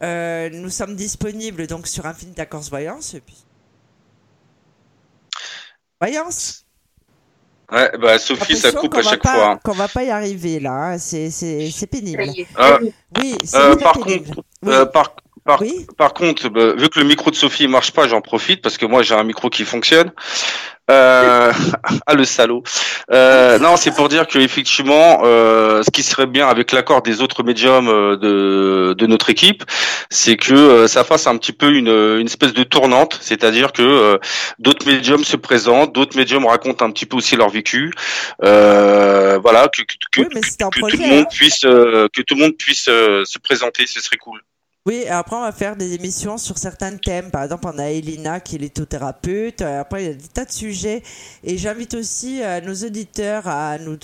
euh, 0.03 0.51
nous 0.51 0.71
sommes 0.71 0.97
disponibles 0.97 1.67
donc 1.67 1.87
sur 1.87 2.05
Infinite 2.07 2.39
Accords 2.39 2.69
Voyance. 2.71 3.17
puis- 3.25 3.45
Voyance 6.01 6.63
Ouais, 7.73 7.91
bah 8.01 8.17
Sophie, 8.21 8.57
ça 8.57 8.71
coupe 8.71 8.95
à 8.95 9.03
chaque 9.03 9.23
pas- 9.23 9.33
fois. 9.35 9.51
hein. 9.53 9.61
Qu'on 9.65 9.73
va 9.73 9.89
pas 9.89 10.05
y 10.05 10.11
arriver 10.11 10.61
là, 10.61 10.71
hein. 10.93 10.99
c'est 10.99 11.31
c'est- 11.31 11.69
c'est 11.73 11.81
Ça 11.81 11.87
pénible. 11.89 12.23
Euh, 12.61 12.79
Oui, 13.19 13.35
c'est 13.45 13.57
Euh, 13.57 13.75
pénible. 13.75 14.27
contre, 14.35 14.45
Oui. 14.63 14.73
euh, 14.73 14.87
par, 14.87 15.17
par, 15.47 15.63
Oui. 15.63 15.87
par 15.97 16.13
contre, 16.13 16.49
bah, 16.49 16.75
vu 16.77 16.89
que 16.89 16.99
le 16.99 17.07
micro 17.07 17.31
de 17.31 17.37
Sophie 17.37 17.69
marche 17.69 17.93
pas, 17.93 18.09
j'en 18.09 18.21
profite 18.21 18.61
parce 18.63 18.77
que 18.77 18.85
moi 18.85 19.03
j'ai 19.03 19.15
un 19.15 19.25
micro 19.25 19.49
qui 19.49 19.65
fonctionne. 19.65 20.13
Euh, 20.89 21.53
ah 22.07 22.15
le 22.15 22.25
salaud. 22.25 22.63
Euh, 23.11 23.59
non, 23.59 23.77
c'est 23.77 23.93
pour 23.93 24.09
dire 24.09 24.27
que 24.27 24.39
effectivement, 24.39 25.23
euh, 25.25 25.83
ce 25.83 25.91
qui 25.91 26.03
serait 26.03 26.27
bien 26.27 26.47
avec 26.47 26.71
l'accord 26.71 27.03
des 27.03 27.23
autres 27.23 27.43
médiums 27.43 27.89
de, 27.89 28.95
de 28.97 29.07
notre 29.07 29.31
équipe, 29.31 29.65
c'est 30.11 30.37
que 30.37 30.87
ça 30.87 31.03
fasse 31.03 31.27
un 31.27 31.37
petit 31.39 31.53
peu 31.53 31.73
une, 31.73 31.89
une 31.89 32.27
espèce 32.27 32.53
de 32.53 32.63
tournante, 32.63 33.19
c'est-à-dire 33.21 33.73
que 33.73 34.21
d'autres 34.61 34.87
médiums 34.87 35.25
se 35.25 35.37
présentent, 35.37 35.93
d'autres 35.93 36.17
médiums 36.17 36.47
racontent 36.47 36.85
un 36.85 36.91
petit 36.93 37.07
peu 37.07 37.17
aussi 37.17 37.35
leur 37.35 37.51
vécu. 37.51 37.93
Euh, 38.45 39.39
voilà, 39.43 39.69
que, 39.69 39.83
Oui, 40.19 40.29
tout 40.71 40.97
le 40.99 41.09
monde 41.09 41.27
puisse 41.31 41.61
que 41.63 42.23
tout 42.23 42.35
le 42.35 42.41
monde 42.41 42.57
puisse 42.57 42.85
se 42.85 43.39
présenter, 43.39 43.87
ce 43.87 44.01
serait 44.01 44.19
cool. 44.19 44.41
Oui, 44.87 45.03
et 45.05 45.09
après 45.09 45.35
on 45.35 45.41
va 45.41 45.51
faire 45.51 45.75
des 45.75 45.95
émissions 45.95 46.39
sur 46.39 46.59
certains 46.59 46.97
thèmes. 46.97 47.33
Par 47.33 47.43
exemple, 47.43 47.67
on 47.67 47.77
a 47.77 47.91
Elina 47.91 48.39
qui 48.39 48.55
est 48.55 48.59
lithothérapeute. 48.59 49.61
Euh, 49.63 49.81
Après, 49.81 50.05
il 50.05 50.07
y 50.07 50.11
a 50.11 50.15
des 50.15 50.29
tas 50.29 50.45
de 50.45 50.53
sujets. 50.53 51.03
Et 51.43 51.59
j'invite 51.59 51.95
aussi 51.95 52.41
euh, 52.41 52.61
nos 52.61 52.75
auditeurs 52.75 53.49
à 53.49 53.79
nous, 53.79 53.99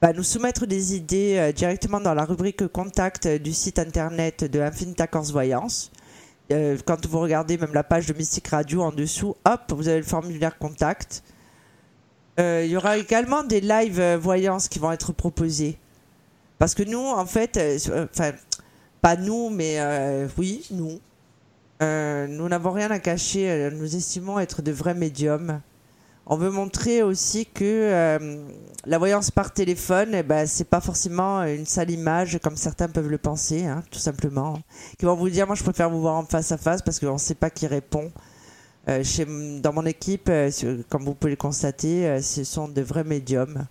bah, 0.00 0.10
soumettre 0.20 0.66
des 0.66 0.96
idées 0.96 1.36
euh, 1.38 1.52
directement 1.52 2.00
dans 2.00 2.12
la 2.12 2.24
rubrique 2.24 2.66
contact 2.66 3.28
du 3.28 3.52
site 3.52 3.78
internet 3.78 4.42
de 4.42 4.58
Infinite 4.60 5.00
Accords 5.00 5.30
Voyance. 5.30 5.92
Quand 6.84 7.06
vous 7.06 7.20
regardez 7.20 7.56
même 7.56 7.72
la 7.72 7.82
page 7.84 8.04
de 8.04 8.12
Mystique 8.12 8.48
Radio 8.48 8.82
en 8.82 8.92
dessous, 8.92 9.34
hop, 9.46 9.60
vous 9.70 9.88
avez 9.88 9.98
le 9.98 10.04
formulaire 10.04 10.58
contact. 10.58 11.22
Il 12.36 12.66
y 12.66 12.76
aura 12.76 12.98
également 12.98 13.42
des 13.42 13.60
live 13.62 14.00
euh, 14.00 14.18
voyances 14.18 14.68
qui 14.68 14.78
vont 14.78 14.92
être 14.92 15.12
proposés. 15.12 15.78
Parce 16.58 16.74
que 16.74 16.82
nous, 16.82 16.98
en 17.00 17.24
fait, 17.24 17.58
enfin, 18.12 18.32
pas 19.02 19.16
nous, 19.16 19.50
mais 19.50 19.74
euh, 19.80 20.28
oui, 20.38 20.66
nous. 20.70 21.00
Euh, 21.82 22.26
nous 22.28 22.48
n'avons 22.48 22.70
rien 22.70 22.90
à 22.90 22.98
cacher. 23.00 23.50
euh, 23.50 23.70
Nous 23.70 23.96
estimons 23.96 24.38
être 24.38 24.62
de 24.62 24.70
vrais 24.72 24.94
médiums. 24.94 25.60
on 26.26 26.36
veut 26.36 26.50
montrer 26.50 27.02
aussi 27.02 27.46
que 27.46 27.64
euh, 27.64 28.44
la 28.86 28.98
voyance 28.98 29.30
par 29.32 29.52
téléphone, 29.52 30.10
eh 30.14 30.22
ben, 30.22 30.46
c'est 30.46 30.68
pas 30.70 30.80
forcément 30.80 31.42
une 31.42 31.66
sale 31.66 31.90
image 31.90 32.38
comme 32.42 32.56
certains 32.56 32.88
peuvent 32.88 33.08
le 33.10 33.18
penser, 33.18 33.66
hein, 33.66 33.82
tout 33.90 33.98
simplement. 33.98 34.58
Qui 34.98 35.04
vont 35.06 35.16
vous 35.16 35.30
dire, 35.30 35.46
moi 35.46 35.56
je 35.56 35.64
préfère 35.64 35.90
vous 35.90 36.00
voir 36.00 36.14
en 36.16 36.24
face 36.24 36.52
à 36.52 36.56
face 36.56 36.80
parce 36.82 37.00
qu'on 37.00 37.14
ne 37.14 37.18
sait 37.18 37.34
pas 37.34 37.50
qui 37.50 37.66
répond. 37.66 38.12
Euh, 38.88 39.04
chez, 39.04 39.24
dans 39.60 39.72
mon 39.72 39.86
équipe, 39.86 40.28
euh, 40.28 40.50
comme 40.88 41.04
vous 41.04 41.14
pouvez 41.14 41.30
le 41.32 41.36
constater, 41.36 42.06
euh, 42.08 42.20
ce 42.22 42.44
sont 42.44 42.68
de 42.68 42.82
vrais 42.82 43.04
médiums 43.04 43.66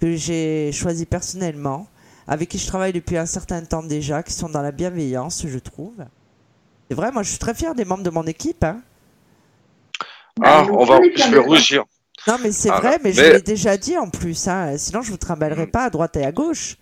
que 0.00 0.16
j'ai 0.16 0.72
choisis 0.72 1.06
personnellement, 1.06 1.86
avec 2.26 2.48
qui 2.48 2.58
je 2.58 2.66
travaille 2.66 2.92
depuis 2.92 3.16
un 3.16 3.26
certain 3.26 3.62
temps 3.64 3.82
déjà, 3.82 4.22
qui 4.22 4.32
sont 4.32 4.48
dans 4.48 4.62
la 4.62 4.72
bienveillance, 4.72 5.44
je 5.46 5.58
trouve. 5.58 5.94
C'est 6.88 6.96
vrai, 6.96 7.12
moi 7.12 7.22
je 7.22 7.30
suis 7.30 7.38
très 7.38 7.54
fier 7.54 7.74
des 7.74 7.84
membres 7.84 8.02
de 8.02 8.10
mon 8.10 8.24
équipe. 8.24 8.64
Hein. 8.64 8.80
Ah, 10.42 10.66
on 10.70 10.84
va, 10.84 10.98
je 11.16 11.30
vais 11.30 11.38
rougir. 11.38 11.84
Non, 12.26 12.36
mais 12.42 12.52
c'est 12.52 12.70
Ah, 12.70 12.80
vrai, 12.80 12.98
mais, 13.02 13.12
je 13.12 13.20
l'ai 13.22 13.40
déjà 13.40 13.76
dit 13.76 13.96
en 13.98 14.08
plus. 14.08 14.48
Hein. 14.48 14.76
Sinon, 14.78 15.02
je 15.02 15.10
vous 15.10 15.16
trimballerai 15.16 15.66
pas 15.66 15.84
à 15.84 15.90
droite 15.90 16.16
et 16.16 16.24
à 16.24 16.32
gauche. 16.32 16.76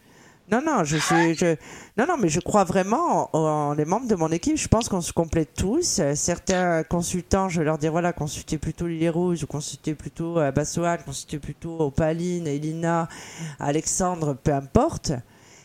Non, 0.50 0.60
non, 0.64 0.84
je 0.84 0.96
suis, 0.96 1.34
je... 1.34 1.56
non, 1.96 2.06
non, 2.06 2.16
mais 2.18 2.28
je 2.28 2.40
crois 2.40 2.64
vraiment 2.64 3.30
en, 3.34 3.38
en 3.38 3.74
les 3.74 3.84
membres 3.84 4.06
de 4.06 4.14
mon 4.14 4.28
équipe. 4.28 4.56
Je 4.56 4.68
pense 4.68 4.88
qu'on 4.88 5.00
se 5.00 5.12
complète 5.12 5.54
tous. 5.54 6.00
Certains 6.14 6.82
consultants, 6.84 7.48
je 7.48 7.60
vais 7.60 7.64
leur 7.64 7.78
dire 7.78 7.90
voilà, 7.92 8.12
consultez 8.12 8.58
plutôt 8.58 8.86
Lily 8.86 9.08
Rouge, 9.08 9.44
ou 9.44 9.46
consultez 9.46 9.94
plutôt 9.94 10.38
euh, 10.38 10.50
Bassoane, 10.52 11.00
consultez 11.04 11.38
plutôt 11.38 11.80
Opaline, 11.80 12.46
Elina, 12.46 13.08
Alexandre, 13.58 14.34
peu 14.34 14.52
importe. 14.52 15.12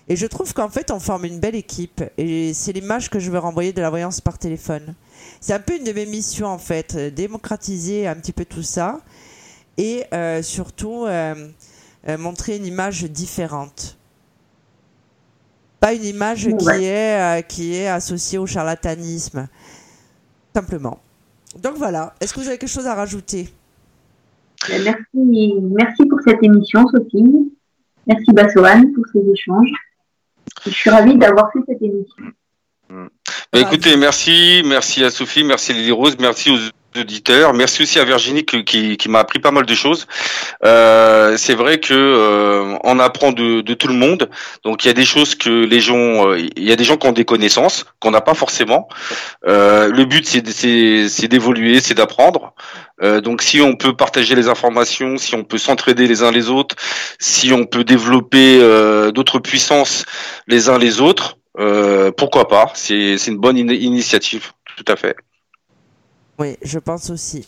Et 0.09 0.15
je 0.15 0.25
trouve 0.25 0.53
qu'en 0.53 0.69
fait, 0.69 0.91
on 0.91 0.99
forme 0.99 1.25
une 1.25 1.39
belle 1.39 1.55
équipe. 1.55 2.01
Et 2.17 2.53
c'est 2.53 2.71
l'image 2.71 3.09
que 3.09 3.19
je 3.19 3.29
veux 3.29 3.39
renvoyer 3.39 3.73
de 3.73 3.81
la 3.81 3.89
voyance 3.89 4.21
par 4.21 4.37
téléphone. 4.37 4.95
C'est 5.41 5.53
un 5.53 5.59
peu 5.59 5.75
une 5.75 5.83
de 5.83 5.91
mes 5.91 6.05
missions, 6.05 6.47
en 6.47 6.57
fait, 6.57 6.95
euh, 6.95 7.11
démocratiser 7.11 8.07
un 8.07 8.15
petit 8.15 8.31
peu 8.31 8.45
tout 8.45 8.63
ça 8.63 9.01
et 9.77 10.05
euh, 10.13 10.41
surtout 10.41 11.05
euh, 11.05 11.49
euh, 12.07 12.17
montrer 12.17 12.55
une 12.55 12.65
image 12.65 13.03
différente. 13.03 13.97
Pas 15.79 15.93
une 15.93 16.05
image 16.05 16.47
qui, 16.57 16.69
est, 16.85 17.39
euh, 17.39 17.41
qui 17.41 17.75
est 17.75 17.87
associée 17.87 18.37
au 18.37 18.47
charlatanisme. 18.47 19.47
Simplement. 20.55 20.99
Donc 21.61 21.75
voilà. 21.75 22.15
Est-ce 22.19 22.33
que 22.33 22.39
vous 22.39 22.47
avez 22.47 22.57
quelque 22.57 22.69
chose 22.69 22.87
à 22.87 22.95
rajouter? 22.95 23.53
Merci, 24.69 25.53
merci 25.61 26.05
pour 26.09 26.19
cette 26.25 26.41
émission, 26.41 26.87
Sophie. 26.87 27.51
Merci 28.07 28.31
Bassoane 28.33 28.91
pour 28.93 29.05
ces 29.13 29.19
échanges. 29.19 29.71
Je 30.65 30.71
suis 30.71 30.89
ravie 30.89 31.17
d'avoir 31.17 31.51
fait 31.51 31.59
cette 31.67 31.81
émission. 31.81 32.23
Bah, 32.89 33.59
écoutez, 33.59 33.97
merci, 33.97 34.61
merci 34.65 35.03
à 35.03 35.09
Sophie, 35.09 35.43
merci 35.43 35.71
à 35.71 35.75
Lily 35.75 35.91
Rose, 35.91 36.17
merci 36.19 36.49
aux 36.49 36.57
auditeurs, 36.99 37.53
merci 37.53 37.83
aussi 37.83 37.99
à 37.99 38.03
Virginie 38.05 38.45
que- 38.45 38.57
qui, 38.57 38.97
qui 38.97 39.09
m'a 39.09 39.19
appris 39.19 39.39
pas 39.39 39.51
mal 39.51 39.65
de 39.65 39.75
choses. 39.75 40.07
Euh, 40.63 41.35
c'est 41.37 41.53
vrai 41.55 41.79
que 41.79 41.93
euh, 41.93 42.77
on 42.83 42.99
apprend 42.99 43.31
de, 43.31 43.61
de 43.61 43.73
tout 43.73 43.87
le 43.87 43.93
monde, 43.93 44.29
donc 44.63 44.83
il 44.83 44.87
y 44.87 44.91
a 44.91 44.93
des 44.93 45.05
choses 45.05 45.35
que 45.35 45.49
les 45.49 45.79
gens, 45.79 46.29
euh, 46.29 46.39
il 46.39 46.63
y 46.63 46.71
a 46.71 46.75
des 46.75 46.83
gens 46.83 46.97
qui 46.97 47.07
ont 47.07 47.11
des 47.11 47.25
connaissances 47.25 47.85
qu'on 47.99 48.11
n'a 48.11 48.21
pas 48.21 48.33
forcément. 48.33 48.87
Euh, 49.47 49.87
le 49.89 50.05
but 50.05 50.25
c'est 50.27 51.27
d'évoluer, 51.27 51.79
c'est 51.79 51.93
d'apprendre. 51.93 52.53
Euh, 53.03 53.21
donc 53.21 53.41
si 53.43 53.61
on 53.61 53.75
peut 53.75 53.95
partager 53.95 54.33
les 54.35 54.47
informations, 54.47 55.17
si 55.17 55.35
on 55.35 55.43
peut 55.43 55.57
s'entraider 55.59 56.07
les 56.07 56.23
uns 56.23 56.31
les 56.31 56.49
autres, 56.49 56.75
si 57.19 57.53
on 57.53 57.65
peut 57.65 57.83
développer 57.83 58.59
d'autres 59.13 59.39
puissances 59.39 60.05
les 60.47 60.69
uns 60.69 60.77
les 60.77 61.01
autres, 61.01 61.37
pourquoi 62.17 62.47
pas 62.47 62.71
C'est 62.73 63.15
une 63.27 63.37
bonne 63.37 63.57
in- 63.57 63.73
initiative, 63.73 64.51
tout 64.75 64.85
à 64.87 64.95
fait. 64.95 65.15
Oui, 66.39 66.57
je 66.61 66.79
pense 66.79 67.09
aussi. 67.09 67.47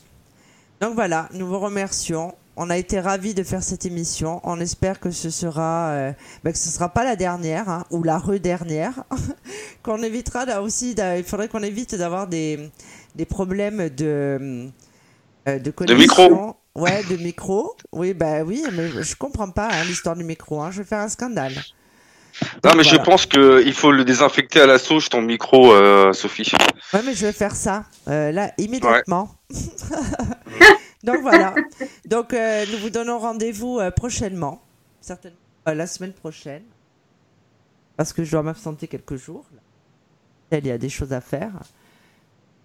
Donc 0.82 0.95
voilà, 0.95 1.30
nous 1.34 1.48
vous 1.48 1.59
remercions. 1.59 2.35
On 2.56 2.69
a 2.69 2.77
été 2.77 3.00
ravis 3.00 3.34
de 3.34 3.43
faire 3.43 3.64
cette 3.64 3.85
émission. 3.85 4.42
On 4.43 4.59
espère 4.59 5.00
que 5.00 5.11
ce 5.11 5.30
sera, 5.30 5.90
euh, 5.92 6.11
ben, 6.43 6.51
que 6.51 6.58
ce 6.58 6.69
sera 6.69 6.90
pas 6.90 7.03
la 7.03 7.16
dernière 7.16 7.69
hein, 7.69 7.85
ou 7.92 8.03
la 8.03 8.18
re-dernière. 8.18 9.03
qu'on 9.84 10.01
évitera 10.03 10.45
là 10.45 10.61
aussi. 10.61 10.95
Il 11.18 11.24
faudrait 11.24 11.48
qu'on 11.48 11.64
évite 11.64 11.95
d'avoir 11.95 12.27
des, 12.27 12.69
des 13.16 13.26
problèmes 13.26 13.90
de 13.90 14.69
euh, 15.48 15.59
de 15.59 15.72
connexion. 15.72 16.30
micro. 16.30 16.56
Ouais, 16.76 17.03
de 17.03 17.18
micro. 17.18 17.76
Oui, 17.92 18.14
bah 18.14 18.43
oui, 18.43 18.64
mais 18.74 18.90
je 18.90 19.16
comprends 19.16 19.50
pas 19.50 19.69
hein, 19.72 19.84
l'histoire 19.85 20.16
du 20.16 20.24
micro. 20.24 20.61
Hein. 20.61 20.72
Je 20.72 20.80
vais 20.80 20.88
faire 20.88 21.00
un 21.00 21.09
scandale. 21.09 21.53
Non, 22.64 22.72
mais 22.76 22.84
je 22.84 22.95
pense 22.98 23.26
que 23.26 23.64
il 23.66 23.74
faut 23.74 23.92
le 23.92 24.06
désinfecter 24.06 24.61
à 24.61 24.66
la 24.68 24.80
sauge 24.80 25.09
ton 25.09 25.22
micro, 25.22 25.74
euh, 25.74 26.14
Sophie. 26.14 26.51
Ouais, 26.93 27.01
mais 27.06 27.14
je 27.14 27.26
vais 27.26 27.32
faire 27.32 27.56
ça 27.56 27.85
euh, 28.08 28.32
là 28.32 28.51
immédiatement. 28.58 29.35
Donc 31.03 31.22
voilà. 31.22 31.56
Donc 32.06 32.34
euh, 32.34 32.66
nous 32.72 32.77
vous 32.80 32.90
donnons 32.90 33.19
rendez-vous 33.19 33.80
euh, 33.80 33.92
prochainement, 33.92 34.61
certainement 35.01 35.38
euh, 35.68 35.74
la 35.74 35.88
semaine 35.88 36.14
prochaine, 36.14 36.64
parce 37.95 38.11
que 38.14 38.24
je 38.24 38.32
dois 38.32 38.43
m'absenter 38.43 38.88
quelques 38.88 39.16
jours. 39.16 39.45
Il 40.51 40.66
y 40.66 40.72
a 40.72 40.77
des 40.77 40.90
choses 40.90 41.14
à 41.14 41.22
faire. 41.22 41.51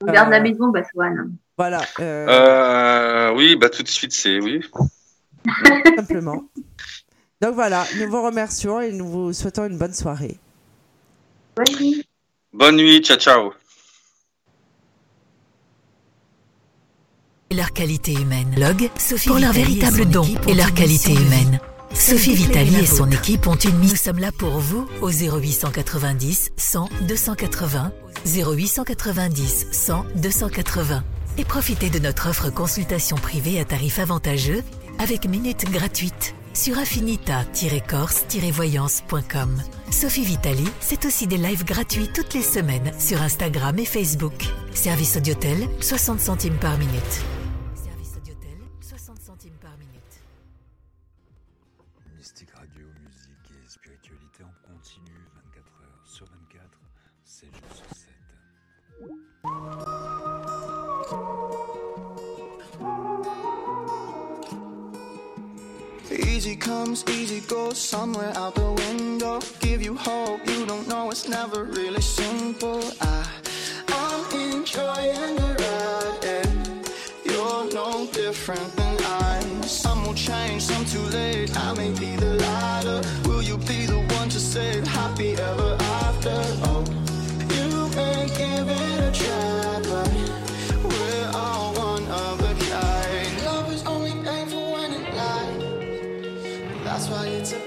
On 0.00 0.06
garde 0.06 0.30
la 0.30 0.40
maison, 0.40 0.68
Bassoane. 0.68 1.36
Voilà, 1.56 1.82
euh, 2.00 2.26
Euh, 2.28 3.34
oui, 3.36 3.56
bah 3.56 3.68
tout 3.68 3.82
de 3.82 3.88
suite, 3.88 4.12
c'est 4.12 4.40
oui. 4.40 4.60
simplement. 5.96 6.42
Donc 7.44 7.56
voilà, 7.56 7.84
nous 7.98 8.08
vous 8.08 8.22
remercions 8.22 8.80
et 8.80 8.90
nous 8.90 9.06
vous 9.06 9.32
souhaitons 9.34 9.66
une 9.66 9.76
bonne 9.76 9.92
soirée. 9.92 10.38
Bonne 11.54 11.76
nuit. 11.78 12.02
Bonne 12.54 12.76
nuit, 12.76 13.02
ciao, 13.02 13.18
ciao. 13.18 13.52
et 17.50 17.54
leur 17.54 17.74
qualité 17.74 18.14
humaine. 18.14 18.54
Log, 18.56 18.88
Sophie 18.98 19.28
pour 19.28 19.38
leur 19.38 19.52
véritable 19.52 20.06
don 20.06 20.24
et 20.48 20.54
leur 20.54 20.72
qualité 20.72 21.12
humaine. 21.12 21.60
Sophie 21.92 22.32
Vitali 22.32 22.76
et 22.76 22.86
son 22.86 23.10
équipe 23.10 23.46
ont 23.46 23.56
une 23.56 23.76
mission. 23.76 23.90
Nous 23.90 23.96
sommes 23.96 24.20
là 24.20 24.30
pour 24.32 24.58
vous 24.58 24.88
au 25.02 25.10
0890 25.10 26.52
100 26.56 26.88
280 27.06 27.92
0890 28.24 29.66
100 29.70 30.06
280 30.16 31.04
et 31.36 31.44
profitez 31.44 31.90
de 31.90 31.98
notre 31.98 32.30
offre 32.30 32.48
consultation 32.48 33.16
privée 33.16 33.60
à 33.60 33.66
tarif 33.66 33.98
avantageux 33.98 34.62
avec 34.98 35.28
minutes 35.28 35.70
gratuites 35.70 36.34
sur 36.54 36.78
affinita-corse-voyance.com. 36.78 39.62
Sophie 39.90 40.24
Vitali, 40.24 40.64
c'est 40.80 41.04
aussi 41.04 41.26
des 41.26 41.36
lives 41.36 41.64
gratuits 41.64 42.08
toutes 42.14 42.32
les 42.34 42.42
semaines 42.42 42.92
sur 42.98 43.20
Instagram 43.22 43.76
et 43.78 43.84
Facebook. 43.84 44.34
Service 44.72 45.16
Audiotel, 45.16 45.68
60 45.80 46.20
centimes 46.20 46.58
par 46.58 46.78
minute. 46.78 47.43
Easy 66.44 66.56
comes, 66.56 67.04
easy 67.08 67.40
goes, 67.40 67.78
somewhere 67.78 68.30
out 68.36 68.54
the 68.54 68.70
window. 68.70 69.40
Give 69.60 69.80
you 69.80 69.96
hope, 69.96 70.46
you 70.46 70.66
don't 70.66 70.86
know 70.86 71.10
it's 71.10 71.26
never 71.26 71.64
really 71.64 72.02
simple. 72.02 72.84
I, 73.00 73.26
I'm 73.88 74.52
enjoying 74.52 75.36
the 75.36 75.56
ride, 75.62 76.24
and 76.36 76.86
you're 77.24 77.72
no 77.72 78.06
different 78.12 78.76
than 78.76 78.98
I. 79.00 79.40
Some 79.62 80.04
will 80.04 80.12
change, 80.12 80.64
some 80.64 80.84
too 80.84 81.06
late. 81.16 81.56
I 81.56 81.72
may 81.72 81.92
be 81.92 82.14
the 82.16 82.34
latter. 82.34 83.00
Will 83.26 83.40
you 83.40 83.56
be 83.56 83.86
the 83.86 84.04
one 84.18 84.28
to 84.28 84.38
say 84.38 84.86
happy 84.86 85.32
ever 85.32 85.78
after? 85.80 86.36
Oh, 86.68 86.84
you 87.56 87.88
may 87.96 88.26
give 88.36 88.68
it 88.68 89.00
a 89.00 89.10
try, 89.18 89.80
but 89.88 90.12
we're 90.84 91.30
all 91.32 91.73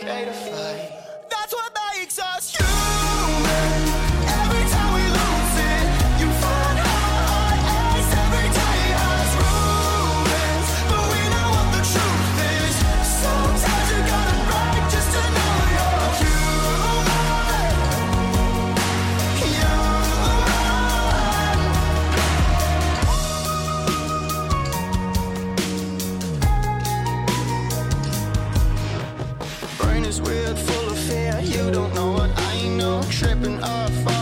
afraid 0.08 0.30
of. 0.30 0.87
of 33.64 34.04
fun. 34.04 34.17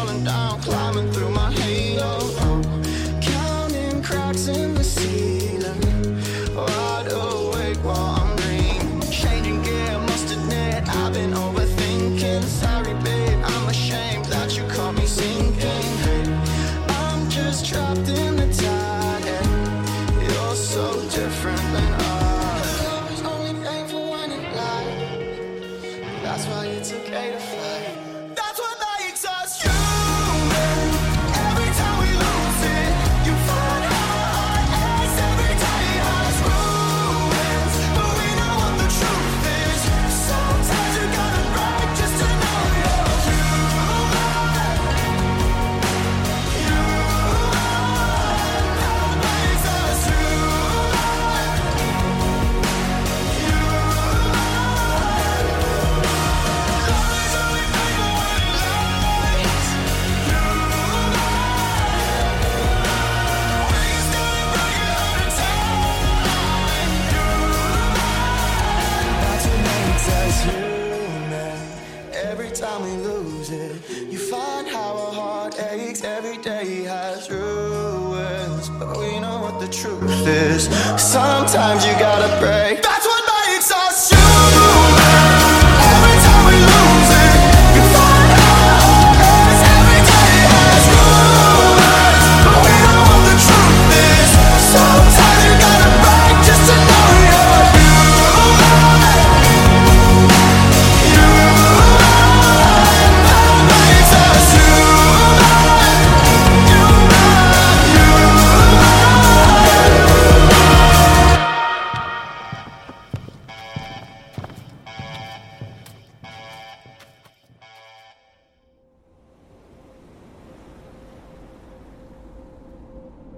Sometimes 81.75 81.93
you 81.93 81.99
got 81.99 82.14